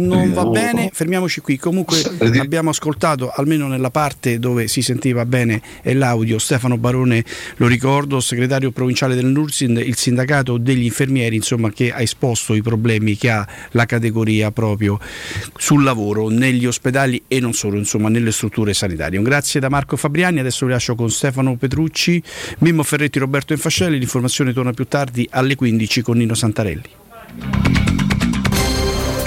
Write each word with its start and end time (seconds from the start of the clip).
non 0.00 0.32
va 0.32 0.44
bene, 0.46 0.90
fermiamoci 0.92 1.40
qui. 1.40 1.58
Comunque 1.58 2.00
abbiamo 2.38 2.70
ascoltato, 2.70 3.30
almeno 3.30 3.68
nella 3.68 3.90
parte 3.90 4.38
dove 4.38 4.68
si 4.68 4.82
sentiva 4.82 5.24
bene 5.24 5.60
l'audio, 5.82 6.38
Stefano 6.38 6.76
Barone, 6.78 7.24
lo 7.56 7.66
ricordo, 7.66 8.20
segretario 8.20 8.70
provinciale 8.70 9.14
del 9.14 9.26
Nursin, 9.26 9.76
il 9.76 9.96
sindacato 9.96 10.56
degli 10.58 10.84
infermieri, 10.84 11.36
insomma, 11.36 11.70
che 11.70 11.92
ha 11.92 12.00
esposto 12.00 12.54
i 12.54 12.62
problemi 12.62 13.16
che 13.16 13.30
ha 13.30 13.46
la 13.72 13.86
categoria 13.86 14.50
proprio 14.50 14.98
sul 15.56 15.82
lavoro, 15.82 16.28
negli 16.28 16.66
ospedali 16.66 17.22
e 17.28 17.40
non 17.40 17.52
solo, 17.52 17.76
insomma, 17.76 18.08
nelle 18.08 18.32
strutture 18.32 18.74
sanitarie. 18.74 19.18
Un 19.18 19.24
grazie 19.24 19.60
da 19.60 19.68
Marco 19.68 19.96
Fabriani, 19.96 20.40
adesso 20.40 20.66
vi 20.66 20.72
lascio 20.72 20.94
con 20.94 21.10
Stefano 21.10 21.56
Petrucci, 21.56 22.22
Mimmo 22.58 22.82
Ferretti, 22.82 23.18
Roberto 23.18 23.52
Infascelli, 23.52 23.98
l'informazione 23.98 24.52
torna 24.52 24.72
più 24.72 24.86
tardi 24.86 25.28
alle 25.30 25.54
15 25.54 26.02
con 26.02 26.16
Nino 26.16 26.34
Santarelli. 26.34 27.81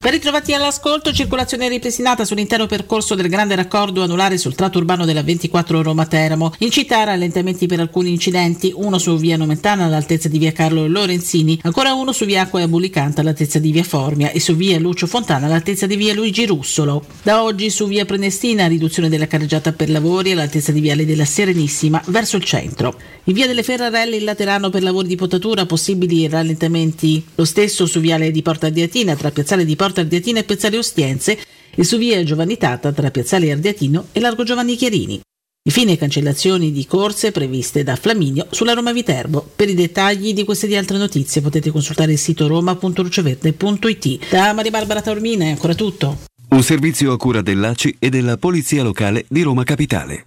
Ben 0.00 0.12
ritrovati 0.12 0.54
all'ascolto, 0.54 1.12
circolazione 1.12 1.68
ripristinata 1.68 2.24
sull'intero 2.24 2.66
percorso 2.66 3.16
del 3.16 3.28
grande 3.28 3.56
raccordo 3.56 4.04
anulare 4.04 4.38
sul 4.38 4.54
tratto 4.54 4.78
urbano 4.78 5.04
della 5.04 5.24
24 5.24 5.82
Roma-Teramo. 5.82 6.52
In 6.58 6.70
città 6.70 7.02
rallentamenti 7.02 7.66
per 7.66 7.80
alcuni 7.80 8.10
incidenti, 8.10 8.72
uno 8.76 8.98
su 8.98 9.16
via 9.16 9.36
Nomentana 9.36 9.86
all'altezza 9.86 10.28
di 10.28 10.38
via 10.38 10.52
Carlo 10.52 10.86
Lorenzini, 10.86 11.58
ancora 11.64 11.94
uno 11.94 12.12
su 12.12 12.26
via 12.26 12.42
Acqua 12.42 12.60
e 12.60 12.62
Abulicanta 12.62 13.22
all'altezza 13.22 13.58
di 13.58 13.72
via 13.72 13.82
Formia 13.82 14.30
e 14.30 14.38
su 14.38 14.54
via 14.54 14.78
Lucio 14.78 15.08
Fontana 15.08 15.46
all'altezza 15.46 15.88
di 15.88 15.96
via 15.96 16.14
Luigi 16.14 16.46
Russolo. 16.46 17.04
Da 17.24 17.42
oggi 17.42 17.68
su 17.68 17.88
via 17.88 18.04
Prenestina 18.04 18.68
riduzione 18.68 19.08
della 19.08 19.26
carreggiata 19.26 19.72
per 19.72 19.90
lavori 19.90 20.30
all'altezza 20.30 20.70
di 20.70 20.78
viale 20.78 21.06
della 21.06 21.24
Serenissima 21.24 22.00
verso 22.06 22.36
il 22.36 22.44
centro. 22.44 22.94
In 23.24 23.34
via 23.34 23.48
delle 23.48 23.64
Ferrarelle 23.64 24.14
in 24.14 24.24
Laterano 24.24 24.70
per 24.70 24.84
lavori 24.84 25.08
di 25.08 25.16
potatura 25.16 25.66
possibili 25.66 26.28
rallentamenti. 26.28 27.26
Lo 27.34 27.44
stesso 27.44 27.84
su 27.84 27.98
viale 27.98 28.30
di 28.30 28.42
Porta 28.42 28.66
Ardiatina 28.66 29.16
tra 29.16 29.32
piazzale 29.32 29.64
di 29.64 29.74
Porta 29.74 29.86
Porta 29.88 30.02
Ardiatina 30.02 30.40
e 30.40 30.44
Piazzale 30.44 30.76
Ostiense 30.76 31.38
e 31.74 31.82
su 31.82 31.96
via 31.96 32.22
Giovannitata 32.22 32.92
tra 32.92 33.10
Piazzale 33.10 33.50
Ardiatino 33.50 34.08
e 34.12 34.20
Largo 34.20 34.44
Giovanni 34.44 34.76
Chiarini. 34.76 35.20
Infine 35.62 35.96
cancellazioni 35.96 36.72
di 36.72 36.86
corse 36.86 37.32
previste 37.32 37.82
da 37.82 37.96
Flaminio 37.96 38.48
sulla 38.50 38.74
Roma 38.74 38.92
Viterbo. 38.92 39.48
Per 39.56 39.68
i 39.68 39.74
dettagli 39.74 40.34
di 40.34 40.44
queste 40.44 40.66
e 40.66 40.68
di 40.68 40.76
altre 40.76 40.98
notizie 40.98 41.40
potete 41.40 41.70
consultare 41.70 42.12
il 42.12 42.18
sito 42.18 42.46
roma.luceverde.it. 42.46 44.28
Da 44.28 44.52
Maria 44.52 44.70
Barbara 44.70 45.00
Taormina 45.00 45.44
è 45.44 45.50
ancora 45.50 45.74
tutto. 45.74 46.18
Un 46.50 46.62
servizio 46.62 47.12
a 47.12 47.16
cura 47.16 47.40
dell'ACI 47.40 47.96
e 47.98 48.10
della 48.10 48.36
Polizia 48.36 48.82
Locale 48.82 49.24
di 49.26 49.40
Roma 49.40 49.64
Capitale. 49.64 50.26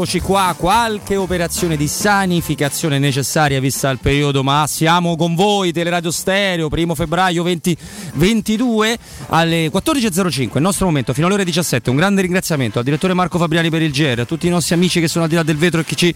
Eccoci 0.00 0.20
qua, 0.20 0.54
qualche 0.56 1.14
operazione 1.16 1.76
di 1.76 1.86
sanificazione 1.86 2.98
necessaria 2.98 3.60
vista 3.60 3.90
il 3.90 3.98
periodo, 3.98 4.42
ma 4.42 4.64
siamo 4.66 5.14
con 5.14 5.34
voi, 5.34 5.72
Teleradio 5.72 6.10
Stereo, 6.10 6.70
primo 6.70 6.94
febbraio 6.94 7.42
2022 7.42 8.98
alle 9.28 9.70
14.05, 9.70 10.52
il 10.54 10.62
nostro 10.62 10.86
momento, 10.86 11.12
fino 11.12 11.26
alle 11.26 11.34
ore 11.34 11.44
17. 11.44 11.90
Un 11.90 11.96
grande 11.96 12.22
ringraziamento 12.22 12.78
al 12.78 12.84
direttore 12.84 13.12
Marco 13.12 13.36
Fabriani 13.36 13.68
per 13.68 13.82
il 13.82 13.90
GR, 13.92 14.20
a 14.20 14.24
tutti 14.24 14.46
i 14.46 14.48
nostri 14.48 14.74
amici 14.74 15.00
che 15.00 15.06
sono 15.06 15.24
al 15.24 15.28
di 15.30 15.36
là 15.36 15.42
del 15.42 15.58
vetro 15.58 15.80
e 15.82 15.84
che 15.84 15.94
ci 15.94 16.14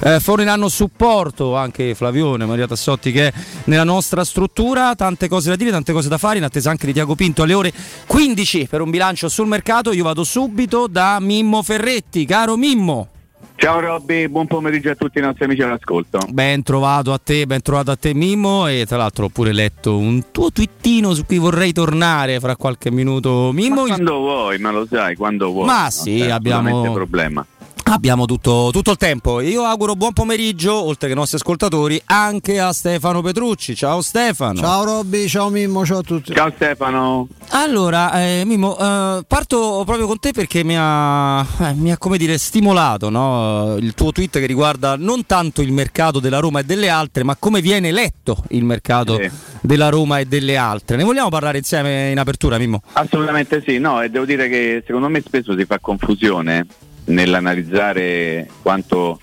eh, 0.00 0.18
forniranno 0.18 0.70
supporto, 0.70 1.56
anche 1.56 1.94
Flavione, 1.94 2.46
Maria 2.46 2.66
Tassotti 2.66 3.12
che 3.12 3.28
è 3.28 3.32
nella 3.64 3.84
nostra 3.84 4.24
struttura, 4.24 4.94
tante 4.94 5.28
cose 5.28 5.50
da 5.50 5.56
dire, 5.56 5.70
tante 5.70 5.92
cose 5.92 6.08
da 6.08 6.16
fare, 6.16 6.38
in 6.38 6.44
attesa 6.44 6.70
anche 6.70 6.86
di 6.86 6.94
Tiago 6.94 7.14
Pinto 7.14 7.42
alle 7.42 7.52
ore 7.52 7.70
15 8.06 8.66
per 8.70 8.80
un 8.80 8.88
bilancio 8.88 9.28
sul 9.28 9.46
mercato. 9.46 9.92
Io 9.92 10.04
vado 10.04 10.24
subito 10.24 10.86
da 10.86 11.20
Mimmo 11.20 11.62
Ferretti, 11.62 12.24
caro 12.24 12.56
Mimmo. 12.56 13.08
Ciao 13.58 13.80
Robby, 13.80 14.28
buon 14.28 14.46
pomeriggio 14.46 14.90
a 14.90 14.94
tutti 14.94 15.18
i 15.18 15.22
nostri 15.22 15.44
amici 15.44 15.62
all'ascolto. 15.62 16.18
Ben 16.28 16.62
trovato 16.62 17.12
a 17.12 17.18
te, 17.18 17.46
ben 17.46 17.62
trovato 17.62 17.90
a 17.90 17.96
te 17.96 18.12
Mimmo 18.12 18.66
e 18.66 18.84
tra 18.86 18.98
l'altro 18.98 19.24
ho 19.24 19.28
pure 19.30 19.52
letto 19.52 19.96
un 19.96 20.30
tuo 20.30 20.52
twittino 20.52 21.14
su 21.14 21.24
cui 21.24 21.38
vorrei 21.38 21.72
tornare 21.72 22.38
fra 22.38 22.54
qualche 22.54 22.90
minuto. 22.90 23.50
Mimmo, 23.52 23.82
ma 23.82 23.86
quando 23.88 24.18
vuoi, 24.18 24.58
ma 24.58 24.70
lo 24.70 24.86
sai, 24.88 25.16
quando 25.16 25.50
vuoi. 25.50 25.66
Ma 25.66 25.88
sì, 25.90 26.20
abbiamo 26.20 26.92
problema. 26.92 27.44
Abbiamo 27.88 28.26
tutto, 28.26 28.70
tutto, 28.72 28.90
il 28.90 28.96
tempo. 28.96 29.40
Io 29.40 29.62
auguro 29.62 29.94
buon 29.94 30.12
pomeriggio, 30.12 30.74
oltre 30.74 31.06
che 31.06 31.12
ai 31.12 31.18
nostri 31.18 31.36
ascoltatori, 31.36 32.00
anche 32.06 32.58
a 32.58 32.72
Stefano 32.72 33.22
Petrucci. 33.22 33.76
Ciao 33.76 34.02
Stefano. 34.02 34.58
Ciao 34.58 34.84
Robby, 34.84 35.28
ciao 35.28 35.48
Mimmo, 35.50 35.86
ciao 35.86 35.98
a 35.98 36.02
tutti. 36.02 36.34
Ciao 36.34 36.50
Stefano. 36.52 37.28
Allora, 37.50 38.10
eh, 38.20 38.42
Mimmo, 38.44 38.76
eh, 38.76 39.24
parto 39.26 39.84
proprio 39.86 40.08
con 40.08 40.18
te 40.18 40.32
perché 40.32 40.64
mi 40.64 40.74
ha, 40.76 41.46
eh, 41.60 41.74
mi 41.74 41.92
ha 41.92 41.96
come 41.96 42.18
dire, 42.18 42.38
stimolato 42.38 43.08
no? 43.08 43.76
il 43.78 43.94
tuo 43.94 44.10
tweet 44.10 44.40
che 44.40 44.46
riguarda 44.46 44.96
non 44.96 45.24
tanto 45.24 45.62
il 45.62 45.70
mercato 45.70 46.18
della 46.18 46.40
Roma 46.40 46.60
e 46.60 46.64
delle 46.64 46.88
altre, 46.88 47.22
ma 47.22 47.36
come 47.38 47.60
viene 47.60 47.92
letto 47.92 48.42
il 48.48 48.64
mercato 48.64 49.16
sì. 49.16 49.30
della 49.60 49.90
Roma 49.90 50.18
e 50.18 50.24
delle 50.24 50.56
altre. 50.56 50.96
Ne 50.96 51.04
vogliamo 51.04 51.28
parlare 51.28 51.58
insieme 51.58 52.10
in 52.10 52.18
apertura, 52.18 52.58
Mimmo? 52.58 52.82
Assolutamente 52.94 53.62
sì, 53.64 53.78
no, 53.78 54.02
e 54.02 54.10
devo 54.10 54.24
dire 54.24 54.48
che 54.48 54.82
secondo 54.84 55.08
me 55.08 55.20
spesso 55.20 55.56
si 55.56 55.64
fa 55.64 55.78
confusione 55.78 56.66
nell'analizzare 57.06 58.48
quanto 58.62 59.20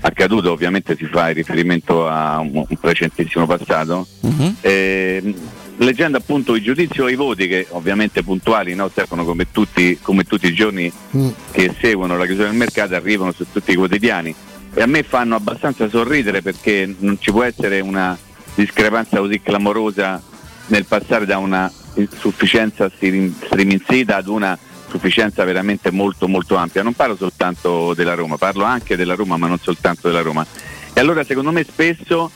accaduto, 0.00 0.52
ovviamente 0.52 0.96
si 0.96 1.04
fa 1.04 1.28
riferimento 1.28 2.08
a 2.08 2.38
un, 2.38 2.64
un 2.66 2.76
precedentissimo 2.78 3.46
passato, 3.46 4.06
uh-huh. 4.20 4.54
eh, 4.60 5.34
leggendo 5.76 6.16
appunto 6.16 6.54
i 6.54 6.62
giudizi 6.62 7.00
o 7.00 7.08
i 7.08 7.14
voti 7.14 7.46
che 7.46 7.66
ovviamente 7.70 8.22
puntuali, 8.22 8.74
no, 8.74 8.88
Stefano, 8.88 9.24
come 9.24 9.50
tutti, 9.50 9.98
come 10.00 10.24
tutti 10.24 10.46
i 10.46 10.54
giorni 10.54 10.90
uh-huh. 11.10 11.34
che 11.50 11.74
seguono 11.78 12.16
la 12.16 12.26
chiusura 12.26 12.48
del 12.48 12.56
mercato 12.56 12.94
arrivano 12.94 13.32
su 13.32 13.44
tutti 13.50 13.72
i 13.72 13.76
quotidiani 13.76 14.34
e 14.72 14.82
a 14.82 14.86
me 14.86 15.02
fanno 15.02 15.34
abbastanza 15.34 15.88
sorridere 15.88 16.42
perché 16.42 16.94
non 16.98 17.18
ci 17.20 17.30
può 17.30 17.42
essere 17.42 17.80
una 17.80 18.16
discrepanza 18.54 19.18
così 19.18 19.40
clamorosa 19.42 20.22
nel 20.66 20.84
passare 20.84 21.26
da 21.26 21.38
una 21.38 21.70
insufficienza 21.94 22.88
striminzita 22.88 24.16
ad 24.16 24.28
una 24.28 24.56
sufficienza 24.90 25.44
veramente 25.44 25.90
molto 25.90 26.28
molto 26.28 26.56
ampia. 26.56 26.82
Non 26.82 26.94
parlo 26.94 27.16
soltanto 27.16 27.94
della 27.94 28.14
Roma, 28.14 28.36
parlo 28.36 28.64
anche 28.64 28.96
della 28.96 29.14
Roma, 29.14 29.36
ma 29.36 29.46
non 29.46 29.58
soltanto 29.58 30.08
della 30.08 30.20
Roma. 30.20 30.44
E 30.92 31.00
allora 31.00 31.24
secondo 31.24 31.52
me 31.52 31.64
spesso 31.64 32.30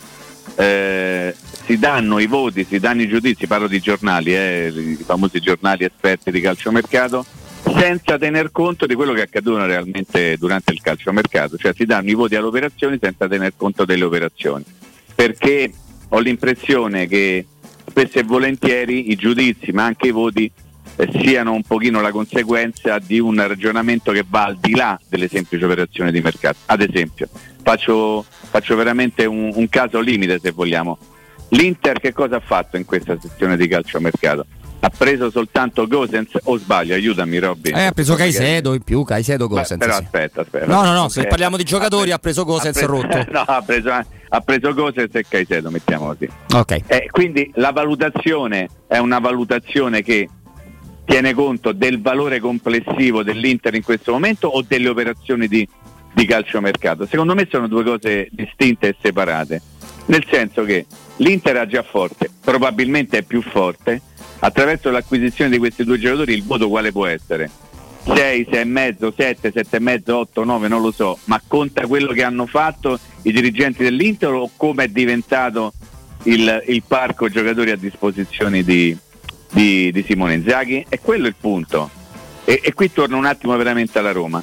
eh, 0.57 1.35
si 1.65 1.79
danno 1.79 2.19
i 2.19 2.27
voti, 2.27 2.65
si 2.65 2.79
danno 2.79 3.03
i 3.03 3.09
giudizi, 3.09 3.47
parlo 3.47 3.67
di 3.67 3.81
giornali, 3.81 4.35
eh, 4.35 4.73
i 4.75 5.03
famosi 5.05 5.41
giornali 5.41 5.85
esperti 5.85 6.31
di 6.31 6.41
calciomercato, 6.41 7.25
senza 7.77 8.19
tener 8.19 8.53
conto 8.53 8.87
di 8.87 8.95
quello 8.95 9.13
che 9.13 9.23
accadono 9.23 9.67
realmente 9.67 10.37
durante 10.37 10.73
il 10.73 10.81
calciomercato, 10.81 11.57
cioè 11.57 11.73
si 11.75 11.85
danno 11.85 12.11
i 12.11 12.15
voti 12.15 12.37
alle 12.37 12.47
operazioni 12.47 12.99
senza 13.01 13.27
tener 13.27 13.55
conto 13.57 13.85
delle 13.85 14.05
operazioni. 14.05 14.65
Perché 15.15 15.73
ho 16.09 16.19
l'impressione 16.19 17.09
che 17.09 17.47
spesso 17.89 18.19
e 18.19 18.23
volentieri 18.23 19.11
i 19.11 19.17
giudizi, 19.17 19.73
ma 19.73 19.85
anche 19.85 20.09
i 20.09 20.13
voti, 20.13 20.51
siano 21.13 21.53
un 21.53 21.63
pochino 21.63 22.01
la 22.01 22.11
conseguenza 22.11 22.99
di 22.99 23.19
un 23.19 23.37
ragionamento 23.47 24.13
che 24.13 24.25
va 24.29 24.45
al 24.45 24.57
di 24.57 24.75
là 24.75 24.99
delle 25.09 25.29
semplici 25.29 25.65
operazioni 25.65 26.11
di 26.13 26.21
mercato. 26.21 26.59
Ad 26.67 26.81
esempio, 26.81 27.29
faccio, 27.63 28.25
faccio 28.29 28.77
veramente 28.77 29.25
un, 29.25 29.51
un, 29.55 29.69
caso 29.69 30.01
limite 30.01 30.39
se 30.41 30.53
vogliamo. 30.53 30.99
L'Inter 31.49 32.01
che 32.01 32.13
cosa 32.13 32.37
ha 32.37 32.41
fatto 32.41 32.77
in 32.77 32.85
questa 32.85 33.17
sessione 33.21 33.57
di 33.57 33.69
calcio 33.69 33.97
a 33.97 34.01
mercato? 34.01 34.47
Ha 34.81 34.91
preso 34.91 35.31
soltanto 35.31 35.87
Gosens 35.87 36.37
o 36.43 36.59
sbaglio? 36.59 36.95
Aiutami 36.95 37.39
Robby. 37.39 37.71
Eh, 37.71 37.87
ha 37.87 37.93
preso 37.93 38.15
Caicedo 38.15 38.75
in 38.75 38.83
più, 38.83 39.03
Caicedo 39.03 39.49
Gosens. 39.49 39.79
Beh, 39.79 39.87
però 39.87 39.97
sì. 39.97 40.03
aspetta, 40.03 40.41
aspetta. 40.43 40.67
No, 40.67 40.83
no, 40.83 40.93
no, 40.93 41.09
se 41.09 41.27
parliamo 41.27 41.57
di 41.57 41.65
giocatori 41.65 42.11
ha 42.11 42.19
preso, 42.19 42.43
ha 42.43 42.45
preso 42.45 42.73
Gosens 42.73 42.85
rotto. 42.85 43.25
No, 43.33 43.41
ha 43.41 43.63
preso, 43.63 43.91
ha 43.91 44.41
preso 44.41 44.75
Gosens 44.75 45.15
e 45.15 45.25
Caicedo, 45.27 45.71
mettiamo 45.71 46.09
così. 46.09 46.29
Ok. 46.53 46.81
Eh, 46.87 47.09
quindi 47.11 47.51
la 47.55 47.71
valutazione 47.71 48.69
è 48.87 48.99
una 48.99 49.21
valutazione 49.21 50.03
che 50.03 50.29
tiene 51.05 51.35
conto 51.35 51.73
del 51.73 52.01
valore 52.01 52.41
complessivo 52.41 53.23
dell'Inter 53.23 53.75
in 53.75 53.83
questo 53.83 54.13
momento 54.13 54.49
o 54.49 54.63
delle 54.67 54.89
operazioni 54.89 55.47
di, 55.49 55.67
di 56.13 56.27
calciomercato? 56.27 57.07
Secondo 57.07 57.35
me 57.35 57.47
sono 57.51 57.69
due 57.69 57.85
cose 57.85 58.29
distinte 58.31 58.89
e 58.89 58.97
separate, 59.01 59.61
nel 60.07 60.25
senso 60.31 60.65
che 60.65 60.87
l'Inter 61.17 61.57
è 61.57 61.67
già 61.67 61.83
forte, 61.83 62.31
probabilmente 62.43 63.19
è 63.19 63.23
più 63.23 63.43
forte, 63.43 64.01
attraverso 64.41 64.91
l'acquisizione 64.91 65.51
di 65.51 65.59
questi 65.59 65.85
due 65.85 65.99
giocatori 65.99 66.35
il 66.35 66.45
voto 66.45 66.69
quale 66.69 66.93
può 66.93 67.07
essere? 67.07 67.51
6, 68.05 68.49
6,5, 68.51 69.15
7, 69.17 69.53
7,5, 69.53 70.11
8, 70.11 70.45
9, 70.45 70.69
non 70.69 70.83
lo 70.83 70.91
so, 70.91 71.19
ma 71.25 71.41
conta 71.47 71.87
quello 71.87 72.13
che 72.13 72.23
hanno 72.23 72.45
fatto 72.47 72.99
i 73.23 73.33
dirigenti 73.33 73.83
dell'Inter 73.83 74.31
o 74.31 74.51
come 74.57 74.85
è 74.85 74.89
diventato 74.89 75.73
il, 76.25 76.63
il 76.67 76.83
parco 76.87 77.29
giocatori 77.29 77.71
a 77.71 77.77
disposizione 77.77 78.63
di, 78.63 78.95
di, 79.55 79.93
di 79.93 80.05
Simone 80.07 80.35
Inzaghi, 80.35 80.85
è 80.89 80.99
quello 81.01 81.29
il 81.29 81.37
punto. 81.41 81.89
E, 82.45 82.61
e, 82.63 82.75
qui 82.75 82.93
torno 82.93 83.17
un 83.17 83.25
attimo 83.25 83.57
veramente 83.57 83.99
alla 83.99 84.13
Roma. 84.13 84.43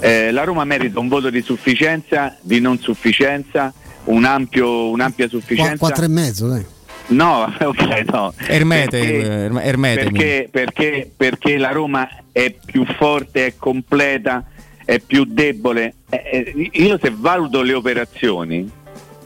Eh, 0.00 0.32
la 0.32 0.44
Roma 0.44 0.64
merita 0.64 0.98
un 0.98 1.08
voto 1.08 1.30
di 1.30 1.40
sufficienza, 1.40 2.36
di 2.42 2.60
non 2.60 2.78
sufficienza, 2.78 3.72
un 4.04 4.24
ampio, 4.24 4.90
un'ampia 4.90 5.28
sufficienza. 5.28 5.78
Quattro 5.78 6.04
e 6.04 6.08
mezzo, 6.08 6.48
dai. 6.48 6.64
No, 7.08 7.50
ok, 7.58 8.04
no. 8.10 8.34
Ermete, 8.36 8.98
perché, 8.98 9.62
ermete 9.62 10.02
perché, 10.02 10.48
perché, 10.50 11.10
perché, 11.16 11.56
la 11.56 11.70
Roma 11.70 12.06
è 12.32 12.52
più 12.52 12.84
forte, 12.84 13.46
è 13.46 13.54
completa, 13.56 14.44
è 14.84 14.98
più 14.98 15.24
debole. 15.24 15.94
Eh, 16.10 16.22
eh, 16.54 16.70
io 16.72 16.98
se 17.00 17.10
valuto 17.16 17.62
le 17.62 17.72
operazioni, 17.72 18.70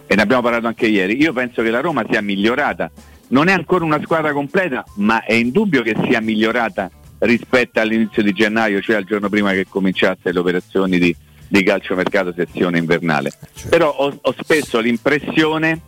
e 0.07 0.15
ne 0.15 0.23
abbiamo 0.23 0.43
parlato 0.43 0.69
anche 0.69 0.87
ieri, 0.87 1.21
io 1.21 1.33
penso 1.33 1.63
che 1.63 1.71
la 1.71 1.81
Roma 1.81 2.05
sia 2.09 2.21
migliorata 2.21 2.89
non 3.33 3.49
è 3.49 3.53
ancora 3.53 3.85
una 3.85 4.01
squadra 4.03 4.33
completa, 4.33 4.85
ma 4.97 5.25
è 5.25 5.35
indubbio 5.35 5.83
che 5.83 5.97
sia 6.05 6.21
migliorata 6.21 6.91
rispetto 7.21 7.81
all'inizio 7.81 8.23
di 8.23 8.33
gennaio, 8.33 8.81
cioè 8.81 8.97
al 8.97 9.05
giorno 9.05 9.29
prima 9.29 9.53
che 9.53 9.67
cominciasse 9.69 10.33
le 10.33 10.39
operazioni 10.39 10.99
di, 10.99 11.15
di 11.49 11.63
calciomercato 11.63 12.33
sezione 12.35 12.79
invernale. 12.79 13.31
Certo. 13.31 13.69
Però 13.69 13.91
ho, 13.91 14.19
ho, 14.21 14.35
spesso 14.39 14.81
l'impressione, 14.81 15.81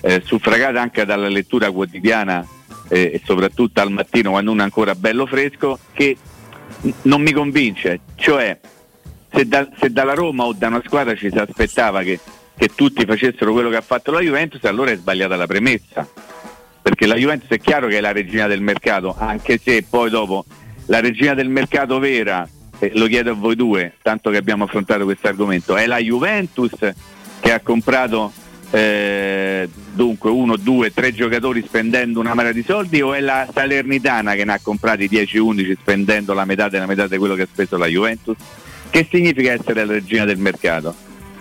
eh, 0.00 0.22
suffragata 0.24 0.80
anche 0.80 1.04
dalla 1.04 1.28
lettura 1.28 1.70
quotidiana 1.70 2.46
eh, 2.88 3.10
e 3.14 3.20
soprattutto 3.24 3.80
al 3.80 3.90
mattino 3.90 4.30
quando 4.30 4.52
uno 4.52 4.62
è 4.62 4.64
ancora 4.64 4.94
bello 4.94 5.26
fresco, 5.26 5.78
che 5.92 6.16
n- 6.82 6.92
non 7.02 7.20
mi 7.20 7.32
convince. 7.32 8.00
Cioè, 8.14 8.58
se, 9.30 9.46
da, 9.46 9.68
se, 9.78 9.90
dalla 9.90 10.14
Roma 10.14 10.44
o 10.44 10.54
da 10.54 10.68
una 10.68 10.82
squadra 10.86 11.14
ci 11.16 11.28
si 11.30 11.36
aspettava 11.36 12.02
che, 12.02 12.18
che 12.56 12.68
tutti 12.74 13.04
facessero 13.04 13.52
quello 13.52 13.68
che 13.68 13.76
ha 13.76 13.82
fatto 13.82 14.10
la 14.10 14.20
Juventus, 14.20 14.64
allora 14.64 14.90
è 14.90 14.96
sbagliata 14.96 15.36
la 15.36 15.46
premessa 15.46 16.08
perché 16.82 17.06
la 17.06 17.14
Juventus 17.14 17.48
è 17.48 17.58
chiaro 17.58 17.86
che 17.86 17.98
è 17.98 18.00
la 18.00 18.12
regina 18.12 18.48
del 18.48 18.60
mercato, 18.60 19.14
anche 19.16 19.58
se 19.62 19.84
poi 19.88 20.10
dopo 20.10 20.44
la 20.86 21.00
regina 21.00 21.32
del 21.32 21.48
mercato 21.48 22.00
vera, 22.00 22.46
eh, 22.78 22.90
lo 22.94 23.06
chiedo 23.06 23.30
a 23.30 23.34
voi 23.34 23.54
due, 23.54 23.94
tanto 24.02 24.30
che 24.30 24.36
abbiamo 24.36 24.64
affrontato 24.64 25.04
questo 25.04 25.28
argomento, 25.28 25.76
è 25.76 25.86
la 25.86 25.98
Juventus 25.98 26.72
che 27.40 27.52
ha 27.52 27.60
comprato 27.60 28.32
eh, 28.72 29.68
dunque 29.92 30.30
uno, 30.30 30.56
due, 30.56 30.92
tre 30.92 31.12
giocatori 31.12 31.62
spendendo 31.64 32.18
una 32.18 32.34
marea 32.34 32.52
di 32.52 32.64
soldi 32.66 33.02
o 33.02 33.12
è 33.12 33.20
la 33.20 33.46
Salernitana 33.52 34.34
che 34.34 34.44
ne 34.44 34.54
ha 34.54 34.60
comprati 34.62 35.08
10-11 35.08 35.76
spendendo 35.78 36.32
la 36.32 36.46
metà 36.46 36.68
della 36.68 36.86
metà 36.86 37.06
di 37.06 37.18
quello 37.18 37.34
che 37.34 37.42
ha 37.42 37.48
speso 37.50 37.76
la 37.76 37.86
Juventus? 37.86 38.36
Che 38.90 39.06
significa 39.10 39.52
essere 39.52 39.84
la 39.84 39.92
regina 39.92 40.24
del 40.24 40.38
mercato? 40.38 40.94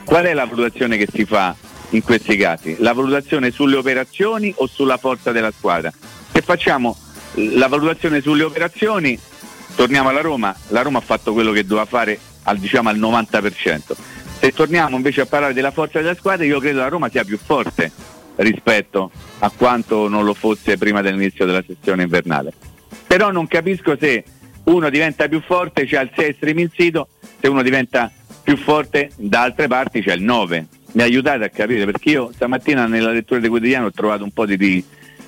Qual 0.04 0.26
è 0.26 0.34
la 0.34 0.46
valutazione 0.46 0.98
che 0.98 1.08
si 1.12 1.26
fa 1.26 1.56
in 1.92 2.04
questi 2.04 2.36
casi? 2.36 2.76
La 2.80 2.94
valutazione 2.94 3.52
sulle 3.52 3.78
operazioni 3.78 4.54
o 4.58 4.68
sulla 4.68 4.98
forza 4.98 5.32
della 5.32 5.52
squadra? 5.52 5.92
Se 6.32 6.42
facciamo 6.42 6.98
la 7.34 7.68
valutazione 7.68 8.22
sulle 8.22 8.44
operazioni, 8.44 9.18
torniamo 9.76 10.10
alla 10.10 10.22
Roma, 10.22 10.56
la 10.70 10.82
Roma 10.82 11.00
ha 11.00 11.02
fatto 11.02 11.34
quello 11.34 11.52
che 11.52 11.66
doveva 11.66 11.86
fare 11.86 12.20
al, 12.44 12.58
diciamo, 12.58 12.90
al 12.90 13.00
90%. 13.00 13.96
Se 14.40 14.52
torniamo 14.52 14.96
invece 14.96 15.22
a 15.22 15.26
parlare 15.26 15.54
della 15.54 15.72
forza 15.72 16.00
della 16.00 16.16
squadra, 16.16 16.46
io 16.46 16.60
credo 16.60 16.80
la 16.80 16.88
Roma 16.88 17.10
sia 17.10 17.24
più 17.24 17.38
forte 17.38 17.92
rispetto 18.38 19.12
a 19.40 19.52
quanto 19.56 20.08
non 20.08 20.26
lo 20.26 20.34
fosse 20.34 20.78
prima 20.78 21.02
dell'inizio 21.02 21.46
della 21.46 21.64
sessione 21.66 22.04
invernale. 22.04 22.54
Però 23.06 23.32
non 23.32 23.48
capisco 23.48 23.96
se 24.00 24.24
uno 24.64 24.90
diventa 24.90 25.28
più 25.28 25.42
forte, 25.42 25.86
c'è 25.86 26.02
il 26.02 26.12
6 26.16 26.34
stream 26.36 26.60
in 26.60 26.70
sito, 26.74 27.10
se 27.40 27.48
uno 27.48 27.62
diventa 27.62 28.12
più 28.44 28.58
forte 28.58 29.12
da 29.16 29.42
altre 29.42 29.68
parti 29.68 30.02
c'è 30.02 30.14
il 30.14 30.24
9. 30.24 30.68
Mi 30.94 31.04
aiutate 31.04 31.46
a 31.46 31.50
capire 31.50 31.86
perché 31.86 32.10
io 32.10 32.32
stamattina 32.34 32.86
nella 32.86 33.12
lettura 33.12 33.40
del 33.40 33.50
quotidiano 33.50 33.88
ho 33.88 33.92
trovato 33.92 34.24
un 34.24 34.32
po' 34.32 34.46
di, 34.46 34.58
di, 34.58 34.84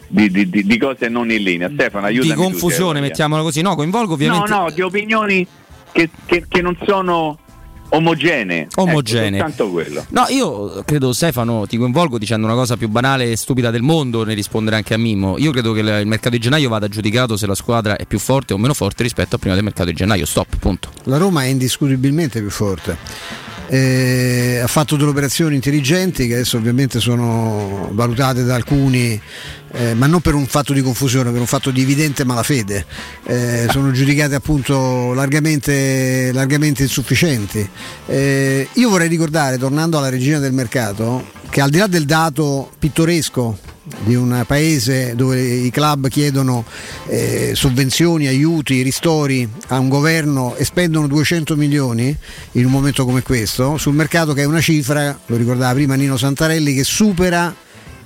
di, 0.08 0.50
di, 0.50 0.50
di 0.50 0.78
cose 0.78 1.08
non 1.08 1.32
in 1.32 1.42
linea. 1.42 1.70
Stefano, 1.72 2.06
aiutami. 2.06 2.34
Di 2.34 2.38
confusione, 2.38 3.00
tu, 3.00 3.06
mettiamola 3.06 3.42
così. 3.42 3.62
No, 3.62 3.76
coinvolgo 3.76 4.14
ovviamente. 4.14 4.50
No, 4.50 4.64
no, 4.64 4.72
di 4.72 4.82
opinioni 4.82 5.48
che, 5.92 6.10
che, 6.26 6.46
che 6.48 6.62
non 6.62 6.78
sono 6.86 7.38
omogenee. 7.90 8.68
Omogenee. 8.76 9.40
Ecco, 9.40 9.48
soltanto 9.48 9.72
quello. 9.72 10.06
No, 10.10 10.26
io 10.30 10.84
credo 10.84 11.14
Stefano, 11.14 11.66
ti 11.68 11.78
coinvolgo 11.78 12.18
dicendo 12.18 12.46
una 12.46 12.56
cosa 12.56 12.76
più 12.76 12.90
banale 12.90 13.32
e 13.32 13.38
stupida 13.38 13.72
del 13.72 13.84
mondo, 13.84 14.26
ne 14.26 14.34
rispondere 14.34 14.76
anche 14.76 14.94
a 14.94 14.98
Mimmo. 14.98 15.38
Io 15.38 15.52
credo 15.52 15.74
che 15.74 15.80
il 15.80 16.08
mercato 16.08 16.32
di 16.32 16.40
gennaio 16.40 16.70
vada 16.70 16.88
giudicato 16.88 17.38
se 17.38 17.48
la 17.48 17.56
squadra 17.56 17.96
è 17.96 18.06
più 18.06 18.20
forte 18.20 18.54
o 18.54 18.58
meno 18.58 18.74
forte 18.74 19.04
rispetto 19.04 19.36
a 19.36 19.38
prima 19.38 19.56
del 19.56 19.64
mercato 19.64 19.90
di 19.90 19.96
gennaio. 19.96 20.26
Stop, 20.26 20.58
punto. 20.58 20.90
La 21.04 21.18
Roma 21.18 21.44
è 21.44 21.48
indiscutibilmente 21.48 22.40
più 22.42 22.50
forte. 22.50 22.98
Eh, 23.74 24.60
ha 24.62 24.68
fatto 24.68 24.96
delle 24.96 25.10
operazioni 25.10 25.56
intelligenti 25.56 26.28
che 26.28 26.36
adesso 26.36 26.58
ovviamente 26.58 27.00
sono 27.00 27.90
valutate 27.94 28.44
da 28.44 28.54
alcuni, 28.54 29.20
eh, 29.72 29.96
ma 29.96 30.06
non 30.06 30.22
per 30.22 30.36
un 30.36 30.46
fatto 30.46 30.74
di 30.74 30.84
confusione, 30.84 31.32
per 31.32 31.40
un 31.40 31.48
fatto 31.48 31.72
di 31.72 31.82
evidente 31.82 32.24
malafede. 32.24 32.86
Eh, 33.26 33.66
sono 33.72 33.90
giudicate 33.90 34.36
appunto 34.36 35.14
largamente, 35.14 36.32
largamente 36.34 36.84
insufficienti. 36.84 37.68
Eh, 38.06 38.68
io 38.74 38.90
vorrei 38.90 39.08
ricordare, 39.08 39.58
tornando 39.58 39.98
alla 39.98 40.10
regina 40.10 40.38
del 40.38 40.54
mercato, 40.54 41.26
che 41.50 41.60
al 41.60 41.72
di 41.72 41.80
là 41.80 41.88
del 41.88 42.06
dato 42.06 42.70
pittoresco 42.78 43.58
di 44.04 44.16
un 44.16 44.44
paese 44.48 45.16
dove 45.16 45.42
i 45.42 45.70
club 45.70 46.08
chiedono 46.08 46.66
eh, 47.08 47.52
sovvenzioni, 47.56 48.28
aiuti, 48.28 48.82
ristori 48.82 49.48
a 49.68 49.80
un 49.80 49.90
governo 49.90 50.56
e 50.56 50.66
spendono 50.66 51.08
200 51.08 51.56
milioni 51.56 52.16
in 52.54 52.66
un 52.66 52.72
momento 52.72 53.06
come 53.06 53.22
questo, 53.22 53.78
sul 53.78 53.94
mercato 53.94 54.34
che 54.34 54.42
è 54.42 54.46
una 54.46 54.62
cifra, 54.62 55.18
lo 55.26 55.36
ricordava 55.36 55.74
prima 55.74 55.96
Nino 55.96 56.18
Santarelli, 56.18 56.74
che 56.74 56.84
supera 56.84 57.54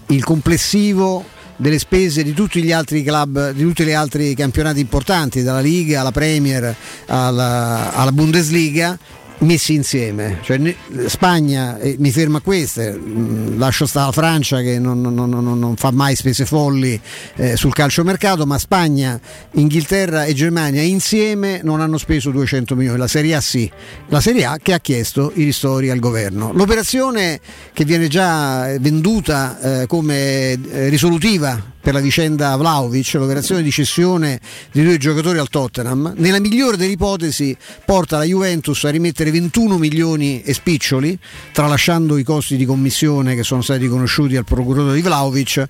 il 0.08 0.24
complessivo 0.24 1.36
delle 1.58 1.80
spese 1.80 2.24
di 2.24 2.34
tutti 2.34 2.62
gli 2.62 2.72
altri 2.72 3.04
club, 3.04 3.52
di 3.52 3.64
tutti 3.64 3.84
gli 3.84 3.92
altri 3.92 4.36
campionati 4.36 4.80
importanti, 4.80 5.42
dalla 5.42 5.60
Liga 5.60 6.02
alla 6.02 6.12
Premier 6.12 6.76
alla, 7.08 7.94
alla 7.94 8.12
Bundesliga 8.12 8.98
messi 9.40 9.74
insieme. 9.74 10.40
Cioè, 10.42 10.76
Spagna, 11.08 11.78
eh, 11.80 11.96
mi 12.00 12.12
fermo 12.12 12.38
a 12.38 12.42
queste, 12.42 12.92
mh, 12.92 13.58
lascio 13.58 13.86
stare 13.86 14.08
la 14.08 14.12
Francia 14.12 14.62
che 14.62 14.80
non, 14.80 15.02
non, 15.02 15.14
non, 15.14 15.60
non 15.60 15.76
fa 15.76 15.92
mai 15.92 16.16
spese 16.16 16.46
folli 16.46 17.00
eh, 17.36 17.56
sul 17.56 17.74
calciomercato, 17.74 18.46
ma 18.46 18.58
Spagna, 18.58 19.20
Inghilterra 19.52 20.26
e 20.26 20.34
Germania 20.34 20.82
insieme 20.82 21.62
non 21.64 21.82
hanno 21.82 21.98
speso 21.98 22.32
200 22.32 22.76
milioni, 22.76 22.98
la 22.98 23.08
Serie 23.08 23.36
A 23.36 23.42
sì, 23.42 23.70
la 24.08 24.22
Serie 24.22 24.46
A 24.46 24.58
che 24.62 24.74
ha 24.74 24.80
chiesto 24.80 25.32
i 25.36 25.44
ristori 25.44 25.90
al 25.90 26.00
governo. 26.00 26.52
L'operazione 26.54 27.40
che 27.74 27.86
viene 27.86 28.08
già 28.08 28.78
venduta 28.80 29.82
eh, 29.82 29.88
come 29.88 30.52
eh, 30.52 30.90
risolutiva 30.90 31.76
per 31.88 31.96
la 31.96 32.02
vicenda 32.02 32.54
Vlaovic, 32.58 33.14
l'operazione 33.14 33.64
di 33.64 33.72
cessione 33.72 34.42
di 34.74 34.84
due 34.84 34.98
giocatori 34.98 35.38
al 35.38 35.48
Tottenham, 35.48 36.16
nella 36.18 36.42
migliore 36.42 36.76
delle 36.76 36.92
ipotesi 36.92 37.56
porta 37.86 38.18
la 38.18 38.26
Juventus 38.26 38.84
a 38.84 38.90
rimettere 38.90 39.32
21 39.32 39.78
milioni 39.78 40.42
e 40.42 40.54
spiccioli, 40.54 41.18
tralasciando 41.54 42.18
i 42.18 42.24
costi 42.24 42.58
di 42.58 42.66
commissione 42.66 43.36
che 43.36 43.44
sono 43.44 43.62
stati 43.62 43.80
riconosciuti 43.84 44.36
al 44.36 44.44
procuratore 44.44 44.96
di 44.96 45.02
Vlaovic. 45.02 45.66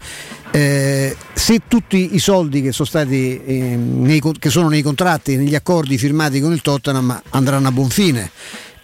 Eh, 0.49 1.15
se 1.33 1.61
tutti 1.67 2.15
i 2.15 2.19
soldi 2.19 2.63
che 2.63 2.71
sono, 2.71 2.87
stati, 2.87 3.39
eh, 3.45 3.75
nei, 3.75 4.19
che 4.39 4.49
sono 4.49 4.69
nei 4.69 4.81
contratti, 4.81 5.35
negli 5.35 5.53
accordi 5.53 5.99
firmati 5.99 6.39
con 6.39 6.51
il 6.51 6.63
Tottenham 6.63 7.21
andranno 7.29 7.67
a 7.67 7.71
buon 7.71 7.91
fine 7.91 8.31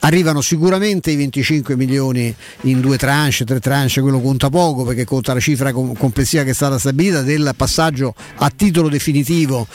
arrivano 0.04 0.42
sicuramente 0.42 1.12
i 1.12 1.16
25 1.16 1.76
milioni 1.76 2.34
in 2.62 2.80
due 2.80 2.98
tranche, 2.98 3.46
tre 3.46 3.60
tranche, 3.60 4.02
quello 4.02 4.22
conta 4.22 4.50
poco 4.50 4.84
perché 4.84 5.06
conta 5.06 5.34
la 5.34 5.40
cifra 5.40 5.72
complessiva 5.72 6.44
che 6.44 6.52
è 6.52 6.54
stata 6.54 6.78
stabilita 6.78 7.22
del 7.22 7.54
passaggio 7.56 8.14
a 8.38 8.52
titolo 8.56 8.90
definitivo 8.90 9.68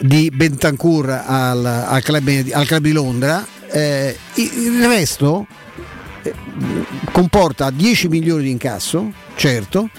di 0.00 0.30
Bentancur 0.32 1.10
al, 1.10 1.64
al, 1.64 2.02
club, 2.02 2.50
al 2.52 2.66
club, 2.66 2.82
di 2.82 2.92
Londra. 2.92 3.46
Eh, 3.72 4.16
il 4.34 4.84
resto 4.86 5.46
eh, 6.22 6.34
comporta 7.12 7.70
10 7.70 8.08
milioni 8.08 8.44
di 8.44 8.50
incasso, 8.50 9.12
certo, 9.36 9.90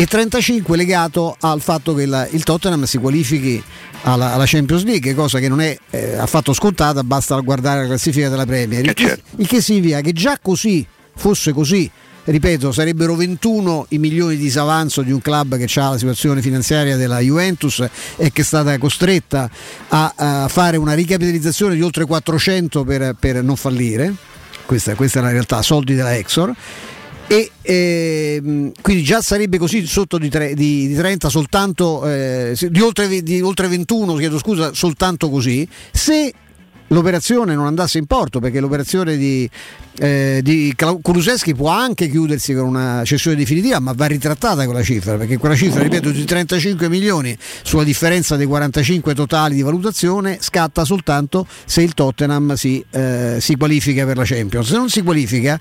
e 0.00 0.06
35 0.06 0.78
legato 0.78 1.36
al 1.40 1.60
fatto 1.60 1.92
che 1.92 2.06
la, 2.06 2.26
il 2.28 2.42
Tottenham 2.42 2.84
si 2.84 2.96
qualifichi 2.96 3.62
alla, 4.04 4.32
alla, 4.32 4.44
Champions 4.46 4.84
League, 4.84 5.12
cosa 5.12 5.38
che 5.38 5.46
non 5.46 5.60
è 5.60 5.76
eh, 5.90 6.16
affatto 6.16 6.54
scontata, 6.54 7.04
basta 7.04 7.38
guardare 7.40 7.82
la 7.82 7.86
classifica 7.88 8.30
della 8.30 8.46
Premier. 8.46 8.82
Il 8.82 8.94
che, 8.94 9.04
certo. 9.04 9.36
il 9.36 9.46
che 9.46 9.60
significa 9.60 10.00
che 10.00 10.14
già 10.14 10.38
così, 10.40 10.86
fosse 11.14 11.52
così, 11.52 11.90
ripeto, 12.24 12.72
sarebbero 12.72 13.14
21 13.14 13.88
i 13.90 13.98
milioni 13.98 14.36
di 14.36 14.44
disavanzo 14.44 15.02
di 15.02 15.12
un 15.12 15.20
club 15.20 15.58
che 15.58 15.78
ha 15.78 15.90
la 15.90 15.98
situazione 15.98 16.40
finanziaria 16.40 16.96
della 16.96 17.18
Juventus 17.18 17.86
e 18.16 18.32
che 18.32 18.40
è 18.40 18.44
stata 18.44 18.78
costretta 18.78 19.50
a, 19.88 20.14
a 20.16 20.48
fare 20.48 20.78
una 20.78 20.94
ricapitalizzazione 20.94 21.74
di 21.74 21.82
oltre 21.82 22.06
400 22.06 22.84
per, 22.84 23.16
per 23.20 23.42
non 23.42 23.56
fallire. 23.56 24.14
Questa, 24.64 24.94
questa, 24.94 25.18
è 25.18 25.22
la 25.22 25.30
realtà, 25.30 25.60
soldi 25.60 25.94
della 25.94 26.16
Exor 26.16 26.54
e 27.30 27.48
ehm, 27.62 28.72
quindi 28.80 29.04
già 29.04 29.22
sarebbe 29.22 29.56
così 29.56 29.86
sotto 29.86 30.18
di, 30.18 30.28
tre, 30.28 30.52
di, 30.54 30.88
di 30.88 30.94
30 30.96 31.28
soltanto 31.28 32.04
eh, 32.10 32.56
di, 32.58 32.80
oltre, 32.80 33.22
di 33.22 33.40
oltre 33.40 33.68
21 33.68 34.16
chiedo 34.16 34.36
scusa 34.36 34.74
soltanto 34.74 35.30
così. 35.30 35.66
Se 35.92 36.34
l'operazione 36.90 37.54
non 37.54 37.66
andasse 37.66 37.98
in 37.98 38.06
porto 38.06 38.40
perché 38.40 38.60
l'operazione 38.60 39.16
di, 39.16 39.48
eh, 39.98 40.40
di 40.42 40.74
Kuluseschi 41.02 41.54
può 41.54 41.68
anche 41.68 42.08
chiudersi 42.08 42.54
con 42.54 42.66
una 42.66 43.02
cessione 43.04 43.36
definitiva 43.36 43.78
ma 43.80 43.92
va 43.94 44.06
ritrattata 44.06 44.64
quella 44.64 44.82
cifra 44.82 45.16
perché 45.16 45.38
quella 45.38 45.54
cifra 45.54 45.82
ripeto 45.82 46.10
di 46.10 46.24
35 46.24 46.88
milioni 46.88 47.36
sulla 47.62 47.84
differenza 47.84 48.36
dei 48.36 48.46
45 48.46 49.14
totali 49.14 49.54
di 49.54 49.62
valutazione 49.62 50.38
scatta 50.40 50.84
soltanto 50.84 51.46
se 51.64 51.82
il 51.82 51.94
Tottenham 51.94 52.54
si, 52.54 52.84
eh, 52.90 53.38
si 53.40 53.56
qualifica 53.56 54.04
per 54.04 54.16
la 54.16 54.24
Champions. 54.24 54.68
Se 54.68 54.76
non 54.76 54.88
si 54.88 55.02
qualifica 55.02 55.58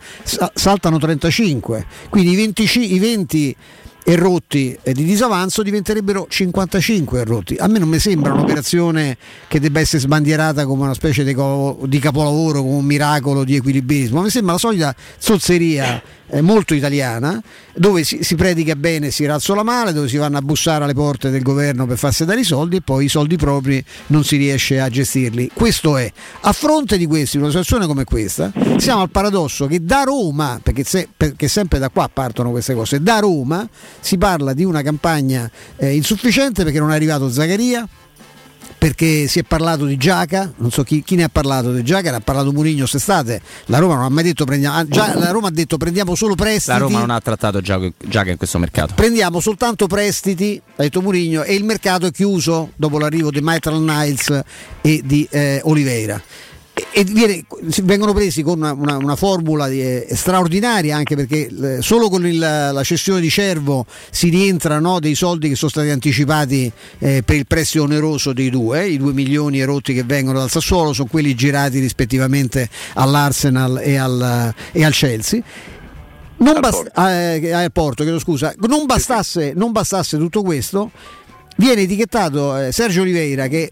saltano 0.54 0.98
35 0.98 1.86
quindi 2.10 2.32
i 2.32 2.36
20, 2.36 2.94
i 2.94 3.00
20 3.00 3.56
errotti 4.04 4.78
di 4.84 5.04
disavanzo 5.04 5.62
diventerebbero 5.62 6.28
55 6.30 7.20
errotti. 7.20 7.56
A 7.56 7.68
me 7.68 7.80
non 7.80 7.90
mi 7.90 8.00
sembra 8.00 8.34
un'operazione 8.34 9.18
che 9.48 9.60
debba 9.60 9.80
essere 9.80 10.00
sbandierata 10.00 10.66
come 10.66 10.84
una 10.84 10.94
specie 10.94 11.24
di, 11.24 12.00
capolavoro, 12.00 12.62
come 12.62 12.76
un 12.76 12.86
miracolo 12.86 13.44
di 13.44 13.56
equilibrismo, 13.56 14.22
mi 14.22 14.30
sembra 14.30 14.54
la 14.54 14.60
solita 14.60 14.96
zozzeria 15.18 16.02
eh, 16.30 16.42
molto 16.42 16.74
italiana, 16.74 17.42
dove 17.76 18.04
si, 18.04 18.24
si, 18.24 18.36
predica 18.36 18.76
bene, 18.76 19.12
si 19.12 19.26
razzola 19.26 19.64
male, 19.64 19.94
dove 19.94 20.08
si 20.08 20.18
vanno 20.18 20.38
a 20.38 20.42
bussare 20.42 20.84
alle 20.84 20.94
porte 20.94 21.30
del 21.30 21.42
governo 21.42 21.86
per 21.86 21.98
farsi 21.98 22.26
dare 22.26 22.42
i 22.42 22.44
soldi 22.44 22.78
e 22.78 22.82
poi 22.82 23.06
i 23.06 23.10
soldi 23.10 23.36
propri 23.36 23.84
non 24.08 24.24
si 24.24 24.38
riesce 24.38 24.80
a 24.80 24.90
gestirli. 24.90 25.52
Questo 25.54 25.98
è. 25.98 26.12
A 26.42 26.52
fronte 26.54 26.98
di 26.98 27.06
questo, 27.06 27.38
in 27.38 27.44
una 27.44 27.52
situazione 27.52 27.86
come 27.86 28.04
questa, 28.04 28.52
siamo 28.78 29.02
al 29.02 29.10
paradosso 29.10 29.68
che 29.68 29.84
da 29.84 30.04
Roma, 30.04 30.60
perché, 30.62 30.84
se, 30.84 31.08
perché 31.16 31.48
sempre 31.48 31.80
da 31.80 31.90
qua 31.90 32.10
partono 32.12 32.52
queste 32.52 32.74
cose, 32.74 33.02
da 33.02 33.20
Roma 33.20 33.68
si 34.00 34.18
parla 34.18 34.54
di 34.54 34.64
una 34.64 34.82
campagna 34.82 35.50
eh, 35.78 35.96
insufficiente 35.96 36.64
perché 36.64 36.80
non 36.80 36.92
è 36.92 36.96
arrivato 36.96 37.30
Zaccaria 37.32 37.88
perché 38.80 39.28
si 39.28 39.40
è 39.40 39.44
parlato 39.44 39.84
di 39.84 39.98
Giaca, 39.98 40.54
non 40.56 40.72
so 40.72 40.84
chi, 40.84 41.04
chi 41.04 41.16
ne 41.16 41.24
ha 41.24 41.30
parlato 41.30 41.74
di 41.74 41.84
Giaca, 41.84 42.12
ne 42.12 42.18
ha 42.18 42.22
parlato 42.22 42.54
Murigno 42.54 42.80
quest'estate, 42.80 43.42
la 43.66 43.78
Roma 43.78 43.96
non 43.96 44.06
ha 44.06 44.10
mai 44.10 44.24
detto 44.24 44.46
prendiamo, 44.46 44.78
ah, 44.78 44.88
già, 44.88 45.20
la 45.20 45.32
Roma 45.32 45.50
ha 45.50 45.52
detto 45.52 45.76
prendiamo 45.76 46.16
solo 46.16 46.34
prestiti. 46.36 46.72
La 46.72 46.78
Roma 46.78 47.00
non 47.00 47.10
ha 47.10 47.20
trattato 47.20 47.60
Giaca 47.60 48.32
in 48.32 48.38
questo 48.38 48.58
mercato. 48.58 48.94
Prendiamo 48.96 49.42
soltanto 49.42 49.86
prestiti, 49.86 50.60
ha 50.78 50.82
detto 50.82 51.02
Murigno, 51.02 51.44
e 51.44 51.56
il 51.56 51.66
mercato 51.66 52.06
è 52.06 52.12
chiuso 52.12 52.72
dopo 52.78 52.98
l'arrivo 52.98 53.32
di 53.32 53.42
Michael 53.42 53.82
Niles 53.82 54.42
e 54.82 55.02
di 55.04 55.28
eh, 55.30 55.60
Oliveira 55.66 56.22
e 56.92 57.04
viene, 57.04 57.44
vengono 57.84 58.14
presi 58.14 58.42
con 58.42 58.58
una, 58.58 58.74
una, 58.74 58.98
una 58.98 59.16
formula 59.16 59.68
di, 59.68 59.82
eh, 59.82 60.08
straordinaria 60.12 60.96
anche 60.96 61.16
perché 61.16 61.48
eh, 61.48 61.82
solo 61.82 62.10
con 62.10 62.26
il, 62.26 62.40
la 62.40 62.84
cessione 62.84 63.22
di 63.22 63.30
Cervo 63.30 63.86
si 64.10 64.30
rientra 64.30 64.80
no, 64.80 65.00
dei 65.00 65.16
soldi 65.16 65.50
che 65.50 65.56
sono 65.56 65.70
stati 65.70 65.90
anticipati 65.90 66.72
eh, 67.00 67.22
per 67.24 67.36
il 67.36 67.46
prestito 67.46 67.84
oneroso 67.84 68.34
dei 68.34 68.50
due, 68.50 68.88
i 68.88 68.98
due 68.98 69.14
milioni 69.14 69.60
erotti 69.60 69.94
che 69.94 70.04
vengono 70.04 70.40
dal 70.40 70.50
Sassuolo 70.50 70.94
sono 70.94 71.08
quelli 71.10 71.36
girati 71.36 71.80
rispettivamente 71.80 72.70
all'Arsenal 72.94 73.80
e 73.84 73.96
al, 73.98 74.54
e 74.72 74.84
al 74.84 74.94
Chelsea. 74.94 75.42
Non, 76.38 76.60
bast- 76.60 76.98
eh, 76.98 77.52
al 77.52 77.72
Porto, 77.72 78.20
scusa. 78.20 78.54
non, 78.68 78.86
bastasse, 78.86 79.54
non 79.56 79.72
bastasse 79.72 80.18
tutto 80.18 80.42
questo, 80.42 80.92
viene 81.58 81.82
etichettato 81.82 82.58
eh, 82.58 82.72
Sergio 82.72 83.02
Oliveira 83.02 83.48
che 83.48 83.72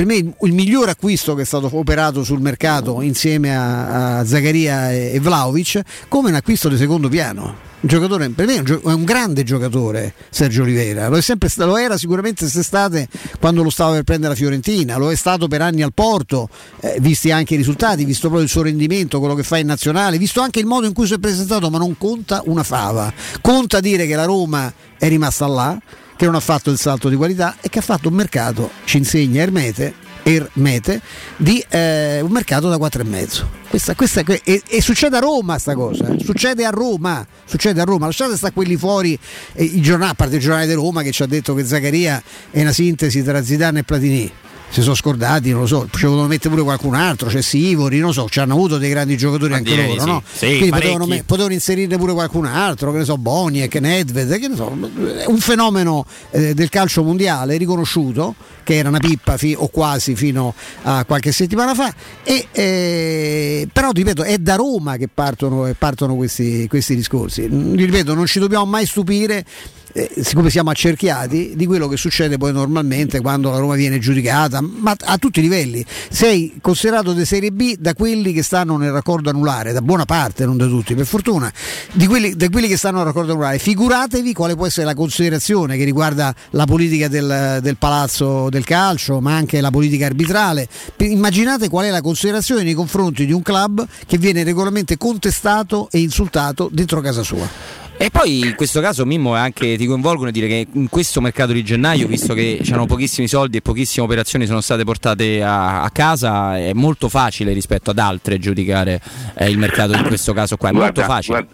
per 0.00 0.08
me 0.08 0.14
il 0.14 0.52
miglior 0.54 0.88
acquisto 0.88 1.34
che 1.34 1.42
è 1.42 1.44
stato 1.44 1.68
operato 1.70 2.24
sul 2.24 2.40
mercato 2.40 3.02
insieme 3.02 3.54
a, 3.54 4.20
a 4.20 4.24
Zaccaria 4.24 4.90
e, 4.92 5.10
e 5.12 5.20
Vlaovic 5.20 5.82
come 6.08 6.30
un 6.30 6.36
acquisto 6.36 6.70
di 6.70 6.78
secondo 6.78 7.10
piano 7.10 7.54
Un 7.82 7.88
giocatore, 7.88 8.30
per 8.30 8.46
me 8.46 8.54
è 8.54 8.58
un, 8.60 8.80
è 8.82 8.92
un 8.94 9.04
grande 9.04 9.42
giocatore 9.42 10.14
Sergio 10.30 10.62
Oliveira, 10.62 11.08
lo, 11.08 11.20
sempre 11.20 11.50
lo 11.56 11.76
era 11.76 11.98
sicuramente 11.98 12.44
quest'estate 12.44 13.08
quando 13.38 13.62
lo 13.62 13.68
stava 13.68 13.92
per 13.92 14.04
prendere 14.04 14.32
la 14.32 14.38
Fiorentina, 14.38 14.96
lo 14.96 15.10
è 15.10 15.16
stato 15.16 15.48
per 15.48 15.60
anni 15.60 15.82
al 15.82 15.92
Porto, 15.92 16.48
eh, 16.80 16.96
visti 17.00 17.30
anche 17.30 17.52
i 17.52 17.56
risultati, 17.58 18.06
visto 18.06 18.28
proprio 18.28 18.44
il 18.44 18.48
suo 18.48 18.62
rendimento, 18.62 19.18
quello 19.18 19.34
che 19.34 19.42
fa 19.42 19.58
in 19.58 19.66
nazionale, 19.66 20.16
visto 20.16 20.40
anche 20.40 20.60
il 20.60 20.66
modo 20.66 20.86
in 20.86 20.94
cui 20.94 21.06
si 21.06 21.12
è 21.12 21.18
presentato, 21.18 21.68
ma 21.68 21.76
non 21.76 21.98
conta 21.98 22.40
una 22.46 22.62
fava. 22.62 23.12
Conta 23.42 23.80
dire 23.80 24.06
che 24.06 24.14
la 24.14 24.24
Roma 24.24 24.72
è 24.96 25.08
rimasta 25.08 25.46
là, 25.46 25.78
che 26.20 26.26
non 26.26 26.34
ha 26.34 26.40
fatto 26.40 26.70
il 26.70 26.76
salto 26.76 27.08
di 27.08 27.16
qualità 27.16 27.56
e 27.62 27.70
che 27.70 27.78
ha 27.78 27.82
fatto 27.82 28.08
un 28.08 28.14
mercato, 28.14 28.72
ci 28.84 28.98
insegna 28.98 29.40
Ermete, 29.40 29.94
Ermete 30.22 31.00
di 31.38 31.64
eh, 31.70 32.20
un 32.20 32.30
mercato 32.30 32.68
da 32.68 32.76
4,5. 32.76 33.44
Questa, 33.70 33.94
questa, 33.94 34.20
e, 34.20 34.62
e, 34.66 34.82
succede 34.82 35.16
a 35.16 35.20
Roma 35.20 35.56
sta 35.56 35.72
cosa, 35.72 36.08
eh. 36.08 36.22
succede 36.22 36.66
a 36.66 36.68
Roma, 36.68 37.26
succede 37.46 37.80
a 37.80 37.84
Roma, 37.84 38.04
lasciate 38.04 38.36
sta 38.36 38.50
quelli 38.50 38.76
fuori 38.76 39.18
eh, 39.54 39.64
i 39.64 39.80
giornali, 39.80 40.10
a 40.10 40.14
parte 40.14 40.34
il 40.34 40.42
giornale 40.42 40.66
di 40.66 40.74
Roma 40.74 41.00
che 41.00 41.10
ci 41.10 41.22
ha 41.22 41.26
detto 41.26 41.54
che 41.54 41.64
Zaccaria 41.64 42.22
è 42.50 42.60
una 42.60 42.72
sintesi 42.72 43.22
tra 43.22 43.42
Zidane 43.42 43.78
e 43.78 43.84
Platini 43.84 44.30
si 44.70 44.82
sono 44.82 44.94
scordati, 44.94 45.50
non 45.50 45.62
lo 45.62 45.66
so, 45.66 45.88
ci 45.90 46.04
volevano 46.04 46.28
mettere 46.28 46.50
pure 46.50 46.62
qualcun 46.62 46.94
altro, 46.94 47.28
c'è 47.28 47.42
Sivori, 47.42 47.98
non 47.98 48.12
so, 48.12 48.28
ci 48.28 48.38
hanno 48.38 48.54
avuto 48.54 48.78
dei 48.78 48.88
grandi 48.88 49.16
giocatori 49.16 49.52
anche 49.52 49.74
loro, 49.74 50.00
sì. 50.00 50.06
no? 50.06 50.22
Sì, 50.32 50.46
Quindi 50.46 50.70
potevano, 50.70 51.06
potevano 51.26 51.52
inserirne 51.52 51.96
pure 51.96 52.12
qualcun 52.12 52.46
altro, 52.46 52.92
che 52.92 52.98
ne 52.98 53.04
so, 53.04 53.18
Boniek, 53.18 53.74
Nedved, 53.74 54.38
che 54.38 54.48
ne 54.48 54.54
so, 54.54 54.70
un 54.70 55.38
fenomeno 55.38 56.06
eh, 56.30 56.54
del 56.54 56.68
calcio 56.68 57.02
mondiale 57.02 57.56
riconosciuto, 57.56 58.36
che 58.62 58.76
era 58.76 58.88
una 58.88 58.98
pippa 58.98 59.36
fi- 59.36 59.56
o 59.58 59.68
quasi 59.68 60.14
fino 60.14 60.54
a 60.82 61.04
qualche 61.04 61.32
settimana 61.32 61.74
fa, 61.74 61.92
e, 62.22 62.46
eh, 62.52 63.68
però 63.72 63.90
ripeto, 63.90 64.22
è 64.22 64.38
da 64.38 64.54
Roma 64.54 64.96
che 64.96 65.08
partono, 65.12 65.68
partono 65.76 66.14
questi, 66.14 66.68
questi 66.68 66.94
discorsi. 66.94 67.48
Ripeto, 67.48 68.14
non 68.14 68.26
ci 68.26 68.38
dobbiamo 68.38 68.66
mai 68.66 68.86
stupire 68.86 69.44
eh, 69.92 70.10
siccome 70.22 70.50
siamo 70.50 70.70
accerchiati 70.70 71.52
di 71.56 71.66
quello 71.66 71.88
che 71.88 71.96
succede 71.96 72.38
poi 72.38 72.52
normalmente 72.52 73.20
quando 73.20 73.50
la 73.50 73.58
Roma 73.58 73.74
viene 73.74 73.98
giudicata, 73.98 74.60
ma 74.60 74.94
a 74.98 75.18
tutti 75.18 75.40
i 75.40 75.42
livelli. 75.42 75.84
Sei 76.08 76.58
considerato 76.60 77.12
di 77.12 77.24
Serie 77.24 77.50
B 77.50 77.76
da 77.78 77.94
quelli 77.94 78.32
che 78.32 78.42
stanno 78.42 78.76
nel 78.76 78.92
raccordo 78.92 79.30
anulare, 79.30 79.72
da 79.72 79.82
buona 79.82 80.04
parte, 80.04 80.44
non 80.44 80.56
da 80.56 80.66
tutti, 80.66 80.94
per 80.94 81.06
fortuna, 81.06 81.52
di 81.92 82.06
quelli, 82.06 82.34
da 82.36 82.48
quelli 82.48 82.68
che 82.68 82.76
stanno 82.76 82.98
nel 82.98 83.06
raccordo 83.06 83.32
anulare. 83.32 83.58
Figuratevi 83.58 84.32
quale 84.32 84.54
può 84.54 84.66
essere 84.66 84.86
la 84.86 84.94
considerazione 84.94 85.76
che 85.76 85.84
riguarda 85.84 86.34
la 86.50 86.64
politica 86.64 87.08
del, 87.08 87.58
del 87.62 87.76
palazzo 87.76 88.48
del 88.48 88.64
calcio, 88.64 89.20
ma 89.20 89.34
anche 89.34 89.60
la 89.60 89.70
politica 89.70 90.06
arbitrale. 90.06 90.68
Immaginate 90.98 91.68
qual 91.68 91.86
è 91.86 91.90
la 91.90 92.00
considerazione 92.00 92.62
nei 92.62 92.74
confronti 92.74 93.26
di 93.26 93.32
un 93.32 93.42
club 93.42 93.86
che 94.06 94.18
viene 94.18 94.44
regolarmente 94.44 94.96
contestato 94.96 95.88
e 95.90 95.98
insultato 95.98 96.68
dentro 96.72 97.00
casa 97.00 97.22
sua. 97.22 97.79
E 98.02 98.08
poi 98.08 98.38
in 98.38 98.54
questo 98.54 98.80
caso 98.80 99.04
Mimmo 99.04 99.34
anche 99.34 99.76
ti 99.76 99.84
coinvolgono 99.84 100.30
a 100.30 100.32
dire 100.32 100.46
che 100.46 100.66
in 100.72 100.88
questo 100.88 101.20
mercato 101.20 101.52
di 101.52 101.62
gennaio, 101.62 102.06
visto 102.06 102.32
che 102.32 102.58
c'erano 102.62 102.86
pochissimi 102.86 103.28
soldi 103.28 103.58
e 103.58 103.60
pochissime 103.60 104.06
operazioni 104.06 104.46
sono 104.46 104.62
state 104.62 104.84
portate 104.84 105.42
a, 105.42 105.82
a 105.82 105.90
casa, 105.90 106.56
è 106.56 106.72
molto 106.72 107.10
facile 107.10 107.52
rispetto 107.52 107.90
ad 107.90 107.98
altre 107.98 108.38
giudicare 108.38 109.02
eh, 109.34 109.50
il 109.50 109.58
mercato 109.58 109.92
in 109.92 110.04
questo 110.04 110.32
caso 110.32 110.56
qua, 110.56 110.70
è 110.70 110.72
molto 110.72 111.02
facile. 111.02 111.46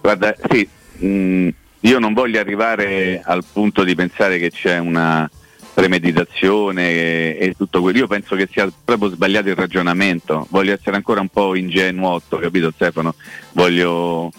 Guarda, 0.00 0.36
guarda, 0.36 0.48
sì, 0.48 1.04
mh, 1.04 1.48
io 1.80 1.98
non 1.98 2.12
voglio 2.12 2.38
arrivare 2.38 3.20
al 3.24 3.42
punto 3.52 3.82
di 3.82 3.96
pensare 3.96 4.38
che 4.38 4.52
c'è 4.52 4.78
una 4.78 5.28
premeditazione 5.74 6.90
e, 6.90 7.38
e 7.40 7.54
tutto 7.56 7.80
quello. 7.80 7.98
Io 7.98 8.06
penso 8.06 8.36
che 8.36 8.48
sia 8.48 8.70
proprio 8.84 9.10
sbagliato 9.10 9.48
il 9.48 9.56
ragionamento. 9.56 10.46
Voglio 10.50 10.74
essere 10.74 10.94
ancora 10.94 11.20
un 11.20 11.28
po' 11.28 11.56
ingenuotto, 11.56 12.38
capito 12.38 12.70
Stefano? 12.72 13.16
Voglio 13.50 14.30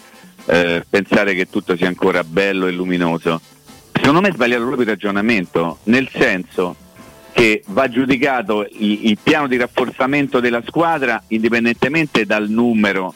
eh, 0.46 0.84
pensare 0.88 1.34
che 1.34 1.48
tutto 1.48 1.76
sia 1.76 1.88
ancora 1.88 2.24
bello 2.24 2.66
e 2.66 2.72
luminoso. 2.72 3.40
Secondo 3.92 4.20
me 4.20 4.28
è 4.28 4.32
sbagliato 4.32 4.62
proprio 4.62 4.84
il 4.84 4.90
ragionamento, 4.90 5.78
nel 5.84 6.08
senso 6.12 6.76
che 7.32 7.62
va 7.68 7.88
giudicato 7.88 8.66
il, 8.70 9.06
il 9.08 9.18
piano 9.22 9.46
di 9.46 9.56
rafforzamento 9.56 10.40
della 10.40 10.62
squadra 10.66 11.22
indipendentemente 11.28 12.24
dal 12.24 12.48
numero 12.48 13.14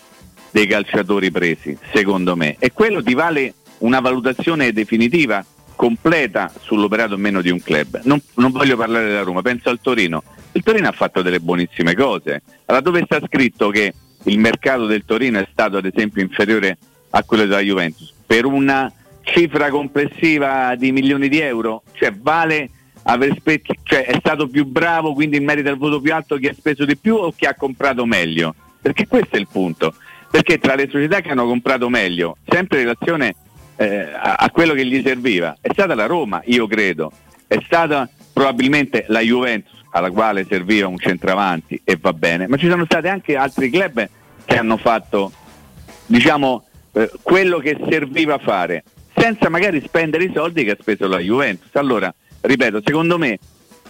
dei 0.51 0.67
calciatori 0.67 1.31
presi, 1.31 1.77
secondo 1.93 2.37
me. 2.37 2.57
E 2.59 2.73
quello 2.73 3.03
ti 3.03 3.15
vale 3.15 3.55
una 3.79 4.01
valutazione 4.01 4.73
definitiva, 4.73 5.45
completa 5.75 6.53
sull'operato 6.61 7.15
o 7.15 7.17
meno 7.17 7.41
di 7.41 7.51
un 7.51 7.61
club. 7.61 8.01
Non, 8.05 8.23
non 8.35 8.53
voglio 8.53 8.77
parlare 8.77 9.07
della 9.09 9.23
Roma, 9.23 9.43
penso 9.43 9.69
al 9.69 9.81
Torino. 9.81 10.23
Il 10.53 10.63
Torino 10.63 10.87
ha 10.87 10.93
fatto 10.93 11.23
delle 11.23 11.41
buonissime 11.41 11.95
cose. 11.95 12.43
Allora 12.67 12.85
dove 12.85 13.03
sta 13.05 13.21
scritto 13.27 13.71
che 13.71 13.93
il 14.25 14.39
mercato 14.39 14.87
del 14.87 15.05
Torino 15.05 15.41
è 15.41 15.49
stato 15.51 15.77
ad 15.77 15.87
esempio 15.87 16.23
inferiore 16.23 16.79
a 17.17 17.23
quello 17.23 17.45
della 17.47 17.61
Juventus 17.61 18.13
per 18.27 18.45
una 18.45 18.93
cifra 19.23 19.71
complessiva 19.71 20.75
di 20.77 20.93
milioni 20.93 21.29
di 21.29 21.39
euro, 21.39 21.83
cioè 21.93 22.13
vale 22.13 22.69
aver 23.05 23.35
spe- 23.37 23.63
cioè 23.83 24.05
è 24.05 24.17
stato 24.19 24.49
più 24.49 24.65
bravo, 24.67 25.13
quindi 25.15 25.39
merita 25.41 25.71
il 25.71 25.77
voto 25.77 26.01
più 26.01 26.13
alto 26.13 26.37
chi 26.37 26.49
ha 26.49 26.55
speso 26.55 26.85
di 26.85 26.97
più 26.97 27.15
o 27.15 27.33
chi 27.33 27.47
ha 27.47 27.55
comprato 27.55 28.05
meglio? 28.05 28.55
Perché 28.81 29.07
questo 29.07 29.37
è 29.37 29.39
il 29.39 29.49
punto. 29.51 29.95
Perché 30.31 30.59
tra 30.59 30.75
le 30.75 30.89
società 30.91 31.21
che 31.21 31.31
hanno 31.31 31.47
comprato 31.47 31.89
meglio, 31.89 32.37
sempre 32.47 32.81
in 32.81 32.85
relazione 32.85 33.35
eh, 33.77 34.13
a, 34.13 34.35
a 34.35 34.51
quello 34.51 34.75
che 34.75 34.85
gli 34.85 35.01
serviva, 35.03 35.57
è 35.61 35.69
stata 35.73 35.95
la 35.95 36.07
Roma, 36.07 36.43
io 36.47 36.67
credo, 36.67 37.13
è 37.47 37.59
stata 37.65 38.09
probabilmente 38.33 39.05
la 39.09 39.21
Juventus 39.21 39.83
alla 39.91 40.11
quale 40.11 40.45
serviva 40.49 40.89
un 40.89 40.99
centravanti 40.99 41.81
e 41.85 41.97
va 42.01 42.13
bene, 42.13 42.49
ma 42.49 42.57
ci 42.57 42.69
sono 42.69 42.85
stati 42.85 43.07
anche 43.07 43.37
altri 43.37 43.71
club 43.71 44.09
che 44.45 44.59
hanno 44.59 44.77
fatto 44.77 45.31
diciamo 46.07 46.65
eh, 46.95 47.11
quello 47.23 47.59
che 47.59 47.77
serviva 47.89 48.39
fare 48.39 48.85
senza 49.15 49.49
magari 49.49 49.81
spendere 49.81 50.25
i 50.25 50.33
soldi 50.35 50.65
che 50.65 50.73
ha 50.73 50.77
speso 50.79 51.07
la 51.07 51.19
Juventus. 51.19 51.75
Allora, 51.75 52.13
ripeto, 52.41 52.81
secondo 52.85 53.19
me 53.19 53.39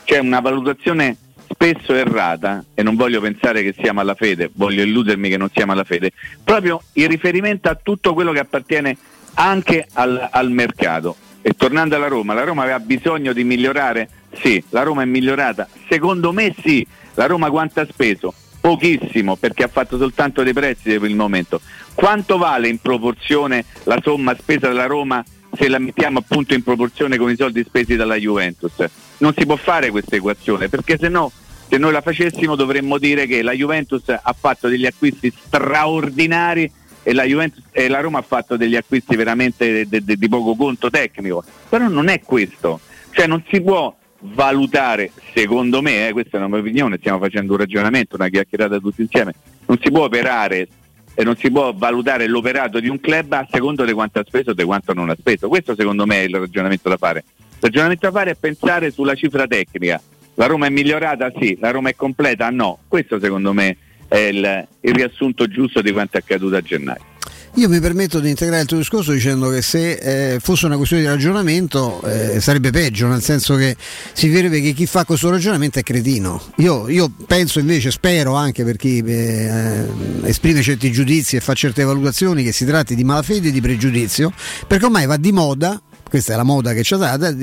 c'è 0.04 0.18
una 0.18 0.40
valutazione 0.40 1.16
spesso 1.48 1.94
errata 1.94 2.64
e 2.74 2.82
non 2.82 2.96
voglio 2.96 3.20
pensare 3.20 3.62
che 3.62 3.74
sia 3.78 3.92
malafede, 3.92 4.50
voglio 4.54 4.82
illudermi 4.82 5.28
che 5.28 5.36
non 5.36 5.50
sia 5.52 5.66
malafede, 5.66 6.12
proprio 6.42 6.82
in 6.94 7.08
riferimento 7.08 7.68
a 7.68 7.78
tutto 7.80 8.12
quello 8.14 8.32
che 8.32 8.40
appartiene 8.40 8.96
anche 9.34 9.86
al, 9.94 10.28
al 10.30 10.50
mercato. 10.50 11.16
E 11.46 11.52
tornando 11.52 11.94
alla 11.96 12.08
Roma, 12.08 12.32
la 12.32 12.44
Roma 12.44 12.62
aveva 12.62 12.80
bisogno 12.80 13.34
di 13.34 13.44
migliorare? 13.44 14.08
Sì, 14.32 14.62
la 14.70 14.82
Roma 14.82 15.02
è 15.02 15.04
migliorata. 15.04 15.68
Secondo 15.88 16.32
me 16.32 16.54
sì, 16.62 16.86
la 17.14 17.26
Roma 17.26 17.50
quanto 17.50 17.80
ha 17.80 17.86
speso? 17.86 18.32
Pochissimo 18.64 19.36
perché 19.36 19.64
ha 19.64 19.68
fatto 19.68 19.98
soltanto 19.98 20.42
dei 20.42 20.54
prezzi 20.54 20.98
per 20.98 21.10
il 21.10 21.16
momento. 21.16 21.60
Quanto 21.92 22.38
vale 22.38 22.68
in 22.68 22.78
proporzione 22.78 23.66
la 23.82 24.00
somma 24.02 24.34
spesa 24.40 24.68
dalla 24.68 24.86
Roma 24.86 25.22
se 25.52 25.68
la 25.68 25.78
mettiamo 25.78 26.20
appunto 26.20 26.54
in 26.54 26.62
proporzione 26.62 27.18
con 27.18 27.30
i 27.30 27.36
soldi 27.36 27.62
spesi 27.62 27.94
dalla 27.94 28.16
Juventus? 28.16 28.72
Non 29.18 29.34
si 29.36 29.44
può 29.44 29.56
fare 29.56 29.90
questa 29.90 30.16
equazione 30.16 30.70
perché 30.70 30.96
se 30.96 31.10
no 31.10 31.30
se 31.68 31.76
noi 31.76 31.92
la 31.92 32.00
facessimo 32.00 32.54
dovremmo 32.54 32.96
dire 32.96 33.26
che 33.26 33.42
la 33.42 33.52
Juventus 33.52 34.08
ha 34.08 34.34
fatto 34.38 34.68
degli 34.68 34.86
acquisti 34.86 35.30
straordinari 35.30 36.72
e 37.02 37.12
la, 37.12 37.24
Juventus, 37.24 37.62
e 37.70 37.88
la 37.88 38.00
Roma 38.00 38.20
ha 38.20 38.24
fatto 38.26 38.56
degli 38.56 38.76
acquisti 38.76 39.14
veramente 39.14 39.86
di 39.86 40.28
poco 40.30 40.56
conto 40.56 40.88
tecnico. 40.88 41.44
Però 41.68 41.86
non 41.88 42.08
è 42.08 42.22
questo, 42.22 42.80
cioè 43.10 43.26
non 43.26 43.44
si 43.50 43.60
può 43.60 43.94
valutare, 44.32 45.10
secondo 45.34 45.82
me, 45.82 46.08
eh, 46.08 46.12
questa 46.12 46.36
è 46.36 46.40
una 46.40 46.48
mia 46.48 46.58
opinione, 46.58 46.96
stiamo 46.98 47.18
facendo 47.18 47.52
un 47.52 47.58
ragionamento, 47.58 48.16
una 48.16 48.28
chiacchierata 48.28 48.78
tutti 48.78 49.02
insieme, 49.02 49.34
non 49.66 49.78
si 49.80 49.90
può 49.90 50.04
operare 50.04 50.68
e 51.14 51.22
non 51.22 51.36
si 51.36 51.50
può 51.50 51.72
valutare 51.74 52.26
l'operato 52.26 52.80
di 52.80 52.88
un 52.88 52.98
club 53.00 53.32
a 53.32 53.46
secondo 53.50 53.84
di 53.84 53.92
quanto 53.92 54.18
ha 54.18 54.24
speso 54.26 54.50
e 54.50 54.54
di 54.54 54.64
quanto 54.64 54.92
non 54.94 55.10
ha 55.10 55.16
speso. 55.18 55.48
Questo 55.48 55.74
secondo 55.76 56.06
me 56.06 56.22
è 56.22 56.24
il 56.24 56.34
ragionamento 56.34 56.88
da 56.88 56.96
fare. 56.96 57.24
Il 57.38 57.58
ragionamento 57.60 58.06
da 58.06 58.12
fare 58.12 58.30
è 58.32 58.36
pensare 58.38 58.90
sulla 58.90 59.14
cifra 59.14 59.46
tecnica. 59.46 60.00
La 60.34 60.46
Roma 60.46 60.66
è 60.66 60.70
migliorata? 60.70 61.30
Sì. 61.38 61.56
La 61.60 61.70
Roma 61.70 61.90
è 61.90 61.94
completa? 61.94 62.50
No. 62.50 62.80
Questo 62.88 63.20
secondo 63.20 63.52
me 63.52 63.76
è 64.08 64.16
il, 64.16 64.66
il 64.80 64.94
riassunto 64.94 65.46
giusto 65.46 65.80
di 65.80 65.92
quanto 65.92 66.16
è 66.16 66.20
accaduto 66.20 66.56
a 66.56 66.60
gennaio. 66.60 67.13
Io 67.56 67.68
mi 67.68 67.78
permetto 67.78 68.18
di 68.18 68.30
integrare 68.30 68.62
il 68.62 68.66
tuo 68.66 68.78
discorso 68.78 69.12
dicendo 69.12 69.48
che 69.48 69.62
se 69.62 69.92
eh, 69.92 70.40
fosse 70.40 70.66
una 70.66 70.76
questione 70.76 71.04
di 71.04 71.08
ragionamento 71.08 72.02
eh, 72.02 72.40
sarebbe 72.40 72.70
peggio, 72.70 73.06
nel 73.06 73.22
senso 73.22 73.54
che 73.54 73.76
si 74.12 74.28
vedrebbe 74.28 74.60
che 74.60 74.72
chi 74.72 74.86
fa 74.86 75.04
questo 75.04 75.30
ragionamento 75.30 75.78
è 75.78 75.84
cretino. 75.84 76.42
Io, 76.56 76.88
io 76.88 77.12
penso 77.26 77.60
invece, 77.60 77.92
spero 77.92 78.34
anche 78.34 78.64
per 78.64 78.74
chi 78.74 78.98
eh, 78.98 79.86
esprime 80.22 80.62
certi 80.62 80.90
giudizi 80.90 81.36
e 81.36 81.40
fa 81.40 81.54
certe 81.54 81.84
valutazioni 81.84 82.42
che 82.42 82.50
si 82.50 82.64
tratti 82.64 82.96
di 82.96 83.04
malafede 83.04 83.48
e 83.48 83.52
di 83.52 83.60
pregiudizio, 83.60 84.32
perché 84.66 84.86
ormai 84.86 85.06
va 85.06 85.16
di 85.16 85.30
moda 85.30 85.80
questa 86.14 86.34
è 86.34 86.36
la 86.36 86.44
moda 86.44 86.74
che 86.74 86.84
ci 86.84 86.94
ha 86.94 86.96
data, 86.96 87.34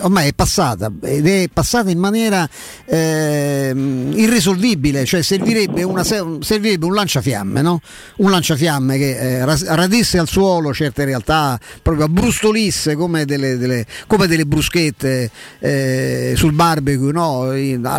ormai 0.00 0.28
è 0.28 0.32
passata 0.32 0.90
ed 1.02 1.26
è 1.26 1.46
passata 1.52 1.90
in 1.90 1.98
maniera 1.98 2.48
eh, 2.86 3.70
irrisolvibile, 4.14 5.04
cioè 5.04 5.20
servirebbe, 5.20 5.82
una, 5.82 6.02
servirebbe 6.02 6.86
un 6.86 6.94
lanciafiamme, 6.94 7.60
no? 7.60 7.82
un 8.16 8.30
lanciafiamme 8.30 8.96
che 8.96 9.40
eh, 9.40 9.44
radisse 9.44 10.16
al 10.16 10.26
suolo 10.26 10.72
certe 10.72 11.04
realtà, 11.04 11.60
proprio 11.82 12.06
abbrustolisse 12.06 12.94
come 12.94 13.26
delle, 13.26 13.58
delle, 13.58 13.84
come 14.06 14.26
delle 14.26 14.46
bruschette 14.46 15.30
eh, 15.58 16.32
sul 16.34 16.54
barbecue, 16.54 17.12
no? 17.12 17.40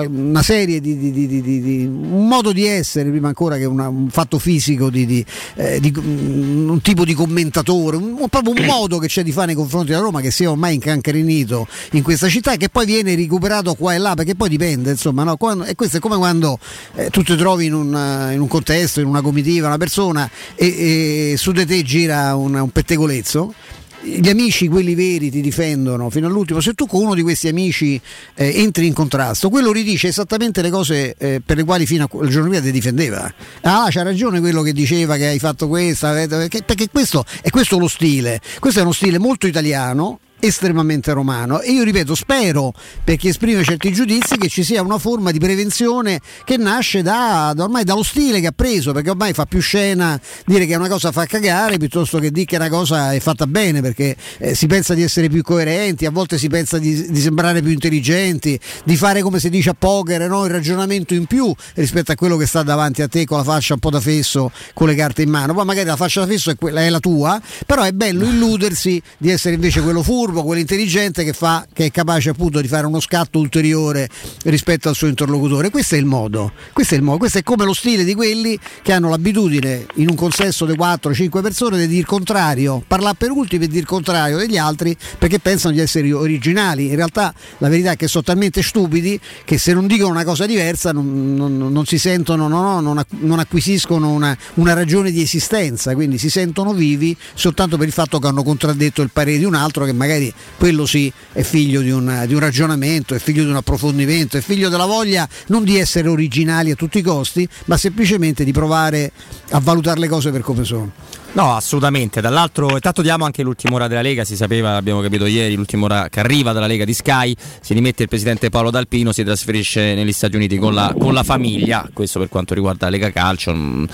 una 0.08 0.42
serie 0.42 0.82
di, 0.82 0.98
di, 0.98 1.12
di, 1.12 1.28
di, 1.42 1.86
un 1.86 2.28
modo 2.28 2.52
di 2.52 2.66
essere 2.66 3.12
prima 3.12 3.28
ancora 3.28 3.58
che 3.58 3.66
una, 3.66 3.88
un 3.88 4.10
fatto 4.10 4.40
fisico 4.40 4.90
di, 4.90 5.24
eh, 5.54 5.80
un 5.96 6.80
tipo 6.82 7.06
di 7.06 7.14
commentatore, 7.14 7.96
un, 7.96 8.28
proprio 8.28 8.56
un 8.58 8.66
modo 8.66 8.98
che 8.98 9.06
c'è 9.06 9.22
di 9.22 9.32
fare 9.32 9.46
nei 9.46 9.56
confronti 9.56 9.92
della 9.92 9.99
Roma 10.00 10.22
che 10.22 10.32
sia 10.32 10.50
ormai 10.50 10.76
incancrenito 10.76 11.68
in 11.92 12.04
questa 12.04 12.28
città 12.28 12.54
e 12.54 12.58
che 12.58 12.70
poi 12.70 12.86
viene 12.86 13.16
recuperato 13.16 13.76
qua 13.76 13.94
e 13.94 13.98
là 13.98 14.16
perché 14.16 14.36
poi 14.36 14.50
dipende 14.50 14.92
insomma 14.92 15.24
no? 15.24 15.38
quando, 15.38 15.64
e 15.66 15.76
questo 15.76 15.98
è 15.98 16.00
come 16.00 16.18
quando 16.18 16.60
eh, 16.96 17.10
tu 17.10 17.24
ti 17.24 17.36
trovi 17.36 17.66
in 17.66 17.74
un, 17.74 18.30
in 18.34 18.40
un, 18.40 18.48
contesto 18.48 19.00
in 19.00 19.08
una 19.08 19.22
comitiva 19.22 19.68
una 19.68 19.78
persona 19.78 20.30
e, 20.56 21.32
e 21.32 21.38
su 21.38 21.52
di 21.52 21.66
te 21.66 21.84
gira 21.84 22.36
un, 22.36 22.56
un 22.56 22.70
pettegolezzo 22.72 23.54
gli 24.02 24.30
amici, 24.30 24.68
quelli 24.68 24.96
veri, 24.96 25.30
ti 25.30 25.42
difendono 25.42 26.10
fino 26.10 26.28
all'ultimo. 26.28 26.62
Se 26.62 26.74
tu 26.74 26.88
con 26.88 27.02
uno 27.02 27.14
di 27.14 27.22
questi 27.22 27.48
amici 27.48 28.00
eh, 28.36 28.62
entri 28.62 28.88
in 28.88 28.94
contrasto, 28.94 29.50
quello 29.50 29.72
ridice 29.72 30.08
esattamente 30.08 30.62
le 30.62 30.70
cose 30.70 31.16
eh, 31.18 31.42
per 31.46 31.58
le 31.58 31.64
quali 31.64 31.86
fino 31.86 32.08
al 32.12 32.28
giorno 32.30 32.50
prima 32.50 32.64
ti 32.64 32.72
difendeva. 32.72 33.34
Ah, 33.62 33.88
c'ha 33.90 34.04
ragione 34.04 34.40
quello 34.40 34.62
che 34.62 34.74
diceva 34.74 35.18
che 35.18 35.28
hai 35.28 35.40
fatto 35.40 35.68
questa, 35.68 36.14
perché, 36.14 36.64
perché 36.64 36.88
questo 36.90 37.26
è 37.42 37.50
questo 37.50 37.78
lo 37.78 37.88
stile. 37.88 38.40
Questo 38.60 38.80
è 38.80 38.84
uno 38.84 38.92
stile 38.92 39.18
molto 39.18 39.48
italiano 39.48 40.20
estremamente 40.40 41.12
romano 41.12 41.62
e 41.62 41.72
io 41.72 41.84
ripeto 41.84 42.16
spero 42.16 42.74
per 43.04 43.18
chi 43.18 43.28
esprime 43.28 43.64
certi 43.64 43.92
giudizi 43.92 44.38
che 44.38 44.48
ci 44.48 44.64
sia 44.64 44.82
una 44.82 44.98
forma 44.98 45.32
di 45.32 45.40
prevenzione 45.40 46.22
che 46.46 46.58
nasce 46.58 47.02
da, 47.02 47.52
da, 47.56 47.64
ormai 47.64 47.84
dallo 47.84 48.04
stile 48.04 48.40
che 48.40 48.48
ha 48.48 48.54
preso 48.56 48.94
perché 48.94 49.10
ormai 49.10 49.34
fa 49.34 49.46
più 49.46 49.60
scena 49.60 50.20
dire 50.46 50.66
che 50.66 50.76
una 50.76 50.88
cosa 50.88 51.12
fa 51.12 51.26
cagare 51.26 51.78
piuttosto 51.78 52.20
che 52.20 52.32
dire 52.32 52.46
che 52.46 52.56
una 52.56 52.70
cosa 52.70 53.14
è 53.14 53.20
fatta 53.20 53.48
bene 53.48 53.82
perché 53.82 54.16
eh, 54.38 54.56
si 54.56 54.68
pensa 54.68 54.94
di 54.94 55.04
essere 55.04 55.28
più 55.28 55.42
coerenti 55.42 56.06
a 56.06 56.12
volte 56.12 56.38
si 56.38 56.48
pensa 56.48 56.78
di, 56.78 57.12
di, 57.12 57.20
sembrare 57.20 57.62
più 57.62 57.72
intelligenti 57.72 58.58
di 58.86 58.96
fare 58.96 59.22
come 59.22 59.40
si 59.40 59.50
dice 59.50 59.72
a 59.72 59.76
poker 59.78 60.28
no? 60.30 60.46
il 60.46 60.52
ragionamento 60.52 61.14
in 61.14 61.26
più 61.26 61.54
rispetto 61.76 62.14
a 62.14 62.16
quello 62.16 62.38
che 62.38 62.46
sta 62.46 62.64
davanti 62.64 63.02
a 63.02 63.08
te 63.08 63.26
con 63.26 63.38
la 63.38 63.44
faccia 63.44 63.74
un 63.74 63.80
po' 63.80 63.90
da 63.90 64.00
fesso 64.00 64.52
con 64.74 64.88
le 64.88 64.96
carte 64.96 65.22
in 65.22 65.30
mano 65.30 65.54
poi 65.54 65.66
magari 65.66 65.88
la 65.88 65.98
faccia 65.98 66.22
da 66.22 66.28
fesso 66.28 66.50
è, 66.50 66.56
quella, 66.56 66.82
è 66.82 66.90
la 66.90 67.00
tua 67.00 67.42
però 67.66 67.84
è 67.84 67.92
bello 67.92 68.26
illudersi 68.26 69.02
di 69.18 69.30
essere 69.30 69.56
invece 69.56 69.82
quello 69.82 70.02
furbo 70.02 70.29
furbo, 70.30 70.44
quello 70.44 70.62
intelligente 70.62 71.24
che, 71.24 71.34
fa, 71.34 71.66
che 71.74 71.86
è 71.86 71.92
capace 71.92 72.30
appunto 72.30 72.62
di 72.62 72.68
fare 72.68 72.86
uno 72.86 73.00
scatto 73.00 73.40
ulteriore 73.40 74.08
rispetto 74.44 74.88
al 74.88 74.96
suo 74.96 75.08
interlocutore. 75.08 75.70
Questo 75.72 75.96
è 75.96 75.98
il 75.98 76.06
modo, 76.06 76.52
questo 76.72 76.94
è, 76.94 76.98
il 76.98 77.04
modo. 77.04 77.18
questo 77.18 77.40
è 77.40 77.44
come 77.44 77.66
lo 77.66 77.74
stile 77.74 78.04
di 78.04 78.14
quelli 78.14 78.58
che 78.82 78.94
hanno 78.94 79.10
l'abitudine 79.10 79.86
in 79.96 80.10
un 80.10 80.16
consesso 80.16 80.66
di 80.66 80.74
4-5 80.74 81.42
persone 81.42 81.78
di 81.80 81.88
dire 81.88 82.00
il 82.00 82.06
contrario, 82.06 82.84
parlare 82.86 83.16
per 83.18 83.32
ultimi 83.32 83.66
e 83.66 83.68
dire 83.68 83.80
il 83.80 83.88
contrario 83.88 84.38
degli 84.38 84.58
altri 84.58 84.96
perché 85.18 85.40
pensano 85.40 85.74
di 85.74 85.80
essere 85.80 86.12
originali. 86.14 86.88
In 86.88 86.96
realtà 86.96 87.34
la 87.58 87.70
verità 87.70 87.92
è 87.92 87.96
che 87.96 88.08
sono 88.08 88.24
talmente 88.24 88.62
stupidi 88.62 89.20
che 89.44 89.58
se 89.58 89.74
non 89.74 89.88
dicono 89.88 90.12
una 90.12 90.24
cosa 90.24 90.46
diversa 90.46 90.92
non, 90.92 91.34
non, 91.36 91.58
non 91.58 91.86
si 91.86 91.98
sentono, 91.98 92.48
no, 92.48 92.80
no, 92.80 93.06
non, 93.10 93.40
acquisiscono 93.40 94.12
una, 94.12 94.38
una 94.56 94.74
ragione 94.74 95.12
di 95.12 95.22
esistenza, 95.22 95.94
quindi 95.96 96.18
si 96.18 96.30
sentono 96.30 96.74
vivi 96.74 97.16
soltanto 97.34 97.78
per 97.78 97.88
il 97.88 97.94
fatto 97.94 98.20
che 98.20 98.28
hanno 98.28 98.44
contraddetto 98.44 99.02
il 99.02 99.10
parere 99.12 99.40
di 99.40 99.46
un 99.46 99.56
altro 99.56 99.86
che 99.86 99.94
magari 99.94 100.19
magari 100.20 100.34
quello 100.58 100.86
sì 100.86 101.12
è 101.32 101.42
figlio 101.42 101.82
di 101.82 101.90
un, 101.90 102.24
di 102.28 102.34
un 102.34 102.40
ragionamento, 102.40 103.16
è 103.16 103.20
figlio 103.20 103.44
di 103.44 103.50
un 103.50 103.56
approfondimento, 103.56 104.38
è 104.38 104.42
figlio 104.42 104.70
della 104.70 104.86
voglia 104.86 105.28
non 105.48 105.64
di 105.64 105.78
essere 105.78 106.10
originali 106.10 106.72
a 106.72 106.76
tutti 106.76 107.00
i 107.00 107.02
costi, 107.02 107.48
ma 107.66 107.78
semplicemente 107.78 108.44
di 108.44 108.52
provare 108.52 109.12
a 109.52 109.60
valutare 109.60 110.00
le 110.00 110.08
cose 110.08 110.32
per 110.32 110.42
come 110.42 110.66
sono. 110.66 110.92
No, 111.32 111.56
assolutamente. 111.56 112.22
Dall'altro, 112.22 112.72
intanto 112.72 113.02
diamo 113.02 113.24
anche 113.24 113.44
l'ultima 113.44 113.76
ora 113.76 113.88
della 113.88 114.02
Lega. 114.02 114.24
Si 114.24 114.36
sapeva, 114.36 114.76
abbiamo 114.76 115.00
capito 115.02 115.26
ieri, 115.26 115.56
l'ultima 115.56 115.86
ora 115.86 116.10
che 116.10 116.20
arriva 116.20 116.52
dalla 116.52 116.68
Lega 116.68 116.86
di 116.86 116.94
Sky. 116.94 117.36
Si 117.62 117.74
rimette 117.74 118.04
il 118.04 118.10
presidente 118.10 118.50
Paolo 118.50 118.72
D'Alpino, 118.72 119.12
si 119.12 119.24
trasferisce 119.24 119.94
negli 119.94 120.12
Stati 120.12 120.36
Uniti 120.36 120.58
con 120.58 120.74
la, 120.74 120.94
con 120.98 121.14
la 121.14 121.24
famiglia. 121.24 121.88
Questo 121.94 122.20
per 122.20 122.30
quanto 122.30 122.54
riguarda 122.54 122.86
la 122.86 122.92
Lega 122.92 123.12
Calcio. 123.12 123.54
Non 123.54 123.88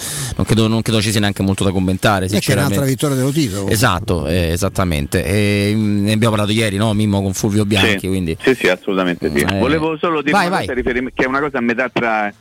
credo, 0.43 0.67
non 0.67 0.82
credo 0.82 1.02
ci 1.02 1.12
sia 1.12 1.19
neanche 1.19 1.43
molto 1.43 1.63
da 1.63 1.71
commentare. 1.71 2.28
È 2.28 2.39
che 2.39 2.54
è 2.54 2.56
un'altra 2.56 2.86
vittoria 2.86 3.15
dello 3.15 3.32
titolo. 3.32 3.67
Esatto, 3.67 4.28
eh, 4.28 4.52
esattamente. 4.52 5.24
E, 5.26 5.74
mh, 5.76 6.04
ne 6.04 6.13
abbiamo 6.13 6.36
parlato 6.36 6.54
ieri, 6.58 6.78
no? 6.78 6.93
Mimmo 6.93 7.21
con 7.21 7.34
Fulvio 7.34 7.65
Bianchi. 7.65 8.00
Sì, 8.00 8.08
quindi... 8.08 8.38
sì, 8.41 8.56
sì, 8.56 8.67
assolutamente 8.69 9.30
sì. 9.30 9.41
Eh... 9.41 9.60
Volevo 9.60 9.98
solo 9.98 10.21
dire 10.21 10.32
vai, 10.32 10.48
una 10.48 10.56
vai. 10.58 10.67
cosa, 10.67 10.82
che 10.82 11.24
è 11.24 11.26
una 11.26 11.41
cosa 11.41 11.58
a 11.58 11.62
metà 11.62 11.89
tra 11.91 12.34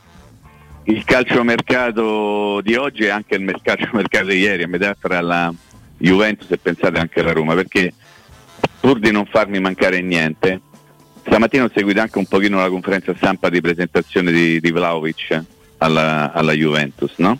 il 0.84 1.04
calciomercato 1.04 2.60
di 2.60 2.74
oggi 2.74 3.04
e 3.04 3.08
anche 3.08 3.36
il 3.36 3.60
calciomercato 3.62 4.26
di 4.26 4.38
ieri, 4.38 4.64
a 4.64 4.68
metà 4.68 4.94
tra 4.98 5.20
la 5.20 5.52
Juventus 5.96 6.50
e 6.50 6.58
pensate 6.58 6.98
anche 6.98 7.20
alla 7.20 7.32
Roma, 7.32 7.54
perché 7.54 7.92
pur 8.80 8.98
di 8.98 9.10
non 9.10 9.24
farmi 9.24 9.60
mancare 9.60 10.02
niente, 10.02 10.60
stamattina 11.24 11.64
ho 11.64 11.70
seguito 11.74 12.00
anche 12.00 12.18
un 12.18 12.26
pochino 12.26 12.58
la 12.58 12.68
conferenza 12.68 13.14
stampa 13.16 13.48
di 13.48 13.60
presentazione 13.60 14.30
di, 14.30 14.60
di 14.60 14.70
Vlaovic 14.70 15.42
alla, 15.78 16.32
alla 16.32 16.52
Juventus, 16.52 17.14
no? 17.16 17.38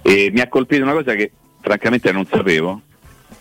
E 0.00 0.30
mi 0.32 0.40
ha 0.40 0.48
colpito 0.48 0.82
una 0.82 0.92
cosa 0.92 1.14
che 1.14 1.32
francamente 1.60 2.12
non 2.12 2.26
sapevo, 2.26 2.80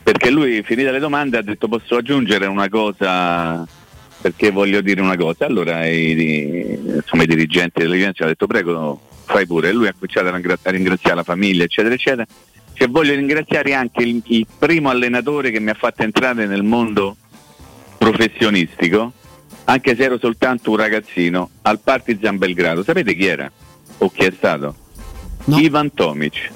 perché 0.02 0.30
lui 0.30 0.64
finite 0.64 0.92
le 0.92 1.00
domande 1.00 1.38
ha 1.38 1.42
detto 1.42 1.70
posso 1.70 1.96
aggiungere 1.96 2.46
una 2.46 2.68
cosa 2.68 3.66
perché 4.24 4.52
voglio 4.52 4.80
dire 4.80 5.02
una 5.02 5.18
cosa. 5.18 5.46
Allora 5.46 5.86
i, 5.86 6.80
insomma, 6.96 7.24
i 7.24 7.28
dirigenti 7.28 7.82
della 7.82 7.96
Juventus 7.96 8.22
hanno 8.22 8.30
detto 8.30 8.48
prego 8.48 9.02
fai 9.26 9.46
pure. 9.46 9.72
Lui 9.72 9.88
ha 9.88 9.94
cominciato 9.94 10.28
a 10.28 10.72
ringraziare 10.72 11.16
la 11.16 11.24
famiglia, 11.24 11.64
eccetera, 11.64 11.94
eccetera. 11.94 12.26
Cioè, 12.74 12.88
voglio 12.88 13.14
ringraziare 13.14 13.74
anche 13.74 14.02
il, 14.04 14.22
il 14.26 14.48
primo 14.58 14.90
allenatore 14.90 15.52
che 15.52 15.60
mi 15.60 15.70
ha 15.70 15.76
fatto 15.76 16.02
entrare 16.04 16.46
nel 16.48 16.64
mondo 16.64 17.18
professionistico, 17.98 19.12
anche 19.66 19.96
se 19.96 20.04
ero 20.04 20.18
soltanto 20.20 20.72
un 20.72 20.78
ragazzino, 20.78 21.50
al 21.64 21.80
Partizan 21.80 22.38
Belgrado. 22.38 22.84
Sapete 22.84 23.16
chi 23.16 23.26
era? 23.26 23.50
O 24.00 24.10
chi 24.12 24.26
è 24.26 24.34
stato? 24.36 24.76
No. 25.46 25.58
Ivan 25.60 25.94
Tomic. 25.94 26.52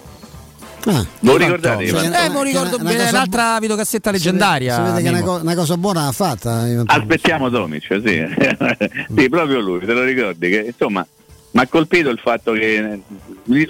Ah, 0.85 1.05
Lo 1.19 1.35
ricordate? 1.35 1.83
Eh, 1.83 1.91
me 1.91 2.29
lo 2.33 2.41
ricordo 2.43 2.77
Una 2.79 2.89
bene, 2.91 3.11
l'altra 3.11 3.55
bu- 3.55 3.59
videocassetta 3.61 4.09
Si 4.13 4.17
vede- 4.17 4.23
leggendaria. 4.31 4.75
Si 4.75 4.81
vede 4.81 5.01
che 5.01 5.09
una, 5.21 5.31
una 5.41 5.55
cosa 5.55 5.77
buona 5.77 6.05
l'ha 6.05 6.11
fatta. 6.13 6.65
Ivan 6.67 6.85
Tomic. 6.85 6.91
Aspettiamo 7.01 7.49
Tomic, 7.49 7.83
sì. 8.03 8.25
sì, 9.15 9.29
proprio 9.29 9.59
lui, 9.59 9.79
te 9.85 9.93
lo 9.93 10.03
ricordi? 10.03 10.49
Che, 10.49 10.59
insomma, 10.67 11.05
mi 11.51 11.61
ha 11.61 11.67
colpito 11.67 12.09
il 12.09 12.19
fatto 12.19 12.51
che 12.53 13.01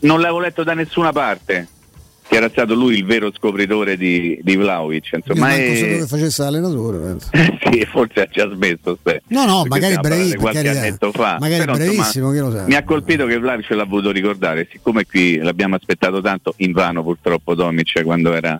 non 0.01 0.19
l'avevo 0.19 0.39
letto 0.39 0.63
da 0.63 0.73
nessuna 0.73 1.11
parte 1.11 1.67
che 2.27 2.35
era 2.35 2.49
stato 2.49 2.73
lui 2.73 2.97
il 2.97 3.05
vero 3.05 3.31
scopritore 3.31 3.95
di, 3.95 4.39
di 4.43 4.55
Vlaovic. 4.55 5.13
Insomma, 5.13 5.47
manco 5.47 5.75
sapevo 5.75 5.99
che 5.99 6.07
facesse 6.07 6.43
l'allenatore. 6.43 7.15
sì, 7.31 7.87
forse 7.89 8.21
ha 8.21 8.27
già 8.29 8.49
smesso. 8.53 8.97
Ste. 8.99 9.23
No, 9.27 9.45
no, 9.45 9.63
magari 9.65 9.93
stiamo 9.93 10.01
parlando 10.01 10.23
brevi- 10.23 10.31
di 10.31 10.35
qualche 10.35 10.69
annetto 10.69 11.11
fa. 11.11 11.37
Magari 11.39 11.61
Però, 11.61 11.73
brevissimo, 11.75 12.51
sa. 12.51 12.65
Mi 12.65 12.75
ha 12.75 12.83
colpito 12.83 13.25
che 13.25 13.37
Vlaovic 13.37 13.69
l'ha 13.69 13.85
voluto 13.85 14.11
ricordare, 14.11 14.67
siccome 14.69 15.05
qui 15.05 15.37
l'abbiamo 15.37 15.75
aspettato 15.75 16.21
tanto, 16.21 16.53
in 16.57 16.73
vano 16.73 17.01
purtroppo 17.01 17.55
Tomic 17.55 18.03
quando 18.03 18.33
era 18.33 18.59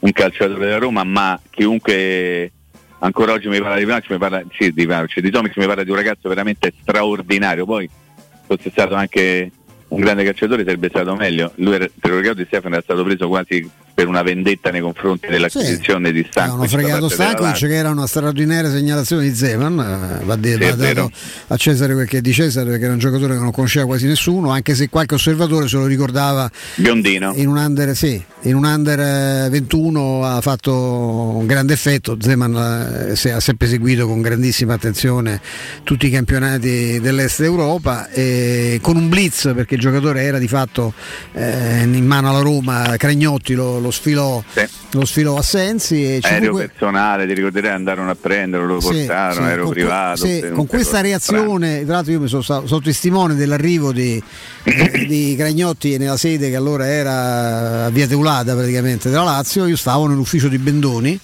un 0.00 0.12
calciatore 0.12 0.58
della 0.58 0.78
Roma, 0.78 1.04
ma 1.04 1.40
chiunque 1.50 2.50
ancora 2.98 3.32
oggi 3.32 3.48
mi 3.48 3.60
parla 3.60 3.76
di 3.76 3.84
Vlaovic, 3.84 4.10
mi 4.10 4.18
parla 4.18 4.42
sì, 4.58 4.72
di 4.72 4.84
Vlahovic, 4.84 5.20
di 5.20 5.30
Tomic 5.30 5.56
mi 5.56 5.66
parla 5.66 5.84
di 5.84 5.90
un 5.90 5.96
ragazzo 5.96 6.28
veramente 6.28 6.72
straordinario, 6.80 7.64
poi 7.64 7.88
fosse 8.46 8.70
stato 8.70 8.94
anche 8.94 9.50
un 9.88 10.00
grande 10.00 10.24
calciatore 10.24 10.64
sarebbe 10.64 10.88
stato 10.88 11.14
meglio. 11.14 11.52
Lui 11.56 11.74
era, 11.74 11.86
te 11.86 12.08
lo 12.08 12.18
ricordo 12.18 12.40
di 12.40 12.46
Stefano 12.46 12.74
era 12.74 12.82
stato 12.82 13.04
preso 13.04 13.28
quasi 13.28 13.68
per 13.96 14.08
una 14.08 14.20
vendetta 14.20 14.70
nei 14.70 14.82
confronti 14.82 15.26
dell'acquisizione 15.26 16.12
di 16.12 16.26
Stankovic. 16.28 16.74
Hanno 16.74 17.08
fregato 17.08 17.42
Lazio. 17.42 17.66
che 17.66 17.74
era 17.74 17.88
una 17.88 18.06
straordinaria 18.06 18.70
segnalazione 18.70 19.22
di 19.22 19.34
Zeman, 19.34 20.20
eh, 20.20 20.24
va, 20.26 20.36
de- 20.36 20.52
Sì, 20.52 20.76
dato 20.76 21.10
a 21.46 21.56
Cesare 21.56 21.94
quel 21.94 22.06
che 22.06 22.18
è 22.18 22.20
di 22.20 22.34
Cesare 22.34 22.68
perché 22.68 22.84
era 22.84 22.92
un 22.92 22.98
giocatore 22.98 23.32
che 23.32 23.40
non 23.40 23.52
conosceva 23.52 23.86
quasi 23.86 24.06
nessuno, 24.06 24.50
anche 24.50 24.74
se 24.74 24.90
qualche 24.90 25.14
osservatore 25.14 25.66
se 25.66 25.76
lo 25.76 25.86
ricordava 25.86 26.50
Biondino. 26.74 27.32
in 27.36 27.48
un 27.48 27.56
under, 27.56 27.96
sì, 27.96 28.22
in 28.42 28.54
un 28.54 28.64
under 28.64 29.00
eh, 29.00 29.48
21 29.48 30.24
ha 30.26 30.42
fatto 30.42 30.74
un 30.74 31.46
grande 31.46 31.72
effetto, 31.72 32.18
Zeman 32.20 33.14
eh, 33.16 33.30
ha 33.30 33.40
sempre 33.40 33.66
seguito 33.66 34.06
con 34.06 34.20
grandissima 34.20 34.74
attenzione 34.74 35.40
tutti 35.84 36.06
i 36.06 36.10
campionati 36.10 37.00
dell'est 37.00 37.40
Europa 37.40 38.10
e 38.10 38.78
con 38.82 38.96
un 38.96 39.08
blitz 39.08 39.52
perché 39.54 39.76
il 39.76 39.80
giocatore 39.80 40.20
era 40.20 40.38
di 40.38 40.48
fatto 40.48 40.92
eh, 41.32 41.80
in 41.80 42.04
mano 42.04 42.28
alla 42.28 42.40
Roma, 42.40 42.94
Cragnotti 42.98 43.54
lo, 43.54 43.84
lo 43.86 43.90
sfilò, 43.92 44.42
Sì. 44.52 44.66
lo 44.90 45.04
sfilò 45.04 45.36
a 45.36 45.42
Sensi 45.42 46.04
e 46.04 46.18
Aereo 46.22 46.52
que- 46.52 46.68
personale, 46.68 47.26
ti 47.26 47.34
ricorderai 47.34 47.72
andarono 47.72 48.10
a 48.10 48.16
prenderlo, 48.20 48.66
lo 48.66 48.80
sì, 48.80 48.88
portarono, 48.88 49.34
sì, 49.34 49.40
aereo 49.40 49.64
con 49.64 49.72
que- 49.72 49.80
privato. 49.82 50.26
sì, 50.26 50.44
con 50.52 50.66
questa 50.66 51.00
reazione, 51.00 51.84
tra 51.84 51.94
l'altro 51.94 52.12
io 52.12 52.20
mi 52.20 52.28
sono 52.28 52.42
stato 52.42 52.66
sono 52.66 52.80
testimone 52.80 53.34
dell'arrivo 53.34 53.92
di, 53.92 54.22
di 55.06 55.34
Gragnotti 55.36 55.96
nella 55.98 56.16
sede 56.16 56.50
che 56.50 56.56
allora 56.56 56.86
era 56.86 57.84
a 57.86 57.90
Via 57.90 58.06
Teulada 58.06 58.54
praticamente 58.54 59.08
della 59.08 59.22
Lazio, 59.24 59.66
io 59.66 59.76
stavo 59.76 60.06
nell'ufficio 60.06 60.48
di 60.48 60.58
Bendoni 60.58 61.18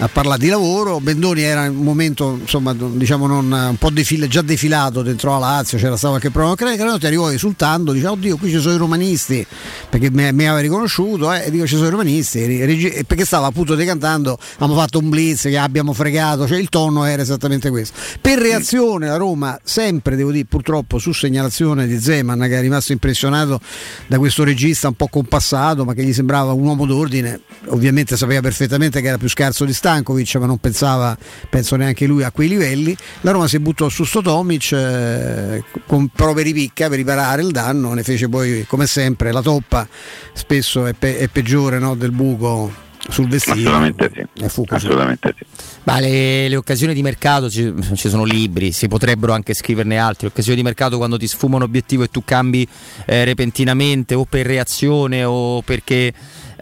a 0.00 0.08
parlare 0.08 0.40
di 0.40 0.48
lavoro. 0.48 0.98
Bendoni 1.00 1.42
era 1.42 1.66
in 1.66 1.76
un 1.76 1.84
momento 1.84 2.38
insomma, 2.40 2.74
diciamo 2.74 3.26
non, 3.26 3.52
un 3.52 3.76
po' 3.76 3.90
defile, 3.90 4.28
già 4.28 4.42
defilato 4.42 5.02
dentro 5.02 5.30
la 5.32 5.38
Lazio, 5.38 5.78
c'era 5.78 5.96
stato 5.96 6.14
qualche 6.14 6.30
problema. 6.30 6.74
Crenotti 6.74 7.06
arrivò 7.06 7.30
esultando, 7.30 7.92
diceva 7.92 8.12
oddio 8.12 8.36
qui 8.36 8.50
ci 8.50 8.60
sono 8.60 8.74
i 8.74 8.78
romanisti, 8.78 9.46
perché 9.88 10.10
mi, 10.10 10.32
mi 10.32 10.46
aveva 10.46 10.60
riconosciuto, 10.60 11.32
eh, 11.32 11.44
e 11.46 11.50
dico 11.50 11.66
ci 11.66 11.76
sono 11.76 11.88
i 11.88 11.90
romanisti, 11.90 13.04
perché 13.06 13.24
stava 13.24 13.46
appunto 13.46 13.74
decantando, 13.74 14.38
abbiamo 14.54 14.74
fatto 14.74 14.98
un 14.98 15.08
blitz 15.08 15.42
che 15.42 15.58
abbiamo 15.58 15.92
fregato, 15.92 16.46
cioè 16.46 16.58
il 16.58 16.68
tono 16.68 17.04
era 17.04 17.22
esattamente 17.22 17.70
questo. 17.70 17.98
Per 18.20 18.38
reazione 18.38 19.06
la 19.06 19.16
Roma 19.16 19.58
sempre, 19.62 20.16
devo 20.16 20.32
dire, 20.32 20.46
purtroppo 20.46 20.98
su 20.98 21.12
segnalazione 21.12 21.86
di 21.86 22.00
Zeman 22.00 22.38
che 22.40 22.58
è 22.58 22.60
rimasto 22.60 22.92
impressionato 22.92 23.60
da 24.06 24.18
questo 24.18 24.44
regista 24.44 24.88
un 24.88 24.94
po' 24.94 25.08
compassato, 25.08 25.84
ma 25.84 25.92
che 25.94 26.02
gli 26.02 26.12
sembrava 26.12 26.52
un 26.52 26.64
uomo 26.64 26.86
d'ordine, 26.86 27.40
ovviamente 27.66 28.16
sapeva 28.16 28.40
perfettamente 28.40 29.00
che 29.00 29.08
era 29.08 29.18
più 29.18 29.28
scarso 29.28 29.64
di 29.64 29.72
Stankovic, 29.90 30.36
ma 30.36 30.46
non 30.46 30.58
pensava, 30.58 31.16
penso 31.48 31.74
neanche 31.76 32.06
lui, 32.06 32.22
a 32.22 32.30
quei 32.30 32.48
livelli. 32.48 32.96
La 33.22 33.32
Roma 33.32 33.48
si 33.48 33.58
buttò 33.58 33.88
su 33.88 34.04
sto 34.04 34.22
Tomic 34.22 34.72
eh, 34.72 35.64
con 35.86 36.08
prove 36.08 36.42
ripicca 36.42 36.88
per 36.88 36.98
riparare 36.98 37.42
il 37.42 37.50
danno, 37.50 37.92
ne 37.92 38.02
fece 38.02 38.28
poi 38.28 38.64
come 38.68 38.86
sempre 38.86 39.32
la 39.32 39.42
toppa, 39.42 39.86
spesso 40.32 40.86
è, 40.86 40.92
pe- 40.92 41.18
è 41.18 41.28
peggiore 41.28 41.78
no, 41.78 41.94
del 41.96 42.12
buco 42.12 42.88
sul 43.08 43.28
vestito. 43.28 43.56
Assolutamente 43.56 44.10
sì. 44.14 44.64
Assolutamente 44.68 45.34
sì. 45.36 45.44
Ma 45.84 45.98
le, 45.98 46.48
le, 46.48 46.56
occasioni 46.56 46.94
di 46.94 47.02
mercato 47.02 47.50
ci, 47.50 47.72
ci, 47.94 48.08
sono 48.08 48.24
libri, 48.24 48.70
si 48.72 48.86
potrebbero 48.86 49.32
anche 49.32 49.54
scriverne 49.54 49.98
altri. 49.98 50.26
Occasioni 50.26 50.58
di 50.58 50.62
mercato 50.62 50.98
quando 50.98 51.18
ti 51.18 51.26
sfuma 51.26 51.56
un 51.56 51.62
obiettivo 51.62 52.04
e 52.04 52.08
tu 52.08 52.22
cambi 52.24 52.66
eh, 53.06 53.24
repentinamente 53.24 54.14
o 54.14 54.24
per 54.24 54.46
reazione 54.46 55.24
o 55.24 55.62
perché 55.62 56.12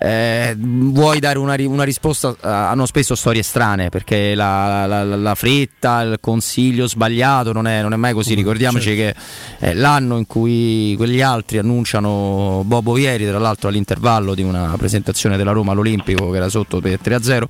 eh, 0.01 0.55
vuoi 0.57 1.19
dare 1.19 1.39
una, 1.39 1.57
una, 1.59 1.83
risposta, 1.83 2.31
eh, 2.31 2.37
hanno 2.49 2.87
spesso 2.87 3.17
storie 3.17 3.43
strane 3.43 3.89
perché 3.89 4.35
la, 4.37 4.87
la, 4.87 5.03
la, 5.05 5.35
fretta, 5.35 6.03
il 6.03 6.19
consiglio 6.21 6.87
sbagliato 6.87 7.53
non 7.53 7.67
è, 7.67 7.83
non 7.83 7.93
è 7.93 7.97
mai 7.97 8.13
così. 8.13 8.33
Mm, 8.33 8.37
Ricordiamoci 8.37 8.95
certo. 8.95 9.21
che 9.59 9.67
è 9.67 9.75
l'anno 9.75 10.19
in 10.19 10.27
cui 10.27 10.95
quegli 10.97 11.21
altri 11.21 11.59
annunciano 11.59 12.63
Bobo 12.65 12.93
Vieri, 12.93 13.27
tra 13.27 13.39
l'altro 13.39 13.69
all'intervallo 13.69 14.35
di 14.35 14.43
una 14.43 14.75
presentazione 14.79 15.37
della 15.37 15.53
Roma 15.53 15.73
all'Olimpico 15.73 16.31
che 16.31 16.37
era 16.37 16.49
sotto 16.49 16.81
per 16.81 17.01
3-0 17.03 17.43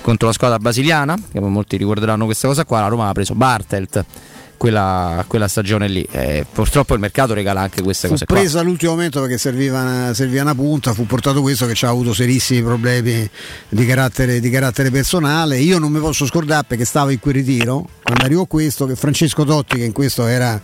contro 0.00 0.28
la 0.28 0.32
squadra 0.32 0.58
brasiliana, 0.58 1.16
che 1.30 1.40
molti 1.40 1.76
ricorderanno 1.76 2.24
questa 2.24 2.48
cosa 2.48 2.64
qua, 2.64 2.80
la 2.80 2.88
Roma 2.88 3.08
ha 3.08 3.12
preso 3.12 3.34
Bartelt 3.34 4.04
quella, 4.60 5.24
quella 5.26 5.48
stagione 5.48 5.88
lì. 5.88 6.06
Eh, 6.10 6.44
purtroppo 6.52 6.92
il 6.92 7.00
mercato 7.00 7.32
regala 7.32 7.62
anche 7.62 7.80
queste 7.80 8.08
fu 8.08 8.12
cose. 8.12 8.26
Fu 8.28 8.34
presa 8.34 8.60
all'ultimo 8.60 8.92
momento 8.92 9.18
perché 9.22 9.38
serviva 9.38 9.80
una, 9.80 10.12
serviva 10.12 10.42
una, 10.42 10.54
punta, 10.54 10.92
fu 10.92 11.06
portato 11.06 11.40
questo 11.40 11.64
che 11.64 11.72
ci 11.72 11.86
ha 11.86 11.88
avuto 11.88 12.12
serissimi 12.12 12.62
problemi 12.62 13.26
di 13.70 13.86
carattere, 13.86 14.38
di 14.38 14.50
carattere, 14.50 14.90
personale. 14.90 15.56
Io 15.56 15.78
non 15.78 15.90
mi 15.90 15.98
posso 15.98 16.26
scordare 16.26 16.66
perché 16.68 16.84
stavo 16.84 17.08
in 17.08 17.20
quel 17.20 17.36
ritiro, 17.36 17.88
quando 18.02 18.22
arrivò 18.22 18.44
questo, 18.44 18.84
che 18.84 18.96
Francesco 18.96 19.46
Totti, 19.46 19.76
che 19.76 19.84
in 19.84 19.92
questo 19.92 20.26
era 20.26 20.60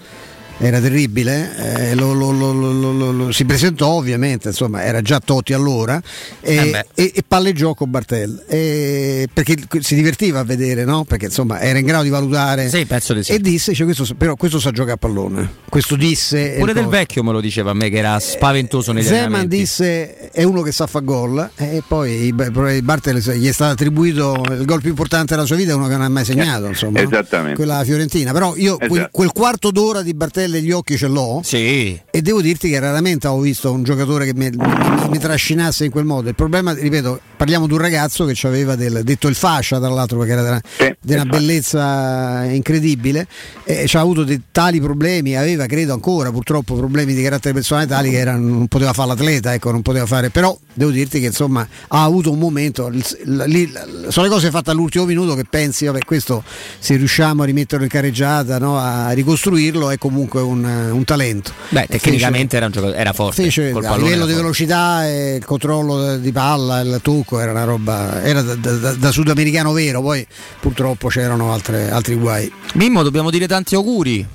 era 0.59 0.81
terribile, 0.81 1.91
eh, 1.91 1.95
lo, 1.95 2.13
lo, 2.13 2.31
lo, 2.33 3.33
si 3.33 3.45
presentò 3.45 3.89
ovviamente, 3.89 4.49
insomma 4.49 4.83
era 4.83 5.03
già 5.03 5.21
Totti 5.21 5.53
allora 5.53 6.01
e, 6.41 6.55
eh 6.55 6.87
e, 6.95 7.13
e 7.15 7.25
palleggiò 7.27 7.75
con 7.75 7.91
Bartel 7.91 8.43
perché 8.47 9.57
si 9.81 9.95
divertiva 9.95 10.41
a 10.41 10.45
vedere, 10.45 10.85
no? 10.85 11.05
perché 11.05 11.27
insomma 11.27 11.61
era 11.61 11.79
in 11.79 11.85
grado 11.85 12.05
di 12.05 12.09
valutare 12.09 12.69
sì, 12.69 12.87
di 12.87 13.23
sì. 13.23 13.33
e 13.33 13.39
disse, 13.39 13.75
cioè, 13.75 13.85
questo, 13.85 14.15
però 14.17 14.35
questo 14.37 14.59
sa 14.59 14.71
giocare 14.71 14.95
a 14.95 14.97
pallone, 14.97 15.51
questo 15.69 15.95
disse... 15.95 16.57
Pure 16.59 16.73
del 16.73 16.87
vecchio 16.87 17.23
me 17.23 17.33
lo 17.33 17.41
diceva 17.41 17.73
a 17.73 17.75
me 17.75 17.91
che 17.91 17.99
era 17.99 18.19
spaventoso 18.19 18.93
nei 18.93 19.03
Zeman 19.03 19.47
disse 19.47 20.31
è 20.31 20.43
uno 20.43 20.63
che 20.63 20.73
sa 20.73 20.87
fare 20.87 21.05
gol 21.05 21.51
e 21.57 21.83
poi 21.87 22.33
Bartel 22.33 23.19
gli 23.19 23.49
è 23.49 23.53
stato 23.53 23.73
attribuito 23.73 24.43
il 24.51 24.65
gol 24.65 24.81
più 24.81 24.91
importante 24.91 25.35
della 25.35 25.47
sua 25.47 25.57
vita, 25.57 25.73
è 25.73 25.75
uno 25.75 25.87
che 25.87 25.93
non 25.93 26.03
ha 26.03 26.09
mai 26.09 26.25
segnato, 26.25 26.67
insomma, 26.67 27.01
Esattamente. 27.01 27.51
No? 27.51 27.57
quella 27.57 27.85
Fiorentina, 27.85 28.33
però 28.33 28.55
io 28.57 28.79
esatto. 28.79 28.89
quel, 28.89 29.09
quel 29.11 29.33
quarto 29.33 29.71
d'ora 29.71 30.03
di 30.03 30.15
Bartel 30.15 30.46
pelle 30.47 30.63
gli 30.63 30.71
occhi 30.71 30.97
ce 30.97 31.09
l'ho. 31.09 31.41
Sì. 31.45 32.01
E 32.11 32.23
devo 32.23 32.41
dirti 32.41 32.71
che 32.71 32.79
raramente 32.79 33.27
ho 33.27 33.39
visto 33.41 33.73
un 33.73 33.83
giocatore 33.83 34.25
che 34.25 34.35
mi, 34.35 34.49
mi, 34.51 35.09
mi 35.11 35.19
trascinasse 35.19 35.85
in 35.85 35.91
quel 35.91 36.05
modo. 36.05 36.29
Il 36.29 36.35
problema, 36.35 36.73
ripeto, 36.73 37.21
parliamo 37.37 37.67
di 37.67 37.73
un 37.73 37.79
ragazzo 37.79 38.25
che 38.25 38.47
aveva 38.47 38.77
del, 38.77 39.03
detto 39.03 39.29
il 39.29 39.35
fascia, 39.35 39.79
tra 39.79 39.89
l'altro, 39.89 40.19
perché 40.19 40.33
era 40.33 40.61
di 41.01 41.13
una 41.13 41.25
bellezza 41.25 42.45
incredibile. 42.45 43.27
E 43.65 43.87
ci 43.87 43.97
ha 43.97 44.01
avuto 44.01 44.25
dei, 44.25 44.43
tali 44.53 44.81
problemi, 44.81 45.37
aveva 45.37 45.67
credo 45.67 45.93
ancora 45.93 46.31
purtroppo 46.31 46.75
problemi 46.77 47.15
di 47.15 47.23
carattere 47.23 47.53
personale 47.53 47.87
tali 47.87 48.11
che 48.11 48.19
era, 48.19 48.37
non 48.37 48.69
poteva 48.69 48.93
fare 48.93 49.09
l'atleta, 49.09 49.53
ecco, 49.53 49.71
non 49.71 49.83
poteva 49.83 50.07
fare. 50.07 50.31
Però 50.31 50.57
devo 50.73 50.91
dirti 50.91 51.21
che 51.21 51.27
insomma 51.27 51.67
ha 51.89 52.03
avuto 52.03 52.31
un 52.31 52.39
momento. 52.39 52.89
Lì, 52.89 53.73
sono 54.09 54.27
le 54.27 54.33
cose 54.33 54.51
fatte 54.51 54.71
all'ultimo 54.71 55.05
minuto 55.05 55.35
che 55.35 55.45
pensi, 55.49 55.87
vabbè, 55.87 56.05
questo 56.05 56.43
se 56.79 56.97
riusciamo 56.97 57.43
a 57.43 57.47
rimetterlo 57.47 57.85
in 57.85 57.91
carreggiata, 57.91 58.59
no, 58.59 58.79
a 58.79 59.11
ricostruirlo, 59.11 59.91
è 59.91 59.99
comunque 59.99 60.36
comunque 60.37 60.43
un, 60.43 60.91
un 60.93 61.05
talento. 61.05 61.53
Beh, 61.69 61.87
tecnicamente 61.89 62.59
fece, 62.59 62.79
era, 62.79 62.95
era, 62.95 63.13
forte. 63.13 63.43
Fece, 63.45 63.71
a 63.71 63.97
livello 63.97 64.27
di 64.27 64.35
velocità 64.35 65.07
e 65.07 65.37
il 65.37 65.45
controllo 65.45 66.17
di 66.17 66.33
palla, 66.33 66.81
il 66.81 67.01
tocco 67.03 67.41
era 67.41 67.53
una 67.53 67.65
roba, 67.65 68.23
era 68.23 68.43
da, 68.43 68.55
da, 68.55 68.93
da 68.93 69.11
sudamericano 69.11 69.73
vero, 69.73 70.03
poi 70.03 70.27
purtroppo 70.61 71.09
c'erano 71.09 71.53
altre, 71.53 71.91
altri 71.91 72.15
guai. 72.17 72.51
Mimmo, 72.75 73.03
dobbiamo 73.03 73.31
dire 73.31 73.47
tanti 73.47 73.75
auguri. 73.75 74.27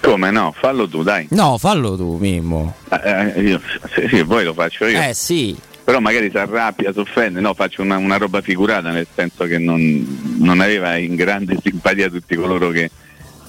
Come 0.00 0.30
no? 0.30 0.54
Fallo 0.58 0.88
tu, 0.88 1.02
dai. 1.02 1.26
No, 1.30 1.58
fallo 1.58 1.96
tu, 1.96 2.16
Mimmo. 2.16 2.74
Eh, 2.90 3.32
eh 3.36 3.40
io, 3.42 3.60
sì, 3.94 4.08
sì, 4.08 4.24
poi 4.24 4.44
lo 4.44 4.54
faccio 4.54 4.86
io. 4.86 5.00
Eh 5.00 5.14
sì. 5.14 5.56
Però 5.84 5.98
magari 5.98 6.30
si 6.30 6.38
arrabbia, 6.38 6.92
si 6.92 7.00
offende, 7.00 7.40
no, 7.40 7.52
faccio 7.52 7.82
una, 7.82 7.96
una, 7.96 8.16
roba 8.16 8.40
figurata, 8.40 8.90
nel 8.90 9.08
senso 9.12 9.44
che 9.44 9.58
non, 9.58 10.36
non 10.38 10.60
aveva 10.60 10.96
in 10.96 11.16
grande 11.16 11.58
simpatia 11.60 12.08
tutti 12.08 12.36
coloro 12.36 12.70
che, 12.70 12.90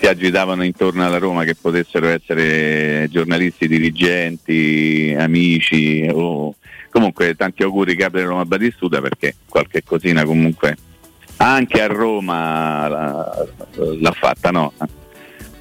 si 0.01 0.07
agitavano 0.07 0.63
intorno 0.63 1.05
alla 1.05 1.19
Roma 1.19 1.43
che 1.43 1.53
potessero 1.53 2.07
essere 2.07 3.07
giornalisti, 3.11 3.67
dirigenti, 3.67 5.15
amici 5.15 6.09
o 6.11 6.55
comunque 6.89 7.35
tanti 7.35 7.61
auguri 7.61 7.93
Gabriele 7.93 8.29
Roma 8.29 8.45
Batistuta 8.45 8.99
perché 8.99 9.35
qualche 9.47 9.83
cosina 9.83 10.25
comunque 10.25 10.75
anche 11.37 11.83
a 11.83 11.85
Roma 11.85 12.87
l'ha 12.87 14.11
fatta, 14.11 14.49
no? 14.49 14.73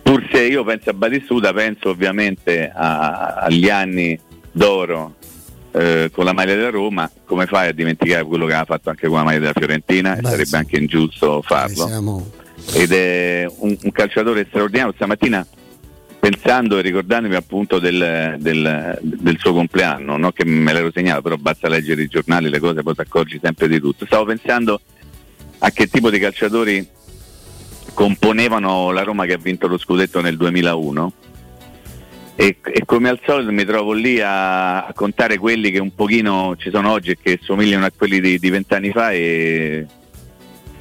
Pur 0.02 0.26
se 0.32 0.46
io 0.46 0.64
penso 0.64 0.88
a 0.88 0.94
Batistuta, 0.94 1.52
penso 1.52 1.90
ovviamente 1.90 2.72
a, 2.74 3.34
agli 3.42 3.68
anni 3.68 4.18
d'oro 4.50 5.16
eh, 5.72 6.10
con 6.12 6.24
la 6.24 6.32
maglia 6.32 6.54
della 6.54 6.70
Roma, 6.70 7.10
come 7.26 7.44
fai 7.44 7.68
a 7.68 7.72
dimenticare 7.72 8.24
quello 8.24 8.46
che 8.46 8.54
ha 8.54 8.64
fatto 8.64 8.88
anche 8.88 9.06
con 9.06 9.18
la 9.18 9.24
maglia 9.24 9.38
della 9.38 9.52
Fiorentina? 9.54 10.14
Beh, 10.14 10.28
sarebbe 10.28 10.56
anche 10.56 10.78
ingiusto 10.78 11.42
farlo. 11.42 11.86
Siamo 11.86 12.39
ed 12.72 12.92
è 12.92 13.46
un, 13.58 13.76
un 13.82 13.92
calciatore 13.92 14.46
straordinario. 14.48 14.92
Stamattina 14.94 15.46
pensando 16.20 16.78
e 16.78 16.82
ricordandomi 16.82 17.34
appunto 17.34 17.78
del, 17.78 18.36
del, 18.38 18.98
del 19.00 19.38
suo 19.38 19.54
compleanno, 19.54 20.16
no? 20.18 20.32
che 20.32 20.44
me 20.44 20.72
l'ero 20.72 20.90
segnato, 20.92 21.22
però 21.22 21.36
basta 21.36 21.68
leggere 21.68 22.02
i 22.02 22.08
giornali, 22.08 22.50
le 22.50 22.58
cose, 22.58 22.82
poi 22.82 22.94
ti 22.94 23.00
accorgi 23.00 23.40
sempre 23.42 23.68
di 23.68 23.80
tutto. 23.80 24.04
Stavo 24.04 24.26
pensando 24.26 24.80
a 25.58 25.70
che 25.70 25.88
tipo 25.88 26.10
di 26.10 26.18
calciatori 26.18 26.86
componevano 27.94 28.90
la 28.90 29.02
Roma 29.02 29.24
che 29.24 29.32
ha 29.32 29.38
vinto 29.38 29.66
lo 29.66 29.78
scudetto 29.78 30.20
nel 30.20 30.36
2001 30.36 31.12
e, 32.36 32.56
e 32.62 32.84
come 32.86 33.08
al 33.10 33.20
solito 33.24 33.52
mi 33.52 33.64
trovo 33.64 33.92
lì 33.92 34.20
a, 34.20 34.86
a, 34.86 34.92
contare 34.94 35.36
quelli 35.36 35.70
che 35.70 35.78
un 35.78 35.94
pochino 35.94 36.54
ci 36.56 36.70
sono 36.70 36.90
oggi 36.90 37.10
e 37.10 37.18
che 37.20 37.38
somigliano 37.42 37.84
a 37.84 37.92
quelli 37.94 38.38
di 38.38 38.50
vent'anni 38.50 38.90
fa 38.92 39.10
e 39.12 39.86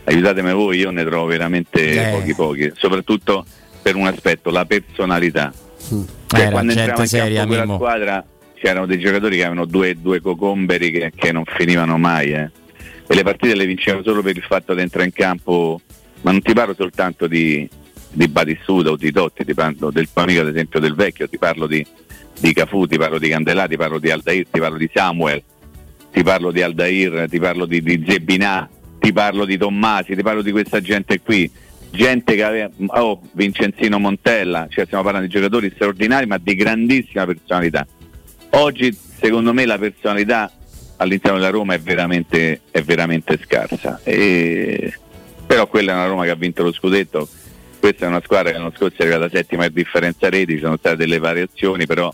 aiutatemi 0.10 0.52
voi, 0.52 0.78
io 0.80 0.92
ne 0.92 1.06
trovo 1.06 1.26
veramente 1.26 2.10
eh. 2.10 2.12
pochi 2.12 2.34
pochi, 2.34 2.72
soprattutto 2.76 3.46
per 3.82 3.96
un 3.96 4.08
aspetto, 4.08 4.50
la 4.50 4.66
personalità. 4.66 5.54
Mm. 5.94 6.02
Cioè, 6.28 6.48
eh, 6.48 6.50
quando 6.52 6.72
entriamo 6.72 7.02
in 7.02 7.08
seria, 7.08 7.40
campo 7.40 7.56
quella 7.56 7.76
squadra 7.76 8.26
c'erano 8.56 8.86
dei 8.86 9.00
giocatori 9.00 9.38
che 9.38 9.46
avevano 9.46 9.66
due, 9.66 9.96
due 10.00 10.20
cocomberi 10.20 10.92
che, 10.92 11.12
che, 11.16 11.32
non 11.32 11.44
finivano 11.46 11.98
mai 11.98 12.34
eh. 12.34 12.52
e 13.08 13.16
le 13.16 13.24
partite 13.24 13.56
le 13.56 13.66
vincevano 13.66 14.04
solo 14.04 14.22
per 14.22 14.36
il 14.36 14.44
fatto 14.44 14.74
di 14.74 14.82
entrare 14.82 15.06
in 15.06 15.14
campo, 15.14 15.80
ma 16.22 16.32
non 16.32 16.42
ti 16.42 16.54
parlo 16.54 16.76
soltanto 16.78 17.28
di, 17.28 17.68
di 18.12 18.28
Batistuta 18.28 18.90
o 18.90 18.96
di 18.96 19.12
Totti, 19.12 19.46
ti 19.46 19.54
parlo 19.54 19.92
del 19.92 20.10
tuo 20.12 20.24
amico 20.24 20.42
ad 20.42 20.50
esempio 20.50 20.80
del 20.80 20.96
vecchio, 20.96 21.30
ti 21.30 21.38
parlo 21.38 21.68
di, 21.68 21.86
di 22.40 22.54
Cafu, 22.54 22.86
ti 22.86 22.98
parlo 22.98 23.18
di 23.18 23.30
Candelà, 23.30 23.68
ti 23.68 23.78
parlo 23.78 24.00
di 24.00 24.12
Aldair, 24.12 24.46
ti 24.52 24.60
parlo 24.60 24.78
di 24.78 24.90
Samuel, 24.94 25.42
ti 26.12 26.24
parlo 26.24 26.52
di 26.52 26.62
Aldair, 26.62 27.28
ti 27.30 27.40
parlo 27.40 27.66
di, 27.66 27.82
di 27.82 28.04
Zebinà, 28.06 28.70
ti 29.00 29.14
parlo 29.14 29.46
di 29.46 29.58
Tommasi, 29.58 30.16
ti 30.16 30.22
parlo 30.22 30.42
di 30.42 30.52
questa 30.52 30.82
gente 30.82 31.22
qui, 31.22 31.50
gente 31.92 32.36
che 32.36 32.44
aveva, 32.44 32.70
oh, 32.88 33.22
Vincenzino 33.32 33.98
Montella, 34.00 34.68
cioè 34.70 34.86
stiamo 34.86 35.04
parlando 35.04 35.28
di 35.28 35.34
giocatori 35.34 35.72
straordinari 35.74 36.26
ma 36.26 36.38
di 36.38 36.56
grandissima 36.56 37.26
personalità. 37.26 37.88
Oggi 38.52 38.92
secondo 38.94 39.54
me 39.54 39.66
la 39.66 39.78
personalità 39.78 40.52
all'interno 40.98 41.38
della 41.38 41.50
Roma 41.50 41.74
è 41.74 41.80
veramente, 41.80 42.62
è 42.72 42.82
veramente 42.82 43.40
scarsa, 43.44 44.02
e... 44.04 44.94
però 45.46 45.68
quella 45.68 45.92
è 45.92 45.96
una 45.96 46.08
Roma 46.08 46.24
che 46.26 46.32
ha 46.32 46.36
vinto 46.36 46.64
lo 46.64 46.74
scudetto, 46.74 47.28
questa 47.80 48.06
è 48.06 48.10
una 48.10 48.22
squadra 48.22 48.52
che 48.52 48.58
l'anno 48.58 48.74
scorso 48.76 48.96
è 48.98 49.06
arrivata 49.06 49.30
settima 49.30 49.64
per 49.64 49.72
differenza 49.72 50.30
reti, 50.30 50.56
ci 50.56 50.60
sono 50.60 50.78
state 50.78 50.98
delle 50.98 51.20
variazioni, 51.20 51.86
però 51.86 52.14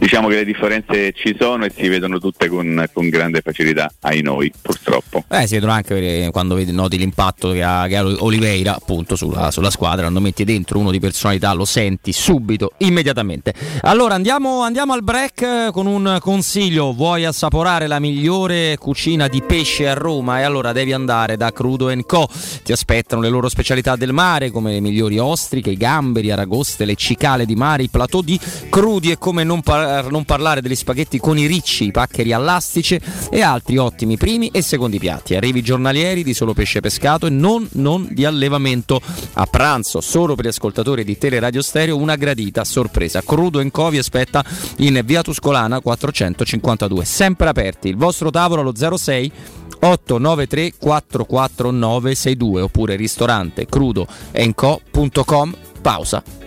diciamo 0.00 0.28
che 0.28 0.36
le 0.36 0.44
differenze 0.46 1.12
ci 1.12 1.36
sono 1.38 1.66
e 1.66 1.72
si 1.76 1.86
vedono 1.88 2.18
tutte 2.18 2.48
con, 2.48 2.88
con 2.90 3.10
grande 3.10 3.42
facilità 3.42 3.92
ai 4.00 4.22
noi 4.22 4.50
purtroppo. 4.60 5.24
Eh, 5.28 5.46
si 5.46 5.54
vedono 5.54 5.72
anche 5.72 6.30
quando 6.32 6.54
vedi, 6.54 6.72
noti 6.72 6.96
l'impatto 6.96 7.52
che 7.52 7.62
ha, 7.62 7.86
che 7.86 7.98
ha 7.98 8.04
Oliveira 8.04 8.74
appunto 8.74 9.14
sulla, 9.14 9.50
sulla, 9.50 9.68
squadra, 9.68 10.02
quando 10.02 10.20
metti 10.20 10.44
dentro 10.44 10.78
uno 10.78 10.90
di 10.90 10.98
personalità 10.98 11.52
lo 11.52 11.66
senti 11.66 12.12
subito, 12.12 12.72
immediatamente. 12.78 13.52
Allora 13.82 14.14
andiamo, 14.14 14.62
andiamo 14.62 14.94
al 14.94 15.04
break 15.04 15.70
con 15.70 15.86
un 15.86 16.16
consiglio, 16.18 16.94
vuoi 16.94 17.26
assaporare 17.26 17.86
la 17.86 18.00
migliore 18.00 18.78
cucina 18.78 19.28
di 19.28 19.42
pesce 19.42 19.86
a 19.86 19.94
Roma 19.94 20.40
e 20.40 20.44
allora 20.44 20.72
devi 20.72 20.94
andare 20.94 21.36
da 21.36 21.52
Crudo 21.52 21.88
Co. 22.06 22.26
Ti 22.62 22.72
aspettano 22.72 23.20
le 23.20 23.28
loro 23.28 23.50
specialità 23.50 23.96
del 23.96 24.14
mare 24.14 24.50
come 24.50 24.72
le 24.72 24.80
migliori 24.80 25.18
ostriche, 25.18 25.70
i 25.70 25.76
gamberi, 25.76 26.30
aragoste, 26.30 26.86
le 26.86 26.94
cicale 26.94 27.44
di 27.44 27.54
mare, 27.54 27.82
i 27.82 27.88
plateau 27.88 28.22
di 28.22 28.40
crudi 28.70 29.10
e 29.10 29.18
come 29.18 29.44
non, 29.44 29.60
par- 29.90 30.10
non 30.10 30.24
parlare 30.24 30.62
degli 30.62 30.76
spaghetti 30.76 31.18
con 31.18 31.36
i 31.36 31.46
ricci, 31.46 31.86
i 31.86 31.90
paccheri 31.90 32.32
all'astice 32.32 33.00
e 33.30 33.42
altri 33.42 33.76
ottimi 33.76 34.16
primi 34.16 34.48
e 34.48 34.62
secondi 34.62 34.98
piatti. 34.98 35.34
Arrivi 35.34 35.62
giornalieri 35.62 36.22
di 36.22 36.32
solo 36.32 36.54
pesce 36.54 36.80
pescato 36.80 37.26
e 37.26 37.30
non, 37.30 37.68
non 37.72 38.06
di 38.10 38.24
allevamento. 38.24 39.00
A 39.34 39.46
pranzo, 39.46 40.00
solo 40.00 40.36
per 40.36 40.44
gli 40.44 40.48
ascoltatori 40.48 41.02
di 41.04 41.18
Teleradio 41.18 41.60
Stereo, 41.62 41.96
una 41.96 42.14
gradita 42.14 42.62
sorpresa. 42.64 43.22
Crudo 43.22 43.58
Co 43.70 43.90
vi 43.90 43.98
aspetta 43.98 44.44
in 44.78 45.00
via 45.04 45.22
Tuscolana 45.22 45.80
452. 45.80 47.04
Sempre 47.04 47.48
aperti. 47.48 47.88
Il 47.88 47.96
vostro 47.96 48.30
tavolo 48.30 48.60
allo 48.62 48.72
06 48.96 49.32
893 49.80 50.74
44962 50.78 52.60
oppure 52.60 52.96
ristorante 52.96 53.66
crudoenco.com 53.66 55.54
pausa 55.80 56.39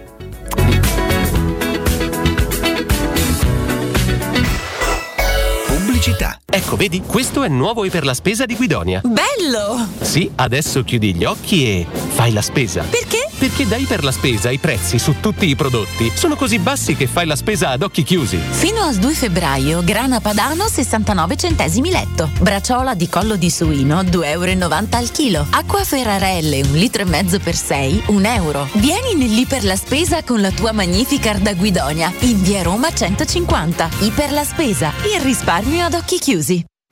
Pubblicità. 6.04 6.38
Ecco, 6.46 6.76
vedi, 6.76 7.02
questo 7.02 7.44
è 7.44 7.48
nuovo 7.48 7.86
e 7.86 7.89
per 7.89 8.04
la 8.04 8.13
spesa 8.13 8.46
di 8.46 8.58
Guidonia. 8.58 9.00
Bello! 9.06 9.88
Sì, 10.02 10.30
adesso 10.36 10.84
chiudi 10.84 11.16
gli 11.16 11.24
occhi 11.24 11.66
e 11.66 11.88
fai 12.10 12.34
la 12.34 12.42
spesa. 12.42 12.84
Perché? 12.84 13.33
Perché 13.43 13.67
dai 13.67 13.84
per 13.84 14.06
la 14.06 14.13
spesa 14.13 14.49
i 14.51 14.58
prezzi 14.58 14.97
su 14.97 15.15
tutti 15.19 15.49
i 15.49 15.56
prodotti 15.58 16.10
sono 16.15 16.38
così 16.38 16.60
bassi 16.60 16.95
che 16.95 17.08
fai 17.08 17.25
la 17.25 17.36
spesa 17.36 17.71
ad 17.71 17.82
occhi 17.82 18.01
chiusi. 18.01 18.38
Fino 18.38 18.79
al 18.84 18.95
2 18.95 19.13
febbraio, 19.13 19.84
grana 19.84 20.21
padano 20.21 20.65
69 20.65 21.36
centesimi 21.36 21.91
letto. 21.91 22.29
Bracciola 22.39 22.93
di 22.95 23.10
collo 23.10 23.36
di 23.36 23.49
suino 23.49 24.01
2,90 24.01 24.23
euro 24.29 24.88
al 24.91 25.12
chilo. 25.12 25.45
Acqua 25.49 25.84
ferrarelle 25.84 26.62
1 26.62 26.73
litro 26.75 27.01
e 27.01 27.06
mezzo 27.06 27.38
per 27.38 27.56
6, 27.56 28.03
1 28.06 28.27
euro. 28.29 28.69
Vieni 28.75 29.13
nell'I 29.13 29.45
per 29.45 29.65
la 29.65 29.75
spesa 29.75 30.23
con 30.23 30.39
la 30.39 30.51
tua 30.51 30.71
Magnificar 30.71 31.39
da 31.39 31.53
Guidonia 31.53 32.13
in 32.19 32.41
via 32.41 32.62
Roma 32.62 32.93
150. 32.93 33.89
I 34.03 34.12
per 34.12 34.32
la 34.32 34.45
spesa, 34.45 34.93
il 35.13 35.19
risparmio 35.19 35.84
ad 35.84 35.95
occhi 35.95 36.17
chiusi. 36.17 36.63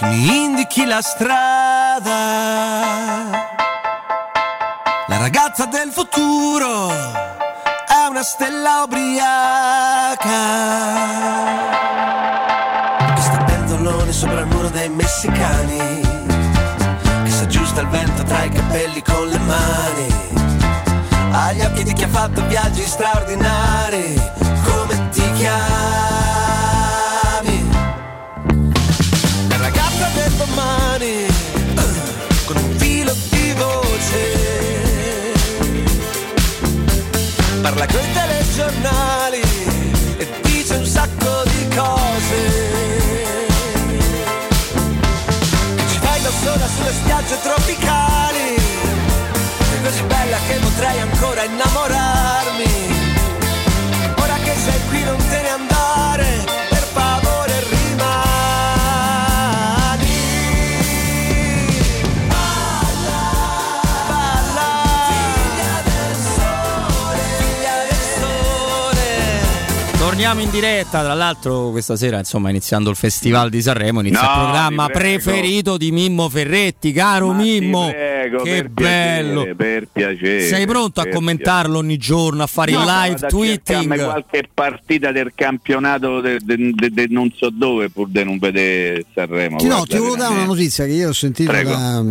che 0.00 0.06
mi 0.06 0.44
indichi 0.44 0.86
la 0.86 1.02
strada. 1.02 2.08
La 5.08 5.18
ragazza 5.18 5.66
del 5.66 5.90
futuro 5.90 6.88
è 6.88 8.06
una 8.08 8.22
stella 8.22 8.82
ubriaca 8.84 10.18
che 13.14 13.20
sta 13.20 13.44
pentolone 13.44 14.12
sopra 14.12 14.40
il 14.40 14.46
muro 14.46 14.68
dei 14.70 14.88
messicani. 14.88 16.00
aggiusta 17.42 17.80
il 17.80 17.88
vento 17.88 18.22
tra 18.22 18.44
i 18.44 18.50
capelli 18.50 19.02
con 19.02 19.28
le 19.28 19.38
mani. 19.38 20.08
Agli 21.32 21.60
occhi 21.60 21.84
di 21.84 21.92
chi 21.92 22.04
ha 22.04 22.08
fatto 22.08 22.46
viaggi 22.46 22.82
straordinari. 22.84 24.14
Come 24.64 25.08
ti 25.10 25.32
chiami? 25.32 26.39
Parla 37.62 37.86
coi 37.86 38.12
telegiornali 38.12 39.42
e 40.16 40.26
dice 40.42 40.74
un 40.76 40.86
sacco 40.86 41.42
di 41.44 41.68
cose. 41.76 42.38
Ci 45.90 45.98
fai 45.98 46.22
da 46.22 46.30
sola 46.42 46.66
sulle 46.66 46.92
spiagge 46.92 47.38
tropicali. 47.42 48.58
Sei 49.68 49.82
così 49.82 50.02
bella 50.04 50.38
che 50.48 50.54
potrei 50.56 51.00
ancora 51.00 51.44
innamorarmi. 51.44 52.72
Ora 54.16 54.34
che 54.42 54.54
sei 54.64 54.80
qui 54.88 55.02
non 55.04 55.18
Torniamo 70.20 70.44
in 70.46 70.50
diretta, 70.50 71.00
tra 71.02 71.14
l'altro 71.14 71.70
questa 71.70 71.96
sera 71.96 72.18
insomma 72.18 72.50
iniziando 72.50 72.90
il 72.90 72.96
Festival 72.96 73.48
di 73.48 73.62
Sanremo 73.62 74.00
inizia 74.00 74.20
No, 74.20 74.26
il 74.34 74.38
programma 74.42 74.86
preferito 74.88 75.78
di 75.78 75.90
Mimmo 75.92 76.28
Ferretti, 76.28 76.92
caro 76.92 77.32
Mimmo. 77.32 77.88
Prego, 77.88 78.42
che 78.42 78.50
per 78.50 78.68
bello. 78.68 79.32
piacere, 79.44 79.54
per 79.54 79.88
piacere. 79.90 80.40
Sei 80.46 80.66
pronto 80.66 81.00
a 81.00 81.08
commentarlo 81.08 81.78
ogni 81.78 81.96
giorno, 81.96 82.42
a 82.42 82.46
fare 82.46 82.72
il 82.72 82.76
No, 82.76 82.82
live 82.84 83.14
a 83.14 83.18
cercarmi 83.18 83.28
tweeting? 83.30 84.04
qualche 84.04 84.48
partita 84.52 85.10
del 85.10 85.32
campionato 85.34 86.20
de, 86.20 86.36
de- 86.44 86.70
de- 86.74 86.90
de 86.90 87.06
non 87.08 87.32
so 87.34 87.48
dove 87.48 87.88
pur 87.88 88.08
di 88.10 88.22
non 88.22 88.36
vedere 88.38 89.06
Sanremo. 89.14 89.56
Ti, 89.56 89.68
no, 89.68 89.86
ti 89.86 89.96
volevo 89.96 90.16
dare 90.16 90.34
una 90.34 90.44
notizia 90.44 90.84
che 90.84 90.92
io 90.92 91.08
ho 91.08 91.12
sentito 91.14 91.50
Prego. 91.50 91.70
da, 91.70 92.04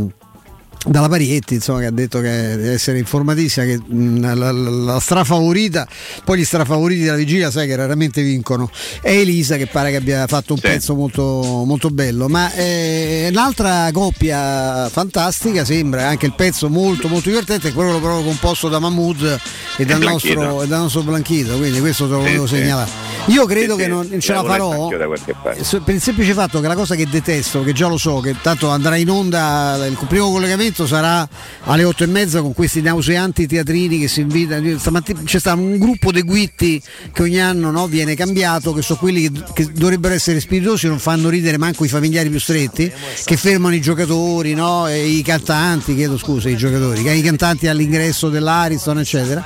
dalla 0.85 1.09
Parietti, 1.09 1.55
insomma, 1.55 1.79
che 1.79 1.85
ha 1.87 1.91
detto 1.91 2.21
che 2.21 2.29
deve 2.29 2.71
essere 2.71 2.97
informatissima, 2.99 3.65
che 3.65 3.79
mh, 3.85 4.21
la, 4.21 4.33
la- 4.33 4.51
la 4.51 4.99
strafavorita, 4.99 5.85
poi 6.23 6.39
gli 6.39 6.45
strafavoriti 6.45 7.01
della 7.01 7.15
vigilia 7.17 7.51
sai 7.51 7.67
che 7.67 7.75
raramente 7.75 8.21
vincono, 8.21 8.69
è 9.01 9.11
Elisa 9.11 9.57
che 9.57 9.67
pare 9.67 9.91
che 9.91 9.97
abbia 9.97 10.25
fatto 10.27 10.53
un 10.53 10.59
pezzo 10.59 10.95
molto, 10.95 11.63
molto 11.65 11.89
bello, 11.89 12.27
ma 12.29 12.51
eh, 12.53 13.27
un'altra 13.29 13.89
coppia 13.91 14.87
fantastica 14.89 15.65
sembra, 15.65 16.07
anche 16.07 16.25
il 16.25 16.33
pezzo 16.33 16.69
molto 16.69 17.07
molto 17.09 17.27
divertente, 17.29 17.69
è 17.69 17.73
quello 17.73 17.99
proprio 17.99 18.23
composto 18.23 18.69
da 18.69 18.79
Mahmood 18.79 19.39
e 19.77 19.85
dal, 19.85 19.99
Blanchito. 19.99 20.39
nostro, 20.41 20.63
e 20.63 20.67
dal 20.67 20.79
nostro 20.79 21.01
Blanchito, 21.03 21.57
quindi 21.57 21.79
questo 21.81 22.05
te 22.05 22.11
lo 22.13 22.19
Sì, 22.19 22.25
volevo 22.25 22.47
sì. 22.47 22.55
segnalare. 22.55 22.89
Io 23.27 23.45
credo 23.45 23.73
Sì, 23.73 23.79
che 23.79 23.83
sì, 23.83 23.89
non 23.89 24.19
ce 24.19 24.33
la 24.33 24.43
farò. 24.43 24.87
per 24.87 25.93
il 25.93 26.01
semplice 26.01 26.33
fatto 26.33 26.61
che 26.61 26.67
la 26.67 26.75
cosa 26.75 26.95
che 26.95 27.05
detesto, 27.09 27.63
che 27.63 27.73
già 27.73 27.87
lo 27.87 27.97
so, 27.97 28.21
che 28.21 28.35
tanto 28.41 28.69
andrà 28.69 28.95
in 28.95 29.09
onda, 29.09 29.85
il 29.85 29.97
primo 30.07 30.31
collegamento 30.31 30.67
sarà 30.73 31.27
alle 31.63 31.83
otto 31.83 32.03
e 32.03 32.07
mezza 32.07 32.41
con 32.41 32.53
questi 32.53 32.81
nauseanti 32.81 33.47
teatrini 33.47 33.99
che 33.99 34.07
si 34.07 34.21
invitano. 34.21 34.77
Stamattina 34.77 35.21
c'è 35.23 35.39
stato 35.39 35.59
un 35.59 35.77
gruppo 35.77 36.11
di 36.11 36.21
guitti 36.21 36.81
che 37.11 37.21
ogni 37.21 37.39
anno 37.39 37.71
no, 37.71 37.87
viene 37.87 38.15
cambiato, 38.15 38.73
che 38.73 38.81
sono 38.81 38.99
quelli 38.99 39.29
che, 39.29 39.43
che 39.53 39.71
dovrebbero 39.71 40.13
essere 40.13 40.39
spiritosi, 40.39 40.87
non 40.87 40.99
fanno 40.99 41.29
ridere 41.29 41.57
manco 41.57 41.85
i 41.85 41.87
familiari 41.87 42.29
più 42.29 42.39
stretti, 42.39 42.91
che 43.23 43.37
fermano 43.37 43.75
i 43.75 43.81
giocatori, 43.81 44.53
no, 44.53 44.87
i 44.87 45.21
cantanti, 45.23 45.95
chiedo 45.95 46.17
scusa, 46.17 46.49
i 46.49 46.57
giocatori, 46.57 47.01
i 47.01 47.21
cantanti 47.21 47.67
all'ingresso 47.67 48.29
dell'Ariston, 48.29 48.99
eccetera. 48.99 49.45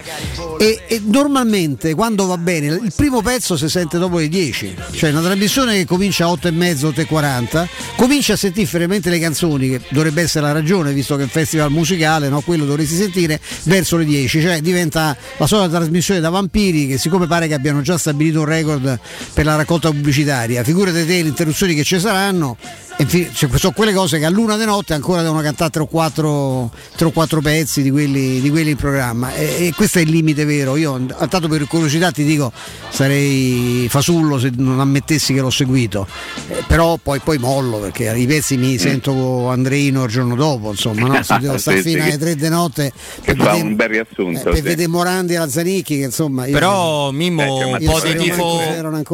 E, 0.60 0.84
e 0.88 1.02
normalmente 1.04 1.94
quando 1.94 2.26
va 2.26 2.38
bene, 2.38 2.68
il 2.68 2.94
primo 2.96 3.22
pezzo 3.22 3.58
si 3.58 3.70
sente 3.70 3.98
dopo 3.98 4.18
le 4.18 4.30
10, 4.30 4.76
cioè 4.92 5.12
una 5.12 5.22
trasmissione 5.22 5.76
che 5.76 5.86
comincia 5.86 6.26
a 6.26 6.30
8 6.30 6.48
e 6.48 6.52
mezzo, 6.52 6.88
8 6.88 7.02
e 7.02 7.06
40, 7.06 7.68
comincia 7.96 8.34
a 8.34 8.38
sentire 8.38 8.70
veramente 8.72 9.10
le 9.10 9.20
canzoni, 9.20 9.70
che 9.70 9.82
dovrebbe 9.90 10.22
essere 10.22 10.46
la 10.46 10.52
ragione, 10.52 10.94
visto 10.94 11.12
che 11.16 11.22
è 11.22 11.26
un 11.26 11.32
festival 11.32 11.72
musicale, 11.72 12.30
no? 12.30 12.41
quello 12.41 12.66
dovresti 12.66 12.95
sentire 12.95 13.39
verso 13.64 13.97
le 13.97 14.05
10, 14.05 14.41
cioè 14.41 14.61
diventa 14.61 15.16
la 15.38 15.47
solita 15.47 15.78
trasmissione 15.78 16.20
da 16.20 16.30
vampiri 16.30 16.88
che 16.88 16.97
siccome 16.97 17.28
pare 17.28 17.47
che 17.47 17.53
abbiano 17.53 17.82
già 17.82 17.97
stabilito 17.97 18.39
un 18.39 18.45
record 18.45 18.99
per 19.34 19.45
la 19.45 19.55
raccolta 19.55 19.89
pubblicitaria, 19.89 20.64
figurate 20.64 21.05
te 21.05 21.22
le 21.22 21.30
interruzioni 21.30 21.74
che 21.76 21.84
ci 21.84 21.99
saranno. 21.99 22.57
Infine, 22.98 23.32
cioè, 23.34 23.50
sono 23.58 23.74
quelle 23.74 23.91
cose 23.91 24.20
che 24.20 24.26
a 24.26 24.30
luna 24.30 24.56
di 24.56 24.66
notte 24.66 24.94
ancora 24.94 25.22
devono 25.24 25.41
cantare 25.41 25.72
3 25.72 25.82
o 25.82 25.86
4, 25.88 26.72
tre 26.96 27.06
o 27.08 27.12
quattro 27.12 27.41
pezzi 27.41 27.82
di 27.82 27.89
quelli, 27.91 28.39
di 28.39 28.50
quelli 28.50 28.70
in 28.72 28.76
programma 28.78 29.34
e, 29.34 29.66
e 29.68 29.74
questo 29.76 29.98
è 29.98 30.04
il 30.04 30.10
limite 30.10 30.46
vero 30.46 30.76
io 30.78 31.04
tanto 31.28 31.48
per 31.48 31.66
curiosità 31.68 32.12
ti 32.12 32.24
dico 32.24 32.52
sarei 32.89 33.88
fasullo 33.89 34.39
se 34.39 34.52
non 34.56 34.80
ammettessi 34.80 35.34
che 35.34 35.41
l'ho 35.41 35.50
seguito 35.50 36.08
Eh, 36.48 36.64
però 36.68 36.98
poi, 37.02 37.20
poi 37.20 37.39
mollo 37.39 37.80
perché 37.80 38.14
i 38.16 38.26
pezzi 38.28 38.58
mi 38.58 38.78
sento 38.78 39.50
Andreino 39.50 40.04
il 40.06 40.10
giorno 40.12 40.36
dopo 40.36 40.70
insomma 40.70 41.08
no? 41.08 41.24
se 41.24 41.38
devo 41.39 41.58
stare. 41.60 41.82
Sì, 41.82 41.89
fino 41.89 42.04
sì, 42.04 42.10
alle 42.10 42.18
3 42.20 42.36
di 42.36 42.50
notte 42.50 42.94
Che 43.22 43.34
per 43.34 43.38
fa 43.38 43.44
vedere- 43.52 43.68
un 43.68 43.76
bel 43.76 43.89
riassunto. 43.89 44.39
eh, 44.50 44.54
per 44.54 44.62
vedere 44.62 44.88
Morandi 44.88 45.34
e 45.34 45.38
Lazzanicchi 45.39 45.98
che 45.98 46.04
insomma 46.06 46.46
io- 46.46 46.54
Però 46.54 47.12
Mimmo 47.12 47.41
Eh, 47.41 47.64
un 47.64 47.78
po' 47.86 48.00
tifo, 48.00 48.60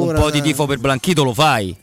un 0.02 0.14
po' 0.14 0.30
di 0.30 0.42
tifo 0.42 0.66
per 0.68 0.78
Blanchito 0.80 1.24
lo 1.24 1.34
fai. 1.34 1.76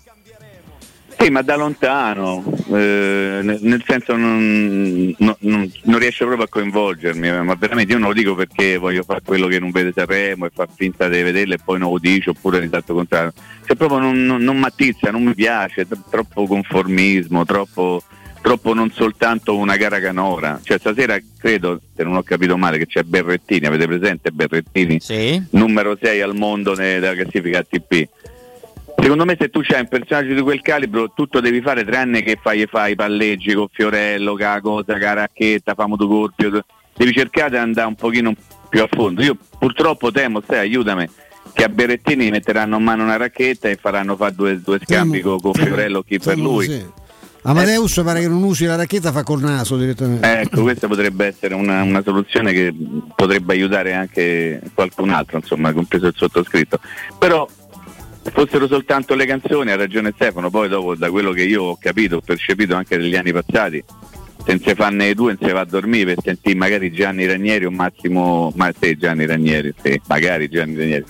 Sì, 1.19 1.31
ma 1.31 1.41
da 1.43 1.57
lontano, 1.57 2.45
eh, 2.73 3.41
nel 3.43 3.83
senso 3.87 4.15
non, 4.17 5.15
no- 5.19 5.37
non- 5.41 5.73
non 5.85 5.99
riesce 5.99 6.25
proprio 6.25 6.45
a 6.45 6.49
coinvolgermi, 6.49 7.29
eh, 7.29 7.43
ma 7.43 7.55
veramente 7.55 7.93
io 7.95 7.99
non 7.99 8.09
lo 8.09 8.15
dico 8.15 8.35
perché 8.35 8.77
voglio 8.77 9.03
fare 9.03 9.23
quello 9.25 9.47
che 9.47 9.59
non 9.59 9.71
vede 9.71 9.93
Sanremo 9.95 10.47
e 10.47 10.51
far 10.55 10.69
finta 10.75 11.09
di 11.09 11.23
vederlo 11.23 11.55
e 11.55 11.59
poi 11.65 11.79
non 11.79 11.91
lo 11.91 11.99
dice 11.99 12.31
oppure 12.31 12.61
l'esatto 12.61 12.95
contrario. 12.95 13.33
Se 13.67 13.75
proprio 13.75 13.99
non, 13.99 14.25
non, 14.25 14.43
non 14.43 14.59
m'attizza, 14.59 15.11
non 15.11 15.25
mi 15.25 15.35
piace, 15.35 15.87
tro- 15.89 16.05
troppo 16.11 16.47
conformismo, 16.47 17.45
troppo, 17.45 18.03
troppo 18.43 18.75
non 18.75 18.91
soltanto 18.93 19.57
una 19.57 19.77
gara 19.77 19.99
canora. 19.99 20.61
Cioè 20.63 20.79
stasera 20.79 21.19
credo, 21.39 21.81
se 21.97 22.05
non 22.05 22.15
ho 22.17 22.23
capito 22.23 22.57
male, 22.59 22.79
che 22.79 22.87
c'è 22.87 23.03
Berrettini, 23.03 23.67
avete 23.67 23.87
presente 23.87 24.31
Berrettini? 24.31 25.01
Numero 25.53 25.97
6 26.01 26.21
al 26.21 26.37
mondo 26.37 26.75
ne- 26.75 27.01
della 27.01 27.15
classifica 27.15 27.59
ATP. 27.61 28.09
Secondo 29.07 29.25
me 29.25 29.37
se 29.39 29.51
tu 29.51 29.61
c'hai 29.63 29.83
un 29.83 29.87
personaggio 29.87 30.35
di 30.35 30.41
quel 30.41 30.61
calibro 30.61 31.13
tutto 31.15 31.39
devi 31.39 31.61
fare 31.61 31.85
tranne 31.85 32.25
che 32.25 32.41
fai 32.43 32.63
e 32.63 32.67
fai 32.67 32.91
i 32.91 32.95
palleggi 32.97 33.55
con 33.55 33.69
Fiorello, 33.71 34.35
che 34.35 34.43
la 34.43 34.61
cosa, 34.61 34.95
che 34.95 34.99
la 34.99 35.13
racchetta, 35.13 35.75
famo 35.75 35.95
tu 35.97 36.09
corpio, 36.09 36.65
devi 36.97 37.13
cercare 37.13 37.51
di 37.51 37.57
andare 37.57 37.87
un 37.87 37.95
pochino 37.95 38.35
più 38.69 38.83
a 38.83 38.89
fondo. 38.91 39.23
Io 39.23 39.37
purtroppo 39.61 40.11
temo, 40.11 40.41
stai 40.41 40.59
aiutami, 40.59 41.09
che 41.53 41.63
a 41.63 41.69
Berrettini 41.69 42.31
metteranno 42.31 42.79
in 42.79 42.83
mano 42.83 43.05
una 43.05 43.17
racchetta 43.17 43.69
e 43.69 43.77
faranno 43.77 44.17
fare 44.17 44.35
due, 44.35 44.61
due 44.61 44.81
scambi 44.83 45.21
con, 45.21 45.39
con 45.39 45.53
Fiorello 45.53 46.03
chi 46.03 46.19
per 46.19 46.35
Temo, 46.35 46.43
lui. 46.43 46.67
sì. 46.67 46.85
Amadeus 47.43 48.03
pare 48.05 48.23
che 48.23 48.27
non 48.27 48.43
usi 48.43 48.65
la 48.65 48.75
racchetta 48.75 49.13
fa 49.13 49.23
col 49.23 49.41
naso 49.41 49.77
direttamente 49.77 50.41
Ecco, 50.41 50.63
questa 50.63 50.89
potrebbe 50.89 51.27
essere 51.27 51.55
una, 51.55 51.81
una 51.83 52.03
soluzione 52.03 52.53
che 52.53 52.75
potrebbe 53.15 53.53
aiutare 53.53 53.95
anche 53.95 54.61
qualcun 54.75 55.11
altro, 55.11 55.37
insomma, 55.37 55.73
compreso 55.73 56.09
il 56.09 56.15
sottoscritto. 56.17 56.81
Però 57.17 57.49
fossero 58.33 58.67
soltanto 58.67 59.15
le 59.15 59.27
canzoni, 59.27 59.71
ha 59.71 59.77
ragione 59.77 60.13
Stefano, 60.15 60.51
poi 60.51 60.69
dopo 60.69 60.95
da 60.95 61.11
quello 61.11 61.33
che 61.33 61.43
io 61.43 61.63
ho 61.63 61.77
capito, 61.81 62.17
ho 62.17 62.21
percepito 62.21 62.75
anche 62.75 62.97
negli 62.97 63.17
anni 63.17 63.33
passati, 63.33 63.83
se 64.45 64.53
non 64.53 64.61
si 64.61 64.75
fanno 64.75 65.13
due 65.15 65.37
non 65.39 65.47
si 65.49 65.53
va 65.53 65.61
a 65.61 65.65
dormire 65.65 66.15
per 66.15 66.25
sentire 66.25 66.57
magari 66.57 66.93
Gianni 66.93 67.27
Ranieri 67.27 67.65
o 67.65 67.71
Massimo, 67.71 68.53
ma 68.57 68.73
sì, 68.79 68.97
Gianni 68.97 69.27
Ranieri, 69.27 69.75
sì, 69.83 70.01
magari 70.09 70.49
Gianni 70.49 70.77
Ranieri. 70.77 71.05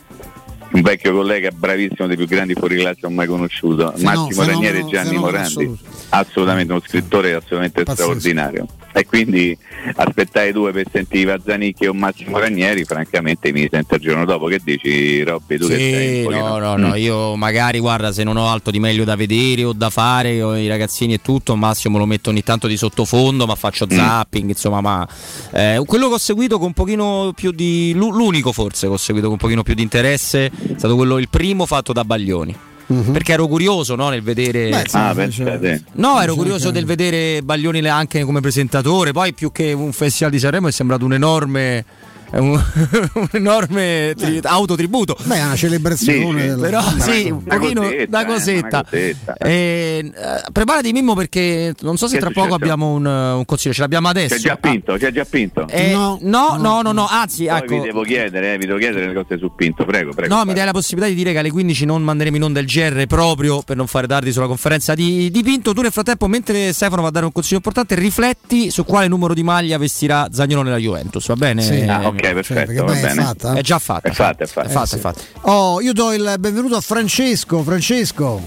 Un 0.68 0.82
vecchio 0.82 1.12
collega 1.12 1.50
bravissimo 1.50 2.08
dei 2.08 2.16
più 2.16 2.26
grandi 2.26 2.54
fuoriclasse 2.54 3.00
che 3.00 3.06
ho 3.06 3.10
mai 3.10 3.26
conosciuto, 3.26 3.94
Massimo 3.98 4.42
fenomeno- 4.42 4.52
Ranieri 4.52 4.78
e 4.78 4.84
Gianni 4.86 5.16
Morandi 5.16 5.78
assolutamente 6.10 6.72
uno 6.72 6.82
scrittore 6.84 7.34
assolutamente 7.34 7.82
Pazzesco. 7.82 8.18
straordinario 8.18 8.66
e 8.98 9.04
quindi 9.04 9.56
aspettare 9.96 10.52
due 10.52 10.72
per 10.72 10.86
sentire 10.90 11.38
Zanicchi 11.44 11.86
o 11.86 11.92
Massimo 11.92 12.38
Ranieri 12.38 12.84
francamente 12.84 13.52
mi 13.52 13.68
sento 13.70 13.96
il 13.96 14.00
giorno 14.00 14.24
dopo 14.24 14.46
che 14.46 14.58
dici 14.64 15.22
Robby 15.22 15.58
tu 15.58 15.66
che 15.68 15.76
sei 15.76 16.08
Sì, 16.14 16.18
un 16.18 16.24
pochino- 16.24 16.48
no, 16.48 16.58
no, 16.58 16.76
no, 16.76 16.88
Mm. 16.94 16.96
io 16.96 17.36
magari 17.36 17.78
guarda 17.78 18.10
se 18.12 18.24
non 18.24 18.36
ho 18.38 18.48
altro 18.48 18.70
di 18.72 18.78
meglio 18.80 19.04
da 19.04 19.14
vedere 19.14 19.64
o 19.64 19.72
da 19.74 19.90
fare, 19.90 20.40
o 20.42 20.56
i 20.56 20.66
ragazzini 20.66 21.14
e 21.14 21.20
tutto, 21.20 21.54
massimo 21.56 21.98
lo 21.98 22.06
metto 22.06 22.30
ogni 22.30 22.42
tanto 22.42 22.66
di 22.66 22.76
sottofondo, 22.78 23.44
ma 23.46 23.54
faccio 23.54 23.84
Mm. 23.86 23.90
zapping, 23.96 24.48
insomma, 24.48 24.80
ma 24.80 25.06
eh, 25.52 25.82
quello 25.84 26.08
che 26.08 26.14
ho 26.14 26.18
seguito 26.18 26.56
con 26.56 26.68
un 26.68 26.72
pochino 26.72 27.32
più 27.34 27.50
di 27.52 27.92
l'u- 27.94 28.12
l'unico 28.12 28.52
forse 28.52 28.86
che 28.86 28.92
ho 28.94 28.96
seguito 28.96 29.26
con 29.26 29.34
un 29.34 29.40
pochino 29.40 29.62
più 29.62 29.74
di 29.74 29.82
interesse 29.82 30.46
è 30.46 30.50
stato 30.78 30.96
quello 30.96 31.18
il 31.18 31.28
primo 31.28 31.66
fatto 31.66 31.92
da 31.92 32.02
Baglioni. 32.04 32.56
Perché 32.86 33.32
ero 33.32 33.48
curioso 33.48 33.96
no, 33.96 34.08
nel 34.10 34.22
vedere. 34.22 34.68
Beh, 34.68 34.84
sì, 34.86 34.96
Ah, 34.96 35.10
sì, 35.10 35.16
pensate. 35.16 35.82
No, 35.94 36.20
ero 36.20 36.34
curioso 36.34 36.66
sì. 36.68 36.72
del 36.72 36.84
vedere 36.84 37.42
Baglioni 37.42 37.86
anche 37.88 38.22
come 38.24 38.40
presentatore. 38.40 39.12
Poi, 39.12 39.32
più 39.32 39.50
che 39.50 39.72
un 39.72 39.92
festival 39.92 40.32
di 40.32 40.38
Sanremo, 40.38 40.68
è 40.68 40.72
sembrato 40.72 41.04
un 41.04 41.12
enorme 41.12 41.84
è 42.30 42.38
un, 42.38 42.50
un 43.14 43.28
enorme 43.32 44.14
tri- 44.16 44.40
autotributo. 44.42 45.16
Beh, 45.24 45.36
è 45.36 45.44
una 45.44 45.56
celebrazione. 45.56 46.54
Sì, 46.54 46.60
però 46.60 46.80
sì, 46.98 47.30
un 47.30 47.42
Una 47.44 47.58
pochino 47.58 47.88
da 48.08 48.22
eh, 48.22 48.26
cosetta. 48.26 48.84
una. 48.90 48.90
Eh, 48.90 49.16
eh, 49.38 50.12
preparati 50.52 50.92
Mimmo 50.92 51.14
perché 51.14 51.74
non 51.80 51.96
so 51.96 52.06
se 52.06 52.14
Che 52.14 52.20
tra 52.20 52.30
poco 52.30 52.54
abbiamo 52.54 52.92
un, 52.92 53.06
un 53.06 53.44
consiglio, 53.44 53.74
ce 53.74 53.80
l'abbiamo 53.80 54.08
adesso. 54.08 54.34
C'è 54.34 54.40
già 54.40 54.56
Pinto, 54.56 54.94
c'è 54.94 55.12
già 55.12 55.24
Pinto. 55.24 55.66
Eh, 55.68 55.92
no, 55.92 56.18
no, 56.20 56.56
no, 56.82 56.92
no, 56.92 57.06
anzi, 57.08 57.46
Poi 57.46 57.58
ecco. 57.58 57.74
vi 57.76 57.80
devo 57.80 58.02
chiedere, 58.02 58.54
eh, 58.54 58.58
vi 58.58 58.66
devo 58.66 58.78
chiedere 58.78 59.06
le 59.06 59.14
cose 59.14 59.38
su 59.38 59.52
Pinto, 59.54 59.84
prego, 59.84 60.12
prego. 60.12 60.34
No, 60.34 60.44
mi 60.44 60.54
dai 60.54 60.64
la 60.64 60.72
possibilità 60.72 61.08
di 61.10 61.16
dire 61.16 61.32
che 61.32 61.38
alle 61.38 61.50
15 61.50 61.84
non 61.84 62.02
manderemo 62.02 62.36
in 62.36 62.42
onda 62.42 62.60
il 62.60 62.66
GR 62.66 63.06
proprio 63.06 63.62
per 63.62 63.76
non 63.76 63.86
fare 63.86 64.06
tardi 64.06 64.32
sulla 64.32 64.46
conferenza 64.46 64.94
di, 64.94 65.30
di 65.30 65.42
Pinto. 65.42 65.72
Tu 65.72 65.82
nel 65.82 65.92
frattempo, 65.92 66.26
mentre 66.26 66.72
Stefano 66.72 67.02
va 67.02 67.08
a 67.08 67.10
dare 67.10 67.24
un 67.26 67.32
consiglio 67.32 67.56
importante, 67.56 67.94
rifletti 67.94 68.70
su 68.70 68.84
quale 68.84 69.08
numero 69.08 69.34
di 69.34 69.42
maglia 69.42 69.78
vestirà 69.78 70.28
Zagnolo 70.30 70.62
nella 70.62 70.78
Juventus, 70.78 71.26
va 71.26 71.36
bene? 71.36 71.62
Sì. 71.62 71.80
Ah, 71.82 72.12
ok, 72.16 72.32
perfetto, 72.32 72.54
perché 72.66 72.74
va 72.74 72.82
ormai 72.82 72.98
è 72.98 73.02
bene. 73.02 73.22
fatta? 73.22 73.52
È 73.54 73.60
già 73.62 73.78
fatta. 73.78 74.08
È 74.08 74.12
fatta, 74.12 74.44
è 74.44 74.46
fatta. 74.46 74.68
È 74.68 74.70
fatta, 74.70 74.84
Eh, 74.84 74.86
sì. 74.88 74.94
è 74.96 74.98
fatta. 74.98 75.20
Oh, 75.42 75.80
io 75.80 75.92
do 75.92 76.12
il 76.12 76.34
benvenuto 76.38 76.76
a 76.76 76.80
Francesco. 76.80 77.62
Francesco, 77.62 78.42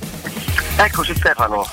Eccoci 0.78 1.14
Stefano, 1.16 1.66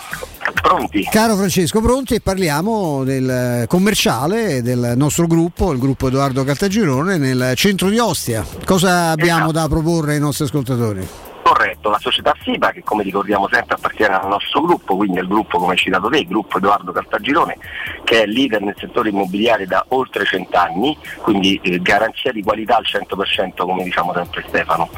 pronti? 0.62 1.04
caro 1.10 1.36
Francesco, 1.36 1.80
pronti 1.80 2.14
e 2.14 2.20
parliamo 2.20 3.04
del 3.04 3.64
commerciale 3.68 4.62
del 4.62 4.94
nostro 4.96 5.26
gruppo, 5.26 5.72
il 5.72 5.78
gruppo 5.78 6.08
Edoardo 6.08 6.42
Caltagirone, 6.44 7.16
nel 7.16 7.52
centro 7.56 7.88
di 7.88 7.98
Ostia. 7.98 8.44
Cosa 8.64 9.10
abbiamo 9.10 9.52
da 9.52 9.68
proporre 9.68 10.14
ai 10.14 10.20
nostri 10.20 10.44
ascoltatori? 10.44 11.06
Corretto, 11.46 11.90
la 11.90 12.00
società 12.00 12.34
FIBA 12.36 12.72
che 12.72 12.82
come 12.82 13.04
ricordiamo 13.04 13.46
sempre 13.48 13.76
appartiene 13.76 14.16
al 14.16 14.26
nostro 14.26 14.62
gruppo, 14.62 14.96
quindi 14.96 15.20
al 15.20 15.28
gruppo 15.28 15.58
come 15.58 15.74
hai 15.74 15.78
citato 15.78 16.08
te, 16.08 16.18
il 16.18 16.26
gruppo 16.26 16.58
Edoardo 16.58 16.90
Cartagirone, 16.90 17.56
che 18.02 18.24
è 18.24 18.26
leader 18.26 18.62
nel 18.62 18.74
settore 18.76 19.10
immobiliare 19.10 19.64
da 19.64 19.84
oltre 19.90 20.24
cent'anni, 20.24 20.98
quindi 21.22 21.60
eh, 21.62 21.80
garanzia 21.80 22.32
di 22.32 22.42
qualità 22.42 22.78
al 22.78 22.84
100% 22.84 23.64
come 23.64 23.84
diciamo 23.84 24.12
sempre 24.12 24.44
Stefano. 24.48 24.90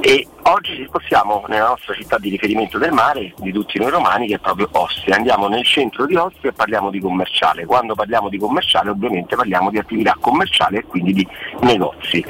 E 0.00 0.26
oggi 0.42 0.84
spostiamo 0.86 1.44
nella 1.48 1.68
nostra 1.68 1.94
città 1.94 2.18
di 2.18 2.28
riferimento 2.28 2.76
del 2.76 2.92
mare, 2.92 3.32
di 3.38 3.52
tutti 3.52 3.78
noi 3.78 3.90
romani, 3.90 4.26
che 4.26 4.34
è 4.34 4.38
proprio 4.38 4.68
Ostia. 4.72 5.16
Andiamo 5.16 5.48
nel 5.48 5.64
centro 5.64 6.04
di 6.04 6.16
Ostia 6.16 6.50
e 6.50 6.52
parliamo 6.52 6.90
di 6.90 7.00
commerciale. 7.00 7.64
Quando 7.64 7.94
parliamo 7.94 8.28
di 8.28 8.38
commerciale 8.38 8.90
ovviamente 8.90 9.36
parliamo 9.36 9.70
di 9.70 9.78
attività 9.78 10.16
commerciale 10.20 10.78
e 10.78 10.84
quindi 10.84 11.14
di 11.14 11.26
negozi. 11.60 12.24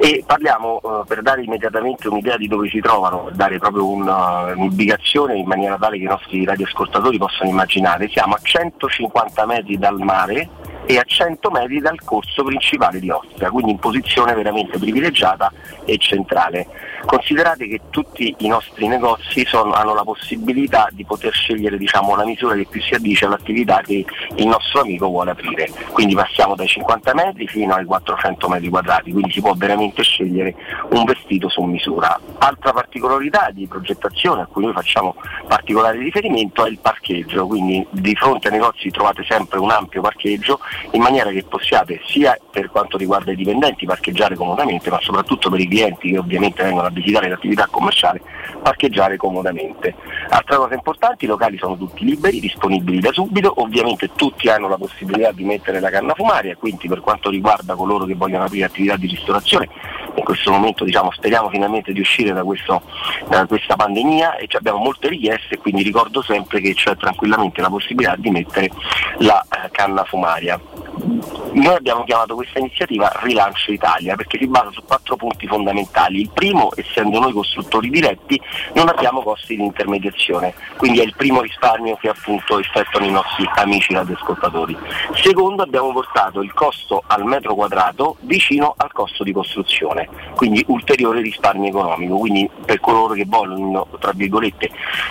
E 0.00 0.22
parliamo, 0.26 0.80
eh, 0.82 1.04
per 1.06 1.22
dare 1.22 1.42
immediatamente 1.42 2.08
un'idea 2.08 2.36
di 2.36 2.48
dove 2.48 2.68
si 2.68 2.80
trovano, 2.80 3.15
dare 3.32 3.58
proprio 3.58 3.86
una- 3.88 4.52
un'indicazione 4.54 5.36
in 5.36 5.46
maniera 5.46 5.76
tale 5.76 5.98
che 5.98 6.04
i 6.04 6.08
nostri 6.08 6.44
radioascoltatori 6.44 7.18
possano 7.18 7.50
immaginare, 7.50 8.08
siamo 8.08 8.34
a 8.34 8.40
150 8.42 9.46
metri 9.46 9.78
dal 9.78 9.98
mare 9.98 10.48
e 10.86 10.98
a 10.98 11.02
100 11.04 11.50
metri 11.50 11.80
dal 11.80 12.00
corso 12.04 12.44
principale 12.44 13.00
di 13.00 13.10
Ostia, 13.10 13.50
quindi 13.50 13.72
in 13.72 13.78
posizione 13.78 14.34
veramente 14.34 14.78
privilegiata 14.78 15.52
e 15.84 15.96
centrale. 15.98 16.66
Considerate 17.06 17.68
che 17.68 17.82
tutti 17.90 18.34
i 18.38 18.48
nostri 18.48 18.88
negozi 18.88 19.46
sono- 19.46 19.72
hanno 19.72 19.94
la 19.94 20.02
possibilità 20.02 20.88
di 20.90 21.04
poter 21.04 21.32
scegliere 21.32 21.78
diciamo, 21.78 22.16
la 22.16 22.24
misura 22.24 22.56
che 22.56 22.66
più 22.68 22.82
si 22.82 22.94
addice 22.94 23.26
all'attività 23.26 23.80
che 23.80 24.04
il 24.34 24.46
nostro 24.46 24.80
amico 24.80 25.06
vuole 25.06 25.30
aprire, 25.30 25.70
quindi 25.92 26.14
passiamo 26.14 26.56
dai 26.56 26.66
50 26.66 27.14
metri 27.14 27.46
fino 27.46 27.74
ai 27.74 27.84
400 27.84 28.48
metri 28.48 28.68
quadrati, 28.68 29.12
quindi 29.12 29.30
si 29.30 29.40
può 29.40 29.54
veramente 29.54 30.02
scegliere 30.02 30.54
un 30.90 31.04
vestito 31.04 31.48
su 31.48 31.62
misura. 31.62 32.18
Altra 32.38 32.72
particolarità 32.72 33.50
di 33.52 33.68
progettazione 33.68 34.42
a 34.42 34.46
cui 34.46 34.64
noi 34.64 34.72
facciamo 34.72 35.14
particolare 35.46 35.98
riferimento 35.98 36.64
è 36.66 36.68
il 36.68 36.78
parcheggio, 36.80 37.46
quindi 37.46 37.86
di 37.90 38.14
fronte 38.16 38.48
ai 38.48 38.54
negozi 38.54 38.90
trovate 38.90 39.24
sempre 39.28 39.60
un 39.60 39.70
ampio 39.70 40.00
parcheggio 40.00 40.58
in 40.90 41.00
maniera 41.00 41.30
che 41.30 41.44
possiate 41.44 42.00
sia 42.06 42.36
per 42.50 42.68
quanto 42.70 42.96
riguarda 42.96 43.30
i 43.30 43.36
dipendenti 43.36 43.86
parcheggiare 43.86 44.34
comodamente, 44.34 44.90
ma 44.90 44.98
soprattutto 45.00 45.50
per 45.50 45.60
i 45.60 45.68
clienti 45.68 46.10
che 46.10 46.18
ovviamente 46.18 46.64
vengono 46.64 46.88
a 46.88 46.90
visitare 47.00 47.28
l'attività 47.28 47.68
commerciale 47.70 48.20
parcheggiare 48.62 49.16
comodamente. 49.16 49.94
Altra 50.28 50.56
cosa 50.56 50.74
importante, 50.74 51.24
i 51.24 51.28
locali 51.28 51.56
sono 51.58 51.76
tutti 51.76 52.04
liberi, 52.04 52.40
disponibili 52.40 52.98
da 52.98 53.12
subito, 53.12 53.52
ovviamente 53.60 54.10
tutti 54.14 54.48
hanno 54.48 54.68
la 54.68 54.76
possibilità 54.76 55.30
di 55.32 55.44
mettere 55.44 55.78
la 55.78 55.90
canna 55.90 56.14
fumaria, 56.14 56.56
quindi 56.56 56.88
per 56.88 57.00
quanto 57.00 57.30
riguarda 57.30 57.74
coloro 57.74 58.04
che 58.04 58.14
vogliono 58.14 58.44
aprire 58.44 58.64
attività 58.64 58.96
di 58.96 59.06
ristorazione, 59.06 59.68
in 60.16 60.24
questo 60.24 60.50
momento 60.50 60.84
diciamo, 60.84 61.12
speriamo 61.12 61.48
finalmente 61.48 61.92
di 61.92 62.00
uscire 62.00 62.32
da, 62.32 62.42
questo- 62.42 62.82
da 63.28 63.46
questa 63.46 63.76
pandemia 63.76 64.36
e 64.36 64.48
abbiamo 64.52 64.78
molte 64.78 65.08
richieste, 65.08 65.58
quindi 65.58 65.82
ricordo 65.82 66.22
sempre 66.22 66.60
che 66.60 66.74
c'è 66.74 66.96
tranquillamente 66.96 67.60
la 67.60 67.68
possibilità 67.68 68.16
di 68.16 68.30
mettere 68.30 68.70
la 69.18 69.40
eh, 69.42 69.70
canna 69.70 70.04
fumaria. 70.04 70.58
Noi 71.06 71.74
abbiamo 71.74 72.04
chiamato 72.04 72.34
questa 72.34 72.58
iniziativa 72.58 73.10
Rilancio 73.22 73.72
Italia 73.72 74.14
perché 74.16 74.38
si 74.38 74.46
basa 74.46 74.70
su 74.72 74.82
quattro 74.84 75.16
punti 75.16 75.46
fondamentali. 75.46 76.20
Il 76.20 76.30
primo, 76.32 76.70
essendo 76.74 77.18
noi 77.18 77.32
costruttori 77.32 77.88
diretti, 77.88 78.40
non 78.74 78.88
abbiamo 78.88 79.22
costi 79.22 79.56
di 79.56 79.62
intermediazione, 79.62 80.54
quindi 80.76 81.00
è 81.00 81.04
il 81.04 81.14
primo 81.16 81.40
risparmio 81.40 81.96
che 81.96 82.08
appunto 82.08 82.58
effettuano 82.58 83.06
i 83.06 83.10
nostri 83.10 83.48
amici 83.54 83.94
radioascoltatori. 83.94 84.76
Secondo, 85.14 85.62
abbiamo 85.62 85.92
portato 85.92 86.42
il 86.42 86.52
costo 86.52 87.02
al 87.06 87.24
metro 87.24 87.54
quadrato 87.54 88.16
vicino 88.20 88.74
al 88.76 88.92
costo 88.92 89.22
di 89.24 89.32
costruzione, 89.32 90.08
quindi 90.34 90.64
ulteriore 90.68 91.20
risparmio 91.20 91.68
economico. 91.68 92.18
Quindi 92.18 92.50
per 92.64 92.80
coloro 92.80 93.14
che 93.14 93.24
vogliono, 93.26 93.86
tra 93.98 94.12
virgolette, 94.12 94.70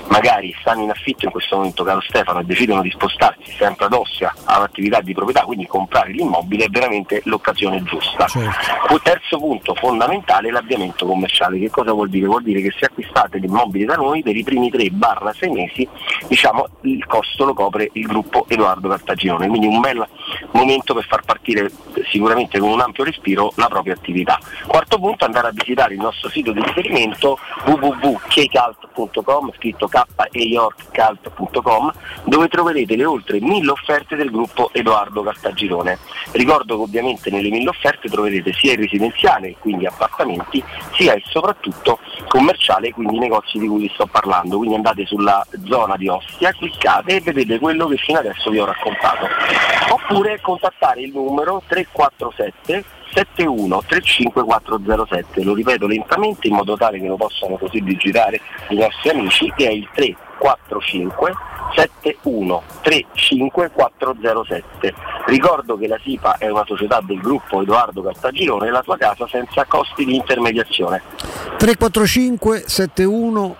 magari 0.10 0.56
stanno 0.60 0.84
in 0.84 0.90
affitto 0.90 1.26
in 1.26 1.32
questo 1.32 1.56
momento, 1.56 1.84
caro 1.84 2.02
Stefano, 2.02 2.40
e 2.40 2.44
decidono 2.44 2.82
di 2.82 2.92
spostarsi 2.92 3.52
sempre 3.52 3.86
ad 3.86 3.94
Ostia 3.94 4.34
all'attività 4.46 5.02
di 5.02 5.14
proprietà, 5.14 5.42
quindi 5.42 5.66
comprare 5.86 6.12
l'immobile 6.12 6.66
è 6.66 6.70
veramente 6.70 7.22
l'occasione 7.26 7.84
giusta. 7.84 8.26
Poi 8.88 9.00
terzo 9.04 9.38
punto 9.38 9.76
fondamentale 9.76 10.50
è 10.50 10.52
l'avviamento 10.52 11.06
commerciale. 11.06 11.60
Che 11.60 11.70
cosa 11.70 11.92
vuol 11.94 12.10
dire? 12.10 12.26
Vuol 12.26 12.44
dire 12.44 12.62
che 12.62 12.74
se 12.78 12.86
acquistate 12.86 13.38
l'immobile 13.38 13.86
da 13.86 13.96
noi 13.96 14.24
per 14.24 14.36
i 14.36 14.44
primi 14.44 14.72
3-6 14.72 15.52
mesi 15.52 15.88
diciamo, 16.28 16.68
il 16.82 17.06
costo 17.06 17.46
lo 17.46 17.54
copre 17.54 17.90
il 17.94 18.06
gruppo 18.08 18.46
Edoardo 18.48 18.90
Cartagirone, 18.90 19.48
quindi 19.48 19.68
un 19.68 19.80
bel 19.80 20.06
momento 20.52 20.94
per 20.94 21.06
far 21.06 21.24
partire 21.24 21.72
sicuramente 22.10 22.60
con 22.60 22.70
un 22.70 22.82
ampio 22.82 23.04
respiro 23.04 23.52
la 23.56 23.68
propria 23.68 23.94
attività. 23.94 24.40
Quarto 24.66 24.98
punto 24.98 25.26
andare 25.26 25.48
a 25.48 25.52
visitare 25.52 25.94
il 25.94 26.00
nostro 26.00 26.30
sito 26.30 26.52
di 26.52 26.62
riferimento 26.62 27.38
www.kcalt.com 27.66 29.52
scritto 29.56 29.88
k 29.88 30.04
dove 32.24 32.48
troverete 32.48 32.96
le 32.96 33.06
oltre 33.06 33.40
mille 33.40 33.72
offerte 33.72 34.16
del 34.16 34.32
gruppo 34.32 34.70
Edoardo 34.74 35.22
Cartagirone. 35.76 35.98
Ricordo 36.32 36.76
che 36.76 36.82
ovviamente 36.82 37.30
nelle 37.30 37.50
mille 37.50 37.70
offerte 37.70 38.10
troverete 38.10 38.54
sia 38.54 38.74
il 38.74 38.80
residenziale, 38.80 39.56
quindi 39.60 39.86
appartamenti, 39.86 40.64
sia 40.94 41.14
e 41.14 41.22
soprattutto 41.26 42.00
commerciale, 42.28 42.92
quindi 42.92 43.18
i 43.18 43.20
negozi 43.20 43.60
di 43.60 43.68
cui 43.68 43.82
vi 43.82 43.92
sto 43.94 44.06
parlando. 44.06 44.58
Quindi 44.58 44.76
andate 44.76 45.06
sulla 45.06 45.46
zona 45.66 45.96
di 45.98 46.08
Ostia, 46.08 46.52
cliccate 46.52 47.16
e 47.16 47.22
vedete 47.22 47.60
quello 47.60 47.88
che 47.88 47.98
fino 47.98 48.20
adesso 48.20 48.50
vi 48.50 48.60
ho 48.60 48.66
raccontato. 48.66 49.28
Oppure 49.90 50.40
contattare 50.42 51.02
il 51.02 51.12
numero 51.12 51.62
347 51.68 52.84
71 53.14 53.84
35407, 53.86 55.44
lo 55.44 55.54
ripeto 55.54 55.88
lentamente 55.88 56.48
in 56.48 56.56
modo 56.56 56.76
tale 56.76 57.00
che 57.00 57.08
lo 57.08 57.16
possano 57.16 57.56
così 57.56 57.80
digitare 57.82 58.42
i 58.70 58.76
nostri 58.76 59.10
amici, 59.10 59.54
che 59.56 59.68
è 59.68 59.72
il 59.72 59.88
345 60.38 61.36
71 61.76 62.64
35407. 62.82 64.94
Ricordo 65.26 65.78
che 65.78 65.88
la 65.88 66.00
SIPA 66.02 66.38
è 66.38 66.50
una 66.50 66.64
società 66.66 67.02
del 67.02 67.20
gruppo 67.20 67.62
Edoardo 67.62 68.02
Cartagirone 68.02 68.68
e 68.68 68.72
la 68.72 68.82
tua 68.82 68.98
casa 68.98 69.28
senza 69.28 69.66
costi 69.66 70.06
di 70.06 70.16
intermediazione. 70.16 71.04
345 71.58 72.64
71 72.66 73.56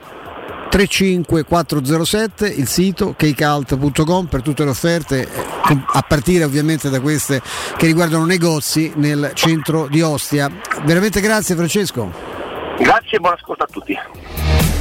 35407 0.70 2.48
il 2.48 2.68
sito 2.68 3.14
kcalt.com 3.16 4.26
per 4.26 4.42
tutte 4.42 4.64
le 4.66 4.72
offerte 4.72 5.22
eh, 5.22 5.30
a 5.86 6.02
partire 6.02 6.44
ovviamente 6.44 6.90
da 6.90 7.00
queste 7.00 7.42
che 7.78 7.86
riguardano 7.86 8.26
negozi 8.26 8.92
nel 8.96 9.32
centro 9.36 9.88
di 9.88 10.02
Ostia 10.02 10.52
veramente 10.84 11.22
grazie 11.22 11.56
Francesco 11.56 12.36
Grazie 12.78 13.18
e 13.18 13.20
buon 13.20 13.34
ascolto 13.34 13.64
a 13.64 13.68
tutti. 13.72 13.98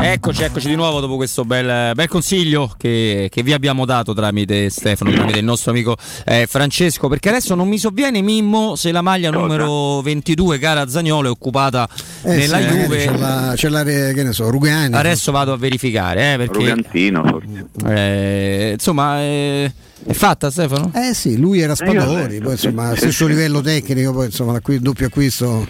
Eccoci, 0.00 0.44
eccoci 0.44 0.68
di 0.68 0.76
nuovo 0.76 1.00
dopo 1.00 1.16
questo 1.16 1.44
bel, 1.44 1.92
bel 1.94 2.06
consiglio 2.08 2.72
che, 2.78 3.28
che 3.30 3.42
vi 3.42 3.52
abbiamo 3.52 3.84
dato 3.84 4.14
tramite 4.14 4.70
Stefano, 4.70 5.10
tramite 5.10 5.38
il 5.40 5.44
nostro 5.44 5.72
amico 5.72 5.96
eh, 6.24 6.46
Francesco, 6.48 7.08
perché 7.08 7.28
adesso 7.30 7.56
non 7.56 7.66
mi 7.66 7.78
sovviene 7.78 8.22
Mimmo 8.22 8.76
se 8.76 8.92
la 8.92 9.02
maglia 9.02 9.30
numero 9.30 10.00
22, 10.00 10.58
cara 10.58 10.88
Zagnolo, 10.88 11.26
è 11.28 11.30
occupata 11.30 11.88
Eh 12.22 12.36
nella 12.36 12.58
sì, 12.58 12.62
magari 12.64 12.78
Juve. 12.82 12.96
C'è 13.06 13.16
la, 13.18 13.52
c'è 13.56 13.68
la 13.68 13.82
che 13.82 14.22
ne 14.22 14.32
so, 14.32 14.48
Rugani. 14.50 14.94
Adesso 14.94 15.32
vado 15.32 15.52
a 15.52 15.56
verificare, 15.56 16.34
eh, 16.34 16.36
perché 16.36 16.58
Rugantino 16.58 17.24
forse. 17.24 17.66
eh, 17.86 18.70
insomma 18.74 19.20
eh, 19.20 19.72
è 20.06 20.12
fatta 20.12 20.50
Stefano? 20.50 20.90
Eh 20.94 21.12
sì, 21.14 21.36
lui 21.38 21.60
era 21.60 21.74
Spadori, 21.74 22.38
poi 22.40 22.52
insomma, 22.52 22.90
Sì, 22.92 22.98
stesso 22.98 23.24
sì. 23.24 23.30
livello 23.30 23.60
tecnico, 23.60 24.12
poi 24.12 24.26
insomma, 24.26 24.52
l'acqui- 24.52 24.78
doppio 24.80 25.06
acquisto 25.06 25.66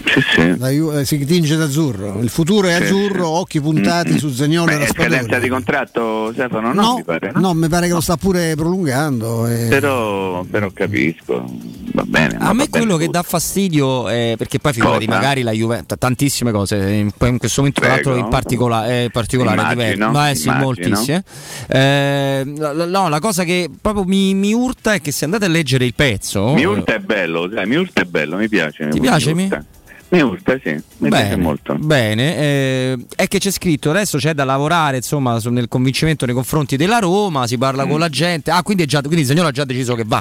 la 0.58 0.68
Ju- 0.70 0.92
eh, 0.96 1.04
si 1.04 1.24
tinge 1.24 1.56
d'azzurro. 1.56 2.20
Il 2.20 2.28
futuro 2.28 2.68
è 2.68 2.76
Sì, 2.76 2.82
azzurro, 2.84 3.28
occhi 3.28 3.60
puntati 3.60 4.18
su 4.18 4.30
Zagnolo 4.30 4.70
e 4.72 4.80
è 4.80 4.86
scadenza 4.86 5.38
di 5.38 5.48
contratto 5.48 6.30
Stefano? 6.32 6.72
No, 6.72 6.82
No, 6.82 6.94
mi 6.96 7.04
pare. 7.04 7.32
no, 7.34 7.54
mi 7.54 7.68
pare 7.68 7.86
che 7.86 7.92
lo 7.92 8.00
sta 8.00 8.16
pure 8.16 8.54
prolungando. 8.54 9.46
eh. 9.46 9.66
Però, 9.68 10.44
però 10.44 10.70
capisco, 10.72 11.44
va 11.92 12.04
bene. 12.04 12.36
A 12.38 12.52
me 12.52 12.68
quello 12.68 12.96
che 12.96 13.08
dà 13.08 13.22
fastidio 13.22 14.08
è 14.08 14.34
perché 14.36 14.58
poi 14.58 14.72
figurati 14.72 15.06
Cosa? 15.06 15.18
magari 15.18 15.42
la 15.42 15.52
Juve 15.52 15.84
t- 15.86 15.96
tantissime 15.96 16.50
cose, 16.52 16.76
in, 16.76 17.10
poi 17.16 17.30
in 17.30 17.38
questo 17.38 17.60
momento 17.60 17.80
tra 17.80 17.90
l'altro 17.90 18.16
in 18.16 18.28
particolare, 18.28 19.04
eh, 19.04 19.10
particolare 19.10 19.60
Immagino, 19.60 19.82
diverso, 19.82 20.10
ma 20.10 20.30
eh 20.30 20.34
sì, 20.34 20.50
moltissime. 20.50 21.24
Eh, 21.66 22.42
no, 22.44 23.08
la 23.08 23.18
cosa 23.20 23.44
che 23.44 23.68
proprio 23.80 24.04
mi, 24.04 24.34
mi 24.34 24.52
urta 24.52 24.94
è 24.94 25.00
che 25.00 25.12
se 25.12 25.24
andate 25.24 25.44
a 25.44 25.48
leggere 25.48 25.84
il 25.84 25.94
pezzo 25.94 26.52
Miurta 26.54 26.94
è 26.94 26.98
bello, 26.98 27.50
sai, 27.52 27.66
Miurta 27.66 28.02
è 28.02 28.04
bello, 28.04 28.36
mi 28.36 28.48
piace. 28.48 28.88
Ti 28.88 29.00
piace, 29.00 29.34
Mi? 29.34 29.48
Miurta? 30.10 30.52
Miurta, 30.54 30.58
sì, 30.62 30.82
mi 30.98 31.08
piace 31.10 31.24
Bene, 31.24 31.36
molto. 31.36 31.74
bene 31.78 32.36
eh, 32.38 32.98
è 33.14 33.28
che 33.28 33.38
c'è 33.38 33.50
scritto 33.50 33.90
adesso 33.90 34.16
c'è 34.16 34.32
da 34.32 34.44
lavorare 34.44 34.96
insomma 34.96 35.38
nel 35.50 35.68
convincimento 35.68 36.24
nei 36.24 36.34
confronti 36.34 36.76
della 36.76 36.98
Roma 36.98 37.46
si 37.46 37.58
parla 37.58 37.84
con 37.84 37.98
la 37.98 38.08
gente 38.08 38.50
ah 38.50 38.62
quindi, 38.62 38.84
è 38.84 38.86
già, 38.86 39.02
quindi 39.02 39.24
Zagnolo 39.24 39.48
ha 39.48 39.52
già 39.52 39.64
deciso 39.64 39.94
che 39.94 40.04
va 40.06 40.16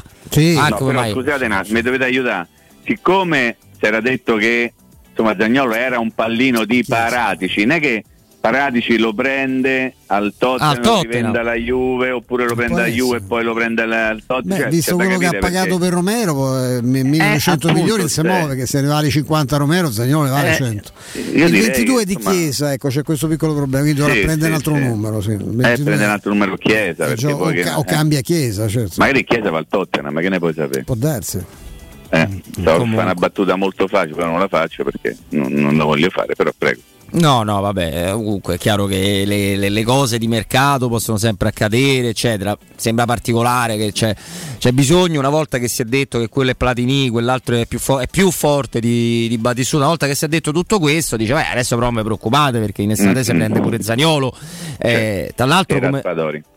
Ah, 0.58 0.68
No, 0.70 0.76
come 0.76 0.90
però 0.92 1.02
mai? 1.04 1.12
scusate 1.12 1.46
attimo, 1.46 1.78
mi 1.78 1.82
dovete 1.82 2.04
aiutare. 2.04 2.48
Siccome 2.86 3.56
si 3.80 3.86
era 3.86 4.02
detto 4.02 4.36
che 4.36 4.74
insomma 5.10 5.36
Zagnolo 5.38 5.74
era 5.74 6.00
un 6.00 6.12
pallino 6.12 6.66
di 6.66 6.84
Paratici, 6.86 7.64
non 7.66 7.78
è 7.78 7.80
che 7.80 8.04
Paratici 8.50 8.98
lo 8.98 9.14
prende 9.14 9.94
al 10.06 10.34
Tottenham, 10.38 10.70
Al 10.70 10.80
Tottenham. 10.80 11.02
rivende 11.12 11.40
alla 11.40 11.54
Juve 11.56 12.12
oppure 12.12 12.46
lo 12.46 12.56
prende 12.56 12.74
alla 12.76 12.84
essere. 12.88 12.98
Juve 12.98 13.18
e 13.18 13.22
poi 13.22 13.44
lo 13.44 13.54
prende 13.54 13.82
al 13.82 14.24
Tottenham. 14.26 14.58
Beh, 14.58 14.64
Cioè, 14.64 14.70
visto 14.72 14.96
da 14.96 15.04
quello 15.04 15.20
che 15.20 15.26
ha 15.28 15.40
pagato 15.40 15.66
perché. 15.66 15.80
per 15.84 15.90
Romero, 15.94 16.66
eh, 16.78 16.82
1900 16.82 17.68
appunto, 17.68 17.74
milioni 17.84 18.08
se 18.10 18.22
cioè. 18.22 18.32
muove, 18.32 18.56
che 18.56 18.66
se 18.66 18.80
ne 18.82 18.88
vale 18.88 19.10
50 19.10 19.56
a 19.56 19.58
Romero, 19.58 19.92
Zagnolo 19.92 20.24
ne 20.24 20.30
vale 20.30 20.52
Eh, 20.52 20.56
100. 20.56 20.92
io 21.14 21.22
Il 21.46 21.52
direi 21.52 21.62
22 21.68 22.00
che, 22.00 22.06
di 22.06 22.14
insomma, 22.14 22.36
Chiesa, 22.36 22.72
ecco, 22.74 22.88
c'è 22.88 23.04
questo 23.04 23.28
piccolo 23.28 23.54
problema, 23.54 23.84
quindi 23.84 24.00
dovrà 24.00 24.16
Sì, 24.16 24.22
prendere 24.22 24.44
sì, 24.44 24.48
un 24.50 24.56
altro 24.56 24.76
sì. 24.76 24.82
numero. 24.82 25.22
Sì. 25.22 25.32
Eh, 25.32 25.38
22. 25.38 25.84
prende 25.84 26.04
un 26.06 26.10
altro 26.12 26.32
numero 26.32 26.56
Chiesa. 26.56 27.06
Eh, 27.08 27.14
gio- 27.16 27.38
poi 27.38 27.52
o, 27.52 27.56
che- 27.56 27.62
ca- 27.64 27.78
o 27.78 27.82
eh, 27.82 27.86
cambia 27.86 28.22
Chiesa, 28.22 28.68
certo. 28.70 28.94
Magari 28.98 29.24
Chiesa 29.26 29.50
va 29.50 29.58
al 29.58 29.68
Tottenham, 29.70 30.14
ma 30.14 30.22
che 30.22 30.30
ne 30.30 30.40
puoi 30.40 30.54
sapere? 30.54 30.84
Può 30.84 30.96
darsi. 30.96 31.44
Eh, 32.10 32.42
stavo 32.62 32.84
a 32.84 32.88
fare 32.88 33.02
una 33.02 33.14
battuta 33.14 33.56
molto 33.58 33.88
facile, 33.88 34.16
però 34.16 34.30
non 34.30 34.40
la 34.40 34.48
faccio 34.48 34.86
perché 34.86 35.18
non, 35.32 35.52
non 35.52 35.76
la 35.76 35.84
voglio 35.84 36.10
fare, 36.10 36.34
però 36.36 36.52
prego. 36.58 36.80
No, 37.10 37.44
no, 37.44 37.62
vabbè, 37.62 38.12
comunque 38.12 38.56
è 38.56 38.58
chiaro 38.58 38.86
che 38.86 39.24
le, 39.26 39.56
le- 39.56 39.70
le 39.70 39.84
cose 39.84 40.18
di 40.18 40.28
mercato 40.28 40.90
possono 40.90 41.18
sempre 41.18 41.48
accadere, 41.48 42.10
eccetera. 42.10 42.58
Sembra 42.76 43.06
particolare 43.06 43.78
che 43.78 43.94
c'è, 43.94 44.14
c'è 44.58 44.72
bisogno, 44.72 45.18
una 45.20 45.30
volta 45.30 45.58
che 45.58 45.70
si 45.70 45.82
è 45.82 45.86
detto 45.86 46.20
che 46.20 46.28
quello 46.28 46.52
è 46.52 46.56
Platini, 46.56 47.10
quell'altro 47.10 47.56
è 47.56 47.66
più, 47.66 47.80
fo- 47.80 48.00
è 48.00 48.08
più 48.08 48.30
forte 48.30 48.82
di, 48.82 49.28
di 49.30 49.38
Batissu, 49.38 49.78
una 49.78 49.88
volta 49.88 50.06
che 50.06 50.16
si 50.16 50.26
è 50.26 50.28
detto 50.28 50.52
tutto 50.52 50.80
questo, 50.80 51.16
dice, 51.16 51.34
beh, 51.34 51.48
adesso 51.52 51.76
però 51.76 51.88
non 51.88 51.96
vi 51.96 52.04
preoccupate 52.04 52.60
perché 52.60 52.82
in 52.82 52.92
estate 52.92 53.24
si 53.24 53.32
prende 53.32 53.62
pure 53.62 53.82
Zagnolo. 53.82 54.36
Eh, 54.78 55.32
tra 55.34 55.46
l'altro 55.46 55.80
come... 55.80 56.02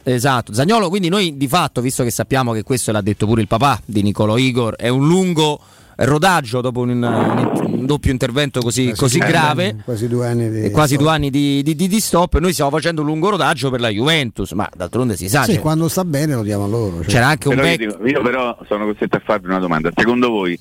Esatto, 0.03 0.53
Zagnolo, 0.53 0.89
quindi 0.89 1.09
noi 1.09 1.37
di 1.37 1.47
fatto, 1.47 1.81
visto 1.81 2.03
che 2.03 2.11
sappiamo 2.11 2.53
che 2.53 2.65
questo 2.65 2.91
l'ha 2.91 3.01
detto 3.01 3.25
pure 3.27 3.41
il 3.41 3.47
papà 3.47 3.81
di 3.85 4.03
Nicolo 4.03 4.37
Igor, 4.37 4.75
è 4.75 4.89
un 4.89 5.07
lungo 5.07 5.61
rodaggio 6.07 6.61
dopo 6.61 6.81
un, 6.81 6.91
un- 6.91 7.51
un 7.81 7.87
doppio 7.87 8.11
intervento 8.11 8.61
così, 8.61 8.93
così 8.97 9.19
due 9.19 9.27
grave. 9.29 9.69
anni, 9.71 9.83
quasi 9.85 10.09
due 10.09 10.27
anni 10.27 10.51
di 10.51 10.63
E 10.63 10.71
quasi 10.71 10.97
due 10.97 11.11
anni 11.11 11.31
di, 11.31 11.63
di- 11.63 11.75
di- 11.75 11.89
di 11.89 12.01
stop 12.01 12.35
e 12.35 12.41
noi 12.41 12.53
stiamo 12.53 12.71
facendo 12.71 13.01
un 13.03 13.07
lungo 13.09 13.31
rodaggio 13.31 13.71
per 13.71 13.81
la 13.81 13.89
Juventus, 13.89 14.53
ma 14.53 14.69
d'altronde 14.75 15.17
si 15.17 15.29
sa. 15.29 15.43
Sì, 15.45 15.53
cioè, 15.53 15.61
quando 15.61 15.89
sta 15.89 16.05
bene 16.05 16.35
lo 16.35 16.43
diamo 16.43 16.65
a 16.65 16.69
loro. 16.69 16.97
cioè. 17.03 17.07
c'era 17.07 17.27
anche 17.29 17.49
un 17.49 17.55
Però 17.55 17.67
io, 17.67 17.77
vecchio. 17.77 17.97
dico- 17.99 18.07
io 18.09 18.23
però 18.23 18.59
sono 18.67 18.85
costretto 18.87 19.17
a 19.17 19.23
farvi 19.25 19.47
una 19.47 19.59
domanda. 19.59 19.91
Secondo 19.95 20.29
voi, 20.31 20.59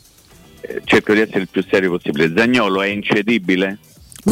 eh, 0.62 0.82
cerco 0.84 1.14
di 1.14 1.20
essere 1.22 1.40
il 1.42 1.48
più 1.50 1.64
serio 1.70 1.90
possibile, 1.92 2.34
Zagnolo 2.36 2.82
è 2.82 2.88
incedibile? 2.88 3.78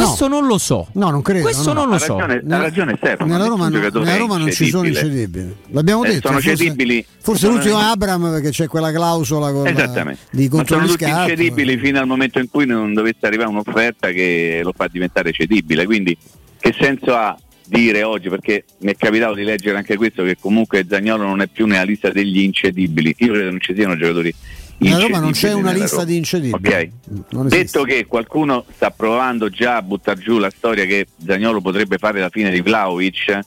Questo 0.05 0.27
non 0.27 0.47
lo 0.47 0.57
so. 0.57 0.87
No, 0.93 1.09
non 1.09 1.21
credo. 1.21 1.41
Questo 1.43 1.73
no. 1.73 1.81
non 1.81 1.89
lo 1.89 1.95
Ha 1.95 1.99
so. 1.99 2.17
ragione, 2.19 2.55
ha 2.55 2.57
ragione 2.61 2.95
Stefano. 2.97 3.31
Nella 3.31 3.47
Roma, 3.47 3.67
no- 3.69 3.79
nella 3.79 4.17
Roma 4.17 4.37
non 4.37 4.51
ci 4.51 4.67
sono 4.69 4.87
incedibile. 4.87 5.21
incedibili. 5.23 5.55
L'abbiamo 5.71 6.03
Eh, 6.03 6.07
detto. 6.09 6.27
sono 6.27 6.39
forse, 6.39 6.55
cedibili. 6.57 7.05
Forse 7.19 7.39
Sono- 7.45 7.53
l'ultimo 7.57 7.77
Abram 7.77 8.31
perché 8.31 8.49
c'è 8.51 8.67
quella 8.67 8.91
clausola 8.91 9.51
con 9.51 9.63
la- 9.63 9.69
Esattamente. 9.69 10.21
di 10.31 10.43
Ma 10.43 10.47
sono 10.49 10.57
controllo 10.57 10.87
tutti 10.87 11.03
scarto. 11.05 11.31
incedibili 11.31 11.77
fino 11.77 11.99
al 11.99 12.07
momento 12.07 12.39
in 12.39 12.49
cui 12.49 12.65
non 12.65 12.93
dovesse 12.93 13.25
arrivare 13.25 13.49
un'offerta 13.49 14.11
che 14.11 14.61
lo 14.63 14.73
fa 14.75 14.87
diventare 14.91 15.31
cedibile. 15.31 15.85
Quindi 15.85 16.17
che 16.59 16.75
senso 16.79 17.13
ha 17.15 17.37
dire 17.69 18.03
oggi, 18.03 18.29
perché 18.29 18.63
mi 18.79 18.91
è 18.91 18.95
capitato 18.95 19.33
di 19.33 19.43
leggere 19.43 19.75
anche 19.77 19.97
questo, 19.97 20.23
che 20.23 20.37
comunque 20.39 20.85
Zagnolo 20.89 21.23
non 21.23 21.41
è 21.41 21.47
più 21.47 21.65
nella 21.65 21.83
lista 21.83 22.09
degli 22.09 22.39
incedibili. 22.39 23.13
Io 23.19 23.33
credo 23.33 23.49
non 23.49 23.59
ci 23.59 23.73
siano 23.75 23.97
giocatori 23.97 24.33
Nella 24.80 24.99
Roma 24.99 25.19
non 25.19 25.32
c'è 25.32 25.53
una 25.53 25.71
lista 25.71 25.97
Roma. 25.97 26.05
di 26.05 26.17
incedibili. 26.17 26.53
Ok. 26.53 26.89
Non 27.30 27.47
esiste. 27.47 27.63
Detto 27.63 27.84
che 27.84 28.05
qualcuno 28.05 28.65
sta 28.75 28.91
provando 28.91 29.49
già 29.49 29.78
a 29.78 29.82
buttare 29.82 30.19
giù 30.19 30.38
la 30.38 30.51
storia 30.55 30.86
che 30.86 31.07
Zagnolo 31.25 31.61
potrebbe 31.61 31.97
fare 31.97 32.19
la 32.19 32.30
fine 32.30 32.51
di 32.51 32.61
Vlaovic 32.61 33.39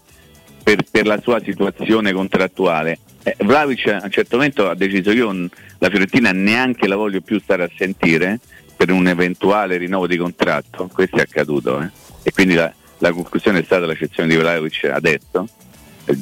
per, 0.62 0.84
per 0.90 1.06
la 1.06 1.20
sua 1.20 1.40
situazione 1.42 2.12
contrattuale. 2.12 2.98
Eh, 3.22 3.36
Vlaovic 3.40 3.86
a 3.86 4.00
un 4.04 4.10
certo 4.10 4.36
momento 4.36 4.68
ha 4.68 4.74
deciso 4.74 5.10
io 5.12 5.30
la 5.78 5.88
Fiorentina 5.88 6.32
neanche 6.32 6.88
la 6.88 6.96
voglio 6.96 7.20
più 7.20 7.38
stare 7.40 7.64
a 7.64 7.70
sentire 7.76 8.40
per 8.76 8.90
un 8.90 9.06
eventuale 9.08 9.76
rinnovo 9.76 10.06
di 10.06 10.16
contratto, 10.16 10.88
questo 10.92 11.16
è 11.16 11.20
accaduto 11.20 11.82
eh. 11.82 11.90
e 12.22 12.32
quindi 12.32 12.54
la, 12.54 12.72
la 12.98 13.12
conclusione 13.12 13.58
è 13.58 13.62
stata 13.62 13.84
la 13.84 13.94
cessione 13.94 14.28
di 14.28 14.36
Vlaovic 14.36 14.84
adesso, 14.84 15.46
eh, 16.06 16.14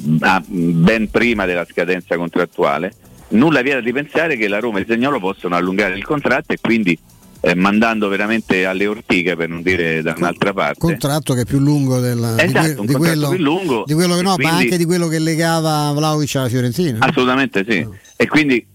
ben 0.45 1.09
prima 1.09 1.45
della 1.45 1.65
scadenza 1.65 2.17
contrattuale. 2.17 2.93
Nulla 3.29 3.61
vieta 3.61 3.79
di 3.81 3.91
pensare 3.91 4.35
che 4.37 4.47
la 4.47 4.59
Roma 4.59 4.79
e 4.79 4.81
il 4.81 4.87
Zagnolo 4.87 5.19
possono 5.19 5.55
allungare 5.55 5.95
il 5.95 6.03
contratto 6.03 6.51
e 6.53 6.57
quindi 6.59 6.97
eh, 7.41 7.53
mandando 7.55 8.07
veramente 8.09 8.65
alle 8.65 8.87
ortiche 8.87 9.35
per 9.35 9.47
non 9.49 9.61
dire 9.61 10.01
da 10.01 10.13
un'altra 10.17 10.51
parte. 10.51 10.79
contratto 10.79 11.33
che 11.35 11.41
è 11.41 11.45
più 11.45 11.59
lungo 11.59 11.99
del, 11.99 12.17
di, 12.37 12.43
Esatto, 12.43 12.59
que- 12.65 12.75
un 12.79 12.85
di 12.87 12.93
quello, 12.93 13.29
più 13.29 13.37
lungo, 13.43 13.83
di 13.85 13.93
quello 13.93 14.15
che 14.15 14.21
no, 14.23 14.29
ma 14.29 14.35
quindi- 14.35 14.55
anche 14.63 14.77
di 14.77 14.85
quello 14.85 15.07
che 15.07 15.19
legava 15.19 15.91
Vlaovic 15.93 16.35
alla 16.35 16.49
Fiorentina. 16.49 16.97
Assolutamente 17.01 17.63
sì. 17.67 17.87
E 18.15 18.27
quindi 18.27 18.65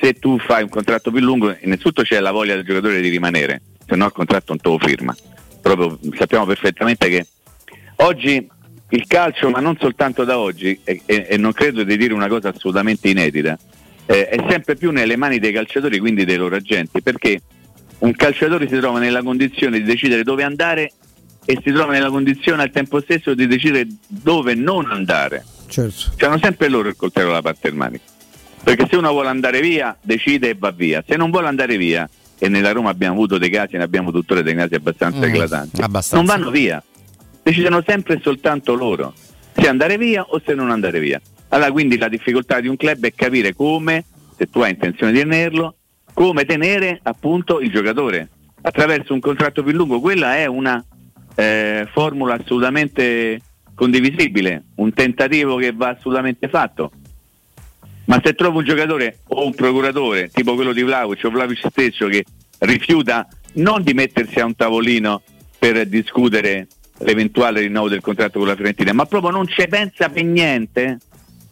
se 0.00 0.14
tu 0.14 0.38
fai 0.38 0.64
un 0.64 0.68
contratto 0.68 1.10
più 1.10 1.20
lungo, 1.20 1.56
innanzitutto 1.60 2.02
c'è 2.02 2.18
la 2.20 2.32
voglia 2.32 2.54
del 2.56 2.64
giocatore 2.64 3.00
di 3.00 3.08
rimanere, 3.08 3.62
se 3.86 3.94
no 3.96 4.06
il 4.06 4.12
contratto 4.12 4.46
non 4.48 4.58
te 4.60 4.68
lo 4.68 4.78
firma. 4.78 5.14
Proprio 5.62 5.98
sappiamo 6.18 6.46
perfettamente 6.46 7.08
che 7.08 7.26
oggi 7.96 8.48
il 8.92 9.06
calcio, 9.06 9.50
ma 9.50 9.60
non 9.60 9.76
soltanto 9.78 10.24
da 10.24 10.36
oggi, 10.38 10.78
e, 10.82 11.00
e- 11.06 11.26
e 11.30 11.36
non 11.36 11.52
credo 11.52 11.84
di 11.84 11.96
dire 11.96 12.12
una 12.12 12.26
cosa 12.28 12.48
assolutamente 12.48 13.08
inedita, 13.08 13.56
eh, 14.10 14.28
è 14.28 14.44
sempre 14.48 14.74
più 14.74 14.90
nelle 14.90 15.16
mani 15.16 15.38
dei 15.38 15.52
calciatori, 15.52 15.98
quindi 16.00 16.24
dei 16.24 16.36
loro 16.36 16.56
agenti, 16.56 17.00
perché 17.00 17.40
un 18.00 18.12
calciatore 18.12 18.66
si 18.68 18.76
trova 18.78 18.98
nella 18.98 19.22
condizione 19.22 19.78
di 19.78 19.84
decidere 19.84 20.24
dove 20.24 20.42
andare 20.42 20.90
e 21.44 21.60
si 21.62 21.70
trova 21.70 21.92
nella 21.92 22.10
condizione 22.10 22.62
al 22.62 22.70
tempo 22.70 23.00
stesso 23.00 23.34
di 23.34 23.46
decidere 23.46 23.86
dove 24.08 24.54
non 24.54 24.86
andare. 24.90 25.44
Certo. 25.68 26.12
C'hanno 26.16 26.38
sempre 26.38 26.68
loro 26.68 26.88
il 26.88 26.96
coltello 26.96 27.30
alla 27.30 27.42
parte 27.42 27.68
del 27.68 27.74
manico. 27.76 28.04
Perché 28.62 28.86
se 28.90 28.96
uno 28.96 29.10
vuole 29.12 29.28
andare 29.28 29.60
via, 29.60 29.96
decide 30.00 30.50
e 30.50 30.56
va 30.58 30.70
via. 30.72 31.02
Se 31.06 31.16
non 31.16 31.30
vuole 31.30 31.46
andare 31.46 31.76
via, 31.76 32.08
e 32.38 32.48
nella 32.48 32.72
Roma 32.72 32.90
abbiamo 32.90 33.14
avuto 33.14 33.38
dei 33.38 33.48
casi, 33.50 33.76
ne 33.76 33.84
abbiamo 33.84 34.10
tuttora 34.10 34.42
dei 34.42 34.54
casi 34.54 34.74
abbastanza 34.74 35.18
Mm, 35.18 35.22
eclatanti, 35.34 35.80
abbastanza. 35.82 36.16
non 36.16 36.24
vanno 36.24 36.50
via. 36.50 36.82
Decidono 37.42 37.82
sempre 37.86 38.14
e 38.14 38.20
soltanto 38.22 38.74
loro 38.74 39.14
se 39.54 39.68
andare 39.68 39.96
via 39.98 40.22
o 40.28 40.40
se 40.44 40.54
non 40.54 40.70
andare 40.70 40.98
via. 41.00 41.20
Allora 41.50 41.70
quindi 41.72 41.98
la 41.98 42.08
difficoltà 42.08 42.60
di 42.60 42.68
un 42.68 42.76
club 42.76 43.04
è 43.04 43.14
capire 43.14 43.54
come, 43.54 44.04
se 44.36 44.48
tu 44.48 44.60
hai 44.60 44.70
intenzione 44.70 45.12
di 45.12 45.18
tenerlo, 45.18 45.76
come 46.12 46.44
tenere 46.44 47.00
appunto 47.02 47.60
il 47.60 47.70
giocatore 47.70 48.28
attraverso 48.62 49.12
un 49.12 49.20
contratto 49.20 49.62
più 49.62 49.72
lungo. 49.72 50.00
Quella 50.00 50.36
è 50.36 50.46
una 50.46 50.84
eh, 51.34 51.88
formula 51.92 52.34
assolutamente 52.34 53.40
condivisibile, 53.74 54.64
un 54.76 54.92
tentativo 54.92 55.56
che 55.56 55.72
va 55.72 55.88
assolutamente 55.88 56.48
fatto. 56.48 56.92
Ma 58.04 58.20
se 58.22 58.34
trovo 58.34 58.58
un 58.58 58.64
giocatore 58.64 59.20
o 59.28 59.46
un 59.46 59.54
procuratore, 59.54 60.28
tipo 60.30 60.54
quello 60.54 60.72
di 60.72 60.82
Vlaovic 60.82 61.24
o 61.24 61.30
Vlaovic 61.30 61.66
stesso, 61.70 62.06
che 62.06 62.24
rifiuta 62.58 63.26
non 63.54 63.82
di 63.82 63.94
mettersi 63.94 64.38
a 64.40 64.44
un 64.44 64.54
tavolino 64.54 65.22
per 65.58 65.86
discutere 65.86 66.66
l'eventuale 66.98 67.60
rinnovo 67.60 67.88
del 67.88 68.00
contratto 68.00 68.38
con 68.38 68.48
la 68.48 68.54
Fiorentina, 68.56 68.92
ma 68.92 69.06
proprio 69.06 69.30
non 69.30 69.46
ci 69.46 69.66
pensa 69.68 70.08
per 70.08 70.24
niente, 70.24 70.98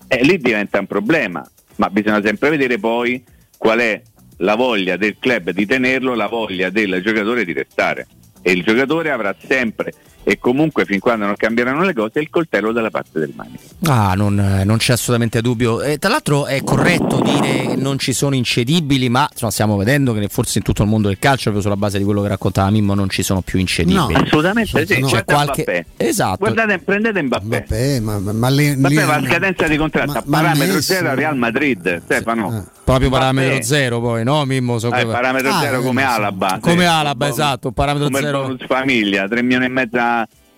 eh, 0.09 0.25
lì 0.25 0.39
diventa 0.39 0.81
un 0.81 0.87
problema. 0.87 1.49
Ma 1.77 1.91
bisogna 1.91 2.21
sempre 2.23 2.51
vedere 2.51 2.79
poi 2.79 3.23
qual 3.57 3.79
è 3.79 4.03
la 4.39 4.57
voglia 4.57 4.97
del 4.97 5.17
club 5.19 5.51
di 5.51 5.67
tenerlo, 5.67 6.15
la 6.15 6.27
voglia 6.27 6.71
del 6.71 7.01
giocatore 7.03 7.45
di 7.45 7.53
restare. 7.53 8.07
E 8.43 8.53
il 8.53 8.63
giocatore 8.63 9.11
avrà 9.11 9.35
sempre 9.47 9.93
e 10.25 10.39
comunque 10.39 10.85
fin 10.85 10.99
quando 10.99 11.25
non 11.25 11.37
cambieranno 11.37 11.85
le 11.85 11.95
cose 11.95 12.21
il 12.21 12.29
coltello 12.29 12.71
dalla 12.73 12.91
parte 12.91 13.19
del 13.19 13.33
manico. 13.35 13.63
Ah, 13.85 14.13
non, 14.15 14.39
eh, 14.39 14.65
non 14.65 14.77
c'è 14.77 14.93
assolutamente 14.93 15.41
dubbio. 15.41 15.81
Eh, 15.81 15.97
tra 15.97 16.11
l'altro 16.11 16.45
è 16.47 16.63
corretto 16.63 17.21
dire 17.21 17.67
che 17.69 17.77
non 17.77 17.99
ci 17.99 18.13
sono 18.13 18.35
incedibili, 18.35 19.09
ma 19.09 19.27
insomma, 19.31 19.51
stiamo 19.51 19.77
vedendo 19.79 20.13
che 20.13 20.29
forse 20.29 20.59
in 20.59 20.65
tutto 20.65 20.83
il 20.83 20.89
mondo 20.89 21.09
del 21.09 21.19
calcio, 21.19 21.45
proprio 21.45 21.63
sulla 21.63 21.77
base 21.77 21.97
di 21.97 22.05
quello 22.05 22.21
che 22.23 22.29
raccontava 22.29 22.69
Mimmo, 22.71 22.95
non 22.95 23.09
ci 23.09 23.23
sono 23.23 23.41
più 23.41 23.59
incedibili. 23.59 24.13
No, 24.13 24.21
assolutamente 24.23 24.85
sì. 24.87 25.01
No. 25.01 25.07
C'è 25.07 25.25
qualche- 25.25 25.63
Mbappé. 25.63 25.87
Esatto. 25.97 26.37
Guardate, 26.39 26.79
prendete 26.81 27.23
Mbappé. 27.23 27.45
Mbappé, 27.47 28.01
ma, 28.01 28.19
ma, 28.19 28.33
ma 28.33 28.49
le- 28.51 28.77
Mbappé 28.77 28.95
le- 28.95 29.05
va 29.05 29.15
a 29.15 29.25
scadenza 29.25 29.67
di 29.67 29.77
contratto 29.79 30.11
a 30.11 30.23
ma 30.27 30.39
parametro 30.39 30.75
Messi- 30.75 30.93
zero 30.93 31.09
a 31.09 31.15
Real 31.15 31.37
Madrid, 31.39 32.03
Stefano. 32.05 32.67
Proprio 32.89 33.09
Mbappé. 33.11 33.23
parametro 33.27 33.63
zero, 33.63 34.01
poi, 34.01 34.25
no, 34.25 34.45
Mimmo? 34.47 34.79
So 34.79 34.87
Eh, 34.89 35.01
come- 35.03 35.13
parametro 35.13 35.51
Ah, 35.51 35.61
zero 35.61 35.81
eh, 35.81 35.83
come. 35.85 36.03
Alaba. 36.05 36.59
Come. 36.59 36.87
Alaba, 36.87 37.29
esatto, 37.29 37.71
parametro 37.71 38.09
come 38.09 38.21
zero. 38.21 38.57
famiglia, 38.67 39.29
3 39.29 39.43
milioni 39.43 39.67
e 39.67 39.69
mezzo 39.69 39.99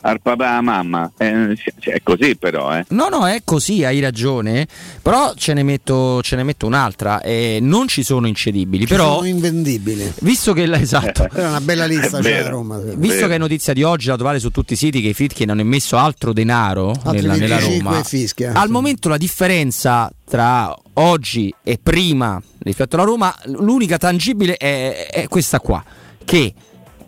al 0.03 0.21
papà 0.23 0.45
e 0.45 0.49
alla 0.49 0.61
mamma. 0.63 1.13
Eh, 1.17 1.53
è 1.81 2.01
così 2.03 2.37
però, 2.37 2.75
eh. 2.77 2.85
No, 2.89 3.09
no, 3.09 3.27
è 3.29 3.43
così, 3.45 3.85
hai 3.85 4.01
ragione. 4.01 4.67
Però 5.03 5.33
ce 5.37 5.53
ne 5.55 5.63
metto, 5.63 6.23
ce 6.23 6.37
ne 6.37 6.43
metto 6.43 6.67
un'altra. 6.67 7.21
eh, 7.21 7.59
non 7.61 7.89
ci 7.89 8.03
sono 8.03 8.27
incedibili, 8.27 8.87
Ci 8.87 8.93
però. 8.95 9.17
sono 9.17 9.27
invendibili. 9.27 10.13
Visto 10.21 10.53
che 10.53 10.63
esatto. 10.81 11.29
Era 11.33 11.49
una 11.49 11.61
bella 11.61 11.87
lista, 11.87 12.19
È 12.19 12.23
c'è 12.23 12.31
vero. 12.31 12.47
a 12.47 12.51
Roma. 12.51 12.81
sì. 12.81 12.95
Visto 12.97 13.27
che 13.27 13.35
è 13.35 13.39
notizia 13.39 13.73
di 13.73 13.83
oggi, 13.83 14.09
la 14.09 14.17
trovate 14.17 14.39
su 14.39 14.51
tutti 14.51 14.73
i 14.73 14.77
siti 14.77 15.01
che 15.03 15.09
i 15.09 15.15
Fitkin 15.15 15.51
hanno 15.51 15.61
immesso 15.61 15.97
altro 15.97 16.33
denaro 16.33 16.95
nella, 17.05 17.35
nella 17.37 17.57
25 17.57 17.91
Roma. 17.91 18.03
fischia. 18.05 18.53
Al 18.55 18.71
momento 18.71 19.09
la 19.09 19.17
differenza 19.19 20.11
tra 20.29 20.75
oggi 20.95 21.53
e 21.63 21.79
prima 21.83 22.41
rispetto 22.61 22.97
alla 22.97 23.05
Roma, 23.05 23.35
l'unica 23.47 23.97
tangibile 23.99 24.57
è, 24.57 25.09
è 25.11 25.29
questa 25.29 25.61
qua, 25.61 25.83
che 26.25 26.53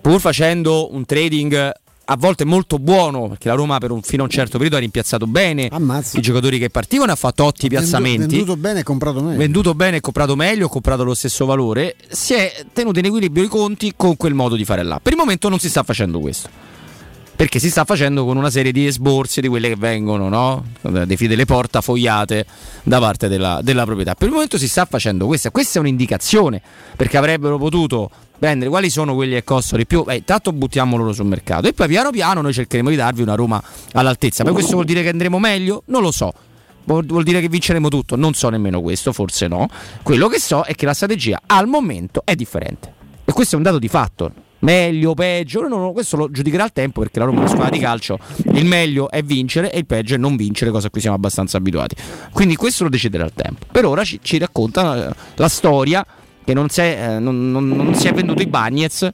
pur 0.00 0.18
facendo 0.20 0.92
un 0.94 1.04
trading 1.04 1.72
a 2.12 2.16
volte 2.16 2.44
molto 2.44 2.78
buono, 2.78 3.28
perché 3.28 3.48
la 3.48 3.54
Roma 3.54 3.78
per 3.78 3.90
un, 3.90 4.02
fino 4.02 4.22
a 4.22 4.24
un 4.26 4.30
certo 4.30 4.52
periodo 4.52 4.76
ha 4.76 4.80
rimpiazzato 4.80 5.26
bene 5.26 5.68
i 6.12 6.20
giocatori 6.20 6.58
che 6.58 6.70
partivano, 6.70 7.12
ha 7.12 7.16
fatto 7.16 7.44
ottimi 7.44 7.70
piazzamenti. 7.70 8.36
Venduto 8.36 8.56
bene 8.56 8.80
e 8.80 8.82
comprato 8.82 9.22
meglio. 9.22 9.38
Venduto 9.38 9.74
bene 9.74 9.96
e 9.96 10.00
comprato 10.00 10.36
meglio, 10.36 10.68
comprato 10.68 11.04
lo 11.04 11.14
stesso 11.14 11.46
valore, 11.46 11.96
si 12.08 12.34
è 12.34 12.64
tenuto 12.72 12.98
in 12.98 13.06
equilibrio 13.06 13.44
i 13.44 13.48
conti 13.48 13.94
con 13.96 14.16
quel 14.16 14.34
modo 14.34 14.56
di 14.56 14.64
fare 14.64 14.82
là. 14.82 15.00
Per 15.02 15.12
il 15.12 15.18
momento 15.18 15.48
non 15.48 15.58
si 15.58 15.68
sta 15.68 15.82
facendo 15.82 16.20
questo. 16.20 16.48
Perché 17.34 17.58
si 17.58 17.70
sta 17.70 17.84
facendo 17.84 18.24
con 18.24 18.36
una 18.36 18.50
serie 18.50 18.70
di 18.70 18.86
esborsi 18.86 19.40
di 19.40 19.48
quelle 19.48 19.68
che 19.68 19.76
vengono, 19.76 20.28
no? 20.28 20.64
Delle 20.80 21.44
porta 21.44 21.80
fogliate 21.80 22.46
da 22.84 23.00
parte 23.00 23.26
della, 23.26 23.60
della 23.62 23.84
proprietà. 23.84 24.14
Per 24.14 24.28
il 24.28 24.34
momento 24.34 24.58
si 24.58 24.68
sta 24.68 24.84
facendo 24.84 25.26
questa. 25.26 25.50
Questa 25.50 25.78
è 25.78 25.80
un'indicazione 25.80 26.62
perché 26.94 27.16
avrebbero 27.16 27.58
potuto 27.58 28.10
prendere 28.42 28.68
quali 28.70 28.90
sono 28.90 29.14
quelli 29.14 29.34
che 29.34 29.44
costano 29.44 29.78
di 29.78 29.86
più. 29.86 30.02
Beh, 30.02 30.16
intanto 30.16 30.52
buttiamo 30.52 30.96
loro 30.96 31.12
sul 31.12 31.26
mercato 31.26 31.68
e 31.68 31.72
poi 31.72 31.86
piano 31.86 32.10
piano 32.10 32.40
noi 32.40 32.52
cercheremo 32.52 32.90
di 32.90 32.96
darvi 32.96 33.22
una 33.22 33.36
Roma 33.36 33.62
all'altezza. 33.92 34.42
Ma 34.42 34.50
questo 34.50 34.72
vuol 34.72 34.84
dire 34.84 35.04
che 35.04 35.10
andremo 35.10 35.38
meglio? 35.38 35.84
Non 35.86 36.02
lo 36.02 36.10
so. 36.10 36.32
Vuol 36.82 37.22
dire 37.22 37.40
che 37.40 37.48
vinceremo 37.48 37.88
tutto? 37.88 38.16
Non 38.16 38.34
so 38.34 38.48
nemmeno 38.48 38.80
questo, 38.80 39.12
forse 39.12 39.46
no. 39.46 39.68
Quello 40.02 40.26
che 40.26 40.40
so 40.40 40.62
è 40.62 40.74
che 40.74 40.86
la 40.86 40.92
strategia 40.92 41.40
al 41.46 41.68
momento 41.68 42.22
è 42.24 42.34
differente. 42.34 42.92
E 43.24 43.32
questo 43.32 43.54
è 43.54 43.58
un 43.58 43.62
dato 43.62 43.78
di 43.78 43.86
fatto. 43.86 44.32
Meglio, 44.58 45.14
peggio, 45.14 45.60
no, 45.68 45.76
no, 45.76 45.92
questo 45.92 46.16
lo 46.16 46.28
giudicherà 46.28 46.64
il 46.64 46.72
tempo 46.72 47.00
perché 47.00 47.20
la 47.20 47.26
Roma 47.26 47.38
è 47.38 47.40
una 47.42 47.50
squadra 47.50 47.70
di 47.70 47.78
calcio. 47.78 48.18
Il 48.54 48.64
meglio 48.64 49.08
è 49.08 49.22
vincere 49.22 49.72
e 49.72 49.78
il 49.78 49.86
peggio 49.86 50.16
è 50.16 50.18
non 50.18 50.34
vincere, 50.34 50.72
cosa 50.72 50.88
a 50.88 50.90
cui 50.90 51.00
siamo 51.00 51.14
abbastanza 51.14 51.58
abituati. 51.58 51.94
Quindi 52.32 52.56
questo 52.56 52.82
lo 52.82 52.90
deciderà 52.90 53.24
il 53.24 53.32
tempo. 53.36 53.66
Per 53.70 53.84
ora 53.84 54.02
ci, 54.02 54.18
ci 54.20 54.38
racconta 54.38 55.10
eh, 55.10 55.14
la 55.36 55.48
storia 55.48 56.04
che 56.44 56.54
non 56.54 56.68
si 56.68 56.80
è, 56.80 57.14
eh, 57.16 57.18
non, 57.18 57.50
non- 57.50 57.68
non 57.68 57.94
si 57.94 58.08
è 58.08 58.12
venduto 58.12 58.42
i 58.42 58.46
Bagnets, 58.46 59.08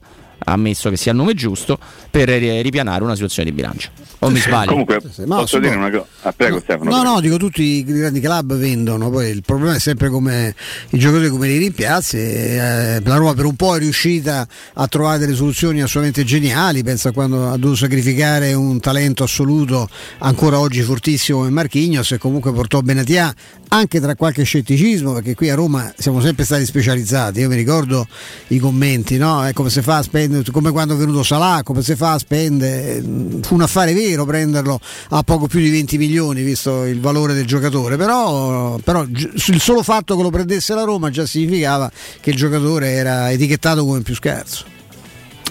ammesso 0.45 0.89
che 0.89 0.97
sia 0.97 1.11
il 1.11 1.17
nome 1.17 1.33
giusto, 1.33 1.77
per 2.09 2.29
ripianare 2.29 3.03
una 3.03 3.13
situazione 3.13 3.49
di 3.49 3.55
bilancio. 3.55 3.89
O 4.21 4.29
mi 4.29 4.39
sbaglio? 4.39 4.71
Comunque, 4.71 5.01
ma 5.25 5.37
posso 5.37 5.59
dire 5.59 5.75
una 5.75 5.89
cosa? 5.89 6.05
Ah, 6.23 6.33
prego 6.33 6.59
Stefano. 6.59 6.89
No, 6.89 6.99
prego. 6.99 7.13
no, 7.13 7.21
dico 7.21 7.37
tutti 7.37 7.63
i 7.63 7.83
grandi 7.85 8.19
club 8.19 8.55
vendono, 8.55 9.09
poi 9.09 9.29
il 9.29 9.43
problema 9.45 9.75
è 9.75 9.79
sempre 9.79 10.09
come 10.09 10.53
i 10.89 10.99
giocatori 10.99 11.29
come 11.29 11.47
li 11.47 11.57
rimpiazzi. 11.57 12.17
eh, 12.17 13.01
la 13.01 13.15
Roma 13.15 13.33
per 13.33 13.45
un 13.45 13.55
po' 13.55 13.77
è 13.77 13.79
riuscita 13.79 14.45
a 14.73 14.87
trovare 14.87 15.19
delle 15.19 15.35
soluzioni 15.35 15.81
assolutamente 15.81 16.25
geniali, 16.25 16.83
pensa 16.83 17.11
quando 17.11 17.49
ha 17.49 17.57
dovuto 17.57 17.75
sacrificare 17.75 18.53
un 18.53 18.79
talento 18.81 19.23
assoluto 19.23 19.87
ancora 20.19 20.59
oggi 20.59 20.81
fortissimo 20.81 21.39
come 21.39 21.49
Marchignos 21.51 22.11
e 22.11 22.17
comunque 22.17 22.51
portò 22.51 22.81
Benatia 22.81 23.33
anche 23.69 23.99
tra 23.99 24.15
qualche 24.15 24.43
scetticismo, 24.43 25.13
perché 25.13 25.35
qui 25.35 25.49
a 25.49 25.55
Roma 25.55 25.93
siamo 25.95 26.21
sempre 26.21 26.43
stati 26.43 26.65
specializzati. 26.65 27.39
Io 27.39 27.47
mi 27.47 27.55
ricordo 27.55 28.07
i 28.47 28.57
commenti, 28.57 29.17
no? 29.17 29.45
È 29.45 29.53
come 29.53 29.69
se 29.69 29.81
fa 29.81 29.97
a 29.97 30.01
spendere, 30.01 30.28
come 30.51 30.71
quando 30.71 30.95
è 30.95 30.97
venuto 30.97 31.23
Salah, 31.23 31.61
come 31.63 31.81
se 31.81 31.95
fa 31.95 32.13
a 32.13 32.19
spendere. 32.19 33.01
Fu 33.41 33.55
un 33.55 33.61
affare 33.61 33.93
vero 33.93 34.25
prenderlo 34.25 34.79
a 35.09 35.23
poco 35.23 35.47
più 35.47 35.59
di 35.59 35.69
20 35.69 35.97
milioni, 35.97 36.43
visto 36.43 36.85
il 36.85 36.99
valore 36.99 37.33
del 37.33 37.45
giocatore. 37.45 37.97
Però, 37.97 38.77
però 38.83 39.03
il 39.03 39.59
solo 39.59 39.83
fatto 39.83 40.15
che 40.15 40.21
lo 40.21 40.29
prendesse 40.29 40.73
la 40.73 40.83
Roma 40.83 41.09
già 41.09 41.25
significava 41.25 41.91
che 42.19 42.29
il 42.29 42.35
giocatore 42.35 42.89
era 42.91 43.31
etichettato 43.31 43.85
come 43.85 44.01
più 44.01 44.15
scarso. 44.15 44.65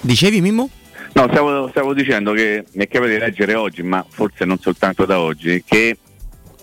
Dicevi 0.01 0.41
Mimmo? 0.41 0.70
No, 1.14 1.26
stavo, 1.31 1.68
stavo 1.70 1.95
dicendo 1.95 2.33
che 2.33 2.64
mi 2.72 2.85
è 2.85 2.89
capitato 2.89 3.09
di 3.09 3.18
leggere 3.18 3.55
oggi, 3.55 3.83
ma 3.83 4.05
forse 4.09 4.45
non 4.45 4.59
soltanto 4.59 5.05
da 5.05 5.18
oggi, 5.18 5.64
che 5.66 5.97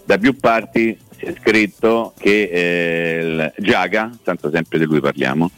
da 0.05 0.17
più 0.17 0.37
parti 0.37 0.97
si 1.17 1.25
è 1.25 1.33
scritto 1.39 2.13
che 2.17 2.43
eh, 2.43 3.19
il 3.23 3.53
Giaga, 3.57 4.11
tanto 4.23 4.49
sempre 4.51 4.77
di 4.77 4.85
lui 4.85 4.99
parliamo, 4.99 5.49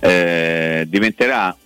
eh, 0.00 0.84
diventerà, 0.88 1.56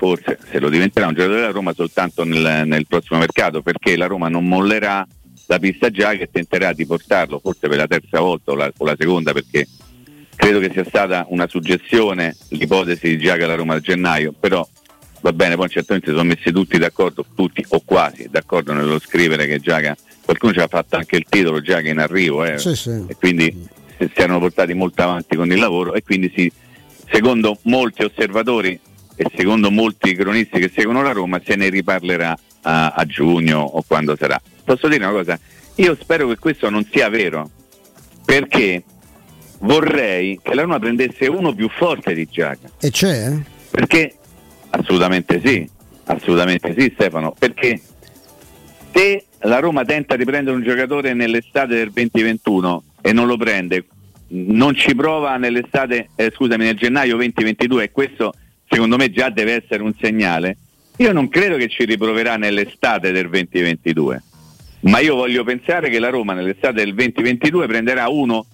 forse 0.00 0.38
se 0.50 0.58
lo 0.58 0.70
diventerà 0.70 1.08
un 1.08 1.12
giocatore 1.12 1.40
della 1.40 1.52
Roma 1.52 1.74
soltanto 1.74 2.24
nel, 2.24 2.62
nel 2.64 2.86
prossimo 2.86 3.18
mercato, 3.18 3.60
perché 3.60 3.98
la 3.98 4.06
Roma 4.06 4.30
non 4.30 4.48
mollerà 4.48 5.06
la 5.46 5.58
pista 5.58 5.90
Giaga 5.90 6.22
e 6.22 6.30
tenterà 6.32 6.72
di 6.72 6.86
portarlo, 6.86 7.38
forse 7.38 7.68
per 7.68 7.76
la 7.76 7.86
terza 7.86 8.18
volta 8.20 8.52
o 8.52 8.54
la, 8.54 8.72
o 8.74 8.84
la 8.86 8.96
seconda, 8.98 9.34
perché 9.34 9.68
credo 10.34 10.58
che 10.58 10.70
sia 10.72 10.84
stata 10.86 11.26
una 11.28 11.46
suggestione 11.46 12.34
l'ipotesi 12.48 13.08
di 13.08 13.18
Giaga 13.18 13.44
alla 13.44 13.56
Roma 13.56 13.74
a 13.74 13.80
gennaio, 13.80 14.32
però 14.32 14.66
va 15.20 15.32
bene, 15.34 15.56
poi 15.56 15.68
certamente 15.68 16.08
si 16.08 16.16
sono 16.16 16.26
messi 16.26 16.50
tutti 16.50 16.78
d'accordo, 16.78 17.26
tutti 17.34 17.62
o 17.68 17.82
quasi 17.84 18.26
d'accordo 18.30 18.72
nello 18.72 18.98
scrivere 19.00 19.46
che 19.46 19.60
Giaga, 19.60 19.94
qualcuno 20.24 20.54
ci 20.54 20.60
ha 20.60 20.66
fatto 20.66 20.96
anche 20.96 21.16
il 21.16 21.26
titolo 21.28 21.60
Giaga 21.60 21.90
in 21.90 21.98
arrivo, 21.98 22.42
eh, 22.42 22.56
Sì, 22.56 22.74
sì. 22.74 23.04
e 23.06 23.14
quindi 23.16 23.68
si 23.98 24.10
si 24.14 24.22
erano 24.22 24.38
portati 24.38 24.72
molto 24.72 25.02
avanti 25.02 25.36
con 25.36 25.52
il 25.52 25.58
lavoro 25.58 25.92
e 25.92 26.02
quindi 26.02 26.32
si, 26.34 26.50
secondo 27.12 27.58
molti 27.64 28.02
osservatori 28.02 28.80
e 29.20 29.30
secondo 29.36 29.70
molti 29.70 30.14
cronisti 30.14 30.58
che 30.58 30.72
seguono 30.74 31.02
la 31.02 31.12
Roma 31.12 31.42
se 31.44 31.54
ne 31.54 31.68
riparlerà 31.68 32.34
a, 32.62 32.92
a 32.92 33.04
giugno 33.04 33.60
o 33.60 33.84
quando 33.86 34.16
sarà. 34.16 34.40
Posso 34.64 34.88
dire 34.88 35.04
una 35.04 35.12
cosa? 35.12 35.38
Io 35.74 35.94
spero 36.00 36.26
che 36.28 36.38
questo 36.38 36.70
non 36.70 36.88
sia 36.90 37.10
vero, 37.10 37.50
perché 38.24 38.82
vorrei 39.58 40.40
che 40.42 40.54
la 40.54 40.62
Roma 40.62 40.78
prendesse 40.78 41.26
uno 41.26 41.54
più 41.54 41.68
forte 41.68 42.14
di 42.14 42.26
Giaga. 42.30 42.70
E 42.80 42.90
c'è? 42.90 43.28
eh? 43.28 43.42
Perché 43.70 44.14
assolutamente 44.70 45.38
sì, 45.44 45.68
assolutamente 46.04 46.74
sì 46.74 46.90
Stefano, 46.94 47.34
perché 47.38 47.78
se 48.94 49.26
la 49.40 49.58
Roma 49.58 49.84
tenta 49.84 50.16
di 50.16 50.24
prendere 50.24 50.56
un 50.56 50.62
giocatore 50.62 51.12
nell'estate 51.12 51.74
del 51.74 51.90
2021 51.90 52.82
e 53.02 53.12
non 53.12 53.26
lo 53.26 53.36
prende, 53.36 53.84
non 54.28 54.74
ci 54.74 54.94
prova 54.94 55.36
nell'estate, 55.36 56.08
eh, 56.14 56.32
scusami, 56.34 56.64
nel 56.64 56.76
gennaio 56.76 57.16
2022 57.16 57.82
e 57.82 57.90
questo 57.92 58.32
secondo 58.70 58.96
me 58.96 59.10
già 59.10 59.30
deve 59.30 59.62
essere 59.62 59.82
un 59.82 59.92
segnale, 60.00 60.56
io 60.98 61.12
non 61.12 61.28
credo 61.28 61.56
che 61.56 61.68
ci 61.68 61.84
riproverà 61.84 62.36
nell'estate 62.36 63.10
del 63.10 63.28
2022, 63.28 64.22
ma 64.82 65.00
io 65.00 65.16
voglio 65.16 65.42
pensare 65.44 65.90
che 65.90 65.98
la 65.98 66.08
Roma 66.08 66.34
nell'estate 66.34 66.84
del 66.84 66.94
2022 66.94 67.66
prenderà 67.66 68.08
uno 68.08 68.46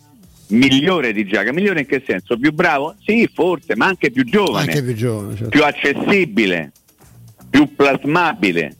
migliore 0.48 1.12
di 1.12 1.26
Giaga, 1.26 1.52
migliore 1.52 1.80
in 1.80 1.86
che 1.86 2.02
senso? 2.06 2.38
Più 2.38 2.52
bravo? 2.52 2.94
Sì, 3.04 3.28
forse, 3.32 3.76
ma 3.76 3.86
anche 3.86 4.10
più 4.10 4.24
giovane 4.24 4.70
Anche 4.72 4.82
più 4.82 4.94
giovane. 4.94 5.34
certo. 5.34 5.48
più 5.50 5.64
accessibile, 5.64 6.72
più 7.50 7.74
plasmabile, 7.74 8.76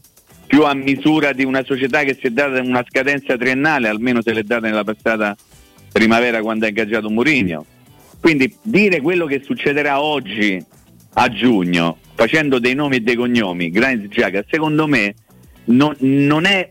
più 0.46 0.62
a 0.64 0.74
misura 0.74 1.32
di 1.32 1.44
una 1.44 1.64
società 1.64 2.02
che 2.04 2.16
si 2.18 2.28
è 2.28 2.30
data 2.30 2.60
una 2.60 2.84
scadenza 2.88 3.36
triennale, 3.36 3.88
almeno 3.88 4.22
se 4.22 4.32
l'è 4.32 4.42
data 4.42 4.66
nella 4.66 4.84
passata 4.84 5.36
primavera 5.92 6.40
quando 6.40 6.66
ha 6.66 6.68
ingaggiato 6.68 7.10
Mourinho. 7.10 7.66
Quindi 8.20 8.56
dire 8.62 9.00
quello 9.00 9.26
che 9.26 9.42
succederà 9.44 10.00
oggi 10.00 10.64
a 11.18 11.28
giugno, 11.28 11.98
facendo 12.14 12.58
dei 12.58 12.74
nomi 12.74 12.96
e 12.96 13.00
dei 13.00 13.14
cognomi, 13.14 13.70
Granit 13.70 14.08
Giaga, 14.08 14.44
secondo 14.48 14.86
me 14.86 15.14
non, 15.64 15.94
non 15.98 16.44
è 16.44 16.68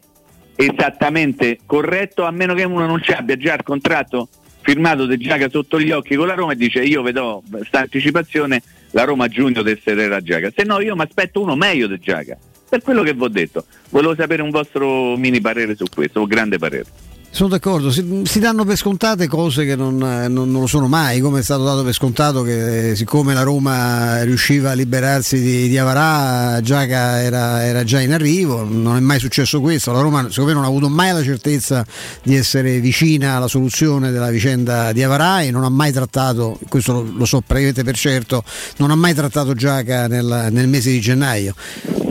esattamente 0.55 1.59
corretto 1.65 2.23
a 2.23 2.31
meno 2.31 2.53
che 2.53 2.63
uno 2.63 2.85
non 2.85 3.01
ci 3.01 3.11
abbia 3.11 3.37
già 3.37 3.55
il 3.55 3.63
contratto 3.63 4.29
firmato 4.61 5.05
di 5.05 5.17
Giaga 5.17 5.49
sotto 5.49 5.79
gli 5.79 5.91
occhi 5.91 6.15
con 6.15 6.27
la 6.27 6.33
Roma 6.33 6.53
e 6.53 6.55
dice 6.55 6.81
io 6.81 7.01
vedo 7.01 7.43
sta 7.63 7.79
anticipazione 7.79 8.63
la 8.91 9.03
Roma 9.03 9.25
a 9.25 9.27
giugno 9.27 9.61
tesserà 9.61 10.21
Giaga 10.21 10.49
se 10.55 10.63
no 10.63 10.79
io 10.79 10.95
mi 10.95 11.03
aspetto 11.03 11.41
uno 11.41 11.55
meglio 11.55 11.87
di 11.87 11.99
Giaga 11.99 12.37
per 12.67 12.81
quello 12.81 13.03
che 13.03 13.13
vi 13.13 13.21
ho 13.21 13.27
detto 13.27 13.65
volevo 13.89 14.15
sapere 14.15 14.41
un 14.41 14.49
vostro 14.49 15.17
mini 15.17 15.41
parere 15.41 15.75
su 15.75 15.85
questo 15.93 16.21
un 16.21 16.27
grande 16.27 16.57
parere 16.57 16.85
Sono 17.35 17.49
d'accordo, 17.49 17.91
si, 17.91 18.21
si 18.23 18.39
danno 18.39 18.63
per 18.63 18.77
scontate 18.77 19.27
cose 19.27 19.65
che 19.65 19.75
non, 19.75 19.97
non- 19.97 20.49
non 20.49 20.61
lo 20.61 20.67
sono 20.67 20.87
mai, 20.87 21.19
come 21.19 21.39
è 21.39 21.43
stato 21.43 21.65
dato 21.65 21.83
per 21.83 21.93
scontato 21.93 22.43
che 22.43 22.91
eh, 22.91 22.95
siccome 22.95 23.33
la 23.33 23.41
Roma 23.41 24.23
riusciva 24.23 24.71
a 24.71 24.73
liberarsi 24.73 25.41
di, 25.41 25.67
di 25.67 25.77
Avarà, 25.77 26.61
Giaca 26.61 27.21
era, 27.21 27.65
era 27.65 27.83
già 27.83 27.99
in 27.99 28.13
arrivo, 28.13 28.63
non 28.63 28.95
è 28.95 29.01
mai 29.01 29.19
successo 29.19 29.59
questo, 29.59 29.91
la 29.91 29.99
Roma 29.99 30.29
secondo 30.29 30.45
me 30.45 30.53
non 30.53 30.63
ha 30.63 30.67
avuto 30.67 30.87
mai 30.87 31.11
la 31.11 31.23
certezza 31.23 31.85
di 32.23 32.37
essere 32.37 32.79
vicina 32.79 33.35
alla 33.35 33.49
soluzione 33.49 34.11
della 34.11 34.29
vicenda 34.29 34.93
di 34.93 35.03
Avarà 35.03 35.41
e 35.41 35.51
non 35.51 35.65
ha 35.65 35.69
mai 35.69 35.91
trattato, 35.91 36.57
questo 36.69 36.93
lo, 36.93 37.05
lo 37.17 37.25
so 37.25 37.41
praticamente 37.41 37.83
per 37.83 37.97
certo, 37.97 38.45
non 38.77 38.91
ha 38.91 38.95
mai 38.95 39.13
trattato 39.13 39.53
Giaca 39.53 40.07
nel, 40.07 40.47
nel 40.51 40.69
mese 40.69 40.89
di 40.89 41.01
gennaio. 41.01 41.53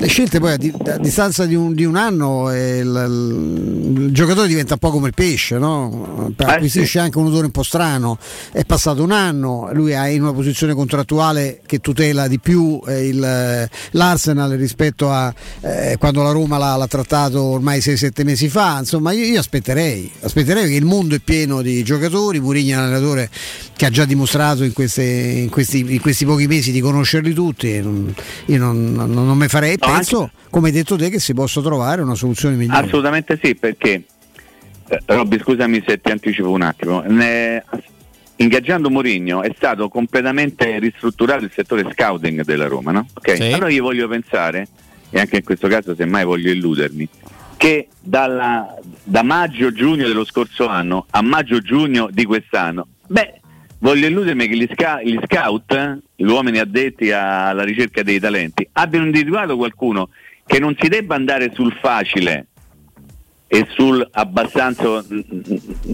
Le 0.04 0.10
scelte 0.10 0.38
poi 0.38 0.52
a, 0.52 0.56
di- 0.58 0.70
a 0.86 0.98
distanza 0.98 1.46
di 1.46 1.54
un, 1.54 1.72
di 1.72 1.86
un 1.86 1.96
anno 1.96 2.50
eh, 2.50 2.80
il, 2.80 3.94
il 3.96 4.12
giocatore 4.12 4.46
diventa 4.48 4.74
un 4.74 4.78
po' 4.78 4.90
come 4.90 5.06
il 5.06 5.14
pesce, 5.14 5.56
no? 5.56 6.30
acquisisce 6.36 6.98
anche 6.98 7.16
un 7.16 7.28
odore 7.28 7.46
un 7.46 7.50
po' 7.50 7.62
strano, 7.62 8.18
è 8.52 8.66
passato 8.66 9.02
un 9.02 9.12
anno, 9.12 9.70
lui 9.72 9.92
è 9.92 10.08
in 10.08 10.20
una 10.20 10.34
posizione 10.34 10.74
contrattuale 10.74 11.62
che 11.64 11.78
tutela 11.78 12.28
di 12.28 12.38
più 12.38 12.78
eh, 12.86 13.06
il- 13.06 13.68
l'Arsenal 13.92 14.50
rispetto 14.50 15.10
a 15.10 15.32
eh, 15.62 15.96
quando 15.98 16.22
la 16.22 16.32
Roma 16.32 16.58
l'ha, 16.58 16.76
l'ha 16.76 16.86
trattato 16.86 17.40
ormai 17.42 17.78
6-7 17.78 18.24
mesi 18.24 18.50
fa, 18.50 18.76
insomma 18.80 19.12
io, 19.12 19.24
io 19.24 19.40
aspetterei, 19.40 20.12
aspetterei 20.20 20.64
perché 20.64 20.76
il 20.76 20.84
mondo 20.84 21.14
è 21.14 21.20
pieno 21.20 21.62
di 21.62 21.82
giocatori, 21.82 22.40
Murigno 22.40 22.74
è 22.74 22.76
un 22.76 22.82
allenatore 22.84 23.30
che 23.76 23.86
ha 23.86 23.90
già 23.90 24.04
dimostrato 24.04 24.62
in, 24.64 24.72
queste- 24.72 25.02
in 25.02 25.50
questi, 25.50 25.80
in 25.94 26.00
questi 26.00 26.24
pochi 26.24 26.46
mesi 26.46 26.70
di 26.72 26.80
conoscerli 26.80 27.32
tutti, 27.32 27.68
io 27.68 27.82
non, 28.58 28.92
non- 28.92 29.10
non 29.12 29.36
me 29.36 29.48
farei, 29.48 29.76
No, 29.80 29.86
penso 29.92 30.30
come 30.50 30.68
hai 30.68 30.72
detto 30.74 30.96
te 30.96 31.10
che 31.10 31.18
si 31.18 31.34
possa 31.34 31.60
trovare 31.60 32.00
una 32.02 32.14
soluzione 32.14 32.54
migliore. 32.56 32.86
Assolutamente 32.86 33.38
sì, 33.42 33.54
perché 33.56 34.04
eh, 34.88 35.00
Robby, 35.06 35.38
scusami 35.40 35.82
se 35.86 36.00
ti 36.00 36.10
anticipo 36.10 36.50
un 36.50 36.62
attimo. 36.62 37.02
Ne- 37.06 37.64
ingaggiando 38.36 38.90
Mourinho 38.90 39.42
è 39.42 39.52
stato 39.56 39.88
completamente 39.88 40.78
ristrutturato 40.78 41.44
il 41.44 41.52
settore 41.54 41.84
scouting 41.92 42.44
della 42.44 42.66
Roma, 42.66 42.90
no? 42.92 43.06
Ok? 43.14 43.36
Sì. 43.36 43.42
Allora 43.52 43.70
io 43.70 43.82
voglio 43.82 44.06
pensare, 44.08 44.68
e 45.10 45.18
anche 45.20 45.36
in 45.36 45.44
questo 45.44 45.68
caso 45.68 45.94
semmai 45.96 46.24
voglio 46.24 46.50
illudermi, 46.52 47.08
che 47.56 47.88
dalla- 48.00 48.74
da 49.02 49.22
maggio-giugno 49.22 50.06
dello 50.06 50.24
scorso 50.24 50.66
anno 50.68 51.06
a 51.10 51.22
maggio-giugno 51.22 52.08
di 52.12 52.24
quest'anno, 52.24 52.86
beh, 53.06 53.40
voglio 53.84 54.06
illudermi 54.06 54.48
che 54.48 54.56
gli, 54.56 54.68
sca- 54.72 55.02
gli 55.02 55.18
scout, 55.24 55.98
gli 56.16 56.24
uomini 56.24 56.58
addetti 56.58 57.12
alla 57.12 57.64
ricerca 57.64 58.02
dei 58.02 58.18
talenti, 58.18 58.66
abbiano 58.72 59.04
individuato 59.04 59.56
qualcuno 59.56 60.08
che 60.46 60.58
non 60.58 60.74
si 60.80 60.88
debba 60.88 61.14
andare 61.14 61.52
sul 61.54 61.72
facile 61.80 62.46
e 63.46 63.66
sul 63.74 64.06
abbastanza, 64.12 65.04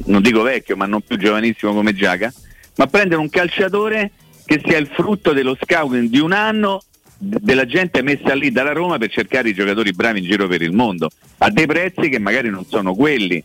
non 0.06 0.22
dico 0.22 0.42
vecchio, 0.42 0.76
ma 0.76 0.86
non 0.86 1.00
più 1.00 1.18
giovanissimo 1.18 1.74
come 1.74 1.92
Giaga, 1.92 2.32
ma 2.76 2.86
prendere 2.86 3.20
un 3.20 3.28
calciatore 3.28 4.12
che 4.44 4.60
sia 4.64 4.78
il 4.78 4.86
frutto 4.86 5.32
dello 5.32 5.56
scouting 5.60 6.08
di 6.08 6.20
un 6.20 6.32
anno 6.32 6.82
della 7.18 7.66
gente 7.66 8.02
messa 8.02 8.34
lì 8.34 8.52
dalla 8.52 8.72
Roma 8.72 8.98
per 8.98 9.10
cercare 9.10 9.48
i 9.48 9.54
giocatori 9.54 9.90
bravi 9.92 10.20
in 10.20 10.24
giro 10.26 10.46
per 10.46 10.62
il 10.62 10.72
mondo, 10.72 11.10
a 11.38 11.50
dei 11.50 11.66
prezzi 11.66 12.08
che 12.08 12.20
magari 12.20 12.50
non 12.50 12.64
sono 12.66 12.94
quelli 12.94 13.42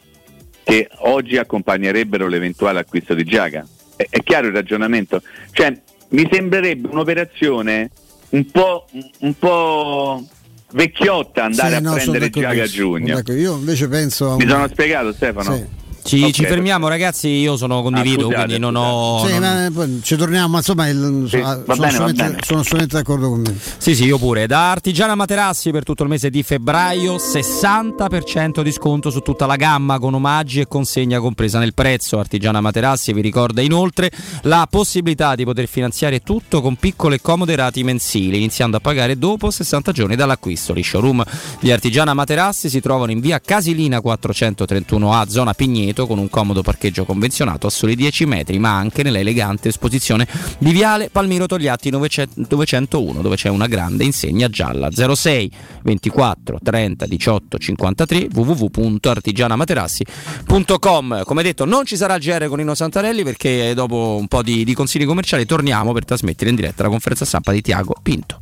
che 0.64 0.88
oggi 1.00 1.38
accompagnerebbero 1.38 2.28
l'eventuale 2.28 2.80
acquisto 2.80 3.16
di 3.16 3.24
Giaga. 3.24 3.66
È, 3.96 4.06
è 4.10 4.20
chiaro 4.24 4.48
il 4.48 4.54
ragionamento? 4.54 5.22
Cioè, 5.52 5.80
mi 6.10 6.28
sembrerebbe 6.32 6.88
un'operazione 6.90 7.90
un 8.30 8.46
po', 8.52 8.88
un 9.20 9.38
po' 9.38 10.24
vecchiotta 10.72 11.46
andare 11.46 11.70
Sì, 11.70 11.76
a 11.76 11.80
no, 11.80 11.94
prendere 11.94 12.30
Giaga 12.30 12.66
giugno. 12.66 13.22
Io 13.28 13.56
invece 13.56 13.88
penso 13.88 14.32
a 14.32 14.36
Mi 14.36 14.44
un- 14.44 14.50
sono 14.50 14.68
spiegato 14.68 15.14
Stefano? 15.14 15.56
Sì. 15.56 15.66
Ci, 16.06 16.22
Ok. 16.22 16.32
ci 16.34 16.46
fermiamo 16.46 16.88
ragazzi, 16.88 17.28
io 17.30 17.58
sono 17.58 17.82
condivido, 17.82 18.26
Ah, 18.28 18.30
scusate, 18.30 18.44
quindi 18.44 18.60
non 18.60 18.76
ho... 18.76 19.26
Sì, 19.26 19.32
non- 19.40 19.42
ma 19.42 19.70
poi 19.74 20.00
ci 20.04 20.16
torniamo, 20.16 20.48
ma 20.50 20.58
insomma 20.60 20.88
il- 20.88 21.26
Sì, 21.28 21.40
sono, 21.40 21.64
va 21.66 21.74
sono 21.76 21.88
bene, 21.88 22.14
bene. 22.14 22.38
sono 22.44 22.60
assolutamente 22.60 22.96
d'accordo 22.98 23.30
con 23.30 23.40
me. 23.42 23.58
Sì, 23.78 23.96
sì, 23.96 24.04
io 24.06 24.20
pure. 24.20 24.46
Da 24.46 24.70
Artigiana 24.70 25.16
Materassi 25.16 25.72
per 25.72 25.84
tutto 25.84 26.04
il 26.04 26.10
mese 26.10 26.30
di 26.30 26.44
febbraio 26.44 27.18
60% 27.18 28.62
di 28.62 28.72
sconto 28.72 29.10
su 29.10 29.22
tutta 29.22 29.48
la 29.48 29.56
gamma 29.56 29.98
con 29.98 30.14
omaggi 30.14 30.60
e 30.60 30.68
consegna 30.68 31.20
compresa 31.20 31.58
nel 31.58 31.74
prezzo. 31.74 32.20
Artigiana 32.20 32.62
Materassi 32.62 33.12
vi 33.12 33.22
ricorda 33.22 33.62
inoltre 33.62 34.12
la 34.44 34.68
possibilità 34.70 35.34
di 35.34 35.44
poter 35.44 35.68
finanziare 35.68 36.20
tutto 36.20 36.62
con 36.62 36.76
piccole 36.76 37.16
e 37.16 37.22
comode 37.22 37.56
rati 37.56 37.84
mensili, 37.84 38.38
iniziando 38.38 38.78
a 38.78 38.80
pagare 38.80 39.18
dopo 39.18 39.50
60 39.50 39.92
giorni 39.92 40.16
dall'acquisto. 40.16 40.76
Gli 40.76 40.84
showroom 40.84 41.24
di 41.60 41.72
Artigiana 41.72 42.14
Materassi 42.14 42.70
si 42.70 42.80
trovano 42.80 43.12
in 43.12 43.20
via 43.22 43.40
Casilina 43.40 43.98
431A, 44.04 45.28
zona 45.30 45.54
Pigneto, 45.54 45.94
con 46.04 46.20
un 46.20 46.30
comodo 46.30 46.62
parcheggio 46.62 47.06
convenzionato 47.06 47.68
a 47.68 47.70
soli 47.70 47.96
10 47.96 48.26
metri, 48.26 48.60
ma 48.60 48.76
anche 48.76 49.04
nella 49.04 49.20
elegante 49.20 49.70
esposizione 49.70 50.28
di 50.58 50.72
Viale 50.72 51.10
Palmiro 51.10 51.46
Togliatti 51.46 51.90
900 51.90 52.44
901, 52.48 53.22
dove 53.22 53.36
c'è 53.36 53.50
una 53.50 53.68
grande 53.68 54.04
insegna 54.04 54.50
gialla 54.50 54.90
06 54.92 55.52
24 55.84 56.60
30 56.64 57.06
18 57.06 57.58
53 57.58 58.28
www.artigianamaterassi.com. 58.34 61.24
Come 61.24 61.44
detto, 61.44 61.66
non 61.66 61.86
ci 61.86 61.96
sarà 61.96 62.16
il 62.16 62.22
GR 62.22 62.48
con 62.48 62.58
Nino 62.58 62.74
Santarelli 62.76 63.24
perché 63.24 63.74
dopo 63.74 64.18
un 64.20 64.28
po' 64.28 64.42
di, 64.42 64.64
di 64.64 64.74
consigli 64.74 65.06
commerciali 65.06 65.46
torniamo 65.46 65.94
per 65.94 66.06
trasmettere 66.06 66.50
in 66.50 66.56
diretta 66.56 66.84
la 66.84 66.90
conferenza 66.90 67.26
stampa 67.26 67.52
di 67.52 67.62
Tiago 67.62 67.96
Pinto. 68.02 68.42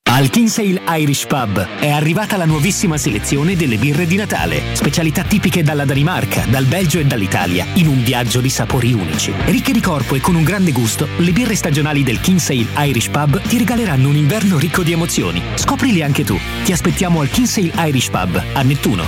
Al 0.13 0.29
Kinsale 0.29 0.81
Irish 0.89 1.25
Pub 1.25 1.65
è 1.79 1.89
arrivata 1.89 2.35
la 2.35 2.43
nuovissima 2.43 2.97
selezione 2.97 3.55
delle 3.55 3.77
birre 3.77 4.05
di 4.05 4.17
Natale, 4.17 4.75
specialità 4.75 5.23
tipiche 5.23 5.63
dalla 5.63 5.85
Danimarca, 5.85 6.43
dal 6.49 6.65
Belgio 6.65 6.99
e 6.99 7.05
dall'Italia, 7.05 7.65
in 7.75 7.87
un 7.87 8.03
viaggio 8.03 8.41
di 8.41 8.49
sapori 8.49 8.91
unici. 8.91 9.33
Ricche 9.45 9.71
di 9.71 9.79
corpo 9.79 10.15
e 10.15 10.19
con 10.19 10.35
un 10.35 10.43
grande 10.43 10.73
gusto, 10.73 11.07
le 11.15 11.31
birre 11.31 11.55
stagionali 11.55 12.03
del 12.03 12.19
Kinsale 12.19 12.67
Irish 12.79 13.07
Pub 13.07 13.41
ti 13.43 13.57
regaleranno 13.57 14.09
un 14.09 14.17
inverno 14.17 14.57
ricco 14.57 14.83
di 14.83 14.91
emozioni. 14.91 15.41
Scoprili 15.55 16.01
anche 16.03 16.25
tu. 16.25 16.37
Ti 16.65 16.73
aspettiamo 16.73 17.21
al 17.21 17.29
Kinsale 17.29 17.71
Irish 17.77 18.09
Pub 18.09 18.43
a 18.51 18.61
Nettuno. 18.63 19.07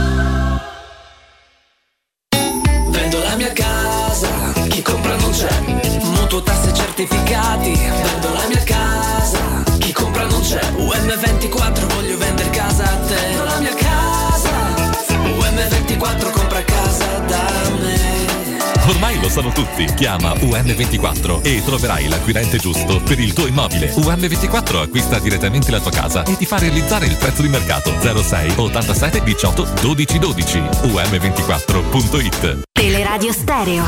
sanno 19.31 19.51
tutti. 19.51 19.85
Chiama 19.95 20.33
UM24 20.33 21.41
e 21.41 21.63
troverai 21.63 22.09
l'acquirente 22.09 22.57
giusto 22.57 23.01
per 23.01 23.17
il 23.17 23.31
tuo 23.31 23.47
immobile. 23.47 23.93
UM24 23.93 24.81
acquista 24.81 25.19
direttamente 25.19 25.71
la 25.71 25.79
tua 25.79 25.91
casa 25.91 26.23
e 26.23 26.35
ti 26.35 26.45
fa 26.45 26.57
realizzare 26.57 27.05
il 27.05 27.15
prezzo 27.15 27.41
di 27.41 27.47
mercato. 27.47 27.93
06 27.99 28.53
87 28.57 29.23
18 29.23 29.67
12 29.81 30.19
12. 30.19 30.59
UM24.it 30.59 32.59
Teleradio 32.73 33.31
Stereo. 33.31 33.83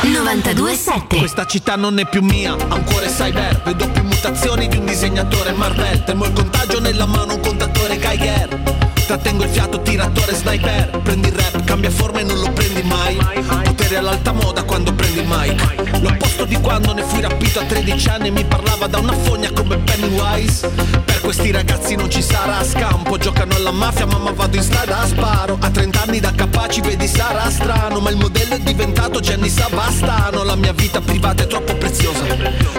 927 0.00 1.16
Questa 1.16 1.44
città 1.44 1.74
non 1.74 1.98
è 1.98 2.06
più 2.06 2.22
mia, 2.22 2.52
ha 2.52 2.74
un 2.74 2.84
cuore 2.84 3.08
cyber. 3.08 3.62
Vedo 3.64 3.88
più 3.90 4.04
mutazioni 4.04 4.68
di 4.68 4.76
un 4.76 4.84
disegnatore 4.84 5.50
Marvel 5.52 6.04
Temo 6.04 6.24
il 6.24 6.32
contagio 6.32 6.78
nella 6.78 7.06
mano, 7.06 7.34
un 7.34 7.40
contatore 7.40 7.98
Geiger. 7.98 8.62
Trattengo 9.06 9.42
il 9.42 9.50
fiato, 9.50 9.82
tiratore 9.82 10.34
sniper. 10.34 11.00
Prendi 11.02 11.28
il 11.28 11.34
rap, 11.34 11.64
cambia 11.64 11.90
forma 11.90 12.20
e 12.20 12.24
non 12.24 12.38
lo 12.38 12.52
prendi 12.78 12.88
mai? 12.88 13.16
Potere 13.64 13.96
all'alta 13.96 14.32
moda 14.32 14.62
quando 14.62 14.92
prendi 14.92 15.20
il 15.20 16.00
L'opposto 16.00 16.44
di 16.44 16.56
quando 16.60 16.92
ne 16.92 17.02
fui 17.02 17.20
rapito 17.20 17.60
a 17.60 17.64
13 17.64 18.08
anni 18.08 18.30
Mi 18.30 18.44
parlava 18.44 18.86
da 18.86 18.98
una 18.98 19.12
fogna 19.12 19.50
come 19.52 19.78
Pennywise. 19.78 20.68
Per 21.04 21.20
questi 21.20 21.50
ragazzi 21.50 21.96
non 21.96 22.10
ci 22.10 22.22
sarà 22.22 22.62
scampo 22.64 23.18
Giocano 23.18 23.54
alla 23.54 23.72
mafia, 23.72 24.06
mamma 24.06 24.30
vado 24.32 24.56
in 24.56 24.62
strada 24.62 25.00
a 25.00 25.06
sparo. 25.06 25.58
A 25.60 25.70
30 25.70 26.02
anni 26.02 26.20
da 26.20 26.32
capaci 26.32 26.80
vedi 26.80 27.06
sarà 27.06 27.50
strano 27.50 28.00
Ma 28.00 28.10
il 28.10 28.16
modello 28.16 28.54
è 28.54 28.60
diventato 28.60 29.20
Gianni 29.20 29.48
Savastano. 29.48 30.44
La 30.44 30.56
mia 30.56 30.72
vita 30.72 31.00
privata 31.00 31.42
è 31.42 31.46
troppo 31.46 31.74
preziosa. 31.74 32.24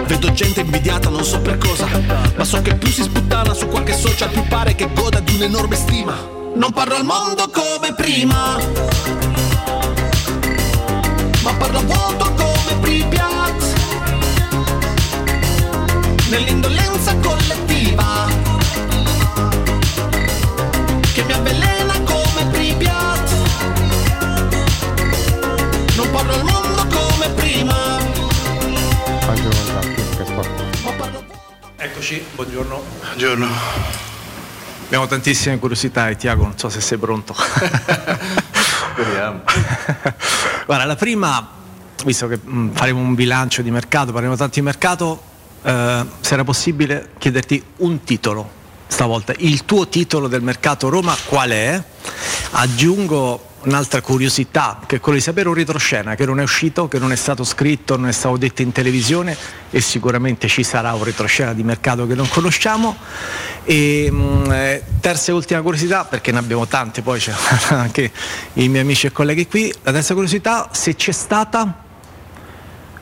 Vedo 0.06 0.32
gente 0.32 0.60
invidiata, 0.60 1.08
non 1.08 1.24
so 1.24 1.40
per 1.40 1.58
cosa 1.58 1.86
Ma 2.36 2.44
so 2.44 2.60
che 2.62 2.74
più 2.74 2.88
si 2.88 3.02
sputtana 3.02 3.52
su 3.52 3.66
qualche 3.68 3.92
social 3.92 4.30
Più 4.30 4.46
pare 4.48 4.74
che 4.74 4.88
goda 4.92 5.20
di 5.20 5.34
un'enorme 5.34 5.76
stima. 5.76 6.38
Non 6.54 6.72
parlo 6.72 6.96
al 6.96 7.04
mondo 7.04 7.48
come 7.50 7.94
prima 7.94 9.29
Ma 11.50 11.56
parlo 11.56 11.78
a 11.78 11.82
vuoto 11.82 12.32
come 12.34 12.78
Pripyat. 12.80 13.62
Nell'indolenza 16.28 17.16
collettiva 17.16 18.28
Che 21.12 21.24
mi 21.24 21.32
avvelena 21.32 22.00
come 22.04 22.46
Pripyat. 22.52 23.34
Non 25.96 26.10
parlo 26.12 26.34
al 26.34 26.44
mondo 26.44 26.86
come 26.86 27.28
prima. 27.30 27.98
Eccoci, 31.76 32.24
buongiorno. 32.36 32.82
Buongiorno. 33.00 34.09
Abbiamo 34.90 35.06
tantissime 35.06 35.56
curiosità 35.60 36.08
e 36.08 36.16
Tiago, 36.16 36.42
non 36.42 36.58
so 36.58 36.68
se 36.68 36.80
sei 36.80 36.98
pronto. 36.98 37.32
Speriamo. 38.92 39.42
Guarda, 40.66 40.84
la 40.84 40.96
prima, 40.96 41.48
visto 42.04 42.26
che 42.26 42.40
mh, 42.42 42.70
faremo 42.72 42.98
un 42.98 43.14
bilancio 43.14 43.62
di 43.62 43.70
mercato, 43.70 44.06
parleremo 44.06 44.34
tanto 44.34 44.54
di 44.54 44.62
mercato, 44.62 45.22
eh, 45.62 46.04
se 46.18 46.34
era 46.34 46.42
possibile 46.42 47.10
chiederti 47.18 47.62
un 47.76 48.02
titolo 48.02 48.50
stavolta. 48.88 49.32
Il 49.38 49.64
tuo 49.64 49.86
titolo 49.86 50.26
del 50.26 50.42
mercato 50.42 50.88
Roma 50.88 51.16
qual 51.24 51.50
è? 51.50 51.80
Aggiungo 52.50 53.49
un'altra 53.64 54.00
curiosità 54.00 54.80
che 54.86 54.96
è 54.96 55.00
quello 55.00 55.18
di 55.18 55.24
sapere 55.24 55.48
un 55.48 55.54
retroscena 55.54 56.14
che 56.14 56.24
non 56.24 56.40
è 56.40 56.42
uscito, 56.42 56.88
che 56.88 56.98
non 56.98 57.12
è 57.12 57.16
stato 57.16 57.44
scritto, 57.44 57.96
non 57.96 58.08
è 58.08 58.12
stato 58.12 58.36
detto 58.36 58.62
in 58.62 58.72
televisione 58.72 59.36
e 59.70 59.80
sicuramente 59.80 60.48
ci 60.48 60.62
sarà 60.62 60.92
un 60.94 61.04
retroscena 61.04 61.52
di 61.52 61.62
mercato 61.62 62.06
che 62.06 62.14
non 62.14 62.28
conosciamo. 62.28 62.96
E 63.64 64.10
mh, 64.10 64.52
eh, 64.52 64.82
terza 65.00 65.30
e 65.30 65.34
ultima 65.34 65.60
curiosità, 65.60 66.04
perché 66.04 66.32
ne 66.32 66.38
abbiamo 66.38 66.66
tante, 66.66 67.02
poi 67.02 67.18
c'è 67.18 67.32
anche 67.70 68.10
i 68.54 68.68
miei 68.68 68.82
amici 68.82 69.06
e 69.06 69.12
colleghi 69.12 69.46
qui. 69.46 69.72
La 69.82 69.92
terza 69.92 70.14
curiosità, 70.14 70.68
se 70.72 70.94
c'è 70.94 71.12
stata 71.12 71.88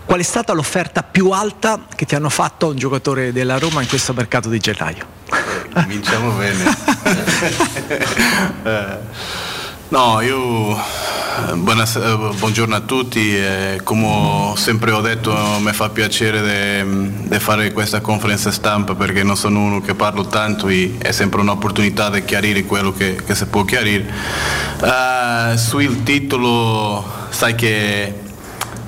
qual 0.05 0.21
è 0.21 0.25
stata 0.25 0.55
l'offerta 0.55 1.03
più 1.03 1.31
alta 1.31 1.85
che 1.95 2.07
ti 2.07 2.15
hanno 2.15 2.31
fatto 2.31 2.69
un 2.69 2.77
giocatore 2.77 3.31
della 3.31 3.59
Roma 3.59 3.83
in 3.83 3.89
questo 3.89 4.15
mercato 4.15 4.49
di 4.49 4.59
gennaio? 4.59 5.07
Cominciamo 5.73 6.33
bene. 6.33 6.77
No, 9.91 10.21
io 10.21 10.79
buonas- 11.55 11.97
eh, 11.97 12.15
buongiorno 12.37 12.75
a 12.75 12.81
tutti, 12.81 13.35
eh, 13.35 13.81
come 13.83 14.53
sempre 14.57 14.91
ho 14.91 15.01
detto 15.01 15.35
mi 15.61 15.73
fa 15.73 15.89
piacere 15.89 16.85
di 16.85 17.39
fare 17.39 17.73
questa 17.73 18.03
conferenza 18.03 18.51
stampa 18.51 18.95
perché 18.95 19.23
non 19.23 19.35
sono 19.35 19.61
uno 19.61 19.81
che 19.81 19.95
parlo 19.95 20.27
tanto 20.27 20.69
e 20.69 20.97
è 20.99 21.11
sempre 21.11 21.41
un'opportunità 21.41 22.11
di 22.11 22.23
chiarire 22.23 22.65
quello 22.65 22.93
che, 22.93 23.19
che 23.25 23.35
si 23.35 23.47
può 23.47 23.65
chiarire. 23.65 24.13
Eh, 24.83 25.57
sul 25.57 26.03
titolo 26.03 27.03
sai 27.31 27.55
che 27.55 28.27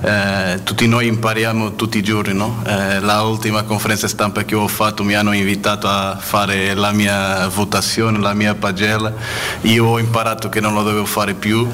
eh, 0.03 0.59
tutti 0.63 0.87
noi 0.87 1.07
impariamo 1.07 1.75
tutti 1.75 1.97
i 1.99 2.03
giorni, 2.03 2.33
no? 2.33 2.63
Eh, 2.65 2.99
la 2.99 3.21
ultima 3.21 3.63
conferenza 3.63 4.07
stampa 4.07 4.43
che 4.43 4.55
ho 4.55 4.67
fatto 4.67 5.03
mi 5.03 5.13
hanno 5.13 5.31
invitato 5.31 5.87
a 5.87 6.17
fare 6.19 6.73
la 6.73 6.91
mia 6.91 7.47
votazione, 7.47 8.17
la 8.19 8.33
mia 8.33 8.55
pagella. 8.55 9.13
Io 9.61 9.85
ho 9.85 9.99
imparato 9.99 10.49
che 10.49 10.59
non 10.59 10.73
lo 10.73 10.83
dovevo 10.83 11.05
fare 11.05 11.33
più 11.33 11.67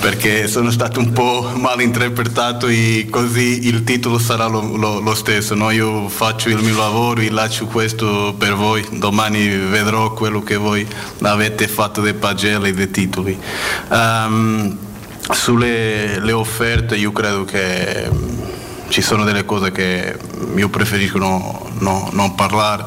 perché 0.00 0.48
sono 0.48 0.70
stato 0.70 0.98
un 1.00 1.12
po' 1.12 1.50
mal 1.56 1.80
interpretato 1.82 2.68
e 2.68 3.06
così 3.10 3.66
il 3.66 3.84
titolo 3.84 4.18
sarà 4.18 4.46
lo, 4.46 4.76
lo- 4.76 5.00
lo 5.00 5.14
stesso. 5.14 5.54
no? 5.54 5.70
Io 5.70 6.08
faccio 6.08 6.48
il 6.48 6.62
mio 6.62 6.76
lavoro 6.76 7.20
e 7.20 7.30
lascio 7.30 7.66
questo 7.66 8.34
per 8.38 8.54
voi. 8.54 8.86
Domani 8.92 9.46
vedrò 9.48 10.12
quello 10.14 10.42
che 10.42 10.56
voi 10.56 10.86
avete 11.22 11.68
fatto 11.68 12.00
delle 12.00 12.14
pagelle 12.14 12.68
e 12.68 12.72
dei 12.72 12.90
titoli. 12.90 13.38
Ehm, 13.90 14.78
sulle 15.30 16.18
le 16.20 16.32
offerte 16.32 16.96
io 16.96 17.12
credo 17.12 17.44
che 17.44 18.08
mm, 18.12 18.42
ci 18.88 19.00
sono 19.00 19.24
delle 19.24 19.44
cose 19.44 19.72
che 19.72 20.16
io 20.54 20.68
preferisco 20.68 21.18
no- 21.18 21.70
no- 21.78 22.08
non 22.12 22.34
parlare. 22.34 22.84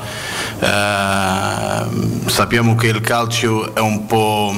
Ehm, 0.60 2.28
sappiamo 2.28 2.76
che 2.76 2.88
il 2.88 3.02
calcio 3.02 3.74
è 3.76 3.80
un 3.80 4.06
po' 4.06 4.54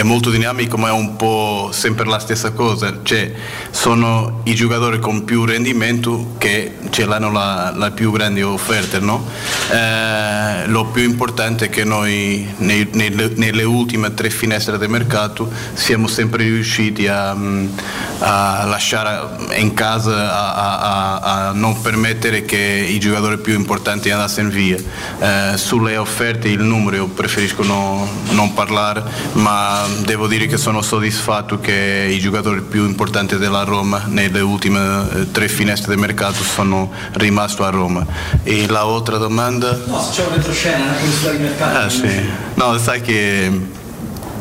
è 0.00 0.02
molto 0.02 0.30
dinamico 0.30 0.78
ma 0.78 0.88
è 0.88 0.92
un 0.92 1.16
po' 1.16 1.68
sempre 1.72 2.06
la 2.06 2.18
stessa 2.18 2.52
cosa, 2.52 3.00
cioè 3.02 3.32
sono 3.70 4.40
i 4.44 4.54
giocatori 4.54 4.98
con 4.98 5.24
più 5.24 5.44
rendimento 5.44 6.36
che 6.38 6.76
ce 6.88 7.04
l'hanno 7.04 7.30
la, 7.30 7.70
la 7.76 7.90
più 7.90 8.10
grande 8.10 8.42
offerta. 8.42 8.98
No? 8.98 9.26
Eh, 9.70 10.66
lo 10.68 10.86
più 10.86 11.02
importante 11.02 11.66
è 11.66 11.68
che 11.68 11.84
noi 11.84 12.48
nei, 12.58 12.88
nelle, 12.92 13.32
nelle, 13.34 13.62
ultime 13.62 14.14
tre 14.14 14.30
finestre 14.30 14.78
del 14.78 14.88
mercato 14.88 15.50
siamo 15.74 16.06
sempre 16.06 16.44
riusciti 16.44 17.06
a, 17.06 17.32
a 17.32 18.64
lasciare 18.64 19.58
in 19.58 19.74
casa, 19.74 20.32
a, 20.32 20.78
a, 20.78 21.18
a, 21.18 21.52
non 21.52 21.78
permettere 21.82 22.46
che 22.46 22.86
i 22.88 22.98
giocatori 22.98 23.36
più 23.36 23.52
importanti 23.52 24.10
andassero 24.10 24.48
via. 24.48 24.78
Eh, 25.18 25.58
sulle 25.58 25.98
offerte 25.98 26.48
il 26.48 26.62
numero 26.62 26.96
io 26.96 27.06
preferisco 27.06 27.62
no, 27.64 28.08
non 28.30 28.54
parlare, 28.54 29.02
ma 29.32 29.88
devo 30.04 30.26
dire 30.26 30.46
che 30.46 30.56
sono 30.56 30.82
soddisfatto 30.82 31.60
che 31.60 32.08
i 32.10 32.18
giocatori 32.18 32.60
più 32.62 32.84
importanti 32.84 33.36
della 33.36 33.64
Roma 33.64 34.04
nelle 34.06 34.40
ultime 34.40 35.06
eh, 35.12 35.30
tre 35.30 35.48
finestre 35.48 35.90
del 35.90 35.98
mercato 35.98 36.42
sono 36.42 36.90
rimasti 37.12 37.62
a 37.62 37.70
Roma. 37.70 38.06
E 38.42 38.66
la 38.68 38.80
altra 38.80 39.18
domanda? 39.18 39.78
No, 39.86 40.00
se 40.00 40.12
c'è 40.12 40.26
un 40.26 40.34
retroscena, 40.34 40.84
una 40.84 40.92
curiosità 40.94 41.30
di 41.30 41.38
mercato. 41.38 41.78
Ah, 41.78 41.88
sì. 41.88 42.08
No, 42.54 42.78
sai 42.78 43.00
che 43.00 43.78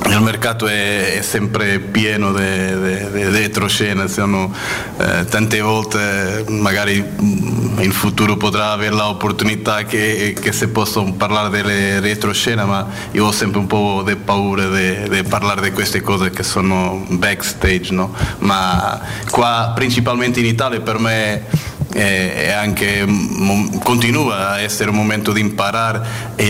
il 0.08 0.22
mercato 0.22 0.68
è, 0.68 1.18
è, 1.18 1.22
sempre 1.22 1.80
pieno 1.80 2.32
di 2.32 2.41
retroscena, 2.41 4.06
eh, 4.06 5.26
tante 5.26 5.62
volte 5.62 6.45
magari 6.47 6.97
in 7.80 7.91
futuro 7.91 8.36
potrà 8.36 8.72
avere 8.72 8.95
l'opportunità 8.95 9.84
che, 9.84 10.36
che 10.39 10.52
si 10.52 10.68
possano 10.70 11.14
parlare 11.14 11.50
delle 11.50 12.00
retroscena, 12.00 12.66
ma 12.66 12.88
io 13.12 13.26
ho 13.26 13.32
sempre 13.32 13.60
un 13.60 13.68
po' 13.68 14.04
di 14.06 14.16
paura 14.16 14.68
di 14.68 15.24
parlare 15.24 15.62
di 15.62 15.72
queste 15.72 16.02
cose 16.02 16.30
che 16.30 16.43
sono 16.43 17.06
backstage, 17.10 17.93
no? 17.93 18.14
ma 18.39 19.02
qua 19.30 19.72
principalmente 19.76 20.39
in 20.39 20.45
Italia 20.45 20.80
per 20.82 21.00
me 21.00 21.78
e 21.92 22.52
anche 22.52 23.06
continua 23.84 24.52
a 24.52 24.60
essere 24.62 24.90
un 24.90 24.96
momento 24.96 25.32
di 25.32 25.42
imparare 25.42 26.02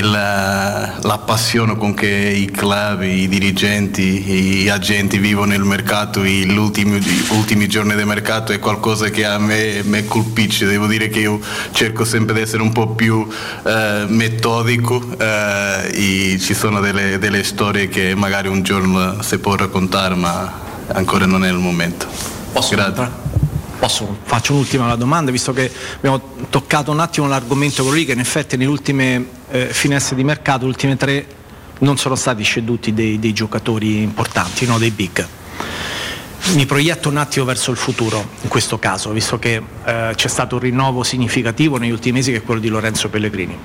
la, 0.02 0.98
la 1.02 1.18
passione 1.20 1.78
con 1.78 1.94
che 1.94 2.08
i 2.08 2.52
club, 2.52 3.04
i 3.04 3.28
dirigenti, 3.28 4.04
gli 4.04 4.70
agenti 4.70 5.18
vivono 5.18 5.54
il 5.54 5.64
mercato, 5.64 6.24
gli 6.26 6.58
ultimi, 6.58 7.02
ultimi 7.30 7.68
giorni 7.68 7.96
del 7.96 8.06
mercato 8.06 8.52
è 8.52 8.60
qualcosa 8.60 9.10
che 9.10 9.26
a 9.26 9.38
me, 9.38 9.82
me, 9.84 10.06
colpisce, 10.06 10.66
devo 10.66 10.88
dire 10.88 11.10
che 11.10 11.20
io 11.20 11.40
cerco 11.72 12.04
sempre 12.04 12.36
di 12.36 12.42
essere 12.42 12.62
un 12.62 12.72
po' 12.72 12.90
più 12.90 13.28
eh, 13.66 14.06
metodico 14.08 15.02
eh, 15.18 16.38
ci 16.40 16.54
sono 16.54 16.80
delle, 16.80 17.18
delle 17.18 17.44
storie 17.44 17.88
che 17.88 18.14
magari 18.16 18.48
un 18.48 18.62
giorno 18.62 19.22
si 19.22 19.38
può 19.38 19.56
raccontare 19.56 20.16
ma 20.16 20.68
ancora 20.94 21.26
non 21.26 21.46
è 21.46 21.50
il 21.50 21.58
momento. 21.58 22.08
Posso 22.52 22.76
Grazie. 22.76 23.49
Posso, 23.80 24.18
faccio 24.24 24.52
un'ultima 24.52 24.94
domanda, 24.96 25.32
visto 25.32 25.54
che 25.54 25.72
abbiamo 25.96 26.22
toccato 26.50 26.92
un 26.92 27.00
attimo 27.00 27.28
l'argomento 27.28 27.82
con 27.84 27.94
lui, 27.94 28.04
che 28.04 28.12
in 28.12 28.20
effetti 28.20 28.58
nelle 28.58 28.70
ultime 28.70 29.26
eh, 29.52 29.68
finestre 29.72 30.18
di 30.18 30.24
mercato, 30.26 30.64
le 30.64 30.72
ultime 30.72 30.98
tre, 30.98 31.26
non 31.80 31.98
sono 31.98 32.16
stati 32.16 32.44
sceduti 32.44 32.94
dei, 32.94 33.20
dei 33.20 33.32
giocatori 33.32 34.02
importanti, 34.02 34.66
no? 34.66 34.78
dei 34.78 34.92
big. 34.92 35.26
Mi 36.56 36.66
proietto 36.66 37.08
un 37.08 37.16
attimo 37.16 37.46
verso 37.46 37.72
il 37.72 37.78
futuro, 37.78 38.28
in 38.42 38.50
questo 38.50 38.80
caso, 38.80 39.12
visto 39.12 39.40
che 39.40 39.62
eh, 39.86 40.12
c'è 40.14 40.28
stato 40.28 40.56
un 40.56 40.62
rinnovo 40.62 41.04
significativo 41.04 41.78
negli 41.78 41.92
ultimi 41.92 42.18
mesi 42.18 42.32
che 42.32 42.40
è 42.40 42.44
quello 42.44 42.60
di 42.60 42.68
Lorenzo 42.68 43.08
Pellegrini. 43.08 43.58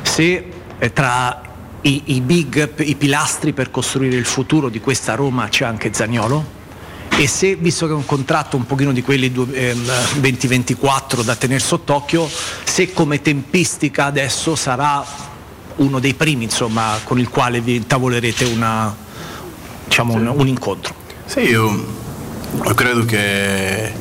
Se 0.00 0.50
eh, 0.78 0.92
tra 0.94 1.42
i, 1.82 2.02
i 2.06 2.20
big, 2.22 2.72
i 2.78 2.94
pilastri 2.94 3.52
per 3.52 3.70
costruire 3.70 4.16
il 4.16 4.24
futuro 4.24 4.70
di 4.70 4.80
questa 4.80 5.14
Roma 5.14 5.48
c'è 5.48 5.66
anche 5.66 5.92
Zagnolo, 5.92 6.58
e 7.20 7.26
se, 7.28 7.54
visto 7.54 7.84
che 7.84 7.92
è 7.92 7.94
un 7.94 8.06
contratto 8.06 8.56
un 8.56 8.64
pochino 8.64 8.92
di 8.92 9.02
quelli 9.02 9.30
eh, 9.52 9.76
2024 10.20 11.20
da 11.22 11.36
tenere 11.36 11.60
sott'occhio, 11.60 12.26
se 12.64 12.94
come 12.94 13.20
tempistica 13.20 14.06
adesso 14.06 14.56
sarà 14.56 15.04
uno 15.76 15.98
dei 15.98 16.14
primi 16.14 16.44
insomma, 16.44 16.98
con 17.04 17.18
il 17.18 17.28
quale 17.28 17.60
vi 17.60 17.86
tavolerete 17.86 18.46
una, 18.46 18.96
diciamo, 19.84 20.14
sì. 20.14 20.18
un, 20.18 20.26
un, 20.28 20.48
incontro. 20.48 20.94
Sì, 21.26 21.40
io 21.40 21.86
credo 22.74 23.04
che 23.04 23.92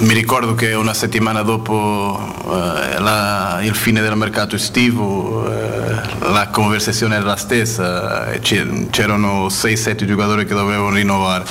mi 0.00 0.14
ricordo 0.14 0.54
che 0.54 0.72
una 0.72 0.94
settimana 0.94 1.42
dopo 1.42 2.18
eh, 2.46 2.98
la, 3.00 3.60
il 3.62 3.74
fine 3.74 4.00
del 4.00 4.16
mercato 4.16 4.56
estivo 4.56 5.46
eh, 5.46 6.00
la 6.20 6.48
conversazione 6.50 7.16
era 7.16 7.24
la 7.24 7.36
stessa, 7.36 8.28
c'erano 8.40 9.46
6-7 9.48 10.04
giocatori 10.04 10.46
che 10.46 10.54
dovevano 10.54 10.90
rinnovare. 10.90 11.44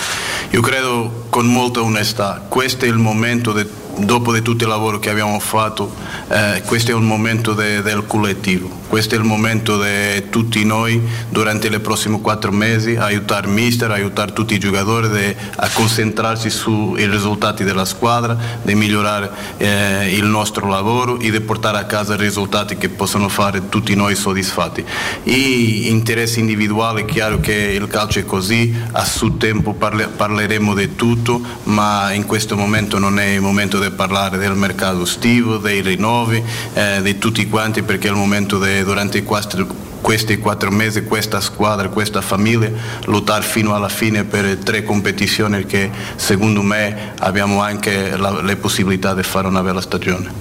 Io 0.51 0.61
credo 0.61 1.25
con 1.29 1.45
molta 1.45 1.81
onestà, 1.81 2.45
questo 2.47 2.85
è 2.85 2.87
il 2.87 2.97
momento 2.97 3.51
de, 3.51 3.67
dopo 3.99 4.33
di 4.33 4.41
tutto 4.41 4.63
il 4.63 4.69
lavoro 4.69 4.99
che 4.99 5.09
abbiamo 5.09 5.39
fatto, 5.39 5.93
eh, 6.29 6.61
questo 6.65 6.91
è 6.91 6.93
un 6.93 7.05
momento 7.05 7.53
de, 7.53 7.81
del 7.81 8.05
collettivo 8.05 8.79
questo 8.89 9.13
è 9.13 9.19
il 9.19 9.23
momento 9.23 9.79
di 9.79 10.29
tutti 10.31 10.65
noi 10.65 10.99
durante 11.29 11.67
i 11.67 11.79
prossimi 11.79 12.19
quattro 12.21 12.51
mesi, 12.51 12.95
aiutare 12.95 13.45
il 13.45 13.53
mister, 13.53 13.91
aiutare 13.91 14.33
tutti 14.33 14.55
i 14.55 14.57
giocatori 14.57 15.35
a 15.57 15.69
concentrarsi 15.71 16.49
sui 16.49 17.05
risultati 17.05 17.63
della 17.63 17.85
squadra, 17.85 18.35
di 18.63 18.73
migliorare 18.73 19.29
eh, 19.57 20.15
il 20.15 20.25
nostro 20.25 20.67
lavoro 20.67 21.19
e 21.19 21.29
di 21.29 21.39
portare 21.39 21.77
a 21.77 21.83
casa 21.83 22.15
risultati 22.15 22.77
che 22.77 22.89
possono 22.89 23.29
fare 23.29 23.69
tutti 23.69 23.93
noi 23.93 24.15
soddisfatti. 24.15 24.83
I 25.25 25.89
interessi 25.91 26.39
individuali, 26.39 27.03
è 27.03 27.05
chiaro 27.05 27.39
che 27.39 27.53
il 27.53 27.87
calcio 27.87 28.17
è 28.17 28.25
così, 28.25 28.75
a 28.93 29.05
suo 29.05 29.33
tempo 29.33 29.73
parle, 29.73 30.07
parleremo 30.07 30.73
di 30.73 30.95
tutto, 30.95 31.39
ma 31.65 32.11
in 32.11 32.25
questo 32.25 32.57
momento 32.57 32.97
non 32.97 33.19
è 33.19 33.25
il 33.25 33.41
momento 33.41 33.79
di 33.79 33.88
parlare 33.91 34.37
del 34.37 34.55
mercato 34.55 35.03
estivo, 35.03 35.57
dei 35.57 35.81
rinnovi, 35.81 36.43
eh, 36.73 37.01
di 37.01 37.17
tutti 37.17 37.47
quanti 37.47 37.83
perché 37.83 38.07
è 38.07 38.11
il 38.11 38.17
momento 38.17 38.59
di 38.59 38.83
durante 38.83 39.23
quattro, 39.23 39.67
questi 40.01 40.37
quattro 40.37 40.71
mesi 40.71 41.03
questa 41.03 41.41
squadra, 41.41 41.89
questa 41.89 42.21
famiglia 42.21 42.69
lottare 43.05 43.43
fino 43.43 43.75
alla 43.75 43.89
fine 43.89 44.23
per 44.23 44.57
tre 44.57 44.83
competizioni 44.83 45.65
che 45.65 45.89
secondo 46.15 46.61
me 46.61 47.13
abbiamo 47.19 47.61
anche 47.61 48.15
la, 48.17 48.41
le 48.41 48.55
possibilità 48.55 49.13
di 49.13 49.23
fare 49.23 49.47
una 49.47 49.61
bella 49.61 49.81
stagione. 49.81 50.31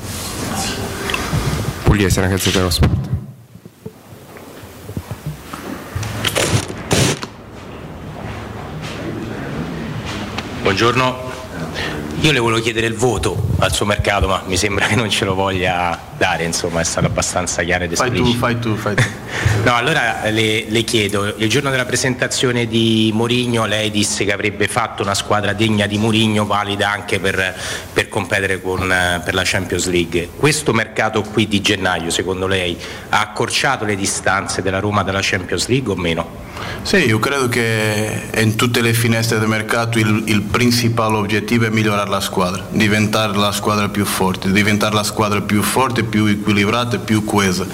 Pugliese, 1.82 2.20
ragazzi 2.20 2.50
dello 2.50 2.70
sport. 2.70 3.08
Buongiorno, 10.62 11.27
io 12.20 12.32
le 12.32 12.40
volevo 12.40 12.60
chiedere 12.60 12.86
il 12.86 12.94
voto 12.94 13.46
al 13.60 13.72
suo 13.72 13.86
mercato, 13.86 14.26
ma 14.26 14.42
mi 14.46 14.56
sembra 14.56 14.86
che 14.86 14.96
non 14.96 15.08
ce 15.08 15.24
lo 15.24 15.34
voglia 15.34 15.96
dare, 16.16 16.42
insomma, 16.42 16.80
è 16.80 16.84
stato 16.84 17.06
abbastanza 17.06 17.62
chiaro 17.62 17.84
ed 17.84 17.92
esplicito. 17.92 18.38
Fai 18.38 18.58
tu, 18.58 18.74
fai 18.76 18.94
tu, 18.94 19.02
fai 19.02 19.06
tu. 19.62 19.62
no, 19.64 19.76
allora 19.76 20.28
le, 20.30 20.64
le, 20.68 20.82
chiedo, 20.82 21.34
il 21.36 21.48
giorno 21.48 21.70
della 21.70 21.84
presentazione 21.84 22.66
di 22.66 23.10
Mourinho 23.14 23.66
lei 23.66 23.92
disse 23.92 24.24
che 24.24 24.32
avrebbe 24.32 24.66
fatto 24.66 25.02
una 25.02 25.14
squadra 25.14 25.52
degna 25.52 25.86
di 25.86 25.96
Mourinho, 25.96 26.44
valida 26.44 26.90
anche 26.90 27.20
per, 27.20 27.54
per 27.92 28.08
competere 28.08 28.60
con, 28.60 28.92
per 29.24 29.34
la 29.34 29.42
Champions 29.44 29.86
League. 29.86 30.30
Questo 30.36 30.72
mercato 30.72 31.22
qui 31.22 31.46
di 31.46 31.60
gennaio, 31.60 32.10
secondo 32.10 32.48
lei, 32.48 32.76
ha 33.10 33.20
accorciato 33.20 33.84
le 33.84 33.94
distanze 33.94 34.60
della 34.60 34.80
Roma 34.80 35.04
dalla 35.04 35.20
Champions 35.22 35.68
League 35.68 35.92
o 35.92 35.96
meno? 35.96 36.46
Sì, 36.82 36.96
io 36.96 37.18
credo 37.18 37.48
che 37.48 38.28
in 38.36 38.56
tutte 38.56 38.80
le 38.80 38.92
finestre 38.92 39.38
del 39.38 39.48
mercato 39.48 39.98
il, 39.98 40.22
il, 40.26 40.42
principale 40.42 41.16
obiettivo 41.16 41.66
è 41.66 41.68
migliorare 41.70 42.07
la 42.08 42.20
squadra, 42.20 42.66
diventare 42.70 43.36
la 43.36 43.52
squadra 43.52 43.88
più 43.88 44.04
forte, 44.04 44.50
diventare 44.50 44.94
la 44.94 45.02
squadra 45.02 45.40
più 45.40 45.62
forte, 45.62 46.02
più 46.02 46.26
equilibrata 46.26 46.98
più 46.98 47.24
coesa. 47.24 47.66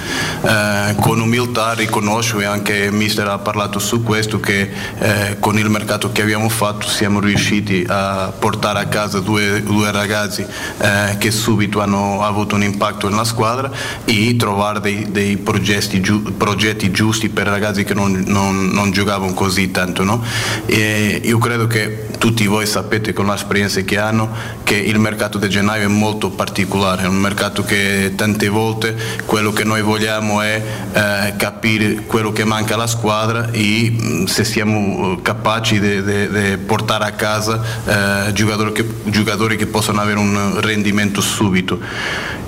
Eh, 0.43 0.95
con 1.01 1.21
umiltà 1.21 1.73
riconosco 1.73 2.41
e 2.41 2.45
anche 2.45 2.75
il 2.75 2.93
mister 2.93 3.29
ha 3.29 3.39
parlato 3.39 3.79
su 3.79 4.03
questo 4.03 4.41
che 4.41 4.71
eh, 4.99 5.37
con 5.39 5.59
il 5.59 5.69
mercato 5.71 6.13
che 6.13 6.23
abbiamo 6.23 6.49
fatto 6.49 6.89
siamo 6.89 7.21
riusciti 7.21 7.85
a 7.89 8.33
portare 8.39 8.81
a 8.81 8.87
casa 8.87 9.21
due, 9.21 9.63
due 9.63 9.91
ragazzi 9.91 10.45
eh, 10.79 11.17
che 11.19 11.31
subito 11.31 11.81
hanno 11.81 12.23
avuto 12.23 12.55
un 12.55 12.63
impatto 12.63 13.09
nella 13.09 13.25
squadra 13.25 13.71
e 14.05 14.37
trovare 14.37 14.81
dei, 14.81 15.11
dei 15.11 15.37
progetti, 15.37 16.01
giu, 16.01 16.37
progetti, 16.37 16.91
giusti 16.91 17.29
per 17.29 17.47
ragazzi 17.47 17.85
che 17.85 17.95
non, 17.95 18.23
non 18.27 18.73
non 18.75 18.91
giocavano 18.91 19.33
così 19.33 19.71
tanto. 19.71 20.03
No? 20.05 20.23
io 20.67 21.39
credo 21.39 21.67
che 21.67 22.09
tutti 22.19 22.47
voi 22.47 22.67
sapete 22.67 23.13
con 23.13 23.27
l'esperienza 23.27 23.81
che 23.83 23.99
hanno 23.99 24.24
che 24.63 24.77
il 24.77 24.99
mercato 24.99 25.39
di 25.39 25.49
gennaio 25.49 25.85
è 25.85 25.89
molto 25.89 26.31
particolare, 26.31 27.03
è 27.03 27.07
un 27.07 27.17
mercato 27.17 27.65
che 27.65 28.13
tante 28.17 28.49
volte 28.49 28.97
quello 29.25 29.53
che 29.53 29.65
noi 29.65 29.83
vogliamo 29.83 30.41
è 30.41 30.63
eh, 30.93 31.35
capire 31.37 32.05
quello 32.07 32.33
che 32.33 32.45
manca 32.45 32.75
alla 32.75 32.87
squadra 32.87 33.51
e 33.51 33.91
mm, 33.91 34.25
se 34.25 34.45
siamo 34.45 35.13
eh, 35.13 35.23
capaci 35.23 35.81
di 35.81 36.59
portare 36.59 37.05
a 37.05 37.13
casa 37.13 37.63
eh, 37.87 38.33
giocatori, 38.33 38.73
che, 38.73 38.87
giocatori 39.05 39.57
che 39.57 39.67
possono 39.67 40.01
avere 40.01 40.19
un 40.19 40.61
rendimento 40.61 41.21
subito. 41.21 41.79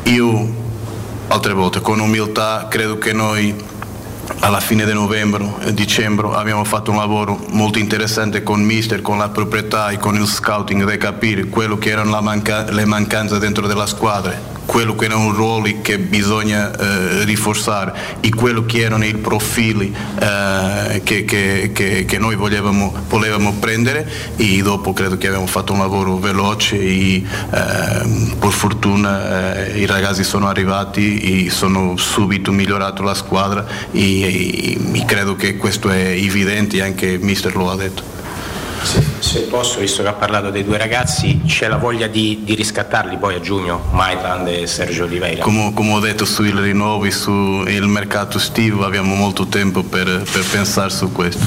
Io 0.04 0.64
altre 1.28 1.52
volte 1.52 1.80
con 1.80 1.98
umiltà 1.98 2.66
credo 2.70 2.98
che 2.98 3.12
noi 3.12 3.54
alla 4.40 4.60
fine 4.60 4.84
di 4.84 4.92
novembre 4.92 5.46
e 5.60 5.74
dicembre 5.74 6.34
abbiamo 6.34 6.64
fatto 6.64 6.90
un 6.90 6.96
lavoro 6.96 7.44
molto 7.50 7.78
interessante 7.78 8.42
con 8.42 8.60
mister, 8.60 9.02
con 9.02 9.18
la 9.18 9.28
proprietà 9.28 9.90
e 9.90 9.98
con 9.98 10.14
il 10.14 10.26
scouting 10.26 10.88
di 10.90 10.98
capire 10.98 11.46
quello 11.46 11.78
che 11.78 11.90
erano 11.90 12.20
manca- 12.20 12.70
le 12.70 12.84
mancanze 12.84 13.38
dentro 13.38 13.66
della 13.66 13.86
squadra 13.86 14.55
quello 14.66 14.94
che 14.96 15.06
erano 15.06 15.30
ruoli 15.30 15.80
che 15.80 15.98
bisogna 15.98 16.76
eh, 16.76 17.24
rinforzare 17.24 18.18
e 18.20 18.28
quello 18.30 18.66
che 18.66 18.80
erano 18.80 19.04
i 19.04 19.14
profili 19.14 19.94
eh, 20.18 21.00
che, 21.02 21.24
che, 21.24 21.70
che, 21.72 22.04
che, 22.04 22.18
noi 22.18 22.34
volevamo, 22.34 22.92
volevamo, 23.08 23.54
prendere 23.54 24.34
e 24.36 24.60
dopo 24.62 24.92
credo 24.92 25.16
che 25.16 25.28
abbiamo 25.28 25.46
fatto 25.46 25.72
un 25.72 25.78
lavoro 25.78 26.18
veloce 26.18 26.78
e 26.78 27.14
eh, 27.14 27.24
per 28.38 28.50
fortuna 28.50 29.64
eh, 29.66 29.78
i 29.78 29.86
ragazzi 29.86 30.24
sono 30.24 30.48
arrivati 30.48 31.46
e 31.46 31.50
sono 31.50 31.96
subito 31.96 32.52
migliorato 32.52 33.02
la 33.02 33.14
squadra 33.14 33.64
e, 33.92 34.22
e, 34.22 34.78
e 34.92 35.04
credo 35.06 35.36
che 35.36 35.56
questo 35.56 35.88
è 35.88 36.08
evidente 36.08 36.76
e 36.76 36.82
anche 36.82 37.06
il 37.06 37.20
mister 37.20 37.54
lo 37.54 37.70
ha 37.70 37.76
detto. 37.76 38.02
Se, 38.82 39.15
se, 39.26 39.40
posso, 39.40 39.80
visto 39.80 40.02
che 40.02 40.08
ha 40.08 40.12
parlato 40.12 40.50
dei 40.50 40.62
due 40.62 40.78
ragazzi, 40.78 41.42
c'è 41.44 41.66
la 41.66 41.78
voglia 41.78 42.06
di, 42.06 42.42
di 42.44 42.54
riscattarli 42.54 43.16
poi 43.16 43.34
a 43.34 43.40
giugno, 43.40 43.82
Maitland 43.90 44.46
e 44.46 44.68
Sergio 44.68 45.02
Oliveira? 45.02 45.42
Come, 45.42 45.72
come 45.74 45.94
ho 45.94 45.98
detto 45.98 46.24
sui 46.24 46.52
rinnovi, 46.52 47.10
sul 47.10 47.66
mercato 47.88 48.38
estivo, 48.38 48.84
abbiamo 48.84 49.16
molto 49.16 49.48
tempo 49.48 49.82
per, 49.82 50.04
per 50.04 50.44
pensare 50.48 50.90
su 50.90 51.10
questo. 51.10 51.44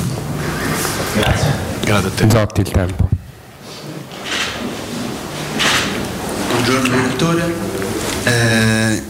Grazie. 1.16 1.54
Grazie 1.86 2.08
a 2.08 2.12
te. 2.12 2.30
Zotti 2.30 2.62
il 2.62 2.70
tempo. 2.70 3.10
Buongiorno 6.52 6.90
direttore. 6.90 7.54
Eh, 8.26 9.04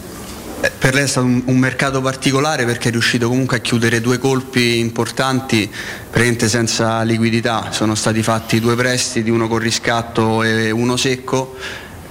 per 0.78 0.94
lei 0.94 1.04
è 1.04 1.06
stato 1.06 1.26
un, 1.26 1.42
un, 1.46 1.56
mercato 1.56 2.00
particolare 2.02 2.64
perché 2.64 2.88
è 2.88 2.90
riuscito 2.92 3.28
comunque 3.28 3.56
a 3.56 3.60
chiudere 3.60 4.00
due 4.00 4.18
colpi 4.18 4.78
importanti 4.78 5.68
praticamente 5.68 6.48
senza 6.48 7.02
liquidità. 7.02 7.70
Sono 7.70 7.94
stati 7.94 8.22
fatti 8.22 8.60
due 8.60 8.76
prestiti, 8.76 9.30
uno 9.30 9.48
con 9.48 9.58
riscatto 9.58 10.42
e 10.42 10.70
uno 10.70 10.96
secco 10.96 11.56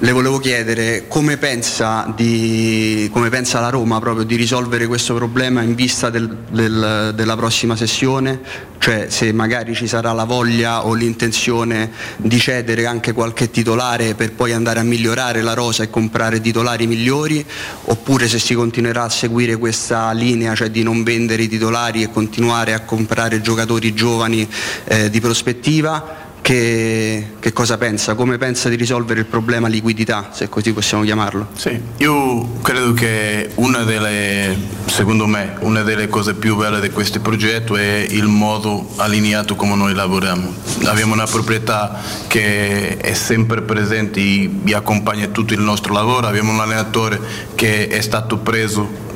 le 0.01 0.11
volevo 0.13 0.39
chiedere 0.39 1.07
come 1.09 1.35
pensa, 1.35 2.13
di, 2.15 3.09
come 3.11 3.27
pensa, 3.29 3.59
la 3.59 3.69
Roma 3.69 3.99
proprio 3.99 4.23
di 4.23 4.37
risolvere 4.37 4.87
questo 4.87 5.13
problema 5.13 5.61
in 5.61 5.75
vista 5.75 6.09
del, 6.09 6.37
del, 6.49 7.11
della 7.13 7.35
prossima 7.35 7.75
sessione, 7.75 8.39
cioè 8.77 9.07
se 9.09 9.33
magari 9.33 9.75
ci 9.75 9.87
sarà 9.87 10.13
la 10.13 10.23
voglia 10.23 10.85
o 10.85 10.93
l'intenzione 10.93 11.91
di 12.15 12.39
cedere 12.39 12.85
anche 12.85 13.11
qualche 13.11 13.51
titolare 13.51 14.15
per 14.15 14.31
poi 14.31 14.53
andare 14.53 14.79
a 14.79 14.83
migliorare 14.83 15.41
la 15.41 15.53
rosa 15.53 15.83
e 15.83 15.89
comprare 15.89 16.39
titolari 16.39 16.87
migliori, 16.87 17.45
oppure 17.83 18.29
se 18.29 18.39
si 18.39 18.53
continuerà 18.53 19.03
a 19.03 19.09
seguire 19.09 19.57
questa 19.57 20.13
linea, 20.13 20.55
cioè 20.55 20.69
di 20.69 20.81
non 20.81 21.03
vendere 21.03 21.43
i 21.43 21.49
titolari 21.49 22.03
e 22.03 22.09
continuare 22.09 22.73
a 22.73 22.81
comprare 22.81 23.41
giocatori 23.41 23.93
giovani 23.93 24.47
eh, 24.85 25.09
di 25.09 25.19
prospettiva 25.19 26.27
che, 26.41 27.33
che, 27.39 27.53
cosa 27.53 27.77
pensa? 27.77 28.15
Come 28.15 28.37
pensa 28.37 28.69
di 28.69 28.75
risolvere 28.75 29.19
il 29.19 29.25
problema 29.25 29.67
liquidità, 29.67 30.29
se 30.31 30.49
così 30.49 30.73
possiamo 30.73 31.03
chiamarlo? 31.03 31.47
Sì, 31.53 31.79
io 31.97 32.59
credo 32.61 32.93
che 32.93 33.51
una 33.55 33.83
delle, 33.83 34.57
secondo 34.85 35.27
me, 35.27 35.55
una 35.59 35.83
delle 35.83 36.07
cose 36.07 36.33
più 36.33 36.55
belle 36.55 36.79
di 36.79 36.89
questo 36.89 37.19
progetto 37.19 37.75
è 37.75 38.05
il 38.09 38.25
modo 38.25 38.89
allineato 38.95 39.55
come 39.55 39.75
noi 39.75 39.93
lavoriamo. 39.93 40.53
Abbiamo 40.85 41.13
una 41.13 41.25
proprietà 41.25 42.01
che 42.27 42.97
è 42.97 43.13
sempre 43.13 43.61
presente 43.61 44.19
e 44.19 44.73
accompagna 44.73 45.27
tutto 45.27 45.53
il 45.53 45.61
nostro 45.61 45.93
lavoro, 45.93 46.27
abbiamo 46.27 46.51
un 46.51 46.59
allenatore 46.59 47.19
che 47.55 47.87
è 47.87 48.01
stato 48.01 48.37
preso 48.37 49.07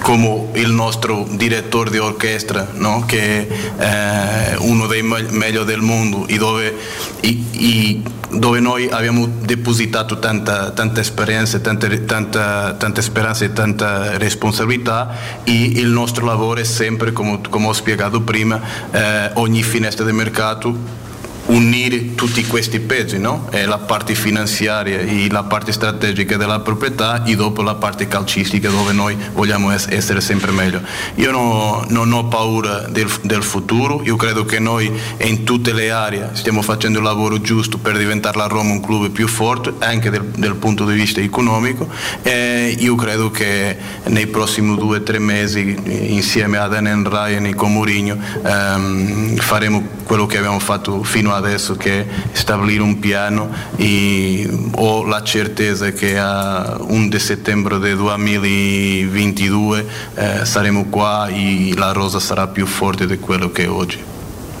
come 0.00 0.48
il 0.54 0.70
nostro 0.70 1.26
direttore 1.30 1.90
di 1.90 1.98
orchestra, 1.98 2.68
no? 2.74 3.04
che 3.06 3.46
è 3.76 4.56
uno 4.58 4.86
dei 4.86 5.02
meglio 5.02 5.64
del 5.64 5.80
mondo 5.80 6.26
e 6.26 6.38
dove, 6.48 6.74
i, 7.20 7.44
i, 7.52 8.02
dove 8.30 8.60
noi 8.60 8.88
abbiamo 8.88 9.26
depositato 9.26 10.18
tanta, 10.18 10.70
tanta 10.70 11.00
esperienza, 11.00 11.58
tanta, 11.58 11.88
tanta, 11.88 12.74
tanta, 12.74 13.00
speranza 13.00 13.44
e 13.44 13.52
tanta 13.52 14.16
responsabilità. 14.16 15.42
E 15.44 15.52
il 15.52 15.88
nostro 15.88 16.24
lavoro 16.24 16.60
è 16.60 16.64
sempre, 16.64 17.12
come, 17.12 17.40
come 17.48 17.66
ho 17.66 17.72
spiegato 17.72 18.20
prima, 18.22 18.60
eh, 18.90 19.30
ogni 19.34 19.62
finestra 19.62 20.04
di 20.04 20.12
mercato 20.12 21.06
unire 21.48 22.14
tutti 22.14 22.44
questi 22.46 22.80
pesi, 22.80 23.18
no? 23.18 23.48
la 23.50 23.78
parte 23.78 24.14
finanziaria 24.14 25.00
e 25.00 25.28
la 25.30 25.44
parte 25.44 25.72
strategica 25.72 26.36
della 26.36 26.60
proprietà 26.60 27.24
e 27.24 27.36
dopo 27.36 27.62
la 27.62 27.74
parte 27.74 28.06
calcistica 28.06 28.68
dove 28.68 28.92
noi 28.92 29.16
vogliamo 29.32 29.70
essere 29.70 30.20
sempre 30.20 30.50
meglio. 30.50 30.80
Io 31.16 31.30
no, 31.30 31.84
non 31.88 32.12
ho 32.12 32.26
paura 32.26 32.88
del, 32.88 33.10
del, 33.22 33.42
futuro, 33.42 34.02
io 34.04 34.16
credo 34.16 34.44
che 34.44 34.58
noi 34.58 34.90
in 35.18 35.44
tutte 35.44 35.72
le 35.72 35.90
aree 35.90 36.30
stiamo 36.32 36.62
facendo 36.62 36.98
il 36.98 37.04
lavoro 37.04 37.40
giusto 37.40 37.78
per 37.78 37.96
diventare 37.96 38.36
la 38.36 38.46
Roma 38.46 38.72
un 38.72 38.80
club 38.80 39.10
più 39.10 39.26
forte 39.26 39.72
anche 39.78 40.10
del 40.10 40.54
punto 40.56 40.84
di 40.84 40.94
vista 40.94 41.20
economico 41.20 41.88
e 42.22 42.76
io 42.78 42.94
credo 42.94 43.30
che 43.30 43.76
nei 44.04 44.26
prossimi 44.26 44.76
due 44.76 44.98
o 44.98 45.02
tre 45.02 45.18
mesi 45.18 45.76
insieme 45.84 46.58
ad 46.58 46.74
Anen 46.74 47.08
Ryan 47.08 47.46
e 47.46 47.54
con 47.54 47.72
Mourinho 47.72 48.18
ehm, 48.44 49.36
faremo 49.36 49.96
quello 50.04 50.26
che 50.26 50.38
abbiamo 50.38 50.58
fatto 50.58 51.02
fino 51.02 51.34
adesso 51.38 51.76
che 51.76 52.06
stabilire 52.32 52.82
un 52.82 52.98
piano 52.98 53.50
e 53.76 54.48
ho 54.74 55.04
la 55.04 55.22
certezza 55.22 55.90
che 55.92 56.18
a 56.18 56.76
1 56.80 57.18
settembre 57.18 57.78
del 57.78 57.96
2022 57.96 59.86
eh, 60.14 60.44
saremo 60.44 60.84
qua 60.86 61.28
e 61.28 61.72
la 61.74 61.92
rosa 61.92 62.20
sarà 62.20 62.46
più 62.46 62.66
forte 62.66 63.06
di 63.06 63.18
quello 63.18 63.50
che 63.50 63.64
è 63.64 63.68
oggi. 63.68 63.98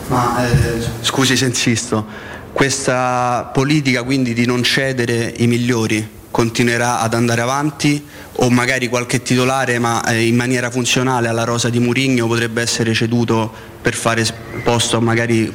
Ma 0.08 0.46
eh, 0.48 0.82
scusi 1.02 1.36
se 1.36 1.44
insisto, 1.44 2.06
questa 2.52 3.50
politica 3.52 4.02
quindi 4.02 4.32
di 4.32 4.46
non 4.46 4.62
cedere 4.62 5.34
i 5.36 5.46
migliori 5.46 6.16
continuerà 6.30 7.00
ad 7.00 7.14
andare 7.14 7.40
avanti 7.40 8.04
o 8.32 8.50
magari 8.50 8.88
qualche 8.88 9.22
titolare 9.22 9.78
ma 9.78 10.04
eh, 10.04 10.26
in 10.26 10.36
maniera 10.36 10.70
funzionale 10.70 11.28
alla 11.28 11.44
rosa 11.44 11.68
di 11.68 11.78
Murigno 11.78 12.26
potrebbe 12.26 12.62
essere 12.62 12.94
ceduto 12.94 13.52
per 13.80 13.94
fare 13.94 14.24
posto 14.62 14.98
a 14.98 15.00
magari 15.00 15.52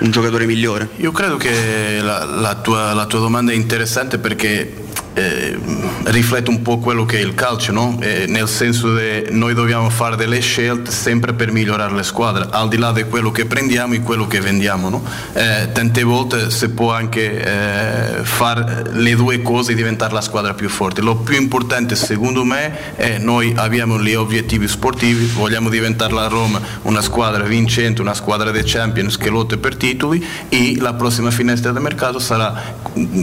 un 0.00 0.10
giocatore 0.10 0.46
migliore? 0.46 0.88
Io 0.96 1.12
credo 1.12 1.36
che 1.36 2.00
la, 2.00 2.24
la, 2.24 2.54
tua, 2.56 2.92
la 2.92 3.06
tua 3.06 3.18
domanda 3.18 3.52
è 3.52 3.54
interessante 3.54 4.18
perché 4.18 4.74
eh, 5.14 5.58
riflette 6.04 6.50
un 6.50 6.62
po' 6.62 6.78
quello 6.78 7.04
che 7.04 7.18
è 7.18 7.20
il 7.20 7.34
calcio, 7.34 7.72
no? 7.72 7.98
eh, 8.00 8.26
nel 8.28 8.48
senso 8.48 8.94
che 8.94 9.26
noi 9.30 9.54
dobbiamo 9.54 9.90
fare 9.90 10.16
delle 10.16 10.40
scelte 10.40 10.90
sempre 10.90 11.32
per 11.32 11.52
migliorare 11.52 11.94
le 11.94 12.02
squadre, 12.02 12.46
al 12.50 12.68
di 12.68 12.78
là 12.78 12.92
di 12.92 13.04
quello 13.04 13.30
che 13.30 13.46
prendiamo 13.46 13.94
e 13.94 14.00
quello 14.00 14.26
che 14.26 14.40
vendiamo. 14.40 14.88
No? 14.88 15.04
Eh, 15.32 15.70
tante 15.72 16.02
volte 16.02 16.50
si 16.50 16.68
può 16.70 16.92
anche 16.92 17.42
eh, 17.42 18.24
fare 18.24 18.84
le 18.92 19.14
due 19.14 19.42
cose 19.42 19.72
e 19.72 19.74
diventare 19.74 20.12
la 20.12 20.20
squadra 20.20 20.54
più 20.54 20.68
forte. 20.68 21.00
Lo 21.00 21.16
più 21.16 21.36
importante 21.36 21.94
secondo 21.94 22.44
me 22.44 22.94
è 22.94 23.18
noi 23.18 23.52
abbiamo 23.56 24.00
gli 24.00 24.14
obiettivi 24.14 24.68
sportivi, 24.68 25.26
vogliamo 25.26 25.68
diventare 25.68 26.12
la 26.12 26.28
Roma 26.28 26.60
una 26.82 27.02
squadra 27.02 27.44
vincente, 27.44 28.00
una 28.00 28.14
squadra 28.14 28.50
dei 28.50 28.62
Champions 28.64 29.16
che 29.16 29.28
lotta 29.28 29.56
per 29.56 29.76
titoli 29.76 30.24
e 30.48 30.76
la 30.78 30.94
prossima 30.94 31.30
finestra 31.30 31.72
del 31.72 31.82
mercato 31.82 32.18
sarà, 32.18 32.74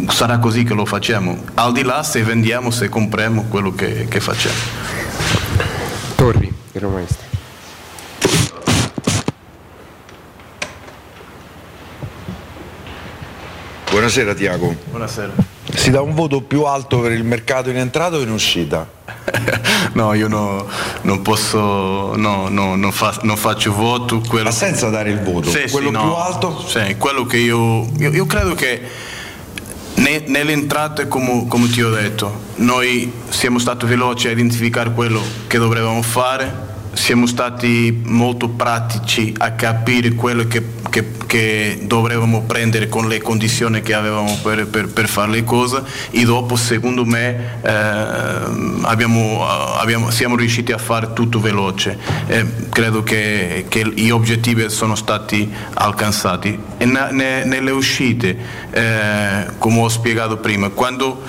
sarà 0.07 0.37
così 0.39 0.63
che 0.63 0.73
lo 0.73 0.85
facciamo. 0.85 1.43
Al 1.55 1.71
di 1.73 1.78
là 1.83 2.03
se 2.03 2.23
vendiamo, 2.23 2.71
se 2.71 2.89
compriamo 2.89 3.43
quello 3.43 3.73
che, 3.73 4.07
che 4.07 4.19
facciamo. 4.19 4.55
Torri, 6.15 6.53
il 6.73 6.81
romanista. 6.81 7.27
Buonasera 13.89 14.33
Tiago. 14.33 14.75
Buonasera. 14.89 15.33
Si 15.73 15.91
dà 15.91 16.01
un 16.01 16.13
voto 16.13 16.41
più 16.41 16.63
alto 16.63 16.99
per 16.99 17.11
il 17.11 17.23
mercato 17.23 17.69
in 17.69 17.77
entrata 17.77 18.17
o 18.17 18.21
in 18.21 18.31
uscita? 18.31 18.87
no, 19.93 20.13
io 20.13 20.27
no, 20.27 20.67
non 21.01 21.21
posso, 21.21 22.15
no, 22.15 22.49
no, 22.49 22.75
non, 22.75 22.91
fa, 22.91 23.17
non, 23.23 23.35
faccio 23.35 23.73
voto. 23.73 24.21
Quello... 24.27 24.45
Ma 24.45 24.51
senza 24.51 24.89
dare 24.89 25.09
il 25.09 25.21
voto? 25.21 25.49
Sì, 25.49 25.69
quello 25.71 25.89
sì, 25.89 25.97
più 25.97 26.11
alto? 26.13 26.67
Sì, 26.67 26.95
quello 26.97 27.25
che 27.25 27.37
io, 27.37 27.89
io, 27.97 28.11
io 28.11 28.25
credo 28.25 28.55
che 28.55 28.81
ne, 29.99 30.23
nelle 30.27 30.51
entrate, 30.51 31.07
come, 31.07 31.45
come, 31.47 31.69
ti 31.69 31.81
ho 31.81 31.89
detto, 31.89 32.47
noi 32.55 33.11
siamo 33.29 33.59
stati 33.59 33.85
veloci 33.85 34.27
a 34.27 34.31
identificare 34.31 34.91
quello 34.91 35.21
che 35.47 35.57
dovevamo 35.57 36.01
fare, 36.01 36.67
siamo 36.93 37.25
stati 37.25 38.01
molto 38.05 38.49
pratici 38.49 39.33
a 39.37 39.51
capire 39.51 40.13
quello 40.13 40.47
che, 40.47 40.63
che, 40.89 41.11
che 41.25 41.79
dovevamo 41.83 42.41
prendere 42.43 42.89
con 42.89 43.07
le 43.07 43.21
condizioni 43.21 43.81
che 43.81 43.93
avevamo 43.93 44.37
per, 44.41 44.67
per, 44.67 44.87
per 44.87 45.07
fare 45.07 45.31
le 45.31 45.43
cose 45.43 45.83
e 46.11 46.23
dopo 46.23 46.55
secondo 46.55 47.05
me 47.05 47.59
eh, 47.61 47.71
abbiamo, 48.81 49.45
abbiamo, 49.47 50.09
siamo 50.09 50.35
riusciti 50.35 50.71
a 50.71 50.77
fare 50.77 51.13
tutto 51.13 51.39
veloce. 51.39 51.97
Eh, 52.27 52.45
credo 52.69 53.03
che, 53.03 53.65
che, 53.69 53.87
gli 53.93 54.09
obiettivi 54.09 54.69
sono 54.69 54.95
stati 54.95 55.51
alcanzati. 55.73 56.59
E 56.77 56.85
ne, 56.85 57.43
nelle 57.45 57.71
uscite, 57.71 58.37
eh, 58.71 59.45
come 59.57 59.79
ho 59.79 59.89
spiegato 59.89 60.37
prima, 60.37 60.69
quando, 60.69 61.21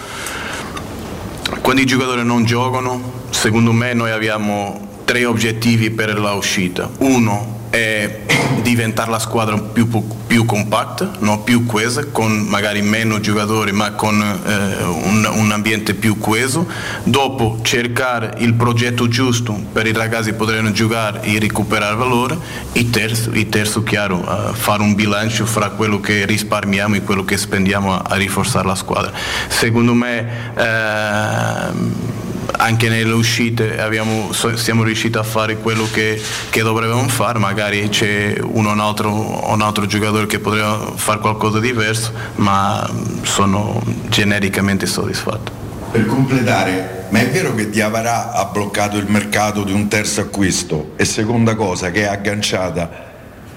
quando 1.61 1.81
i 1.81 1.87
giocatori 1.87 2.24
non 2.24 2.45
giocano, 2.45 3.19
secondo 3.31 3.73
me 3.73 3.93
noi 3.95 4.11
abbiamo 4.11 4.89
tre 5.11 5.24
obiettivi 5.24 5.91
per 5.91 6.16
la 6.20 6.35
uscita. 6.35 6.89
Uno 6.99 7.66
è 7.70 8.20
diventare 8.62 9.11
la 9.11 9.19
squadra 9.19 9.59
più, 9.59 9.89
più 10.24 10.45
compatta, 10.45 11.15
no? 11.19 11.41
più 11.41 11.66
coesa, 11.66 12.07
con 12.12 12.31
magari 12.31 12.81
meno 12.81 13.19
giocatori 13.19 13.73
ma 13.73 13.91
con 13.93 14.23
eh, 14.23 14.85
un, 14.85 15.28
un, 15.35 15.51
ambiente 15.51 15.95
più 15.95 16.16
coeso. 16.16 16.65
Dopo 17.03 17.59
cercare 17.62 18.35
il 18.39 18.55
progetto 18.55 19.09
giusto 19.09 19.53
per 19.73 19.89
i 19.89 19.93
ragazzi 19.93 20.32
poterem 20.32 20.70
giocare 20.70 21.23
e 21.23 21.41
recuperare 21.41 21.97
valore. 21.97 22.39
E 22.70 22.89
terzo, 22.91 23.32
e 23.32 23.49
terzo 23.49 23.82
chiaro, 23.82 24.19
uh, 24.19 24.55
fare 24.55 24.82
un 24.82 24.95
bilancio 24.95 25.45
fra 25.45 25.70
quello 25.70 25.99
che 25.99 26.24
risparmiamo 26.24 26.95
e 26.95 27.03
quello 27.03 27.24
che 27.24 27.37
spendiamo 27.37 27.95
a, 27.95 28.05
a 28.07 28.15
rinforzare 28.15 28.65
la 28.65 28.77
squadra. 28.77 29.11
Secondo 29.49 29.93
me 29.93 30.53
eh, 30.57 32.28
anche 32.56 32.89
nelle 32.89 33.12
uscite 33.12 33.81
abbiamo, 33.81 34.32
siamo 34.32 34.82
riusciti 34.82 35.16
a 35.16 35.22
fare 35.22 35.56
quello 35.56 35.86
che, 35.90 36.20
che 36.51 36.62
dovevamo 36.62 37.09
fare, 37.09 37.39
magari 37.39 37.89
c'è 37.89 38.36
uno 38.40 38.68
o 38.68 38.72
un 38.72 38.81
altro, 38.81 39.51
un 39.51 39.62
altro 39.62 39.86
giocatore 39.86 40.27
che 40.27 40.39
potrebbe 40.39 40.93
fare 40.97 41.18
qualcosa 41.18 41.59
di 41.59 41.68
diverso, 41.68 42.12
ma 42.36 42.89
sono 43.22 43.82
genericamente 44.09 44.86
soddisfatto. 44.86 45.68
Per 45.90 46.06
completare, 46.06 47.06
ma 47.09 47.20
è 47.20 47.28
vero 47.31 47.55
che 47.55 47.68
Diavarà 47.68 48.32
ha 48.32 48.44
bloccato 48.44 48.97
il 48.97 49.06
mercato 49.09 49.64
di 49.64 49.72
un 49.72 49.89
terzo 49.89 50.20
acquisto? 50.20 50.93
E 50.97 51.05
seconda 51.05 51.55
cosa, 51.56 51.90
che 51.90 52.02
è 52.02 52.06
agganciata, 52.06 53.09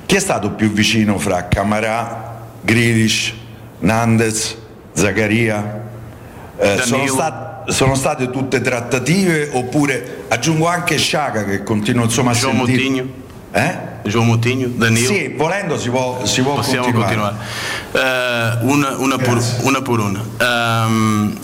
chi 0.05 0.15
è 0.15 0.19
stato 0.19 0.51
più 0.51 0.71
vicino 0.71 1.19
fra 1.19 1.47
Camarà, 1.47 2.41
Grilish, 2.61 3.33
Nandez, 3.79 4.57
Zaccaria? 4.93 5.81
Eh, 6.57 6.77
sono 6.83 7.05
stati 7.07 7.52
sono 7.67 7.95
state 7.95 8.29
tutte 8.29 8.61
trattative 8.61 9.49
oppure 9.53 10.25
aggiungo 10.27 10.67
anche 10.67 10.97
Sciaga 10.97 11.43
che 11.43 11.63
continua 11.63 12.03
insomma 12.03 12.31
a 12.31 12.33
João 12.33 12.55
sentire 12.55 12.81
Moutinho. 12.89 13.07
eh? 13.53 13.77
João 14.03 14.25
Moutinho, 14.25 14.67
Danilo 14.69 15.07
sì, 15.13 15.33
volendo 15.37 15.77
si 15.77 15.89
può, 15.89 16.25
si 16.25 16.41
può 16.41 16.55
possiamo 16.55 16.85
continuare, 16.91 17.35
continuare. 17.91 18.61
Uh, 18.61 18.69
una, 18.69 18.97
una, 18.97 19.17
per 19.17 19.41
una 19.61 19.81
um, 20.85 21.37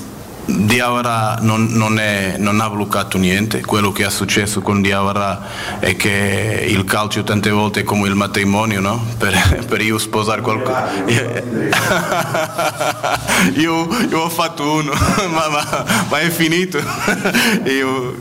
Diawara 0.50 1.38
non, 1.42 1.68
non, 1.70 2.00
è, 2.00 2.36
non, 2.40 2.60
ha 2.60 2.68
bloccato 2.70 3.20
niente, 3.20 3.62
quello 3.62 3.92
che 3.92 4.04
è 4.04 4.10
successo 4.10 4.62
con 4.62 4.82
Diawara 4.82 5.78
è 5.80 5.96
che 5.96 6.66
il 6.68 6.86
calcio 6.86 7.24
tante 7.24 7.52
volte 7.52 7.82
è 7.82 7.84
come 7.84 8.08
il 8.08 8.16
matrimonio, 8.16 8.80
no? 8.80 9.06
per, 9.20 9.66
per 9.68 9.82
io 9.82 10.00
sposare 10.00 10.42
qualcuno. 10.42 10.76
io, 13.54 13.88
io, 14.10 14.20
ho 14.20 14.30
fatto 14.30 14.64
uno, 14.64 14.92
ma, 15.30 15.50
ma, 15.50 15.86
ma 16.10 16.20
è 16.20 16.30
finito, 16.32 16.80
io 17.66 18.16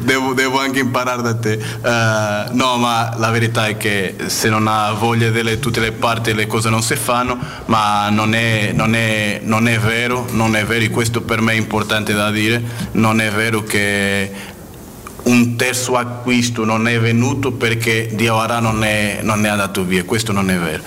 devo, 0.00 0.34
devo, 0.34 0.60
anche 0.60 0.80
imparare 0.80 1.22
da 1.22 1.34
te. 1.34 1.58
Uh, 1.80 2.54
no, 2.56 2.76
ma 2.76 3.14
la 3.16 3.30
verità 3.30 3.68
è 3.68 3.78
che 3.78 4.16
se 4.26 4.50
non 4.50 4.66
ha 4.68 4.92
voglia 4.92 5.30
di 5.30 5.58
tutte 5.58 5.80
le 5.80 5.92
parti 5.92 6.34
le 6.34 6.46
cose 6.46 6.68
non 6.68 6.82
si 6.82 6.96
fanno, 6.96 7.38
ma 7.66 8.10
non 8.10 8.34
è, 8.34 8.72
non 8.74 8.94
è, 8.94 9.40
non 9.42 9.66
è 9.66 9.78
vero, 9.78 10.26
non 10.32 10.54
è 10.56 10.64
vero 10.64 10.84
e 10.84 10.90
questo 10.90 11.22
per 11.22 11.40
me 11.40 11.52
è 11.52 11.54
importante 11.54 11.68
da 12.12 12.30
dire, 12.30 12.62
non 12.92 13.20
è 13.20 13.30
vero 13.30 13.62
che 13.62 14.30
un 15.24 15.56
terzo 15.56 15.96
acquisto 15.96 16.64
non 16.64 16.88
è 16.88 16.98
venuto 16.98 17.52
perché 17.52 18.10
Diawara 18.12 18.58
non 18.58 18.82
è, 18.82 19.20
non 19.22 19.44
è 19.44 19.48
andato 19.48 19.84
via, 19.84 20.04
questo 20.04 20.32
non 20.32 20.50
è 20.50 20.58
vero. 20.58 20.82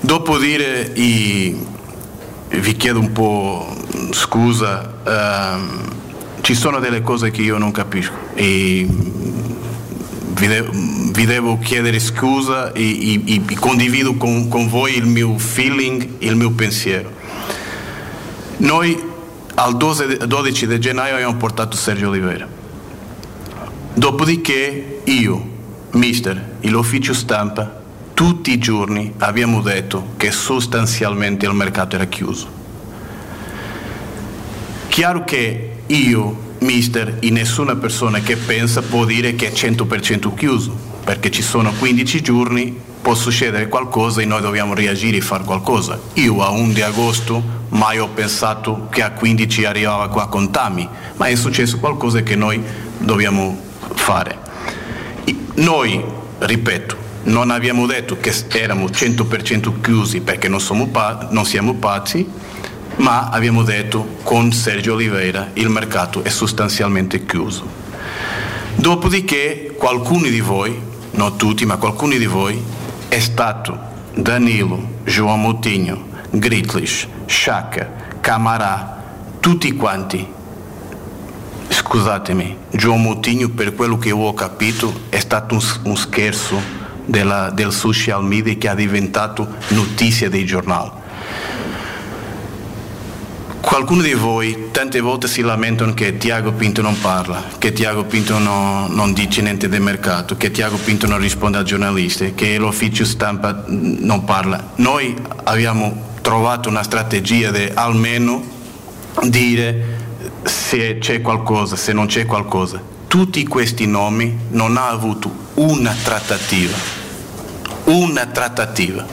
Dopo 0.00 0.38
dire, 0.38 0.90
i, 0.94 1.56
vi 2.48 2.76
chiedo 2.76 2.98
un 2.98 3.12
po' 3.12 3.76
scusa, 4.10 4.94
ehm, 5.06 5.88
ci 6.40 6.54
sono 6.54 6.80
delle 6.80 7.02
cose 7.02 7.30
che 7.30 7.42
io 7.42 7.58
non 7.58 7.70
capisco 7.70 8.14
e 8.34 8.86
vi, 8.88 10.46
de- 10.46 10.68
vi 11.12 11.26
devo 11.26 11.58
chiedere 11.58 11.98
scusa 11.98 12.72
e, 12.72 13.22
e, 13.24 13.42
e 13.46 13.54
condivido 13.58 14.14
con, 14.14 14.48
con 14.48 14.68
voi 14.68 14.96
il 14.96 15.06
mio 15.06 15.38
feeling, 15.38 16.08
il 16.18 16.34
mio 16.34 16.50
pensiero. 16.50 17.12
Noi 18.56 19.09
al 19.54 19.76
12 19.76 20.66
di 20.66 20.78
gennaio 20.78 21.14
abbiamo 21.14 21.36
portato 21.36 21.76
Sergio 21.76 22.08
Oliveira. 22.08 22.48
Dopodiché 23.94 25.02
io, 25.04 25.48
mister, 25.92 26.56
e 26.60 26.68
l'ufficio 26.68 27.12
stampa, 27.12 27.82
tutti 28.14 28.52
i 28.52 28.58
giorni 28.58 29.12
abbiamo 29.18 29.60
detto 29.60 30.12
che 30.16 30.30
sostanzialmente 30.30 31.46
il 31.46 31.52
mercato 31.52 31.96
era 31.96 32.04
chiuso. 32.04 32.58
Chiaro 34.88 35.24
che 35.24 35.82
io, 35.86 36.36
mister, 36.58 37.16
e 37.20 37.30
nessuna 37.30 37.76
persona 37.76 38.20
che 38.20 38.36
pensa 38.36 38.82
può 38.82 39.04
dire 39.04 39.34
che 39.34 39.48
è 39.48 39.52
100% 39.52 40.34
chiuso, 40.34 40.74
perché 41.04 41.30
ci 41.30 41.42
sono 41.42 41.72
15 41.72 42.22
giorni 42.22 42.78
può 43.00 43.14
succedere 43.14 43.68
qualcosa 43.68 44.20
e 44.20 44.26
noi 44.26 44.42
dobbiamo 44.42 44.74
reagire 44.74 45.16
e 45.16 45.22
fare 45.22 45.44
qualcosa. 45.44 45.98
Io 46.14 46.42
a 46.42 46.50
1 46.50 46.72
di 46.72 46.82
agosto 46.82 47.42
mai 47.70 47.98
ho 47.98 48.08
pensato 48.08 48.88
che 48.90 49.02
a 49.02 49.10
15 49.12 49.64
arrivava 49.64 50.08
qua 50.08 50.28
con 50.28 50.50
Tami, 50.50 50.88
ma 51.16 51.26
è 51.26 51.34
successo 51.34 51.78
qualcosa 51.78 52.22
che 52.22 52.36
noi 52.36 52.62
dobbiamo 52.98 53.58
fare. 53.94 54.38
Noi, 55.54 56.02
ripeto, 56.38 56.96
non 57.24 57.50
abbiamo 57.50 57.86
detto 57.86 58.16
che 58.18 58.32
eravamo 58.52 58.86
100% 58.86 59.80
chiusi 59.80 60.20
perché 60.20 60.48
non, 60.48 60.60
non 61.30 61.44
siamo 61.44 61.74
pazzi, 61.74 62.26
ma 62.96 63.28
abbiamo 63.28 63.62
detto 63.62 64.16
con 64.22 64.52
Sergio 64.52 64.94
Oliveira 64.94 65.50
il 65.54 65.68
mercato 65.68 66.24
è 66.24 66.28
sostanzialmente 66.28 67.24
chiuso. 67.24 67.78
Dopodiché 68.74 69.74
qualcuno 69.76 70.28
di 70.28 70.40
voi, 70.40 70.78
non 71.12 71.36
tutti, 71.36 71.66
ma 71.66 71.76
qualcuno 71.76 72.16
di 72.16 72.26
voi, 72.26 72.62
è 73.08 73.18
stato 73.18 73.78
Danilo, 74.14 74.98
João 75.04 75.36
Moutinho, 75.36 76.08
Gritlish, 76.30 77.08
Sciacca, 77.26 77.90
Camarà, 78.20 79.02
tutti 79.40 79.74
quanti. 79.74 80.38
Scusatemi, 81.68 82.56
João 82.70 82.98
Moutinho, 82.98 83.48
per 83.50 83.74
quello 83.74 83.98
che 83.98 84.12
ho 84.12 84.32
capito, 84.32 84.92
è 85.08 85.18
stato 85.18 85.54
un, 85.54 85.60
un 85.84 85.96
scherzo 85.96 86.60
della, 87.04 87.50
del 87.50 87.72
social 87.72 88.22
media 88.22 88.54
che 88.54 88.70
è 88.70 88.74
diventato 88.76 89.56
notizia 89.68 90.28
dei 90.28 90.44
giornali. 90.44 90.90
Qualcuno 93.70 94.02
di 94.02 94.14
voi 94.14 94.70
tante 94.72 94.98
volte 94.98 95.28
si 95.28 95.42
lamentano 95.42 95.94
che 95.94 96.16
Tiago 96.16 96.50
Pinto 96.50 96.82
non 96.82 96.98
parla, 96.98 97.40
che 97.56 97.72
Tiago 97.72 98.02
Pinto 98.02 98.36
no, 98.40 98.88
non 98.88 99.12
dice 99.12 99.42
niente 99.42 99.68
del 99.68 99.80
mercato, 99.80 100.36
che 100.36 100.50
Tiago 100.50 100.76
Pinto 100.76 101.06
non 101.06 101.18
risponde 101.18 101.58
ai 101.58 101.64
giornalisti, 101.64 102.34
che 102.34 102.58
l'ufficio 102.58 103.04
stampa 103.04 103.62
non 103.68 104.24
parla. 104.24 104.72
Noi 104.74 105.14
abbiamo 105.44 106.16
trovato 106.20 106.68
una 106.68 106.82
strategia 106.82 107.52
di 107.52 107.70
almeno 107.72 108.42
dire 109.22 109.98
se 110.42 110.98
c'è 110.98 111.20
qualcosa, 111.20 111.76
se 111.76 111.92
non 111.92 112.06
c'è 112.06 112.26
qualcosa. 112.26 112.82
Tutti 113.06 113.46
questi 113.46 113.86
nomi 113.86 114.36
non 114.48 114.76
hanno 114.76 114.90
avuto 114.90 115.32
una 115.54 115.94
trattativa, 116.02 116.76
una 117.84 118.26
trattativa. 118.26 119.06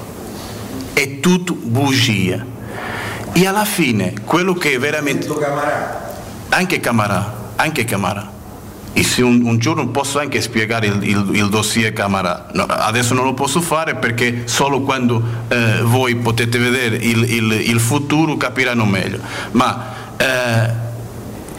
È 0.93 1.19
tutto 1.19 1.53
bugia 1.53 2.55
e 3.37 3.45
alla 3.45 3.65
fine 3.65 4.13
quello 4.25 4.55
che 4.55 4.73
è 4.73 4.79
veramente... 4.79 5.27
Anche 6.49 6.79
Camarà, 6.79 7.51
anche 7.55 7.85
Camarà. 7.85 8.35
E 8.93 9.03
se 9.03 9.21
un, 9.21 9.43
un, 9.45 9.59
giorno 9.59 9.87
posso 9.89 10.17
anche 10.17 10.41
spiegare 10.41 10.87
il, 10.87 11.03
il, 11.03 11.29
il 11.33 11.49
dossier 11.49 11.93
Camarà, 11.93 12.47
no, 12.53 12.63
adesso 12.63 13.13
non 13.13 13.25
lo 13.25 13.35
posso 13.35 13.61
fare 13.61 13.93
perché 13.93 14.43
solo 14.45 14.81
quando 14.81 15.21
eh, 15.49 15.81
voi 15.83 16.15
potete 16.15 16.57
vedere 16.57 16.95
il, 16.95 17.51
il, 17.51 17.79
futuro 17.79 18.37
capiranno 18.37 18.85
meglio. 18.85 19.19
Ma 19.51 19.93
eh, 20.17 20.71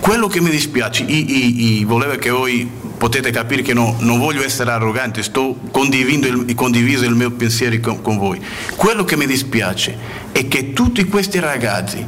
quello 0.00 0.26
che 0.26 0.40
mi 0.40 0.50
dispiace, 0.50 1.06
e 1.06 1.84
volevo 1.84 2.16
che 2.16 2.30
voi 2.30 2.68
potete 2.98 3.30
capire 3.30 3.62
che 3.62 3.72
no, 3.72 3.96
non 4.00 4.18
voglio 4.18 4.44
essere 4.44 4.72
arrogante, 4.72 5.22
sto 5.22 5.56
il, 5.72 6.54
condiviso 6.54 7.04
il 7.04 7.14
mio 7.14 7.30
pensiero 7.30 7.78
con, 7.80 8.02
con, 8.02 8.18
voi. 8.18 8.44
Quello 8.74 9.04
che 9.04 9.16
mi 9.16 9.26
dispiace 9.26 9.96
è 10.32 10.46
che 10.48 10.72
tutti 10.72 11.04
questi 11.04 11.38
ragazzi 11.38 12.04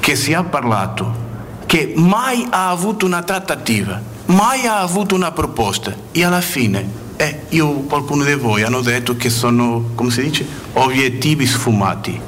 che 0.00 0.16
si 0.16 0.32
è 0.32 0.44
parlato, 0.44 1.26
che 1.66 1.92
mai 1.96 2.46
ha 2.50 2.68
avuto 2.68 3.06
una 3.06 3.22
trattativa, 3.22 4.02
mai 4.26 4.66
ha 4.66 4.80
avuto 4.80 5.14
una 5.14 5.30
proposta 5.30 5.94
e 6.10 6.24
alla 6.24 6.40
fine 6.40 7.06
eh, 7.16 7.42
io, 7.50 7.68
qualcuno 7.82 8.24
di 8.24 8.34
voi 8.34 8.62
hanno 8.64 8.80
detto 8.80 9.16
che 9.16 9.30
sono, 9.30 9.90
come 9.94 10.10
si 10.10 10.22
dice, 10.22 10.46
obiettivi 10.74 11.46
sfumati. 11.46 12.20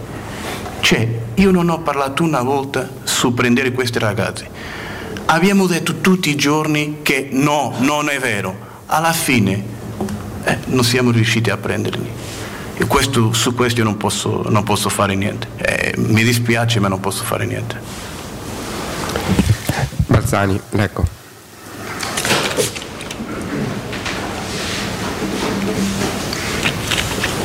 Cioè, 0.80 1.18
io 1.34 1.50
non 1.50 1.68
ho 1.68 1.80
parlato 1.80 2.22
una 2.22 2.42
volta 2.42 2.88
su 3.02 3.34
prendere 3.34 3.72
questi 3.72 3.98
ragazzi 3.98 4.46
abbiamo 5.31 5.66
detto 5.66 6.01
tutti 6.01 6.31
i 6.31 6.36
giorni 6.36 6.98
che 7.02 7.28
no, 7.31 7.74
non 7.78 8.09
è 8.09 8.19
vero. 8.19 8.69
Alla 8.86 9.12
fine 9.12 9.65
eh, 10.44 10.59
non 10.66 10.85
siamo 10.85 11.11
riusciti 11.11 11.51
a 11.51 11.57
prenderli. 11.57 12.19
E 12.74 12.86
questo, 12.86 13.32
su 13.32 13.55
questo 13.55 13.81
io 13.81 13.85
non 13.85 13.97
posso, 13.97 14.44
non 14.48 14.65
posso 14.65 14.89
fare 14.89 15.15
niente. 15.15 15.48
Eh, 15.57 15.94
mi 15.98 16.23
dispiace 16.24 16.81
ma 16.81 16.89
non 16.89 17.01
posso 17.01 17.23
fare 17.24 17.47
niente. 17.47 17.81
Balzani, 20.07 20.61
ecco. 20.70 21.19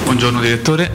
Buongiorno 0.06 0.40
direttore. 0.40 0.92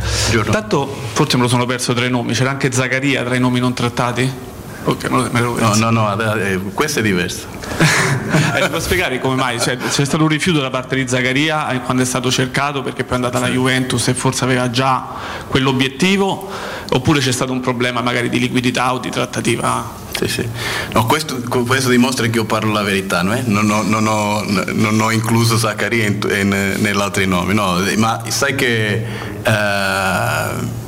Tanto 0.50 0.86
forse 1.12 1.36
me 1.36 1.42
lo 1.42 1.48
sono 1.48 1.66
perso 1.66 1.92
tra 1.92 2.06
i 2.06 2.10
nomi, 2.10 2.32
c'era 2.32 2.50
anche 2.50 2.72
Zaccaria 2.72 3.22
tra 3.22 3.34
i 3.34 3.40
nomi 3.40 3.60
non 3.60 3.74
trattati? 3.74 4.49
Ok, 4.84 5.10
me 5.10 5.16
lo, 5.16 5.28
me 5.30 5.40
lo 5.40 5.58
No, 5.58 5.74
no, 5.74 5.90
no, 5.90 6.34
eh, 6.36 6.58
questo 6.74 7.00
è 7.00 7.02
diverso. 7.02 7.46
Eh, 8.52 8.68
può 8.68 8.78
spiegare 8.78 9.18
come 9.18 9.34
mai? 9.34 9.60
Cioè, 9.60 9.76
c'è 9.76 10.04
stato 10.04 10.22
un 10.22 10.28
rifiuto 10.28 10.60
da 10.60 10.70
parte 10.70 10.94
di 10.94 11.06
Zaccaria 11.06 11.70
eh, 11.70 11.80
quando 11.80 12.02
è 12.02 12.06
stato 12.06 12.30
cercato 12.30 12.82
perché 12.82 13.02
poi 13.02 13.12
è 13.12 13.14
andata 13.16 13.38
alla 13.38 13.48
Juventus 13.48 14.06
e 14.08 14.14
forse 14.14 14.44
aveva 14.44 14.70
già 14.70 15.04
quell'obiettivo 15.48 16.48
oppure 16.90 17.20
c'è 17.20 17.32
stato 17.32 17.52
un 17.52 17.60
problema 17.60 18.02
magari 18.02 18.28
di 18.28 18.38
liquidità 18.38 18.92
o 18.92 18.98
di 18.98 19.10
trattativa? 19.10 19.84
Sì, 20.16 20.28
sì. 20.28 20.48
No, 20.92 21.06
questo, 21.06 21.40
questo 21.48 21.88
dimostra 21.88 22.26
che 22.26 22.36
io 22.36 22.44
parlo 22.44 22.72
la 22.72 22.82
verità, 22.82 23.22
no? 23.22 23.36
non, 23.44 23.70
ho, 23.70 23.82
non, 23.82 24.06
ho, 24.06 24.44
non, 24.44 25.00
ho, 25.00 25.10
incluso 25.10 25.56
Zaccaria 25.56 26.06
in, 26.06 26.18
in, 26.30 26.74
negli 26.78 27.00
altri 27.00 27.26
nomi, 27.26 27.54
no? 27.54 27.80
ma 27.96 28.22
sai 28.28 28.54
che 28.54 29.06
eh, 29.42 30.78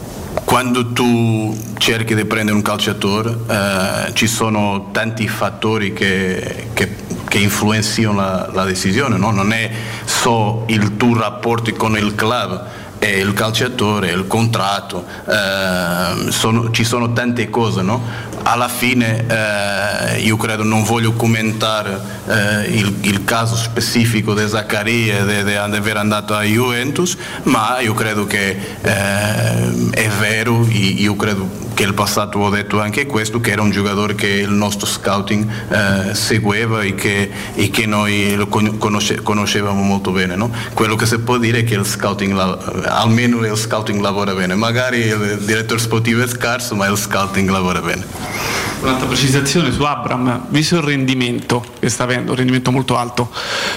quando 0.44 0.92
tu 0.92 1.56
cerchi 1.78 2.14
di 2.14 2.24
prendere 2.24 2.56
un 2.56 2.62
calciatore 2.62 3.36
eh, 3.48 4.14
ci 4.14 4.26
sono 4.26 4.88
tanti 4.92 5.28
fattori 5.28 5.92
che, 5.92 6.68
che, 6.72 6.96
che 7.28 7.38
influenzano 7.38 8.14
la, 8.14 8.50
la 8.52 8.64
decisione, 8.64 9.16
no? 9.16 9.30
non 9.30 9.52
è 9.52 9.70
solo 10.04 10.64
il 10.68 10.96
tuo 10.96 11.18
rapporto 11.18 11.72
con 11.74 11.96
il 11.96 12.14
club, 12.14 12.64
è 12.98 13.08
il 13.08 13.32
calciatore, 13.32 14.10
il 14.10 14.26
contratto, 14.26 15.04
eh, 15.26 16.30
sono, 16.30 16.70
ci 16.70 16.84
sono 16.84 17.12
tante 17.12 17.50
cose, 17.50 17.82
no? 17.82 18.00
Alla 18.42 18.68
fine 18.68 19.24
eh, 19.26 20.20
io 20.20 20.36
credo 20.36 20.62
non 20.64 20.82
voglio 20.82 21.12
commentare 21.12 22.00
eh, 22.26 22.76
il, 22.76 22.94
il, 23.02 23.24
caso 23.24 23.56
specifico 23.56 24.34
di 24.34 24.48
Zaccaria 24.48 25.24
di 25.24 25.54
aver 25.54 25.96
andato 25.96 26.34
a 26.34 26.42
Juventus 26.42 27.16
ma 27.44 27.80
io 27.80 27.94
credo 27.94 28.26
che 28.26 28.56
eh, 28.80 29.90
è 29.90 30.08
vero 30.18 30.66
io 30.68 31.16
credo 31.16 31.62
che 31.74 31.84
il 31.84 31.94
passato 31.94 32.38
ho 32.38 32.50
detto 32.50 32.80
anche 32.80 33.06
questo 33.06 33.40
che 33.40 33.52
era 33.52 33.62
un 33.62 33.70
giocatore 33.70 34.14
che 34.14 34.28
il 34.28 34.50
nostro 34.50 34.86
scouting 34.86 35.48
eh, 35.70 36.14
segueva 36.14 36.82
e 36.82 36.94
che, 36.94 37.30
e 37.54 37.70
che, 37.70 37.86
noi 37.86 38.34
lo 38.34 38.46
conosce, 38.46 39.22
conoscevamo 39.22 39.82
molto 39.82 40.10
bene 40.10 40.36
no? 40.36 40.50
quello 40.74 40.96
che 40.96 41.06
si 41.06 41.18
può 41.18 41.38
dire 41.38 41.60
è 41.60 41.64
che 41.64 41.74
il 41.74 41.86
scouting 41.86 42.36
almeno 42.84 43.44
il 43.44 43.56
scouting 43.56 44.00
lavora 44.00 44.34
bene 44.34 44.54
magari 44.54 44.98
il 44.98 45.38
direttore 45.42 45.80
sportivo 45.80 46.22
è 46.22 46.26
scarso 46.26 46.74
ma 46.74 46.86
il 46.86 46.96
scouting 46.96 47.48
lavora 47.48 47.80
bene 47.80 48.31
Un'altra 48.80 49.06
precisazione 49.06 49.70
su 49.70 49.82
Abram, 49.82 50.46
visto 50.48 50.76
il 50.76 50.82
rendimento 50.82 51.64
che 51.78 51.88
sta 51.88 52.02
avendo, 52.04 52.32
un 52.32 52.36
rendimento 52.36 52.70
molto 52.72 52.96
alto, 52.96 53.30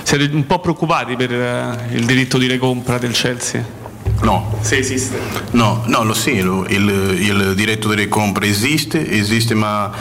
siete 0.03 0.29
un 0.33 0.45
po' 0.45 0.59
preoccupati 0.59 1.15
per 1.15 1.31
eh, 1.31 1.87
il 1.91 2.05
diritto 2.05 2.37
di 2.37 2.47
recompra 2.47 2.97
del 2.97 3.11
Chelsea? 3.11 3.84
No. 4.21 4.57
Se 4.61 4.77
esiste? 4.77 5.19
No, 5.51 5.83
no 5.85 6.03
lo 6.03 6.13
sì, 6.13 6.31
il, 6.31 6.65
il 6.67 7.53
diritto 7.55 7.89
di 7.89 7.95
recompra 7.95 8.45
esiste, 8.45 9.07
esiste 9.09 9.53
ma 9.53 9.91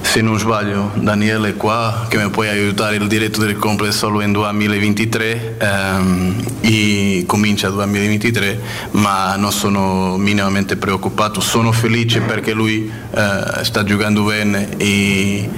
se 0.00 0.22
non 0.22 0.38
sbaglio 0.38 0.90
Daniele 0.94 1.50
è 1.50 1.56
qua 1.56 2.06
che 2.08 2.16
mi 2.16 2.28
puoi 2.30 2.48
aiutare 2.48 2.96
il 2.96 3.06
diretto 3.06 3.40
del 3.42 3.56
complesso 3.56 3.98
solo 3.98 4.22
in 4.22 4.32
2023 4.32 5.56
ehm, 5.58 6.44
e 6.62 7.24
comincia 7.26 7.68
2023 7.68 8.60
ma 8.92 9.36
non 9.36 9.52
sono 9.52 10.16
minimamente 10.16 10.76
preoccupato 10.76 11.40
sono 11.40 11.70
felice 11.70 12.22
perché 12.22 12.52
lui 12.52 12.90
eh, 13.10 13.62
sta 13.62 13.84
giocando 13.84 14.24
bene 14.24 14.76
e, 14.78 15.48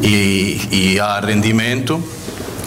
e, 0.00 0.58
e 0.70 0.98
ha 0.98 1.18
rendimento 1.18 2.18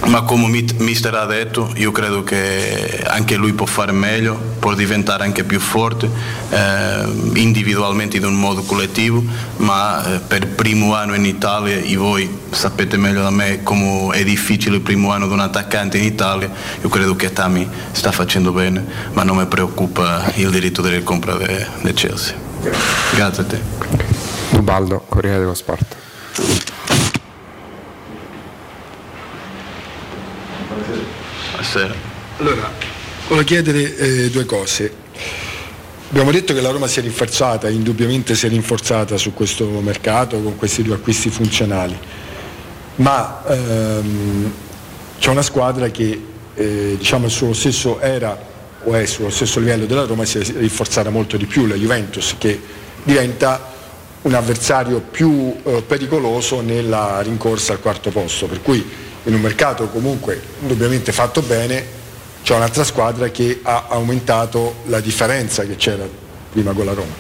ma 0.06 0.22
come 0.24 0.64
mister 0.78 1.14
ha 1.16 1.26
detto 1.26 1.72
io 1.76 1.92
credo 1.92 2.24
che 2.24 3.04
anche 3.08 3.36
lui 3.36 3.54
può 3.54 3.66
fare 3.66 3.92
meglio 3.92 4.38
può 4.60 4.74
diventare 4.74 5.24
anche 5.24 5.44
più 5.44 5.60
forte 5.60 6.10
eh, 6.50 7.06
individualmente 7.36 8.18
in 8.18 8.26
un 8.26 8.36
modo 8.36 8.64
collettivo 8.64 9.24
ma 9.58 10.16
eh, 10.16 10.20
per 10.20 10.48
primo 10.48 10.94
anno 10.94 11.16
in 11.16 11.26
Italia 11.26 11.78
e 11.78 11.96
voi 11.96 12.30
sapete 12.52 12.98
meglio 12.98 13.22
da 13.22 13.30
me 13.30 13.64
come 13.64 14.16
è 14.16 14.24
difficile 14.24 14.76
il 14.76 14.82
primo 14.82 15.12
anno 15.12 15.28
di 15.28 15.34
un 15.34 15.40
attaccante 15.40 15.98
in 15.98 16.04
Italia 16.04 16.52
io 16.82 16.90
credo 16.90 17.16
che 17.16 17.32
Tami 17.32 17.68
sta 17.92 18.12
facendo 18.12 18.52
bene 18.52 18.86
ma 19.14 19.24
non 19.24 19.38
mi 19.38 19.46
preoccupa 19.46 20.32
il 20.36 20.50
diritto 20.50 20.82
delle 20.82 21.04
compra 21.04 21.36
del 21.36 21.94
Chelsea. 21.94 22.36
Grazie 23.16 23.44
a 23.44 23.46
te. 23.46 23.62
Ubaldo 24.52 25.04
Corriere 25.08 25.40
dello 25.40 25.54
Sport 25.54 25.96
Buonasera. 31.74 32.00
Allora, 32.38 32.72
volevo 33.28 33.46
chiedere 33.48 33.98
eh, 33.98 34.30
due 34.30 34.46
cose. 34.46 34.94
Abbiamo 36.10 36.30
detto 36.30 36.54
che 36.54 36.62
la 36.62 36.70
Roma 36.70 36.86
si 36.86 37.00
è 37.00 37.02
rinforzata, 37.02 37.68
indubbiamente 37.68 38.36
si 38.36 38.46
è 38.46 38.50
rinforzata 38.50 39.18
su 39.18 39.34
questo 39.34 39.66
mercato 39.80 40.40
con 40.40 40.56
questi 40.56 40.84
due 40.84 40.94
acquisti 40.94 41.32
funzionali, 41.32 41.98
ma 42.98 43.44
ehm, 43.48 44.54
c'è 45.18 45.32
una 45.32 45.42
squadra 45.42 45.90
che 45.90 46.22
eh, 46.54 46.96
diciamo 46.96 47.28
sullo 47.28 47.54
stesso 47.54 48.00
era 48.00 48.38
o 48.84 48.94
è 48.94 49.08
sullo 49.08 49.32
stesso 49.32 49.60
livello 49.60 49.88
della 49.88 50.06
Roma 50.06 50.26
si 50.26 50.38
è 50.38 50.44
rinforzata 50.44 51.10
molto 51.10 51.38
di 51.38 51.48
più, 51.48 51.66
la 51.66 51.74
Juventus, 51.74 52.36
che 52.38 52.62
diventa 53.02 53.72
un 54.22 54.34
avversario 54.36 55.00
più 55.00 55.56
eh, 55.64 55.82
pericoloso 55.82 56.62
nella 56.62 57.20
rincorsa 57.22 57.74
al 57.74 57.80
quarto 57.80 58.12
posto, 58.12 58.46
per 58.46 58.62
cui 58.62 59.03
in 59.24 59.34
un 59.34 59.42
mercato 59.42 59.88
comunque 59.88 60.42
indubbiamente 60.62 61.12
fatto 61.12 61.42
bene 61.42 62.02
c'è 62.44 62.56
un'altra 62.56 62.84
squadra 62.84 63.30
che 63.30 63.62
ha 63.64 63.86
aumentato 63.88 64.76
la 64.88 65.00
differenza 65.00 65.64
che 65.64 65.78
c'era 65.78 66.06
prima 66.52 66.74
con 66.74 66.86
la 66.86 66.94
Roma. 66.94 67.14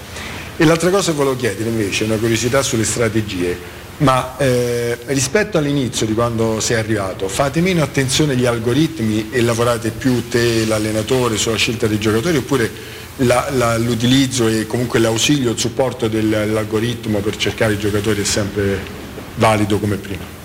E 0.57 0.65
l'altra 0.65 0.89
cosa 0.89 1.11
che 1.11 1.17
volevo 1.17 1.35
chiedere 1.35 1.69
invece, 1.69 2.03
una 2.03 2.17
curiosità 2.17 2.61
sulle 2.61 2.83
strategie, 2.83 3.57
ma 3.97 4.37
eh, 4.37 4.97
rispetto 5.05 5.57
all'inizio 5.57 6.05
di 6.05 6.13
quando 6.13 6.59
sei 6.59 6.77
arrivato, 6.77 7.27
fate 7.27 7.61
meno 7.61 7.81
attenzione 7.81 8.33
agli 8.33 8.45
algoritmi 8.45 9.29
e 9.31 9.41
lavorate 9.41 9.91
più 9.91 10.27
te, 10.27 10.65
l'allenatore, 10.65 11.37
sulla 11.37 11.55
scelta 11.55 11.87
dei 11.87 11.99
giocatori 11.99 12.37
oppure 12.37 12.69
la, 13.17 13.47
la, 13.51 13.77
l'utilizzo 13.77 14.47
e 14.47 14.67
comunque 14.67 14.99
l'ausilio, 14.99 15.51
il 15.51 15.57
supporto 15.57 16.07
dell'algoritmo 16.07 17.19
per 17.19 17.37
cercare 17.37 17.73
i 17.73 17.79
giocatori 17.79 18.21
è 18.21 18.25
sempre 18.25 18.79
valido 19.35 19.79
come 19.79 19.95
prima? 19.95 20.42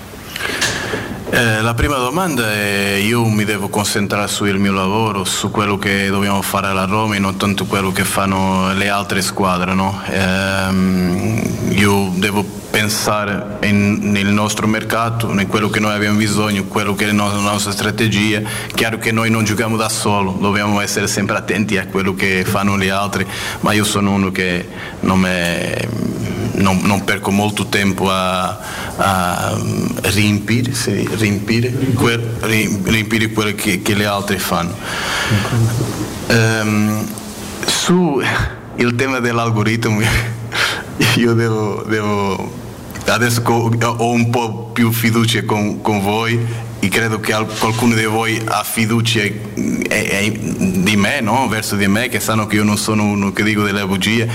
Eh, 1.30 1.60
la 1.60 1.74
prima 1.74 1.96
domanda 1.96 2.50
è 2.50 2.94
io 2.94 3.22
mi 3.26 3.44
devo 3.44 3.68
concentrare 3.68 4.28
sul 4.28 4.58
mio 4.58 4.72
lavoro, 4.72 5.24
su 5.24 5.50
quello 5.50 5.76
che 5.76 6.08
dobbiamo 6.08 6.40
fare 6.40 6.68
alla 6.68 6.86
Roma 6.86 7.16
e 7.16 7.18
non 7.18 7.36
tanto 7.36 7.66
quello 7.66 7.92
che 7.92 8.04
fanno 8.04 8.72
le 8.72 8.88
altre 8.88 9.20
squadre. 9.20 9.74
No? 9.74 10.00
Eh, 10.08 11.74
io 11.74 12.10
devo 12.14 12.42
pensare 12.70 13.58
in, 13.62 13.98
nel 14.10 14.26
nostro 14.26 14.66
mercato, 14.66 15.30
in 15.30 15.46
quello 15.46 15.68
che 15.68 15.80
noi 15.80 15.94
abbiamo 15.94 16.16
bisogno, 16.16 16.64
quello 16.64 16.94
che 16.94 17.08
è 17.08 17.12
la 17.12 17.12
nostra 17.12 17.72
strategia. 17.72 18.42
Chiaro 18.74 18.98
che 18.98 19.12
noi 19.12 19.30
non 19.30 19.44
giochiamo 19.44 19.76
da 19.76 19.88
solo, 19.88 20.36
dobbiamo 20.40 20.80
essere 20.80 21.06
sempre 21.06 21.36
attenti 21.36 21.76
a 21.76 21.86
quello 21.86 22.14
che 22.14 22.44
fanno 22.44 22.78
gli 22.78 22.88
altri, 22.88 23.26
ma 23.60 23.72
io 23.72 23.84
sono 23.84 24.12
uno 24.12 24.30
che 24.30 24.68
non 25.00 25.20
mi 25.20 25.28
non, 26.58 26.80
non 26.82 27.04
perco 27.04 27.30
molto 27.30 27.66
tempo 27.66 28.10
a, 28.10 28.58
a 28.96 29.58
riempire, 30.02 30.74
sì, 30.74 31.08
riempire, 31.12 31.70
quel, 31.94 32.18
riempire 32.40 33.30
quello 33.30 33.54
che, 33.54 33.80
che, 33.82 33.94
le 33.94 34.06
altre 34.06 34.38
fanno. 34.38 34.74
Um, 36.28 37.06
su 37.64 38.20
il 38.76 38.94
tema 38.94 39.20
dell'algoritmo 39.20 40.00
io 41.16 41.34
devo, 41.34 41.84
devo 41.86 42.66
adesso 43.06 43.42
ho 43.42 44.10
un 44.10 44.30
po' 44.30 44.70
più 44.72 44.92
fiducia 44.92 45.44
con, 45.44 45.80
con 45.80 46.02
voi 46.02 46.66
e 46.80 46.88
credo 46.88 47.18
che 47.18 47.34
qualcuno 47.58 47.94
di 47.94 48.04
voi 48.04 48.40
ha 48.44 48.62
fiducia 48.62 49.22
di 49.22 50.96
me, 50.96 51.20
no? 51.20 51.48
verso 51.48 51.74
di 51.74 51.88
me, 51.88 52.08
che 52.08 52.20
sanno 52.20 52.46
che 52.46 52.56
io 52.56 52.64
non 52.64 52.76
sono 52.76 53.04
uno 53.04 53.32
che 53.32 53.42
dico 53.42 53.62
delle 53.62 53.84
bugie. 53.84 54.28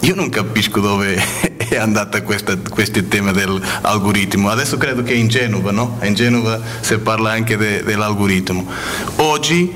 Io 0.00 0.14
non 0.14 0.30
capisco 0.30 0.80
dove 0.80 1.22
è 1.58 1.76
andata 1.76 2.22
questa, 2.22 2.56
questo 2.56 3.04
tema 3.04 3.32
dell'algoritmo. 3.32 4.48
Adesso 4.48 4.78
credo 4.78 5.02
che 5.02 5.12
è 5.12 5.16
in 5.16 5.28
Genova, 5.28 5.72
no? 5.72 5.98
In 6.02 6.14
Genova 6.14 6.58
si 6.80 6.96
parla 6.98 7.32
anche 7.32 7.58
de, 7.58 7.82
dell'algoritmo. 7.82 8.66
Oggi 9.16 9.70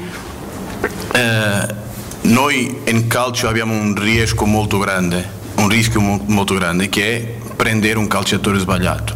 eh, 1.13 1.75
noi 2.23 2.79
in 2.85 3.07
calcio 3.07 3.49
abbiamo 3.49 3.75
un 3.75 3.95
riesco 3.95 4.47
molto 4.47 4.79
grande, 4.79 5.29
un 5.57 5.69
rischio 5.69 6.01
molto 6.01 6.55
grande 6.55 6.89
che 6.89 7.17
è 7.17 7.35
prendere 7.55 7.99
un 7.99 8.07
calciatore 8.07 8.59
sbagliato. 8.59 9.15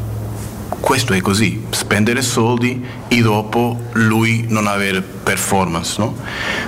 Questo 0.80 1.12
è 1.12 1.20
così, 1.20 1.64
spendere 1.70 2.22
soldi 2.22 2.82
e 3.08 3.20
dopo 3.22 3.80
lui 3.92 4.44
non 4.48 4.66
avere 4.66 5.00
performance. 5.00 5.96
No? 5.98 6.16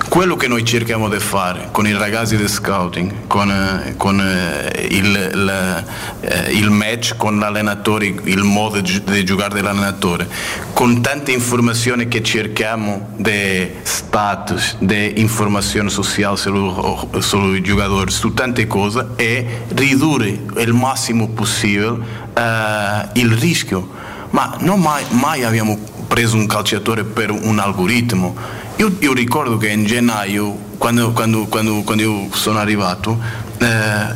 Quello 0.09 0.35
che 0.35 0.47
noi 0.47 0.65
cerchiamo 0.65 1.07
di 1.07 1.19
fare 1.19 1.69
con 1.71 1.87
i 1.87 1.93
ragazzi 1.93 2.35
di 2.35 2.47
scouting, 2.47 3.27
con, 3.27 3.49
eh, 3.49 3.95
con 3.95 4.19
eh, 4.19 4.87
il, 4.89 5.05
il, 5.33 5.85
eh, 6.21 6.51
il, 6.51 6.69
match 6.69 7.15
con 7.15 7.39
l'allenatore, 7.39 8.05
il 8.23 8.43
modo 8.43 8.81
di 8.81 9.23
giocare 9.23 9.53
dell'allenatore, 9.53 10.27
con 10.73 11.01
tante 11.01 11.31
informazioni 11.31 12.07
che 12.07 12.21
cerchiamo 12.23 13.09
di 13.15 13.69
status, 13.83 14.77
di 14.79 15.19
informazione 15.21 15.89
sociale 15.89 16.37
sui 16.37 17.61
giocatori, 17.61 18.11
su 18.11 18.33
tante 18.33 18.67
cose 18.67 19.09
e 19.15 19.63
ridurre 19.69 20.39
il 20.57 20.73
massimo 20.73 21.29
possibile 21.29 21.87
uh, 21.87 23.09
il 23.13 23.31
rischio. 23.33 23.99
Ma 24.31 24.55
non 24.59 24.79
mai, 24.79 25.03
mai 25.09 25.43
abbiamo 25.43 25.77
preso 26.11 26.35
un 26.35 26.45
calciatore 26.45 27.05
per 27.05 27.31
un 27.31 27.57
algoritmo. 27.57 28.35
Io, 28.75 28.97
io 28.99 29.13
ricordo 29.13 29.55
che 29.55 29.69
in 29.69 29.85
gennaio, 29.85 30.57
quando, 30.77 31.13
quando, 31.13 31.45
quando, 31.45 31.83
quando 31.83 32.03
io 32.03 32.27
sono 32.33 32.59
arrivato, 32.59 33.17
eh, 33.59 34.13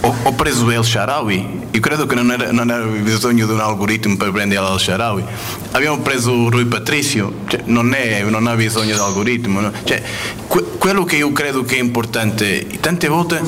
ho, 0.00 0.14
ho, 0.22 0.32
preso 0.34 0.70
El 0.70 0.84
Sharawi. 0.84 1.68
Io 1.70 1.80
credo 1.80 2.04
che 2.04 2.14
non 2.14 2.30
era, 2.30 2.52
non 2.52 2.70
era, 2.70 2.84
bisogno 2.84 3.46
di 3.46 3.52
un 3.52 3.60
algoritmo 3.60 4.18
per 4.18 4.32
prendere 4.32 4.70
El 4.70 4.78
Sharawi. 4.78 5.24
Abbiamo 5.70 6.00
preso 6.00 6.50
Rui 6.50 6.66
Patricio, 6.66 7.32
cioè, 7.46 7.62
non, 7.64 7.94
è, 7.94 8.22
non, 8.24 8.46
ha 8.46 8.54
bisogno 8.54 8.94
di 8.94 9.00
algoritmo. 9.00 9.60
No? 9.60 9.72
Cioè, 9.82 10.02
que, 10.46 10.62
quello 10.76 11.04
che 11.04 11.16
io 11.16 11.32
credo 11.32 11.64
che 11.64 11.76
è 11.76 11.80
importante, 11.80 12.66
tante 12.80 13.08
volte... 13.08 13.40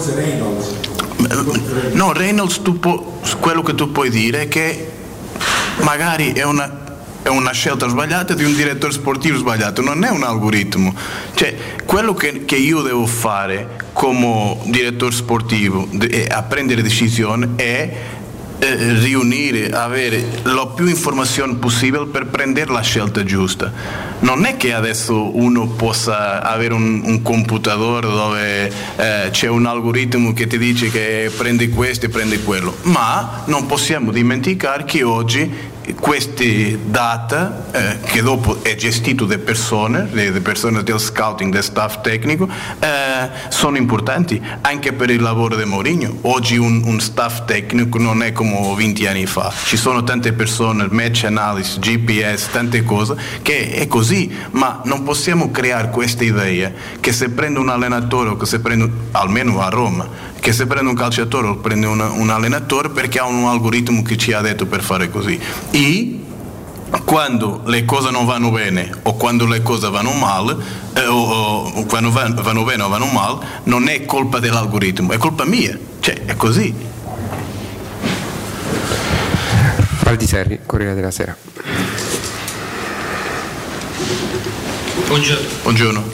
No, 1.92 2.12
Reynolds, 2.14 2.62
tu 2.62 2.78
può, 2.78 3.20
quello 3.38 3.62
che 3.62 3.74
tu 3.74 3.92
puoi 3.92 4.08
dire 4.08 4.42
è 4.42 4.48
che 4.48 4.92
magari 5.80 6.32
è 6.32 6.44
una 6.44 6.84
è 7.26 7.28
una 7.28 7.50
scelta 7.50 7.88
sbagliata 7.88 8.34
di 8.34 8.44
un 8.44 8.54
direttore 8.54 8.92
sportivo 8.92 9.36
sbagliato, 9.36 9.82
non 9.82 10.04
è 10.04 10.10
un 10.10 10.22
algoritmo. 10.22 10.94
Cioè, 11.34 11.56
quello 11.84 12.14
che, 12.14 12.44
che 12.44 12.54
io 12.54 12.82
devo 12.82 13.04
fare 13.04 13.88
come 13.92 14.58
direttore 14.66 15.10
sportivo 15.10 15.88
de, 15.90 16.28
a 16.28 16.44
prendere 16.44 16.82
decisioni 16.82 17.54
è 17.56 17.94
eh, 18.58 18.98
riunire, 19.00 19.70
avere 19.70 20.24
la 20.44 20.68
più 20.68 20.86
informazione 20.86 21.56
possibile 21.56 22.06
per 22.06 22.26
prendere 22.26 22.70
la 22.70 22.80
scelta 22.80 23.24
giusta. 23.24 23.72
Non 24.20 24.44
è 24.44 24.56
che 24.56 24.72
adesso 24.72 25.36
uno 25.36 25.66
possa 25.66 26.40
avere 26.42 26.74
un, 26.74 27.02
un 27.04 27.22
computatore 27.22 28.06
dove 28.06 28.72
eh, 28.96 29.30
c'è 29.32 29.48
un 29.48 29.66
algoritmo 29.66 30.32
che 30.32 30.46
ti 30.46 30.58
dice 30.58 30.90
che 30.92 31.28
prendi 31.36 31.70
questo 31.70 32.06
e 32.06 32.08
prendi 32.08 32.40
quello, 32.44 32.76
ma 32.82 33.42
non 33.46 33.66
possiamo 33.66 34.12
dimenticare 34.12 34.84
che 34.84 35.02
oggi 35.02 35.74
queste 35.94 36.78
data 36.84 37.66
eh, 37.70 38.00
che 38.00 38.22
dopo 38.22 38.62
è 38.62 38.74
gestito 38.74 39.24
da 39.24 39.38
persone, 39.38 40.08
le 40.10 40.40
persone 40.40 40.82
del 40.82 40.98
scouting, 40.98 41.52
del 41.52 41.62
staff 41.62 42.00
tecnico, 42.00 42.48
eh, 42.78 43.30
sono 43.48 43.76
importanti 43.76 44.40
anche 44.62 44.92
per 44.92 45.10
il 45.10 45.20
lavoro 45.20 45.56
di 45.56 45.64
Mourinho. 45.64 46.18
Oggi 46.22 46.56
un, 46.56 46.82
un, 46.84 47.00
staff 47.00 47.44
tecnico 47.44 47.98
non 47.98 48.22
è 48.22 48.32
come 48.32 48.74
20 48.74 49.06
anni 49.06 49.26
fa, 49.26 49.52
ci 49.64 49.76
sono 49.76 50.02
tante 50.02 50.32
persone, 50.32 50.88
match 50.90 51.24
analysis, 51.24 51.78
GPS, 51.78 52.50
tante 52.50 52.82
cose, 52.82 53.16
che 53.42 53.72
è 53.72 53.86
così, 53.86 54.34
ma 54.52 54.80
non 54.84 55.02
possiamo 55.02 55.50
creare 55.50 55.90
questa 55.90 56.24
idea 56.24 56.72
che 56.98 57.12
se 57.12 57.30
prende 57.30 57.58
un 57.58 57.68
allenatore 57.68 58.30
o 58.30 58.36
che 58.36 58.46
se 58.46 58.60
prende, 58.60 58.90
almeno 59.12 59.60
a 59.60 59.68
Roma, 59.68 60.08
che 60.40 60.52
se 60.52 60.66
prende 60.66 60.90
un 60.90 60.96
calciatore 60.96 61.48
o 61.48 61.56
prende 61.56 61.86
un, 61.86 62.00
un 62.00 62.30
allenatore 62.30 62.90
perché 62.90 63.18
ha 63.18 63.26
un 63.26 63.44
algoritmo 63.44 64.02
che 64.02 64.16
ci 64.16 64.32
ha 64.32 64.40
detto 64.40 64.66
per 64.66 64.82
fare 64.82 65.10
così. 65.10 65.38
E 65.70 66.20
quando 67.04 67.62
le 67.66 67.84
cose 67.84 68.10
non 68.10 68.24
vanno 68.26 68.50
bene 68.50 68.90
o 69.02 69.14
quando 69.14 69.46
le 69.46 69.62
cose 69.62 69.90
vanno 69.90 70.12
male, 70.12 70.56
eh, 70.94 71.06
o, 71.06 71.64
o, 71.64 71.84
quando 71.86 72.10
vanno, 72.10 72.42
vanno 72.42 72.64
bene 72.64 72.82
o 72.82 72.88
vanno 72.88 73.06
male, 73.06 73.38
non 73.64 73.88
è 73.88 74.04
colpa 74.04 74.38
dell'algoritmo, 74.38 75.12
è 75.12 75.16
colpa 75.16 75.44
mia, 75.44 75.76
cioè 76.00 76.24
è 76.24 76.36
così. 76.36 76.74
Valdi 80.02 80.26
Serri, 80.26 80.60
Corriere 80.64 80.94
della 80.94 81.10
Sera. 81.10 81.36
Buongiorno. 85.06 85.48
Buongiorno. 85.62 86.04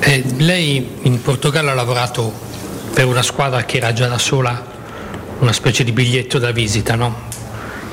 Eh, 0.00 0.24
lei 0.38 0.96
in 1.02 1.20
Portogallo 1.20 1.70
ha 1.70 1.74
lavorato 1.74 2.48
per 2.92 3.06
una 3.06 3.22
squadra 3.22 3.64
che 3.64 3.78
era 3.78 3.92
già 3.92 4.08
da 4.08 4.18
sola 4.18 4.78
una 5.38 5.52
specie 5.52 5.84
di 5.84 5.92
biglietto 5.92 6.38
da 6.38 6.50
visita, 6.50 6.96
no? 6.96 7.28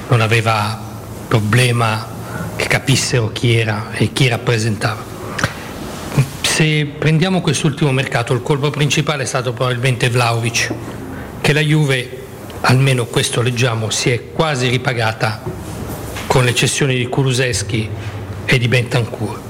non 0.10 0.22
aveva 0.22 0.80
problema 1.28 2.16
che 2.56 2.68
capissero 2.68 3.32
chi 3.32 3.58
era 3.58 3.92
e 3.94 4.12
chi 4.12 4.28
rappresentava. 4.28 5.16
Se 6.42 6.86
prendiamo 6.98 7.42
quest'ultimo 7.42 7.92
mercato, 7.92 8.34
il 8.34 8.42
colpo 8.42 8.70
principale 8.70 9.24
è 9.24 9.26
stato 9.26 9.54
probabilmente 9.54 10.10
Vlaovic, 10.10 10.74
che 11.40 11.54
la 11.54 11.62
Juve, 11.62 12.24
almeno 12.62 13.06
questo 13.06 13.42
leggiamo, 13.42 13.90
si 13.90 14.10
è 14.10 14.32
quasi 14.34 14.68
ripagata 14.68 15.42
con 16.26 16.44
le 16.44 16.54
cessioni 16.54 16.96
di 16.96 17.08
Kuluseschi 17.08 17.90
e 18.46 18.58
di 18.58 18.68
Bentancur 18.68 19.46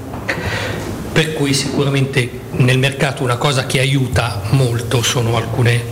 per 1.18 1.32
cui 1.32 1.52
sicuramente 1.52 2.30
nel 2.50 2.78
mercato 2.78 3.24
una 3.24 3.38
cosa 3.38 3.66
che 3.66 3.80
aiuta 3.80 4.40
molto 4.50 5.02
sono 5.02 5.36
alcune, 5.36 5.82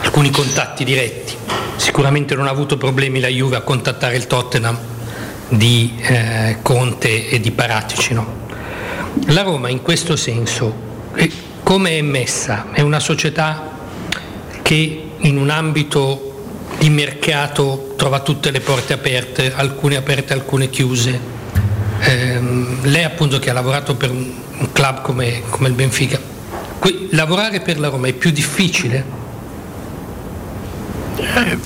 alcuni 0.00 0.28
contatti 0.28 0.84
diretti. 0.84 1.34
Sicuramente 1.76 2.34
non 2.34 2.46
ha 2.46 2.50
avuto 2.50 2.76
problemi 2.76 3.20
la 3.20 3.28
Juve 3.28 3.56
a 3.56 3.62
contattare 3.62 4.16
il 4.16 4.26
Tottenham 4.26 4.78
di 5.48 5.94
eh, 6.02 6.58
Conte 6.60 7.30
e 7.30 7.40
di 7.40 7.52
Paratici. 7.52 8.12
No? 8.12 8.26
La 9.28 9.40
Roma 9.40 9.70
in 9.70 9.80
questo 9.80 10.14
senso, 10.14 10.74
come 11.62 11.96
è 11.96 12.02
messa? 12.02 12.66
È 12.70 12.82
una 12.82 13.00
società 13.00 13.78
che 14.60 15.04
in 15.16 15.38
un 15.38 15.48
ambito 15.48 16.50
di 16.78 16.90
mercato 16.90 17.94
trova 17.96 18.20
tutte 18.20 18.50
le 18.50 18.60
porte 18.60 18.92
aperte, 18.92 19.54
alcune 19.54 19.96
aperte, 19.96 20.34
alcune 20.34 20.68
chiuse. 20.68 21.18
Eh, 21.98 22.40
lei 22.82 23.04
appunto 23.04 23.38
che 23.38 23.48
ha 23.48 23.54
lavorato 23.54 23.94
per 23.94 24.10
un 24.10 24.44
un 24.58 24.72
club 24.72 25.02
come, 25.02 25.42
come 25.50 25.68
il 25.68 25.74
Benfica. 25.74 26.18
Qui, 26.78 27.08
lavorare 27.12 27.60
per 27.60 27.78
la 27.78 27.88
Roma 27.88 28.08
è 28.08 28.12
più 28.12 28.30
difficile? 28.30 29.04
Eh, 31.16 31.58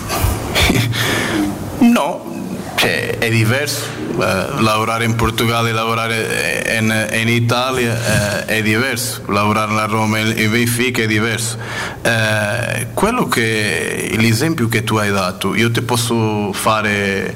no, 1.80 2.30
cioè, 2.76 3.18
è 3.18 3.28
diverso. 3.30 3.98
Uh, 4.10 4.60
lavorare 4.60 5.04
in 5.04 5.14
Portogallo 5.14 5.68
e 5.68 5.72
lavorare 5.72 6.76
in, 6.78 7.08
in 7.12 7.28
Italia 7.28 7.92
uh, 7.92 8.44
è 8.44 8.60
diverso, 8.60 9.22
lavorare 9.28 9.72
a 9.80 9.84
Roma 9.86 10.18
e 10.18 10.42
in 10.42 10.50
Benfica 10.50 11.02
è 11.02 11.06
diverso. 11.06 11.56
Uh, 12.02 13.28
che 13.28 14.14
l'esempio 14.18 14.68
che 14.68 14.84
tu 14.84 14.96
hai 14.96 15.10
dato, 15.10 15.54
io 15.54 15.70
ti 15.70 15.80
posso 15.82 16.52
fare 16.52 17.34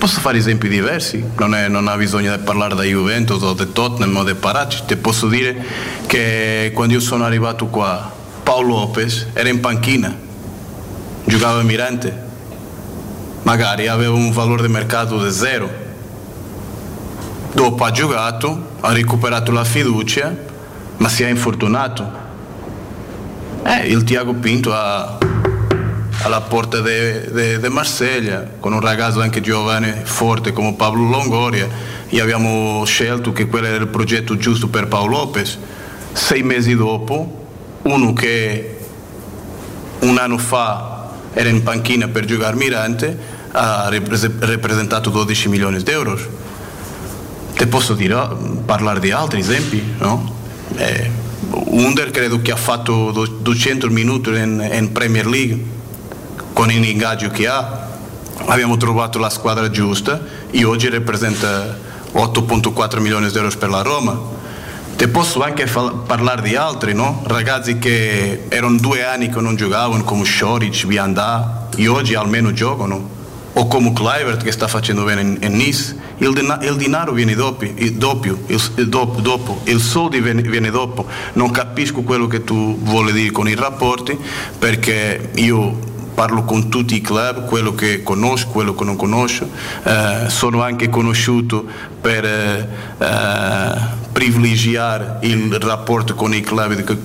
posso 0.00 0.20
fare 0.20 0.38
esempi 0.38 0.66
diversi, 0.66 1.22
non, 1.36 1.54
è, 1.54 1.68
non 1.68 1.86
ha 1.86 1.94
bisogno 1.94 2.34
di 2.34 2.42
parlare 2.42 2.74
da 2.74 2.84
Juventus 2.84 3.42
o 3.42 3.52
di 3.52 3.70
Tottenham 3.70 4.16
o 4.16 4.24
di 4.24 4.32
Paracci, 4.32 4.84
ti 4.86 4.96
posso 4.96 5.28
dire 5.28 5.62
che 6.06 6.70
quando 6.72 6.94
io 6.94 7.00
sono 7.00 7.24
arrivato 7.24 7.66
qua, 7.66 8.10
Paolo 8.42 8.76
Lopez 8.76 9.26
era 9.34 9.50
in 9.50 9.60
panchina, 9.60 10.16
giocava 11.24 11.60
a 11.60 11.62
Mirante, 11.64 12.18
magari 13.42 13.88
aveva 13.88 14.14
un 14.14 14.32
valore 14.32 14.62
di 14.62 14.72
mercato 14.72 15.22
di 15.22 15.30
zero. 15.30 15.68
Dopo 17.52 17.84
ha 17.84 17.90
giocato, 17.90 18.76
ha 18.80 18.92
recuperato 18.94 19.52
la 19.52 19.64
fiducia, 19.64 20.34
ma 20.96 21.08
si 21.10 21.24
è 21.24 21.28
infortunato. 21.28 22.10
Eh, 23.64 23.86
il 23.88 24.02
Tiago 24.04 24.32
Pinto 24.32 24.72
ha 24.72 25.18
alla 26.22 26.42
porta 26.42 26.80
di 26.80 27.68
Marsiglia 27.68 28.50
con 28.60 28.72
un 28.72 28.80
ragazzo 28.80 29.20
anche 29.20 29.40
giovane, 29.40 30.02
forte 30.04 30.52
come 30.52 30.74
Pablo 30.74 31.08
Longoria 31.08 31.68
e 32.08 32.20
abbiamo 32.20 32.84
scelto 32.84 33.32
che 33.32 33.46
quello 33.46 33.68
era 33.68 33.76
il 33.76 33.88
progetto 33.88 34.36
giusto 34.36 34.68
per 34.68 34.86
Paolo 34.86 35.16
Lopez. 35.16 35.58
Sei 36.12 36.42
mesi 36.42 36.74
dopo, 36.74 37.46
uno 37.82 38.12
che 38.12 38.76
un 40.00 40.18
anno 40.18 40.36
fa 40.36 41.10
era 41.32 41.48
in 41.48 41.62
panchina 41.62 42.08
per 42.08 42.24
giocare 42.24 42.56
Mirante 42.56 43.38
ha 43.52 43.88
rappresentato 43.88 45.10
12 45.10 45.48
milioni 45.48 45.82
di 45.82 45.90
euro. 45.90 46.18
Te 47.54 47.66
posso 47.66 47.94
dire, 47.94 48.28
parlare 48.64 49.00
di 49.00 49.10
altri 49.10 49.40
esempi, 49.40 49.82
no? 49.98 50.38
Eh, 50.76 51.10
Under 51.50 52.10
credo 52.10 52.42
che 52.42 52.52
ha 52.52 52.56
fatto 52.56 53.10
200 53.40 53.88
minuti 53.88 54.30
in, 54.30 54.68
in 54.72 54.92
Premier 54.92 55.26
League 55.26 55.78
con 56.52 56.68
l'ingaggio 56.68 57.28
che 57.28 57.46
ha 57.46 57.88
abbiamo 58.46 58.76
trovato 58.76 59.18
la 59.18 59.30
squadra 59.30 59.70
giusta 59.70 60.20
e 60.50 60.64
oggi 60.64 60.88
rappresenta 60.88 61.76
8.4 62.12 63.00
milioni 63.00 63.30
di 63.30 63.36
euro 63.36 63.50
per 63.56 63.68
la 63.68 63.82
Roma. 63.82 64.38
Te 64.96 65.08
posso 65.08 65.42
anche 65.42 65.66
fa- 65.66 65.92
parlare 66.06 66.42
di 66.42 66.56
altri, 66.56 66.92
no? 66.92 67.22
ragazzi 67.26 67.78
che 67.78 68.44
erano 68.48 68.76
due 68.76 69.04
anni 69.04 69.30
che 69.30 69.40
non 69.40 69.56
giocavano 69.56 70.02
come 70.04 70.24
Scioric, 70.24 70.86
Biandà 70.86 71.68
e 71.76 71.88
oggi 71.88 72.14
almeno 72.14 72.52
giocano. 72.52 73.18
o 73.52 73.66
como 73.66 73.92
Kluivert 73.92 74.44
che 74.44 74.52
sta 74.52 74.68
facendo 74.68 75.02
bene 75.02 75.22
in, 75.22 75.38
in 75.40 75.52
Nice, 75.56 75.96
il, 76.18 76.32
dena- 76.32 76.60
il 76.62 76.76
denaro 76.76 77.12
viene 77.12 77.34
dopo, 77.34 77.64
il, 77.64 77.94
doppio, 77.94 78.44
il, 78.46 78.60
il 78.76 78.88
dopo, 78.88 79.20
dopo, 79.20 79.62
il 79.64 79.80
soldi 79.80 80.20
viene, 80.20 80.42
viene, 80.42 80.70
dopo. 80.70 81.06
Non 81.32 81.50
capisco 81.50 82.02
quello 82.02 82.26
che 82.26 82.44
tu 82.44 82.78
vuoi 82.80 83.12
dire 83.12 83.32
con 83.32 83.48
i 83.48 83.54
rapporti 83.54 84.16
perché 84.58 85.30
io 85.34 85.89
parlo 86.14 86.44
con 86.44 86.68
tutti 86.68 86.94
i 86.96 87.00
club, 87.00 87.46
quello 87.46 87.74
che 87.74 88.02
conosco, 88.02 88.48
quello 88.48 88.74
che 88.74 88.84
non 88.84 88.96
conosco, 88.96 89.48
eh, 89.84 90.24
sono 90.28 90.62
anche 90.62 90.88
conosciuto 90.88 91.64
per 92.00 92.24
eh, 92.24 92.68
eh 92.98 93.98
privilegiare 94.12 95.18
il 95.22 95.54
rapporto 95.60 96.14
con 96.14 96.34
i 96.34 96.40
club 96.40 96.96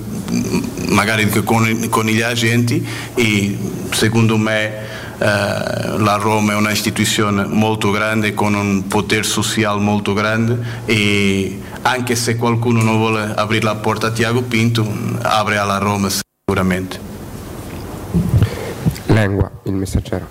magari 0.88 1.28
con, 1.44 1.86
con 1.88 2.04
gli 2.06 2.20
agenti 2.20 2.86
e 3.14 3.56
secondo 3.90 4.36
me 4.36 4.66
eh, 4.66 4.78
la 5.18 6.18
Roma 6.20 6.52
è 6.52 6.56
un'istituzione 6.56 7.46
molto 7.46 7.90
grande 7.90 8.34
con 8.34 8.54
un 8.54 8.86
potere 8.88 9.22
sociale 9.22 9.80
molto 9.80 10.12
grande 10.12 10.82
e 10.84 11.60
anche 11.82 12.16
se 12.16 12.36
qualcuno 12.36 12.82
non 12.82 12.96
vuole 12.96 13.32
aprire 13.34 13.64
la 13.64 13.76
porta 13.76 14.08
a 14.08 14.10
Tiago 14.10 14.42
Pinto 14.42 14.86
apre 15.22 15.56
alla 15.58 15.78
Roma 15.78 16.08
sicuramente 16.10 17.15
Lengua, 19.16 19.50
il 19.62 19.72
messaggero 19.72 20.26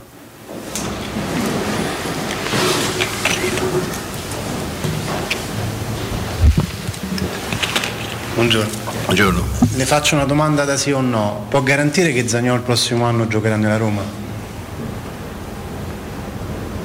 Buongiorno. 8.35 8.69
Buongiorno. 9.05 9.43
Le 9.73 9.85
faccio 9.85 10.13
una 10.13 10.25
domanda 10.25 10.65
da 10.65 10.77
sì 10.77 10.91
o 10.91 11.01
no. 11.01 11.47
Può 11.49 11.63
garantire 11.63 12.13
che 12.13 12.27
Zagnolo 12.27 12.57
il 12.57 12.61
prossimo 12.61 13.05
anno 13.05 13.27
giocherà 13.27 13.55
nella 13.55 13.77
Roma? 13.77 14.03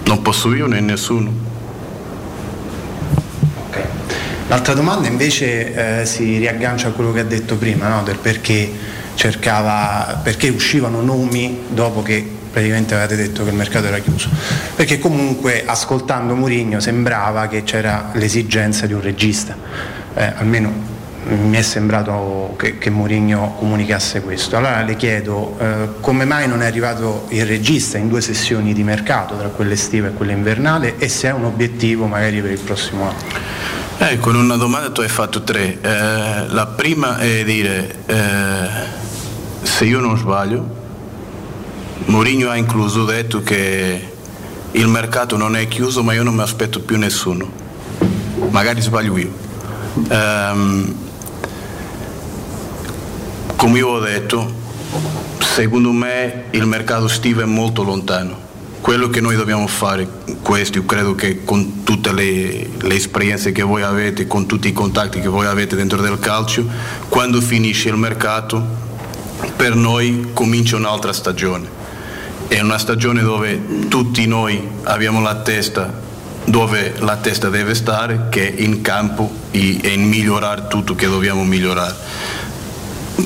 Non 0.04 0.22
posso 0.22 0.54
io 0.54 0.66
né 0.66 0.80
nessuno. 0.80 1.30
Okay. 3.68 3.84
L'altra 4.48 4.72
domanda 4.72 5.06
invece 5.06 6.00
eh, 6.00 6.06
si 6.06 6.38
riaggancia 6.38 6.88
a 6.88 6.90
quello 6.92 7.12
che 7.12 7.20
ha 7.20 7.24
detto 7.24 7.56
prima, 7.56 7.88
no? 7.88 8.02
del 8.02 8.16
perché, 8.16 8.72
cercava, 9.20 10.18
perché 10.22 10.48
uscivano 10.48 11.02
nomi 11.02 11.64
dopo 11.68 12.00
che 12.00 12.26
praticamente 12.50 12.94
avete 12.94 13.16
detto 13.16 13.44
che 13.44 13.50
il 13.50 13.54
mercato 13.54 13.86
era 13.86 13.98
chiuso. 13.98 14.30
Perché 14.74 14.98
comunque 14.98 15.64
ascoltando 15.66 16.34
Mourinho 16.34 16.80
sembrava 16.80 17.46
che 17.46 17.62
c'era 17.62 18.12
l'esigenza 18.14 18.86
di 18.86 18.94
un 18.94 19.02
regista, 19.02 19.54
eh, 20.14 20.32
almeno 20.36 20.72
mi 21.26 21.54
è 21.54 21.60
sembrato 21.60 22.54
che, 22.56 22.78
che 22.78 22.88
Mourinho 22.88 23.56
comunicasse 23.58 24.22
questo. 24.22 24.56
Allora 24.56 24.82
le 24.82 24.96
chiedo 24.96 25.54
eh, 25.60 25.88
come 26.00 26.24
mai 26.24 26.48
non 26.48 26.62
è 26.62 26.66
arrivato 26.66 27.26
il 27.28 27.44
regista 27.44 27.98
in 27.98 28.08
due 28.08 28.22
sessioni 28.22 28.72
di 28.72 28.82
mercato, 28.82 29.36
tra 29.36 29.48
quella 29.48 29.74
estiva 29.74 30.08
e 30.08 30.12
quella 30.12 30.32
invernale, 30.32 30.94
e 30.96 31.10
se 31.10 31.28
è 31.28 31.32
un 31.32 31.44
obiettivo 31.44 32.06
magari 32.06 32.40
per 32.40 32.52
il 32.52 32.60
prossimo 32.60 33.02
anno. 33.02 33.68
Eh, 33.98 34.18
con 34.18 34.34
una 34.34 34.56
domanda 34.56 34.90
tu 34.90 35.02
hai 35.02 35.10
fatto 35.10 35.42
tre. 35.42 35.76
Eh, 35.78 36.46
la 36.48 36.72
prima 36.74 37.18
è 37.18 37.44
dire, 37.44 37.96
eh, 38.06 38.98
se 39.62 39.84
io 39.84 40.00
non 40.00 40.16
sbaglio, 40.16 40.78
Mourinho 42.06 42.50
ha 42.50 42.56
incluso 42.56 43.04
detto 43.04 43.42
che 43.42 44.08
il 44.72 44.88
mercato 44.88 45.36
non 45.36 45.56
è 45.56 45.68
chiuso 45.68 46.02
ma 46.02 46.12
io 46.12 46.22
non 46.22 46.34
mi 46.34 46.42
aspetto 46.42 46.80
più 46.80 46.96
nessuno. 46.96 47.50
Magari 48.50 48.80
sbaglio 48.80 49.16
io. 49.16 49.32
Um, 50.08 50.94
come 53.56 53.78
io 53.78 53.88
ho 53.88 54.00
detto, 54.00 54.50
secondo 55.40 55.92
me 55.92 56.44
il 56.50 56.66
mercato 56.66 57.06
estivo 57.06 57.42
è 57.42 57.44
molto 57.44 57.82
lontano. 57.82 58.48
Quello 58.80 59.10
che 59.10 59.20
noi 59.20 59.36
dobbiamo 59.36 59.66
fare, 59.66 60.08
questo 60.40 60.78
io 60.78 60.86
credo 60.86 61.14
che 61.14 61.44
con 61.44 61.82
tutte 61.82 62.12
le, 62.12 62.70
le 62.80 62.94
esperienze 62.94 63.52
che 63.52 63.62
voi 63.62 63.82
avete, 63.82 64.26
con 64.26 64.46
tutti 64.46 64.68
i 64.68 64.72
contatti 64.72 65.20
che 65.20 65.28
voi 65.28 65.44
avete 65.46 65.76
dentro 65.76 66.00
del 66.00 66.18
calcio, 66.18 66.66
quando 67.08 67.40
finisce 67.42 67.90
il 67.90 67.96
mercato, 67.96 68.88
per 69.56 69.74
noi 69.74 70.30
comincia 70.32 70.76
un'altra 70.76 71.12
stagione. 71.12 71.78
È 72.48 72.60
una 72.60 72.78
stagione 72.78 73.22
dove 73.22 73.88
tutti 73.88 74.26
noi 74.26 74.60
abbiamo 74.84 75.20
la 75.20 75.36
testa 75.36 76.08
dove 76.42 76.94
la 76.98 77.16
testa 77.16 77.48
deve 77.48 77.74
stare, 77.74 78.26
che 78.28 78.52
è 78.52 78.60
in 78.62 78.80
campo 78.80 79.30
e 79.52 79.78
in 79.82 80.08
migliorare 80.08 80.66
tutto 80.68 80.94
che 80.94 81.06
dobbiamo 81.06 81.44
migliorare 81.44 81.94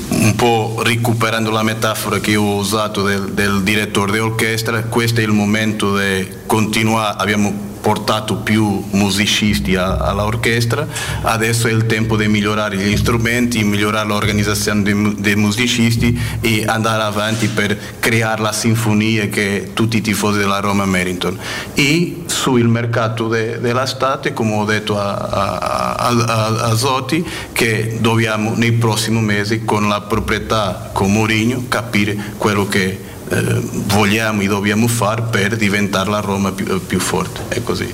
un 0.09 0.35
po' 0.35 0.81
recuperando 0.83 1.51
la 1.51 1.63
metafora 1.63 2.19
che 2.19 2.35
ho 2.35 2.55
usato 2.55 3.03
del, 3.03 3.31
del 3.31 3.61
direttore 3.63 4.13
di 4.13 4.19
orchestra, 4.19 4.83
questo 4.83 5.21
è 5.21 5.23
il 5.23 5.31
momento 5.31 5.97
di 5.97 6.27
continuare, 6.45 7.15
abbiamo 7.17 7.73
portato 7.85 8.37
più 8.37 8.83
musicisti 8.93 9.75
all'orchestra, 9.75 10.87
adesso 11.21 11.67
è 11.67 11.71
il 11.71 11.85
tempo 11.85 12.17
di 12.17 12.27
migliorare 12.27 12.77
gli 12.77 12.97
strumenti, 12.97 13.63
migliorare 13.63 14.07
l'organizzazione 14.07 14.81
dei, 14.81 15.15
dei 15.19 15.35
musicisti 15.35 16.19
e 16.41 16.63
andare 16.65 17.03
avanti 17.03 17.45
per 17.47 17.77
creare 17.99 18.41
la 18.41 18.51
sinfonia 18.51 19.27
che 19.27 19.69
tutti 19.73 19.97
i 19.97 20.01
tifosi 20.01 20.39
della 20.39 20.61
Roma 20.61 20.85
meritano. 20.85 21.37
E 21.75 22.23
sul 22.25 22.67
mercato 22.67 23.27
de, 23.27 23.59
dell'estate, 23.59 24.33
come 24.33 24.55
ho 24.55 24.65
detto 24.65 24.97
a, 24.97 25.13
a, 25.13 25.95
a, 25.95 26.45
a, 26.69 26.75
Zotti, 26.75 27.23
che 27.51 27.97
dobbiamo 27.99 28.55
nei 28.55 28.71
prossimi 28.71 29.21
mesi 29.21 29.63
con 29.63 29.87
la 29.87 30.01
proprietà, 30.01 30.89
con 30.91 31.11
Mourinho, 31.11 31.65
capire 31.69 32.17
quello 32.39 32.67
che 32.67 33.13
eh, 33.29 33.61
vogliamo 33.87 34.41
e 34.41 34.47
dobbiamo 34.47 34.87
fare 34.87 35.23
per 35.23 35.55
diventare 35.55 36.09
la 36.09 36.19
Roma 36.19 36.51
più, 36.51 36.85
più 36.85 36.99
forte. 36.99 37.41
È 37.47 37.61
così. 37.63 37.93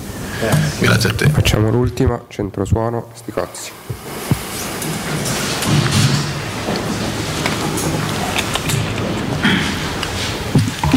Grazie 0.80 1.10
a 1.10 1.14
te. 1.14 1.30
Facciamo 1.30 1.70
l'ultima, 1.70 2.20
centro 2.28 2.66
suono, 2.66 3.10
Sticozzi. 3.14 3.72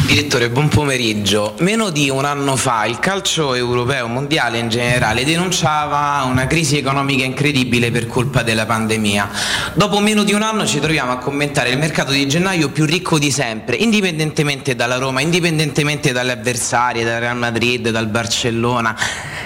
Direttore, 0.06 0.50
buon 0.50 0.68
pomeriggio. 0.68 1.54
Meno 1.60 1.88
di 1.88 2.10
un 2.10 2.26
anno 2.26 2.56
fa 2.56 2.84
il 2.84 2.98
calcio 2.98 3.54
europeo, 3.54 4.06
mondiale 4.06 4.58
in 4.58 4.68
generale, 4.68 5.24
denunciava 5.24 6.22
una 6.28 6.46
crisi 6.46 6.76
economica 6.76 7.24
incredibile 7.24 7.90
per 7.90 8.06
colpa 8.06 8.42
della 8.42 8.66
pandemia. 8.66 9.30
Dopo 9.72 10.00
meno 10.00 10.22
di 10.22 10.34
un 10.34 10.42
anno 10.42 10.66
ci 10.66 10.78
troviamo 10.78 11.12
a 11.12 11.16
commentare 11.16 11.70
il 11.70 11.78
mercato 11.78 12.12
di 12.12 12.28
gennaio 12.28 12.68
più 12.68 12.84
ricco 12.84 13.18
di 13.18 13.30
sempre, 13.30 13.76
indipendentemente 13.76 14.74
dalla 14.74 14.98
Roma, 14.98 15.22
indipendentemente 15.22 16.12
dalle 16.12 16.32
avversarie, 16.32 17.02
dal 17.02 17.20
Real 17.20 17.38
Madrid, 17.38 17.88
dal 17.88 18.06
Barcellona. 18.06 18.94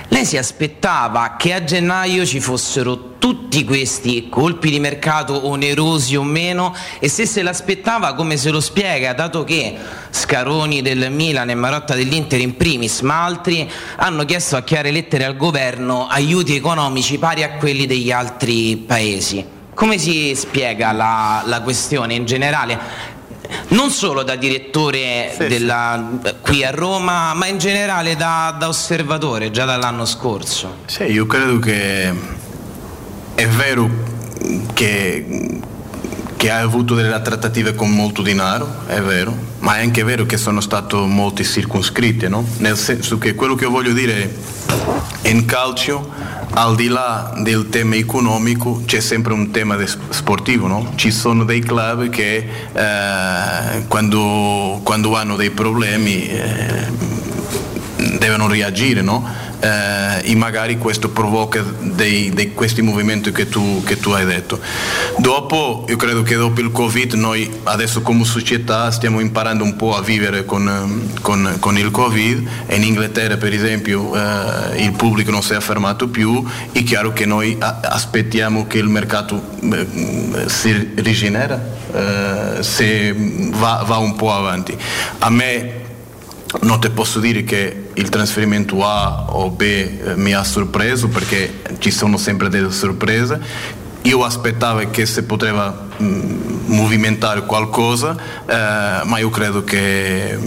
Lei 0.09 0.25
si 0.25 0.37
aspettava 0.37 1.37
che 1.39 1.53
a 1.53 1.63
gennaio 1.63 2.27
ci 2.27 2.41
fossero 2.41 3.17
tutti 3.19 3.65
questi 3.65 4.29
colpi 4.29 4.71
di 4.71 4.81
mercato 4.81 5.47
onerosi 5.47 6.17
o 6.17 6.23
meno 6.23 6.75
e 6.99 7.09
se 7.09 7.27
se 7.27 7.43
l'aspettava 7.43 8.15
come 8.15 8.37
se 8.37 8.51
lo 8.51 8.61
spiega, 8.61 9.13
dato 9.13 9.45
che 9.45 9.77
Scaroni 10.11 10.83
del 10.83 11.11
Milan 11.11 11.51
e 11.51 11.55
Marotta 11.55 11.95
dell'Inter 11.95 12.41
in 12.41 12.57
primis, 12.57 13.01
ma 13.01 13.25
altri 13.25 13.71
hanno 13.97 14.25
chiesto 14.25 14.57
a 14.57 14.63
chiare 14.63 14.91
lettere 14.91 15.25
al 15.25 15.37
governo 15.37 16.07
aiuti 16.07 16.55
economici 16.55 17.19
pari 17.19 17.43
a 17.43 17.53
quelli 17.53 17.87
degli 17.87 18.11
altri 18.11 18.77
paesi. 18.77 19.45
Come 19.75 19.99
si 19.99 20.35
spiega 20.35 20.93
la, 20.93 21.43
la 21.47 21.61
questione 21.63 22.15
in 22.15 22.25
generale? 22.25 23.17
non 23.69 23.91
solo 23.91 24.23
da 24.23 24.37
direttore 24.37 25.33
sì, 25.35 25.47
della, 25.47 26.19
sì. 26.23 26.35
qui 26.43 26.65
a 26.65 26.71
Roma, 26.71 27.33
ma 27.35 27.47
in 27.47 27.59
generale 27.59 28.17
da, 28.17 28.55
da, 28.59 28.69
osservatore 28.69 29.51
già 29.51 29.65
dall'anno 29.65 30.05
scorso. 30.05 30.79
Sì, 30.87 31.05
io 31.05 31.27
credo 31.27 31.59
che 31.59 32.13
è 33.35 33.47
vero 33.47 33.89
che, 34.75 35.61
che 36.39 36.52
hai 36.52 36.62
avuto 36.62 36.94
delle 36.94 37.20
trattative 37.20 37.74
con 37.74 37.90
molto 37.90 38.23
denaro, 38.23 38.86
è 38.86 39.01
vero, 39.01 39.36
ma 39.59 39.78
è 39.78 39.82
anche 39.82 40.05
vero 40.05 40.24
che 40.24 40.36
sono 40.36 40.60
state 40.60 40.94
molto 40.94 41.43
circoscritte, 41.43 42.28
no? 42.28 42.47
nel 42.59 42.77
senso 42.77 43.19
che 43.19 43.35
quello 43.35 43.56
che 43.56 43.66
voglio 43.66 43.93
dire 43.93 44.36
è 45.20 45.28
in 45.31 45.44
calcio, 45.47 46.09
al 46.51 46.77
di 46.77 46.86
là 46.86 47.35
del 47.39 47.69
tema 47.70 47.97
economico, 47.97 48.82
c'è 48.86 49.01
sempre 49.01 49.32
un 49.32 49.51
tema 49.51 49.77
sportivo, 49.85 50.69
no? 50.69 50.93
ci 50.94 51.10
sono 51.10 51.43
dei 51.43 51.59
club 51.59 52.09
che 52.09 52.48
eh, 52.73 53.86
quando, 53.89 54.81
quando, 54.85 55.16
hanno 55.16 55.35
dei 55.35 55.51
problemi 55.51 56.28
eh, 56.28 56.86
devono 58.16 58.47
reagire. 58.47 59.02
No? 59.02 59.48
Eh, 59.61 60.31
e 60.31 60.35
magari 60.35 60.79
questo 60.79 61.11
provoca 61.11 61.63
dei, 61.63 62.31
dei, 62.31 62.55
questi 62.55 62.83
movimenti 62.83 63.33
che 63.33 63.49
tu, 63.49 63.83
che 63.85 63.99
tu 63.99 64.11
hai 64.11 64.25
detto. 64.25 64.61
Dopo, 65.17 65.85
io 65.89 65.97
credo 65.97 66.23
che 66.23 66.37
dopo 66.37 66.61
il 66.61 66.71
Covid 66.71 67.15
noi 67.15 67.51
adesso 67.65 68.03
come 68.03 68.25
società 68.25 68.91
stiamo 68.91 69.21
imparando 69.21 69.65
un 69.65 69.77
po' 69.77 69.97
a 69.97 70.03
vivere 70.03 70.45
con, 70.45 71.11
con, 71.21 71.57
con 71.59 71.77
il 71.77 71.91
Covid 71.91 72.49
in 72.69 72.83
Inghilterra 72.83 73.37
per 73.37 73.53
esempio 73.53 74.15
eh, 74.15 74.83
il 74.83 74.93
pubblico 74.93 75.31
non 75.31 75.43
si 75.43 75.55
è 75.55 75.61
fermato 75.61 76.09
più, 76.09 76.45
è 76.73 76.83
chiaro 76.83 77.13
che 77.13 77.27
noi 77.27 77.57
aspettiamo 77.59 78.67
che 78.67 78.79
il 78.79 78.89
mercato 78.89 79.43
eh, 79.61 79.87
si 80.47 80.93
rigenera, 80.97 81.61
eh, 81.93 82.63
se 82.63 83.15
va, 83.53 83.83
va 83.87 83.97
un 83.97 84.15
po' 84.15 84.33
avanti. 84.33 84.77
A 85.19 85.31
me 85.31 85.78
non 86.62 86.81
ti 86.81 86.89
posso 86.91 87.20
dire 87.20 87.45
che 87.45 87.89
il 87.93 88.09
trasferimento 88.09 88.85
A 88.85 89.27
o 89.31 89.51
B 89.51 89.61
eh, 89.61 90.16
mi 90.16 90.33
ha 90.33 90.43
sorpreso 90.45 91.09
perché 91.09 91.61
ci 91.79 91.91
sono 91.91 92.16
sempre 92.16 92.49
delle 92.49 92.70
sorprese. 92.70 93.41
Io 94.03 94.25
aspettavo 94.25 94.89
che 94.91 95.05
si 95.05 95.23
poteva 95.25 95.89
mh, 95.97 96.05
movimentare 96.66 97.45
qualcosa, 97.45 98.16
eh, 98.47 99.05
ma 99.05 99.19
io 99.19 99.29
credo 99.29 99.62
che 99.62 100.39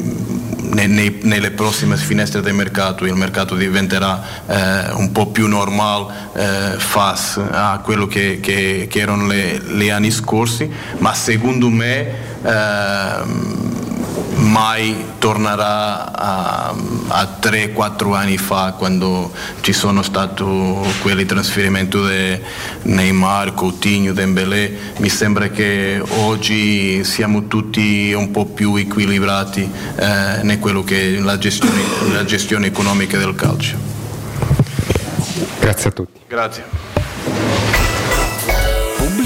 ne, 0.71 0.87
nei, 0.87 1.19
nelle 1.23 1.51
prossime 1.51 1.97
finestre 1.97 2.41
del 2.41 2.53
mercato 2.53 3.05
il 3.05 3.13
mercato 3.13 3.55
diventerà 3.55 4.23
eh, 4.47 4.91
un 4.93 5.11
po' 5.11 5.27
più 5.27 5.47
normale 5.47 6.13
eh, 6.33 6.73
face 6.77 7.41
a 7.51 7.79
quello 7.83 8.07
che, 8.07 8.39
che, 8.41 8.87
che 8.89 8.99
erano 8.99 9.31
gli 9.31 9.89
anni 9.89 10.09
scorsi, 10.09 10.71
ma 10.97 11.13
secondo 11.13 11.69
me 11.69 12.13
ehm, 12.41 13.90
mai 14.41 15.13
tornerà 15.19 16.13
a, 16.13 16.75
a 17.07 17.37
3-4 17.41 18.13
anni 18.13 18.37
fa 18.37 18.73
quando 18.77 19.31
ci 19.61 19.73
sono 19.73 20.01
stati 20.01 20.43
quelli 21.01 21.25
trasferimenti 21.25 21.97
di 21.97 22.39
Neymar, 22.91 23.53
Coutinho, 23.53 24.13
Dembélé. 24.13 24.93
Mi 24.97 25.09
sembra 25.09 25.49
che 25.49 26.01
oggi 26.17 27.03
siamo 27.03 27.47
tutti 27.47 28.13
un 28.13 28.31
po' 28.31 28.45
più 28.45 28.75
equilibrati 28.75 29.69
eh, 29.95 30.39
in 30.41 30.57
quello 30.59 30.83
che 30.83 31.17
è 31.17 31.19
la 31.19 31.37
gestione, 31.37 31.81
la 32.11 32.25
gestione 32.25 32.67
economica 32.67 33.17
del 33.17 33.35
calcio. 33.35 33.77
Grazie 35.59 35.89
a 35.89 35.93
tutti. 35.93 36.19
Grazie. 36.27 36.63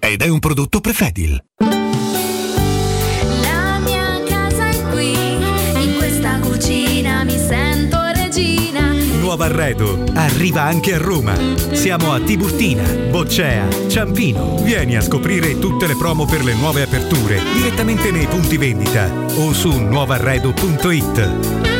ed 0.00 0.22
è 0.22 0.28
un 0.28 0.40
prodotto 0.40 0.80
Prefedil. 0.80 1.42
La 3.42 3.78
mia 3.78 4.22
casa 4.26 4.68
è 4.68 4.82
qui, 4.90 5.12
in 5.12 5.94
questa 5.96 6.38
cucina 6.40 7.22
mi 7.24 7.38
sento 7.38 7.98
regina. 8.14 8.92
Nuovo 9.20 9.44
arredo 9.44 10.04
arriva 10.14 10.62
anche 10.62 10.94
a 10.94 10.98
Roma. 10.98 11.34
Siamo 11.72 12.12
a 12.12 12.20
Tiburtina, 12.20 12.82
Boccea, 13.10 13.68
Ciampino. 13.88 14.56
Vieni 14.62 14.96
a 14.96 15.00
scoprire 15.00 15.58
tutte 15.58 15.86
le 15.86 15.96
promo 15.96 16.24
per 16.24 16.42
le 16.42 16.54
nuove 16.54 16.82
aperture 16.82 17.40
direttamente 17.54 18.10
nei 18.10 18.26
punti 18.26 18.56
vendita 18.56 19.08
o 19.36 19.52
su 19.52 19.70
nuovarredo.it. 19.70 21.79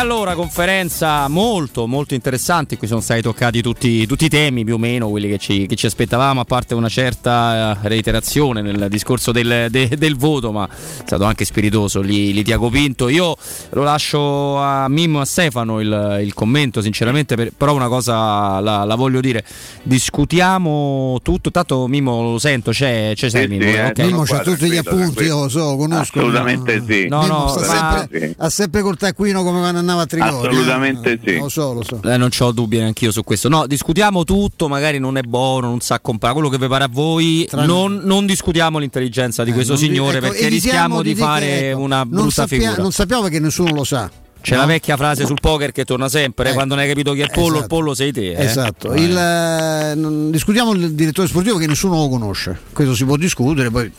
allora 0.00 0.34
conferenza 0.34 1.28
molto 1.28 1.86
molto 1.86 2.14
interessante, 2.14 2.78
qui 2.78 2.86
sono 2.86 3.00
stati 3.00 3.20
toccati 3.20 3.60
tutti, 3.60 4.06
tutti 4.06 4.24
i 4.24 4.28
temi 4.30 4.64
più 4.64 4.74
o 4.74 4.78
meno, 4.78 5.10
quelli 5.10 5.28
che 5.28 5.36
ci, 5.36 5.66
che 5.66 5.76
ci, 5.76 5.84
aspettavamo, 5.84 6.40
a 6.40 6.44
parte 6.44 6.74
una 6.74 6.88
certa 6.88 7.78
eh, 7.82 7.88
reiterazione 7.88 8.62
nel 8.62 8.86
discorso 8.88 9.30
del, 9.30 9.66
de, 9.68 9.88
del 9.98 10.16
voto, 10.16 10.52
ma 10.52 10.66
è 10.66 11.02
stato 11.04 11.24
anche 11.24 11.44
spiritoso 11.44 12.00
lì, 12.00 12.32
lì 12.32 12.42
Tiago 12.42 12.70
Pinto. 12.70 13.10
Io 13.10 13.36
lo 13.70 13.82
lascio 13.82 14.56
a 14.56 14.88
Mimmo 14.88 15.18
e 15.18 15.22
a 15.22 15.24
Stefano 15.26 15.80
il, 15.80 16.20
il 16.22 16.32
commento, 16.32 16.80
sinceramente, 16.80 17.36
per, 17.36 17.52
però 17.54 17.74
una 17.74 17.88
cosa 17.88 18.58
la, 18.60 18.84
la, 18.84 18.94
voglio 18.94 19.20
dire, 19.20 19.44
discutiamo 19.82 21.18
tutto, 21.22 21.50
tanto 21.50 21.86
Mimmo 21.88 22.22
lo 22.22 22.38
sento, 22.38 22.70
c'è, 22.70 23.12
c'è 23.14 23.28
sei 23.28 23.42
sì, 23.42 23.48
Mimmo. 23.48 23.64
Sì, 23.64 23.76
eh, 23.76 23.86
okay. 23.86 24.06
Mimmo 24.06 24.22
c'ha 24.22 24.38
tutti 24.38 24.70
gli 24.70 24.78
appunti, 24.78 25.24
io 25.24 25.42
lo 25.42 25.48
so, 25.50 25.76
conosco. 25.76 26.20
Assolutamente 26.20 26.82
sì. 26.86 27.06
No, 27.06 27.26
no, 27.26 27.48
sta 27.48 27.66
ma... 27.66 27.98
sempre, 27.98 28.34
ha 28.38 28.48
sempre 28.48 28.80
col 28.80 28.96
taccuino 28.96 29.42
come 29.42 29.58
quando 29.58 29.88
andava 29.90 30.02
a 30.02 30.06
Trigoria. 30.06 30.48
Assolutamente 30.50 31.20
sì. 31.24 31.38
Lo 31.38 31.48
so, 31.48 31.72
lo 31.72 31.82
so. 31.84 32.00
Eh, 32.02 32.16
non 32.16 32.30
ho 32.38 32.52
dubbi 32.52 32.78
neanche 32.78 33.04
io 33.04 33.12
su 33.12 33.22
questo. 33.22 33.48
No, 33.48 33.66
discutiamo 33.66 34.24
tutto, 34.24 34.68
magari 34.68 34.98
non 34.98 35.16
è 35.16 35.22
buono, 35.22 35.68
non 35.68 35.80
sa 35.80 36.00
comprare 36.00 36.34
quello 36.34 36.48
che 36.48 36.58
vi 36.58 36.66
pare 36.68 36.84
a 36.84 36.88
voi. 36.90 37.48
Non, 37.52 38.00
non 38.04 38.26
discutiamo 38.26 38.78
l'intelligenza 38.78 39.44
di 39.44 39.50
Eh, 39.50 39.54
questo 39.54 39.72
non 39.74 39.82
di- 39.82 39.88
signore 39.88 40.18
ecco, 40.18 40.28
perché 40.28 40.48
rischiamo 40.48 41.02
di 41.02 41.14
dire 41.14 41.24
fare 41.26 41.46
che, 41.46 41.70
ecco, 41.70 41.78
una 41.80 41.98
non 41.98 42.08
brutta 42.08 42.30
sappia- 42.30 42.58
figura. 42.58 42.82
Non 42.82 42.92
sappiamo 42.92 43.22
perché 43.22 43.38
nessuno 43.40 43.74
lo 43.74 43.84
sa. 43.84 44.10
C'è 44.42 44.56
la 44.56 44.64
vecchia 44.66 44.96
frase 44.96 45.26
sul 45.26 45.38
poker 45.40 45.70
che 45.72 45.84
torna 45.84 46.08
sempre, 46.08 46.52
quando 46.52 46.74
non 46.74 46.82
hai 46.82 46.88
capito 46.88 47.12
chi 47.12 47.20
è 47.20 47.24
il 47.24 47.30
pollo, 47.30 47.48
il 47.48 47.54
esatto. 47.58 47.66
pollo 47.66 47.94
sei 47.94 48.12
te. 48.12 48.32
eh. 48.32 48.44
Esatto, 48.44 48.92
Eh. 48.92 49.00
Il, 49.02 49.16
eh, 49.16 49.94
non- 49.94 50.30
discutiamo 50.30 50.72
il 50.72 50.92
direttore 50.92 51.28
sportivo 51.28 51.58
che 51.58 51.66
nessuno 51.66 51.96
lo 51.96 52.08
conosce, 52.08 52.58
questo 52.72 52.94
si 52.94 53.04
può 53.04 53.16
discutere, 53.16 53.70
poi 53.70 53.90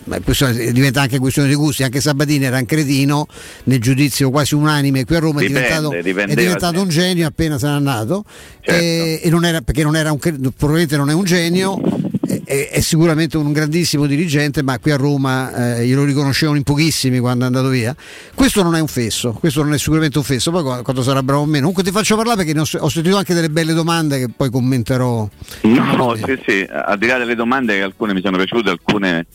diventa 0.71 1.01
anche 1.01 1.19
questione 1.19 1.47
di 1.47 1.55
gusti, 1.55 1.83
anche 1.83 2.01
Sabatini 2.01 2.45
era 2.45 2.57
un 2.57 2.65
cretino 2.65 3.27
nel 3.65 3.79
giudizio 3.79 4.29
quasi 4.31 4.55
unanime 4.55 5.05
qui 5.05 5.15
a 5.15 5.19
Roma, 5.19 5.41
è 5.41 5.47
Dipende, 5.47 5.67
diventato, 5.67 6.31
è 6.31 6.35
diventato 6.35 6.81
un 6.81 6.89
genio 6.89 7.27
appena 7.27 7.57
se 7.59 7.67
n'è 7.67 7.73
andato 7.73 8.25
e, 8.61 9.19
e 9.23 9.29
non 9.29 9.45
era, 9.45 9.61
perché 9.61 9.83
non 9.83 9.95
era 9.95 10.11
un, 10.11 10.17
probabilmente 10.19 10.97
non 10.97 11.09
è 11.09 11.13
un 11.13 11.23
genio. 11.23 11.79
È- 12.25 12.69
È, 12.71 12.79
sicuramente 12.81 13.37
un 13.37 13.51
grandissimo 13.51 14.05
dirigente, 14.05 14.61
ma 14.63 14.77
qui 14.79 14.91
a 14.91 14.95
Roma 14.97 15.77
eh, 15.77 15.85
glielo 15.85 16.03
riconoscevano 16.03 16.57
in 16.57 16.63
pochissimi 16.63 17.19
quando 17.19 17.43
è 17.43 17.47
andato 17.47 17.67
via. 17.69 17.95
Questo 18.35 18.61
non 18.63 18.75
è 18.75 18.79
un 18.79 18.87
fesso, 18.87 19.31
questo 19.33 19.63
non 19.63 19.73
è 19.73 19.77
sicuramente 19.77 20.17
un 20.17 20.23
fesso, 20.23 20.51
poi 20.51 20.63
qua- 20.63 20.81
quando 20.83 21.01
sarà 21.01 21.23
bravo 21.23 21.41
o 21.41 21.45
meno. 21.45 21.59
Comunque 21.71 21.83
ti 21.83 21.91
faccio 21.91 22.15
parlare 22.15 22.43
perché 22.43 22.59
ho, 22.59 22.83
ho 22.83 22.89
sentito 22.89 23.17
anche 23.17 23.33
delle 23.33 23.49
belle 23.49 23.73
domande 23.73 24.19
che 24.19 24.29
poi 24.35 24.49
commenterò. 24.49 25.27
No, 25.61 26.15
sì, 26.15 26.39
sì, 26.45 26.67
al 26.69 26.97
di 26.97 27.07
là 27.07 27.17
delle 27.17 27.35
domande 27.35 27.75
che 27.75 27.81
alcune 27.81 28.13
mi 28.13 28.21
sono 28.21 28.37
piaciute, 28.37 28.69
alcune 28.69 29.25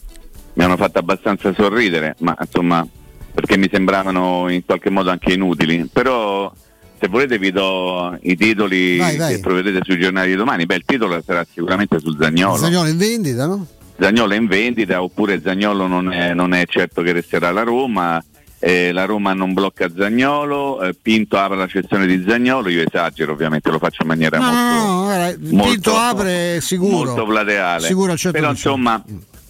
mi 0.54 0.64
hanno 0.64 0.76
fatto 0.76 0.98
abbastanza 0.98 1.52
sorridere, 1.54 2.16
ma 2.20 2.36
insomma, 2.40 2.86
perché 3.34 3.56
mi 3.58 3.68
sembravano 3.70 4.48
in 4.48 4.64
qualche 4.64 4.90
modo 4.90 5.10
anche 5.10 5.32
inutili. 5.32 5.88
Però 5.92 6.50
se 6.98 7.08
volete 7.08 7.38
vi 7.38 7.50
do 7.52 8.16
i 8.22 8.36
titoli 8.36 8.96
Vai, 8.98 9.16
vai. 9.16 9.34
che 9.34 9.40
troverete 9.40 9.80
sui 9.82 9.98
giornali 9.98 10.30
di 10.30 10.36
domani. 10.36 10.66
Beh, 10.66 10.76
il 10.76 10.84
titolo 10.84 11.22
sarà 11.24 11.46
sicuramente 11.52 11.98
sul 12.00 12.16
Zagnolo. 12.20 12.56
Zagnolo 12.56 12.88
in 12.88 12.96
vendita, 12.96 13.46
no? 13.46 13.66
Zagnolo 13.98 14.32
è 14.32 14.36
in 14.36 14.46
vendita 14.46 15.02
oppure 15.02 15.40
Zagnolo 15.42 15.86
non 15.86 16.12
è, 16.12 16.34
non 16.34 16.52
è 16.52 16.64
certo 16.66 17.02
che 17.02 17.12
resterà 17.12 17.48
alla 17.48 17.62
Roma. 17.62 18.22
eh, 18.58 18.90
la 18.92 19.04
Roma 19.04 19.32
non 19.34 19.52
blocca 19.52 19.88
Zagnolo, 19.94 20.80
eh, 20.82 20.94
Pinto 21.00 21.36
apre 21.38 21.56
la 21.58 21.66
cessione 21.66 22.06
di 22.06 22.24
Zagnolo, 22.26 22.68
io 22.70 22.82
esagero 22.86 23.32
ovviamente, 23.32 23.70
lo 23.70 23.78
faccio 23.78 24.02
in 24.02 24.08
maniera 24.08 24.38
No, 24.38 24.44
molto, 24.44 24.58
no, 24.58 24.94
no, 24.96 25.02
guarda, 25.04 25.36
molto- 25.50 25.70
Pinto 25.72 25.96
apre 25.96 26.60
sicuro. 26.62 27.04
molto 27.06 27.26
plateale. 27.26 27.86
Sicuro 27.86 28.14
100%. 28.14 28.30
Però 28.32 28.50
insomma 28.50 29.02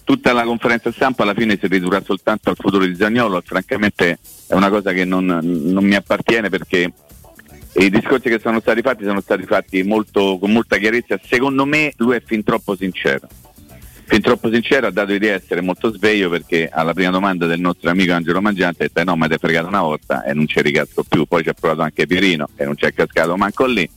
tutta 0.03 0.31
la 0.33 0.43
conferenza 0.43 0.91
stampa 0.91 1.23
alla 1.23 1.33
fine 1.33 1.57
si 1.59 1.67
ridurrà 1.67 2.01
soltanto 2.03 2.49
al 2.49 2.55
futuro 2.59 2.85
di 2.85 2.95
Zagnolo 2.95 3.41
francamente 3.45 4.19
è 4.47 4.53
una 4.53 4.69
cosa 4.69 4.91
che 4.93 5.03
non, 5.03 5.25
non 5.25 5.83
mi 5.83 5.95
appartiene 5.95 6.49
perché 6.49 6.91
i 7.77 7.89
discorsi 7.89 8.29
che 8.29 8.39
sono 8.39 8.59
stati 8.59 8.81
fatti 8.81 9.03
sono 9.03 9.21
stati 9.21 9.43
fatti 9.43 9.83
molto- 9.83 10.37
con 10.39 10.51
molta 10.51 10.77
chiarezza. 10.77 11.19
Secondo 11.23 11.65
me 11.65 11.93
lui 11.97 12.15
è 12.15 12.21
fin 12.25 12.43
troppo 12.43 12.75
sincero. 12.75 13.27
Fin 14.05 14.21
troppo 14.21 14.49
sincero 14.49 14.87
ha 14.87 14.91
dato 14.91 15.17
di 15.17 15.27
essere 15.27 15.59
molto 15.61 15.91
sveglio 15.91 16.29
perché 16.29 16.69
alla 16.71 16.93
prima 16.93 17.09
domanda 17.09 17.45
del 17.45 17.59
nostro 17.59 17.89
amico 17.89 18.13
Angelo 18.13 18.41
Mangiante 18.41 18.83
ha 18.83 18.87
detto 18.87 19.01
"Eh 19.01 19.03
no 19.03 19.17
ma 19.17 19.27
ti 19.27 19.33
è 19.33 19.37
fregato 19.37 19.67
una 19.67 19.81
volta 19.81 20.23
e 20.23 20.33
non 20.33 20.47
ci 20.47 20.61
ricasco 20.61 21.03
più. 21.03 21.25
Poi 21.25 21.43
ci 21.43 21.49
ha 21.49 21.53
provato 21.53 21.81
anche 21.81 22.07
Pierino 22.07 22.47
e 22.55 22.63
non 22.63 22.77
ci 22.77 22.85
è 22.85 22.93
cascato 22.93 23.35
manco 23.35 23.65
lì. 23.65 23.87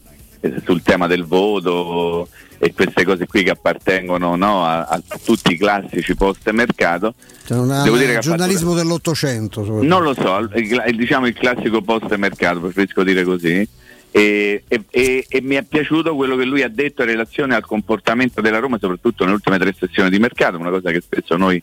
Sul 0.64 0.82
tema 0.82 1.06
del 1.06 1.24
voto 1.24 2.28
e 2.62 2.74
queste 2.74 3.04
cose 3.06 3.26
qui 3.26 3.42
che 3.42 3.50
appartengono 3.50 4.36
no, 4.36 4.66
a, 4.66 4.80
a 4.82 5.02
tutti 5.24 5.54
i 5.54 5.56
classici 5.56 6.14
post 6.14 6.48
mercato. 6.50 7.14
Cioè, 7.46 7.56
una- 7.58 7.82
Devo 7.82 7.96
dire 7.96 8.12
che 8.14 8.18
giornalismo 8.20 8.74
dell'Ottocento. 8.74 9.62
non 9.82 10.02
lo 10.02 10.12
so, 10.12 10.38
il- 10.54 10.94
diciamo 10.96 11.26
il 11.26 11.32
classico 11.32 11.80
post 11.80 12.14
mercato, 12.16 12.60
preferisco 12.60 13.02
dire 13.02 13.24
così. 13.24 13.66
E, 14.12 14.64
e- 14.68 14.84
e- 14.90 15.24
e 15.28 15.40
mi 15.40 15.54
è 15.54 15.62
piaciuto 15.62 16.14
quello 16.16 16.36
che 16.36 16.44
lui 16.44 16.62
ha 16.62 16.68
detto 16.68 17.02
in 17.02 17.08
relazione 17.08 17.54
al 17.54 17.64
comportamento 17.64 18.40
della 18.42 18.58
Roma, 18.58 18.76
soprattutto 18.78 19.22
nelle 19.24 19.36
ultime 19.36 19.56
tre 19.58 19.74
sessioni 19.78 20.10
di 20.10 20.18
mercato, 20.18 20.58
una 20.58 20.68
cosa 20.70 20.90
che 20.90 21.00
spesso 21.00 21.36
noi 21.38 21.62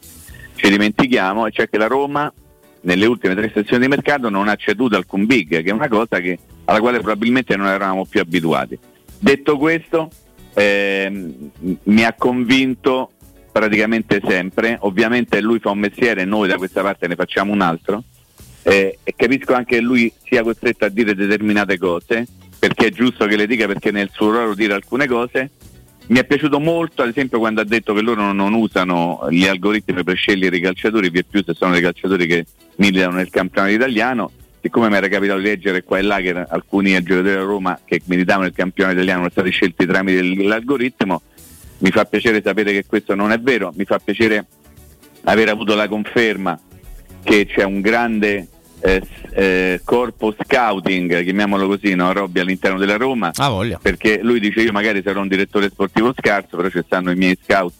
ci 0.55 0.69
dimentichiamo, 0.69 1.45
e 1.45 1.51
cioè 1.51 1.69
che 1.69 1.77
la 1.77 1.87
Roma 1.87 2.33
nelle 2.81 3.05
ultime 3.05 3.35
tre 3.35 3.51
sessioni 3.53 3.83
di 3.83 3.89
mercato 3.89 4.29
non 4.29 4.47
ha 4.47 4.55
ceduto 4.55 4.95
alcun 4.95 5.25
big, 5.27 5.61
che 5.61 5.69
è 5.69 5.73
una 5.73 5.89
cosa 5.89 6.19
che- 6.21 6.39
alla 6.65 6.79
quale 6.79 6.99
probabilmente 6.99 7.55
non 7.55 7.67
eravamo 7.67 8.05
più 8.05 8.19
abituati. 8.21 8.79
Detto 9.19 9.57
questo, 9.57 10.09
ehm, 10.57 11.51
mi 11.83 12.03
ha 12.03 12.13
convinto 12.13 13.11
praticamente 13.51 14.21
sempre, 14.25 14.77
ovviamente 14.81 15.39
lui 15.41 15.59
fa 15.59 15.69
un 15.69 15.79
mestiere 15.79 16.21
e 16.21 16.25
noi 16.25 16.47
da 16.47 16.57
questa 16.57 16.81
parte 16.81 17.07
ne 17.07 17.15
facciamo 17.15 17.53
un 17.53 17.61
altro, 17.61 18.03
eh, 18.63 18.97
e 19.03 19.13
capisco 19.15 19.53
anche 19.53 19.75
che 19.75 19.81
lui 19.81 20.11
sia 20.23 20.43
costretto 20.43 20.85
a 20.85 20.89
dire 20.89 21.15
determinate 21.15 21.77
cose, 21.77 22.25
perché 22.57 22.87
è 22.87 22.91
giusto 22.91 23.25
che 23.27 23.35
le 23.35 23.47
dica, 23.47 23.67
perché 23.67 23.91
nel 23.91 24.09
suo 24.11 24.31
ruolo 24.31 24.55
dire 24.55 24.73
alcune 24.73 25.07
cose. 25.07 25.51
Mi 26.09 26.19
è 26.19 26.25
piaciuto 26.25 26.59
molto, 26.59 27.01
ad 27.01 27.09
esempio, 27.09 27.37
quando 27.37 27.59
ha 27.59 27.65
detto 27.65 27.93
che 27.93 28.01
loro 28.01 28.31
non 28.31 28.53
usano 28.53 29.27
gli 29.29 29.45
algoritmi 29.45 30.03
per 30.03 30.15
scegliere 30.15 30.55
i 30.55 30.61
calciatori, 30.61 31.11
più 31.11 31.43
se 31.43 31.53
sono 31.53 31.73
dei 31.73 31.81
calciatori 31.81 32.25
che 32.25 32.45
militano 32.77 33.17
nel 33.17 33.29
campionato 33.29 33.73
italiano. 33.73 34.31
Siccome 34.67 34.89
mi 34.89 34.97
era 34.97 35.07
capitato 35.07 35.39
di 35.39 35.45
leggere 35.45 35.81
qua 35.81 35.97
e 35.97 36.01
là 36.01 36.19
che 36.19 36.31
alcuni 36.31 36.91
giocatori 36.91 37.21
della 37.21 37.43
Roma 37.43 37.79
che 37.85 38.01
militavano 38.03 38.43
nel 38.43 38.53
campionato 38.53 38.97
italiano 38.97 39.19
sono 39.19 39.31
stati 39.31 39.49
scelti 39.49 39.85
tramite 39.85 40.21
l'algoritmo, 40.43 41.21
mi 41.77 41.89
fa 41.89 42.03
piacere 42.03 42.41
sapere 42.43 42.73
che 42.73 42.83
questo 42.85 43.15
non 43.15 43.31
è 43.31 43.39
vero, 43.39 43.71
mi 43.77 43.85
fa 43.85 43.97
piacere 43.97 44.45
aver 45.23 45.47
avuto 45.47 45.73
la 45.73 45.87
conferma 45.87 46.59
che 47.23 47.45
c'è 47.45 47.63
un 47.63 47.79
grande 47.79 48.47
eh, 48.81 49.01
eh, 49.31 49.79
corpo 49.85 50.35
scouting, 50.37 51.23
chiamiamolo 51.23 51.65
così, 51.65 51.95
no? 51.95 52.11
Robby 52.11 52.41
all'interno 52.41 52.77
della 52.77 52.97
Roma, 52.97 53.31
perché 53.81 54.19
lui 54.21 54.41
dice 54.41 54.59
io 54.59 54.73
magari 54.73 55.01
sarò 55.01 55.21
un 55.21 55.29
direttore 55.29 55.69
sportivo 55.69 56.13
scarso, 56.13 56.57
però 56.57 56.67
ci 56.67 56.81
stanno 56.85 57.11
i 57.11 57.15
miei 57.15 57.39
scout 57.41 57.73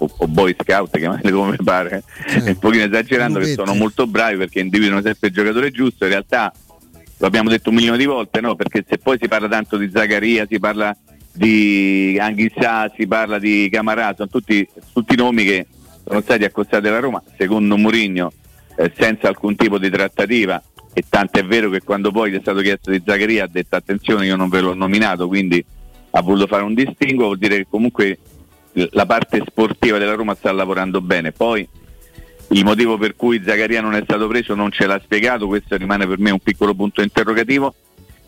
o, 0.00 0.10
o 0.16 0.26
boy 0.26 0.54
scout, 0.58 0.96
chiamateli 0.96 1.32
come 1.32 1.56
pare, 1.62 2.02
un 2.44 2.58
pochino 2.58 2.84
esagerando, 2.84 3.38
che 3.38 3.52
sono 3.52 3.74
molto 3.74 4.06
bravi 4.06 4.36
perché 4.36 4.60
individuano 4.60 5.02
sempre 5.02 5.28
il 5.28 5.34
giocatore 5.34 5.70
giusto, 5.70 6.04
in 6.04 6.10
realtà 6.10 6.52
lo 7.18 7.26
abbiamo 7.26 7.50
detto 7.50 7.68
un 7.68 7.76
milione 7.76 7.98
di 7.98 8.06
volte, 8.06 8.40
no? 8.40 8.54
perché 8.54 8.84
se 8.88 8.96
poi 8.98 9.18
si 9.20 9.28
parla 9.28 9.46
tanto 9.46 9.76
di 9.76 9.90
Zaccaria, 9.92 10.46
si 10.48 10.58
parla 10.58 10.96
di 11.32 12.16
Anghissà, 12.18 12.90
si 12.96 13.06
parla 13.06 13.38
di 13.38 13.68
Camarà, 13.70 14.14
sono 14.16 14.28
tutti, 14.28 14.66
tutti 14.92 15.16
nomi 15.16 15.44
che 15.44 15.66
sono 16.06 16.22
stati 16.22 16.44
accostati 16.44 16.88
alla 16.88 16.98
Roma, 16.98 17.22
secondo 17.36 17.76
Mourinho, 17.76 18.32
eh, 18.76 18.90
senza 18.96 19.28
alcun 19.28 19.54
tipo 19.54 19.78
di 19.78 19.90
trattativa. 19.90 20.62
E 20.92 21.04
tanto 21.08 21.38
è 21.38 21.44
vero 21.44 21.70
che 21.70 21.82
quando 21.82 22.10
poi 22.10 22.32
gli 22.32 22.36
è 22.36 22.40
stato 22.40 22.60
chiesto 22.62 22.90
di 22.90 23.00
Zaccaria 23.04 23.44
ha 23.44 23.48
detto 23.48 23.76
attenzione 23.76 24.26
io 24.26 24.34
non 24.34 24.48
ve 24.48 24.60
l'ho 24.60 24.74
nominato, 24.74 25.28
quindi 25.28 25.64
ha 26.12 26.22
voluto 26.22 26.46
fare 26.46 26.62
un 26.62 26.74
distinguo, 26.74 27.26
vuol 27.26 27.38
dire 27.38 27.58
che 27.58 27.66
comunque 27.68 28.18
la 28.72 29.06
parte 29.06 29.42
sportiva 29.46 29.98
della 29.98 30.14
Roma 30.14 30.34
sta 30.34 30.52
lavorando 30.52 31.00
bene. 31.00 31.32
Poi 31.32 31.66
il 32.52 32.64
motivo 32.64 32.98
per 32.98 33.16
cui 33.16 33.42
Zaccaria 33.44 33.80
non 33.80 33.94
è 33.94 34.02
stato 34.02 34.26
preso 34.26 34.54
non 34.54 34.70
ce 34.70 34.86
l'ha 34.86 35.00
spiegato, 35.02 35.46
questo 35.46 35.76
rimane 35.76 36.06
per 36.06 36.18
me 36.18 36.30
un 36.30 36.40
piccolo 36.40 36.74
punto 36.74 37.02
interrogativo. 37.02 37.74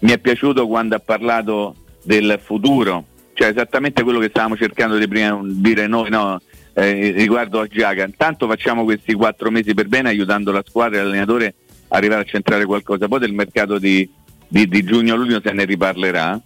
Mi 0.01 0.12
è 0.12 0.19
piaciuto 0.19 0.66
quando 0.66 0.97
ha 0.97 1.01
parlato 1.01 1.74
del 2.02 2.40
futuro, 2.43 3.06
cioè 3.35 3.48
esattamente 3.48 4.02
quello 4.02 4.19
che 4.19 4.28
stavamo 4.28 4.56
cercando 4.56 4.97
di 4.97 5.06
prima 5.06 5.40
dire 5.44 5.86
noi 5.86 6.10
no, 6.10 6.40
eh, 6.74 7.12
riguardo 7.12 7.60
a 7.60 7.66
Giaga. 7.66 8.05
Intanto 8.05 8.47
facciamo 8.47 8.85
questi 8.85 9.14
quattro 9.14 9.51
mesi 9.51 9.74
per 9.74 9.89
bene 9.89 10.09
aiutando 10.09 10.51
la 10.52 10.62
squadra 10.66 11.01
e 11.01 11.02
l'allenatore 11.02 11.55
a 11.89 11.97
arrivare 11.97 12.23
a 12.23 12.24
centrare 12.24 12.64
qualcosa, 12.64 13.09
poi 13.09 13.20
del 13.20 13.32
mercato 13.32 13.78
di, 13.78 14.09
di- 14.48 14.69
di 14.69 14.85
giugno-luglio 14.85 15.40
se 15.43 15.52
ne 15.52 15.64
riparlerà. 15.64 16.40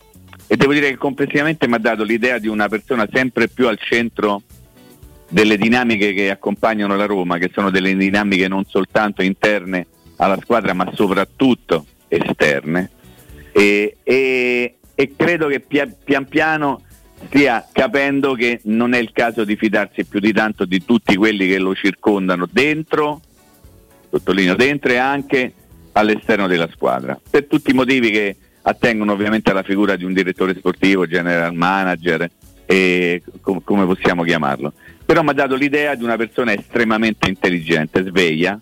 E 0.48 0.56
devo 0.56 0.72
dire 0.72 0.90
che 0.90 0.96
complessivamente 0.96 1.66
mi 1.66 1.74
ha 1.74 1.78
dato 1.78 2.04
l'idea 2.04 2.38
di 2.38 2.48
una 2.48 2.68
persona 2.68 3.08
sempre 3.12 3.48
più 3.48 3.66
al 3.66 3.78
centro 3.78 4.42
delle 5.28 5.56
dinamiche 5.56 6.12
che 6.12 6.30
accompagnano 6.30 6.94
la 6.94 7.06
Roma, 7.06 7.38
che 7.38 7.50
sono 7.52 7.70
delle 7.70 7.94
dinamiche 7.96 8.46
non 8.46 8.64
soltanto 8.64 9.22
interne 9.22 9.86
alla 10.16 10.38
squadra, 10.40 10.72
ma 10.72 10.88
soprattutto 10.94 11.86
esterne. 12.08 12.90
E, 13.52 13.96
e- 14.04 14.76
e 14.94 15.12
credo 15.14 15.46
che 15.48 15.60
pia- 15.60 15.86
pian 15.86 16.26
piano 16.26 16.82
stia 17.26 17.66
capendo 17.70 18.34
che 18.34 18.60
non 18.64 18.94
è 18.94 18.98
il 18.98 19.12
caso 19.12 19.44
di 19.44 19.56
fidarsi 19.56 20.04
più 20.04 20.20
di 20.20 20.32
tanto 20.32 20.64
di 20.64 20.84
tutti 20.84 21.16
quelli 21.16 21.46
che 21.46 21.58
lo 21.58 21.74
circondano 21.74 22.48
dentro, 22.50 23.20
sottolineo 24.10 24.54
dentro 24.54 24.92
e 24.92 24.96
anche 24.96 25.52
all'esterno 25.92 26.46
della 26.46 26.68
squadra, 26.72 27.18
per 27.28 27.46
tutti 27.46 27.70
i 27.70 27.74
motivi 27.74 28.10
che 28.10 28.36
attengono 28.68 29.12
ovviamente 29.12 29.50
alla 29.50 29.62
figura 29.62 29.94
di 29.94 30.04
un 30.04 30.12
direttore 30.12 30.54
sportivo, 30.54 31.06
general 31.06 31.54
manager, 31.54 32.28
e 32.66 33.22
com- 33.40 33.62
come 33.62 33.84
possiamo 33.84 34.24
chiamarlo. 34.24 34.72
Però 35.04 35.22
mi 35.22 35.30
ha 35.30 35.34
dato 35.34 35.54
l'idea 35.54 35.94
di 35.94 36.02
una 36.02 36.16
persona 36.16 36.52
estremamente 36.52 37.28
intelligente, 37.28 38.02
sveglia, 38.02 38.58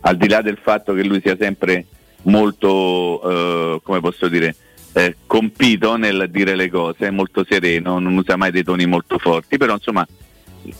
al 0.00 0.16
di 0.16 0.28
là 0.28 0.40
del 0.40 0.58
fatto 0.60 0.94
che 0.94 1.04
lui 1.04 1.20
sia 1.20 1.36
sempre 1.38 1.84
molto, 2.22 3.76
eh, 3.76 3.80
come 3.82 4.00
posso 4.00 4.28
dire, 4.28 4.56
eh, 4.94 5.16
compito 5.26 5.96
nel 5.96 6.28
dire 6.30 6.54
le 6.54 6.70
cose, 6.70 7.10
molto 7.10 7.44
sereno, 7.46 7.98
non 7.98 8.16
usa 8.16 8.36
mai 8.36 8.50
dei 8.50 8.64
toni 8.64 8.86
molto 8.86 9.18
forti, 9.18 9.58
però 9.58 9.74
insomma 9.74 10.06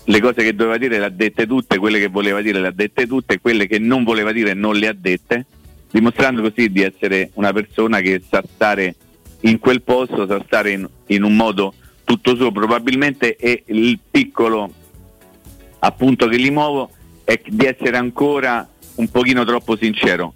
le 0.05 0.20
cose 0.20 0.43
che 0.43 0.55
doveva 0.55 0.78
dire 0.78 0.99
le 0.99 1.05
ha 1.05 1.11
dette 1.11 1.47
tutte, 1.47 1.77
quelle 1.77 1.99
che 1.99 2.09
voleva 2.09 2.41
dire 2.41 2.59
le 2.59 2.69
ha 2.69 2.73
dette 2.73 3.07
tutte, 3.07 3.39
quelle 3.39 3.66
che 3.66 3.78
non 3.78 4.03
voleva 4.03 4.33
dire 4.33 4.55
non 4.55 4.77
le 4.77 4.89
ha 4.89 4.97
dette, 4.99 5.45
dimostrando 5.97 6.43
così 6.43 6.70
di 6.70 6.82
essere 6.82 7.31
una 7.35 7.55
persona 7.55 8.01
che 8.01 8.20
sa 8.28 8.43
stare 8.55 8.94
in 9.40 9.59
quel 9.59 9.81
posto, 9.81 10.27
sa 10.27 10.43
stare 10.44 10.73
in, 10.73 10.86
in 11.06 11.23
un 11.23 11.35
modo 11.35 11.73
tutto 12.05 12.36
suo, 12.36 12.52
probabilmente 12.52 13.35
è 13.36 13.62
il 13.66 13.98
piccolo 14.10 14.70
appunto 15.78 16.27
che 16.28 16.36
li 16.36 16.51
muovo 16.51 16.90
è 17.24 17.40
di 17.47 17.64
essere 17.64 17.97
ancora 17.97 18.68
un 18.97 19.09
pochino 19.09 19.44
troppo 19.44 19.74
sincero. 19.77 20.35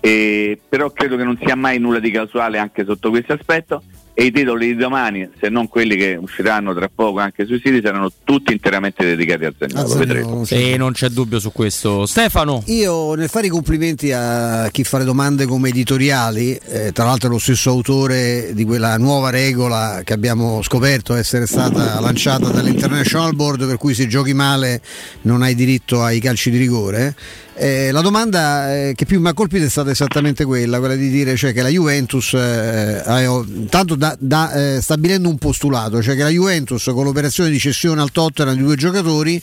E, 0.00 0.58
però 0.66 0.90
credo 0.90 1.16
che 1.16 1.24
non 1.24 1.38
sia 1.44 1.56
mai 1.56 1.78
nulla 1.78 1.98
di 1.98 2.10
casuale 2.10 2.56
anche 2.56 2.84
sotto 2.84 3.10
questo 3.10 3.34
aspetto 3.34 3.82
e 4.14 4.24
i 4.24 4.30
titoli 4.30 4.66
di 4.66 4.76
domani, 4.76 5.28
se 5.40 5.48
non 5.48 5.68
quelli 5.68 5.96
che 5.96 6.18
usciranno 6.20 6.74
tra 6.74 6.90
poco 6.94 7.20
anche 7.20 7.46
sui 7.46 7.60
siti, 7.64 7.80
saranno 7.82 8.12
tutti 8.24 8.52
interamente 8.52 9.04
dedicati 9.04 9.46
a 9.46 9.52
Zagnolo. 9.58 9.94
vedremo. 9.96 10.44
Sì, 10.44 10.76
non 10.76 10.92
c'è 10.92 11.08
dubbio 11.08 11.40
su 11.40 11.50
questo. 11.50 12.04
Stefano. 12.04 12.62
Io 12.66 13.14
nel 13.14 13.30
fare 13.30 13.46
i 13.46 13.50
complimenti 13.50 14.12
a 14.12 14.68
chi 14.70 14.84
fa 14.84 14.98
le 14.98 15.04
domande 15.04 15.46
come 15.46 15.70
editoriali, 15.70 16.54
eh, 16.54 16.92
tra 16.92 17.04
l'altro 17.04 17.28
è 17.28 17.32
lo 17.32 17.38
stesso 17.38 17.70
autore 17.70 18.52
di 18.52 18.64
quella 18.64 18.98
nuova 18.98 19.30
regola 19.30 20.02
che 20.04 20.12
abbiamo 20.12 20.60
scoperto 20.60 21.14
essere 21.14 21.46
stata 21.46 21.98
lanciata 21.98 22.48
dall'International 22.48 23.34
Board 23.34 23.66
per 23.66 23.78
cui 23.78 23.94
se 23.94 24.06
giochi 24.06 24.34
male 24.34 24.82
non 25.22 25.40
hai 25.40 25.54
diritto 25.54 26.02
ai 26.02 26.20
calci 26.20 26.50
di 26.50 26.58
rigore. 26.58 27.14
Eh, 27.54 27.90
la 27.90 28.00
domanda 28.00 28.74
eh, 28.74 28.94
che 28.96 29.04
più 29.04 29.20
mi 29.20 29.28
ha 29.28 29.34
colpito 29.34 29.64
è 29.64 29.68
stata 29.68 29.90
esattamente 29.90 30.44
quella, 30.44 30.78
quella 30.78 30.94
di 30.94 31.10
dire 31.10 31.36
cioè, 31.36 31.52
che 31.52 31.60
la 31.60 31.68
Juventus, 31.68 32.32
eh, 32.32 33.02
tanto 33.68 33.94
da, 33.94 34.16
da, 34.18 34.52
eh, 34.52 34.80
stabilendo 34.80 35.28
un 35.28 35.36
postulato, 35.36 36.02
cioè 36.02 36.16
che 36.16 36.22
la 36.22 36.30
Juventus 36.30 36.90
con 36.92 37.04
l'operazione 37.04 37.50
di 37.50 37.58
cessione 37.58 38.00
al 38.00 38.10
Tottenham 38.10 38.56
di 38.56 38.62
due 38.62 38.76
giocatori 38.76 39.42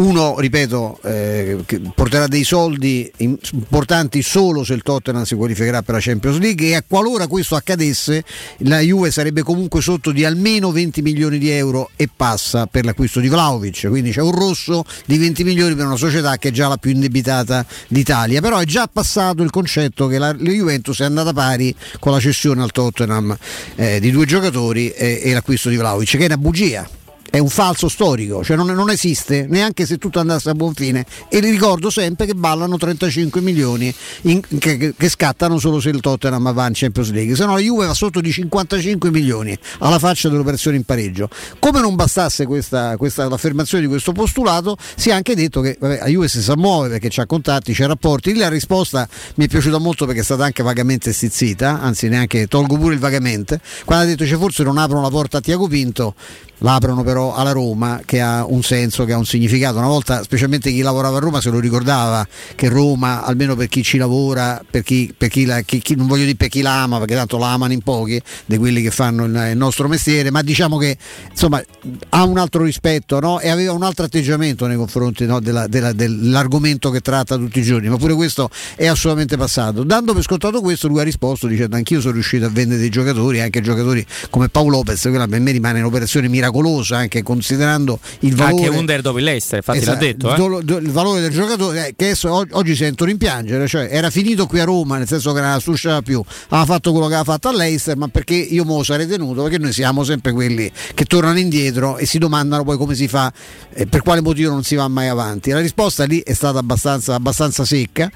uno, 0.00 0.38
ripeto, 0.38 0.98
eh, 1.02 1.58
porterà 1.94 2.26
dei 2.26 2.44
soldi 2.44 3.10
importanti 3.18 4.22
solo 4.22 4.64
se 4.64 4.72
il 4.72 4.82
Tottenham 4.82 5.24
si 5.24 5.34
qualificherà 5.34 5.82
per 5.82 5.94
la 5.94 6.00
Champions 6.00 6.38
League 6.38 6.74
e 6.74 6.82
qualora 6.88 7.26
questo 7.26 7.54
accadesse 7.54 8.24
la 8.58 8.80
Juve 8.80 9.10
sarebbe 9.10 9.42
comunque 9.42 9.82
sotto 9.82 10.10
di 10.10 10.24
almeno 10.24 10.72
20 10.72 11.02
milioni 11.02 11.38
di 11.38 11.50
euro 11.50 11.90
e 11.96 12.08
passa 12.14 12.66
per 12.66 12.84
l'acquisto 12.84 13.20
di 13.20 13.28
Vlaovic, 13.28 13.88
quindi 13.88 14.10
c'è 14.10 14.22
un 14.22 14.32
rosso 14.32 14.84
di 15.04 15.18
20 15.18 15.44
milioni 15.44 15.74
per 15.74 15.84
una 15.84 15.96
società 15.96 16.36
che 16.38 16.48
è 16.48 16.52
già 16.52 16.68
la 16.68 16.78
più 16.78 16.92
indebitata 16.92 17.66
d'Italia, 17.88 18.40
però 18.40 18.58
è 18.58 18.64
già 18.64 18.88
passato 18.90 19.42
il 19.42 19.50
concetto 19.50 20.06
che 20.06 20.18
la, 20.18 20.28
la 20.32 20.50
Juventus 20.50 21.00
è 21.00 21.04
andata 21.04 21.32
pari 21.32 21.74
con 21.98 22.12
la 22.12 22.20
cessione 22.20 22.62
al 22.62 22.70
Tottenham 22.70 23.36
eh, 23.76 24.00
di 24.00 24.10
due 24.10 24.24
giocatori 24.24 24.90
e, 24.90 25.20
e 25.22 25.32
l'acquisto 25.32 25.68
di 25.68 25.76
Vlaovic, 25.76 26.16
che 26.16 26.22
è 26.22 26.26
una 26.26 26.38
bugia 26.38 26.88
è 27.30 27.38
un 27.38 27.48
falso 27.48 27.88
storico, 27.88 28.42
cioè 28.42 28.56
non, 28.56 28.66
non, 28.66 28.90
esiste 28.90 29.46
neanche 29.48 29.86
se 29.86 29.96
tutto 29.98 30.18
andasse 30.18 30.50
a 30.50 30.54
buon 30.54 30.74
fine. 30.74 31.06
E 31.28 31.38
ricordo 31.38 31.88
sempre 31.88 32.26
che 32.26 32.34
ballano 32.34 32.76
35 32.76 33.40
milioni 33.40 33.94
in, 34.22 34.40
che, 34.58 34.94
che, 34.96 35.08
scattano 35.08 35.58
solo 35.58 35.80
se 35.80 35.90
il 35.90 36.00
Tottenham 36.00 36.52
va 36.52 36.66
in 36.66 36.72
Champions 36.74 37.10
League, 37.12 37.36
se 37.36 37.44
no 37.46 37.52
la 37.54 37.60
Juve 37.60 37.86
va 37.86 37.94
sotto 37.94 38.20
di 38.20 38.32
55 38.32 39.10
milioni 39.10 39.56
alla 39.78 39.98
faccia 39.98 40.28
dell'operazione 40.28 40.76
in 40.76 40.82
pareggio. 40.82 41.28
Come 41.60 41.80
non 41.80 41.94
bastasse 41.94 42.46
questa, 42.46 42.96
questa, 42.96 43.28
l'affermazione 43.28 43.84
di 43.84 43.88
questo 43.88 44.10
postulato, 44.12 44.76
si 44.96 45.10
è 45.10 45.12
anche 45.12 45.36
detto 45.36 45.60
che 45.60 45.76
vabbè, 45.78 45.98
la 46.00 46.06
Juve 46.06 46.28
si 46.28 46.42
sa 46.42 46.56
muovere 46.56 46.98
perché 46.98 47.20
ha 47.20 47.26
contatti, 47.26 47.72
c'ha 47.72 47.86
rapporti. 47.86 48.34
La 48.34 48.48
risposta 48.48 49.08
mi 49.36 49.44
è 49.44 49.48
piaciuta 49.48 49.78
molto 49.78 50.04
perché 50.04 50.20
è 50.20 50.24
stata 50.24 50.44
anche 50.44 50.64
vagamente 50.64 51.12
stizzita, 51.12 51.80
anzi 51.80 52.08
neanche 52.08 52.48
tolgo 52.48 52.76
pure 52.76 52.94
il 52.94 53.00
vagamente, 53.00 53.60
quando 53.84 54.04
ha 54.04 54.08
detto 54.08 54.26
cioè, 54.26 54.38
forse 54.38 54.64
non 54.64 54.78
aprono 54.78 55.02
la 55.02 55.10
porta 55.10 55.38
a 55.38 55.40
Tiago 55.40 55.68
Pinto 55.68 56.14
l'aprono 56.60 57.02
però 57.02 57.34
alla 57.34 57.52
Roma 57.52 58.00
che 58.04 58.20
ha 58.20 58.44
un 58.44 58.62
senso, 58.62 59.04
che 59.04 59.12
ha 59.12 59.18
un 59.18 59.26
significato. 59.26 59.78
Una 59.78 59.86
volta, 59.86 60.22
specialmente 60.22 60.70
chi 60.70 60.80
lavorava 60.80 61.18
a 61.18 61.20
Roma, 61.20 61.40
se 61.40 61.50
lo 61.50 61.58
ricordava 61.58 62.26
che 62.54 62.68
Roma, 62.68 63.24
almeno 63.24 63.54
per 63.54 63.68
chi 63.68 63.82
ci 63.82 63.98
lavora, 63.98 64.60
per 64.68 64.82
chi, 64.82 65.12
per 65.16 65.28
chi, 65.28 65.44
la, 65.44 65.60
chi, 65.60 65.94
non 65.96 66.06
voglio 66.06 66.24
dire 66.24 66.36
per 66.36 66.48
chi 66.48 66.62
la 66.62 66.82
ama, 66.82 66.98
perché 66.98 67.14
tanto 67.14 67.38
la 67.38 67.52
amano 67.52 67.72
in 67.72 67.82
pochi, 67.82 68.20
di 68.46 68.56
quelli 68.58 68.82
che 68.82 68.90
fanno 68.90 69.24
il, 69.24 69.52
nostro 69.54 69.88
mestiere, 69.88 70.30
ma 70.30 70.42
diciamo 70.42 70.76
che 70.76 70.96
insomma 71.30 71.62
ha 72.10 72.24
un 72.24 72.38
altro 72.38 72.64
rispetto 72.64 73.18
no? 73.20 73.40
e 73.40 73.48
aveva 73.48 73.72
un 73.72 73.82
altro 73.82 74.04
atteggiamento 74.04 74.66
nei 74.66 74.76
confronti 74.76 75.26
no? 75.26 75.40
della, 75.40 75.66
della, 75.66 75.92
dell'argomento 75.92 76.90
che 76.90 77.00
tratta 77.00 77.36
tutti 77.36 77.60
i 77.60 77.62
giorni, 77.62 77.88
ma 77.88 77.96
pure 77.96 78.14
questo 78.14 78.48
è 78.76 78.86
assolutamente 78.86 79.36
passato. 79.36 79.84
Dando 79.84 80.14
per 80.14 80.22
scontato 80.22 80.60
questo, 80.60 80.88
lui 80.88 81.00
ha 81.00 81.04
risposto 81.04 81.46
dicendo 81.46 81.76
anch'io 81.76 82.00
sono 82.00 82.14
riuscito 82.14 82.44
a 82.44 82.48
vendere 82.48 82.80
dei 82.80 82.90
giocatori, 82.90 83.40
anche 83.40 83.60
giocatori 83.60 84.04
come 84.30 84.48
Paolo 84.48 84.68
Lopez, 84.70 85.00
quella 85.02 85.26
per 85.26 85.40
me 85.40 85.50
rimane 85.50 85.80
un'operazione 85.80 86.28
miracolosa 86.28 86.49
miracolosa 86.50 86.96
anche 86.96 87.22
considerando 87.22 87.98
il 88.20 88.34
valore 88.34 88.66
anche 88.66 88.78
Under 88.78 89.00
dopo 89.00 89.18
il 89.18 89.24
Leicester 89.24 89.58
infatti 89.58 89.78
esatto, 89.78 89.92
l'ha 89.92 90.12
detto 90.12 90.58
eh? 90.68 90.80
il 90.80 90.90
valore 90.90 91.20
del 91.20 91.30
giocatore 91.30 91.88
eh, 91.88 91.94
che 91.96 92.04
adesso, 92.06 92.46
oggi 92.50 92.74
sento 92.74 93.04
rimpiangere 93.04 93.66
cioè 93.66 93.88
era 93.90 94.10
finito 94.10 94.46
qui 94.46 94.60
a 94.60 94.64
Roma 94.64 94.98
nel 94.98 95.06
senso 95.06 95.32
che 95.32 95.40
non 95.40 95.50
la 95.50 95.58
suscitava 95.58 96.02
più. 96.02 96.22
Aveva 96.48 96.66
fatto 96.66 96.90
quello 96.90 97.06
che 97.06 97.14
aveva 97.14 97.32
fatto 97.32 97.48
a 97.48 97.52
Leicester 97.52 97.96
ma 97.96 98.08
perché 98.08 98.34
io 98.34 98.64
me 98.64 98.74
lo 98.74 98.82
sarei 98.82 99.06
tenuto 99.06 99.42
perché 99.42 99.58
noi 99.58 99.72
siamo 99.72 100.04
sempre 100.04 100.32
quelli 100.32 100.70
che 100.94 101.04
tornano 101.04 101.38
indietro 101.38 101.96
e 101.96 102.06
si 102.06 102.18
domandano 102.18 102.64
poi 102.64 102.76
come 102.76 102.94
si 102.94 103.08
fa 103.08 103.32
eh, 103.72 103.86
per 103.86 104.02
quale 104.02 104.20
motivo 104.20 104.50
non 104.50 104.62
si 104.62 104.74
va 104.74 104.88
mai 104.88 105.08
avanti. 105.08 105.50
La 105.50 105.60
risposta 105.60 106.04
lì 106.04 106.20
è 106.20 106.32
stata 106.32 106.58
abbastanza, 106.58 107.14
abbastanza 107.14 107.64
secca 107.64 108.10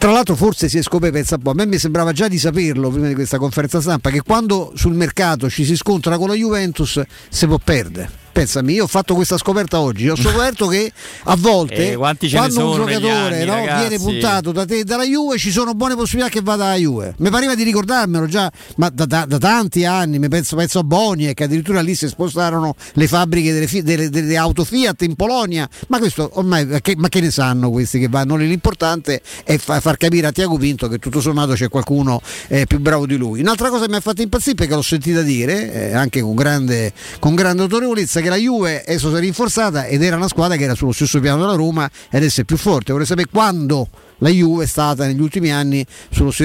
tra 0.00 0.12
l'altro 0.12 0.34
forse 0.34 0.70
si 0.70 0.78
è 0.78 0.82
scoperto, 0.82 1.16
pensa 1.16 1.34
un 1.34 1.42
po', 1.42 1.50
a 1.50 1.54
me 1.54 1.66
mi 1.66 1.76
sembrava 1.76 2.12
già 2.12 2.26
di 2.26 2.38
saperlo 2.38 2.88
prima 2.88 3.06
di 3.06 3.12
questa 3.12 3.36
conferenza 3.36 3.82
stampa, 3.82 4.08
che 4.08 4.22
quando 4.22 4.72
sul 4.74 4.94
mercato 4.94 5.50
ci 5.50 5.62
si 5.62 5.76
scontra 5.76 6.16
con 6.16 6.28
la 6.28 6.34
Juventus 6.34 7.02
si 7.28 7.46
può 7.46 7.58
perdere 7.62 8.19
pensami, 8.32 8.74
io 8.74 8.84
ho 8.84 8.86
fatto 8.86 9.14
questa 9.14 9.36
scoperta 9.38 9.80
oggi, 9.80 10.08
ho 10.08 10.16
scoperto 10.16 10.66
che 10.66 10.92
a 11.24 11.36
volte 11.36 11.92
eh, 11.92 11.96
quando 11.96 12.70
un 12.70 12.76
giocatore 12.76 13.42
anni, 13.42 13.44
no, 13.44 13.78
viene 13.78 13.98
puntato 13.98 14.52
da 14.52 14.64
te 14.64 14.84
dalla 14.84 15.04
Juve 15.04 15.38
ci 15.38 15.50
sono 15.50 15.74
buone 15.74 15.94
possibilità 15.94 16.30
che 16.30 16.40
vada 16.42 16.66
alla 16.66 16.76
Juve. 16.76 17.14
Mi 17.18 17.30
pareva 17.30 17.54
di 17.54 17.62
ricordarmelo 17.62 18.26
già, 18.26 18.50
ma 18.76 18.88
da, 18.90 19.04
da, 19.04 19.24
da 19.26 19.38
tanti 19.38 19.84
anni, 19.84 20.18
penso, 20.28 20.56
penso 20.56 20.78
a 20.78 20.84
Boni 20.84 21.32
che 21.34 21.44
addirittura 21.44 21.80
lì 21.80 21.94
si 21.94 22.08
spostarono 22.08 22.74
le 22.94 23.06
fabbriche 23.06 23.52
delle, 23.52 23.82
delle, 23.82 24.10
delle 24.10 24.36
auto 24.36 24.64
Fiat 24.64 25.02
in 25.02 25.14
Polonia, 25.14 25.68
ma 25.88 25.98
questo 25.98 26.30
ormai 26.34 26.80
che, 26.80 26.94
ma 26.96 27.08
che 27.08 27.20
ne 27.20 27.30
sanno 27.30 27.70
questi 27.70 27.98
che 27.98 28.08
vanno 28.08 28.36
lì? 28.36 28.48
L'importante 28.48 29.20
è 29.44 29.56
fa, 29.58 29.80
far 29.80 29.96
capire 29.96 30.26
a 30.26 30.32
Tiago 30.32 30.56
Pinto 30.56 30.88
che 30.88 30.98
tutto 30.98 31.20
sommato 31.20 31.52
c'è 31.52 31.68
qualcuno 31.68 32.20
eh, 32.48 32.66
più 32.66 32.80
bravo 32.80 33.06
di 33.06 33.16
lui. 33.16 33.40
Un'altra 33.40 33.68
cosa 33.68 33.84
che 33.84 33.90
mi 33.90 33.96
ha 33.96 34.00
fatto 34.00 34.22
impazzire 34.22 34.54
perché 34.54 34.74
l'ho 34.74 34.82
sentita 34.82 35.22
dire, 35.22 35.72
eh, 35.72 35.94
anche 35.94 36.20
con 36.20 36.34
grande, 36.34 36.92
con 37.18 37.34
grande 37.34 37.62
autorevolezza, 37.62 38.19
che 38.20 38.28
la 38.28 38.36
Juve 38.36 38.82
è 38.82 38.98
stata 38.98 39.18
rinforzata 39.18 39.86
ed 39.86 40.02
era 40.02 40.16
una 40.16 40.28
squadra 40.28 40.56
che 40.56 40.64
era 40.64 40.74
sullo 40.74 40.92
stesso 40.92 41.20
piano 41.20 41.40
della 41.40 41.54
Roma 41.54 41.90
ed 42.10 42.24
è 42.24 42.44
più 42.44 42.56
forte. 42.56 42.92
Vorrei 42.92 43.06
sapere 43.06 43.28
quando 43.30 43.88
la 44.20 44.28
Juve 44.28 44.64
è 44.64 44.66
stata 44.66 45.06
negli 45.06 45.20
ultimi 45.20 45.52
anni, 45.52 45.84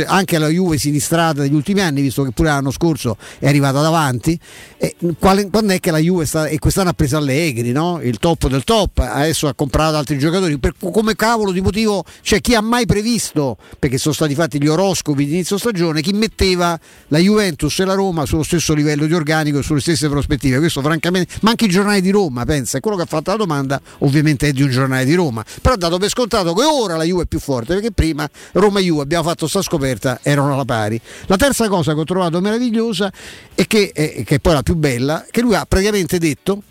anche 0.05 0.37
la 0.37 0.47
Juve 0.47 0.77
sinistrata 0.77 1.41
negli 1.41 1.53
ultimi 1.53 1.81
anni, 1.81 2.01
visto 2.01 2.23
che 2.23 2.31
pure 2.31 2.49
l'anno 2.49 2.71
scorso 2.71 3.17
è 3.39 3.47
arrivata 3.47 3.81
davanti, 3.81 4.37
e 4.77 4.95
quando 5.19 5.73
è 5.73 5.79
che 5.79 5.91
la 5.91 5.97
Juve 5.97 6.25
sta, 6.25 6.47
e 6.47 6.59
quest'anno 6.59 6.89
ha 6.89 6.93
preso 6.93 7.17
Allegri, 7.17 7.71
no? 7.71 7.99
il 8.01 8.17
top 8.17 8.47
del 8.47 8.63
top, 8.63 8.99
adesso 8.99 9.47
ha 9.47 9.53
comprato 9.53 9.97
altri 9.97 10.17
giocatori, 10.17 10.57
per, 10.57 10.73
come 10.79 11.15
cavolo 11.15 11.51
di 11.51 11.61
motivo, 11.61 12.03
cioè 12.21 12.41
chi 12.41 12.55
ha 12.55 12.61
mai 12.61 12.85
previsto, 12.85 13.57
perché 13.79 13.97
sono 13.97 14.13
stati 14.13 14.35
fatti 14.35 14.61
gli 14.61 14.67
oroscopi 14.67 15.25
di 15.25 15.33
inizio 15.33 15.57
stagione, 15.57 16.01
chi 16.01 16.13
metteva 16.13 16.79
la 17.09 17.17
Juventus 17.17 17.79
e 17.79 17.85
la 17.85 17.93
Roma 17.93 18.25
sullo 18.25 18.43
stesso 18.43 18.73
livello 18.73 19.05
di 19.05 19.13
organico 19.13 19.59
e 19.59 19.63
sulle 19.63 19.81
stesse 19.81 20.09
prospettive, 20.09 20.59
questo 20.59 20.81
francamente, 20.81 21.35
ma 21.41 21.51
anche 21.51 21.65
i 21.65 21.69
giornali 21.69 22.01
di 22.01 22.09
Roma, 22.09 22.45
pensa, 22.45 22.79
quello 22.79 22.97
che 22.97 23.03
ha 23.03 23.07
fatto 23.07 23.31
la 23.31 23.37
domanda 23.37 23.81
ovviamente 23.99 24.47
è 24.47 24.51
di 24.51 24.61
un 24.61 24.69
giornale 24.69 25.05
di 25.05 25.13
Roma, 25.13 25.43
però 25.61 25.75
ha 25.75 25.77
dato 25.77 25.97
per 25.97 26.09
scontato 26.09 26.53
che 26.53 26.63
ora 26.63 26.95
la 26.95 27.03
Juve 27.03 27.23
è 27.23 27.25
più 27.25 27.39
forte 27.39 27.64
forte 27.65 27.73
perché 27.73 27.91
prima 27.91 28.29
Roma 28.53 28.79
e 28.79 28.83
Juve 28.83 29.01
abbiamo 29.01 29.23
fatto 29.23 29.47
sta 29.47 29.61
scoperta 29.61 30.19
erano 30.21 30.53
alla 30.53 30.65
pari 30.65 30.99
la 31.25 31.35
terza 31.35 31.67
cosa 31.67 31.93
che 31.93 31.99
ho 31.99 32.03
trovato 32.05 32.39
meravigliosa 32.39 33.11
e 33.53 33.67
che, 33.67 33.91
è, 33.93 34.23
che 34.23 34.35
è 34.35 34.39
poi 34.39 34.53
la 34.53 34.63
più 34.63 34.75
bella 34.75 35.25
che 35.29 35.41
lui 35.41 35.55
ha 35.55 35.65
praticamente 35.65 36.17
detto 36.17 36.61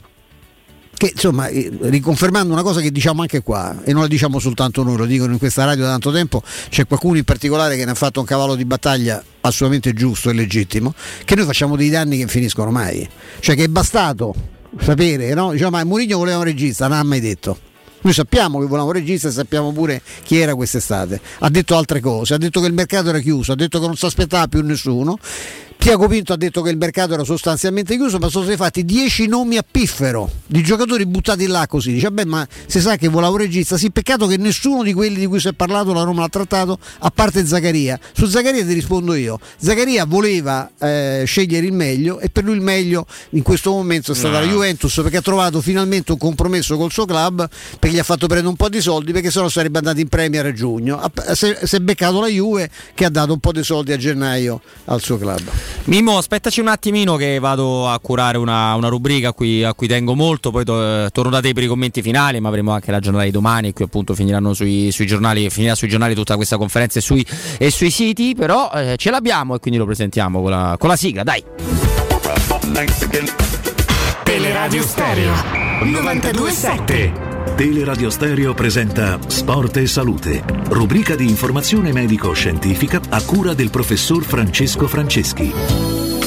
che 0.96 1.10
insomma, 1.12 1.48
eh, 1.48 1.70
riconfermando 1.80 2.52
una 2.52 2.62
cosa 2.62 2.80
che 2.80 2.92
diciamo 2.92 3.22
anche 3.22 3.42
qua, 3.42 3.82
e 3.82 3.92
non 3.92 4.02
la 4.02 4.06
diciamo 4.06 4.38
soltanto 4.38 4.84
noi, 4.84 4.96
lo 4.96 5.06
dicono 5.06 5.32
in 5.32 5.38
questa 5.38 5.64
radio 5.64 5.82
da 5.82 5.90
tanto 5.90 6.12
tempo, 6.12 6.40
c'è 6.68 6.86
qualcuno 6.86 7.16
in 7.18 7.24
particolare 7.24 7.76
che 7.76 7.84
ne 7.84 7.90
ha 7.90 7.94
fatto 7.96 8.20
un 8.20 8.26
cavallo 8.26 8.54
di 8.54 8.64
battaglia 8.64 9.20
assolutamente 9.40 9.92
giusto 9.92 10.30
e 10.30 10.34
legittimo, 10.34 10.94
che 11.24 11.34
noi 11.34 11.46
facciamo 11.46 11.74
dei 11.74 11.90
danni 11.90 12.18
che 12.18 12.28
finiscono 12.28 12.70
mai. 12.70 13.06
Cioè 13.40 13.56
che 13.56 13.64
è 13.64 13.68
bastato 13.68 14.34
sapere, 14.78 15.34
no? 15.34 15.50
Diciamo, 15.50 15.70
ma 15.70 15.82
Mourinho 15.82 16.16
voleva 16.16 16.38
un 16.38 16.44
regista, 16.44 16.86
non 16.86 16.98
ha 16.98 17.02
mai 17.02 17.18
detto. 17.18 17.58
Noi 18.04 18.12
sappiamo 18.12 18.60
che 18.60 18.66
voleva 18.66 18.86
un 18.86 18.92
regista 18.92 19.28
e 19.28 19.30
sappiamo 19.30 19.72
pure 19.72 20.02
chi 20.24 20.36
era 20.36 20.54
quest'estate. 20.54 21.18
Ha 21.38 21.48
detto 21.48 21.74
altre 21.74 22.00
cose, 22.00 22.34
ha 22.34 22.36
detto 22.36 22.60
che 22.60 22.66
il 22.66 22.74
mercato 22.74 23.08
era 23.08 23.18
chiuso, 23.18 23.52
ha 23.52 23.54
detto 23.54 23.80
che 23.80 23.86
non 23.86 23.96
si 23.96 24.04
aspettava 24.04 24.46
più 24.46 24.60
nessuno 24.60 25.18
Tiago 25.84 26.08
Pinto 26.08 26.32
ha 26.32 26.36
detto 26.36 26.62
che 26.62 26.70
il 26.70 26.78
mercato 26.78 27.12
era 27.12 27.24
sostanzialmente 27.24 27.96
chiuso, 27.96 28.16
ma 28.16 28.30
sono 28.30 28.44
stati 28.44 28.56
fatti 28.58 28.86
10 28.86 29.26
nomi 29.26 29.58
a 29.58 29.64
piffero 29.70 30.30
di 30.46 30.62
giocatori 30.62 31.04
buttati 31.04 31.46
là 31.46 31.66
così. 31.66 31.92
Dice, 31.92 32.10
beh, 32.10 32.24
ma 32.24 32.48
si 32.64 32.80
sa 32.80 32.96
che 32.96 33.08
voleva 33.08 33.32
un 33.32 33.36
regista. 33.36 33.76
Sì, 33.76 33.90
peccato 33.90 34.26
che 34.26 34.38
nessuno 34.38 34.82
di 34.82 34.94
quelli 34.94 35.16
di 35.16 35.26
cui 35.26 35.40
si 35.40 35.48
è 35.48 35.52
parlato 35.52 35.92
la 35.92 36.02
Roma 36.02 36.22
l'ha 36.22 36.30
trattato, 36.30 36.78
a 37.00 37.10
parte 37.10 37.44
Zaccaria. 37.44 38.00
Su 38.14 38.24
Zaccaria 38.24 38.64
ti 38.64 38.72
rispondo 38.72 39.12
io. 39.12 39.38
Zaccaria 39.58 40.06
voleva 40.06 40.70
eh, 40.78 41.24
scegliere 41.26 41.66
il 41.66 41.74
meglio 41.74 42.18
e 42.18 42.30
per 42.30 42.44
lui 42.44 42.54
il 42.54 42.62
meglio 42.62 43.04
in 43.30 43.42
questo 43.42 43.70
momento 43.70 44.12
è 44.12 44.14
stata 44.14 44.38
no. 44.38 44.46
la 44.46 44.50
Juventus 44.50 44.94
perché 45.02 45.18
ha 45.18 45.22
trovato 45.22 45.60
finalmente 45.60 46.12
un 46.12 46.18
compromesso 46.18 46.78
col 46.78 46.92
suo 46.92 47.04
club 47.04 47.46
perché 47.78 47.94
gli 47.94 47.98
ha 47.98 48.04
fatto 48.04 48.26
prendere 48.26 48.48
un 48.48 48.56
po' 48.56 48.70
di 48.70 48.80
soldi 48.80 49.12
perché 49.12 49.30
sennò 49.30 49.50
sarebbe 49.50 49.76
andato 49.76 50.00
in 50.00 50.08
Premier 50.08 50.46
a 50.46 50.52
giugno. 50.54 50.98
Si 51.34 51.76
è 51.76 51.80
beccato 51.80 52.20
la 52.20 52.28
Juve 52.28 52.70
che 52.94 53.04
ha 53.04 53.10
dato 53.10 53.34
un 53.34 53.40
po' 53.40 53.52
di 53.52 53.62
soldi 53.62 53.92
a 53.92 53.98
gennaio 53.98 54.62
al 54.86 55.02
suo 55.02 55.18
club. 55.18 55.42
Mimmo, 55.84 56.16
aspettaci 56.16 56.60
un 56.60 56.68
attimino 56.68 57.16
che 57.16 57.38
vado 57.38 57.88
a 57.88 57.98
curare 57.98 58.38
una, 58.38 58.74
una 58.74 58.88
rubrica 58.88 59.28
a 59.28 59.32
cui, 59.32 59.62
a 59.62 59.74
cui, 59.74 59.86
tengo 59.86 60.14
molto, 60.14 60.50
poi 60.50 60.64
to, 60.64 61.10
torno 61.10 61.30
da 61.30 61.40
te 61.40 61.52
per 61.52 61.62
i 61.62 61.66
commenti 61.66 62.00
finali, 62.00 62.40
ma 62.40 62.48
avremo 62.48 62.72
anche 62.72 62.90
la 62.90 63.00
giornata 63.00 63.24
di 63.24 63.30
domani, 63.30 63.72
qui 63.72 63.84
appunto 63.84 64.14
finiranno 64.14 64.54
sui, 64.54 64.90
sui 64.92 65.06
giornali, 65.06 65.50
finirà 65.50 65.74
sui 65.74 65.88
giornali 65.88 66.14
tutta 66.14 66.36
questa 66.36 66.56
conferenza 66.56 66.98
e 66.98 67.02
sui, 67.02 67.26
e 67.58 67.70
sui 67.70 67.90
siti, 67.90 68.34
però 68.34 68.70
eh, 68.72 68.94
ce 68.96 69.10
l'abbiamo 69.10 69.56
e 69.56 69.58
quindi 69.58 69.78
lo 69.78 69.84
presentiamo 69.84 70.40
con 70.40 70.50
la, 70.50 70.76
con 70.78 70.88
la 70.88 70.96
sigla, 70.96 71.22
dai. 71.22 71.44
Teleradio 74.24 74.82
Stereo 74.82 75.32
927 75.82 77.33
Teleradio 77.56 78.10
Stereo 78.10 78.52
presenta 78.52 79.16
Sport 79.28 79.76
e 79.76 79.86
Salute, 79.86 80.42
rubrica 80.70 81.14
di 81.14 81.28
informazione 81.28 81.92
medico-scientifica 81.92 83.00
a 83.10 83.22
cura 83.22 83.54
del 83.54 83.70
professor 83.70 84.24
Francesco 84.24 84.88
Franceschi. 84.88 85.52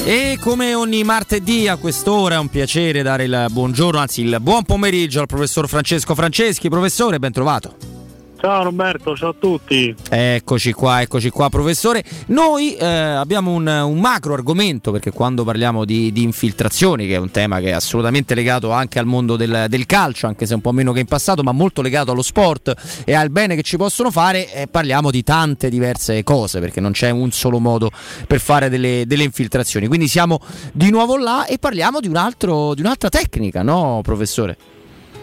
E 0.06 0.38
come 0.40 0.74
ogni 0.74 1.04
martedì 1.04 1.68
a 1.68 1.76
quest'ora 1.76 2.36
è 2.36 2.38
un 2.38 2.48
piacere 2.48 3.02
dare 3.02 3.24
il 3.24 3.46
buongiorno, 3.50 3.98
anzi 3.98 4.22
il 4.22 4.38
buon 4.40 4.62
pomeriggio 4.62 5.20
al 5.20 5.26
professor 5.26 5.68
Francesco 5.68 6.14
Franceschi. 6.14 6.70
Professore, 6.70 7.18
ben 7.18 7.32
trovato. 7.32 7.97
Ciao 8.40 8.62
Roberto, 8.62 9.16
ciao 9.16 9.30
a 9.30 9.34
tutti. 9.36 9.92
Eccoci 10.08 10.72
qua, 10.72 11.00
eccoci 11.00 11.28
qua 11.28 11.48
professore. 11.48 12.04
Noi 12.26 12.76
eh, 12.76 12.86
abbiamo 12.86 13.50
un, 13.50 13.66
un, 13.66 13.98
macro 13.98 14.32
argomento 14.32 14.92
perché 14.92 15.10
quando 15.10 15.42
parliamo 15.42 15.84
di, 15.84 16.12
di, 16.12 16.22
infiltrazioni, 16.22 17.08
che 17.08 17.14
è 17.14 17.18
un 17.18 17.32
tema 17.32 17.58
che 17.58 17.70
è 17.70 17.72
assolutamente 17.72 18.36
legato 18.36 18.70
anche 18.70 19.00
al 19.00 19.06
mondo 19.06 19.34
del, 19.34 19.66
del, 19.68 19.86
calcio, 19.86 20.28
anche 20.28 20.46
se 20.46 20.54
un 20.54 20.60
po' 20.60 20.70
meno 20.70 20.92
che 20.92 21.00
in 21.00 21.06
passato, 21.06 21.42
ma 21.42 21.50
molto 21.50 21.82
legato 21.82 22.12
allo 22.12 22.22
sport 22.22 23.02
e 23.04 23.12
al 23.12 23.30
bene 23.30 23.56
che 23.56 23.62
ci 23.62 23.76
possono 23.76 24.12
fare, 24.12 24.52
eh, 24.52 24.68
parliamo 24.68 25.10
di 25.10 25.24
tante 25.24 25.68
diverse 25.68 26.22
cose 26.22 26.60
perché 26.60 26.80
non 26.80 26.92
c'è 26.92 27.10
un 27.10 27.32
solo 27.32 27.58
modo 27.58 27.90
per 28.28 28.38
fare 28.38 28.68
delle, 28.68 29.02
delle 29.04 29.24
infiltrazioni. 29.24 29.88
Quindi 29.88 30.06
siamo 30.06 30.38
di 30.72 30.90
nuovo 30.90 31.16
là 31.16 31.44
e 31.46 31.58
parliamo 31.58 31.98
di, 31.98 32.06
un 32.06 32.14
altro, 32.14 32.74
di 32.74 32.82
un'altra 32.82 33.08
tecnica, 33.08 33.62
no 33.62 33.98
professore? 34.04 34.77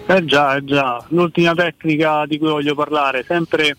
Eh 0.08 0.24
già, 0.26 0.56
eh 0.56 0.64
già, 0.64 1.04
l'ultima 1.10 1.56
tecnica 1.56 2.26
di 2.28 2.38
cui 2.38 2.50
voglio 2.50 2.76
parlare, 2.76 3.24
sempre 3.24 3.76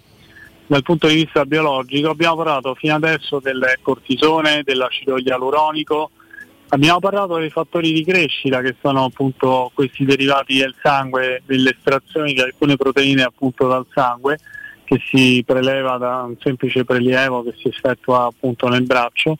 dal 0.66 0.82
punto 0.82 1.06
di 1.06 1.14
vista 1.14 1.44
biologico, 1.44 2.10
abbiamo 2.10 2.34
parlato 2.36 2.74
fino 2.74 2.96
adesso 2.96 3.38
del 3.38 3.64
cortisone, 3.80 4.62
dell'acido 4.64 5.18
ialuronico, 5.18 6.10
abbiamo 6.70 6.98
parlato 6.98 7.36
dei 7.36 7.50
fattori 7.50 7.92
di 7.92 8.04
crescita 8.04 8.60
che 8.60 8.74
sono 8.80 9.04
appunto 9.04 9.70
questi 9.72 10.04
derivati 10.04 10.58
del 10.58 10.74
sangue, 10.82 11.42
delle 11.46 11.70
estrazioni 11.70 12.32
di 12.32 12.40
alcune 12.40 12.74
proteine 12.74 13.22
appunto 13.22 13.68
dal 13.68 13.86
sangue 13.94 14.38
che 14.82 15.00
si 15.08 15.44
preleva 15.46 15.96
da 15.96 16.22
un 16.22 16.36
semplice 16.40 16.84
prelievo 16.84 17.44
che 17.44 17.54
si 17.56 17.68
effettua 17.68 18.24
appunto 18.24 18.66
nel 18.68 18.82
braccio. 18.82 19.36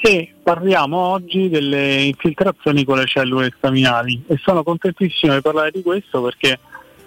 E 0.00 0.34
parliamo 0.48 0.96
oggi 0.96 1.50
delle 1.50 2.04
infiltrazioni 2.04 2.82
con 2.82 2.96
le 2.96 3.04
cellule 3.04 3.52
staminali 3.54 4.22
e 4.26 4.38
sono 4.38 4.62
contentissimo 4.62 5.34
di 5.34 5.42
parlare 5.42 5.70
di 5.70 5.82
questo 5.82 6.22
perché 6.22 6.58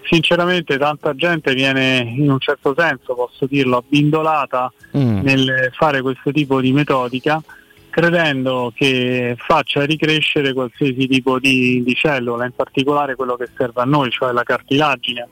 sinceramente 0.03 0.77
tanta 0.77 1.15
gente 1.15 1.55
viene 1.55 2.01
in 2.01 2.29
un 2.29 2.37
certo 2.37 2.75
senso, 2.77 3.15
posso 3.15 3.47
dirlo, 3.47 3.77
abbindolata 3.77 4.71
mm. 4.95 5.21
nel 5.21 5.71
fare 5.73 6.03
questo 6.03 6.31
tipo 6.31 6.61
di 6.61 6.71
metodica 6.71 7.41
credendo 7.89 8.71
che 8.75 9.35
faccia 9.39 9.85
ricrescere 9.85 10.53
qualsiasi 10.53 11.07
tipo 11.07 11.39
di, 11.39 11.81
di 11.83 11.95
cellula, 11.95 12.45
in 12.45 12.53
particolare 12.55 13.15
quello 13.15 13.35
che 13.37 13.49
serve 13.57 13.81
a 13.81 13.85
noi, 13.85 14.11
cioè 14.11 14.31
la 14.31 14.43
cartilagine. 14.43 15.27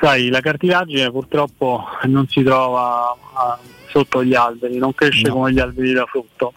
Sai, 0.00 0.28
la 0.28 0.40
cartilagine 0.40 1.10
purtroppo 1.10 1.86
non 2.04 2.26
si 2.28 2.42
trova 2.44 3.14
a, 3.34 3.58
sotto 3.88 4.24
gli 4.24 4.34
alberi, 4.34 4.78
non 4.78 4.94
cresce 4.94 5.26
no. 5.26 5.34
come 5.34 5.52
gli 5.52 5.58
alberi 5.58 5.92
da 5.92 6.06
frutto 6.06 6.54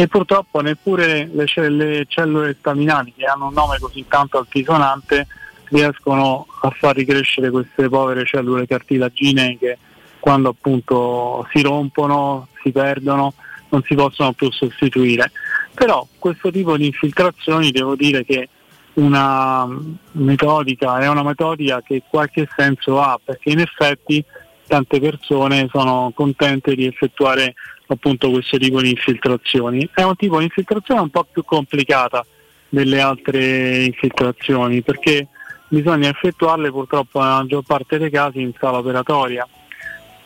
e 0.00 0.06
purtroppo 0.06 0.60
neppure 0.60 1.28
le, 1.32 1.46
le 1.70 2.06
cellule 2.06 2.54
staminali 2.56 3.12
che 3.16 3.24
hanno 3.24 3.48
un 3.48 3.52
nome 3.52 3.78
così 3.80 4.04
tanto 4.06 4.38
altisonante 4.38 5.26
riescono 5.70 6.46
a 6.60 6.70
far 6.70 6.94
ricrescere 6.94 7.50
queste 7.50 7.88
povere 7.88 8.24
cellule 8.24 8.64
cartilaginee 8.64 9.58
che 9.58 9.78
quando 10.20 10.50
appunto 10.50 11.44
si 11.50 11.62
rompono, 11.62 12.46
si 12.62 12.70
perdono, 12.70 13.34
non 13.70 13.82
si 13.82 13.96
possono 13.96 14.30
più 14.34 14.52
sostituire. 14.52 15.32
Però 15.74 16.06
questo 16.16 16.52
tipo 16.52 16.76
di 16.76 16.86
infiltrazioni 16.86 17.72
devo 17.72 17.96
dire 17.96 18.24
che 18.24 18.48
una 18.94 19.66
metodica 20.12 21.00
è 21.00 21.08
una 21.08 21.24
metodica 21.24 21.82
che 21.82 22.04
qualche 22.08 22.48
senso 22.56 23.00
ha 23.00 23.18
perché 23.22 23.50
in 23.50 23.58
effetti 23.58 24.24
tante 24.64 25.00
persone 25.00 25.66
sono 25.72 26.12
contente 26.14 26.76
di 26.76 26.86
effettuare 26.86 27.54
appunto 27.94 28.30
questo 28.30 28.58
tipo 28.58 28.80
di 28.80 28.90
infiltrazioni. 28.90 29.88
È 29.92 30.02
un 30.02 30.16
tipo 30.16 30.38
di 30.38 30.44
infiltrazione 30.44 31.00
un 31.00 31.10
po' 31.10 31.26
più 31.30 31.44
complicata 31.44 32.24
delle 32.68 33.00
altre 33.00 33.84
infiltrazioni 33.84 34.82
perché 34.82 35.26
bisogna 35.68 36.08
effettuarle 36.08 36.70
purtroppo 36.70 37.20
nella 37.20 37.36
maggior 37.36 37.62
parte 37.62 37.98
dei 37.98 38.10
casi 38.10 38.40
in 38.40 38.52
sala 38.58 38.78
operatoria 38.78 39.46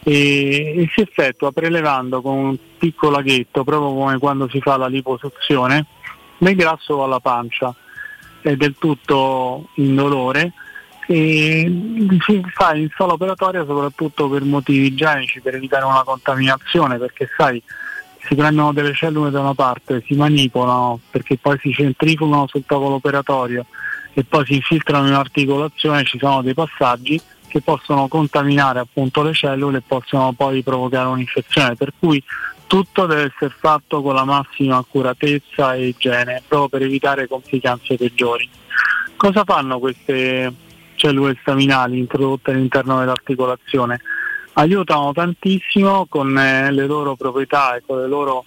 e, 0.02 0.82
e 0.82 0.90
si 0.92 1.00
effettua 1.00 1.52
prelevando 1.52 2.20
con 2.20 2.36
un 2.36 2.56
piccolo 2.78 3.16
laghetto, 3.16 3.64
proprio 3.64 3.94
come 3.94 4.18
quando 4.18 4.48
si 4.48 4.60
fa 4.60 4.76
la 4.76 4.88
liposuzione, 4.88 5.86
del 6.38 6.56
grasso 6.56 7.02
alla 7.02 7.20
pancia. 7.20 7.74
È 8.40 8.56
del 8.56 8.74
tutto 8.76 9.68
indolore 9.76 10.52
si 11.12 12.42
fa 12.52 12.74
in 12.74 12.88
sala 12.96 13.12
operatoria 13.12 13.64
soprattutto 13.64 14.28
per 14.28 14.42
motivi 14.42 14.86
igienici, 14.86 15.40
per 15.40 15.54
evitare 15.54 15.84
una 15.84 16.02
contaminazione, 16.02 16.98
perché 16.98 17.28
sai, 17.36 17.62
si 18.20 18.34
prendono 18.34 18.72
delle 18.72 18.94
cellule 18.94 19.30
da 19.30 19.40
una 19.40 19.54
parte, 19.54 20.02
si 20.06 20.14
manipolano 20.14 21.00
perché 21.10 21.36
poi 21.36 21.58
si 21.58 21.72
centrifugano 21.72 22.46
sul 22.46 22.64
tavolo 22.64 22.96
operatorio 22.96 23.66
e 24.14 24.24
poi 24.24 24.44
si 24.46 24.54
infiltrano 24.54 25.08
in 25.08 25.14
articolazione, 25.14 26.04
ci 26.04 26.18
sono 26.18 26.42
dei 26.42 26.54
passaggi 26.54 27.20
che 27.48 27.60
possono 27.60 28.08
contaminare 28.08 28.78
appunto 28.78 29.22
le 29.22 29.34
cellule 29.34 29.78
e 29.78 29.82
possono 29.86 30.32
poi 30.32 30.62
provocare 30.62 31.08
un'infezione, 31.08 31.76
per 31.76 31.92
cui 31.98 32.22
tutto 32.66 33.04
deve 33.04 33.24
essere 33.24 33.54
fatto 33.58 34.00
con 34.00 34.14
la 34.14 34.24
massima 34.24 34.78
accuratezza 34.78 35.74
e 35.74 35.88
igiene, 35.88 36.42
proprio 36.46 36.68
per 36.70 36.82
evitare 36.82 37.28
complicanze 37.28 37.96
peggiori. 37.96 38.48
Cosa 39.16 39.44
fanno 39.44 39.78
queste 39.78 40.50
cellule 41.02 41.36
staminali 41.40 41.98
introdotte 41.98 42.52
all'interno 42.52 43.00
dell'articolazione. 43.00 44.00
Aiutano 44.54 45.12
tantissimo 45.12 46.06
con 46.08 46.38
eh, 46.38 46.70
le 46.70 46.86
loro 46.86 47.16
proprietà 47.16 47.74
e 47.74 47.82
con 47.84 47.98
le 47.98 48.06
loro 48.06 48.44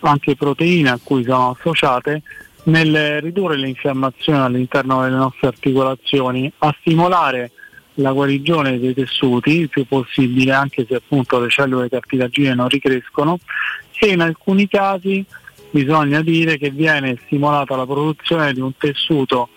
anche 0.00 0.36
proteine 0.36 0.90
a 0.90 1.00
cui 1.02 1.24
sono 1.24 1.50
associate 1.58 2.22
nel 2.64 3.20
ridurre 3.20 3.56
l'infiammazione 3.56 4.40
all'interno 4.40 5.02
delle 5.02 5.16
nostre 5.16 5.48
articolazioni, 5.48 6.50
a 6.58 6.74
stimolare 6.80 7.50
la 7.94 8.12
guarigione 8.12 8.78
dei 8.78 8.94
tessuti 8.94 9.60
il 9.60 9.68
più 9.68 9.86
possibile, 9.86 10.52
anche 10.52 10.86
se 10.88 10.94
appunto 10.94 11.40
le 11.40 11.48
cellule 11.48 11.88
cartilaginee 11.88 12.54
non 12.54 12.68
ricrescono, 12.68 13.38
e 13.98 14.06
in 14.08 14.20
alcuni 14.20 14.68
casi 14.68 15.24
bisogna 15.70 16.20
dire 16.22 16.56
che 16.56 16.70
viene 16.70 17.18
stimolata 17.24 17.74
la 17.74 17.86
produzione 17.86 18.52
di 18.52 18.60
un 18.60 18.76
tessuto 18.76 19.48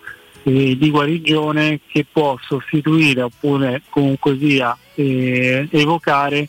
eh, 0.44 0.76
di 0.76 0.90
guarigione 0.90 1.80
che 1.86 2.06
può 2.10 2.36
sostituire 2.40 3.22
oppure 3.22 3.82
comunque 3.88 4.36
sia 4.38 4.76
eh, 4.94 5.68
evocare 5.70 6.48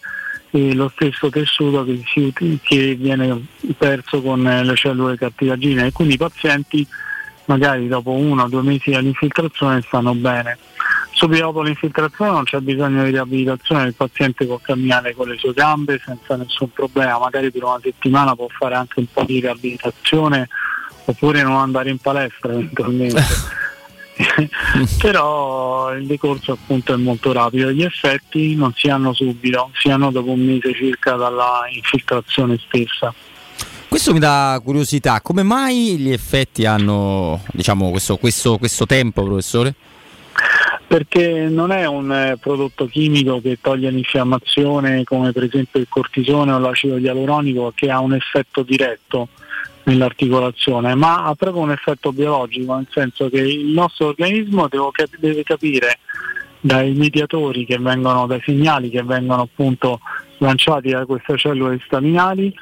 eh, 0.51 0.73
lo 0.73 0.89
stesso 0.93 1.29
tessuto 1.29 1.83
che, 1.83 2.01
si, 2.05 2.33
che, 2.61 2.95
viene 2.95 3.45
perso 3.77 4.21
con 4.21 4.41
le 4.41 4.75
cellule 4.75 5.17
cartilaginee 5.17 5.87
e 5.87 5.91
quindi 5.91 6.15
i 6.15 6.17
pazienti 6.17 6.87
magari 7.45 7.87
dopo 7.87 8.11
uno 8.11 8.43
o 8.43 8.47
due 8.47 8.61
mesi 8.61 8.91
dall'infiltrazione 8.91 9.81
stanno 9.81 10.13
bene. 10.13 10.57
Subito 11.11 11.43
dopo 11.43 11.61
l'infiltrazione 11.61 12.31
non 12.31 12.43
c'è 12.43 12.59
bisogno 12.59 13.03
di 13.03 13.11
riabilitazione, 13.11 13.87
il 13.87 13.93
paziente 13.93 14.45
può 14.45 14.59
camminare 14.61 15.13
con 15.13 15.27
le 15.27 15.37
sue 15.37 15.53
gambe 15.53 16.01
senza 16.03 16.35
nessun 16.35 16.71
problema, 16.71 17.19
magari 17.19 17.51
per 17.51 17.63
una 17.63 17.79
settimana 17.81 18.35
può 18.35 18.47
fare 18.49 18.75
anche 18.75 18.99
un 18.99 19.05
po' 19.11 19.23
di 19.23 19.39
riabilitazione 19.39 20.47
oppure 21.05 21.43
non 21.43 21.57
andare 21.57 21.89
in 21.89 21.97
palestra 21.97 22.51
eventualmente. 22.51 23.21
però 24.99 25.93
il 25.93 26.05
decorso 26.05 26.53
appunto 26.53 26.93
è 26.93 26.97
molto 26.97 27.31
rapido, 27.31 27.71
gli 27.71 27.83
effetti 27.83 28.55
non 28.55 28.73
si 28.75 28.87
hanno 28.87 29.13
subito, 29.13 29.71
si 29.73 29.89
hanno 29.89 30.11
dopo 30.11 30.31
un 30.31 30.41
mese 30.41 30.73
circa 30.73 31.15
dalla 31.15 31.61
infiltrazione 31.69 32.59
stessa. 32.65 33.13
Questo 33.87 34.13
mi 34.13 34.19
dà 34.19 34.59
curiosità, 34.63 35.21
come 35.21 35.43
mai 35.43 35.97
gli 35.97 36.11
effetti 36.11 36.65
hanno 36.65 37.41
diciamo, 37.51 37.91
questo, 37.91 38.17
questo, 38.17 38.57
questo 38.57 38.85
tempo, 38.85 39.23
professore? 39.23 39.75
Perché 40.87 41.47
non 41.47 41.71
è 41.71 41.85
un 41.85 42.11
eh, 42.11 42.37
prodotto 42.39 42.87
chimico 42.87 43.39
che 43.41 43.57
toglie 43.61 43.89
l'infiammazione 43.91 45.03
come 45.03 45.31
per 45.31 45.43
esempio 45.43 45.79
il 45.79 45.87
cortisone 45.89 46.51
o 46.51 46.59
l'acido 46.59 46.97
ialuronico 46.97 47.71
che 47.75 47.89
ha 47.89 47.99
un 47.99 48.13
effetto 48.13 48.63
diretto 48.63 49.29
nell'articolazione, 49.85 50.95
ma 50.95 51.25
ha 51.25 51.35
proprio 51.35 51.63
un 51.63 51.71
effetto 51.71 52.11
biologico, 52.11 52.75
nel 52.75 52.87
senso 52.89 53.29
che 53.29 53.41
il 53.41 53.67
nostro 53.67 54.07
organismo 54.07 54.67
deve 54.69 55.43
capire 55.43 55.99
dai 56.59 56.93
mediatori 56.93 57.65
che 57.65 57.77
vengono, 57.77 58.25
dai 58.25 58.41
segnali 58.43 58.89
che 58.89 59.03
vengono 59.03 59.41
appunto 59.41 59.99
lanciati 60.37 60.91
da 60.91 61.05
queste 61.05 61.37
cellule 61.37 61.81
staminali 61.85 62.53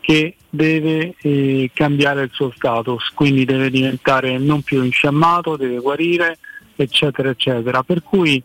che 0.00 0.36
deve 0.48 1.14
eh, 1.20 1.70
cambiare 1.74 2.22
il 2.22 2.30
suo 2.32 2.50
status, 2.54 3.10
quindi 3.14 3.44
deve 3.44 3.68
diventare 3.68 4.38
non 4.38 4.62
più 4.62 4.82
infiammato, 4.82 5.56
deve 5.56 5.80
guarire, 5.80 6.38
eccetera, 6.76 7.30
eccetera. 7.30 7.82
Per 7.82 8.02
cui 8.02 8.42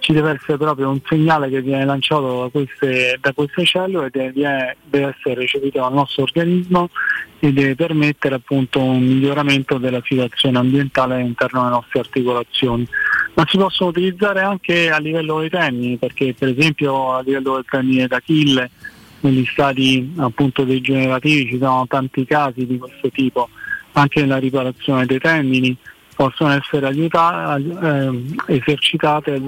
ci 0.00 0.12
deve 0.12 0.32
essere 0.32 0.58
proprio 0.58 0.90
un 0.90 1.00
segnale 1.06 1.48
che 1.48 1.62
viene 1.62 1.84
lanciato 1.84 2.42
da 2.42 2.48
queste, 2.48 3.18
da 3.20 3.32
queste 3.32 3.64
cellule 3.64 4.06
e 4.06 4.10
deve, 4.10 4.76
deve, 4.84 5.14
essere 5.16 5.40
recepito 5.40 5.80
dal 5.80 5.92
nostro 5.92 6.24
organismo 6.24 6.90
e 7.46 7.52
deve 7.52 7.76
permettere 7.76 8.34
appunto 8.34 8.80
un 8.80 9.00
miglioramento 9.02 9.78
della 9.78 10.02
situazione 10.04 10.58
ambientale 10.58 11.14
all'interno 11.14 11.60
delle 11.60 11.74
nostre 11.74 12.00
articolazioni. 12.00 12.86
Ma 13.34 13.44
si 13.46 13.56
possono 13.56 13.90
utilizzare 13.90 14.40
anche 14.40 14.90
a 14.90 14.98
livello 14.98 15.38
dei 15.38 15.50
tenni, 15.50 15.96
perché 15.96 16.34
per 16.34 16.48
esempio 16.48 17.14
a 17.14 17.20
livello 17.20 17.54
del 17.54 17.64
tendine 17.70 18.08
d'Achille, 18.08 18.70
negli 19.20 19.44
stati 19.46 20.12
appunto 20.16 20.64
degenerativi 20.64 21.50
ci 21.50 21.58
sono 21.58 21.86
tanti 21.86 22.24
casi 22.24 22.66
di 22.66 22.78
questo 22.78 23.10
tipo, 23.10 23.48
anche 23.92 24.20
nella 24.20 24.38
riparazione 24.38 25.06
dei 25.06 25.18
tendini 25.18 25.76
possono 26.14 26.50
essere 26.50 26.86
aiutate, 26.86 27.62
eh, 27.82 28.54
esercitate 28.56 29.40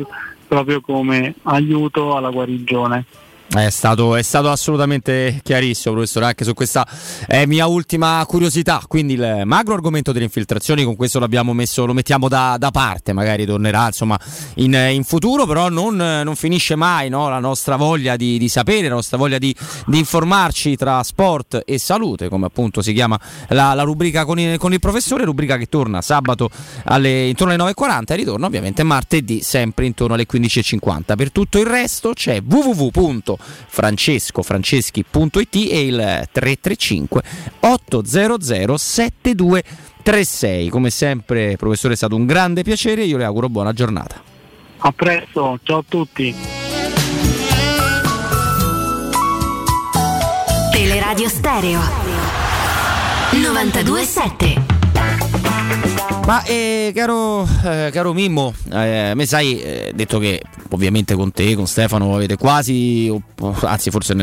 proprio 0.46 0.80
come 0.80 1.34
aiuto 1.42 2.16
alla 2.16 2.30
guarigione. 2.30 3.04
È 3.50 3.70
stato, 3.70 4.14
è 4.14 4.20
stato, 4.20 4.50
assolutamente 4.50 5.40
chiarissimo, 5.42 5.94
professore, 5.94 6.26
anche 6.26 6.44
su 6.44 6.52
questa 6.52 6.86
è 7.26 7.46
mia 7.46 7.66
ultima 7.66 8.22
curiosità. 8.26 8.82
Quindi 8.86 9.14
il 9.14 9.42
macro 9.46 9.72
argomento 9.72 10.12
delle 10.12 10.26
infiltrazioni, 10.26 10.84
con 10.84 10.96
questo 10.96 11.18
messo, 11.54 11.86
lo 11.86 11.94
mettiamo 11.94 12.28
da, 12.28 12.56
da 12.58 12.70
parte, 12.70 13.14
magari 13.14 13.46
tornerà 13.46 13.86
insomma, 13.86 14.20
in, 14.56 14.74
in 14.74 15.02
futuro, 15.02 15.46
però 15.46 15.70
non, 15.70 15.96
non 15.96 16.36
finisce 16.36 16.74
mai 16.74 17.08
no? 17.08 17.30
la 17.30 17.38
nostra 17.38 17.76
voglia 17.76 18.16
di, 18.16 18.36
di, 18.36 18.50
sapere, 18.50 18.86
la 18.88 18.96
nostra 18.96 19.16
voglia 19.16 19.38
di, 19.38 19.56
di, 19.86 19.96
informarci 19.96 20.76
tra 20.76 21.02
sport 21.02 21.62
e 21.64 21.78
salute, 21.78 22.28
come 22.28 22.44
appunto 22.44 22.82
si 22.82 22.92
chiama 22.92 23.18
la, 23.48 23.72
la 23.72 23.82
rubrica 23.82 24.26
con 24.26 24.38
il, 24.38 24.58
con 24.58 24.74
il, 24.74 24.78
professore, 24.78 25.24
rubrica 25.24 25.56
che 25.56 25.70
torna 25.70 26.02
sabato 26.02 26.50
alle, 26.84 27.28
intorno 27.28 27.54
alle 27.54 27.72
9.40 27.74 28.02
e 28.08 28.16
ritorna 28.16 28.44
ovviamente 28.44 28.82
martedì 28.82 29.40
sempre 29.40 29.86
intorno 29.86 30.12
alle 30.12 30.26
15.50. 30.30 31.16
Per 31.16 31.32
tutto 31.32 31.58
il 31.58 31.66
resto 31.66 32.12
c'è 32.12 32.42
www 32.46 33.36
francescofranceschi.it 33.39 35.55
e 35.55 35.86
il 35.86 36.28
335 36.31 37.23
800 37.60 38.77
7236. 38.77 40.69
Come 40.69 40.90
sempre, 40.90 41.56
professore, 41.56 41.94
è 41.94 41.97
stato 41.97 42.16
un 42.16 42.27
grande 42.27 42.62
piacere. 42.62 43.05
Io 43.05 43.16
le 43.16 43.24
auguro 43.24 43.48
buona 43.48 43.73
giornata. 43.73 44.20
A 44.78 44.93
presto, 44.93 45.59
ciao 45.62 45.78
a 45.78 45.85
tutti. 45.86 46.35
Teleradio 50.73 51.28
Stereo 51.28 51.81
927 53.32 54.68
ma 56.28 56.42
eh, 56.42 56.92
caro, 56.94 57.48
eh, 57.64 57.88
caro, 57.90 58.12
Mimmo, 58.12 58.52
eh, 58.70 59.12
me 59.14 59.24
sai, 59.24 59.62
eh, 59.62 59.92
detto 59.94 60.18
che 60.18 60.42
ovviamente 60.72 61.14
con 61.14 61.32
te, 61.32 61.55
con 61.55 61.66
Stefano 61.66 62.14
avete 62.14 62.36
quasi, 62.36 63.10
anzi 63.62 63.88
forse 63.88 64.14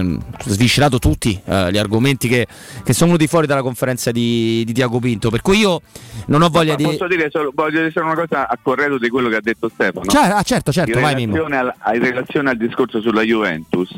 sviscerato 0.46 1.00
tutti 1.00 1.42
eh, 1.44 1.72
gli 1.72 1.80
argomenti 1.80 2.28
che, 2.28 2.46
che, 2.84 2.94
sono 2.94 3.14
venuti 3.14 3.28
fuori 3.28 3.48
dalla 3.48 3.64
conferenza 3.64 4.12
di, 4.12 4.62
di 4.68 4.72
Tiago 4.72 5.00
Pinto, 5.00 5.32
per 5.32 5.42
cui 5.42 5.58
io 5.58 5.82
non 6.28 6.44
ho 6.44 6.50
voglia 6.50 6.74
ma 6.74 6.76
di... 6.76 6.84
Posso 6.84 7.08
dire 7.08 7.32
solo, 7.32 7.52
voglio 7.56 7.80
dire 7.80 7.90
solo 7.90 8.06
una 8.06 8.16
cosa 8.16 8.48
a 8.48 8.60
corredo 8.62 9.00
di 9.00 9.10
quello 9.10 9.28
che 9.28 9.38
ha 9.38 9.42
detto 9.42 9.68
Stefano? 9.68 10.06
Cioè, 10.06 10.28
ah, 10.30 10.44
certo, 10.44 10.72
certo, 10.72 10.92
in 10.92 11.02
vai 11.02 11.16
Mimmo. 11.16 11.44
Al, 11.44 11.74
in 11.96 12.04
relazione 12.04 12.52
al 12.52 12.58
discorso 12.58 13.02
sulla 13.02 13.24
Juventus, 13.24 13.96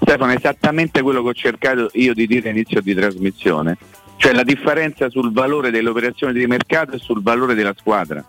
Stefano 0.00 0.30
è 0.30 0.36
esattamente 0.36 1.02
quello 1.02 1.24
che 1.24 1.28
ho 1.30 1.34
cercato 1.34 1.90
io 1.94 2.14
di 2.14 2.24
dire 2.28 2.50
all'inizio 2.50 2.80
di 2.80 2.94
trasmissione 2.94 3.76
cioè 4.18 4.32
la 4.32 4.42
differenza 4.42 5.08
sul 5.08 5.32
valore 5.32 5.70
delle 5.70 5.88
operazioni 5.88 6.32
di 6.32 6.46
mercato 6.46 6.96
e 6.96 6.98
sul 6.98 7.22
valore 7.22 7.54
della 7.54 7.74
squadra. 7.78 8.22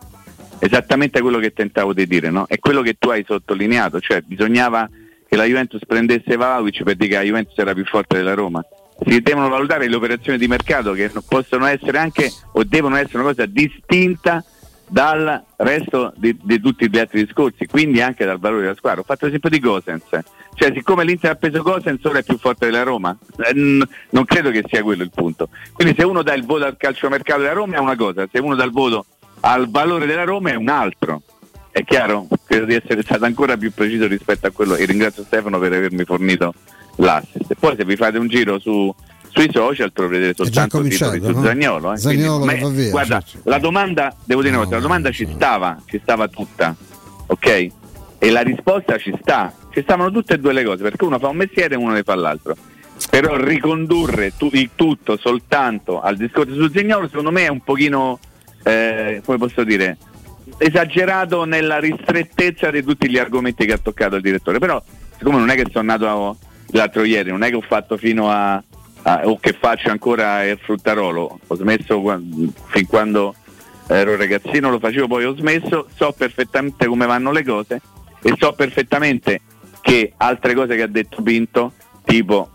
Esattamente 0.59 1.19
quello 1.19 1.39
che 1.39 1.51
tentavo 1.51 1.93
di 1.93 2.05
dire, 2.05 2.29
no? 2.29 2.45
È 2.47 2.59
quello 2.59 2.81
che 2.81 2.95
tu 2.97 3.09
hai 3.09 3.25
sottolineato, 3.27 3.99
cioè 3.99 4.21
bisognava 4.21 4.87
che 5.27 5.35
la 5.35 5.45
Juventus 5.45 5.81
prendesse 5.85 6.35
Vlaovic 6.35 6.83
per 6.83 6.95
dire 6.95 7.09
che 7.09 7.15
la 7.15 7.23
Juventus 7.23 7.57
era 7.57 7.73
più 7.73 7.85
forte 7.85 8.17
della 8.17 8.35
Roma. 8.35 8.63
Si 9.03 9.19
devono 9.21 9.49
valutare 9.49 9.87
le 9.87 9.95
operazioni 9.95 10.37
di 10.37 10.47
mercato 10.47 10.91
che 10.91 11.11
possono 11.27 11.65
essere 11.65 11.97
anche 11.97 12.31
o 12.53 12.63
devono 12.63 12.95
essere 12.95 13.19
una 13.19 13.29
cosa 13.29 13.45
distinta 13.45 14.43
dal 14.89 15.43
resto 15.57 16.11
di, 16.17 16.35
di, 16.41 16.59
tutti 16.59 16.89
gli 16.89 16.97
altri 16.97 17.23
discorsi, 17.23 17.67
quindi 17.67 18.01
anche 18.01 18.25
dal 18.25 18.39
valore 18.39 18.63
della 18.63 18.75
squadra. 18.75 19.01
Ho 19.01 19.03
fatto 19.03 19.25
l'esempio 19.25 19.49
di 19.49 19.59
Gosens, 19.59 20.03
cioè 20.55 20.73
siccome 20.73 21.03
l'Inter 21.03 21.31
ha 21.31 21.35
preso 21.35 21.61
Gosens 21.61 22.03
ora 22.03 22.19
è 22.19 22.23
più 22.23 22.37
forte 22.37 22.65
della 22.65 22.83
Roma, 22.83 23.15
eh, 23.37 23.53
non 23.53 24.25
credo 24.25 24.49
che 24.49 24.63
sia 24.67 24.81
quello 24.81 25.03
il 25.03 25.11
punto. 25.13 25.49
Quindi 25.73 25.93
se 25.95 26.03
uno 26.03 26.23
dà 26.23 26.33
il 26.33 26.45
voto 26.45 26.65
al 26.65 26.75
calciomercato 26.75 27.41
della 27.41 27.53
Roma 27.53 27.75
è 27.75 27.79
una 27.79 27.95
cosa, 27.95 28.27
se 28.31 28.39
uno 28.39 28.55
dà 28.55 28.63
il 28.63 28.71
voto 28.71 29.05
al 29.41 29.69
valore 29.69 30.05
della 30.05 30.23
Roma 30.23 30.49
è 30.49 30.55
un 30.55 30.69
altro. 30.69 31.21
È 31.71 31.83
chiaro? 31.83 32.27
Credo 32.45 32.65
di 32.65 32.73
essere 32.73 33.03
stato 33.03 33.25
ancora 33.25 33.55
più 33.55 33.71
preciso 33.71 34.07
rispetto 34.07 34.47
a 34.47 34.51
quello 34.51 34.75
e 34.75 34.85
ringrazio 34.85 35.23
Stefano 35.23 35.59
per 35.59 35.71
avermi 35.71 36.03
fornito 36.03 36.53
l'assist. 36.95 37.53
Poi 37.59 37.75
se 37.77 37.85
vi 37.85 37.95
fate 37.95 38.17
un 38.17 38.27
giro 38.27 38.57
su 38.59 38.93
sui 39.29 39.49
social 39.51 39.91
troverete 39.93 40.33
soltanto 40.35 40.81
titoli 40.81 41.21
su 41.21 41.31
no? 41.31 41.41
Zagnolo. 41.43 41.93
Eh? 41.93 41.97
Zagnolo 41.97 42.45
Quindi, 42.45 42.81
via, 42.81 42.89
guarda, 42.89 43.21
certo. 43.21 43.49
la 43.49 43.59
domanda, 43.59 44.15
devo 44.25 44.41
dire 44.41 44.53
no, 44.53 44.59
una 44.59 44.65
cosa, 44.65 44.77
la 44.77 44.83
domanda 44.83 45.11
ci 45.11 45.27
stava, 45.33 45.81
ci 45.85 45.99
stava 46.01 46.27
tutta, 46.27 46.75
ok? 47.27 47.67
E 48.17 48.29
la 48.31 48.41
risposta 48.41 48.97
ci 48.97 49.13
sta, 49.21 49.53
ci 49.71 49.81
stavano 49.81 50.11
tutte 50.11 50.33
e 50.33 50.39
due 50.39 50.53
le 50.53 50.63
cose, 50.63 50.83
perché 50.83 51.05
uno 51.05 51.19
fa 51.19 51.29
un 51.29 51.37
mestiere 51.37 51.75
e 51.75 51.77
uno 51.77 51.93
ne 51.93 52.03
fa 52.03 52.15
l'altro. 52.15 52.55
Però 53.09 53.37
ricondurre 53.37 54.33
tu, 54.35 54.49
il 54.51 54.71
tutto 54.75 55.17
soltanto 55.17 56.01
al 56.01 56.17
discorso 56.17 56.53
su 56.53 56.69
Zagnolo 56.69 57.07
secondo 57.07 57.31
me 57.31 57.45
è 57.45 57.47
un 57.47 57.61
pochino, 57.61 58.19
eh, 58.63 59.21
come 59.23 59.37
posso 59.37 59.63
dire, 59.63 59.97
esagerato 60.57 61.45
nella 61.45 61.79
ristrettezza 61.79 62.69
di 62.71 62.83
tutti 62.83 63.09
gli 63.09 63.17
argomenti 63.17 63.65
che 63.65 63.73
ha 63.73 63.79
toccato 63.81 64.17
il 64.17 64.21
direttore. 64.21 64.59
Però 64.59 64.83
siccome 65.17 65.37
non 65.37 65.49
è 65.49 65.55
che 65.55 65.67
sono 65.71 65.85
nato 65.85 66.37
l'altro 66.71 67.03
ieri, 67.03 67.29
non 67.29 67.43
è 67.43 67.49
che 67.49 67.55
ho 67.55 67.61
fatto 67.61 67.95
fino 67.95 68.29
a 68.29 68.61
ah, 69.03 69.21
o 69.23 69.37
che 69.39 69.53
faccio 69.53 69.89
ancora 69.89 70.43
il 70.43 70.57
fruttarolo, 70.57 71.39
ho 71.45 71.55
smesso 71.55 72.01
fin 72.67 72.87
quando 72.87 73.35
ero 73.87 74.15
ragazzino, 74.15 74.69
lo 74.69 74.79
facevo 74.79 75.07
poi 75.07 75.25
ho 75.25 75.35
smesso, 75.35 75.87
so 75.95 76.13
perfettamente 76.15 76.85
come 76.85 77.05
vanno 77.05 77.31
le 77.31 77.43
cose 77.43 77.81
e 78.21 78.33
so 78.37 78.53
perfettamente 78.53 79.41
che 79.81 80.13
altre 80.17 80.53
cose 80.53 80.75
che 80.75 80.83
ha 80.83 80.87
detto 80.87 81.21
Pinto, 81.21 81.73
tipo 82.03 82.49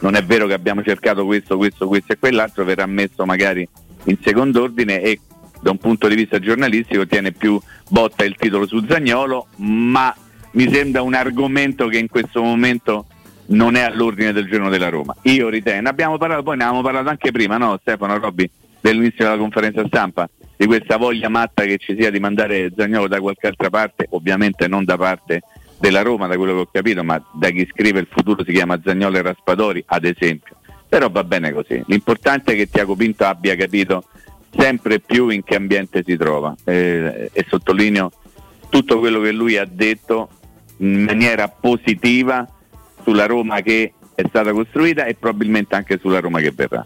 non 0.00 0.14
è 0.14 0.22
vero 0.22 0.46
che 0.46 0.52
abbiamo 0.52 0.82
cercato 0.82 1.24
questo, 1.24 1.56
questo, 1.56 1.88
questo 1.88 2.12
e 2.12 2.18
quell'altro, 2.18 2.64
verrà 2.64 2.86
messo 2.86 3.24
magari 3.24 3.66
in 4.04 4.18
secondo 4.22 4.62
ordine 4.62 5.00
e 5.00 5.20
da 5.60 5.70
un 5.70 5.78
punto 5.78 6.06
di 6.06 6.14
vista 6.14 6.38
giornalistico 6.38 7.06
tiene 7.06 7.32
più 7.32 7.60
botta 7.88 8.24
il 8.24 8.36
titolo 8.36 8.66
su 8.66 8.84
Zagnolo, 8.86 9.48
ma 9.56 10.14
mi 10.52 10.70
sembra 10.70 11.02
un 11.02 11.14
argomento 11.14 11.88
che 11.88 11.98
in 11.98 12.08
questo 12.08 12.42
momento 12.42 13.06
non 13.48 13.76
è 13.76 13.82
all'ordine 13.82 14.32
del 14.32 14.48
giorno 14.48 14.68
della 14.68 14.88
Roma. 14.88 15.14
Io 15.22 15.48
ritengo, 15.48 15.88
abbiamo 15.88 16.18
parlato, 16.18 16.42
poi 16.42 16.56
ne 16.56 16.64
avevamo 16.64 16.82
parlato 16.82 17.08
anche 17.08 17.30
prima, 17.30 17.56
no 17.56 17.78
Stefano 17.80 18.18
Robbi, 18.18 18.50
dell'inizio 18.80 19.24
della 19.24 19.36
conferenza 19.36 19.84
stampa, 19.86 20.28
di 20.56 20.66
questa 20.66 20.96
voglia 20.96 21.28
matta 21.28 21.64
che 21.64 21.76
ci 21.78 21.96
sia 21.98 22.10
di 22.10 22.18
mandare 22.18 22.72
Zagnolo 22.74 23.08
da 23.08 23.20
qualche 23.20 23.46
altra 23.46 23.70
parte, 23.70 24.06
ovviamente 24.10 24.68
non 24.68 24.84
da 24.84 24.96
parte 24.96 25.42
della 25.78 26.02
Roma, 26.02 26.26
da 26.26 26.36
quello 26.36 26.54
che 26.54 26.60
ho 26.60 26.68
capito, 26.70 27.04
ma 27.04 27.22
da 27.32 27.50
chi 27.50 27.68
scrive 27.70 28.00
il 28.00 28.08
futuro 28.10 28.42
si 28.44 28.52
chiama 28.52 28.80
Zagnolo 28.82 29.18
e 29.18 29.22
Raspadori, 29.22 29.84
ad 29.86 30.04
esempio. 30.04 30.56
Però 30.88 31.10
va 31.10 31.24
bene 31.24 31.52
così. 31.52 31.82
L'importante 31.86 32.52
è 32.52 32.56
che 32.56 32.70
Tiago 32.70 32.94
Pinto 32.94 33.24
abbia 33.24 33.56
capito 33.56 34.04
sempre 34.56 35.00
più 35.00 35.28
in 35.28 35.42
che 35.42 35.56
ambiente 35.56 36.02
si 36.06 36.16
trova 36.16 36.54
eh, 36.64 37.30
e 37.32 37.46
sottolineo 37.46 38.10
tutto 38.68 38.98
quello 38.98 39.20
che 39.20 39.32
lui 39.32 39.56
ha 39.56 39.66
detto 39.70 40.28
in 40.78 41.02
maniera 41.02 41.48
positiva 41.48 42.46
sulla 43.06 43.26
Roma 43.26 43.60
che 43.60 43.92
è 44.16 44.24
stata 44.26 44.52
costruita 44.52 45.04
e 45.04 45.14
probabilmente 45.14 45.76
anche 45.76 45.98
sulla 45.98 46.18
Roma 46.18 46.40
che 46.40 46.50
verrà. 46.50 46.84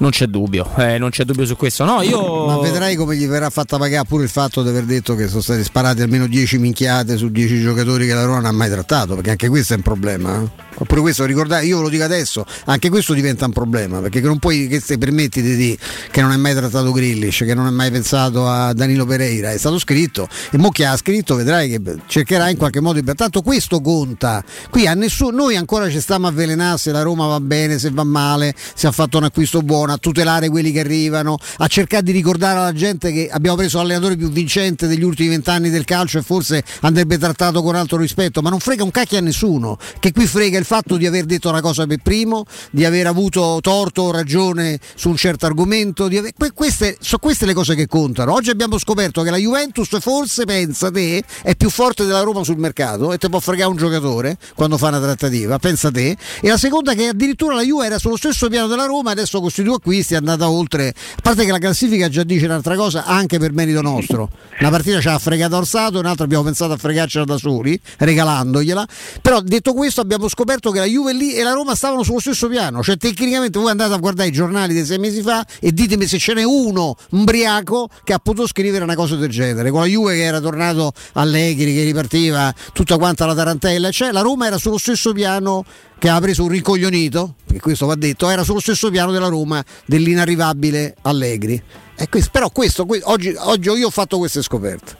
Non 0.00 0.08
c'è 0.08 0.26
dubbio, 0.28 0.66
eh, 0.78 0.96
non 0.96 1.10
c'è 1.10 1.24
dubbio 1.24 1.44
su 1.44 1.56
questo. 1.56 1.84
No, 1.84 2.00
io... 2.00 2.46
Ma 2.46 2.58
vedrai 2.58 2.96
come 2.96 3.16
gli 3.16 3.26
verrà 3.26 3.50
fatta 3.50 3.76
pagare 3.76 4.06
pure 4.08 4.22
il 4.22 4.30
fatto 4.30 4.62
di 4.62 4.70
aver 4.70 4.84
detto 4.84 5.14
che 5.14 5.28
sono 5.28 5.42
state 5.42 5.62
sparate 5.62 6.02
almeno 6.02 6.26
10 6.26 6.56
minchiate 6.56 7.18
su 7.18 7.28
10 7.28 7.60
giocatori 7.60 8.06
che 8.06 8.14
la 8.14 8.24
Roma 8.24 8.36
non 8.36 8.46
ha 8.46 8.52
mai 8.52 8.70
trattato, 8.70 9.14
perché 9.14 9.30
anche 9.32 9.48
questo 9.50 9.74
è 9.74 9.76
un 9.76 9.82
problema. 9.82 10.40
Eh? 10.40 10.68
Oppure 10.80 11.02
questo, 11.02 11.26
ricordate, 11.26 11.66
io 11.66 11.76
ve 11.76 11.82
lo 11.82 11.88
dico 11.90 12.04
adesso, 12.04 12.46
anche 12.64 12.88
questo 12.88 13.12
diventa 13.12 13.44
un 13.44 13.52
problema, 13.52 14.00
perché 14.00 14.22
non 14.22 14.38
puoi 14.38 14.66
che 14.68 14.80
se 14.80 14.96
permetti 14.96 15.42
di 15.42 15.54
dire 15.54 15.76
che 16.10 16.22
non 16.22 16.30
hai 16.30 16.38
mai 16.38 16.54
trattato 16.54 16.90
Grillish, 16.92 17.38
che 17.44 17.52
non 17.52 17.66
hai 17.66 17.72
mai 17.72 17.90
pensato 17.90 18.48
a 18.48 18.72
Danilo 18.72 19.04
Pereira, 19.04 19.50
è 19.50 19.58
stato 19.58 19.78
scritto 19.78 20.26
e 20.50 20.56
mo 20.56 20.70
chi 20.70 20.84
ha 20.84 20.96
scritto 20.96 21.34
vedrai 21.34 21.68
che 21.68 21.80
cercherà 22.06 22.48
in 22.48 22.56
qualche 22.56 22.80
modo 22.80 22.98
tanto 23.14 23.42
questo 23.42 23.82
conta. 23.82 24.42
Qui 24.70 24.86
a 24.86 24.94
nessuno, 24.94 25.36
noi 25.36 25.56
ancora 25.56 25.90
ci 25.90 26.00
stiamo 26.00 26.26
a 26.26 26.30
avvelenare 26.30 26.78
se 26.78 26.90
la 26.92 27.02
Roma 27.02 27.26
va 27.26 27.40
bene, 27.40 27.78
se 27.78 27.90
va 27.90 28.04
male, 28.04 28.54
se 28.56 28.86
ha 28.86 28.92
fatto 28.92 29.18
un 29.18 29.24
acquisto 29.24 29.60
buono, 29.60 29.89
a 29.92 29.98
tutelare 29.98 30.48
quelli 30.48 30.72
che 30.72 30.80
arrivano, 30.80 31.36
a 31.58 31.66
cercare 31.66 32.02
di 32.02 32.12
ricordare 32.12 32.58
alla 32.58 32.72
gente 32.72 33.12
che 33.12 33.28
abbiamo 33.30 33.56
preso 33.56 33.78
l'allenatore 33.78 34.16
più 34.16 34.30
vincente 34.30 34.86
degli 34.86 35.02
ultimi 35.02 35.28
vent'anni 35.28 35.70
del 35.70 35.84
calcio 35.84 36.18
e 36.18 36.22
forse 36.22 36.64
andrebbe 36.80 37.18
trattato 37.18 37.62
con 37.62 37.74
altro 37.74 37.98
rispetto, 37.98 38.42
ma 38.42 38.50
non 38.50 38.58
frega 38.60 38.82
un 38.82 38.90
cacchio 38.90 39.18
a 39.18 39.20
nessuno, 39.20 39.78
che 39.98 40.12
qui 40.12 40.26
frega 40.26 40.58
il 40.58 40.64
fatto 40.64 40.96
di 40.96 41.06
aver 41.06 41.24
detto 41.24 41.48
una 41.48 41.60
cosa 41.60 41.86
per 41.86 41.98
primo, 42.02 42.44
di 42.70 42.84
aver 42.84 43.06
avuto 43.06 43.58
torto 43.60 44.02
o 44.02 44.10
ragione 44.10 44.78
su 44.94 45.08
un 45.08 45.16
certo 45.16 45.46
argomento. 45.46 46.04
Aver... 46.04 46.32
Queste, 46.54 46.96
sono 47.00 47.18
queste 47.20 47.46
le 47.46 47.54
cose 47.54 47.74
che 47.74 47.86
contano. 47.86 48.32
Oggi 48.32 48.50
abbiamo 48.50 48.78
scoperto 48.78 49.22
che 49.22 49.30
la 49.30 49.36
Juventus 49.36 49.98
forse 50.00 50.44
pensa 50.44 50.90
te 50.90 51.22
è 51.42 51.54
più 51.56 51.70
forte 51.70 52.04
della 52.04 52.22
Roma 52.22 52.44
sul 52.44 52.58
mercato 52.58 53.12
e 53.12 53.18
ti 53.18 53.28
può 53.28 53.40
fregare 53.40 53.70
un 53.70 53.76
giocatore 53.76 54.38
quando 54.54 54.78
fa 54.78 54.88
una 54.88 55.00
trattativa. 55.00 55.58
Pensa 55.58 55.90
te. 55.90 56.16
E 56.40 56.48
la 56.48 56.56
seconda 56.56 56.94
che 56.94 57.08
addirittura 57.08 57.54
la 57.54 57.62
Juve 57.62 57.86
era 57.86 57.98
sullo 57.98 58.16
stesso 58.16 58.48
piano 58.48 58.66
della 58.66 58.86
Roma, 58.86 59.10
adesso 59.10 59.40
con 59.40 59.50
acquisti 59.80 60.14
è 60.14 60.16
andata 60.18 60.48
oltre. 60.48 60.88
A 60.88 61.20
parte 61.22 61.44
che 61.44 61.50
la 61.50 61.58
classifica 61.58 62.08
già 62.08 62.22
dice 62.22 62.44
un'altra 62.44 62.76
cosa 62.76 63.04
anche 63.04 63.38
per 63.38 63.52
merito 63.52 63.80
nostro. 63.80 64.28
Una 64.60 64.70
partita 64.70 65.00
ci 65.00 65.08
ha 65.08 65.18
fregato 65.18 65.56
Orsato, 65.56 65.98
un'altra 65.98 66.24
abbiamo 66.24 66.44
pensato 66.44 66.72
a 66.72 66.76
fregarcela 66.76 67.24
da 67.24 67.38
soli, 67.38 67.78
regalandogliela. 67.98 68.86
Però 69.22 69.40
detto 69.40 69.72
questo 69.72 70.00
abbiamo 70.00 70.28
scoperto 70.28 70.70
che 70.70 70.78
la 70.78 70.84
Juve 70.84 71.12
lì 71.12 71.34
e 71.34 71.42
la 71.42 71.52
Roma 71.52 71.74
stavano 71.74 72.02
sullo 72.02 72.20
stesso 72.20 72.48
piano, 72.48 72.82
cioè 72.82 72.96
tecnicamente 72.96 73.58
voi 73.58 73.70
andate 73.70 73.94
a 73.94 73.96
guardare 73.96 74.28
i 74.28 74.32
giornali 74.32 74.74
di 74.74 74.84
sei 74.84 74.98
mesi 74.98 75.22
fa 75.22 75.44
e 75.58 75.72
ditemi 75.72 76.06
se 76.06 76.18
ce 76.18 76.34
n'è 76.34 76.42
uno 76.42 76.96
umbriaco 77.10 77.88
che 78.04 78.12
ha 78.12 78.18
potuto 78.18 78.46
scrivere 78.46 78.84
una 78.84 78.94
cosa 78.94 79.16
del 79.16 79.30
genere, 79.30 79.70
con 79.70 79.80
la 79.80 79.86
Juve 79.86 80.14
che 80.14 80.22
era 80.22 80.40
tornato 80.40 80.92
Allegri, 81.14 81.74
che 81.74 81.84
ripartiva 81.84 82.54
tutta 82.72 82.98
quanta 82.98 83.26
la 83.26 83.34
tarantella, 83.34 83.90
cioè 83.90 84.12
la 84.12 84.20
Roma 84.20 84.46
era 84.46 84.58
sullo 84.58 84.78
stesso 84.78 85.12
piano 85.12 85.64
che 86.00 86.08
ha 86.08 86.18
preso 86.18 86.44
un 86.44 86.48
ricoglionito, 86.48 87.34
perché 87.44 87.60
questo 87.60 87.84
va 87.84 87.94
detto, 87.94 88.30
era 88.30 88.42
sullo 88.42 88.58
stesso 88.58 88.90
piano 88.90 89.12
della 89.12 89.28
Roma 89.28 89.62
dell'inarrivabile 89.84 90.96
Allegri. 91.02 91.62
Questo, 92.08 92.30
però 92.32 92.48
questo, 92.48 92.86
oggi, 93.02 93.34
oggi, 93.36 93.68
io 93.68 93.86
ho 93.86 93.90
fatto 93.90 94.16
queste 94.16 94.40
scoperte. 94.40 94.96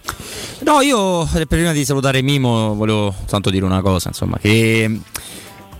No, 0.58 0.82
io 0.82 1.26
prima 1.48 1.72
di 1.72 1.86
salutare 1.86 2.20
Mimo 2.20 2.74
volevo 2.74 3.14
tanto 3.26 3.48
dire 3.48 3.64
una 3.64 3.80
cosa, 3.80 4.08
insomma, 4.08 4.36
che 4.36 5.00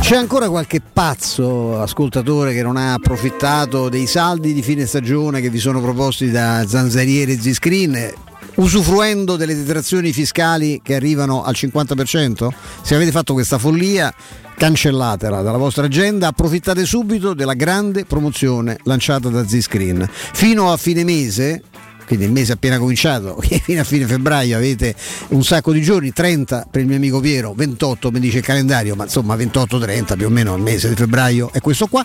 C'è 0.00 0.16
ancora 0.16 0.48
qualche 0.48 0.80
pazzo 0.80 1.80
ascoltatore 1.80 2.52
che 2.52 2.62
non 2.62 2.76
ha 2.76 2.94
approfittato 2.94 3.88
dei 3.88 4.06
saldi 4.06 4.52
di 4.52 4.62
fine 4.62 4.84
stagione 4.84 5.40
che 5.40 5.48
vi 5.48 5.58
sono 5.58 5.80
proposti 5.80 6.30
da 6.30 6.66
Zanzariere 6.66 7.32
e 7.32 7.40
Ziscreen? 7.40 8.12
usufruendo 8.56 9.36
delle 9.36 9.54
detrazioni 9.54 10.12
fiscali 10.12 10.80
che 10.82 10.94
arrivano 10.94 11.42
al 11.42 11.54
50%? 11.56 12.48
Se 12.82 12.94
avete 12.94 13.10
fatto 13.10 13.32
questa 13.32 13.58
follia, 13.58 14.12
cancellatela 14.56 15.42
dalla 15.42 15.56
vostra 15.56 15.86
agenda, 15.86 16.28
approfittate 16.28 16.84
subito 16.84 17.34
della 17.34 17.54
grande 17.54 18.04
promozione 18.04 18.78
lanciata 18.84 19.28
da 19.28 19.46
Zscreen. 19.46 20.06
Fino 20.10 20.70
a 20.70 20.76
fine 20.76 21.04
mese 21.04 21.62
quindi 22.06 22.24
il 22.24 22.32
mese 22.32 22.52
appena 22.52 22.78
cominciato, 22.78 23.38
fino 23.62 23.80
a 23.80 23.84
fine 23.84 24.06
febbraio 24.06 24.56
avete 24.56 24.94
un 25.28 25.42
sacco 25.44 25.72
di 25.72 25.82
giorni, 25.82 26.12
30 26.12 26.68
per 26.70 26.80
il 26.80 26.86
mio 26.86 26.96
amico 26.96 27.20
Piero, 27.20 27.52
28 27.54 28.10
mi 28.10 28.20
dice 28.20 28.38
il 28.38 28.44
calendario, 28.44 28.94
ma 28.94 29.04
insomma 29.04 29.34
28-30 29.36 30.16
più 30.16 30.26
o 30.26 30.30
meno 30.30 30.54
il 30.54 30.62
mese 30.62 30.88
di 30.88 30.94
febbraio 30.94 31.50
è 31.52 31.60
questo 31.60 31.86
qua. 31.86 32.04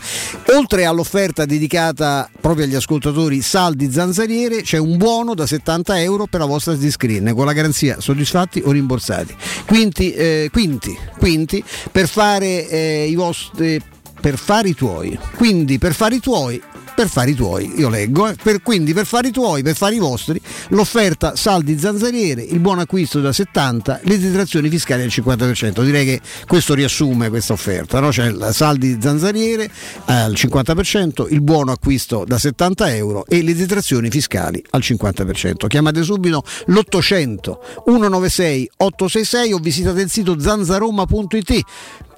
Oltre 0.56 0.86
all'offerta 0.86 1.45
dedicata 1.45 2.30
proprio 2.40 2.65
agli 2.65 2.76
ascoltatori 2.76 3.41
saldi 3.41 3.91
zanzariere, 3.91 4.61
c'è 4.61 4.78
un 4.78 4.98
buono 4.98 5.34
da 5.34 5.45
70 5.45 6.02
euro 6.02 6.26
per 6.28 6.40
la 6.40 6.45
vostra 6.45 6.76
screen 6.90 7.34
con 7.34 7.45
la 7.45 7.53
garanzia 7.53 7.99
soddisfatti 7.99 8.61
o 8.64 8.72
rimborsati. 8.72 9.36
Quinti, 9.65 10.14
eh, 10.14 10.49
quinti, 10.52 10.98
quinti 11.18 11.64
per 11.91 12.07
fare 12.07 12.68
eh, 12.68 13.07
i 13.10 13.15
vostri 13.15 13.82
per 14.19 14.38
fare 14.38 14.69
i 14.69 14.74
tuoi. 14.76 15.18
Quindi 15.36 15.78
per 15.78 15.94
fare 15.94 16.15
i 16.15 16.19
tuoi 16.19 16.61
per 16.98 17.10
fare 17.10 17.30
i 17.30 17.36
tuoi, 17.36 17.74
io 17.78 17.90
leggo, 17.90 18.28
eh. 18.28 18.34
per, 18.34 18.64
quindi 18.64 18.91
per 18.91 19.06
fare 19.06 19.28
i 19.28 19.32
tuoi, 19.32 19.61
per 19.61 19.76
fare 19.76 19.94
i 19.94 19.99
vostri, 19.99 20.41
l'offerta 20.69 21.36
saldi 21.36 21.78
zanzariere, 21.78 22.41
il 22.41 22.57
buon 22.57 22.80
acquisto 22.80 23.22
da 23.22 23.32
70, 23.32 23.99
le 24.02 24.18
detrazioni 24.18 24.68
fiscali 24.68 25.03
al 25.03 25.10
50%. 25.10 25.84
Direi 25.84 26.06
che 26.06 26.22
questo 26.48 26.74
riassume 26.74 27.30
questa 27.30 27.53
offerta, 27.53 27.99
no? 27.99 28.11
cioè 28.11 28.34
saldi 28.52 28.98
zanzariere 28.99 29.65
eh, 29.65 30.11
al 30.11 30.32
50%, 30.32 31.28
il 31.30 31.41
buono 31.41 31.72
acquisto 31.72 32.24
da 32.26 32.40
70 32.40 32.95
euro 32.95 33.28
e 33.28 33.44
le 33.44 33.53
detrazioni 33.53 34.10
fiscali 34.10 34.60
al 34.72 34.82
50%. 34.84 35.68
Chiamate 35.68 36.02
subito 36.02 36.44
l'800 36.65 37.57
196 37.86 38.72
866 38.76 39.53
o 39.53 39.57
visitate 39.60 40.02
il 40.02 40.10
sito 40.10 40.40
zanzaroma.it 40.40 41.64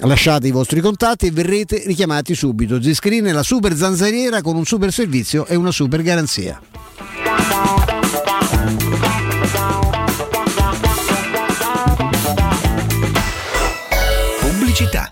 Lasciate 0.01 0.47
i 0.47 0.51
vostri 0.51 0.79
contatti 0.79 1.27
e 1.27 1.31
verrete 1.31 1.83
richiamati 1.85 2.33
subito. 2.33 2.81
Ziscreen 2.81 3.25
è 3.25 3.31
la 3.33 3.43
super 3.43 3.75
zanzariera 3.75 4.41
con 4.41 4.55
un 4.55 4.65
super 4.65 4.93
servizio 4.93 5.45
e 5.45 5.55
una 5.55 5.71
super 5.71 6.01
garanzia. 6.01 6.59
Pubblicità 14.39 15.11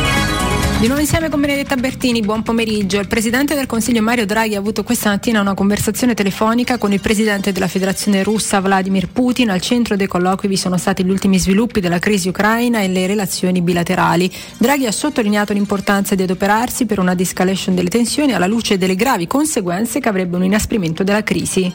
Di 0.81 0.87
nuovo 0.87 1.03
insieme 1.03 1.29
con 1.29 1.39
Benedetta 1.39 1.75
Bertini, 1.75 2.21
buon 2.21 2.41
pomeriggio. 2.41 2.99
Il 2.99 3.07
Presidente 3.07 3.53
del 3.53 3.67
Consiglio 3.67 4.01
Mario 4.01 4.25
Draghi 4.25 4.55
ha 4.55 4.57
avuto 4.57 4.83
questa 4.83 5.09
mattina 5.11 5.39
una 5.39 5.53
conversazione 5.53 6.15
telefonica 6.15 6.79
con 6.79 6.91
il 6.91 6.99
Presidente 6.99 7.51
della 7.51 7.67
Federazione 7.67 8.23
russa 8.23 8.59
Vladimir 8.61 9.07
Putin. 9.07 9.51
Al 9.51 9.61
centro 9.61 9.95
dei 9.95 10.07
colloqui 10.07 10.47
vi 10.47 10.57
sono 10.57 10.77
stati 10.77 11.05
gli 11.05 11.11
ultimi 11.11 11.37
sviluppi 11.37 11.81
della 11.81 11.99
crisi 11.99 12.29
ucraina 12.29 12.79
e 12.81 12.87
le 12.87 13.05
relazioni 13.05 13.61
bilaterali. 13.61 14.33
Draghi 14.57 14.87
ha 14.87 14.91
sottolineato 14.91 15.53
l'importanza 15.53 16.15
di 16.15 16.23
adoperarsi 16.23 16.87
per 16.87 16.97
una 16.97 17.13
de-escalation 17.13 17.75
delle 17.75 17.89
tensioni 17.89 18.33
alla 18.33 18.47
luce 18.47 18.79
delle 18.79 18.95
gravi 18.95 19.27
conseguenze 19.27 19.99
che 19.99 20.09
avrebbe 20.09 20.37
un 20.37 20.45
inasprimento 20.45 21.03
della 21.03 21.21
crisi. 21.21 21.71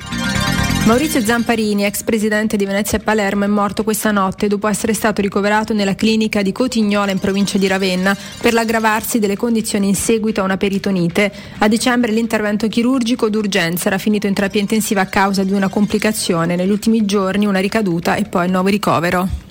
Maurizio 0.86 1.20
Zamparini, 1.20 1.84
ex 1.84 2.04
presidente 2.04 2.56
di 2.56 2.64
Venezia 2.64 2.98
e 2.98 3.00
Palermo, 3.00 3.42
è 3.42 3.48
morto 3.48 3.82
questa 3.82 4.12
notte 4.12 4.46
dopo 4.46 4.68
essere 4.68 4.94
stato 4.94 5.20
ricoverato 5.20 5.74
nella 5.74 5.96
clinica 5.96 6.42
di 6.42 6.52
Cotignola 6.52 7.10
in 7.10 7.18
provincia 7.18 7.58
di 7.58 7.66
Ravenna 7.66 8.16
per 8.40 8.52
l'aggravarsi 8.52 9.18
delle 9.18 9.36
condizioni 9.36 9.88
in 9.88 9.96
seguito 9.96 10.42
a 10.42 10.44
una 10.44 10.56
peritonite. 10.56 11.32
A 11.58 11.66
dicembre 11.66 12.12
l'intervento 12.12 12.68
chirurgico 12.68 13.28
d'urgenza 13.28 13.88
era 13.88 13.98
finito 13.98 14.28
in 14.28 14.34
terapia 14.34 14.60
intensiva 14.60 15.00
a 15.00 15.06
causa 15.06 15.42
di 15.42 15.52
una 15.52 15.68
complicazione. 15.68 16.54
Negli 16.54 16.70
ultimi 16.70 17.04
giorni 17.04 17.46
una 17.46 17.58
ricaduta 17.58 18.14
e 18.14 18.22
poi 18.22 18.44
il 18.44 18.52
nuovo 18.52 18.68
ricovero. 18.68 19.45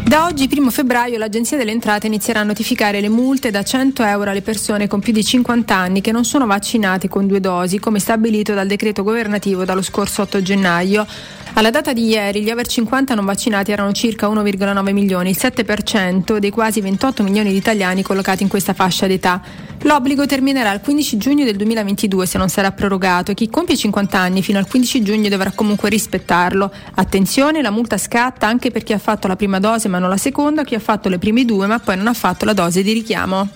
Da 0.00 0.24
oggi, 0.24 0.48
1 0.50 0.70
febbraio, 0.70 1.18
l'Agenzia 1.18 1.56
delle 1.56 1.70
Entrate 1.70 2.06
inizierà 2.06 2.40
a 2.40 2.44
notificare 2.44 3.00
le 3.00 3.08
multe 3.08 3.50
da 3.50 3.62
100 3.62 4.02
euro 4.04 4.30
alle 4.30 4.42
persone 4.42 4.88
con 4.88 5.00
più 5.00 5.12
di 5.12 5.22
50 5.22 5.74
anni 5.74 6.00
che 6.00 6.12
non 6.12 6.24
sono 6.24 6.46
vaccinati 6.46 7.08
con 7.08 7.26
due 7.26 7.40
dosi, 7.40 7.78
come 7.78 7.98
stabilito 7.98 8.54
dal 8.54 8.66
decreto 8.66 9.02
governativo 9.02 9.64
dallo 9.64 9.82
scorso 9.82 10.22
8 10.22 10.42
gennaio. 10.42 11.06
Alla 11.54 11.68
data 11.68 11.92
di 11.92 12.06
ieri 12.06 12.42
gli 12.42 12.50
over 12.50 12.66
50 12.66 13.14
non 13.14 13.26
vaccinati 13.26 13.72
erano 13.72 13.92
circa 13.92 14.26
1,9 14.26 14.92
milioni, 14.92 15.30
il 15.30 15.36
7% 15.38 16.38
dei 16.38 16.50
quasi 16.50 16.80
28 16.80 17.22
milioni 17.22 17.50
di 17.50 17.58
italiani 17.58 18.02
collocati 18.02 18.42
in 18.42 18.48
questa 18.48 18.72
fascia 18.72 19.06
d'età. 19.06 19.42
L'obbligo 19.82 20.24
terminerà 20.24 20.72
il 20.72 20.80
15 20.80 21.18
giugno 21.18 21.44
del 21.44 21.56
2022 21.56 22.24
se 22.24 22.38
non 22.38 22.48
sarà 22.48 22.72
prorogato 22.72 23.32
e 23.32 23.34
chi 23.34 23.50
compie 23.50 23.76
50 23.76 24.18
anni 24.18 24.42
fino 24.42 24.58
al 24.58 24.66
15 24.66 25.02
giugno 25.02 25.28
dovrà 25.28 25.50
comunque 25.50 25.90
rispettarlo. 25.90 26.72
Attenzione, 26.94 27.60
la 27.60 27.70
multa 27.70 27.98
scatta 27.98 28.46
anche 28.46 28.70
per 28.70 28.82
chi 28.82 28.94
ha 28.94 28.98
fatto 28.98 29.28
la 29.28 29.36
prima 29.36 29.60
dose 29.60 29.88
ma 29.88 29.98
non 29.98 30.08
la 30.08 30.16
seconda, 30.16 30.64
chi 30.64 30.74
ha 30.74 30.80
fatto 30.80 31.10
le 31.10 31.18
prime 31.18 31.44
due 31.44 31.66
ma 31.66 31.78
poi 31.78 31.98
non 31.98 32.06
ha 32.06 32.14
fatto 32.14 32.46
la 32.46 32.54
dose 32.54 32.82
di 32.82 32.94
richiamo. 32.94 33.46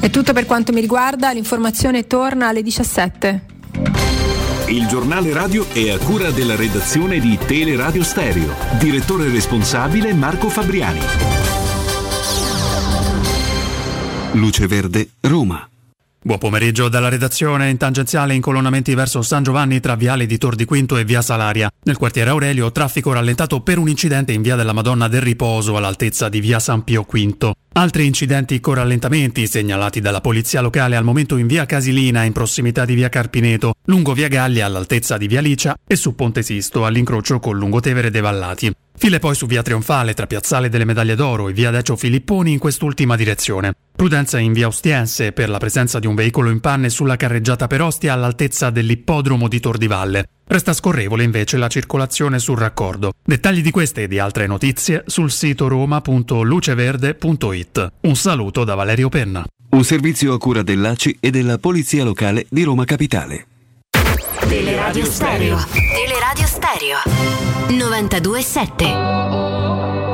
È 0.00 0.10
tutto 0.10 0.32
per 0.32 0.46
quanto 0.46 0.72
mi 0.72 0.80
riguarda, 0.80 1.30
l'informazione 1.30 2.08
torna 2.08 2.48
alle 2.48 2.62
17. 2.62 4.19
Il 4.70 4.86
giornale 4.86 5.32
radio 5.32 5.66
è 5.72 5.90
a 5.90 5.98
cura 5.98 6.30
della 6.30 6.54
redazione 6.54 7.18
di 7.18 7.36
Teleradio 7.36 8.04
Stereo. 8.04 8.54
Direttore 8.78 9.28
responsabile 9.28 10.14
Marco 10.14 10.48
Fabriani. 10.48 11.00
Luce 14.34 14.68
Verde, 14.68 15.08
Roma. 15.22 15.68
Buon 16.22 16.38
pomeriggio 16.38 16.88
dalla 16.88 17.08
redazione 17.08 17.68
in 17.68 17.78
tangenziale 17.78 18.34
incolonnamenti 18.34 18.94
verso 18.94 19.22
San 19.22 19.42
Giovanni 19.42 19.80
tra 19.80 19.96
Viale 19.96 20.26
di 20.26 20.38
Tor 20.38 20.54
di 20.54 20.66
Quinto 20.66 20.96
e 20.98 21.04
Via 21.04 21.20
Salaria. 21.20 21.68
Nel 21.82 21.96
quartiere 21.96 22.30
Aurelio 22.30 22.70
traffico 22.70 23.12
rallentato 23.12 23.62
per 23.62 23.78
un 23.78 23.88
incidente 23.88 24.30
in 24.30 24.42
Via 24.42 24.54
della 24.54 24.72
Madonna 24.72 25.08
del 25.08 25.22
Riposo 25.22 25.76
all'altezza 25.76 26.28
di 26.28 26.38
Via 26.38 26.60
San 26.60 26.84
Pio 26.84 27.04
V. 27.10 27.50
Altri 27.72 28.04
incidenti 28.04 28.58
con 28.58 28.74
rallentamenti 28.74 29.46
segnalati 29.46 30.00
dalla 30.00 30.20
polizia 30.20 30.60
locale 30.60 30.96
al 30.96 31.04
momento 31.04 31.36
in 31.36 31.46
via 31.46 31.66
Casilina 31.66 32.24
in 32.24 32.32
prossimità 32.32 32.84
di 32.84 32.94
via 32.94 33.08
Carpineto, 33.08 33.74
lungo 33.84 34.12
via 34.12 34.26
Gallia 34.26 34.66
all'altezza 34.66 35.16
di 35.16 35.28
via 35.28 35.40
Licia 35.40 35.76
e 35.86 35.94
su 35.94 36.16
Ponte 36.16 36.42
Sisto 36.42 36.84
all'incrocio 36.84 37.38
con 37.38 37.56
Lungotevere 37.56 38.10
dei 38.10 38.20
Vallati. 38.20 38.72
File 38.98 39.20
poi 39.20 39.36
su 39.36 39.46
via 39.46 39.62
Trionfale 39.62 40.14
tra 40.14 40.26
Piazzale 40.26 40.68
delle 40.68 40.84
Medaglie 40.84 41.14
d'Oro 41.14 41.48
e 41.48 41.52
via 41.52 41.70
Decio 41.70 41.94
Filipponi 41.94 42.52
in 42.52 42.58
quest'ultima 42.58 43.14
direzione. 43.14 43.72
Prudenza 43.94 44.38
in 44.38 44.52
via 44.52 44.66
Ostiense 44.66 45.30
per 45.30 45.48
la 45.48 45.58
presenza 45.58 46.00
di 46.00 46.08
un 46.08 46.16
veicolo 46.16 46.50
in 46.50 46.58
panne 46.58 46.90
sulla 46.90 47.16
carreggiata 47.16 47.68
per 47.68 47.82
Ostia 47.82 48.12
all'altezza 48.14 48.70
dell'ippodromo 48.70 49.46
di 49.46 49.60
Tor 49.60 49.78
di 49.78 49.86
Valle. 49.86 50.26
Resta 50.50 50.72
scorrevole 50.72 51.22
invece 51.22 51.56
la 51.58 51.68
circolazione 51.68 52.40
sul 52.40 52.58
raccordo. 52.58 53.12
Dettagli 53.22 53.62
di 53.62 53.70
queste 53.70 54.02
e 54.02 54.08
di 54.08 54.18
altre 54.18 54.48
notizie 54.48 55.04
sul 55.06 55.30
sito 55.30 55.68
roma.luceverde.it. 55.68 57.92
Un 58.00 58.16
saluto 58.16 58.64
da 58.64 58.74
Valerio 58.74 59.08
Penna. 59.08 59.44
Un 59.70 59.84
servizio 59.84 60.32
a 60.32 60.38
cura 60.38 60.62
dell'ACI 60.62 61.18
e 61.20 61.30
della 61.30 61.58
Polizia 61.58 62.02
Locale 62.02 62.46
di 62.50 62.64
Roma 62.64 62.84
Capitale. 62.84 63.46
Teleradio 64.40 65.04
Stereo. 65.04 65.64
Teleradio 65.70 66.46
Stereo. 66.46 66.96
92.7. 67.68 70.09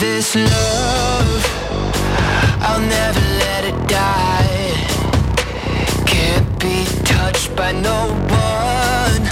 this 0.00 0.36
love, 0.36 1.44
I'll 2.60 2.80
never 2.80 3.20
let 3.42 3.64
it 3.64 3.88
die. 3.88 4.72
Can't 6.06 6.60
be 6.60 6.84
touched 7.04 7.56
by 7.56 7.72
no 7.72 8.06
one. 8.30 9.22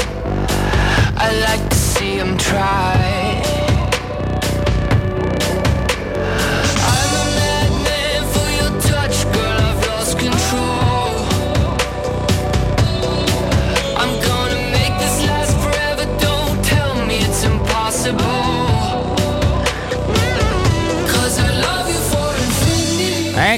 I 1.16 1.30
like 1.46 1.68
to 1.70 1.76
see 1.76 2.16
him 2.16 2.36
try. 2.36 2.96
I'm 6.94 7.12
a 7.22 7.26
madman 7.38 8.22
for 8.34 8.48
your 8.58 8.72
touch, 8.90 9.16
girl. 9.34 9.58
I've 9.68 9.86
lost 9.86 10.18
control. 10.18 11.14
I'm 14.00 14.20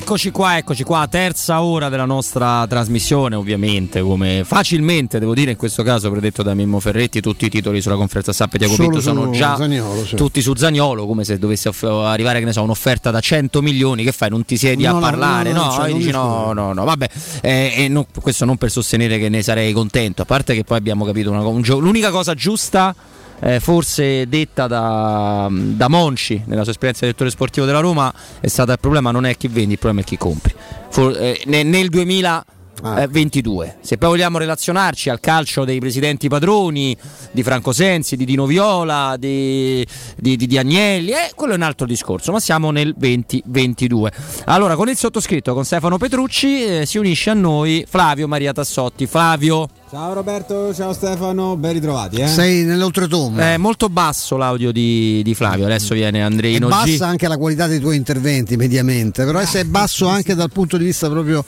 Eccoci 0.01 0.31
qua, 0.31 0.57
eccoci 0.57 0.85
qua, 0.85 1.09
terza 1.11 1.61
ora 1.61 1.89
della 1.89 2.05
nostra 2.05 2.65
trasmissione, 2.69 3.35
ovviamente, 3.35 4.01
come 4.01 4.43
facilmente 4.45 5.19
devo 5.19 5.35
dire 5.35 5.51
in 5.51 5.57
questo 5.57 5.83
caso 5.83 6.09
predetto 6.09 6.45
da 6.45 6.55
Mimmo 6.55 6.79
Ferretti, 6.79 7.21
tutti 7.21 7.47
i 7.47 7.49
titoli 7.51 7.81
sulla 7.83 7.97
conferenza 7.97 8.33
stampa 8.33 8.59
di 8.59 8.65
Jacopo 8.65 8.83
Solo 8.85 8.97
Pinto 9.01 9.05
sono 9.05 9.31
già 9.33 9.57
Zaniolo, 9.57 10.05
sì. 10.07 10.15
tutti 10.15 10.41
su 10.41 10.55
Zagnolo, 10.55 11.05
come 11.05 11.25
se 11.25 11.37
dovesse 11.39 11.69
off- 11.71 11.83
arrivare 11.83 12.39
che 12.39 12.45
ne 12.45 12.53
so, 12.53 12.63
un'offerta 12.63 13.11
da 13.11 13.19
100 13.19 13.61
milioni, 13.61 14.05
che 14.05 14.13
fai? 14.13 14.31
Non 14.31 14.45
ti 14.45 14.57
siedi 14.57 14.85
No, 14.85 14.91
a 14.91 14.93
no, 14.93 15.01
parlare? 15.01 15.51
no, 15.53 15.63
No, 15.63 15.67
no, 15.67 15.73
cioè, 15.73 15.93
dici 15.93 16.11
no, 16.11 16.53
no, 16.53 16.73
no, 16.73 16.85
vabbè, 16.85 17.09
eh, 17.43 17.73
e 17.77 17.89
no- 17.89 18.07
questo 18.21 18.45
non 18.45 18.57
per 18.57 18.71
sostenere 18.71 19.19
che 19.19 19.29
ne 19.29 19.43
sarei 19.43 19.73
contento, 19.73 20.23
a 20.23 20.27
parte 20.27 20.55
che 20.55 20.63
poi 20.63 20.79
abbiamo 20.79 21.05
capito 21.05 21.31
una 21.31 21.41
un 21.45 21.61
gio- 21.61 21.79
l'unica 21.81 22.11
cosa 22.11 22.35
giusta 22.35 22.95
eh, 23.41 23.61
forse 23.61 24.29
detta 24.29 24.67
da, 24.67 25.49
da 25.51 25.89
Monci 25.89 26.43
nella 26.47 26.63
sua 26.63 26.73
esperienza 26.73 27.01
di 27.05 27.07
direttore 27.13 27.31
sportivo 27.31 27.67
della 27.67 27.81
Roma 27.81 28.13
è 28.41 28.47
stata 28.49 28.73
il 28.73 28.79
problema 28.81 29.11
non 29.11 29.27
è 29.27 29.37
chi 29.37 29.49
vendi, 29.49 29.73
il 29.75 29.79
problema 29.79 30.05
è 30.05 30.09
chi 30.09 30.17
compri. 30.17 30.55
For- 30.91 31.17
eh, 31.17 31.41
ne- 31.47 31.63
nel 31.63 31.89
2022, 31.89 33.77
se 33.81 33.99
poi 33.99 34.09
vogliamo 34.11 34.39
relazionarci 34.39 35.11
al 35.11 35.21
calcio 35.21 35.65
dei 35.65 35.79
presidenti 35.81 36.29
padroni, 36.29 36.97
di 37.31 37.43
Franco 37.43 37.73
Sensi, 37.73 38.17
di 38.17 38.25
Dino 38.25 38.47
Viola, 38.47 39.17
di, 39.19 39.87
di, 40.17 40.37
di- 40.37 40.47
di 40.47 40.59
Agnelli, 40.59 41.11
eh, 41.11 41.33
quello 41.35 41.53
è 41.53 41.57
un 41.57 41.63
altro 41.63 41.87
discorso, 41.87 42.33
ma 42.33 42.41
siamo 42.41 42.71
nel 42.71 42.95
2022. 42.97 44.13
Allora, 44.47 44.77
con 44.77 44.89
il 44.89 44.97
sottoscritto, 44.97 45.55
con 45.55 45.65
Stefano 45.65 45.99
Petrucci, 45.99 46.65
eh, 46.65 46.87
si 46.87 46.99
unisce 46.99 47.31
a 47.31 47.35
noi 47.35 47.85
Flavio 47.89 48.27
Maria 48.29 48.53
Tassotti. 48.53 49.07
Flavio. 49.07 49.69
Ciao 49.91 50.13
Roberto, 50.13 50.75
ciao 50.75 50.93
Stefano, 50.93 51.57
ben 51.57 51.73
ritrovati. 51.73 52.17
Eh? 52.17 52.27
Sei 52.27 52.63
nell'oltretomba. 52.65 53.53
È 53.53 53.57
molto 53.57 53.89
basso 53.89 54.37
l'audio 54.37 54.71
di, 54.71 55.23
di 55.25 55.35
Flavio, 55.35 55.65
adesso 55.65 55.95
viene 55.95 56.19
È 56.19 56.23
Andreino 56.23 56.67
G. 56.67 56.71
bassa 56.71 57.07
anche 57.07 57.27
la 57.27 57.39
qualità 57.39 57.67
dei 57.67 57.81
tuoi 57.81 57.97
interventi 57.97 58.59
mediamente, 58.59 59.25
però 59.25 59.39
è 59.39 59.47
basso 59.65 60.07
anche 60.07 60.35
dal 60.35 60.51
punto 60.53 60.77
di 60.77 60.85
vista 60.85 61.09
proprio 61.09 61.43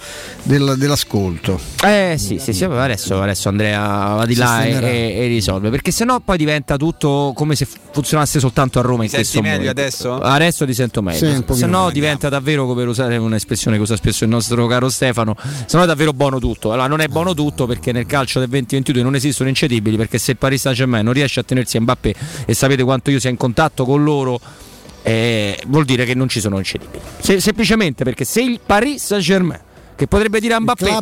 del- 0.44 0.76
dell'ascolto. 0.78 1.60
Eh 1.84 2.14
sì, 2.16 2.38
sì, 2.38 2.54
sì, 2.54 2.64
adesso, 2.64 3.20
adesso 3.20 3.50
Andrea 3.50 4.14
va 4.14 4.24
di 4.24 4.32
Si 4.32 4.38
là 4.40 4.64
e, 4.64 5.16
e- 5.18 5.26
risolve, 5.26 5.68
perché 5.68 5.90
sennò 5.90 6.18
poi 6.20 6.38
diventa 6.38 6.76
tutto 6.78 7.32
come 7.34 7.54
se 7.54 7.66
funzionasse 7.92 8.40
soltanto 8.40 8.78
a 8.78 8.82
Roma 8.82 9.04
in 9.04 9.10
Mi 9.12 9.22
senti 9.22 9.40
meglio 9.42 9.56
momento. 9.58 9.70
adesso? 9.80 10.18
Adesso 10.18 10.64
ti 10.64 10.72
sento 10.72 11.02
meglio. 11.02 11.18
Sì, 11.18 11.44
sennò 11.58 11.90
diventa 11.90 12.30
davvero, 12.30 12.64
come 12.64 12.80
per 12.80 12.88
usare 12.88 13.18
un'espressione 13.18 13.76
che 13.76 13.82
usa 13.82 13.96
spesso 13.96 14.24
il 14.24 14.30
nostro 14.30 14.66
caro 14.66 14.88
Stefano, 14.88 15.36
sennò 15.66 15.82
è 15.82 15.86
davvero 15.86 16.14
buono 16.14 16.38
tutto. 16.38 16.72
Allora 16.72 16.88
non 16.88 17.00
è 17.00 17.08
buono 17.08 17.34
tutto 17.34 17.66
perché 17.66 17.92
nel 17.92 18.06
calcio 18.06 18.28
del 18.38 18.48
2022 18.48 19.02
non 19.02 19.14
esistono 19.14 19.48
incedibili, 19.48 19.96
perché 19.96 20.18
se 20.18 20.32
il 20.32 20.36
Paris 20.36 20.60
Saint-Germain 20.60 21.04
non 21.04 21.12
riesce 21.12 21.40
a 21.40 21.42
tenersi 21.42 21.76
a 21.76 21.80
Mbappé 21.80 22.14
e 22.46 22.54
sapete 22.54 22.82
quanto 22.82 23.10
io 23.10 23.18
sia 23.18 23.30
in 23.30 23.36
contatto 23.36 23.84
con 23.84 24.04
loro 24.04 24.40
eh, 25.02 25.60
vuol 25.66 25.84
dire 25.84 26.04
che 26.04 26.14
non 26.14 26.28
ci 26.28 26.40
sono 26.40 26.58
incedibili. 26.58 27.00
Se- 27.20 27.40
semplicemente 27.40 28.04
perché 28.04 28.24
se 28.24 28.42
il 28.42 28.60
Paris 28.64 29.04
Saint-Germain 29.04 29.60
che 29.96 30.06
potrebbe 30.06 30.40
dire 30.40 30.54
a 30.54 30.60
Mbappé 30.60 30.98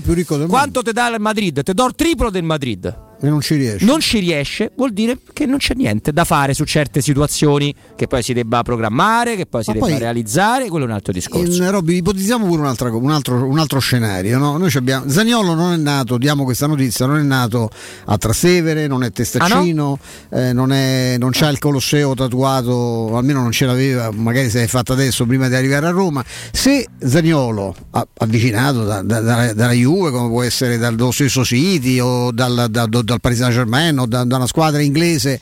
quanto 0.49 0.83
ti 0.83 0.93
dà 0.93 1.09
il 1.09 1.21
Madrid? 1.21 1.63
Ti 1.63 1.73
do 1.73 1.87
il 1.87 1.95
triplo 1.95 2.31
del 2.31 2.43
Madrid. 2.43 3.07
E 3.21 3.29
non 3.29 3.41
ci 3.41 3.57
riesci. 3.57 3.85
Non 3.85 3.99
ci 4.01 4.21
riesce, 4.21 4.71
vuol 4.77 4.93
dire 4.93 5.19
che 5.33 5.45
non 5.45 5.59
c'è 5.59 5.75
niente 5.75 6.13
da 6.13 6.25
fare 6.25 6.55
su 6.55 6.63
certe 6.65 7.01
situazioni 7.01 7.75
che 7.97 8.07
poi 8.07 8.23
si 8.23 8.33
debba 8.33 8.63
programmare, 8.63 9.35
che 9.35 9.45
poi 9.47 9.63
si 9.65 9.71
Ma 9.71 9.75
debba 9.75 9.87
poi- 9.89 9.99
realizzare, 9.99 10.69
quello 10.69 10.85
è 10.85 10.89
un 10.89 10.95
altro 10.95 11.13
discorso. 11.13 11.63
In, 11.63 11.69
Robby, 11.71 11.97
ipotizziamo 11.97 12.47
pure 12.47 12.61
un, 12.61 12.67
altro, 12.69 13.45
un 13.45 13.59
altro 13.59 13.81
scenario. 13.81 14.39
no? 14.39 14.65
Abbiamo, 14.73 15.09
Zagnolo 15.11 15.55
non 15.55 15.73
è 15.73 15.77
nato, 15.77 16.17
diamo 16.17 16.45
questa 16.45 16.67
notizia, 16.69 17.07
non 17.07 17.19
è 17.19 17.23
nato 17.23 17.71
a 18.05 18.17
Trastevere, 18.17 18.87
non 18.87 19.03
è 19.03 19.11
testaccino, 19.11 19.99
eh, 20.31 20.53
non, 20.53 20.71
è, 20.73 21.17
non 21.19 21.31
c'ha 21.33 21.49
il 21.49 21.59
Colosseo 21.59 22.15
tatuato, 22.15 23.17
almeno 23.17 23.43
non 23.43 23.51
ce 23.51 23.67
l'aveva, 23.67 24.11
magari 24.13 24.49
se 24.49 24.61
l'è 24.61 24.67
fatta 24.69 24.93
adesso 24.93 25.27
prima 25.27 25.49
di 25.49 25.55
arrivare 25.57 25.87
a 25.87 25.91
Roma. 25.91 26.25
Se 26.53 26.87
Zagnolo, 27.01 27.75
a- 27.91 28.07
avvicinato 28.19 28.85
da- 28.85 29.03
da- 29.03 29.21
da- 29.21 29.53
dalla 29.53 29.73
Juve, 29.73 30.13
come 30.13 30.29
può 30.29 30.43
essere 30.45 30.79
dallo 30.79 31.11
stesso 31.11 31.45
City 31.45 31.99
o 31.99 32.31
dal, 32.31 32.67
da- 32.71 32.87
da- 32.87 33.03
dal 33.09 33.21
Paris 33.21 33.39
Saint 33.39 33.53
Germain 33.53 33.99
o 33.99 34.07
da, 34.07 34.25
da 34.25 34.37
una 34.37 34.47
squadra 34.47 34.83
inglese, 34.83 35.41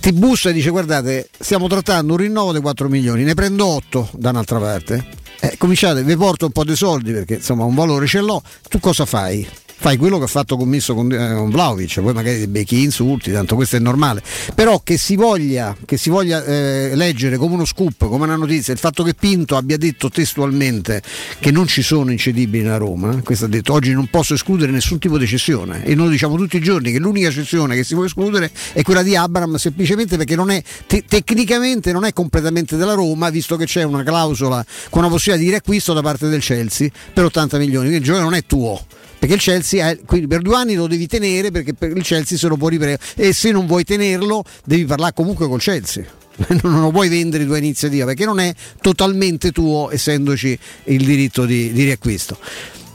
ti 0.00 0.12
bussa 0.12 0.50
e 0.50 0.52
dice 0.52 0.70
guardate 0.70 1.28
stiamo 1.38 1.66
trattando 1.66 2.12
un 2.12 2.18
rinnovo 2.18 2.52
di 2.52 2.60
4 2.60 2.88
milioni, 2.88 3.24
ne 3.24 3.34
prendo 3.34 3.66
8 3.66 4.10
da 4.12 4.30
un'altra 4.30 4.58
parte, 4.58 5.04
eh, 5.40 5.56
cominciate, 5.58 6.02
vi 6.02 6.16
porto 6.16 6.46
un 6.46 6.52
po' 6.52 6.64
di 6.64 6.76
soldi 6.76 7.12
perché 7.12 7.34
insomma 7.34 7.64
un 7.64 7.74
valore 7.74 8.06
ce 8.06 8.20
l'ho, 8.20 8.40
tu 8.68 8.78
cosa 8.78 9.04
fai? 9.04 9.46
Fai 9.86 9.98
quello 9.98 10.18
che 10.18 10.24
ha 10.24 10.26
fatto 10.26 10.56
commesso 10.56 10.96
con, 10.96 11.12
eh, 11.12 11.34
con 11.36 11.48
Vlaovic, 11.48 12.00
poi 12.00 12.12
magari 12.12 12.38
dei 12.38 12.48
becchi 12.48 12.82
insulti, 12.82 13.30
tanto 13.30 13.54
questo 13.54 13.76
è 13.76 13.78
normale. 13.78 14.20
Però 14.52 14.80
che 14.82 14.98
si 14.98 15.14
voglia, 15.14 15.76
che 15.84 15.96
si 15.96 16.10
voglia 16.10 16.44
eh, 16.44 16.90
leggere 16.96 17.36
come 17.36 17.54
uno 17.54 17.64
scoop, 17.64 18.08
come 18.08 18.24
una 18.24 18.34
notizia, 18.34 18.72
il 18.72 18.80
fatto 18.80 19.04
che 19.04 19.14
Pinto 19.14 19.56
abbia 19.56 19.76
detto 19.76 20.08
testualmente 20.08 21.00
che 21.38 21.52
non 21.52 21.68
ci 21.68 21.82
sono 21.82 22.10
incedibili 22.10 22.66
a 22.66 22.78
Roma, 22.78 23.22
questo 23.22 23.44
ha 23.44 23.48
detto 23.48 23.74
oggi 23.74 23.92
non 23.92 24.08
posso 24.08 24.34
escludere 24.34 24.72
nessun 24.72 24.98
tipo 24.98 25.18
di 25.18 25.26
cessione. 25.28 25.84
E 25.84 25.94
noi 25.94 26.10
diciamo 26.10 26.34
tutti 26.34 26.56
i 26.56 26.60
giorni 26.60 26.90
che 26.90 26.98
l'unica 26.98 27.30
cessione 27.30 27.76
che 27.76 27.84
si 27.84 27.94
può 27.94 28.04
escludere 28.04 28.50
è 28.72 28.82
quella 28.82 29.04
di 29.04 29.14
Abram 29.14 29.54
semplicemente 29.54 30.16
perché 30.16 30.34
non 30.34 30.50
è 30.50 30.60
te- 30.88 31.04
tecnicamente 31.06 31.92
non 31.92 32.04
è 32.04 32.12
completamente 32.12 32.76
della 32.76 32.94
Roma, 32.94 33.30
visto 33.30 33.54
che 33.54 33.66
c'è 33.66 33.84
una 33.84 34.02
clausola 34.02 34.66
con 34.90 35.02
una 35.02 35.10
possibilità 35.12 35.44
di 35.44 35.50
riacquisto 35.50 35.92
da 35.92 36.02
parte 36.02 36.26
del 36.26 36.40
Chelsea 36.40 36.90
per 37.12 37.26
80 37.26 37.58
milioni, 37.58 37.86
quindi 37.86 37.98
il 37.98 38.02
giocatore 38.02 38.28
non 38.28 38.36
è 38.36 38.44
tuo 38.44 38.82
perché 39.26 39.34
il 39.34 39.40
Chelsea 39.40 39.88
è, 39.88 39.98
quindi 40.04 40.28
per 40.28 40.40
due 40.40 40.54
anni 40.54 40.74
lo 40.74 40.86
devi 40.86 41.08
tenere 41.08 41.50
perché 41.50 41.74
il 41.80 42.02
Chelsea 42.02 42.38
se 42.38 42.46
lo 42.46 42.56
può 42.56 42.68
riprendere 42.68 43.02
e 43.16 43.32
se 43.32 43.50
non 43.50 43.66
vuoi 43.66 43.82
tenerlo 43.82 44.44
devi 44.64 44.84
parlare 44.84 45.12
comunque 45.14 45.48
col 45.48 45.60
Chelsea 45.60 46.04
non 46.62 46.80
lo 46.80 46.90
puoi 46.90 47.08
vendere 47.08 47.44
tua 47.44 47.58
iniziativa 47.58 48.04
perché 48.06 48.24
non 48.24 48.38
è 48.38 48.54
totalmente 48.80 49.50
tuo 49.50 49.90
essendoci 49.90 50.56
il 50.84 51.04
diritto 51.04 51.44
di, 51.44 51.72
di 51.72 51.84
riacquisto 51.84 52.38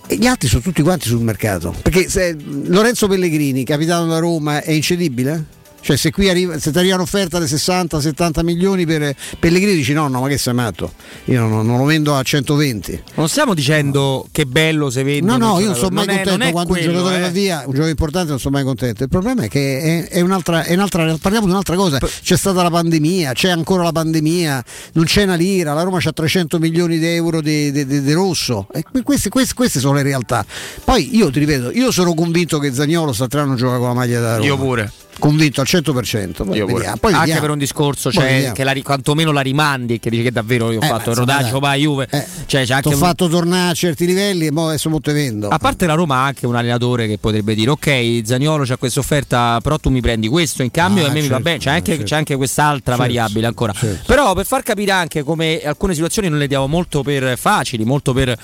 e 0.08 0.16
gli 0.16 0.26
altri 0.26 0.48
sono 0.48 0.62
tutti 0.62 0.82
quanti 0.82 1.10
sul 1.10 1.22
mercato 1.22 1.76
perché 1.82 2.08
se 2.08 2.36
Lorenzo 2.66 3.08
Pellegrini 3.08 3.66
capitano 3.66 4.08
da 4.08 4.20
Roma 4.20 4.62
è 4.62 4.72
incedibile? 4.72 5.60
Cioè, 5.82 5.98
se 5.98 6.12
qui 6.12 6.30
arriva, 6.30 6.60
se 6.60 6.72
ti 6.72 6.78
arriva 6.78 6.96
un'offerta 6.96 7.40
di 7.40 7.46
60-70 7.46 8.44
milioni 8.44 8.86
per 8.86 9.16
Pellegrini, 9.40 9.74
dici 9.74 9.94
no, 9.94 10.08
no, 10.08 10.22
ma 10.22 10.28
che 10.28 10.38
sei 10.38 10.54
matto? 10.54 10.94
Io 11.26 11.42
non, 11.42 11.66
non, 11.66 11.80
lo 11.80 11.86
vendo 11.86 12.16
a 12.16 12.22
120. 12.22 13.04
Non 13.16 13.28
stiamo 13.28 13.56
dicendo 13.56 14.28
che 14.32 14.46
bello 14.46 14.92
se 14.92 15.02
vende. 15.02 15.26
No, 15.26 15.38
no, 15.38 15.60
io 15.60 15.68
non 15.68 15.76
sono 15.76 15.90
mai 15.90 16.06
non 16.06 16.16
contento 16.18 16.44
è, 16.44 16.52
quando 16.52 16.72
quello, 16.72 16.88
un 16.88 16.94
giocatore 16.98 17.18
eh. 17.18 17.22
va 17.22 17.28
via, 17.30 17.56
un 17.58 17.66
giocatore 17.66 17.90
importante 17.90 18.30
non 18.30 18.40
sono 18.40 18.56
mai 18.56 18.64
contento. 18.64 19.04
Il 19.04 19.10
problema 19.10 19.44
è 19.44 19.48
che 19.48 20.08
è, 20.08 20.10
è, 20.10 20.22
un'altra, 20.22 20.64
è 20.64 20.74
un'altra, 20.74 21.18
parliamo 21.20 21.48
di 21.48 21.52
un'altra 21.52 21.76
cosa. 21.76 21.98
C'è 21.98 22.38
stata 22.38 22.62
la 22.62 22.70
pandemia, 22.70 23.34
c'è 23.34 23.50
ancora 23.50 23.82
la 23.82 23.92
pandemia, 23.92 24.64
non 24.94 25.06
c'è 25.06 25.24
una 25.24 25.36
lira, 25.36 25.74
la 25.74 25.82
Roma 25.82 25.98
ha 25.98 26.12
300 26.12 26.60
milioni 26.60 27.00
di 27.00 27.08
euro 27.08 27.42
di, 27.42 27.72
di, 27.72 27.88
di, 27.88 28.04
di 28.04 28.14
rosso. 28.14 28.68
E 28.72 28.84
queste, 29.04 29.30
queste, 29.30 29.56
queste, 29.56 29.80
sono 29.80 29.96
le 29.96 30.04
realtà. 30.04 30.46
Poi 30.84 31.16
io 31.16 31.32
ti 31.32 31.40
ripeto, 31.40 31.72
io 31.72 31.90
sono 31.90 32.14
convinto 32.14 32.60
che 32.60 32.72
Zagnolo 32.72 33.14
Satrano 33.14 33.56
gioca 33.56 33.78
con 33.78 33.88
la 33.88 33.94
maglia 33.96 34.20
da 34.20 34.36
Roma. 34.36 34.46
Io 34.46 34.58
pure 34.58 34.92
convinto 35.22 35.62
al 35.62 35.68
100%. 35.70 36.44
Poi 36.44 36.58
io 36.58 36.66
vediamo, 36.66 36.98
poi 36.98 37.14
Anche 37.14 37.40
per 37.40 37.52
un 37.52 37.60
discorso, 37.60 38.12
cioè, 38.12 38.52
che 38.54 38.64
la, 38.64 38.74
quantomeno 38.82 39.32
la 39.32 39.42
rimandi, 39.42 40.00
che 40.00 40.10
dice 40.10 40.24
che 40.24 40.32
davvero 40.32 40.72
io 40.72 40.80
ho 40.80 40.84
eh, 40.84 40.88
fatto 40.88 41.12
il 41.12 41.16
rodaggio 41.16 41.60
va 41.60 41.76
Juve. 41.76 42.08
Eh, 42.10 42.26
cioè, 42.48 42.66
c'è 42.66 42.74
anche 42.74 42.88
ho 42.88 42.92
un... 42.92 42.98
fatto 42.98 43.30
tornare 43.30 43.70
a 43.70 43.74
certi 43.74 44.08
livelli 44.08 44.48
e 44.48 44.52
adesso 44.54 44.90
molto 44.90 45.14
vendo. 45.14 45.48
A 45.50 45.60
parte 45.60 45.86
la 45.86 45.94
Roma 45.94 46.16
ha 46.16 46.26
anche 46.26 46.48
un 46.48 46.56
allenatore 46.56 47.08
che 47.08 47.20
potrebbe 47.20 47.54
dire 47.54 47.70
ok 47.70 48.22
Zagnolo 48.24 48.64
c'ha 48.66 48.78
questa 48.78 49.00
offerta, 49.00 49.60
però 49.62 49.78
tu 49.78 49.92
mi 49.92 50.02
prendi 50.02 50.28
questo 50.28 50.64
in 50.64 50.72
cambio 50.72 51.04
ah, 51.04 51.06
e 51.06 51.10
a 51.10 51.14
me 51.14 51.20
certo, 51.20 51.36
mi 51.36 51.42
va 51.42 51.50
bene. 51.50 51.60
C'è 51.60 51.70
anche, 51.70 51.92
certo. 51.92 52.04
c'è 52.06 52.16
anche 52.16 52.36
quest'altra 52.36 52.96
certo, 52.96 53.02
variabile 53.02 53.46
ancora. 53.46 53.74
Certo. 53.74 54.04
Però 54.08 54.34
per 54.34 54.46
far 54.46 54.64
capire 54.64 54.92
anche 54.92 55.22
come 55.22 55.62
alcune 55.62 55.94
situazioni 55.94 56.30
non 56.30 56.40
le 56.40 56.48
diamo 56.48 56.66
molto 56.66 57.04
per 57.04 57.38
facili, 57.38 57.86
molto 57.86 58.12
per, 58.12 58.36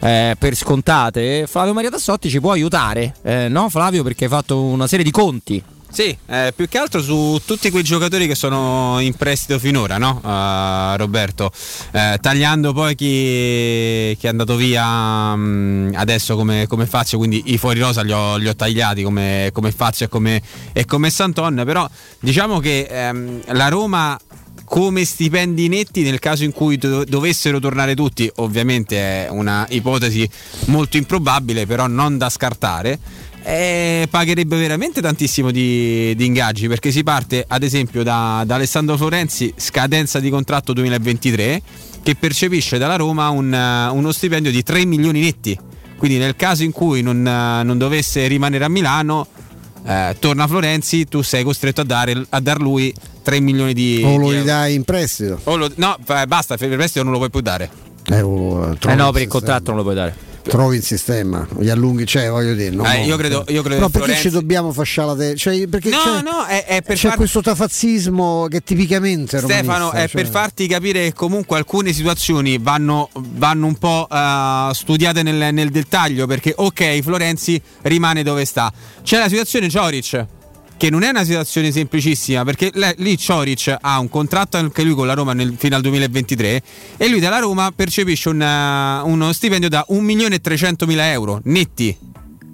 eh, 0.00 0.36
per 0.38 0.54
scontate, 0.54 1.46
Flavio 1.48 1.72
Maria 1.72 1.90
Tassotti 1.90 2.28
ci 2.28 2.40
può 2.40 2.52
aiutare, 2.52 3.14
eh, 3.22 3.48
no 3.48 3.70
Flavio? 3.70 4.02
Perché 4.02 4.24
hai 4.24 4.30
fatto 4.30 4.60
una 4.60 4.86
serie 4.86 5.04
di 5.04 5.10
conti 5.10 5.62
sì, 5.96 6.14
eh, 6.26 6.52
più 6.54 6.68
che 6.68 6.76
altro 6.76 7.00
su 7.00 7.40
tutti 7.46 7.70
quei 7.70 7.82
giocatori 7.82 8.26
che 8.26 8.34
sono 8.34 8.98
in 9.00 9.14
prestito 9.14 9.58
finora, 9.58 9.96
no? 9.96 10.20
Uh, 10.22 10.94
Roberto, 10.98 11.50
eh, 11.90 12.18
tagliando 12.20 12.74
poi 12.74 12.94
chi, 12.94 14.14
chi, 14.18 14.26
è 14.26 14.28
andato 14.28 14.56
via 14.56 15.32
um, 15.32 15.90
adesso 15.94 16.36
come, 16.36 16.66
come 16.66 16.84
Fazio, 16.84 17.16
quindi 17.16 17.44
i 17.46 17.56
fuori 17.56 17.80
rosa 17.80 18.02
li 18.02 18.12
ho, 18.12 18.36
li 18.36 18.46
ho 18.46 18.54
tagliati 18.54 19.02
come, 19.04 19.48
come 19.54 19.72
Fazio 19.72 20.04
e 20.04 20.08
come, 20.10 20.42
e 20.74 20.84
come 20.84 21.08
Santon, 21.08 21.62
però 21.64 21.88
diciamo 22.20 22.58
che 22.58 22.86
ehm, 22.90 23.54
la 23.54 23.68
Roma 23.68 24.20
come 24.66 25.04
stipendi 25.04 25.68
netti 25.68 26.02
nel 26.02 26.18
caso 26.18 26.44
in 26.44 26.52
cui 26.52 26.76
dovessero 26.76 27.58
tornare 27.60 27.94
tutti, 27.94 28.30
ovviamente 28.36 28.98
è 28.98 29.28
una 29.30 29.64
ipotesi 29.70 30.28
molto 30.66 30.96
improbabile, 30.96 31.66
però 31.66 31.86
non 31.86 32.18
da 32.18 32.28
scartare 32.28 32.98
eh, 33.48 34.08
pagherebbe 34.10 34.56
veramente 34.56 35.00
tantissimo 35.00 35.52
di, 35.52 36.12
di, 36.16 36.26
ingaggi 36.26 36.66
perché 36.66 36.90
si 36.90 37.04
parte 37.04 37.44
ad 37.46 37.62
esempio 37.62 38.02
da, 38.02 38.42
da, 38.44 38.56
Alessandro 38.56 38.96
Florenzi, 38.96 39.54
scadenza 39.56 40.18
di 40.18 40.30
contratto 40.30 40.72
2023, 40.72 41.62
che 42.02 42.16
percepisce 42.16 42.76
dalla 42.76 42.96
Roma 42.96 43.28
un, 43.28 43.52
uno 43.92 44.10
stipendio 44.10 44.50
di 44.50 44.64
3 44.64 44.84
milioni 44.84 45.20
netti. 45.20 45.56
Quindi 45.96 46.18
nel 46.18 46.34
caso 46.34 46.64
in 46.64 46.72
cui 46.72 47.02
non, 47.02 47.22
non 47.22 47.78
dovesse 47.78 48.26
rimanere 48.26 48.64
a 48.64 48.68
Milano, 48.68 49.28
eh, 49.86 50.16
torna 50.18 50.48
Florenzi, 50.48 51.06
tu 51.06 51.22
sei 51.22 51.44
costretto 51.44 51.82
a, 51.82 51.84
dare, 51.84 52.26
a 52.28 52.40
dar 52.40 52.60
lui 52.60 52.92
3 53.22 53.38
milioni 53.38 53.74
di... 53.74 54.02
O 54.04 54.16
lo 54.16 54.42
dai 54.42 54.74
in 54.74 54.82
prestito? 54.82 55.40
Lo, 55.44 55.70
no, 55.76 55.96
basta, 56.26 56.56
per 56.56 56.68
il 56.68 56.76
prestito 56.76 57.04
non 57.04 57.12
lo 57.12 57.18
puoi 57.18 57.30
più 57.30 57.40
dare. 57.40 57.70
Eh, 58.08 58.20
oh, 58.22 58.72
eh 58.72 58.94
no, 58.96 59.12
per 59.12 59.22
il 59.22 59.28
contratto 59.28 59.66
non 59.68 59.76
lo 59.76 59.82
puoi 59.82 59.94
dare 59.94 60.34
trovi 60.48 60.76
il 60.76 60.82
sistema, 60.82 61.46
gli 61.58 61.68
allunghi, 61.68 62.06
cioè 62.06 62.28
voglio 62.30 62.54
dire. 62.54 62.74
No, 62.74 62.90
eh, 62.90 63.04
io 63.04 63.16
credo, 63.16 63.44
io 63.48 63.62
credo 63.62 63.76
Però 63.76 63.88
perché 63.88 63.98
Florenzi... 63.98 64.22
ci 64.22 64.30
dobbiamo 64.30 64.72
fasciare 64.72 65.08
la 65.08 65.16
te- 65.16 65.36
cioè, 65.36 65.66
perché 65.68 65.90
no, 65.90 65.96
c'è, 65.98 66.22
no, 66.22 66.44
è, 66.44 66.64
è 66.64 66.82
per 66.82 66.96
c'è 66.96 67.08
far... 67.08 67.16
questo 67.16 67.40
tafazzismo 67.40 68.46
che 68.48 68.62
tipicamente 68.62 69.38
Stefano, 69.38 69.92
è 69.92 70.08
cioè... 70.08 70.22
per 70.22 70.28
farti 70.28 70.66
capire 70.66 71.04
che 71.04 71.12
comunque 71.12 71.56
alcune 71.56 71.92
situazioni 71.92 72.58
vanno, 72.58 73.10
vanno 73.14 73.66
un 73.66 73.76
po' 73.76 74.06
uh, 74.08 74.72
studiate 74.72 75.22
nel, 75.22 75.52
nel 75.52 75.70
dettaglio 75.70 76.26
perché 76.26 76.52
ok, 76.56 77.00
Florenzi 77.00 77.60
rimane 77.82 78.22
dove 78.22 78.44
sta. 78.44 78.72
C'è 79.02 79.18
la 79.18 79.28
situazione 79.28 79.68
Cioric 79.68 80.26
che 80.76 80.90
non 80.90 81.02
è 81.02 81.08
una 81.08 81.24
situazione 81.24 81.72
semplicissima 81.72 82.44
perché 82.44 82.70
lì 82.96 83.16
Cioric 83.16 83.76
ha 83.80 83.98
un 83.98 84.08
contratto 84.08 84.56
anche 84.56 84.82
lui 84.82 84.94
con 84.94 85.06
la 85.06 85.14
Roma 85.14 85.32
nel, 85.32 85.54
fino 85.56 85.76
al 85.76 85.82
2023 85.82 86.62
e 86.96 87.08
lui 87.08 87.20
dalla 87.20 87.38
Roma 87.38 87.72
percepisce 87.74 88.28
una, 88.28 89.02
uno 89.04 89.32
stipendio 89.32 89.68
da 89.68 89.86
1.300.000 89.88 90.98
euro 91.00 91.40
netti 91.44 91.96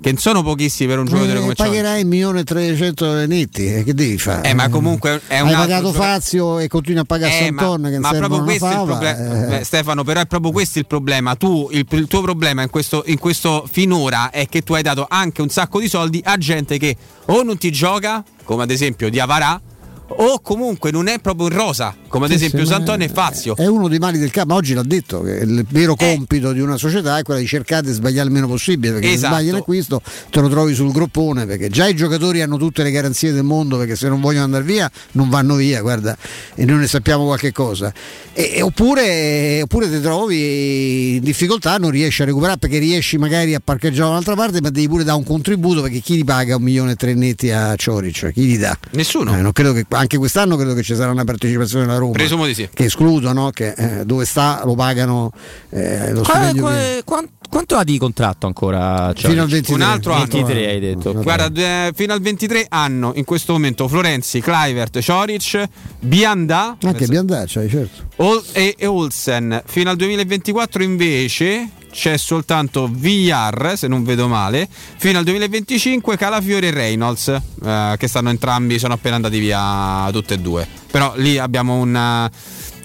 che 0.02 0.14
sono 0.18 0.42
pochissimi 0.42 0.88
per 0.88 0.98
un 0.98 1.06
giocatore 1.06 1.32
eh, 1.32 1.40
come 1.40 1.54
Ciao. 1.54 1.66
Pagherai 1.68 2.04
1.300.000 2.04 3.26
netti, 3.28 3.72
e 3.72 3.84
che 3.84 3.94
devi 3.94 4.18
fare? 4.18 4.50
Eh, 4.50 4.52
ma 4.52 4.68
comunque 4.68 5.22
è 5.28 5.40
un 5.40 5.48
Hai 5.48 5.54
pagato 5.54 5.92
Fazio 5.92 6.58
e 6.58 6.66
continui 6.66 7.00
a 7.00 7.04
pagare 7.04 7.32
eh, 7.32 7.44
Santon 7.44 7.80
ma, 7.80 7.88
che 7.88 7.98
ma 7.98 8.10
proprio 8.10 8.42
questo 8.42 8.66
fava, 8.66 8.78
è 8.78 8.80
il 8.80 8.86
problema. 8.86 9.58
Eh. 9.58 9.64
Stefano, 9.64 10.02
però 10.02 10.20
è 10.20 10.26
proprio 10.26 10.50
questo 10.50 10.78
il 10.80 10.86
problema. 10.86 11.36
Tu, 11.36 11.68
il, 11.70 11.86
il 11.88 12.06
tuo 12.08 12.20
problema 12.20 12.62
in 12.62 12.70
questo, 12.70 13.04
in 13.06 13.18
questo 13.18 13.66
finora 13.70 14.30
è 14.30 14.48
che 14.48 14.62
tu 14.62 14.74
hai 14.74 14.82
dato 14.82 15.06
anche 15.08 15.40
un 15.40 15.48
sacco 15.48 15.78
di 15.78 15.88
soldi 15.88 16.20
a 16.24 16.36
gente 16.36 16.78
che 16.78 16.96
o 17.26 17.42
non 17.44 17.56
ti 17.56 17.70
gioca, 17.70 18.24
come 18.42 18.64
ad 18.64 18.70
esempio 18.70 19.08
Diavarà, 19.08 19.60
o 20.08 20.40
comunque 20.40 20.90
non 20.90 21.06
è 21.06 21.20
proprio 21.20 21.46
in 21.46 21.54
rosa, 21.54 21.94
come 22.12 22.26
ad 22.26 22.32
esempio 22.32 22.66
Sant'Antonio 22.66 23.06
e 23.06 23.08
Fazio. 23.08 23.56
È 23.56 23.66
uno 23.66 23.88
dei 23.88 23.98
mali 23.98 24.18
del 24.18 24.30
capo, 24.30 24.48
ma 24.48 24.54
oggi 24.56 24.74
l'ha 24.74 24.82
detto, 24.82 25.22
che 25.22 25.32
il 25.32 25.64
vero 25.70 25.94
eh. 25.98 26.14
compito 26.14 26.50
eh. 26.50 26.54
di 26.54 26.60
una 26.60 26.76
società 26.76 27.16
è 27.16 27.22
quello 27.22 27.40
di 27.40 27.46
cercare 27.46 27.86
di 27.86 27.92
sbagliare 27.92 28.28
il 28.28 28.34
meno 28.34 28.46
possibile, 28.46 28.92
perché 28.92 29.12
esatto. 29.12 29.34
se 29.34 29.40
sbagli 29.40 29.50
l'acquisto 29.50 30.02
te 30.28 30.40
lo 30.40 30.50
trovi 30.50 30.74
sul 30.74 30.92
groppone, 30.92 31.46
perché 31.46 31.70
già 31.70 31.88
i 31.88 31.96
giocatori 31.96 32.42
hanno 32.42 32.58
tutte 32.58 32.82
le 32.82 32.90
garanzie 32.90 33.32
del 33.32 33.44
mondo, 33.44 33.78
perché 33.78 33.96
se 33.96 34.08
non 34.08 34.20
vogliono 34.20 34.44
andare 34.44 34.62
via 34.62 34.90
non 35.12 35.30
vanno 35.30 35.54
via, 35.54 35.80
guarda, 35.80 36.14
e 36.54 36.66
noi 36.66 36.80
ne 36.80 36.86
sappiamo 36.86 37.24
qualche 37.24 37.50
cosa. 37.50 37.90
E, 38.34 38.52
e 38.56 38.62
oppure, 38.62 39.62
oppure 39.62 39.90
ti 39.90 40.00
trovi 40.02 41.16
in 41.16 41.22
difficoltà, 41.22 41.78
non 41.78 41.90
riesci 41.90 42.20
a 42.20 42.26
recuperare 42.26 42.58
perché 42.58 42.76
riesci 42.78 43.16
magari 43.16 43.54
a 43.54 43.60
parcheggiare 43.64 44.04
da 44.04 44.08
un'altra 44.10 44.34
parte, 44.34 44.60
ma 44.60 44.68
devi 44.68 44.86
pure 44.86 45.02
dare 45.02 45.16
un 45.16 45.24
contributo 45.24 45.80
perché 45.80 46.00
chi 46.00 46.16
gli 46.16 46.24
paga 46.24 46.56
un 46.56 46.62
milione 46.62 46.92
e 46.92 46.96
tre 46.96 47.14
netti 47.14 47.50
a 47.50 47.74
Cioric? 47.74 48.32
Chi 48.32 48.42
gli 48.42 48.58
dà? 48.58 48.76
Nessuno. 48.90 49.34
Eh, 49.34 49.40
non 49.40 49.52
credo 49.52 49.72
che 49.72 49.86
anche 49.88 50.18
quest'anno 50.18 50.56
credo 50.56 50.74
che 50.74 50.82
ci 50.82 50.94
sarà 50.94 51.10
una 51.10 51.24
partecipazione 51.24 51.86
della 51.86 52.00
Roma. 52.02 52.12
Presumo 52.12 52.46
di 52.46 52.54
sì. 52.54 52.68
Che 52.72 52.84
escludono, 52.84 53.50
che 53.50 53.72
eh, 53.76 54.04
dove 54.04 54.24
sta 54.24 54.62
lo 54.64 54.74
pagano 54.74 55.32
eh, 55.70 56.12
lo 56.12 56.22
qual, 56.22 56.54
qual, 56.56 57.02
qual, 57.04 57.28
quanto 57.48 57.76
ha 57.76 57.84
di 57.84 57.98
contratto 57.98 58.46
ancora? 58.46 59.12
Cioè, 59.14 59.30
fino 59.30 59.42
al 59.42 59.48
23. 59.48 59.74
Un 59.74 59.82
altro 59.82 60.14
23 60.14 60.40
anno. 60.42 60.70
hai 60.70 60.80
detto. 60.80 61.12
Guarda, 61.14 61.86
eh, 61.86 61.92
fino 61.94 62.12
al 62.12 62.20
23 62.20 62.66
anno 62.68 63.12
in 63.14 63.24
questo 63.24 63.52
momento 63.52 63.88
Florenzi, 63.88 64.40
Clivert, 64.40 64.98
Cioric, 65.00 65.68
Bianda. 66.00 66.76
Anche 66.82 67.06
Bianda, 67.06 67.46
cioè, 67.46 67.68
certo. 67.68 68.08
Ol- 68.16 68.44
e, 68.52 68.74
e 68.76 68.86
Olsen. 68.86 69.62
Fino 69.66 69.90
al 69.90 69.96
2024 69.96 70.82
invece 70.82 71.68
c'è 71.92 72.16
soltanto 72.16 72.88
VR, 72.90 73.74
se 73.76 73.86
non 73.86 74.02
vedo 74.02 74.26
male, 74.26 74.66
fino 74.96 75.18
al 75.18 75.24
2025 75.24 76.16
Calafiore 76.16 76.68
e 76.68 76.70
Reynolds, 76.70 77.28
eh, 77.28 77.94
che 77.98 78.08
stanno 78.08 78.30
entrambi, 78.30 78.78
sono 78.78 78.94
appena 78.94 79.16
andati 79.16 79.38
via 79.38 80.08
tutte 80.10 80.34
e 80.34 80.38
due. 80.38 80.66
Però 80.90 81.12
lì 81.16 81.38
abbiamo 81.38 81.76
un 81.76 82.30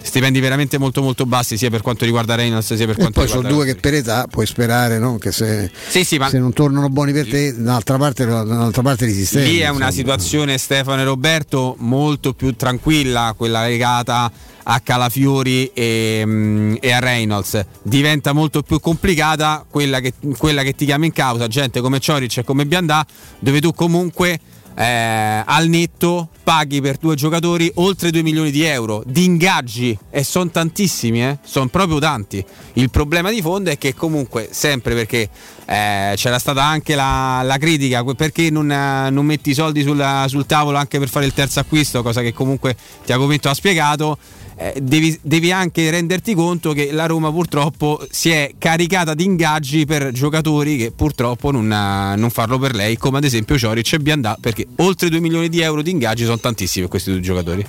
stipendi 0.08 0.40
veramente 0.40 0.78
molto 0.78 1.02
molto 1.02 1.26
bassi 1.26 1.58
sia 1.58 1.70
per 1.70 1.82
quanto 1.82 2.06
riguarda 2.06 2.36
Reynolds 2.36 2.74
sia 2.74 2.86
per 2.86 2.96
E 2.96 2.98
quanto 2.98 3.20
poi 3.20 3.28
sono 3.28 3.42
riguarda 3.42 3.64
due 3.66 3.74
che 3.74 3.80
per 3.80 3.94
età 3.94 4.26
puoi 4.30 4.46
sperare 4.46 5.00
no? 5.00 5.18
che 5.18 5.32
se, 5.34 5.70
Sì, 5.90 6.06
sì, 6.06 6.20
se 6.30 6.40
non 6.40 6.54
tornano 6.54 6.90
buoni 6.90 7.12
per 7.12 7.28
te, 7.28 7.54
dall'altra 7.54 7.98
parte, 7.98 8.26
dall'altra 8.26 8.82
parte 8.82 9.06
li 9.06 9.14
sistemi. 9.14 9.46
Lì 9.46 9.58
è 9.58 9.68
una 9.68 9.88
insomma. 9.88 9.92
situazione 9.92 10.58
Stefano 10.58 11.02
e 11.02 11.04
Roberto 11.04 11.76
molto 11.80 12.34
più 12.34 12.56
tranquilla, 12.56 13.34
quella 13.38 13.64
legata 13.64 14.32
a 14.70 14.80
Calafiori 14.80 15.72
e, 15.74 16.24
mm, 16.26 16.76
e 16.80 16.92
a 16.92 17.00
Reynolds. 17.00 17.66
Diventa 17.82 18.34
molto 18.34 18.62
più 18.62 18.80
complicata 18.80 19.66
quella 19.70 20.00
che, 20.00 20.14
quella 20.38 20.64
che 20.64 20.74
ti 20.74 20.86
chiama 20.86 21.06
in 21.06 21.14
causa, 21.14 21.48
gente 21.48 21.82
come 21.82 22.00
Cioric 22.00 22.38
e 22.38 22.44
come 22.44 22.66
Biandà, 22.66 23.06
dove 23.40 23.62
tu 23.62 23.74
comunque 23.74 24.40
eh, 24.80 25.44
al 25.44 25.68
netto 25.68 26.30
paghi 26.44 26.82
per 26.82 26.98
due 26.98 27.16
giocatori 27.16 27.70
oltre 27.76 28.12
2 28.12 28.22
milioni 28.22 28.52
di 28.52 28.62
euro 28.64 29.02
di 29.06 29.26
ingaggi 29.26 29.98
e 30.12 30.24
sono 30.24 30.52
tantissimi, 30.52 31.24
eh? 31.24 31.38
sono 31.44 31.68
proprio 31.68 31.98
tanti. 31.98 32.46
Il 32.74 32.92
problema 32.92 33.32
di 33.32 33.42
fondo 33.42 33.72
è 33.72 33.78
che 33.78 33.96
comunque 33.96 34.50
sempre 34.52 34.94
perché 34.94 35.30
eh, 35.66 36.14
c'era 36.16 36.38
stata 36.38 36.64
anche 36.64 36.94
la, 36.94 37.42
la 37.44 37.58
critica 37.58 38.04
perché 38.04 38.52
non, 38.52 38.72
eh, 38.72 39.10
non 39.10 39.26
metti 39.26 39.50
i 39.50 39.54
soldi 39.56 39.82
sul, 39.82 40.26
sul 40.28 40.46
tavolo 40.46 40.78
anche 40.78 41.00
per 41.00 41.10
fare 41.10 41.26
il 41.26 41.34
terzo 41.34 41.60
acquisto, 41.60 42.04
cosa 42.04 42.22
che 42.22 42.32
comunque 42.32 42.76
Tiago 43.04 43.26
Pinto 43.26 43.50
ha 43.50 43.54
spiegato. 43.56 44.18
Eh, 44.58 44.74
devi, 44.82 45.18
devi 45.22 45.52
anche 45.52 45.90
renderti 45.90 46.34
conto 46.34 46.74
che 46.74 46.92
la 46.92 47.06
Roma 47.06 47.32
purtroppo 47.32 48.06
si 48.10 48.30
è 48.32 48.54
caricata 48.58 49.14
di 49.14 49.24
ingaggi 49.24 49.86
per 49.86 50.12
giocatori 50.12 50.78
che 50.78 50.92
purtroppo 50.92 51.52
non, 51.52 51.72
eh, 51.72 52.16
non 52.18 52.30
farlo 52.30 52.58
per 52.58 52.74
lei, 52.74 52.98
come 52.98 53.18
ad 53.20 53.24
esempio 53.24 53.58
Cioric 53.58 53.94
e 53.94 54.00
Biandà, 54.00 54.38
perché 54.40 54.66
oltre 54.78 55.10
2 55.10 55.20
milioni 55.20 55.50
di 55.50 55.62
euro 55.62 55.82
di 55.82 55.92
ingaggi 55.92 56.24
sono 56.24 56.40
tantissimi 56.40 56.82
per 56.82 56.90
questi 56.90 57.12
due 57.12 57.20
giocatori. 57.22 57.66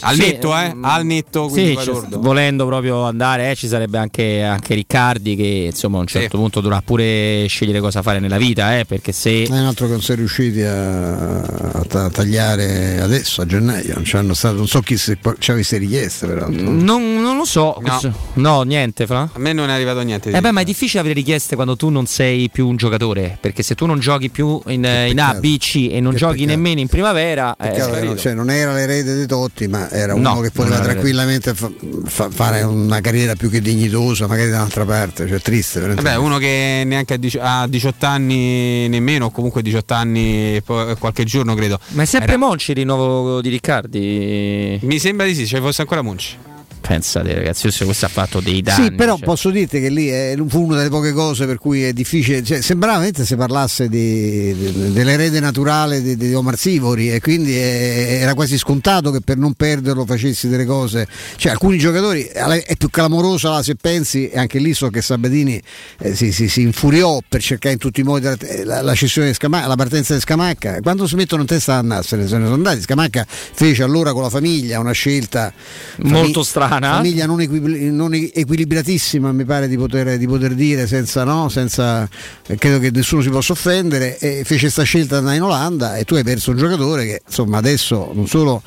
Al 0.00 0.14
Sì, 0.14 0.20
netto, 0.20 0.54
eh? 0.56 0.74
Al 0.82 1.06
netto, 1.06 1.48
Sì, 1.48 1.72
poi 1.72 1.84
ci- 1.84 1.90
lordo. 1.90 2.20
volendo 2.20 2.66
proprio 2.66 3.02
andare, 3.04 3.50
eh, 3.50 3.54
ci 3.54 3.66
sarebbe 3.68 3.96
anche, 3.98 4.42
anche 4.42 4.74
Riccardi 4.74 5.36
che 5.36 5.68
insomma 5.70 5.98
a 5.98 6.00
un 6.00 6.06
certo 6.06 6.36
punto 6.38 6.60
dovrà 6.60 6.82
pure 6.82 7.46
scegliere 7.48 7.80
cosa 7.80 8.02
fare 8.02 8.18
nella 8.18 8.36
vita, 8.36 8.78
eh, 8.78 8.84
perché 8.84 9.12
se 9.12 9.44
È 9.44 9.48
un 9.50 9.64
altro 9.66 9.86
che 9.86 9.92
non 9.92 10.02
si 10.02 10.12
è 10.12 10.16
riusciti 10.16 10.60
a, 10.62 11.38
a 11.40 11.84
ta- 11.88 12.10
tagliare 12.10 13.00
adesso 13.00 13.40
a 13.40 13.46
gennaio. 13.46 13.94
Non, 13.94 14.02
c'hanno 14.04 14.34
stato- 14.34 14.56
non 14.56 14.66
so 14.66 14.80
chi 14.80 14.96
se 14.96 15.18
ci 15.38 15.50
avesse 15.50 15.78
richieste, 16.00 16.26
peraltro. 16.26 16.70
non, 16.70 17.20
non 17.20 17.36
lo 17.36 17.44
so, 17.44 17.76
No. 17.80 18.00
no, 18.34 18.62
niente, 18.62 19.06
Fra. 19.06 19.28
A 19.32 19.38
me 19.38 19.52
non 19.52 19.68
è 19.68 19.72
arrivato 19.72 20.00
niente. 20.00 20.30
di 20.30 20.36
Eh 20.36 20.40
beh, 20.40 20.50
ma 20.50 20.60
è 20.60 20.64
difficile 20.64 21.00
avere 21.00 21.14
richieste 21.14 21.54
quando 21.54 21.76
tu 21.76 21.88
non 21.88 22.06
sei 22.06 22.48
più 22.50 22.68
un 22.68 22.76
giocatore, 22.76 23.38
perché 23.40 23.62
se 23.62 23.74
tu 23.74 23.86
non 23.86 23.98
giochi 23.98 24.30
più 24.30 24.60
in, 24.66 24.84
in 25.08 25.20
A, 25.20 25.34
B, 25.34 25.58
C 25.58 25.88
e 25.90 26.00
non 26.00 26.12
Che 26.12 26.18
giochi 26.18 26.38
peccato. 26.40 26.56
nemmeno 26.56 26.80
in 26.80 26.88
primavera, 26.88 27.56
eh, 27.58 27.70
che 27.72 28.16
cioè, 28.16 28.34
non 28.34 28.50
era 28.50 28.72
l'erede 28.72 29.14
dei 29.14 29.26
Totti, 29.26 29.66
ma 29.68 29.90
era 29.90 30.14
No, 30.14 30.32
uno 30.32 30.40
che 30.40 30.50
non 30.54 30.66
poteva 30.66 30.80
tranquillamente 30.80 31.54
fa- 31.54 31.70
fa- 32.04 32.30
fare 32.30 32.62
una 32.62 33.00
carriera 33.00 33.34
più 33.34 33.50
che 33.50 33.60
dignitosa, 33.60 34.26
magari 34.26 34.50
da 34.50 34.56
un'altra 34.56 34.84
parte. 34.84 35.26
Cioè, 35.28 35.40
triste. 35.40 35.80
Vabbè, 35.80 36.16
uno 36.16 36.38
che 36.38 36.82
neanche 36.86 37.14
a, 37.14 37.16
dici- 37.16 37.38
a 37.40 37.66
18 37.66 38.06
anni 38.06 38.88
nemmeno, 38.88 39.26
o 39.26 39.30
comunque 39.30 39.62
18 39.62 39.94
anni 39.94 40.60
qualche 40.64 41.24
giorno 41.24 41.54
credo. 41.54 41.78
ma 41.90 42.02
è 42.02 42.06
sempre 42.06 42.32
Era- 42.32 42.38
Monci 42.46 42.70
il 42.72 42.76
rinnovo 42.78 43.40
di 43.40 43.48
Riccardi? 43.48 44.78
Mi 44.82 44.98
sembra 44.98 45.26
di 45.26 45.34
sì, 45.34 45.46
ci 45.46 45.56
fosse 45.56 45.80
ancora 45.80 45.89
Monci. 45.98 46.49
Pensate 46.80 47.34
ragazzi, 47.34 47.68
questo 47.84 48.04
ha 48.06 48.08
fatto 48.08 48.40
dei 48.40 48.62
danni. 48.62 48.84
Sì, 48.84 48.92
però 48.92 49.16
cioè. 49.16 49.24
posso 49.24 49.50
dirti 49.50 49.80
che 49.80 49.90
lì 49.90 50.08
è, 50.08 50.34
fu 50.48 50.64
una 50.64 50.76
delle 50.78 50.88
poche 50.88 51.12
cose 51.12 51.46
per 51.46 51.58
cui 51.58 51.84
è 51.84 51.92
difficile. 51.92 52.42
Cioè, 52.42 52.60
sembrava 52.62 52.94
veramente 52.94 53.24
se 53.24 53.36
parlasse 53.36 53.88
di, 53.88 54.54
di- 54.54 54.92
dell'erede 54.92 55.38
naturale 55.40 56.02
di, 56.02 56.16
di 56.16 56.34
Omar 56.34 56.56
Sivori 56.58 57.12
e 57.12 57.20
quindi 57.20 57.54
è- 57.56 58.18
era 58.22 58.34
quasi 58.34 58.58
scontato 58.58 59.10
che 59.10 59.20
per 59.20 59.36
non 59.36 59.52
perderlo 59.54 60.04
facessi 60.04 60.48
delle 60.48 60.64
cose. 60.64 61.06
Cioè, 61.36 61.52
alcuni 61.52 61.78
giocatori 61.78 62.22
è 62.24 62.76
più 62.76 62.90
clamorosa 62.90 63.50
la 63.50 63.62
se 63.62 63.74
pensi, 63.76 64.28
e 64.28 64.38
anche 64.38 64.58
lì 64.58 64.72
so 64.74 64.88
che 64.88 65.02
Sabatini 65.02 65.60
eh, 65.98 66.14
si, 66.16 66.32
si- 66.32 66.48
si 66.48 66.62
infuriò 66.62 67.20
per 67.28 67.40
cercare 67.42 67.74
in 67.74 67.80
tutti 67.80 68.00
i 68.00 68.04
modi 68.04 68.24
la, 68.24 68.36
la- 68.64 68.82
la 68.82 68.94
cessione 68.94 69.28
di 69.28 69.34
Scamacca, 69.34 69.66
la 69.66 69.76
partenza 69.76 70.14
di 70.14 70.20
Scamacca. 70.20 70.80
Quando 70.80 71.06
si 71.06 71.14
mettono 71.14 71.42
in 71.42 71.48
testa 71.48 71.74
a 71.74 71.78
andarsene, 71.78 72.26
se 72.26 72.36
ne 72.38 72.44
sono 72.44 72.54
andati. 72.54 72.80
Scamacca 72.80 73.26
fece 73.28 73.82
allora 73.82 74.12
con 74.12 74.22
la 74.22 74.30
famiglia 74.30 74.78
una 74.80 74.92
scelta 74.92 75.52
Molto 75.98 76.42
strana. 76.42 76.69
Famiglia 76.96 77.26
non, 77.26 77.40
equibli- 77.40 77.90
non 77.90 78.12
equilibratissima, 78.14 79.32
mi 79.32 79.44
pare 79.44 79.68
di 79.68 79.76
poter, 79.76 80.16
di 80.18 80.26
poter 80.26 80.54
dire, 80.54 80.86
senza, 80.86 81.24
no? 81.24 81.48
senza 81.48 82.08
eh, 82.46 82.56
credo 82.56 82.78
che 82.78 82.90
nessuno 82.92 83.22
si 83.22 83.28
possa 83.30 83.52
offendere. 83.52 84.18
E 84.18 84.42
fece 84.44 84.62
questa 84.62 84.82
scelta 84.82 85.18
andare 85.18 85.36
in 85.36 85.42
Olanda 85.42 85.96
e 85.96 86.04
tu 86.04 86.14
hai 86.14 86.22
perso 86.24 86.50
un 86.50 86.56
giocatore 86.56 87.04
che 87.04 87.22
insomma 87.26 87.58
adesso 87.58 88.10
non 88.14 88.26
solo 88.26 88.62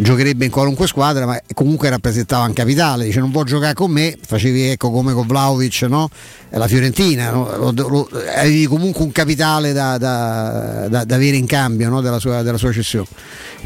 giocherebbe 0.00 0.44
in 0.44 0.50
qualunque 0.50 0.86
squadra, 0.86 1.26
ma 1.26 1.40
comunque 1.54 1.88
rappresentava 1.88 2.44
un 2.46 2.52
capitale. 2.52 3.04
Dice 3.06 3.18
non 3.20 3.30
vuoi 3.32 3.44
giocare 3.44 3.74
con 3.74 3.90
me, 3.90 4.16
facevi 4.24 4.62
ecco 4.70 4.90
come 4.90 5.12
con 5.12 5.26
Vlaovic, 5.26 5.82
no? 5.82 6.08
La 6.50 6.68
Fiorentina, 6.68 7.30
no? 7.30 7.72
Lo- 7.72 7.88
lo- 7.88 8.08
avevi 8.36 8.66
comunque 8.66 9.02
un 9.04 9.12
capitale 9.12 9.72
da, 9.72 9.98
da- 9.98 10.86
da- 10.88 11.04
da 11.04 11.14
avere 11.14 11.36
in 11.36 11.46
cambio 11.46 11.88
no? 11.88 12.00
della, 12.00 12.18
sua, 12.18 12.42
della 12.42 12.58
sua 12.58 12.72
cessione. 12.72 13.06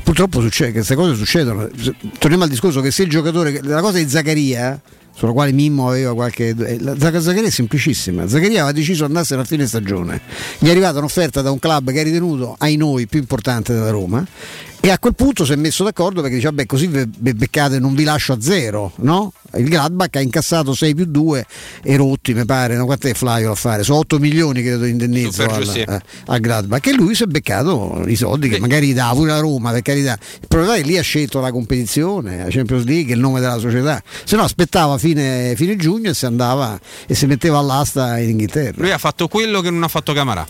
Purtroppo 0.02 0.40
succede, 0.40 0.72
queste 0.72 0.94
cose 0.96 1.14
succedono. 1.14 1.68
Torniamo 2.18 2.42
al 2.44 2.50
discorso 2.50 2.80
che 2.80 2.90
se 2.90 3.04
il 3.04 3.08
giocatore, 3.10 3.60
la 3.74 3.80
cosa 3.80 3.98
di 3.98 4.08
Zaccaria, 4.08 4.80
sulla 5.14 5.32
quale 5.32 5.52
Mimmo 5.52 5.88
aveva 5.88 6.14
qualche. 6.14 6.54
eh, 6.56 6.80
La 6.80 6.94
Zac- 6.98 7.20
Zaccaria 7.20 7.48
è 7.48 7.50
semplicissima. 7.50 8.26
Zaccaria 8.28 8.62
aveva 8.62 8.72
deciso 8.72 9.04
di 9.04 9.10
andarsene 9.10 9.42
a 9.42 9.44
fine 9.44 9.66
stagione. 9.66 10.20
Gli 10.58 10.68
è 10.68 10.70
arrivata 10.70 10.98
un'offerta 10.98 11.42
da 11.42 11.50
un 11.50 11.58
club 11.58 11.90
che 11.90 12.00
è 12.00 12.04
ritenuto 12.04 12.54
ai 12.58 12.76
noi 12.76 13.06
più 13.06 13.18
importante 13.20 13.72
della 13.72 13.90
Roma. 13.90 14.24
E 14.84 14.90
a 14.90 14.98
quel 14.98 15.14
punto 15.14 15.44
si 15.44 15.52
è 15.52 15.56
messo 15.56 15.84
d'accordo 15.84 16.20
perché 16.22 16.34
dice: 16.36 16.48
Vabbè, 16.48 16.66
così 16.66 16.88
ve- 16.88 17.06
beccate, 17.06 17.78
non 17.78 17.94
vi 17.94 18.02
lascio 18.02 18.32
a 18.32 18.40
zero, 18.40 18.90
no? 18.96 19.32
Il 19.54 19.68
Gladbach 19.68 20.16
ha 20.16 20.20
incassato 20.20 20.74
6 20.74 20.94
più 20.94 21.04
2 21.04 21.46
e 21.84 21.96
rotti, 21.96 22.34
mi 22.34 22.44
pare. 22.44 22.74
No? 22.74 22.86
Quanto 22.86 23.06
è 23.06 23.14
Flavio 23.14 23.52
a 23.52 23.54
fare? 23.54 23.84
Sono 23.84 23.98
8 23.98 24.18
milioni 24.18 24.60
credo 24.62 24.82
di 24.84 24.90
indennizzo 24.90 25.44
al, 25.44 25.62
giusti. 25.62 25.80
eh, 25.82 26.00
al 26.26 26.40
Gladbach. 26.40 26.84
E 26.86 26.94
lui 26.94 27.14
si 27.14 27.22
è 27.22 27.26
beccato 27.26 28.02
i 28.06 28.16
soldi 28.16 28.48
che 28.48 28.58
magari 28.58 28.88
gli 28.88 28.94
dava 28.94 29.14
pure 29.14 29.30
la 29.30 29.38
Roma, 29.38 29.70
per 29.70 29.82
carità. 29.82 30.18
Il 30.40 30.48
problema 30.48 30.74
è 30.74 30.80
che 30.80 30.86
lì 30.86 30.98
ha 30.98 31.02
scelto 31.02 31.38
la 31.38 31.52
competizione, 31.52 32.38
la 32.38 32.50
Champions 32.50 32.84
League, 32.84 33.14
il 33.14 33.20
nome 33.20 33.38
della 33.38 33.58
società. 33.58 34.02
Se 34.24 34.34
no 34.34 34.42
aspettava 34.42 34.98
fine, 34.98 35.54
fine 35.54 35.76
giugno 35.76 36.10
e 36.10 36.14
si 36.14 36.26
andava 36.26 36.76
e 37.06 37.14
si 37.14 37.26
metteva 37.26 37.58
all'asta 37.58 38.18
in 38.18 38.30
Inghilterra. 38.30 38.74
Lui 38.78 38.90
ha 38.90 38.98
fatto 38.98 39.28
quello 39.28 39.60
che 39.60 39.70
non 39.70 39.84
ha 39.84 39.88
fatto 39.88 40.12
Camarà. 40.12 40.44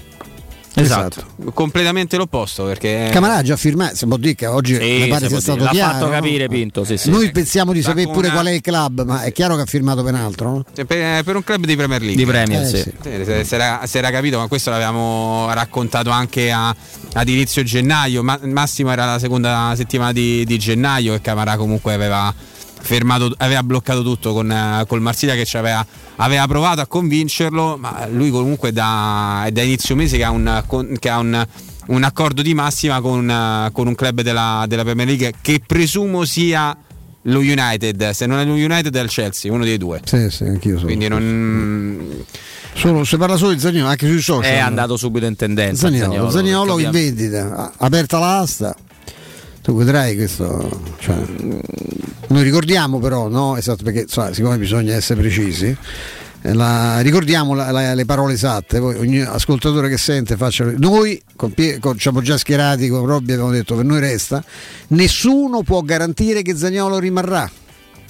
Esatto. 0.74 1.24
Completamente 1.52 2.16
l'opposto 2.16 2.64
perché 2.64 3.08
Camarà 3.12 3.36
ha 3.36 3.42
già 3.42 3.56
firmato, 3.56 3.94
si 3.94 4.06
può 4.06 4.16
dire 4.16 4.34
che 4.34 4.46
oggi 4.46 4.74
Sì, 4.74 4.80
mi 5.02 5.08
pare 5.08 5.24
si 5.26 5.30
sia 5.32 5.40
stato 5.40 5.58
dire. 5.58 5.64
L'ha 5.66 5.70
chiaro. 5.72 5.92
fatto 5.98 6.10
capire 6.10 6.48
Pinto, 6.48 6.84
sì, 6.84 6.96
sì. 6.96 7.10
Noi 7.10 7.30
pensiamo 7.30 7.72
di 7.72 7.82
sapere 7.82 8.06
pure 8.10 8.28
una- 8.28 8.32
qual 8.36 8.46
è 8.46 8.50
il 8.52 8.60
club, 8.62 9.04
ma 9.04 9.22
è 9.22 9.32
chiaro 9.32 9.56
che 9.56 9.62
ha 9.62 9.66
firmato 9.66 10.02
per 10.02 10.14
un 10.14 10.20
altro. 10.20 10.50
no? 10.50 10.64
Cioè, 10.74 10.84
per, 10.86 11.22
per 11.24 11.36
un 11.36 11.44
club 11.44 11.66
di 11.66 11.76
Premier 11.76 12.00
League. 12.00 12.16
Di 12.24 12.30
Premier, 12.30 12.62
Eh, 12.62 12.66
sì. 12.66 12.76
sì. 12.78 12.92
Se, 13.02 13.44
se 13.44 13.54
era, 13.54 13.80
se 13.86 13.98
era 13.98 14.10
capito, 14.10 14.38
ma 14.38 14.46
questo 14.46 14.70
l'avevamo 14.70 15.52
raccontato 15.52 16.10
anche 16.10 16.50
a- 16.50 16.74
ad 17.14 17.28
inizio 17.28 17.62
gennaio. 17.62 18.22
Ma, 18.22 18.38
Massimo 18.44 18.90
era 18.90 19.04
la 19.04 19.18
seconda 19.18 19.74
settimana 19.76 20.12
di, 20.12 20.44
di 20.46 20.58
gennaio 20.58 21.12
e 21.14 21.20
Camarà 21.20 21.56
comunque 21.56 21.92
aveva 21.92 22.34
fermato, 22.82 23.32
aveva 23.38 23.62
bloccato 23.62 24.02
tutto 24.02 24.32
con, 24.32 24.50
eh, 24.50 24.84
col 24.86 25.00
Marsiglia 25.00 25.34
che 25.34 25.44
ci 25.44 25.56
aveva, 25.56 25.84
aveva 26.16 26.46
provato 26.46 26.80
a 26.80 26.86
convincerlo, 26.86 27.76
ma 27.78 28.06
lui 28.10 28.30
comunque 28.30 28.70
è 28.70 28.72
da, 28.72 29.44
è 29.46 29.50
da 29.52 29.62
inizio 29.62 29.94
mese 29.96 30.16
che 30.16 30.24
ha 30.24 30.30
un, 30.30 30.62
che 30.98 31.08
ha 31.08 31.18
un- 31.18 31.46
un 31.84 32.02
accordo 32.04 32.42
di 32.42 32.54
massima 32.54 33.00
con, 33.00 33.28
eh, 33.28 33.70
con 33.72 33.86
un 33.86 33.94
club 33.94 34.20
della, 34.20 34.64
della 34.68 34.82
Premier 34.82 35.06
League 35.06 35.32
che 35.40 35.60
presumo 35.66 36.24
sia 36.24 36.76
lo 37.26 37.38
United, 37.38 38.10
se 38.10 38.26
non 38.26 38.38
è 38.38 38.44
lo 38.44 38.52
United 38.54 38.94
è 38.94 39.00
il 39.00 39.08
Chelsea, 39.08 39.52
uno 39.52 39.64
dei 39.64 39.78
due. 39.78 40.00
Sì, 40.04 40.28
sì, 40.30 40.44
anch'io 40.44 40.74
sono. 40.74 40.86
Quindi 40.86 41.08
non. 41.08 42.24
Solo, 42.74 43.04
si 43.04 43.16
parla 43.16 43.36
solo 43.36 43.52
di 43.52 43.60
Zagnolo, 43.60 43.88
anche 43.88 44.06
sui 44.06 44.20
social. 44.20 44.50
È 44.50 44.58
andato 44.58 44.96
subito 44.96 45.26
in 45.26 45.36
tendenza. 45.36 45.88
Zaniolo, 45.88 46.30
Zaniolo 46.30 46.78
in 46.78 46.90
perché 46.90 46.98
vendita, 47.12 47.72
aperta 47.76 48.18
l'asta. 48.18 48.74
Tu 49.62 49.74
vedrai 49.76 50.16
questo. 50.16 50.80
cioè, 50.98 51.16
noi 52.28 52.42
ricordiamo 52.42 52.98
però, 52.98 53.28
no? 53.28 53.56
Esatto, 53.56 53.84
perché 53.84 54.00
insomma, 54.00 54.32
siccome 54.32 54.58
bisogna 54.58 54.94
essere 54.94 55.20
precisi. 55.20 55.76
eh, 56.44 56.54
la- 56.54 56.98
ricordiamo 57.02 57.54
la- 57.54 57.70
la- 57.70 57.94
le 57.94 58.04
parole 58.04 58.32
esatte, 58.32 58.80
poi 58.80 58.96
ogni 58.96 59.20
ascoltatore 59.20 59.88
che 59.88 59.96
sente 59.96 60.36
faccia. 60.36 60.64
Noi 60.76 61.22
con 61.36 61.54
con- 61.78 61.96
siamo 62.00 62.20
già 62.20 62.36
schierati 62.36 62.88
con 62.88 63.06
Robby, 63.06 63.30
abbiamo 63.34 63.52
detto 63.52 63.76
per 63.76 63.84
noi 63.84 64.00
resta. 64.00 64.42
Nessuno 64.88 65.62
può 65.62 65.82
garantire 65.82 66.42
che 66.42 66.56
Zagnolo 66.56 66.98
rimarrà. 66.98 67.48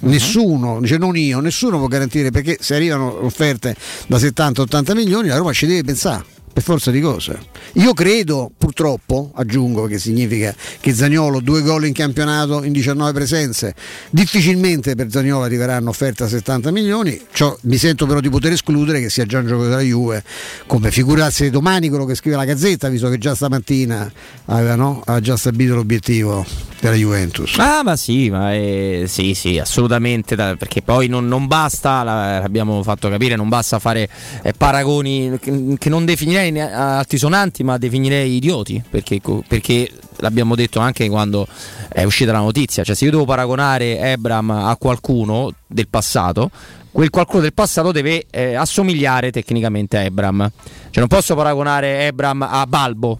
Nessuno, 0.04 0.80
dice 0.80 0.96
non 0.96 1.14
io, 1.16 1.40
nessuno 1.40 1.76
può 1.76 1.86
garantire 1.88 2.30
perché 2.30 2.56
se 2.58 2.74
arrivano 2.74 3.22
offerte 3.24 3.76
da 4.08 4.16
70-80 4.18 4.94
milioni 4.94 5.28
la 5.28 5.36
Roma 5.36 5.52
ci 5.52 5.66
deve 5.66 5.82
pensare 5.84 6.24
per 6.52 6.62
forza 6.62 6.90
di 6.90 7.00
cose. 7.00 7.38
Io 7.74 7.92
credo, 7.94 8.50
purtroppo, 8.56 9.30
aggiungo 9.34 9.86
che 9.86 9.98
significa 9.98 10.54
che 10.80 10.92
Zagnolo 10.92 11.40
due 11.40 11.62
gol 11.62 11.86
in 11.86 11.92
campionato 11.92 12.62
in 12.62 12.72
19 12.72 13.12
presenze, 13.12 13.74
difficilmente 14.10 14.94
per 14.94 15.10
Zagnolo 15.10 15.44
arriveranno 15.44 15.90
offerte 15.90 16.24
a 16.24 16.28
70 16.28 16.70
milioni, 16.70 17.20
Ciò- 17.32 17.56
mi 17.62 17.76
sento 17.76 18.06
però 18.06 18.20
di 18.20 18.28
poter 18.28 18.52
escludere 18.52 19.00
che 19.00 19.08
sia 19.08 19.24
già 19.24 19.38
un 19.38 19.46
gioco 19.46 19.64
della 19.64 19.80
Juve, 19.80 20.22
come 20.66 20.90
figurarsi 20.90 21.50
domani 21.50 21.88
quello 21.88 22.04
che 22.04 22.14
scrive 22.14 22.36
la 22.36 22.44
Gazzetta, 22.44 22.88
visto 22.88 23.08
che 23.08 23.18
già 23.18 23.34
stamattina 23.34 24.10
aveva, 24.46 24.74
no? 24.74 25.02
aveva 25.04 25.20
già 25.20 25.36
stabilito 25.36 25.74
l'obiettivo 25.74 26.71
della 26.82 26.96
Juventus. 26.96 27.56
Ah, 27.58 27.82
ma 27.84 27.94
sì, 27.94 28.28
ma 28.28 28.52
è, 28.52 29.04
sì, 29.06 29.34
sì, 29.34 29.56
assolutamente. 29.58 30.34
da- 30.34 30.56
perché 30.56 30.82
poi 30.82 31.06
non, 31.06 31.28
non 31.28 31.46
basta, 31.46 32.02
la- 32.02 32.40
l'abbiamo 32.40 32.82
fatto 32.82 33.08
capire, 33.08 33.36
non 33.36 33.48
basta 33.48 33.78
fare 33.78 34.08
eh, 34.42 34.52
paragoni 34.52 35.38
che, 35.40 35.76
che 35.78 35.88
non 35.88 36.04
definirei 36.04 36.58
altisonanti, 36.60 37.62
ma 37.62 37.78
definirei 37.78 38.34
idioti. 38.34 38.82
Perché, 38.90 39.20
perché 39.46 39.88
l'abbiamo 40.16 40.56
detto 40.56 40.80
anche 40.80 41.08
quando 41.08 41.46
è 41.88 42.02
uscita 42.02 42.32
la 42.32 42.38
notizia. 42.38 42.82
Cioè, 42.82 42.96
se 42.96 43.04
io 43.04 43.12
devo 43.12 43.24
paragonare 43.24 43.98
Ebram 44.00 44.50
a 44.50 44.76
qualcuno 44.76 45.52
del 45.66 45.86
passato. 45.88 46.50
Quel 46.90 47.08
qualcuno 47.10 47.42
del 47.42 47.54
passato 47.54 47.90
deve 47.92 48.26
eh, 48.28 48.54
assomigliare 48.54 49.30
tecnicamente 49.30 49.96
a 49.96 50.00
Ebram. 50.02 50.50
Cioè, 50.90 50.98
non 50.98 51.06
posso 51.06 51.34
paragonare 51.34 52.06
Ebram 52.06 52.42
a 52.42 52.66
Balbo, 52.66 53.18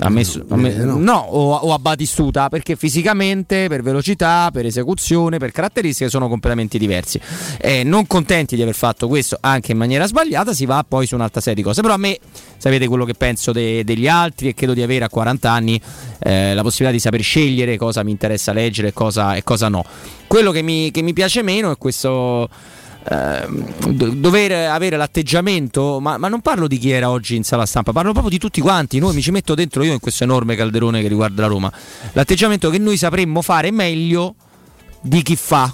ha 0.00 0.08
messo- 0.08 0.44
ha 0.48 0.56
me- 0.56 0.74
no, 0.74 1.16
o, 1.16 1.54
o 1.54 1.72
a 1.74 1.78
Batistuta 1.78 2.48
perché 2.48 2.76
fisicamente, 2.76 3.66
per 3.68 3.82
velocità, 3.82 4.50
per 4.52 4.66
esecuzione, 4.66 5.38
per 5.38 5.50
caratteristiche 5.50 6.08
sono 6.08 6.28
completamente 6.28 6.78
diversi. 6.78 7.20
Eh, 7.58 7.82
non 7.82 8.06
contenti 8.06 8.54
di 8.56 8.62
aver 8.62 8.74
fatto 8.74 9.08
questo 9.08 9.36
anche 9.40 9.72
in 9.72 9.78
maniera 9.78 10.06
sbagliata, 10.06 10.52
si 10.52 10.66
va 10.66 10.84
poi 10.86 11.06
su 11.06 11.14
un'altra 11.14 11.40
serie 11.40 11.56
di 11.56 11.62
cose. 11.62 11.82
Però 11.82 11.94
a 11.94 11.98
me, 11.98 12.18
sapete 12.56 12.86
quello 12.86 13.04
che 13.04 13.14
penso 13.14 13.52
de- 13.52 13.82
degli 13.84 14.06
altri 14.06 14.48
e 14.48 14.54
credo 14.54 14.74
di 14.74 14.82
avere 14.82 15.04
a 15.04 15.08
40 15.08 15.50
anni 15.50 15.80
eh, 16.20 16.54
la 16.54 16.62
possibilità 16.62 16.92
di 16.92 17.00
saper 17.00 17.22
scegliere 17.22 17.76
cosa 17.76 18.02
mi 18.02 18.10
interessa 18.10 18.52
leggere 18.52 18.88
e 18.88 18.92
cosa, 18.92 19.34
e 19.34 19.42
cosa 19.42 19.68
no. 19.68 19.84
Quello 20.26 20.50
che 20.52 20.62
mi, 20.62 20.90
che 20.90 21.02
mi 21.02 21.12
piace 21.12 21.42
meno 21.42 21.70
è 21.70 21.76
questo 21.78 22.48
do- 23.08 24.10
dover 24.10 24.68
avere 24.70 24.96
l'atteggiamento, 24.96 26.00
ma, 26.00 26.18
ma 26.18 26.28
non 26.28 26.40
parlo 26.40 26.66
di 26.66 26.78
chi 26.78 26.90
era 26.90 27.10
oggi 27.10 27.36
in 27.36 27.44
sala 27.44 27.66
stampa, 27.66 27.92
parlo 27.92 28.12
proprio 28.12 28.30
di 28.30 28.38
tutti 28.38 28.60
quanti. 28.60 28.98
Noi 28.98 29.14
mi 29.14 29.22
ci 29.22 29.30
metto 29.30 29.54
dentro 29.54 29.82
io 29.82 29.92
in 29.92 30.00
questo 30.00 30.24
enorme 30.24 30.56
calderone 30.56 31.00
che 31.00 31.08
riguarda 31.08 31.42
la 31.42 31.48
Roma. 31.48 31.72
L'atteggiamento 32.12 32.70
che 32.70 32.78
noi 32.78 32.96
sapremmo 32.96 33.42
fare 33.42 33.70
meglio 33.70 34.34
di 35.00 35.22
chi 35.22 35.36
fa, 35.36 35.72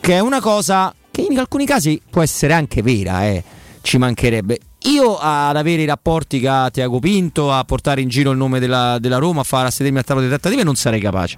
che 0.00 0.14
è 0.14 0.20
una 0.20 0.40
cosa 0.40 0.94
che 1.10 1.26
in 1.28 1.38
alcuni 1.38 1.66
casi 1.66 2.00
può 2.08 2.22
essere 2.22 2.54
anche 2.54 2.82
vera, 2.82 3.24
eh, 3.26 3.42
ci 3.82 3.98
mancherebbe. 3.98 4.58
Io 4.84 5.16
ad 5.18 5.56
avere 5.56 5.82
i 5.82 5.86
rapporti 5.86 6.44
ha 6.46 6.68
Tiago 6.70 6.98
Pinto, 6.98 7.52
a 7.52 7.62
portare 7.64 8.00
in 8.00 8.08
giro 8.08 8.32
il 8.32 8.36
nome 8.36 8.58
della, 8.58 8.98
della 8.98 9.18
Roma, 9.18 9.42
a 9.42 9.44
far 9.44 9.70
sedermi 9.70 9.98
al 9.98 10.04
tavolo 10.04 10.24
di 10.24 10.32
trattative, 10.32 10.64
non 10.64 10.74
sarei 10.74 11.00
capace. 11.00 11.36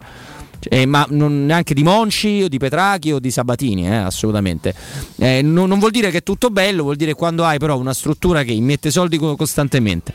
Eh, 0.69 0.87
ma 0.87 1.07
non 1.11 1.47
neanche 1.47 1.75
di 1.75 1.83
Monci 1.83 2.43
o 2.43 2.49
di 2.49 2.59
Petrachi 2.59 3.13
o 3.13 3.19
di 3.19 3.31
Sabatini, 3.31 3.87
eh, 3.87 3.95
assolutamente. 3.95 4.75
Eh, 5.17 5.43
non, 5.43 5.69
non 5.69 5.79
vuol 5.79 5.91
dire 5.91 6.11
che 6.11 6.19
è 6.19 6.23
tutto 6.23 6.51
bello, 6.51 6.83
vuol 6.83 6.97
dire 6.97 7.15
quando 7.15 7.45
hai 7.45 7.59
però 7.59 7.79
una 7.79 7.95
struttura 7.95 8.43
che 8.43 8.53
immette 8.53 8.91
soldi 8.91 9.19
co- 9.19 9.37
costantemente. 9.37 10.13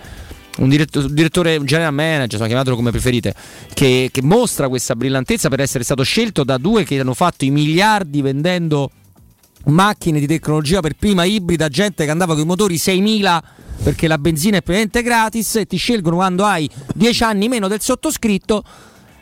Un, 0.57 0.67
diretto- 0.67 0.99
un 0.99 1.13
direttore, 1.13 1.55
un 1.55 1.65
general 1.65 1.93
manager, 1.93 2.23
insomma, 2.23 2.47
chiamatelo 2.47 2.75
come 2.75 2.91
preferite, 2.91 3.33
che, 3.73 4.09
che 4.11 4.21
mostra 4.21 4.67
questa 4.67 4.95
brillantezza 4.95 5.47
per 5.49 5.61
essere 5.61 5.83
stato 5.83 6.03
scelto 6.03 6.43
da 6.43 6.57
due 6.57 6.83
che 6.83 6.99
hanno 6.99 7.13
fatto 7.13 7.45
i 7.45 7.49
miliardi 7.49 8.21
vendendo 8.21 8.91
macchine 9.65 10.19
di 10.19 10.27
tecnologia 10.27 10.79
per 10.79 10.95
prima 10.95 11.23
ibrida, 11.23 11.67
gente 11.69 12.05
che 12.05 12.11
andava 12.11 12.33
con 12.33 12.43
i 12.43 12.45
motori 12.45 12.77
6000 12.77 13.43
perché 13.83 14.07
la 14.07 14.17
benzina 14.17 14.57
è 14.57 14.61
praticamente 14.61 15.01
gratis 15.01 15.55
e 15.55 15.65
ti 15.65 15.77
scelgono 15.77 16.17
quando 16.17 16.45
hai 16.45 16.69
10 16.93 17.23
anni 17.23 17.47
meno 17.47 17.67
del 17.67 17.81
sottoscritto. 17.81 18.63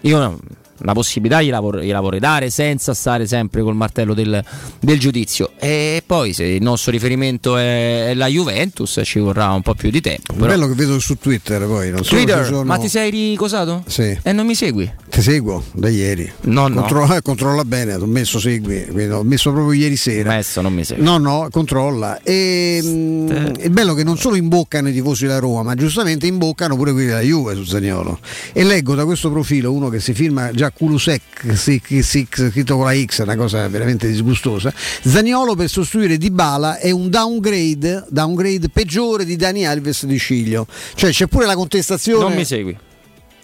Io 0.02 0.20
no, 0.20 0.40
la 0.80 0.94
possibilità 0.94 1.42
gliela, 1.42 1.60
vor- 1.60 1.80
gliela 1.80 2.00
vorrei 2.00 2.20
dare 2.20 2.50
senza 2.50 2.94
stare 2.94 3.26
sempre 3.28 3.62
col 3.62 3.76
martello 3.76 4.14
del, 4.14 4.44
del 4.80 5.00
giudizio. 5.00 5.52
E 5.60 6.04
poi 6.06 6.34
se 6.34 6.44
il 6.44 6.62
nostro 6.62 6.92
riferimento 6.92 7.58
è, 7.58 8.14
la 8.16 8.28
Juventus 8.28 9.00
ci 9.04 9.20
vorrà 9.20 9.52
un 9.52 9.62
po' 9.62 9.74
più 9.76 9.90
di 9.90 10.02
tempo. 10.02 10.34
Però- 10.34 10.48
bello 10.48 10.68
che 10.68 10.74
vedo 10.74 11.00
su 11.00 11.18
Twitter 11.18 11.66
poi. 11.66 11.90
Non 11.92 12.02
Twitter, 12.02 12.46
sono- 12.46 12.64
ma 12.64 12.78
ti 12.78 12.90
sei 12.90 13.10
ricosato? 13.12 13.84
Sì. 13.88 14.18
E 14.22 14.32
non 14.32 14.46
mi 14.46 14.56
segui? 14.56 14.92
Ti 15.10 15.22
seguo 15.22 15.64
da 15.72 15.90
ieri. 15.90 16.32
No, 16.42 16.68
no. 16.68 16.82
Controlla, 16.82 17.22
controlla 17.22 17.66
bene, 17.66 17.96
ho 17.96 18.06
messo 18.06 18.40
segui, 18.40 18.86
ho 19.10 19.24
messo 19.24 19.52
proprio 19.52 19.74
ieri 19.80 19.96
sera. 19.96 20.34
Adesso 20.34 20.62
non 20.62 20.74
mi 20.74 20.84
segui. 20.84 21.04
No, 21.04 21.18
no, 21.18 21.48
controlla. 21.52 22.22
E, 22.22 22.80
mm, 22.84 23.28
è 23.58 23.70
bello 23.70 23.94
che 23.94 24.04
non 24.04 24.18
solo 24.18 24.36
imboccano 24.36 24.90
i 24.90 24.94
tifosi 24.94 25.26
della 25.26 25.40
Roma, 25.40 25.64
ma 25.64 25.76
giustamente 25.76 26.28
imboccano 26.28 26.76
pure 26.76 26.92
quelli 26.92 27.08
della 27.08 27.22
Juve 27.22 27.56
su 27.56 27.64
Zagnolo. 27.64 28.20
E 28.54 28.64
leggo 28.64 28.96
da 28.96 29.06
questo 29.06 29.32
profilo 29.32 29.72
uno 29.72 29.90
che 29.90 30.00
si 30.00 30.14
firma 30.14 30.52
già 30.52 30.67
Kulusek, 30.72 31.54
sic- 31.56 32.02
sic- 32.04 32.50
scritto 32.50 32.76
con 32.78 32.86
la 32.86 32.96
X, 32.96 33.20
una 33.24 33.36
cosa 33.36 33.68
veramente 33.68 34.08
disgustosa. 34.08 34.74
Zagnolo 35.04 35.56
per 35.56 35.70
sostituire 35.70 36.18
Dybala 36.18 36.78
è 36.78 36.92
un 36.92 37.10
downgrade, 37.10 38.06
downgrade 38.10 38.70
peggiore 38.70 39.26
di 39.26 39.36
Dani 39.36 39.66
Alves 39.66 40.06
di 40.06 40.18
Sciglio. 40.18 40.68
Cioè 40.96 41.12
c'è 41.12 41.28
pure 41.28 41.46
la 41.46 41.56
contestazione. 41.56 42.24
Non 42.24 42.34
mi 42.34 42.46
segui. 42.46 42.78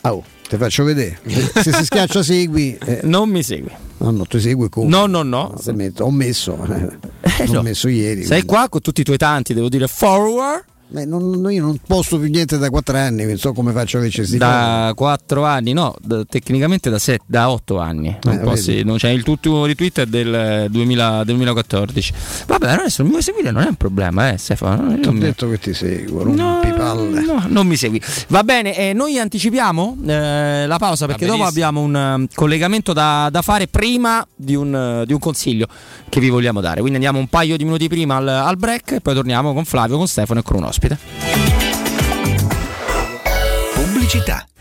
Oh, 0.01 0.23
ti 0.49 0.57
faccio 0.57 0.83
vedere. 0.83 1.19
Se 1.55 1.71
si 1.71 1.85
schiaccia 1.85 2.21
segui. 2.23 2.77
eh. 2.85 2.99
Non 3.03 3.29
mi 3.29 3.41
segui. 3.41 3.71
No, 3.99 4.11
no, 4.11 4.25
ti 4.25 4.39
segui 4.41 4.67
come? 4.69 4.89
No, 4.89 5.05
no, 5.05 5.21
no. 5.23 5.55
Metto- 5.73 6.03
ho 6.03 6.11
messo, 6.11 6.61
eh, 6.65 7.45
l'ho 7.45 7.53
no. 7.53 7.61
messo 7.61 7.87
ieri. 7.87 8.21
Sei 8.21 8.27
quindi. 8.27 8.45
qua 8.47 8.67
con 8.69 8.81
tutti 8.81 8.99
i 9.01 9.03
tuoi 9.05 9.17
tanti, 9.17 9.53
devo 9.53 9.69
dire 9.69 9.87
forward. 9.87 10.65
Beh, 10.93 11.05
non- 11.05 11.27
non- 11.39 11.51
io 11.51 11.63
non 11.63 11.79
posto 11.87 12.19
più 12.19 12.29
niente 12.29 12.59
da 12.59 12.69
4 12.69 12.95
anni, 12.95 13.23
quindi 13.23 13.37
so 13.39 13.51
come 13.51 13.71
faccio 13.71 13.97
a 13.97 14.01
averci 14.01 14.37
Da 14.37 14.91
4 14.95 15.43
anni, 15.43 15.73
no, 15.73 15.95
da- 15.99 16.23
tecnicamente 16.23 16.91
da, 16.91 16.99
7, 16.99 17.23
da 17.25 17.49
8 17.49 17.79
anni. 17.79 18.15
Non 18.21 18.35
Eh, 18.35 18.37
posso- 18.39 18.71
non 18.83 18.97
c'è 18.97 19.09
il 19.09 19.23
tuo 19.23 19.33
ultimo 19.33 19.65
retweet 19.65 20.01
è 20.01 20.05
del 20.05 20.67
2000 20.69 21.23
del 21.23 21.33
2014. 21.37 22.13
Vabbè, 22.45 22.69
adesso 22.73 22.97
non 23.01 23.05
mi 23.07 23.11
vuoi 23.13 23.23
seguire, 23.23 23.49
non 23.49 23.63
è 23.63 23.67
un 23.69 23.73
problema, 23.75 24.31
eh, 24.31 24.37
Stefano. 24.37 24.93
Ti 24.93 24.99
ho 24.99 25.05
Non 25.05 25.13
mi- 25.15 25.19
detto 25.21 25.49
che 25.49 25.57
ti 25.57 25.73
seguo, 25.73 26.21
rompi 26.21 26.69
palle. 26.73 27.21
No, 27.21 27.43
non 27.47 27.65
mi 27.65 27.75
segui. 27.75 27.99
Va 28.27 28.43
bene, 28.43 28.77
eh, 28.77 28.93
noi 28.93 29.17
anticipiamo 29.17 29.97
eh, 30.05 30.67
la 30.67 30.77
pausa 30.77 31.07
perché 31.07 31.25
dopo 31.25 31.43
abbiamo 31.43 31.81
un 31.81 31.95
eh, 31.95 32.27
collegamento 32.35 32.93
da, 32.93 33.29
da 33.31 33.41
fare 33.41 33.65
prima 33.67 34.23
di 34.35 34.53
un, 34.53 34.75
eh, 35.01 35.05
di 35.07 35.13
un 35.13 35.19
consiglio 35.19 35.65
che 36.07 36.19
vi 36.19 36.29
vogliamo 36.29 36.61
dare. 36.61 36.75
Quindi 36.81 36.97
andiamo 36.97 37.17
un 37.17 37.27
paio 37.29 37.57
di 37.57 37.63
minuti 37.63 37.87
prima 37.87 38.17
al, 38.17 38.27
al 38.27 38.57
break 38.57 38.91
e 38.91 39.01
poi 39.01 39.15
torniamo 39.15 39.53
con 39.55 39.65
Flavio, 39.65 39.97
con 39.97 40.07
Stefano 40.07 40.41
e 40.41 40.43
con 40.43 40.57
un 40.57 40.65
ospite. 40.65 40.81
Pubblicità. 43.73 44.45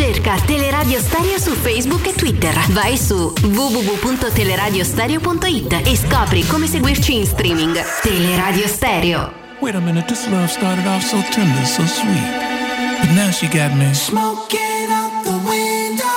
Cerca 0.00 0.40
Teleradio 0.46 0.98
Stereo 0.98 1.38
su 1.38 1.50
Facebook 1.50 2.06
e 2.06 2.14
Twitter. 2.14 2.54
Vai 2.70 2.96
su 2.96 3.34
www.teleradiostereo.it 3.42 5.82
e 5.84 5.94
scopri 5.94 6.46
come 6.46 6.66
seguirci 6.66 7.16
in 7.16 7.26
streaming. 7.26 7.78
Teleradio 8.00 8.66
Stereo. 8.66 9.30
Wait 9.60 9.74
a 9.74 9.78
minute, 9.78 10.06
this 10.06 10.26
love 10.28 10.48
started 10.48 10.86
off 10.86 11.04
so 11.04 11.22
tender, 11.30 11.66
so 11.66 11.84
sweet. 11.84 12.32
But 12.98 13.10
now 13.10 13.30
she 13.30 13.46
got 13.48 13.74
me 13.74 13.92
smoking 13.92 14.90
out 14.90 15.22
the 15.22 15.38
window. 15.46 16.08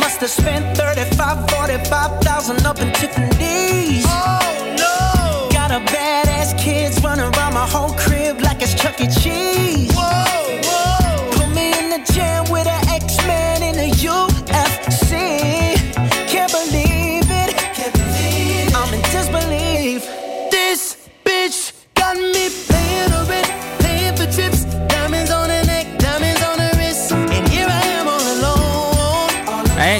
Must 0.00 0.22
have 0.22 0.30
spent 0.30 0.74
35, 0.74 1.50
45,000 1.50 2.57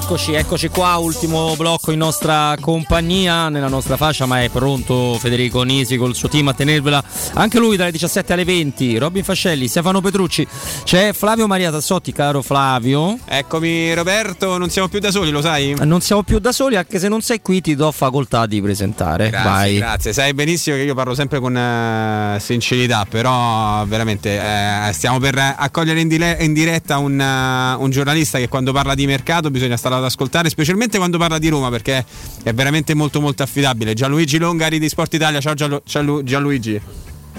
Eccoci, 0.08 0.32
eccoci 0.32 0.68
qua, 0.68 0.96
ultimo 0.96 1.54
blocco 1.54 1.92
in 1.92 1.98
nostra 1.98 2.56
compagnia, 2.58 3.50
nella 3.50 3.68
nostra 3.68 3.98
fascia, 3.98 4.24
ma 4.24 4.42
è 4.42 4.48
pronto 4.48 5.18
Federico 5.18 5.64
Nisi 5.64 5.98
col 5.98 6.14
suo 6.14 6.30
team 6.30 6.48
a 6.48 6.54
tenervela 6.54 7.04
anche 7.34 7.58
lui 7.58 7.76
dalle 7.76 7.90
17 7.90 8.32
alle 8.32 8.46
20. 8.46 8.96
Robin 8.96 9.22
Fascelli, 9.22 9.68
Stefano 9.68 10.00
Petrucci, 10.00 10.48
c'è 10.82 11.12
Flavio 11.12 11.46
Maria 11.46 11.70
Tassotti, 11.70 12.12
caro 12.12 12.40
Flavio. 12.40 13.18
Eccomi 13.26 13.92
Roberto, 13.92 14.56
non 14.56 14.70
siamo 14.70 14.88
più 14.88 14.98
da 14.98 15.10
soli, 15.10 15.30
lo 15.30 15.42
sai? 15.42 15.76
Non 15.82 16.00
siamo 16.00 16.22
più 16.22 16.38
da 16.38 16.52
soli, 16.52 16.76
anche 16.76 16.98
se 16.98 17.08
non 17.08 17.20
sei 17.20 17.42
qui 17.42 17.60
ti 17.60 17.74
do 17.74 17.92
facoltà 17.92 18.46
di 18.46 18.62
presentare. 18.62 19.28
Grazie, 19.28 19.50
Vai. 19.50 19.76
grazie. 19.76 20.14
Sai 20.14 20.32
benissimo 20.32 20.76
che 20.76 20.84
io 20.84 20.94
parlo 20.94 21.14
sempre 21.14 21.38
con 21.38 21.54
eh, 21.54 22.38
sincerità, 22.40 23.06
però 23.06 23.84
veramente 23.84 24.40
eh, 24.40 24.90
stiamo 24.94 25.18
per 25.18 25.36
accogliere 25.36 26.00
in, 26.00 26.08
dile- 26.08 26.38
in 26.40 26.54
diretta 26.54 26.96
un, 26.96 27.20
eh, 27.20 27.74
un 27.74 27.90
giornalista 27.90 28.38
che 28.38 28.48
quando 28.48 28.72
parla 28.72 28.94
di 28.94 29.04
mercato 29.04 29.50
bisogna 29.50 29.76
stare 29.76 29.96
ad 29.98 30.04
ascoltare, 30.04 30.48
specialmente 30.48 30.98
quando 30.98 31.18
parla 31.18 31.38
di 31.38 31.48
Roma, 31.48 31.68
perché 31.70 32.04
è 32.42 32.52
veramente 32.52 32.94
molto 32.94 33.20
molto 33.20 33.42
affidabile. 33.42 33.94
Gianluigi 33.94 34.38
Longari 34.38 34.78
di 34.78 34.88
Sport 34.88 35.14
Italia, 35.14 35.40
ciao 35.40 35.54
Gianlu- 35.54 35.82
Gianlu- 35.84 36.22
Gianluigi. 36.22 36.80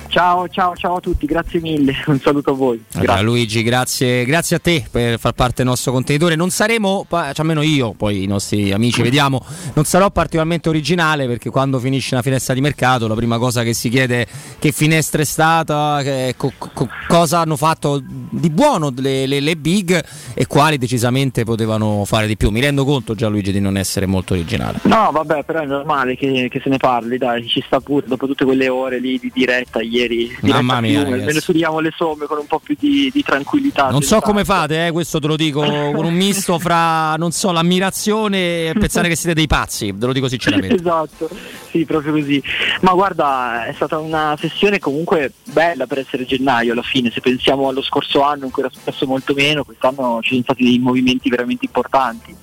Ciao, 0.09 0.47
ciao, 0.47 0.75
ciao 0.75 0.95
a 0.95 0.99
tutti, 0.99 1.27
grazie 1.27 1.59
mille, 1.61 1.93
un 2.07 2.19
saluto 2.19 2.49
a 2.49 2.53
voi. 2.53 2.83
Allora, 2.95 3.21
Luigi, 3.21 3.61
grazie, 3.61 4.25
grazie 4.25 4.55
a 4.55 4.59
te 4.59 4.83
per 4.89 5.19
far 5.19 5.33
parte 5.33 5.57
del 5.57 5.67
nostro 5.67 5.91
contenitore. 5.91 6.35
Non 6.35 6.49
saremo, 6.49 7.05
cioè 7.07 7.31
almeno 7.35 7.61
io, 7.61 7.93
poi 7.93 8.23
i 8.23 8.25
nostri 8.25 8.71
amici 8.71 9.03
vediamo, 9.03 9.45
non 9.75 9.85
sarò 9.85 10.09
particolarmente 10.09 10.67
originale 10.67 11.27
perché 11.27 11.51
quando 11.51 11.77
finisce 11.77 12.15
una 12.15 12.23
finestra 12.23 12.55
di 12.55 12.61
mercato 12.61 13.07
la 13.07 13.13
prima 13.13 13.37
cosa 13.37 13.61
che 13.61 13.73
si 13.75 13.87
chiede 13.89 14.21
è 14.23 14.27
che 14.57 14.71
finestra 14.71 15.21
è 15.21 15.25
stata, 15.25 15.99
che- 16.01 16.33
co- 16.35 16.53
co- 16.57 16.89
cosa 17.07 17.41
hanno 17.41 17.55
fatto 17.55 18.01
di 18.03 18.49
buono 18.49 18.91
le, 18.97 19.27
le- 19.27 19.39
le 19.39 19.55
big 19.57 20.03
e 20.33 20.47
quali 20.47 20.79
decisamente 20.79 21.43
potevano 21.43 22.03
fare 22.05 22.25
di 22.25 22.35
più. 22.35 22.49
Mi 22.49 22.61
rendo 22.61 22.83
conto 22.83 23.13
Gianluigi 23.13 23.51
di 23.51 23.59
non 23.59 23.77
essere 23.77 24.07
molto 24.07 24.33
originale. 24.33 24.79
No, 24.83 25.11
vabbè, 25.11 25.43
però 25.43 25.59
è 25.61 25.65
normale 25.67 26.15
che, 26.15 26.47
che 26.49 26.59
se 26.63 26.69
ne 26.69 26.77
parli, 26.77 27.19
dai, 27.19 27.47
ci 27.47 27.61
sta 27.63 27.79
pure, 27.79 28.07
dopo 28.07 28.25
tutte 28.25 28.43
quelle 28.43 28.69
ore 28.69 28.99
lì 28.99 29.19
di 29.19 29.31
diretta 29.31 29.81
ieri 29.81 29.97
ieri. 29.99 30.37
Mamma 30.41 30.81
mia, 30.81 31.03
ne 31.03 31.39
studiamo 31.39 31.79
le 31.79 31.91
somme 31.95 32.25
con 32.25 32.37
un 32.37 32.47
po' 32.47 32.59
più 32.59 32.75
di, 32.79 33.09
di 33.13 33.23
tranquillità. 33.23 33.89
Non 33.89 34.01
so 34.01 34.19
come 34.19 34.45
fate, 34.45 34.87
eh, 34.87 34.91
questo 34.91 35.19
te 35.19 35.27
lo 35.27 35.35
dico 35.35 35.61
con 35.61 36.05
un 36.05 36.13
misto 36.13 36.59
fra, 36.59 37.15
non 37.15 37.31
so, 37.31 37.51
l'ammirazione 37.51 38.69
e 38.69 38.73
pensare 38.77 39.07
che 39.07 39.15
siete 39.15 39.35
dei 39.35 39.47
pazzi, 39.47 39.93
te 39.97 40.05
lo 40.05 40.13
dico 40.13 40.27
sinceramente. 40.27 40.75
esatto, 40.79 41.29
sì, 41.69 41.85
proprio 41.85 42.13
così. 42.13 42.41
Ma 42.81 42.93
guarda, 42.93 43.65
è 43.65 43.73
stata 43.73 43.97
una 43.97 44.35
sessione 44.39 44.79
comunque 44.79 45.33
bella 45.43 45.85
per 45.87 45.99
essere 45.99 46.25
gennaio 46.25 46.73
alla 46.73 46.81
fine. 46.81 47.11
Se 47.11 47.21
pensiamo 47.21 47.67
allo 47.67 47.81
scorso 47.81 48.21
anno 48.21 48.45
in 48.45 48.51
cui 48.51 48.63
era 48.63 48.71
successo 48.71 49.05
molto 49.05 49.33
meno, 49.33 49.63
quest'anno 49.63 50.19
ci 50.21 50.29
sono 50.31 50.41
stati 50.43 50.63
dei 50.63 50.79
movimenti 50.79 51.29
veramente 51.29 51.65
importanti. 51.65 52.35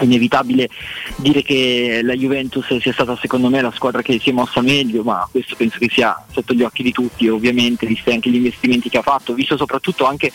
Inevitabile 0.00 0.68
dire 1.16 1.42
che 1.42 2.00
la 2.02 2.14
Juventus 2.14 2.76
sia 2.78 2.92
stata 2.92 3.16
secondo 3.16 3.48
me 3.48 3.60
la 3.60 3.72
squadra 3.72 4.02
che 4.02 4.18
si 4.20 4.30
è 4.30 4.32
mossa 4.32 4.60
meglio, 4.60 5.02
ma 5.02 5.26
questo 5.30 5.56
penso 5.56 5.78
che 5.78 5.88
sia 5.90 6.22
sotto 6.30 6.52
gli 6.52 6.62
occhi 6.62 6.82
di 6.82 6.92
tutti, 6.92 7.28
ovviamente, 7.28 7.86
visti 7.86 8.10
anche 8.10 8.30
gli 8.30 8.36
investimenti 8.36 8.88
che 8.88 8.98
ha 8.98 9.02
fatto, 9.02 9.34
visto 9.34 9.56
soprattutto 9.56 10.04
anche 10.04 10.30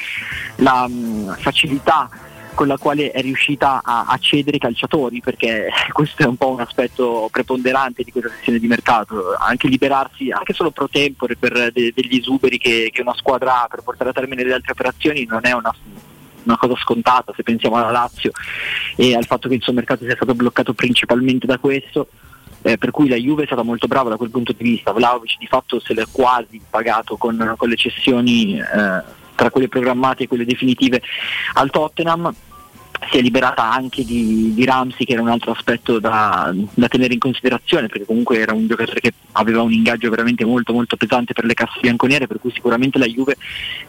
la 0.58 0.88
mh, 0.88 1.38
facilità 1.40 2.10
con 2.54 2.68
la 2.68 2.78
quale 2.78 3.12
è 3.12 3.22
riuscita 3.22 3.82
a, 3.84 4.06
a 4.08 4.18
cedere 4.18 4.58
i 4.58 4.60
calciatori, 4.60 5.22
perché 5.22 5.70
questo 5.92 6.24
è 6.24 6.26
un 6.26 6.36
po' 6.36 6.50
un 6.50 6.60
aspetto 6.60 7.30
preponderante 7.32 8.04
di 8.04 8.12
questa 8.12 8.30
sessione 8.30 8.60
di 8.60 8.68
mercato, 8.68 9.36
anche 9.38 9.68
liberarsi 9.68 10.32
anche 10.32 10.54
solo 10.54 10.72
pro 10.72 10.90
tempore 10.90 11.36
per 11.36 11.72
de- 11.72 11.94
degli 11.96 12.18
esuberi 12.18 12.58
che, 12.58 12.90
che 12.92 13.02
una 13.02 13.16
squadra 13.16 13.64
ha 13.64 13.68
per 13.68 13.82
portare 13.82 14.10
a 14.10 14.14
termine 14.14 14.44
le 14.44 14.54
altre 14.54 14.72
operazioni 14.72 15.26
non 15.26 15.42
è 15.44 15.52
una, 15.54 15.74
una 16.44 16.58
cosa 16.58 16.76
scontata 16.78 17.34
se 17.36 17.44
pensiamo 17.44 17.76
alla 17.76 17.92
Lazio 17.92 18.32
e 18.96 19.16
al 19.16 19.26
fatto 19.26 19.48
che 19.48 19.56
il 19.56 19.62
suo 19.62 19.74
mercato 19.74 20.04
sia 20.04 20.16
stato 20.16 20.36
bloccato 20.36 20.74
principalmente 20.74 21.46
da 21.48 21.58
questo. 21.58 22.08
eh, 22.64 22.78
per 22.78 22.92
cui 22.92 23.10
la 23.10 23.16
Juve 23.16 23.44
è 23.44 23.46
stata 23.46 23.64
molto 23.64 23.88
brava 23.88 24.10
da 24.10 24.18
quel 24.18 24.30
punto 24.30 24.54
di 24.54 24.64
vista, 24.64 24.92
Vlaovic 24.92 25.38
di 25.40 25.48
fatto 25.48 25.80
se 25.80 25.94
l'è 25.94 26.06
quasi 26.12 26.62
pagato 26.70 27.18
con, 27.18 27.56
con 27.58 27.70
le 27.70 27.76
cessioni 27.76 28.60
eh, 28.60 29.04
tra 29.36 29.50
quelle 29.50 29.68
programmate 29.68 30.24
e 30.24 30.28
quelle 30.28 30.46
definitive 30.46 31.02
al 31.54 31.72
Tottenham 31.72 32.32
si 33.10 33.18
è 33.18 33.22
liberata 33.22 33.72
anche 33.72 34.06
di, 34.06 34.54
di 34.54 34.64
Ramsey 34.64 35.06
che 35.06 35.14
era 35.14 35.22
un 35.22 35.30
altro 35.30 35.52
aspetto 35.52 36.00
da, 36.00 36.54
da 36.74 36.88
tenere 36.88 37.14
in 37.14 37.20
considerazione 37.20 37.88
perché 37.88 38.06
comunque 38.06 38.40
era 38.40 38.54
un 38.54 38.68
giocatore 38.68 39.00
che 39.00 39.14
aveva 39.34 39.62
un 39.62 39.72
ingaggio 39.72 40.10
veramente 40.10 40.46
molto 40.46 40.72
molto 40.72 40.98
pesante 40.98 41.34
per 41.34 41.46
le 41.46 41.54
casse 41.54 41.80
bianconere 41.82 42.28
per 42.28 42.40
cui 42.40 42.52
sicuramente 42.52 43.00
la 43.00 43.08
Juve 43.08 43.38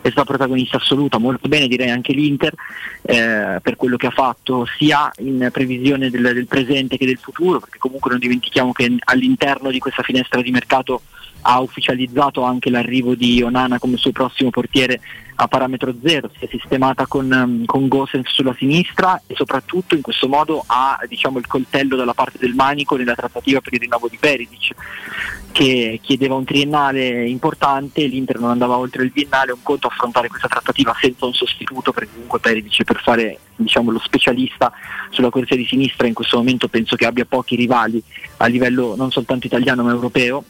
è 0.00 0.08
stata 0.08 0.24
protagonista 0.24 0.78
assoluta 0.78 1.18
molto 1.18 1.49
bene 1.49 1.68
direi 1.68 1.91
anche 1.91 2.12
l'Inter 2.12 2.55
eh, 3.02 3.58
per 3.60 3.76
quello 3.76 3.97
che 3.97 4.07
ha 4.07 4.12
fatto 4.12 4.66
sia 4.78 5.10
in 5.18 5.49
previsione 5.52 6.08
del, 6.08 6.23
del 6.23 6.47
presente 6.47 6.97
che 6.97 7.07
del 7.07 7.18
futuro 7.18 7.60
perché 7.60 7.78
comunque 7.78 8.10
non 8.10 8.18
dimentichiamo 8.18 8.73
che 8.73 8.97
all'interno 9.05 9.70
di 9.70 9.78
questa 9.78 10.02
finestra 10.02 10.41
di 10.41 10.50
mercato 10.50 11.02
ha 11.42 11.60
ufficializzato 11.60 12.42
anche 12.42 12.70
l'arrivo 12.70 13.15
di 13.15 13.42
Onana 13.42 13.78
come 13.78 13.97
suo 13.97 14.12
prossimo 14.12 14.50
portiere 14.50 15.00
a 15.36 15.49
parametro 15.49 15.94
zero, 16.02 16.31
si 16.39 16.44
è 16.44 16.49
sistemata 16.51 17.07
con, 17.07 17.31
um, 17.31 17.65
con 17.65 17.89
Gosens 17.89 18.31
sulla 18.31 18.55
sinistra 18.57 19.20
e 19.27 19.35
soprattutto 19.35 19.94
in 19.94 20.02
questo 20.02 20.28
modo 20.28 20.62
ha 20.67 20.99
diciamo, 21.09 21.39
il 21.39 21.47
coltello 21.47 21.97
dalla 21.97 22.15
parte 22.15 22.39
del 22.39 22.55
manico 22.55 22.97
nella 22.97 23.15
trattativa 23.15 23.61
per 23.61 23.73
il 23.75 23.81
rinnovo 23.81 24.09
di 24.09 24.19
Perisic 24.19 24.75
che 25.52 26.01
chiedeva 26.02 26.35
un 26.35 26.44
triennale 26.44 27.28
importante, 27.28 28.07
l'Inter 28.07 28.39
non 28.39 28.51
andava 28.51 28.78
oltre 28.78 29.05
il 29.05 29.11
biennale, 29.11 29.52
un 29.52 29.62
conto 29.62 29.86
affrontare 29.86 30.28
questa 30.28 30.49
trattativa 30.49 30.97
senza 30.99 31.27
un 31.27 31.35
sostituto 31.35 31.93
perché 31.93 32.12
comunque 32.12 32.41
Perisic 32.41 32.85
per 32.85 33.01
fare 33.02 33.39
diciamo, 33.57 33.91
lo 33.91 34.01
specialista 34.01 34.73
sulla 35.11 35.31
corsia 35.31 35.57
di 35.57 35.67
sinistra 35.67 36.07
in 36.07 36.15
questo 36.15 36.39
momento 36.39 36.69
penso 36.69 36.97
che 36.97 37.07
abbia 37.07 37.27
pochi 37.27 37.55
rivali 37.55 38.02
a 38.39 38.47
livello 38.47 38.97
non 38.97 39.11
soltanto 39.11 39.47
italiano 39.47 39.83
ma 39.83 39.91
europeo 39.91 40.43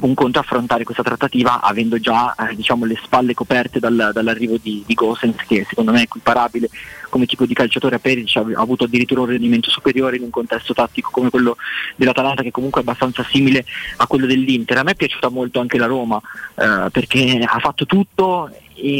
un 0.00 0.14
conto 0.14 0.38
affrontare 0.38 0.84
questa 0.84 1.02
trattativa 1.02 1.60
avendo 1.60 1.98
già 1.98 2.34
eh, 2.34 2.54
diciamo, 2.54 2.84
le 2.84 2.98
spalle 3.02 3.34
coperte 3.34 3.78
dal- 3.78 4.10
dall'arrivo 4.12 4.56
di, 4.60 4.82
di 4.86 4.94
Gosens 4.94 5.36
che 5.46 5.66
secondo 5.68 5.92
me 5.92 6.00
è 6.00 6.02
equiparabile 6.02 6.68
come 7.08 7.26
tipo 7.26 7.46
di 7.46 7.54
calciatore 7.54 7.96
a 7.96 7.98
Peric 7.98 8.36
ha, 8.36 8.40
ha 8.40 8.60
avuto 8.60 8.84
addirittura 8.84 9.22
un 9.22 9.28
rendimento 9.28 9.70
superiore 9.70 10.16
in 10.16 10.22
un 10.22 10.30
contesto 10.30 10.74
tattico 10.74 11.10
come 11.10 11.30
quello 11.30 11.56
dell'Atalanta 11.96 12.42
che 12.42 12.50
comunque 12.50 12.80
è 12.80 12.84
abbastanza 12.84 13.24
simile 13.28 13.64
a 13.96 14.06
quello 14.06 14.26
dell'Inter. 14.26 14.78
A 14.78 14.82
me 14.82 14.92
è 14.92 14.96
piaciuta 14.96 15.28
molto 15.28 15.60
anche 15.60 15.78
la 15.78 15.86
Roma 15.86 16.20
eh, 16.54 16.88
perché 16.90 17.44
ha 17.44 17.58
fatto 17.58 17.86
tutto 17.86 18.50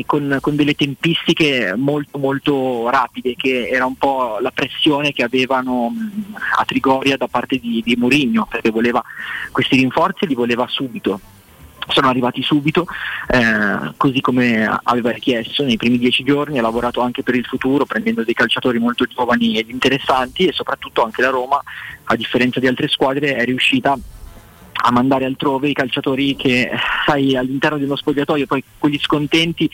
con, 0.06 0.38
con 0.40 0.56
delle 0.56 0.74
tempistiche 0.74 1.74
molto 1.76 2.18
molto 2.18 2.88
rapide 2.90 3.34
che 3.36 3.68
era 3.68 3.86
un 3.86 3.96
po' 3.96 4.38
la 4.40 4.50
pressione 4.50 5.12
che 5.12 5.22
avevano 5.22 5.92
a 6.56 6.64
Trigoria 6.64 7.16
da 7.16 7.28
parte 7.28 7.58
di, 7.58 7.82
di 7.84 7.96
Mourinho 7.96 8.46
perché 8.48 8.70
voleva 8.70 9.02
questi 9.50 9.76
rinforzi 9.76 10.24
e 10.24 10.26
li 10.28 10.34
voleva 10.34 10.66
subito. 10.68 11.20
Sono 11.90 12.08
arrivati 12.08 12.42
subito, 12.42 12.86
eh, 13.28 13.94
così 13.96 14.20
come 14.20 14.68
aveva 14.82 15.10
richiesto 15.10 15.64
nei 15.64 15.78
primi 15.78 15.96
dieci 15.96 16.22
giorni, 16.22 16.58
ha 16.58 16.62
lavorato 16.62 17.00
anche 17.00 17.22
per 17.22 17.34
il 17.34 17.46
futuro 17.46 17.86
prendendo 17.86 18.24
dei 18.24 18.34
calciatori 18.34 18.78
molto 18.78 19.06
giovani 19.06 19.56
ed 19.56 19.70
interessanti 19.70 20.46
e 20.46 20.52
soprattutto 20.52 21.02
anche 21.02 21.22
la 21.22 21.30
Roma, 21.30 21.62
a 22.04 22.14
differenza 22.14 22.60
di 22.60 22.66
altre 22.66 22.88
squadre, 22.88 23.36
è 23.36 23.44
riuscita 23.46 23.92
a 23.92 23.98
mandare 24.90 25.24
altrove 25.24 25.68
i 25.68 25.74
calciatori 25.74 26.36
che 26.36 26.70
sai 27.04 27.36
all'interno 27.36 27.76
uno 27.78 27.96
spogliatoio 27.96 28.46
poi 28.46 28.62
quelli 28.78 28.98
scontenti 28.98 29.68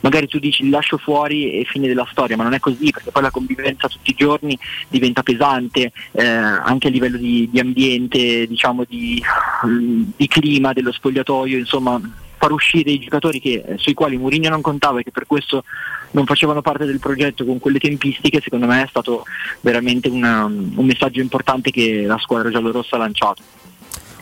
magari 0.00 0.26
tu 0.26 0.38
dici 0.38 0.62
li 0.62 0.70
lascio 0.70 0.96
fuori 0.96 1.60
e 1.60 1.64
fine 1.64 1.86
della 1.86 2.06
storia. 2.10 2.36
Ma 2.36 2.42
non 2.44 2.54
è 2.54 2.60
così 2.60 2.90
perché 2.90 3.10
poi 3.10 3.22
la 3.22 3.30
convivenza 3.30 3.88
tutti 3.88 4.10
i 4.10 4.14
giorni 4.16 4.58
diventa 4.88 5.22
pesante 5.22 5.92
eh, 6.12 6.24
anche 6.24 6.88
a 6.88 6.90
livello 6.90 7.16
di, 7.16 7.48
di 7.50 7.58
ambiente 7.58 8.46
diciamo 8.46 8.84
di, 8.88 9.22
di 10.16 10.28
clima 10.28 10.72
dello 10.72 10.92
spogliatoio 10.92 11.58
insomma 11.58 12.00
far 12.36 12.52
uscire 12.52 12.90
i 12.90 12.98
giocatori 12.98 13.40
che, 13.40 13.64
sui 13.76 13.94
quali 13.94 14.18
Mourinho 14.18 14.50
non 14.50 14.60
contava 14.60 15.00
e 15.00 15.02
che 15.02 15.10
per 15.10 15.26
questo 15.26 15.64
non 16.10 16.26
facevano 16.26 16.60
parte 16.60 16.84
del 16.84 17.00
progetto 17.00 17.44
con 17.44 17.58
quelle 17.58 17.78
tempistiche 17.78 18.40
secondo 18.42 18.66
me 18.66 18.82
è 18.82 18.86
stato 18.88 19.24
veramente 19.60 20.08
una- 20.08 20.44
un 20.44 20.84
messaggio 20.84 21.20
importante 21.20 21.70
che 21.70 22.04
la 22.06 22.18
squadra 22.18 22.50
giallorossa 22.50 22.96
ha 22.96 22.98
lanciato 22.98 23.42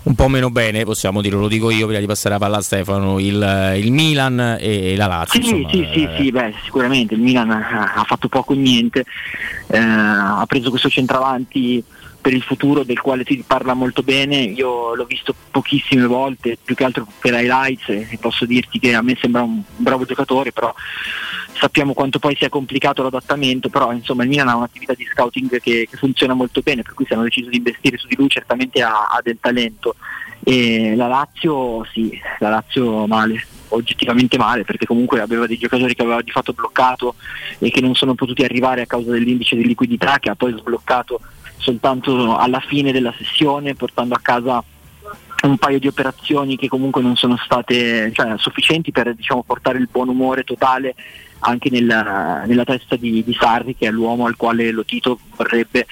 Un 0.04 0.14
po' 0.16 0.26
meno 0.26 0.50
bene, 0.50 0.84
possiamo 0.84 1.20
dirlo, 1.20 1.38
lo 1.38 1.48
dico 1.48 1.70
io 1.70 1.86
prima 1.86 2.00
di 2.00 2.06
passare 2.06 2.34
la 2.34 2.40
palla 2.40 2.56
a 2.56 2.60
Stefano, 2.62 3.20
il, 3.20 3.76
il 3.76 3.92
Milan 3.92 4.56
e 4.58 4.96
la 4.96 5.06
Lazio. 5.06 5.40
Sì, 5.40 5.48
insomma, 5.48 5.70
sì, 5.70 5.88
sì, 5.92 6.02
eh, 6.02 6.16
sì, 6.16 6.30
beh, 6.32 6.54
sicuramente 6.64 7.14
il 7.14 7.20
Milan 7.20 7.50
ha 7.50 8.04
fatto 8.04 8.26
poco 8.26 8.52
o 8.52 8.56
niente, 8.56 9.04
eh, 9.68 9.78
ha 9.78 10.44
preso 10.48 10.70
questo 10.70 10.88
centravanti 10.88 11.84
per 12.22 12.32
il 12.32 12.42
futuro 12.42 12.84
del 12.84 13.00
quale 13.00 13.24
si 13.26 13.42
parla 13.44 13.74
molto 13.74 14.02
bene, 14.02 14.36
io 14.36 14.94
l'ho 14.94 15.04
visto 15.04 15.34
pochissime 15.50 16.06
volte, 16.06 16.56
più 16.62 16.76
che 16.76 16.84
altro 16.84 17.04
per 17.18 17.34
highlights 17.34 17.88
e 17.88 18.16
posso 18.20 18.46
dirti 18.46 18.78
che 18.78 18.94
a 18.94 19.02
me 19.02 19.18
sembra 19.20 19.42
un 19.42 19.60
bravo 19.76 20.04
giocatore, 20.04 20.52
però 20.52 20.72
sappiamo 21.52 21.94
quanto 21.94 22.20
poi 22.20 22.36
sia 22.36 22.48
complicato 22.48 23.02
l'adattamento, 23.02 23.68
però 23.68 23.92
insomma 23.92 24.22
il 24.22 24.28
Milan 24.28 24.48
ha 24.48 24.56
un'attività 24.56 24.94
di 24.94 25.04
scouting 25.04 25.60
che, 25.60 25.88
che 25.90 25.96
funziona 25.96 26.32
molto 26.32 26.60
bene, 26.60 26.82
per 26.82 26.94
cui 26.94 27.04
se 27.06 27.14
hanno 27.14 27.24
deciso 27.24 27.50
di 27.50 27.56
investire 27.56 27.98
su 27.98 28.06
di 28.06 28.16
lui 28.16 28.28
certamente 28.28 28.80
ha, 28.82 29.08
ha 29.10 29.20
del 29.20 29.38
talento. 29.40 29.96
E 30.44 30.94
la 30.96 31.08
Lazio 31.08 31.84
sì, 31.92 32.18
la 32.38 32.50
Lazio 32.50 33.06
male, 33.08 33.44
oggettivamente 33.68 34.38
male, 34.38 34.64
perché 34.64 34.86
comunque 34.86 35.20
aveva 35.20 35.46
dei 35.48 35.58
giocatori 35.58 35.94
che 35.94 36.02
aveva 36.02 36.22
di 36.22 36.30
fatto 36.30 36.52
bloccato 36.52 37.16
e 37.58 37.70
che 37.70 37.80
non 37.80 37.96
sono 37.96 38.14
potuti 38.14 38.44
arrivare 38.44 38.82
a 38.82 38.86
causa 38.86 39.10
dell'indice 39.10 39.56
di 39.56 39.66
liquidità 39.66 40.18
che 40.20 40.30
ha 40.30 40.36
poi 40.36 40.54
sbloccato 40.56 41.20
soltanto 41.62 42.36
alla 42.36 42.60
fine 42.60 42.92
della 42.92 43.14
sessione, 43.16 43.74
portando 43.74 44.14
a 44.14 44.20
casa 44.20 44.62
un 45.42 45.56
paio 45.56 45.78
di 45.78 45.86
operazioni 45.86 46.56
che 46.56 46.68
comunque 46.68 47.02
non 47.02 47.16
sono 47.16 47.36
state 47.36 48.12
cioè, 48.12 48.34
sufficienti 48.36 48.92
per 48.92 49.14
diciamo, 49.14 49.42
portare 49.42 49.78
il 49.78 49.88
buon 49.90 50.08
umore 50.08 50.44
totale 50.44 50.94
anche 51.40 51.70
nella, 51.70 52.44
nella 52.46 52.64
testa 52.64 52.94
di, 52.96 53.24
di 53.24 53.36
Sarri 53.38 53.74
che 53.74 53.88
è 53.88 53.90
l'uomo 53.90 54.26
al 54.26 54.36
quale 54.36 54.70
lo 54.70 54.84
Tito 54.84 55.18
vorrebbe 55.34 55.86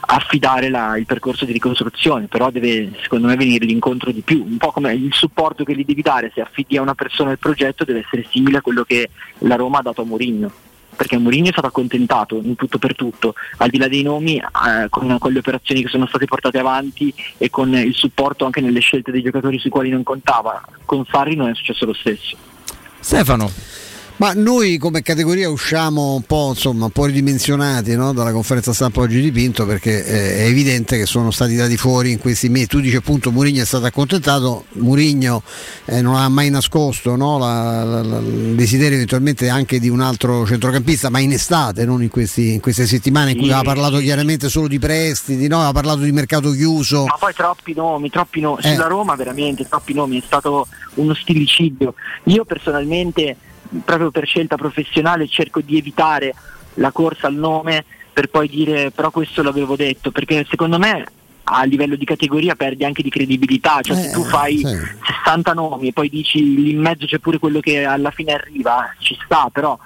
affidare 0.00 0.68
la- 0.68 0.96
il 0.96 1.06
percorso 1.06 1.44
di 1.44 1.52
ricostruzione, 1.52 2.26
però 2.26 2.50
deve 2.50 2.90
secondo 3.02 3.28
me 3.28 3.36
venire 3.36 3.64
l'incontro 3.64 4.10
di 4.10 4.20
più, 4.22 4.44
un 4.44 4.56
po' 4.56 4.72
come 4.72 4.92
il 4.92 5.12
supporto 5.12 5.62
che 5.62 5.76
gli 5.76 5.84
devi 5.84 6.02
dare 6.02 6.32
se 6.34 6.40
affidi 6.40 6.76
a 6.76 6.82
una 6.82 6.96
persona 6.96 7.30
il 7.30 7.38
progetto 7.38 7.84
deve 7.84 8.00
essere 8.00 8.26
simile 8.28 8.58
a 8.58 8.62
quello 8.62 8.82
che 8.82 9.10
la 9.38 9.54
Roma 9.54 9.78
ha 9.78 9.82
dato 9.82 10.02
a 10.02 10.04
Mourinho 10.04 10.52
perché 11.02 11.18
Mourinho 11.18 11.48
è 11.48 11.50
stato 11.50 11.66
accontentato 11.66 12.40
in 12.40 12.54
tutto 12.54 12.78
per 12.78 12.94
tutto, 12.94 13.34
al 13.56 13.70
di 13.70 13.78
là 13.78 13.88
dei 13.88 14.02
nomi, 14.02 14.36
eh, 14.36 14.86
con, 14.88 15.16
con 15.18 15.32
le 15.32 15.40
operazioni 15.40 15.82
che 15.82 15.88
sono 15.88 16.06
state 16.06 16.26
portate 16.26 16.58
avanti 16.58 17.12
e 17.38 17.50
con 17.50 17.74
il 17.74 17.92
supporto 17.92 18.44
anche 18.44 18.60
nelle 18.60 18.78
scelte 18.78 19.10
dei 19.10 19.20
giocatori 19.20 19.58
sui 19.58 19.68
quali 19.68 19.90
non 19.90 20.04
contava. 20.04 20.62
Con 20.84 21.04
Sarri 21.10 21.34
non 21.34 21.48
è 21.48 21.54
successo 21.54 21.86
lo 21.86 21.92
stesso. 21.92 22.36
Stefano. 23.00 23.50
Ma 24.16 24.32
noi 24.34 24.78
come 24.78 25.02
categoria 25.02 25.48
usciamo 25.48 26.14
un 26.14 26.22
po', 26.22 26.50
insomma, 26.50 26.84
un 26.84 26.90
po 26.90 27.06
ridimensionati 27.06 27.96
no? 27.96 28.12
dalla 28.12 28.30
conferenza 28.30 28.72
stampa 28.72 29.00
oggi 29.00 29.20
di 29.20 29.32
Pinto 29.32 29.66
perché 29.66 30.04
eh, 30.04 30.36
è 30.38 30.44
evidente 30.44 30.96
che 30.96 31.06
sono 31.06 31.30
stati 31.30 31.56
dati 31.56 31.76
fuori 31.76 32.12
in 32.12 32.18
questi 32.18 32.48
mesi. 32.48 32.66
Tu 32.66 32.80
dici 32.80 32.96
appunto 32.96 33.32
Murigno 33.32 33.62
è 33.62 33.66
stato 33.66 33.86
accontentato, 33.86 34.66
Murigno 34.74 35.42
eh, 35.86 36.02
non 36.02 36.14
ha 36.14 36.28
mai 36.28 36.50
nascosto 36.50 37.16
no? 37.16 37.38
la, 37.38 37.82
la, 37.82 38.02
la, 38.02 38.18
il 38.18 38.54
desiderio 38.54 38.94
eventualmente 38.94 39.48
anche 39.48 39.80
di 39.80 39.88
un 39.88 40.00
altro 40.00 40.46
centrocampista, 40.46 41.08
ma 41.08 41.18
in 41.18 41.32
estate, 41.32 41.84
non 41.84 42.02
in, 42.02 42.10
questi, 42.10 42.52
in 42.52 42.60
queste 42.60 42.86
settimane 42.86 43.32
in 43.32 43.38
cui 43.38 43.46
sì. 43.46 43.52
aveva 43.52 43.72
parlato 43.72 43.98
chiaramente 43.98 44.48
solo 44.48 44.68
di 44.68 44.78
prestiti, 44.78 45.48
no? 45.48 45.56
aveva 45.56 45.72
parlato 45.72 46.00
di 46.02 46.12
mercato 46.12 46.52
chiuso. 46.52 47.06
Ma 47.06 47.16
poi 47.18 47.32
troppi 47.32 47.74
nomi, 47.74 48.10
troppi 48.10 48.40
nomi. 48.40 48.60
Eh. 48.62 48.74
Sulla 48.74 48.86
Roma 48.86 49.16
veramente 49.16 49.66
troppi 49.66 49.94
nomi, 49.94 50.20
è 50.20 50.22
stato 50.24 50.68
uno 50.94 51.14
stillicidio. 51.14 51.94
Io 52.24 52.44
personalmente 52.44 53.36
proprio 53.84 54.10
per 54.10 54.26
scelta 54.26 54.56
professionale 54.56 55.28
cerco 55.28 55.60
di 55.60 55.78
evitare 55.78 56.34
la 56.74 56.90
corsa 56.92 57.26
al 57.26 57.34
nome 57.34 57.84
per 58.12 58.28
poi 58.28 58.48
dire 58.48 58.90
però 58.90 59.10
questo 59.10 59.42
l'avevo 59.42 59.76
detto, 59.76 60.10
perché 60.10 60.46
secondo 60.48 60.78
me 60.78 61.04
a 61.44 61.64
livello 61.64 61.96
di 61.96 62.04
categoria 62.04 62.54
perdi 62.54 62.84
anche 62.84 63.02
di 63.02 63.10
credibilità, 63.10 63.80
cioè 63.80 63.96
eh, 63.96 64.00
se 64.02 64.10
tu 64.12 64.22
fai 64.24 64.58
sì. 64.58 64.78
60 65.24 65.52
nomi 65.54 65.88
e 65.88 65.92
poi 65.92 66.08
dici 66.08 66.54
lì 66.54 66.70
in 66.70 66.80
mezzo 66.80 67.06
c'è 67.06 67.18
pure 67.18 67.38
quello 67.38 67.60
che 67.60 67.84
alla 67.84 68.10
fine 68.10 68.32
arriva, 68.32 68.94
ci 68.98 69.16
sta, 69.24 69.48
però 69.50 69.76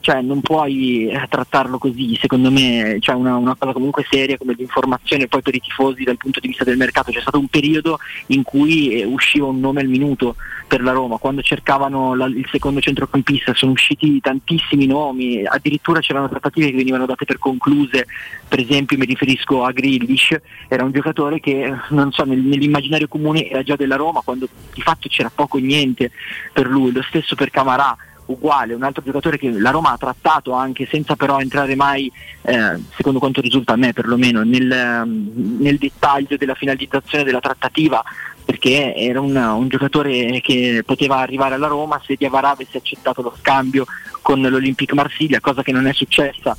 cioè 0.00 0.20
non 0.22 0.40
puoi 0.40 1.08
eh, 1.08 1.26
trattarlo 1.28 1.78
così, 1.78 2.16
secondo 2.20 2.50
me 2.50 2.96
cioè 3.00 3.14
una, 3.14 3.36
una, 3.36 3.54
cosa 3.56 3.72
comunque 3.72 4.04
seria 4.08 4.36
come 4.36 4.54
l'informazione 4.56 5.28
poi 5.28 5.42
per 5.42 5.54
i 5.54 5.60
tifosi 5.60 6.04
dal 6.04 6.16
punto 6.16 6.40
di 6.40 6.48
vista 6.48 6.64
del 6.64 6.76
mercato, 6.76 7.12
c'è 7.12 7.20
stato 7.20 7.38
un 7.38 7.48
periodo 7.48 7.98
in 8.28 8.42
cui 8.42 9.00
eh, 9.00 9.04
usciva 9.04 9.46
un 9.46 9.60
nome 9.60 9.80
al 9.80 9.88
minuto 9.88 10.36
per 10.66 10.82
la 10.82 10.92
Roma, 10.92 11.18
quando 11.18 11.42
cercavano 11.42 12.14
la, 12.14 12.26
il 12.26 12.46
secondo 12.50 12.80
centrocampista 12.80 13.54
sono 13.54 13.72
usciti 13.72 14.20
tantissimi 14.20 14.86
nomi, 14.86 15.44
addirittura 15.44 16.00
c'erano 16.00 16.28
trattative 16.28 16.70
che 16.70 16.76
venivano 16.76 17.06
date 17.06 17.24
per 17.24 17.38
concluse, 17.38 18.06
per 18.48 18.60
esempio 18.60 18.96
mi 18.96 19.04
riferisco 19.04 19.64
a 19.64 19.72
Grillish, 19.72 20.36
era 20.68 20.84
un 20.84 20.92
giocatore 20.92 21.40
che 21.40 21.74
non 21.88 22.12
so, 22.12 22.24
nel, 22.24 22.38
nell'immaginario 22.38 23.08
comune 23.08 23.48
era 23.48 23.62
già 23.62 23.76
della 23.76 23.96
Roma. 23.96 24.22
Quando 24.24 24.48
di 24.72 24.80
fatto 24.80 25.08
c'era 25.08 25.30
poco 25.34 25.58
e 25.58 25.62
niente 25.62 26.12
per 26.52 26.68
lui, 26.68 26.92
lo 26.92 27.02
stesso 27.02 27.34
per 27.34 27.50
Camarà 27.50 27.96
uguale, 28.30 28.74
un 28.74 28.82
altro 28.82 29.02
giocatore 29.02 29.38
che 29.38 29.50
la 29.50 29.70
Roma 29.70 29.92
ha 29.92 29.96
trattato 29.96 30.52
anche 30.52 30.86
senza 30.90 31.16
però 31.16 31.40
entrare 31.40 31.74
mai, 31.74 32.10
eh, 32.42 32.78
secondo 32.96 33.18
quanto 33.18 33.40
risulta 33.40 33.72
a 33.72 33.76
me 33.76 33.92
perlomeno, 33.92 34.42
nel, 34.42 34.70
ehm, 34.70 35.58
nel, 35.58 35.78
dettaglio 35.78 36.36
della 36.36 36.54
finalizzazione 36.54 37.24
della 37.24 37.40
trattativa, 37.40 38.02
perché 38.44 38.94
era 38.94 39.20
un, 39.20 39.36
un, 39.36 39.68
giocatore 39.68 40.40
che 40.40 40.82
poteva 40.84 41.18
arrivare 41.18 41.54
alla 41.54 41.68
Roma 41.68 42.00
se 42.04 42.16
Diavara 42.16 42.50
avesse 42.50 42.78
accettato 42.78 43.22
lo 43.22 43.34
scambio 43.38 43.86
con 44.22 44.40
l'Olympique 44.40 44.94
Marsiglia, 44.94 45.40
cosa 45.40 45.62
che 45.62 45.72
non 45.72 45.86
è 45.86 45.92
successa 45.92 46.56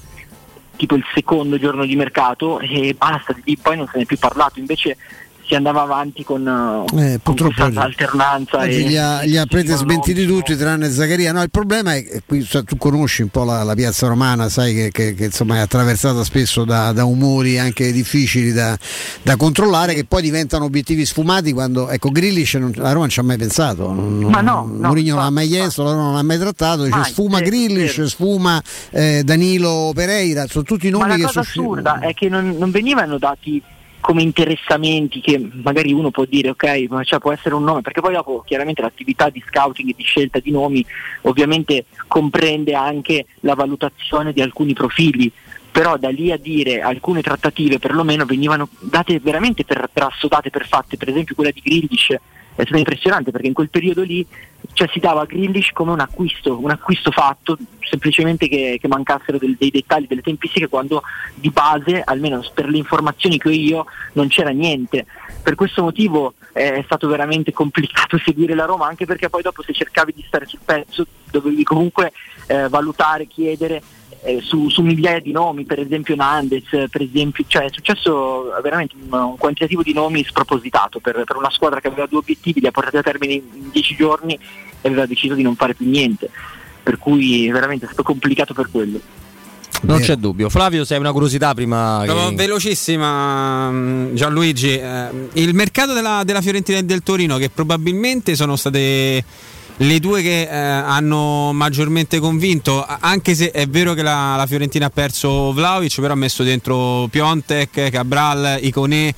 tipo 0.82 0.96
il 0.96 1.04
secondo 1.14 1.60
giorno 1.60 1.86
di 1.86 1.96
mercato 1.96 2.60
e 2.60 2.96
basta, 2.98 3.36
di 3.44 3.56
poi 3.62 3.78
non 3.78 3.86
se 3.86 3.98
ne 3.98 4.04
è 4.04 4.06
più 4.08 4.18
parlato, 4.18 4.58
invece 4.58 4.98
si 5.52 5.58
andava 5.58 5.82
avanti 5.82 6.24
con, 6.24 6.48
eh, 6.98 7.20
con 7.22 7.36
questa 7.36 7.82
alternanza. 7.82 8.60
Oggi 8.60 8.86
gli 8.86 8.96
ha, 8.96 9.26
gli 9.26 9.36
ha 9.36 9.46
prete 9.46 9.76
smentiti 9.76 10.26
tutti 10.26 10.56
tranne 10.56 10.90
Zaccaria. 10.90 11.34
No, 11.34 11.42
il 11.42 11.50
problema 11.50 11.94
è 11.94 12.06
che 12.06 12.24
tu 12.64 12.78
conosci 12.78 13.22
un 13.22 13.28
po' 13.28 13.44
la, 13.44 13.62
la 13.64 13.76
piazza 13.76 14.08
romana, 14.08 14.48
sai 14.48 14.74
che, 14.74 14.92
che, 14.92 15.14
che 15.14 15.26
insomma, 15.26 15.58
è 15.58 15.60
attraversata 15.60 16.24
spesso 16.24 16.64
da, 16.64 16.94
da 16.94 17.04
umori 17.04 17.60
anche 17.60 17.92
difficili 17.92 18.54
da, 18.54 18.78
da, 19.24 19.36
controllare 19.36 19.94
che 19.94 20.06
poi 20.06 20.22
diventano 20.22 20.64
obiettivi 20.64 21.06
sfumati 21.06 21.52
quando 21.52 21.90
ecco 21.90 22.12
Grillish 22.12 22.54
non, 22.54 22.72
la 22.76 22.90
Roma 22.90 23.00
non 23.00 23.10
ci 23.10 23.20
ha 23.20 23.24
mai 23.24 23.38
pensato. 23.38 23.92
Non, 23.92 24.20
Ma 24.20 24.40
no, 24.40 24.70
no 24.72 24.88
Mourinho 24.88 25.16
non 25.16 25.24
l'ha 25.26 25.30
mai 25.32 25.50
chiesto, 25.50 25.84
la 25.84 25.92
Roma 25.92 26.04
non 26.04 26.14
l'ha 26.14 26.24
mai 26.24 26.40
trattato, 26.40 26.84
dice, 26.84 26.96
mai, 26.96 27.10
sfuma 27.10 27.42
Grillish, 27.42 28.04
sfuma 28.04 28.62
eh, 28.92 29.24
Danilo 29.26 29.92
Pereira, 29.94 30.48
sono 30.48 30.64
tutti 30.64 30.90
nomi 30.90 31.08
Ma 31.08 31.16
che 31.16 31.28
sono. 31.28 31.28
La 31.28 31.34
cosa 31.34 31.40
assurda 31.42 32.00
è 32.00 32.14
che 32.14 32.30
non, 32.30 32.56
non 32.58 32.72
venivano 32.72 33.18
dati 33.18 33.62
come 34.02 34.22
interessamenti 34.22 35.22
che 35.22 35.40
magari 35.64 35.94
uno 35.94 36.12
può 36.12 36.26
dire 36.26 36.50
ok, 36.50 36.88
ma 36.90 37.04
cioè 37.04 37.20
può 37.20 37.32
essere 37.32 37.56
un 37.56 37.64
nome, 37.64 37.82
perché 37.82 38.02
poi 38.02 38.14
dopo 38.14 38.44
chiaramente 38.46 38.82
l'attività 38.82 39.30
di 39.30 39.42
scouting 39.48 39.92
e 39.92 39.94
di 39.96 40.04
scelta 40.04 40.40
di 40.40 40.52
nomi 40.52 40.86
ovviamente 41.22 41.86
comprende 42.08 42.74
anche 42.74 43.28
la 43.42 43.54
valutazione 43.54 44.34
di 44.34 44.42
alcuni 44.42 44.74
profili, 44.74 45.32
però 45.72 45.98
da 45.98 46.10
lì 46.10 46.32
a 46.32 46.38
dire 46.38 46.82
alcune 46.82 47.22
trattative 47.22 47.80
perlomeno 47.80 48.26
venivano 48.26 48.68
date 48.80 49.20
veramente 49.20 49.64
per, 49.64 49.90
per 49.92 50.04
assodate, 50.04 50.50
per 50.50 50.68
fatte, 50.68 50.98
per 50.98 51.10
esempio 51.10 51.36
quella 51.36 51.52
di 51.52 51.62
Grillish 51.62 52.16
è 52.56 52.64
stato 52.64 52.78
impressionante 52.78 53.32
perché 53.32 53.48
in 53.48 53.54
quel 53.54 53.70
periodo 53.70 54.02
lì 54.04 54.26
cioè, 54.74 54.88
si 54.92 55.00
dava 55.00 55.22
a 55.22 55.26
Grillish 55.26 55.72
come 55.72 55.92
un 55.92 56.00
acquisto, 56.00 56.58
un 56.60 56.70
acquisto 56.70 57.12
fatto, 57.12 57.58
semplicemente 57.80 58.48
che, 58.48 58.78
che 58.80 58.88
mancassero 58.88 59.38
del, 59.38 59.56
dei 59.58 59.70
dettagli, 59.70 60.08
delle 60.08 60.22
tempistiche, 60.22 60.68
quando 60.68 61.02
di 61.36 61.50
base, 61.50 62.02
almeno 62.04 62.44
per 62.54 62.68
le 62.68 62.78
informazioni 62.78 63.38
che 63.38 63.48
ho 63.50 63.52
io, 63.52 63.86
non 64.14 64.28
c'era 64.28 64.52
niente. 64.52 65.06
Per 65.42 65.56
questo 65.56 65.82
motivo 65.82 66.36
è 66.54 66.82
stato 66.86 67.08
veramente 67.08 67.52
complicato 67.52 68.18
seguire 68.24 68.54
la 68.54 68.66
Roma, 68.66 68.88
anche 68.88 69.06
perché 69.06 69.30
poi 69.30 69.42
dopo 69.42 69.62
se 69.64 69.74
cercavi 69.74 70.14
di 70.16 70.24
stare 70.28 70.46
sul 70.46 70.60
pezzo 70.64 71.06
dovevi 71.30 71.64
comunque 71.64 72.12
eh, 72.48 72.70
valutare, 72.70 73.28
chiedere 73.28 73.82
eh, 74.24 74.40
su, 74.42 74.70
su, 74.70 74.82
migliaia 74.82 75.20
di 75.20 75.32
nomi, 75.32 75.66
per 75.66 75.80
esempio 75.80 76.16
Nandes, 76.16 76.64
per 76.70 77.02
esempio, 77.02 77.44
cioè 77.48 77.66
è 77.66 77.70
successo 77.72 78.52
veramente 78.62 78.96
un, 78.96 79.12
un 79.12 79.38
quantitativo 79.38 79.82
di 79.82 79.94
nomi 79.94 80.24
spropositato 80.24 81.00
per, 81.00 81.24
per, 81.26 81.36
una 81.36 81.50
squadra 81.50 81.80
che 81.80 81.88
aveva 81.88 82.06
due 82.06 82.20
obiettivi, 82.20 82.60
li 82.60 82.68
ha 82.68 82.72
portati 82.72 82.98
a 82.98 83.04
termine 83.04 83.34
in, 83.34 83.70
dieci 83.72 83.96
giorni 83.96 84.38
e 84.82 84.88
aveva 84.88 85.06
deciso 85.06 85.34
di 85.34 85.42
non 85.42 85.56
fare 85.56 85.74
più 85.74 85.90
niente, 85.90 86.30
per 86.84 86.98
cui 86.98 87.50
veramente 87.50 87.86
è 87.86 87.88
stato 87.88 88.04
complicato 88.04 88.54
per 88.54 88.70
quello. 88.72 89.00
Non 89.84 90.00
c'è 90.00 90.16
dubbio. 90.16 90.50
Flavio, 90.50 90.86
sei 90.86 91.00
una 91.00 91.12
curiosità 91.12 91.56
prima. 91.56 92.04
Che... 92.06 92.36
Velocissima, 92.36 93.72
mm, 93.72 94.14
Gianluigi. 94.14 94.78
Eh, 94.78 95.10
il 95.34 95.56
mercato 95.56 95.94
della, 95.94 96.22
della 96.24 96.42
Fiorentina 96.42 96.78
e 96.78 96.84
del 96.84 97.02
Torino, 97.02 97.38
che 97.38 97.50
probabilmente 97.50 98.36
sono 98.36 98.56
state 98.56 99.24
le 99.78 100.00
due 100.00 100.22
che 100.22 100.42
eh, 100.44 100.56
hanno 100.56 101.52
maggiormente 101.54 102.20
convinto, 102.20 102.86
anche 102.86 103.36
se 103.36 103.52
è 103.52 103.66
vero 103.68 103.94
che 103.94 104.02
la, 104.02 104.36
la, 104.36 104.46
Fiorentina 104.46 104.88
ha 104.88 104.90
perso 104.90 105.52
Vlaovic, 105.54 106.00
però 106.00 106.14
ha 106.14 106.18
messo 106.18 106.44
dentro 106.44 107.08
Piontek, 107.10 107.90
Cabral, 107.90 108.60
Iconè. 108.62 109.14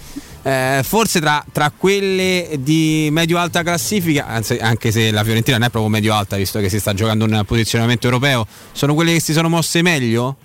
Eh, 0.46 0.82
forse 0.84 1.22
tra, 1.22 1.44
tra, 1.54 1.72
quelle 1.76 2.58
di 2.60 3.08
medio-alta 3.12 3.64
classifica, 3.64 4.28
anzi, 4.28 4.58
anche 4.58 4.92
se 4.92 5.10
la 5.10 5.24
Fiorentina 5.24 5.58
non 5.58 5.68
è 5.68 5.70
proprio 5.70 5.90
medio-alta, 5.90 6.36
visto 6.36 6.60
che 6.60 6.68
si 6.68 6.80
sta 6.80 6.94
giocando 6.94 7.24
un 7.24 7.44
posizionamento 7.46 8.08
europeo, 8.08 8.46
sono 8.74 8.94
quelle 8.94 9.14
che 9.14 9.20
si 9.22 9.32
sono 9.32 9.48
mosse 9.48 9.82
meglio? 9.82 10.36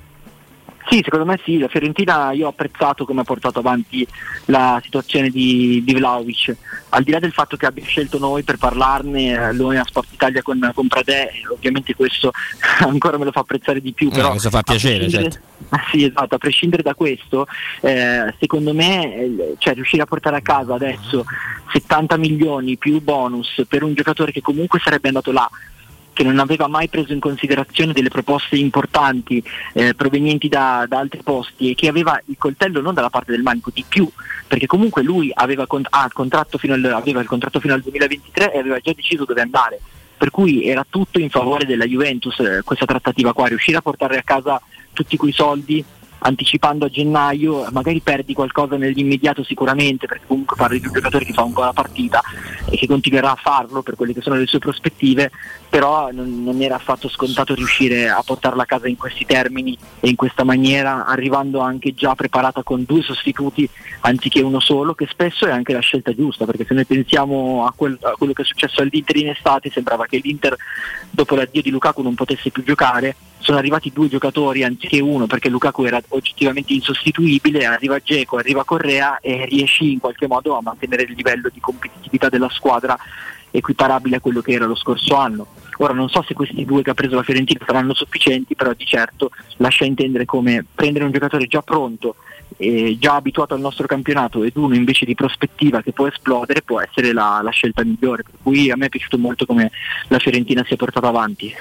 Sì, 0.89 1.03
secondo 1.05 1.27
me 1.27 1.39
sì, 1.45 1.59
la 1.59 1.69
Fiorentina 1.69 2.33
io 2.33 2.47
ho 2.47 2.51
apprezzato 2.51 3.05
come 3.05 3.21
ha 3.21 3.25
portato 3.25 3.59
avanti 3.59 4.07
la 4.47 4.81
situazione 4.83 5.29
di, 5.29 5.83
di 5.85 5.93
Vlaovic, 5.93 6.57
al 6.91 7.03
di 7.03 7.11
là 7.11 7.19
del 7.19 7.33
fatto 7.33 7.59
che 7.59 7.67
abbia 7.67 7.85
scelto 7.85 8.19
noi 8.19 8.43
per 8.43 8.57
parlarne, 8.57 9.53
noi 9.53 9.77
a 9.77 9.85
Sport 9.85 10.09
Italia 10.13 10.41
con, 10.41 10.71
con 10.75 10.89
Pradè, 10.89 11.31
ovviamente 11.53 11.95
questo 11.95 12.33
ancora 12.81 13.19
me 13.19 13.25
lo 13.27 13.33
fa 13.33 13.41
apprezzare 13.41 13.83
di 13.83 13.93
più, 13.93 14.09
eh, 14.09 14.13
però... 14.13 14.31
questo 14.31 14.49
fa 14.49 14.63
piacere, 14.63 15.09
certo. 15.09 15.39
Ah, 15.71 15.85
sì, 15.91 16.05
esatto, 16.05 16.37
a 16.37 16.39
prescindere 16.39 16.83
da 16.83 16.95
questo, 16.95 17.47
eh, 17.83 18.33
secondo 18.39 18.73
me 18.73 19.15
eh, 19.15 19.55
cioè, 19.59 19.75
riuscire 19.75 20.03
a 20.03 20.07
portare 20.07 20.37
a 20.37 20.41
casa 20.41 20.73
adesso 20.73 21.27
70 21.73 22.17
milioni 22.17 22.79
più 22.79 23.03
bonus 23.03 23.65
per 23.69 23.83
un 23.83 23.93
giocatore 23.93 24.33
che 24.33 24.41
comunque 24.41 24.79
sarebbe 24.83 25.09
andato 25.09 25.31
là 25.31 25.47
che 26.19 26.25
non 26.25 26.41
aveva 26.41 26.67
mai 26.67 26.89
preso 26.89 27.13
in 27.13 27.21
considerazione 27.21 27.93
delle 27.93 28.09
proposte 28.09 28.57
importanti 28.57 29.41
eh, 29.73 29.95
provenienti 29.95 30.49
da, 30.49 30.85
da, 30.89 30.99
altri 30.99 31.23
posti 31.23 31.71
e 31.71 31.75
che 31.77 31.87
aveva 31.87 32.21
il 32.25 32.35
coltello 32.37 32.81
non 32.81 32.93
dalla 32.93 33.09
parte 33.09 33.31
del 33.31 33.43
manico, 33.43 33.71
di 33.73 33.85
più, 33.89 34.11
perché 34.49 34.67
comunque 34.67 35.05
lui 35.05 35.31
aveva, 35.33 35.69
con, 35.69 35.87
ah, 35.89 36.11
al, 36.11 36.85
aveva 36.93 37.21
il 37.21 37.27
contratto 37.29 37.61
fino 37.61 37.73
al 37.73 37.83
2023 37.83 38.53
e 38.53 38.59
aveva 38.59 38.81
già 38.81 38.93
deciso 38.95 39.25
dove 39.25 39.41
andare. 39.41 39.79
Per 40.17 40.33
cui 40.33 40.65
era 40.65 40.85
tutto 40.91 41.21
in 41.21 41.31
favore 41.31 41.65
della 41.65 41.87
Juventus 41.87 42.37
eh, 42.41 42.63
questa 42.65 42.85
trattativa 42.85 43.33
qua, 43.33 43.47
riuscire 43.47 43.77
a 43.77 43.83
portare 43.83 44.19
a 44.19 44.23
casa 44.25 44.61
tutti 44.93 45.17
quei 45.17 45.31
soldi 45.31 45.85
anticipando 46.19 46.87
a 46.87 46.89
gennaio, 46.89 47.67
magari 47.71 48.01
perdi 48.01 48.35
qualcosa 48.35 48.77
nell'immediato 48.77 49.43
sicuramente, 49.45 50.07
perché 50.07 50.27
comunque 50.27 50.57
parli 50.57 50.81
di 50.81 50.87
un 50.87 50.93
giocatore 50.93 51.25
che 51.25 51.33
fa 51.33 51.43
ancora 51.43 51.67
la 51.67 51.73
partita 51.73 52.21
e 52.71 52.77
che 52.77 52.87
continuerà 52.87 53.33
a 53.33 53.39
farlo 53.41 53.83
per 53.83 53.95
quelle 53.95 54.13
che 54.13 54.21
sono 54.21 54.37
le 54.37 54.47
sue 54.47 54.59
prospettive, 54.59 55.31
però 55.69 56.11
non, 56.13 56.43
non, 56.43 56.61
era 56.61 56.77
affatto 56.77 57.09
scontato 57.09 57.55
riuscire 57.55 58.09
a 58.09 58.23
portarla 58.25 58.63
a 58.63 58.67
casa 58.67 58.89
in 58.89 58.97
questi 58.97 59.25
termini 59.25 59.77
e 60.01 60.09
in 60.09 60.17
questa 60.17 60.45
maniera, 60.45 61.07
arrivando 61.07 61.61
anche 61.61 61.95
già 61.95 62.15
preparata 62.15 62.63
con 62.63 62.85
due 62.85 63.03
sostituti 63.03 63.69
anziché 64.01 64.41
uno 64.41 64.61
solo, 64.61 64.95
che 64.95 65.07
spesso 65.11 65.47
è 65.47 65.51
anche 65.51 65.73
la 65.73 65.81
scelta 65.81 66.15
giusta, 66.15 66.45
perché 66.45 66.65
se 66.65 66.75
noi 66.75 66.85
pensiamo 66.85 67.65
a, 67.67 67.73
quel, 67.75 67.99
a 68.01 68.15
quello 68.17 68.33
che 68.33 68.43
è 68.43 68.45
successo 68.45 68.81
all'Inter 68.81 69.17
in 69.17 69.29
estate, 69.29 69.71
sembrava 69.71 70.07
che 70.07 70.21
l'Inter 70.23 70.57
dopo 71.11 71.35
l'addio 71.35 71.63
di 71.63 71.71
Lukaku 71.71 72.03
non 72.03 72.15
potesse 72.15 72.51
più 72.51 72.65
giocare 72.65 73.15
sono 73.41 73.59
arrivati 73.59 73.93
due 73.93 74.09
giocatori 74.09 74.65
anziché 74.65 75.01
uno 75.01 75.27
perché 75.27 75.49
Lukaku 75.49 75.85
era 75.85 76.01
oggettivamente 76.09 76.73
insostituibile, 76.73 77.65
arriva 77.65 77.99
Geco, 78.01 78.37
arriva 78.37 78.65
Correa 78.65 79.21
e 79.21 79.47
riesci 79.47 79.93
in 79.93 80.01
qualche 80.01 80.27
modo 80.27 80.57
a 80.57 80.63
mantenere 80.63 81.05
il 81.05 81.13
livello 81.15 81.49
di 81.53 81.61
competitività 81.61 82.29
della 82.29 82.49
squadra 82.51 82.99
equiparabile 83.51 84.17
a 84.17 84.21
quello 84.21 84.41
che 84.41 84.53
era 84.53 84.67
lo 84.67 84.75
scorso 84.75 85.17
anno. 85.17 85.47
Ora 85.79 85.93
non 85.93 86.09
so 86.09 86.23
se 86.27 86.35
questi 86.35 86.65
due 86.65 86.83
che 86.83 86.91
ha 86.91 86.95
preso 86.95 87.15
la 87.15 87.23
Fiorentina 87.23 87.65
saranno 87.65 87.95
sufficienti, 87.95 88.57
però 88.57 88.73
di 88.73 88.85
certo 88.85 89.31
lascia 89.59 89.85
intendere 89.85 90.25
come 90.25 90.65
prendere 90.75 91.05
un 91.05 91.13
giocatore 91.13 91.47
già 91.47 91.63
pronto, 91.63 92.17
eh, 92.57 92.97
già 92.99 93.15
abituato 93.15 93.55
al 93.55 93.61
nostro 93.61 93.87
campionato 93.87 94.43
ed 94.43 94.57
uno 94.57 94.75
invece 94.75 95.05
di 95.05 95.15
prospettiva 95.15 95.81
che 95.81 95.93
può 95.93 96.09
esplodere 96.09 96.63
può 96.63 96.81
essere 96.81 97.13
la, 97.13 97.41
la 97.43 97.51
scelta 97.51 97.85
migliore. 97.85 98.25
Per 98.25 98.35
cui 98.43 98.71
a 98.71 98.77
me 98.77 98.87
è 98.87 98.89
piaciuto 98.89 99.19
molto 99.19 99.47
come 99.47 99.71
la 100.09 100.19
Fiorentina 100.19 100.65
si 100.67 100.75
è 100.75 100.77
portata 100.77 101.07
avanti. 101.07 101.55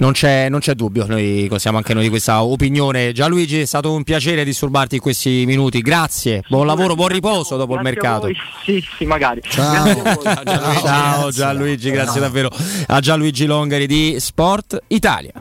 Non 0.00 0.12
c'è, 0.12 0.48
non 0.48 0.60
c'è, 0.60 0.74
dubbio, 0.74 1.04
noi 1.04 1.50
siamo 1.58 1.76
anche 1.76 1.92
noi 1.92 2.04
di 2.04 2.08
questa 2.08 2.42
opinione. 2.42 3.12
Gianluigi, 3.12 3.60
è 3.60 3.64
stato 3.66 3.92
un 3.92 4.02
piacere 4.02 4.44
disturbarti 4.44 4.94
in 4.94 5.00
questi 5.02 5.44
minuti. 5.44 5.82
Grazie, 5.82 6.42
buon 6.48 6.64
lavoro, 6.64 6.94
buon 6.94 7.08
riposo 7.08 7.58
dopo 7.58 7.74
il 7.74 7.82
mercato. 7.82 8.28
Sì, 8.64 8.82
sì, 8.96 9.04
magari. 9.04 9.42
Ciao, 9.42 9.84
Gianluigi, 9.84 10.80
Ciao 10.80 11.30
Gianluigi, 11.30 11.90
grazie 11.90 12.12
Ciao. 12.12 12.20
davvero 12.22 12.50
a 12.86 12.98
Gianluigi 13.00 13.44
Longari 13.44 13.86
di 13.86 14.16
Sport 14.18 14.84
Italia. 14.86 15.32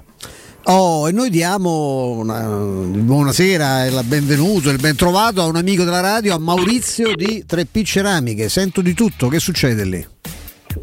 Oh, 0.65 1.07
e 1.07 1.13
noi 1.13 1.29
diamo 1.29 2.09
una, 2.09 2.41
buonasera 2.41 3.85
e 3.85 3.91
la 3.91 4.03
benvenuto, 4.03 4.71
il 4.71 4.77
ben 4.77 4.97
trovato 4.97 5.41
a 5.41 5.45
un 5.45 5.55
amico 5.55 5.85
della 5.85 6.01
radio, 6.01 6.35
a 6.35 6.37
Maurizio 6.37 7.15
di 7.15 7.45
Tre 7.47 7.63
P 7.63 7.81
Ceramiche. 7.83 8.49
Sento 8.49 8.81
di 8.81 8.93
tutto, 8.93 9.29
che 9.29 9.39
succede 9.39 9.85
lì? 9.85 10.05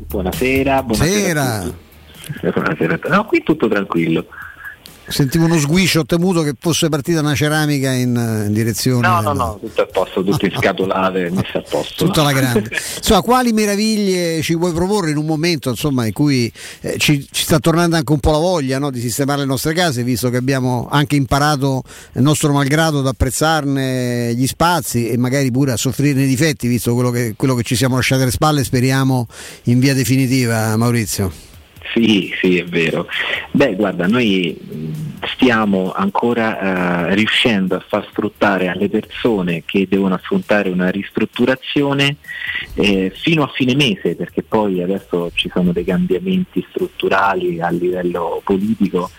Buonasera, 0.08 0.82
buonasera. 0.82 1.84
No, 3.08 3.24
qui 3.24 3.42
tutto 3.42 3.68
tranquillo. 3.68 4.26
Sentivo 5.08 5.44
uno 5.44 5.56
sguiscio, 5.56 6.00
ho 6.00 6.04
temuto 6.04 6.42
che 6.42 6.54
fosse 6.58 6.88
partita 6.88 7.20
una 7.20 7.36
ceramica 7.36 7.92
in, 7.92 8.08
in 8.46 8.52
direzione. 8.52 9.06
No, 9.06 9.20
no, 9.20 9.32
no, 9.34 9.58
tutto 9.60 9.82
a 9.82 9.86
posto, 9.86 10.24
tutto 10.24 10.50
scatolate, 10.50 11.30
messo 11.30 11.58
a 11.58 11.62
posto. 11.62 12.06
Tutta 12.06 12.24
la 12.24 12.32
grande. 12.32 12.70
Insomma, 12.98 13.20
quali 13.20 13.52
meraviglie 13.52 14.42
ci 14.42 14.56
vuoi 14.56 14.72
proporre 14.72 15.10
in 15.10 15.16
un 15.16 15.24
momento 15.24 15.70
insomma, 15.70 16.06
in 16.06 16.12
cui 16.12 16.52
eh, 16.80 16.96
ci, 16.98 17.24
ci, 17.30 17.44
sta 17.44 17.60
tornando 17.60 17.94
anche 17.94 18.12
un 18.12 18.18
po' 18.18 18.32
la 18.32 18.38
voglia 18.38 18.80
no, 18.80 18.90
di 18.90 19.00
sistemare 19.00 19.40
le 19.40 19.46
nostre 19.46 19.74
case, 19.74 20.02
visto 20.02 20.28
che 20.28 20.38
abbiamo 20.38 20.88
anche 20.90 21.14
imparato 21.14 21.84
il 22.14 22.22
nostro 22.22 22.52
malgrado 22.52 22.98
ad 22.98 23.06
apprezzarne 23.06 24.34
gli 24.34 24.46
spazi 24.48 25.08
e 25.08 25.16
magari 25.16 25.52
pure 25.52 25.70
a 25.70 25.76
soffrirne 25.76 26.24
i 26.24 26.26
difetti, 26.26 26.66
visto 26.66 26.94
quello 26.94 27.10
che, 27.10 27.34
quello 27.36 27.54
che 27.54 27.62
ci 27.62 27.76
siamo 27.76 27.94
lasciati 27.94 28.22
alle 28.22 28.32
spalle, 28.32 28.64
speriamo 28.64 29.28
in 29.64 29.78
via 29.78 29.94
definitiva, 29.94 30.76
Maurizio. 30.76 31.54
Sì, 31.92 32.32
sì, 32.40 32.58
è 32.58 32.64
vero. 32.64 33.06
Beh, 33.50 33.74
guarda, 33.74 34.06
noi 34.06 34.58
stiamo 35.34 35.92
ancora 35.92 37.08
eh, 37.08 37.14
riuscendo 37.14 37.74
a 37.74 37.84
far 37.86 38.06
sfruttare 38.10 38.68
alle 38.68 38.88
persone 38.88 39.62
che 39.64 39.86
devono 39.88 40.14
affrontare 40.14 40.68
una 40.68 40.90
ristrutturazione 40.90 42.16
eh, 42.74 43.12
fino 43.14 43.42
a 43.42 43.50
fine 43.54 43.74
mese, 43.74 44.14
perché 44.14 44.42
poi 44.42 44.82
adesso 44.82 45.30
ci 45.34 45.50
sono 45.52 45.72
dei 45.72 45.84
cambiamenti 45.84 46.64
strutturali 46.70 47.60
a 47.60 47.70
livello 47.70 48.40
politico 48.44 49.10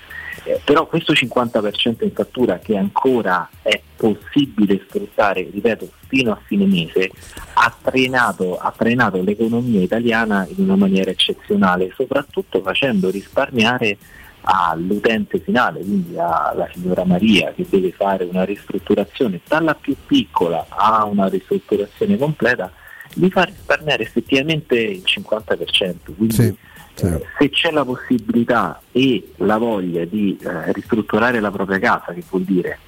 eh, 0.48 0.61
però 0.64 0.88
questo 0.88 1.11
50% 1.11 2.03
in 2.06 2.11
fattura 2.14 2.58
che 2.59 2.77
ancora 2.77 3.50
è 3.61 3.82
possibile 3.98 4.82
sfruttare, 4.88 5.50
ripeto, 5.51 5.90
fino 6.08 6.32
a 6.32 6.40
fine 6.45 6.66
mese, 6.66 7.11
ha 7.53 7.76
trainato, 7.82 8.58
ha 8.58 8.74
trainato 8.76 9.22
l'economia 9.22 9.82
italiana 9.82 10.48
in 10.56 10.64
una 10.64 10.77
maniera 10.77 11.11
eccezionale, 11.11 11.92
soprattutto 11.93 12.61
facendo 12.61 13.09
risparmiare 13.09 13.98
all'utente 14.42 15.40
finale, 15.40 15.82
quindi 15.82 16.17
alla 16.17 16.69
signora 16.74 17.03
Maria 17.03 17.51
che 17.53 17.66
deve 17.69 17.92
fare 17.92 18.24
una 18.24 18.45
ristrutturazione 18.45 19.42
dalla 19.45 19.76
più 19.76 19.95
piccola 20.06 20.66
a 20.69 21.03
una 21.03 21.27
ristrutturazione 21.27 22.17
completa, 22.17 22.72
di 23.14 23.30
far 23.30 23.48
risparmiare 23.48 24.03
effettivamente 24.03 24.76
il 24.80 25.03
50%. 25.06 25.95
Quindi 26.16 26.34
sì. 26.34 26.56
Certo. 26.98 27.27
Se 27.38 27.50
c'è 27.51 27.69
la 27.69 27.85
possibilità 27.85 28.82
e 28.92 29.34
la 29.38 29.58
voglia 29.58 30.03
di 30.06 30.35
eh, 30.42 30.72
ristrutturare 30.74 31.40
la 31.40 31.51
propria 31.51 31.77
casa, 31.77 32.11
che 32.11 32.24
vuol 32.27 32.42
dire 32.42 32.80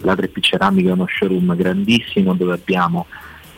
la 0.00 0.14
3P 0.14 0.40
Ceramica 0.40 0.88
è 0.88 0.92
uno 0.92 1.06
showroom 1.06 1.54
grandissimo 1.54 2.34
dove 2.34 2.54
abbiamo 2.54 3.06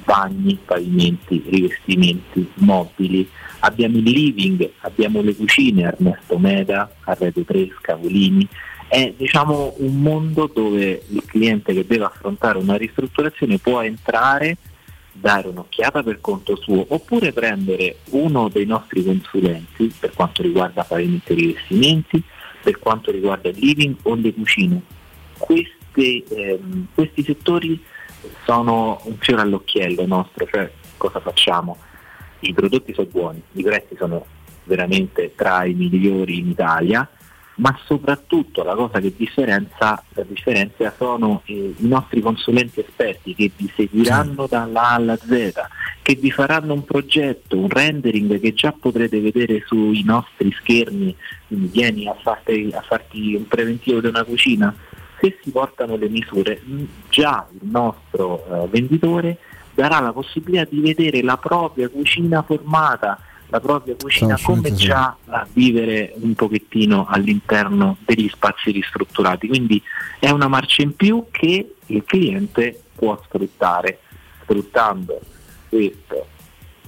bagni, 0.05 0.59
pavimenti, 0.63 1.43
rivestimenti, 1.47 2.47
mobili, 2.57 3.27
abbiamo 3.61 3.97
il 3.97 4.03
living, 4.03 4.71
abbiamo 4.81 5.23
le 5.23 5.35
cucine, 5.35 5.85
Ernesto 5.85 6.39
Meda, 6.39 6.91
Arredo 7.05 7.41
3, 7.41 7.71
Scavolini, 7.79 8.47
è 8.87 9.15
diciamo 9.17 9.73
un 9.79 10.03
mondo 10.03 10.51
dove 10.53 11.03
il 11.09 11.23
cliente 11.25 11.73
che 11.73 11.87
deve 11.87 12.05
affrontare 12.05 12.59
una 12.59 12.77
ristrutturazione 12.77 13.57
può 13.57 13.81
entrare 13.81 14.59
dare 15.17 15.49
un'occhiata 15.49 16.03
per 16.03 16.21
conto 16.21 16.57
suo 16.57 16.85
oppure 16.89 17.33
prendere 17.33 17.99
uno 18.11 18.49
dei 18.49 18.67
nostri 18.67 19.05
consulenti 19.05 19.93
per 19.99 20.13
quanto 20.13 20.43
riguarda 20.43 20.83
pavimenti 20.83 21.33
e 21.33 21.35
rivestimenti, 21.37 22.23
per 22.63 22.79
quanto 22.79 23.11
riguarda 23.11 23.49
il 23.49 23.57
living 23.57 23.97
o 24.03 24.15
le 24.17 24.35
cucine. 24.35 24.83
Questi, 25.39 26.25
ehm, 26.29 26.89
questi 26.95 27.23
settori 27.23 27.83
sono 28.45 29.01
un 29.05 29.17
fiore 29.19 29.43
all'occhiello 29.43 30.05
nostro, 30.07 30.47
cioè 30.51 30.71
cosa 30.97 31.21
facciamo? 31.21 31.79
I 32.41 32.53
prodotti 32.53 32.93
sono 32.93 33.09
buoni, 33.11 33.43
i 33.53 33.63
prezzi 33.63 33.95
sono 33.97 34.27
veramente 34.65 35.33
tra 35.35 35.65
i 35.65 35.75
migliori 35.75 36.39
in 36.39 36.49
Italia, 36.49 37.09
ma 37.57 37.79
soprattutto 37.85 38.63
la 38.63 38.75
cosa 38.75 39.01
che 39.01 39.13
differenzia, 39.17 40.03
differenzia 40.27 40.93
sono 40.97 41.43
eh, 41.45 41.75
i 41.77 41.87
nostri 41.87 42.21
consulenti 42.21 42.81
esperti 42.81 43.35
che 43.35 43.51
vi 43.55 43.71
seguiranno 43.75 44.47
dalla 44.47 44.89
A 44.89 44.95
alla 44.95 45.17
Z, 45.17 45.53
che 46.03 46.15
vi 46.15 46.31
faranno 46.31 46.75
un 46.75 46.85
progetto, 46.85 47.57
un 47.57 47.69
rendering 47.69 48.41
che 48.41 48.55
già 48.55 48.73
potrete 48.73 49.21
vedere 49.21 49.63
sui 49.67 50.03
nostri 50.03 50.51
schermi, 50.53 51.15
quindi 51.47 51.67
vieni 51.69 52.09
a 52.09 52.17
farti, 52.21 52.71
a 52.75 52.81
farti 52.81 53.35
un 53.35 53.47
preventivo 53.47 54.01
di 54.01 54.09
una 54.09 54.25
cucina, 54.25 54.75
se 55.21 55.39
si 55.43 55.51
portano 55.51 55.97
le 55.97 56.09
misure 56.09 56.61
già 57.09 57.47
il 57.53 57.69
nostro 57.69 58.65
eh, 58.65 58.69
venditore 58.69 59.39
darà 59.73 60.01
la 60.01 60.13
possibilità 60.13 60.67
di 60.69 60.81
vedere 60.81 61.23
la 61.23 61.37
propria 61.37 61.89
cucina 61.89 62.43
formata 62.43 63.19
la 63.55 63.61
propria 63.61 63.95
cucina 63.95 64.37
comincia 64.43 65.17
a 65.27 65.47
vivere 65.53 66.13
un 66.17 66.35
pochettino 66.35 67.07
all'interno 67.09 67.99
degli 68.05 68.29
spazi 68.29 68.73
ristrutturati. 68.73 69.47
Quindi 69.47 69.81
è 70.19 70.29
una 70.31 70.49
marcia 70.49 70.83
in 70.83 70.97
più 70.97 71.27
che 71.31 71.75
il 71.87 72.03
cliente 72.05 72.83
può 72.97 73.17
sfruttare, 73.25 74.01
sfruttando 74.43 75.21
questo 75.69 76.27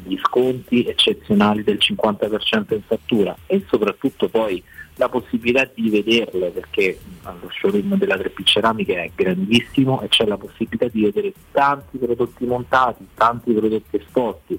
gli 0.02 0.18
sconti 0.24 0.84
eccezionali 0.84 1.62
del 1.62 1.78
50% 1.80 2.74
in 2.74 2.82
fattura 2.84 3.36
e 3.46 3.64
soprattutto 3.68 4.28
poi 4.28 4.62
la 4.96 5.08
possibilità 5.08 5.70
di 5.72 5.88
vederle 5.88 6.50
perché 6.50 6.98
lo 7.22 7.48
showroom 7.60 7.96
della 7.96 8.16
3P 8.16 8.44
Ceramica 8.44 8.94
è 8.94 9.10
grandissimo 9.14 10.00
e 10.02 10.08
c'è 10.08 10.24
la 10.26 10.36
possibilità 10.36 10.88
di 10.88 11.02
vedere 11.02 11.32
tanti 11.52 11.98
prodotti 11.98 12.44
montati, 12.44 13.06
tanti 13.14 13.52
prodotti 13.52 13.96
esposti, 13.96 14.58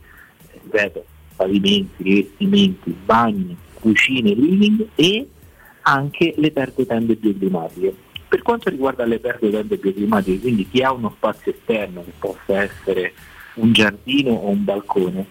ripeto, 0.64 1.06
pavimenti, 1.38 2.04
rivestimenti, 2.04 2.94
bagni, 3.06 3.56
cucine, 3.74 4.34
living 4.34 4.88
e 4.96 5.28
anche 5.84 6.34
le 6.36 6.52
pergotende 6.52 7.16
bioclimatiche. 7.16 7.96
Per 8.28 8.42
quanto 8.42 8.70
riguarda 8.70 9.06
le 9.06 9.20
pergotende 9.20 9.78
bioclimatiche, 9.78 10.42
quindi 10.42 10.68
chi 10.68 10.82
ha 10.82 10.92
uno 10.92 11.14
spazio 11.16 11.54
esterno 11.54 12.04
che 12.04 12.12
possa 12.20 12.62
essere 12.64 13.14
un 13.54 13.72
giardino 13.72 14.32
o 14.32 14.50
un 14.50 14.66
balcone, 14.66 15.28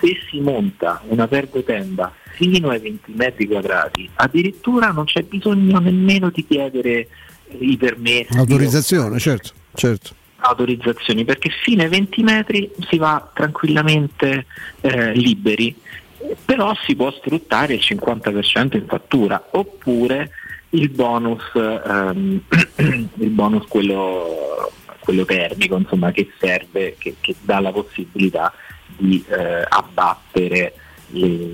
se 0.00 0.18
si 0.28 0.40
monta 0.40 1.00
una 1.08 1.26
pergotenda 1.26 2.12
fino 2.32 2.68
ai 2.68 2.80
20 2.80 3.12
metri 3.14 3.46
quadrati, 3.46 4.10
addirittura 4.16 4.90
non 4.90 5.06
c'è 5.06 5.22
bisogno 5.22 5.78
nemmeno 5.78 6.28
di 6.28 6.44
chiedere 6.44 7.08
i 7.58 7.78
permessi. 7.78 8.36
Autorizzazione, 8.36 9.18
certo, 9.18 9.52
certo 9.72 10.24
autorizzazioni 10.38 11.24
perché 11.24 11.50
fino 11.50 11.82
ai 11.82 11.88
20 11.88 12.22
metri 12.22 12.70
si 12.88 12.98
va 12.98 13.30
tranquillamente 13.32 14.46
eh, 14.80 15.12
liberi, 15.12 15.74
però 16.44 16.74
si 16.84 16.94
può 16.94 17.10
sfruttare 17.12 17.74
il 17.74 17.80
50% 17.82 18.76
in 18.76 18.86
fattura 18.86 19.48
oppure 19.52 20.30
il 20.70 20.90
bonus, 20.90 21.42
ehm, 21.54 22.40
il 23.14 23.30
bonus 23.30 23.66
quello, 23.66 24.72
quello, 25.00 25.24
termico 25.24 25.76
insomma, 25.76 26.10
che 26.12 26.30
serve, 26.38 26.96
che, 26.98 27.16
che, 27.20 27.34
dà 27.40 27.60
la 27.60 27.72
possibilità 27.72 28.52
di 28.96 29.24
eh, 29.28 29.64
abbattere 29.68 30.74
le, 31.08 31.50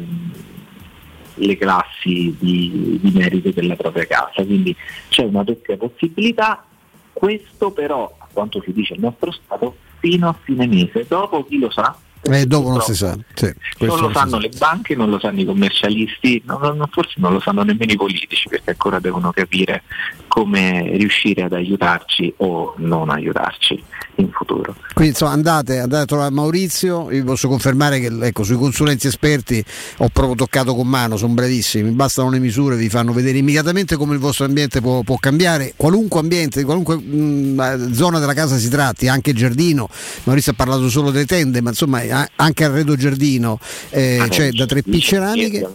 le 1.35 1.57
classi 1.57 2.35
di, 2.39 2.99
di 3.01 3.11
merito 3.11 3.51
della 3.51 3.77
propria 3.77 4.07
casa. 4.07 4.44
Quindi 4.44 4.75
c'è 5.09 5.25
una 5.25 5.44
doppia 5.44 5.77
possibilità. 5.77 6.65
Questo 7.12 7.70
però 7.70 8.11
quanto 8.33 8.61
si 8.62 8.73
dice 8.73 8.94
il 8.94 9.01
nostro 9.01 9.31
Stato, 9.31 9.77
fino 9.99 10.28
a 10.28 10.33
fine 10.33 10.67
mese. 10.67 11.07
Dopo 11.07 11.44
chi 11.44 11.59
lo 11.59 11.70
sa, 11.70 11.97
E 12.25 12.47
dopo 12.47 12.70
non 12.70 12.81
si 12.83 12.94
sa. 12.94 13.17
Sì, 13.34 13.52
non 13.81 13.99
lo 13.99 14.12
sanno 14.12 14.31
sa. 14.31 14.39
le 14.39 14.51
banche, 14.57 14.94
non 14.94 15.10
lo 15.10 15.18
sanno 15.18 15.41
i 15.41 15.44
commercialisti, 15.44 16.42
non- 16.47 16.60
non- 16.60 16.89
forse 16.91 17.15
non 17.17 17.33
lo 17.33 17.41
sanno 17.41 17.62
nemmeno 17.62 17.92
i 17.92 17.97
politici 17.97 18.49
perché 18.49 18.70
ancora 18.70 19.01
devono 19.01 19.33
capire 19.33 19.83
come 20.28 20.92
riuscire 20.97 21.42
ad 21.42 21.52
aiutarci 21.52 22.33
o 22.39 22.75
non 22.78 23.10
aiutarci 23.10 23.83
in 24.17 24.31
futuro. 24.31 24.75
Quindi 24.94 25.12
insomma 25.12 25.33
andate, 25.33 25.78
andate 25.78 26.02
a 26.02 26.07
trovare 26.07 26.31
Maurizio, 26.31 27.10
io 27.10 27.20
vi 27.20 27.25
posso 27.25 27.49
confermare 27.49 27.99
che 27.99 28.10
ecco, 28.20 28.44
sui 28.44 28.57
consulenti 28.57 29.07
esperti 29.07 29.65
ho 29.99 30.09
proprio 30.12 30.34
toccato 30.36 30.75
con 30.75 30.86
mano, 30.86 31.17
sono 31.17 31.33
bravissimi, 31.34 31.91
bastano 31.91 32.31
le 32.31 32.39
misure, 32.39 32.76
vi 32.76 32.89
fanno 32.89 33.12
vedere 33.12 33.39
immediatamente 33.39 33.97
come 33.97 34.15
il 34.15 34.20
vostro 34.20 34.44
ambiente 34.44 34.81
può, 34.81 35.02
può 35.02 35.17
cambiare, 35.17 35.73
qualunque 35.76 36.20
ambiente, 36.20 36.60
di 36.60 36.65
qualunque 36.65 36.97
mh, 36.97 37.92
zona 37.92 38.18
della 38.18 38.34
casa 38.34 38.57
si 38.57 38.68
tratti, 38.68 39.09
anche 39.09 39.31
il 39.31 39.36
giardino, 39.36 39.89
Maurizio 40.25 40.52
ha 40.52 40.55
parlato 40.55 40.89
solo 40.89 41.10
delle 41.10 41.26
tende, 41.26 41.60
ma 41.60 41.70
insomma 41.70 42.02
a- 42.12 42.28
anche 42.36 42.65
arredo 42.65 42.94
giardino, 42.97 43.58
eh, 43.91 44.18
Ah, 44.20 44.28
c'è 44.28 44.50
da 44.50 44.66
tre 44.66 44.82
ceramiche, 45.00 45.66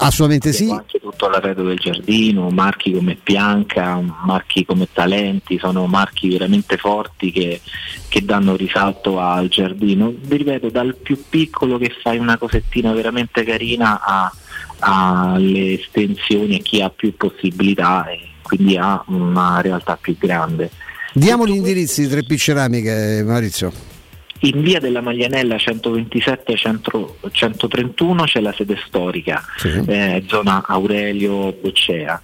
assolutamente 0.00 0.52
sì, 0.52 0.70
anche 0.70 1.00
tutto 1.00 1.28
l'arredo 1.28 1.64
del 1.64 1.78
giardino, 1.78 2.50
marchi 2.50 2.92
come 2.92 3.16
Pianca, 3.20 4.00
marchi 4.24 4.64
come 4.64 4.86
Talenti, 4.92 5.58
sono 5.58 5.86
marchi 5.86 6.28
veramente 6.28 6.76
forti 6.76 7.32
che, 7.32 7.60
che 8.08 8.24
danno 8.24 8.54
risalto 8.56 9.18
al 9.18 9.48
giardino. 9.48 10.12
Vi 10.20 10.36
ripeto, 10.36 10.68
dal 10.70 10.94
più 10.96 11.20
piccolo 11.28 11.78
che 11.78 11.92
fai 12.02 12.18
una 12.18 12.36
cosettina 12.38 12.92
veramente 12.92 13.42
carina 13.44 14.00
alle 14.80 15.80
estensioni 15.80 16.58
e 16.58 16.62
chi 16.62 16.80
ha 16.80 16.90
più 16.90 17.16
possibilità 17.16 18.06
e 18.08 18.20
quindi 18.42 18.76
ha 18.76 19.02
una 19.08 19.60
realtà 19.60 19.98
più 20.00 20.16
grande. 20.16 20.70
diamo 21.12 21.46
gli 21.46 21.56
indirizzi 21.56 22.02
di 22.02 22.08
tre 22.08 22.22
P 22.22 22.34
ceramiche 22.36 23.22
Maurizio. 23.26 23.72
In 24.40 24.60
via 24.62 24.78
della 24.78 25.00
Maglianella 25.00 25.58
127 25.58 26.56
100 26.56 27.16
131 27.32 28.22
c'è 28.22 28.40
la 28.40 28.52
sede 28.52 28.80
storica, 28.86 29.42
eh, 29.86 30.22
zona 30.28 30.62
Aurelio 30.64 31.52
Boccea, 31.60 32.22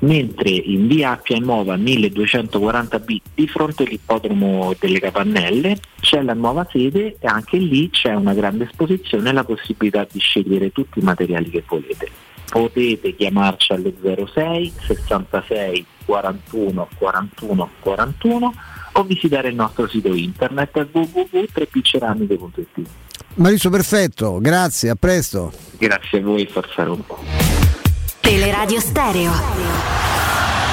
mentre 0.00 0.48
in 0.48 0.86
via 0.86 1.10
Appia 1.10 1.38
Nuova 1.38 1.76
1240B 1.76 3.16
di 3.34 3.46
fronte 3.46 3.82
all'ippodromo 3.82 4.74
delle 4.78 5.00
Capannelle 5.00 5.76
c'è 6.00 6.22
la 6.22 6.32
nuova 6.32 6.66
sede 6.70 7.16
e 7.20 7.26
anche 7.26 7.58
lì 7.58 7.90
c'è 7.90 8.14
una 8.14 8.32
grande 8.32 8.64
esposizione 8.64 9.28
e 9.28 9.32
la 9.34 9.44
possibilità 9.44 10.06
di 10.10 10.20
scegliere 10.20 10.72
tutti 10.72 11.00
i 11.00 11.02
materiali 11.02 11.50
che 11.50 11.62
volete. 11.66 12.08
Potete 12.48 13.14
chiamarci 13.14 13.72
allo 13.72 13.92
06 14.00 14.72
66 14.86 15.86
41 16.06 16.88
41 16.96 17.70
41 17.80 18.54
o 18.94 19.04
visitare 19.04 19.48
il 19.48 19.54
nostro 19.54 19.86
sito 19.88 20.12
internet 20.12 20.88
www.trepicceramiche.it. 20.92 22.88
Maurizio 23.34 23.70
perfetto, 23.70 24.38
grazie, 24.40 24.90
a 24.90 24.94
presto. 24.94 25.52
Grazie 25.78 26.18
a 26.18 26.22
voi, 26.22 26.46
Forza 26.46 26.84
Roma. 26.84 27.04
Teleradio 28.20 28.80
Stereo 28.80 29.32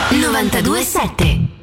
927 0.09 1.59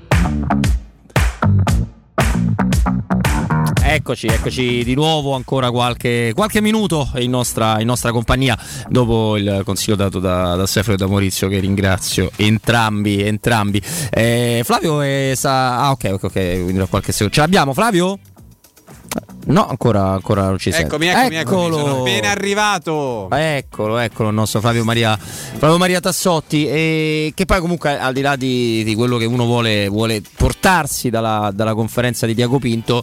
Eccoci, 3.90 4.26
eccoci 4.26 4.84
di 4.84 4.94
nuovo 4.94 5.34
ancora 5.34 5.70
qualche, 5.70 6.32
qualche 6.34 6.60
minuto 6.60 7.10
in 7.14 7.30
nostra, 7.30 7.80
in 7.80 7.86
nostra 7.86 8.12
compagnia 8.12 8.56
dopo 8.86 9.38
il 9.38 9.62
consiglio 9.64 9.96
dato 9.96 10.18
da, 10.18 10.56
da 10.56 10.66
Stefano 10.66 10.94
e 10.94 10.98
da 10.98 11.06
Maurizio 11.06 11.48
che 11.48 11.58
ringrazio 11.58 12.30
entrambi. 12.36 13.22
entrambi. 13.22 13.82
Eh, 14.10 14.60
Flavio 14.62 15.00
è, 15.00 15.32
sa... 15.34 15.80
Ah 15.80 15.92
ok, 15.92 16.10
ok, 16.12 16.22
ok, 16.24 16.32
quindi 16.32 16.74
tra 16.74 16.86
qualche 16.86 17.12
secondo. 17.12 17.32
Ce 17.32 17.40
l'abbiamo 17.40 17.72
Flavio? 17.72 18.18
No, 19.46 19.66
ancora, 19.66 20.10
ancora 20.10 20.44
non 20.44 20.58
ci. 20.58 20.68
Eccomi, 20.68 21.06
eccomi, 21.06 21.36
eccomi, 21.36 21.36
Eccolo. 21.36 21.78
sono 21.78 22.00
appena 22.00 22.30
arrivato. 22.30 23.30
Eccolo, 23.30 23.96
eccolo 23.96 24.28
il 24.28 24.34
nostro 24.34 24.60
Flavio 24.60 24.84
Maria, 24.84 25.16
Flavio 25.16 25.78
Maria 25.78 26.00
Tassotti. 26.00 26.68
E 26.68 27.32
che 27.34 27.46
poi, 27.46 27.60
comunque, 27.60 27.98
al 27.98 28.12
di 28.12 28.20
là 28.20 28.36
di, 28.36 28.84
di 28.84 28.94
quello 28.94 29.16
che 29.16 29.24
uno 29.24 29.46
vuole, 29.46 29.88
vuole 29.88 30.22
portarsi 30.36 31.08
dalla, 31.08 31.50
dalla 31.54 31.72
conferenza 31.72 32.26
di 32.26 32.34
Diaco 32.34 32.58
Pinto, 32.58 33.02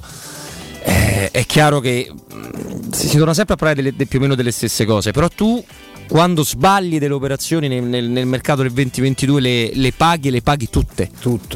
eh, 0.86 1.32
è 1.32 1.46
chiaro 1.46 1.80
che 1.80 2.10
mh, 2.12 2.90
si, 2.92 3.18
torna 3.18 3.34
sempre 3.34 3.56
a 3.56 3.58
parlare 3.58 3.82
delle- 3.82 3.96
de- 3.96 4.06
più 4.06 4.20
o 4.20 4.22
meno 4.22 4.36
delle 4.36 4.52
stesse 4.52 4.86
cose. 4.86 5.12
Però 5.12 5.28
tu. 5.30 5.64
Quando 6.08 6.44
sbagli 6.44 7.00
delle 7.00 7.16
operazioni 7.16 7.68
nel, 7.68 7.82
nel- 7.82 8.08
nel 8.08 8.28
mercato 8.28 8.62
del 8.62 8.72
2022 8.74 9.42
le, 9.42 9.72
le 9.74 9.92
paghi 9.92 10.28
e 10.28 10.32
le 10.32 10.44
paghi 10.44 10.70
tutte. 10.70 11.10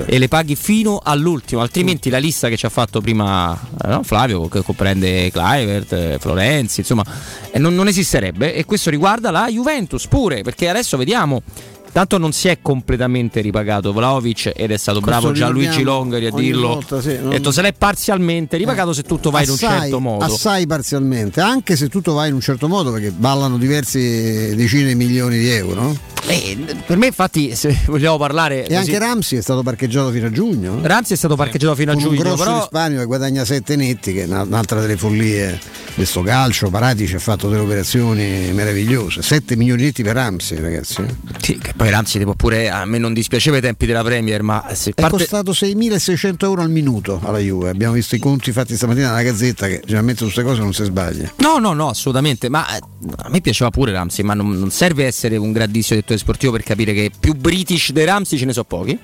E 0.07 0.17
le 0.17 0.27
paghi 0.27 0.55
fino 0.55 0.99
all'ultimo, 1.03 1.61
altrimenti 1.61 2.09
la 2.09 2.17
lista 2.17 2.49
che 2.49 2.57
ci 2.57 2.65
ha 2.65 2.69
fatto 2.69 2.99
prima 2.99 3.53
eh, 3.83 3.87
no, 3.89 4.01
Flavio, 4.01 4.47
che 4.47 4.63
comprende 4.63 5.29
Clivert, 5.29 5.93
eh, 5.93 6.17
Florenzi, 6.19 6.79
insomma, 6.79 7.05
eh, 7.51 7.59
non, 7.59 7.75
non 7.75 7.87
esisterebbe. 7.87 8.55
E 8.55 8.65
questo 8.65 8.89
riguarda 8.89 9.29
la 9.29 9.47
Juventus 9.51 10.07
pure, 10.07 10.41
perché 10.41 10.67
adesso 10.67 10.97
vediamo. 10.97 11.43
Tanto 11.91 12.17
non 12.17 12.31
si 12.31 12.47
è 12.47 12.59
completamente 12.61 13.41
ripagato 13.41 13.91
Vlaovic 13.93 14.51
ed 14.55 14.71
è 14.71 14.77
stato 14.77 14.99
Questo 14.99 15.19
bravo 15.19 15.33
Gianluigi 15.35 15.81
Longari 15.83 16.27
a 16.27 16.31
dirlo. 16.31 16.67
volta, 16.67 17.01
sì, 17.01 17.17
non- 17.19 17.29
detto 17.31 17.51
se 17.51 17.61
l'è 17.61 17.73
parzialmente 17.73 18.57
ripagato 18.57 18.93
se 18.93 19.01
tutto 19.03 19.31
va 19.31 19.41
in 19.41 19.49
un 19.49 19.57
certo 19.57 19.99
modo. 19.99 20.23
Assai 20.23 20.65
parzialmente, 20.67 21.41
anche 21.41 21.75
se 21.75 21.87
tutto 21.89 22.13
va 22.13 22.27
in 22.27 22.33
un 22.33 22.41
certo 22.41 22.67
modo 22.67 22.91
perché 22.91 23.11
ballano 23.11 23.57
diversi 23.57 24.55
decine 24.55 24.89
di 24.89 24.95
milioni 24.95 25.37
di 25.39 25.49
euro. 25.49 25.81
no? 25.81 25.97
Eh, 26.27 26.55
per 26.85 26.97
me, 26.97 27.07
infatti, 27.07 27.55
se 27.55 27.75
vogliamo 27.87 28.17
parlare. 28.17 28.67
E 28.67 28.75
anche 28.75 28.99
Ramsey 28.99 29.39
è 29.39 29.41
stato 29.41 29.63
parcheggiato 29.63 30.11
fino 30.11 30.27
a 30.27 30.31
giugno. 30.31 30.77
Ramsey 30.79 31.15
è 31.15 31.17
stato 31.17 31.35
parcheggiato 31.35 31.73
fino 31.73 31.89
a 31.91 31.93
Con 31.95 32.03
giugno, 32.03 32.17
un 32.17 32.23
grosso 32.23 32.43
però 32.43 32.57
risparmio 32.59 32.99
che 32.99 33.05
guadagna 33.05 33.43
7 33.45 33.75
netti, 33.75 34.13
che 34.13 34.23
è 34.23 34.25
una- 34.27 34.43
un'altra 34.43 34.79
delle 34.79 34.95
follie 34.95 35.53
di 35.87 35.93
questo 35.95 36.21
calcio. 36.21 36.69
Paratici 36.69 37.15
ha 37.15 37.19
fatto 37.19 37.49
delle 37.49 37.61
operazioni 37.63 38.51
meravigliose. 38.53 39.23
7 39.23 39.55
milioni 39.55 39.83
netti 39.83 40.03
per 40.03 40.13
Ramsey, 40.15 40.59
ragazzi. 40.59 41.03
Sì, 41.41 41.57
che 41.57 41.73
poi 41.79 41.91
Ramsey 41.91 42.19
tipo 42.19 42.33
pure 42.33 42.69
a 42.69 42.83
me 42.83 42.97
non 42.97 43.13
dispiaceva 43.13 43.55
i 43.55 43.61
tempi 43.61 43.85
della 43.85 44.03
Premier, 44.03 44.43
ma 44.43 44.65
se 44.73 44.89
È 44.89 44.93
parte 44.95 45.15
costato 45.15 45.51
6.600 45.51 46.35
euro 46.39 46.61
al 46.61 46.69
minuto 46.69 47.21
alla 47.23 47.37
Juve. 47.37 47.69
Abbiamo 47.69 47.93
visto 47.93 48.15
i 48.15 48.19
conti 48.19 48.51
fatti 48.51 48.75
stamattina 48.75 49.07
dalla 49.07 49.21
Gazzetta 49.21 49.67
che 49.67 49.79
generalmente 49.85 50.25
su 50.25 50.25
queste 50.25 50.43
cose 50.43 50.59
non 50.59 50.73
si 50.73 50.83
sbaglia. 50.83 51.31
No, 51.37 51.57
no, 51.57 51.71
no, 51.71 51.87
assolutamente. 51.87 52.49
Ma 52.49 52.75
eh, 52.75 52.81
a 53.15 53.29
me 53.29 53.39
piaceva 53.39 53.69
pure 53.69 53.93
Ramsey, 53.93 54.25
ma 54.25 54.33
non, 54.33 54.49
non 54.59 54.71
serve 54.71 55.05
essere 55.05 55.37
un 55.37 55.53
grandissimo 55.53 55.95
direttore 55.95 56.19
sportivo 56.19 56.51
per 56.51 56.63
capire 56.63 56.93
che 56.93 57.11
più 57.17 57.33
British 57.33 57.93
dei 57.93 58.03
Ramsey 58.03 58.37
ce 58.37 58.43
ne 58.43 58.51
so 58.51 58.65
pochi. 58.65 58.99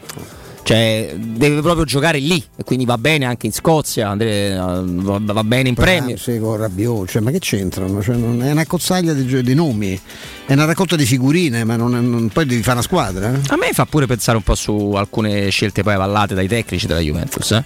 Cioè, 0.68 1.14
deve 1.16 1.62
proprio 1.62 1.86
giocare 1.86 2.18
lì, 2.18 2.44
e 2.56 2.64
quindi 2.64 2.86
va 2.86 2.98
bene 2.98 3.26
anche 3.26 3.46
in 3.46 3.52
Scozia, 3.54 4.10
andre- 4.10 4.56
va, 4.56 5.20
va 5.24 5.44
bene 5.44 5.70
in 5.70 5.76
Premier. 5.76 6.08
Ramsey 6.16 6.40
con 6.40 6.58
Rabiot, 6.58 7.08
cioè, 7.08 7.22
ma 7.22 7.30
che 7.30 7.38
c'entrano? 7.38 8.02
Cioè, 8.02 8.16
non- 8.16 8.42
è 8.42 8.50
una 8.50 8.66
cozzaglia 8.66 9.14
di, 9.14 9.44
di 9.44 9.54
nomi, 9.54 10.00
è 10.48 10.54
una 10.54 10.66
raccolta 10.66 10.96
di 10.96 11.06
figurine, 11.06 11.64
ma 11.66 11.76
non, 11.76 11.96
è- 11.96 12.00
non- 12.00 12.30
poi 12.34 12.48
devi 12.48 12.64
fare 12.64 12.78
una 12.78 12.82
squadra. 12.82 13.32
eh? 13.32 13.40
A 13.50 13.58
me 13.58 13.70
fa 13.74 13.86
pure 13.86 14.08
pensare 14.08 14.38
un 14.38 14.44
po' 14.44 14.56
su 14.56 14.94
alcune 14.96 15.50
scelte 15.52 15.84
poi 15.84 15.94
avallate 15.94 16.34
dai 16.34 16.48
tecnici 16.48 16.88
della 16.88 17.00
Juventus. 17.00 17.52
eh. 17.52 17.64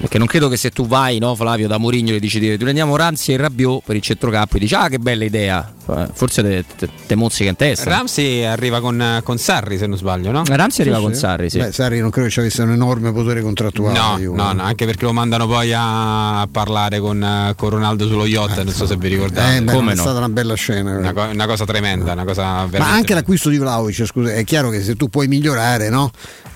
Perché 0.00 0.16
non 0.16 0.26
credo 0.26 0.48
che 0.48 0.56
se 0.56 0.70
tu 0.70 0.86
vai, 0.86 1.18
no, 1.18 1.34
Flavio, 1.34 1.68
da 1.68 1.76
Mourinho 1.76 2.14
e 2.14 2.20
dici 2.20 2.38
di 2.40 2.56
prendiamo 2.56 2.96
Ramsey 2.96 3.34
e 3.34 3.38
Rabiot 3.38 3.82
per 3.84 3.96
il 3.96 4.02
centrocampo 4.02 4.56
e 4.56 4.60
dici 4.60 4.74
ah 4.74 4.88
che 4.88 4.98
bella 4.98 5.24
idea, 5.24 5.70
Eh, 5.90 6.06
forse 6.14 6.40
te, 6.42 6.64
te, 6.78 6.88
te 7.06 7.14
mozzica 7.16 7.50
in 7.50 7.56
testa. 7.56 7.90
Ramsey 7.90 8.44
arriva 8.44 8.80
con, 8.80 9.20
con 9.24 9.36
Sarri 9.38 9.76
se 9.76 9.86
non 9.86 9.98
sbaglio, 9.98 10.30
no? 10.30 10.42
Ramsey 10.46 10.86
arriva 10.86 11.00
con 11.00 11.14
Sarri, 11.14 11.50
sì. 11.50 11.58
Beh, 11.58 11.72
Sarri 11.72 11.98
non 12.00 12.08
credo 12.10 12.28
che 12.30 12.34
ci 12.34 12.40
avesse 12.40 12.62
un 12.62 12.70
enorme 12.70 13.12
potere 13.12 13.42
contrattuale. 13.42 13.98
No, 13.98 14.16
Juve. 14.18 14.36
no, 14.36 14.52
no, 14.52 14.62
anche 14.62 14.86
perché 14.86 15.04
lo 15.04 15.12
mandano 15.12 15.46
poi 15.46 15.72
a 15.74 16.48
parlare 16.50 17.00
con, 17.00 17.22
eh, 17.22 17.54
con 17.56 17.70
Ronaldo 17.70 18.06
sullo 18.06 18.24
yacht, 18.26 18.62
non 18.62 18.72
so 18.72 18.86
se 18.86 18.96
vi 18.96 19.08
ricordate. 19.08 19.56
Eh, 19.56 19.62
beh, 19.62 19.72
non 19.72 19.90
è 19.90 19.96
stata 19.96 20.18
una 20.18 20.28
bella 20.28 20.54
scena. 20.54 20.96
Una, 20.96 21.12
co- 21.12 21.28
una 21.32 21.46
cosa 21.46 21.64
tremenda, 21.64 22.12
una 22.12 22.24
cosa 22.24 22.44
veramente 22.66 22.78
Ma 22.78 22.90
anche 22.92 23.14
l'acquisto 23.14 23.48
di 23.50 23.58
Vlaovic, 23.58 24.04
scusa, 24.06 24.32
è 24.32 24.44
chiaro 24.44 24.70
che 24.70 24.82
se 24.82 24.96
tu 24.96 25.08
puoi 25.08 25.28
migliorare, 25.28 25.88
no? 25.90 26.10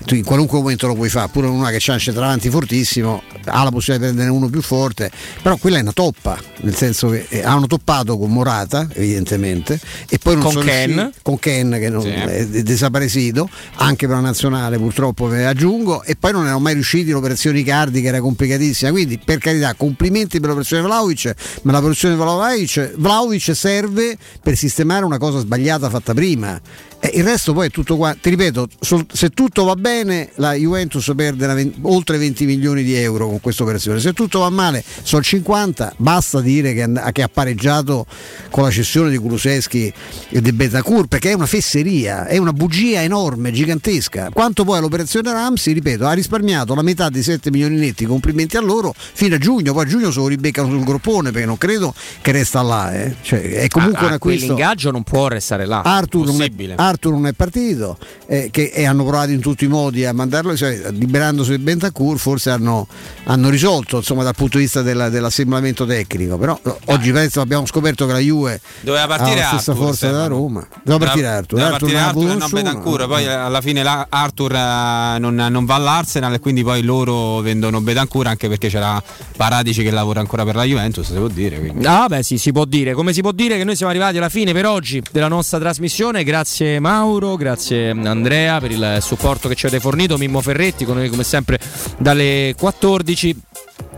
Tu 0.05 0.15
in 0.15 0.23
qualunque 0.23 0.59
momento 0.59 0.87
lo 0.87 0.95
puoi 0.95 1.09
fare, 1.09 1.29
pure 1.31 1.47
una 1.47 1.69
che 1.69 1.77
c'ha 1.79 1.93
un 1.93 1.99
centravanti 1.99 2.49
fortissimo, 2.49 3.21
ha 3.45 3.63
la 3.63 3.71
possibilità 3.71 4.09
di 4.09 4.13
prendere 4.15 4.29
uno 4.29 4.49
più 4.49 4.61
forte, 4.61 5.09
però 5.41 5.55
quella 5.57 5.77
è 5.77 5.81
una 5.81 5.93
toppa, 5.93 6.37
nel 6.61 6.75
senso 6.75 7.09
che 7.09 7.25
eh, 7.29 7.43
hanno 7.43 7.65
toppato 7.67 8.17
con 8.17 8.31
Morata, 8.31 8.87
evidentemente, 8.93 9.79
e 10.07 10.19
poi 10.19 10.33
non 10.35 10.43
Con 10.43 10.51
sono 10.53 10.65
Ken. 10.65 10.89
riusciti- 10.91 11.17
con 11.23 11.39
Ken 11.39 11.71
che 11.79 11.89
non, 11.89 12.01
Sì. 12.01 12.09
è 12.09 12.45
de- 12.45 12.63
desaparecido, 12.63 13.49
anche 13.75 14.05
per 14.07 14.15
la 14.17 14.21
nazionale 14.21 14.77
purtroppo 14.77 15.27
ve 15.27 15.37
ne 15.37 15.45
aggiungo, 15.65 16.03
e 16.03 16.15
poi 16.15 16.31
non 16.31 16.43
erano 16.43 16.59
mai 16.59 16.73
riusciti 16.73 17.09
l'operazione 17.09 17.59
Icardi 17.59 18.01
che 18.01 18.07
era 18.07 18.21
complicatissima, 18.21 18.91
quindi 18.91 19.19
per 19.23 19.39
carità 19.39 19.73
complimenti 19.73 20.39
per 20.39 20.49
l'operazione 20.49 20.83
Vlaovic, 20.83 21.33
ma 21.63 21.71
l'operazione 21.71 22.15
Vlaovic, 22.15 22.93
Vlaovic 22.97 23.55
serve 23.55 24.15
per 24.41 24.55
sistemare 24.55 25.05
una 25.05 25.17
cosa 25.17 25.39
sbagliata 25.39 25.89
fatta 25.89 26.13
prima. 26.13 26.61
E 27.05 27.19
il 27.19 27.23
resto 27.23 27.53
poi 27.53 27.67
è 27.67 27.69
tutto 27.69 27.97
qua. 27.97 28.15
Ti 28.19 28.29
ripeto, 28.31 28.67
sol- 28.79 29.05
se 29.11 29.29
tutto 29.29 29.63
va 29.65 29.75
bene, 29.75 30.31
la 30.35 30.53
Juventus 30.53 31.11
perde 31.15 31.45
ven- 31.53 31.73
oltre 31.83 32.17
20 32.17 32.45
milioni 32.45 32.81
di 32.83 32.95
euro 32.95 33.27
con 33.27 33.39
questa 33.41 33.61
operazione. 33.63 33.99
Se 33.99 34.11
tutto 34.13 34.39
va 34.39 34.49
male, 34.49 34.83
sono 35.03 35.21
50. 35.21 35.93
Basta 35.97 36.41
dire 36.41 36.73
che, 36.73 36.81
and- 36.81 37.11
che 37.11 37.21
ha 37.21 37.29
pareggiato 37.31 38.05
con 38.49 38.63
la 38.63 38.71
cessione 38.71 39.09
di 39.11 39.17
Kuluseschi 39.17 39.93
e 40.29 40.41
di 40.41 40.51
Betancur 40.51 41.05
perché 41.05 41.29
è 41.29 41.33
una 41.33 41.45
fesseria, 41.45 42.25
è 42.25 42.37
una 42.37 42.53
bugia 42.53 43.01
enorme, 43.03 43.51
gigantesca. 43.51 44.29
Quanto 44.33 44.63
poi 44.63 44.79
all'operazione 44.79 45.31
Ramsey 45.31 45.73
ripeto, 45.73 46.07
ha 46.07 46.13
risparmiato 46.13 46.73
la 46.73 46.81
metà 46.81 47.09
dei 47.09 47.21
7 47.21 47.51
milioni 47.51 47.75
netti, 47.77 48.05
complimenti 48.05 48.57
a 48.57 48.61
loro, 48.61 48.93
fino 48.97 49.35
a 49.35 49.37
giugno, 49.37 49.73
poi 49.73 49.83
a 49.83 49.87
giugno 49.87 50.09
se 50.11 50.19
lo 50.19 50.27
ribeccano 50.27 50.69
sul 50.69 50.83
groppone 50.83 51.29
perché 51.31 51.45
non 51.45 51.57
credo 51.57 51.93
che 52.21 52.31
resta 52.31 52.61
là. 52.63 52.93
Eh. 52.93 53.15
Cioè, 53.21 53.41
è 53.41 53.67
comunque 53.67 53.99
Ah, 53.99 54.07
un 54.07 54.13
acquisto. 54.13 54.45
Quell'ingaggio 54.47 54.91
non 54.91 55.03
può 55.03 55.27
restare 55.27 55.65
là. 55.65 55.81
Arthur 55.81 56.25
non, 56.25 56.35
è, 56.35 56.37
Possibile. 56.37 56.75
Arthur 56.95 57.11
non 57.13 57.27
è 57.27 57.33
partito 57.33 57.97
eh, 58.27 58.49
che, 58.51 58.71
e 58.73 58.85
hanno 58.85 59.03
provato 59.03 59.31
in 59.31 59.39
tutti 59.41 59.65
i 59.65 59.67
modi 59.67 60.05
a 60.05 60.13
mandarlo 60.13 60.55
cioè, 60.55 60.89
liberandosi 60.91 61.51
di 61.51 61.57
Bentancur 61.59 62.17
forse 62.17 62.49
hanno, 62.49 62.87
hanno 63.25 63.49
risolto 63.49 63.97
insomma, 63.97 64.23
dal 64.23 64.33
punto 64.35 64.57
di 64.57 64.63
vista 64.63 64.81
della- 64.81 65.09
dell'assemblamento 65.09 65.85
tecnico 65.85 66.37
però 66.37 66.57
eh, 66.63 66.73
oggi 66.85 67.11
penso 67.11 67.41
abbiamo 67.41 67.65
scoperto 67.65 68.05
che 68.05 68.13
la 68.13 68.19
Juve 68.19 68.59
Doveva 68.81 69.07
partire 69.07 69.41
ha 69.43 69.51
la 69.51 69.57
stessa 69.59 69.71
Arthur, 69.71 69.85
forza 69.87 70.07
della. 70.07 70.27
Roma 70.27 70.67
doveva 70.83 71.05
partire 71.05 71.27
Arthur 71.27 71.59
Doveva 71.59 71.75
Arthur 71.75 71.89
partire 71.91 71.99
non 71.99 72.07
Arthur 72.07 72.21
e 72.21 72.25
avuto 72.25 72.27
non 72.27 72.37
nessuno. 72.37 72.61
Betancourt, 72.61 73.07
poi 73.07 73.23
eh, 73.23 73.29
alla 73.31 73.61
fine 73.61 73.83
la- 73.83 74.07
Arthur 74.09 74.51
eh, 74.53 75.19
non, 75.19 75.35
non 75.35 75.65
va 75.65 75.75
all'Arsenal 75.75 76.33
e 76.33 76.39
quindi 76.39 76.63
poi 76.63 76.81
loro 76.81 77.39
vendono 77.41 77.81
Betancourt 77.81 78.27
anche 78.27 78.47
perché 78.47 78.69
c'era 78.69 79.01
Paradici 79.35 79.83
che 79.83 79.91
lavora 79.91 80.19
ancora 80.21 80.43
per 80.45 80.55
la 80.55 80.63
Juventus, 80.63 81.07
si 81.07 81.13
può 81.13 81.27
dire. 81.27 81.59
quindi. 81.59 81.85
Ah, 81.85 82.07
beh, 82.07 82.23
sì, 82.23 82.37
si 82.37 82.51
può 82.51 82.65
dire. 82.65 82.93
Come 82.93 83.11
si 83.13 83.21
può 83.21 83.31
dire 83.31 83.57
che 83.57 83.63
noi 83.63 83.75
siamo 83.75 83.91
arrivati 83.91 84.17
alla 84.17 84.29
fine 84.29 84.53
per 84.53 84.65
oggi 84.65 85.01
della 85.11 85.27
nostra 85.27 85.59
trasmissione. 85.59 86.23
Grazie 86.23 86.74
Mauro, 86.79 87.35
grazie 87.35 87.89
Andrea 87.89 88.59
per 88.59 88.71
il 88.71 88.97
supporto 89.01 89.47
che 89.47 89.55
ci 89.55 89.65
avete 89.65 89.81
fornito. 89.81 90.17
Mimmo 90.17 90.41
Ferretti 90.41 90.85
con 90.85 90.95
noi 90.95 91.09
come 91.09 91.23
sempre 91.23 91.59
dalle 91.97 92.53
14 92.57 93.41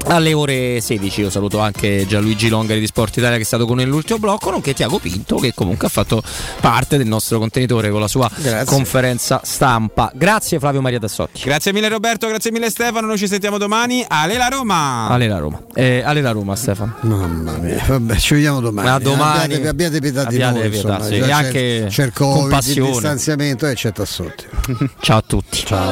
alle 0.08 0.34
ore 0.34 0.80
16. 0.80 1.22
Io 1.22 1.30
saluto 1.30 1.60
anche 1.60 2.06
Gianluigi 2.08 2.48
Longari 2.48 2.80
di 2.80 2.86
Sport 2.88 3.18
Italia 3.18 3.36
che 3.36 3.42
è 3.42 3.46
stato 3.46 3.66
con 3.66 3.76
noi 3.76 3.84
nell'ultimo 3.86 4.20
blocco, 4.20 4.50
nonché 4.52 4.74
Tiago 4.74 5.00
Pinto 5.00 5.36
che 5.38 5.54
comunque 5.54 5.88
ha 5.88 5.90
fatto 5.90 6.22
parte 6.62 6.98
del 6.98 7.08
nostro 7.08 7.40
contenitore 7.40 7.90
con 7.90 8.00
la 8.00 8.08
sua 8.08 8.30
conferenza 8.66 9.42
stampa. 9.44 10.10
Grazie 10.16 10.60
Flavio 10.60 10.80
Maria 10.82 11.00
Tassotti. 11.00 11.42
Grazie 11.44 11.74
mille 11.74 11.90
Roberto, 11.90 12.28
grazie 12.28 12.52
mille 12.52 12.70
Stefano, 12.70 13.06
noi 13.08 13.18
ci 13.18 13.28
sentiamo 13.28 13.58
domani. 13.58 14.06
Ale 14.08 14.38
la 14.38 14.48
Roma! 14.48 15.08
Ale 15.10 15.28
la 15.28 15.40
Roma. 15.40 15.62
Eh, 15.74 16.02
Ale 16.06 16.22
la 16.22 16.32
Roma, 16.32 16.56
Stefano. 16.56 16.96
Mamma 17.02 17.58
mia, 17.58 17.84
vabbè, 17.86 18.16
ci 18.16 18.34
vediamo 18.36 18.62
domani. 18.62 18.88
A 18.88 19.00
domani. 19.00 19.56
Abbiate, 19.56 19.68
abbiate 19.68 20.00
pietà 20.00 20.24
di 20.26 20.36
Abbiate 20.36 20.60
noi, 20.60 20.70
pietà, 20.70 20.88
insomma. 21.00 21.06
sì. 21.06 21.16
E 21.18 21.22
c'è- 21.22 21.32
anche 21.32 21.86
c'è 21.90 22.04
il 22.06 22.14
Covid, 22.14 22.36
il 22.36 22.42
compassione. 22.42 22.92
distanziamento 22.92 23.68
e 23.68 23.74
c'è 23.74 23.92
Tassotti. 23.92 24.46
Ciao 25.02 25.18
a 25.18 25.24
tutti. 25.26 25.66
Ciao. 25.66 25.92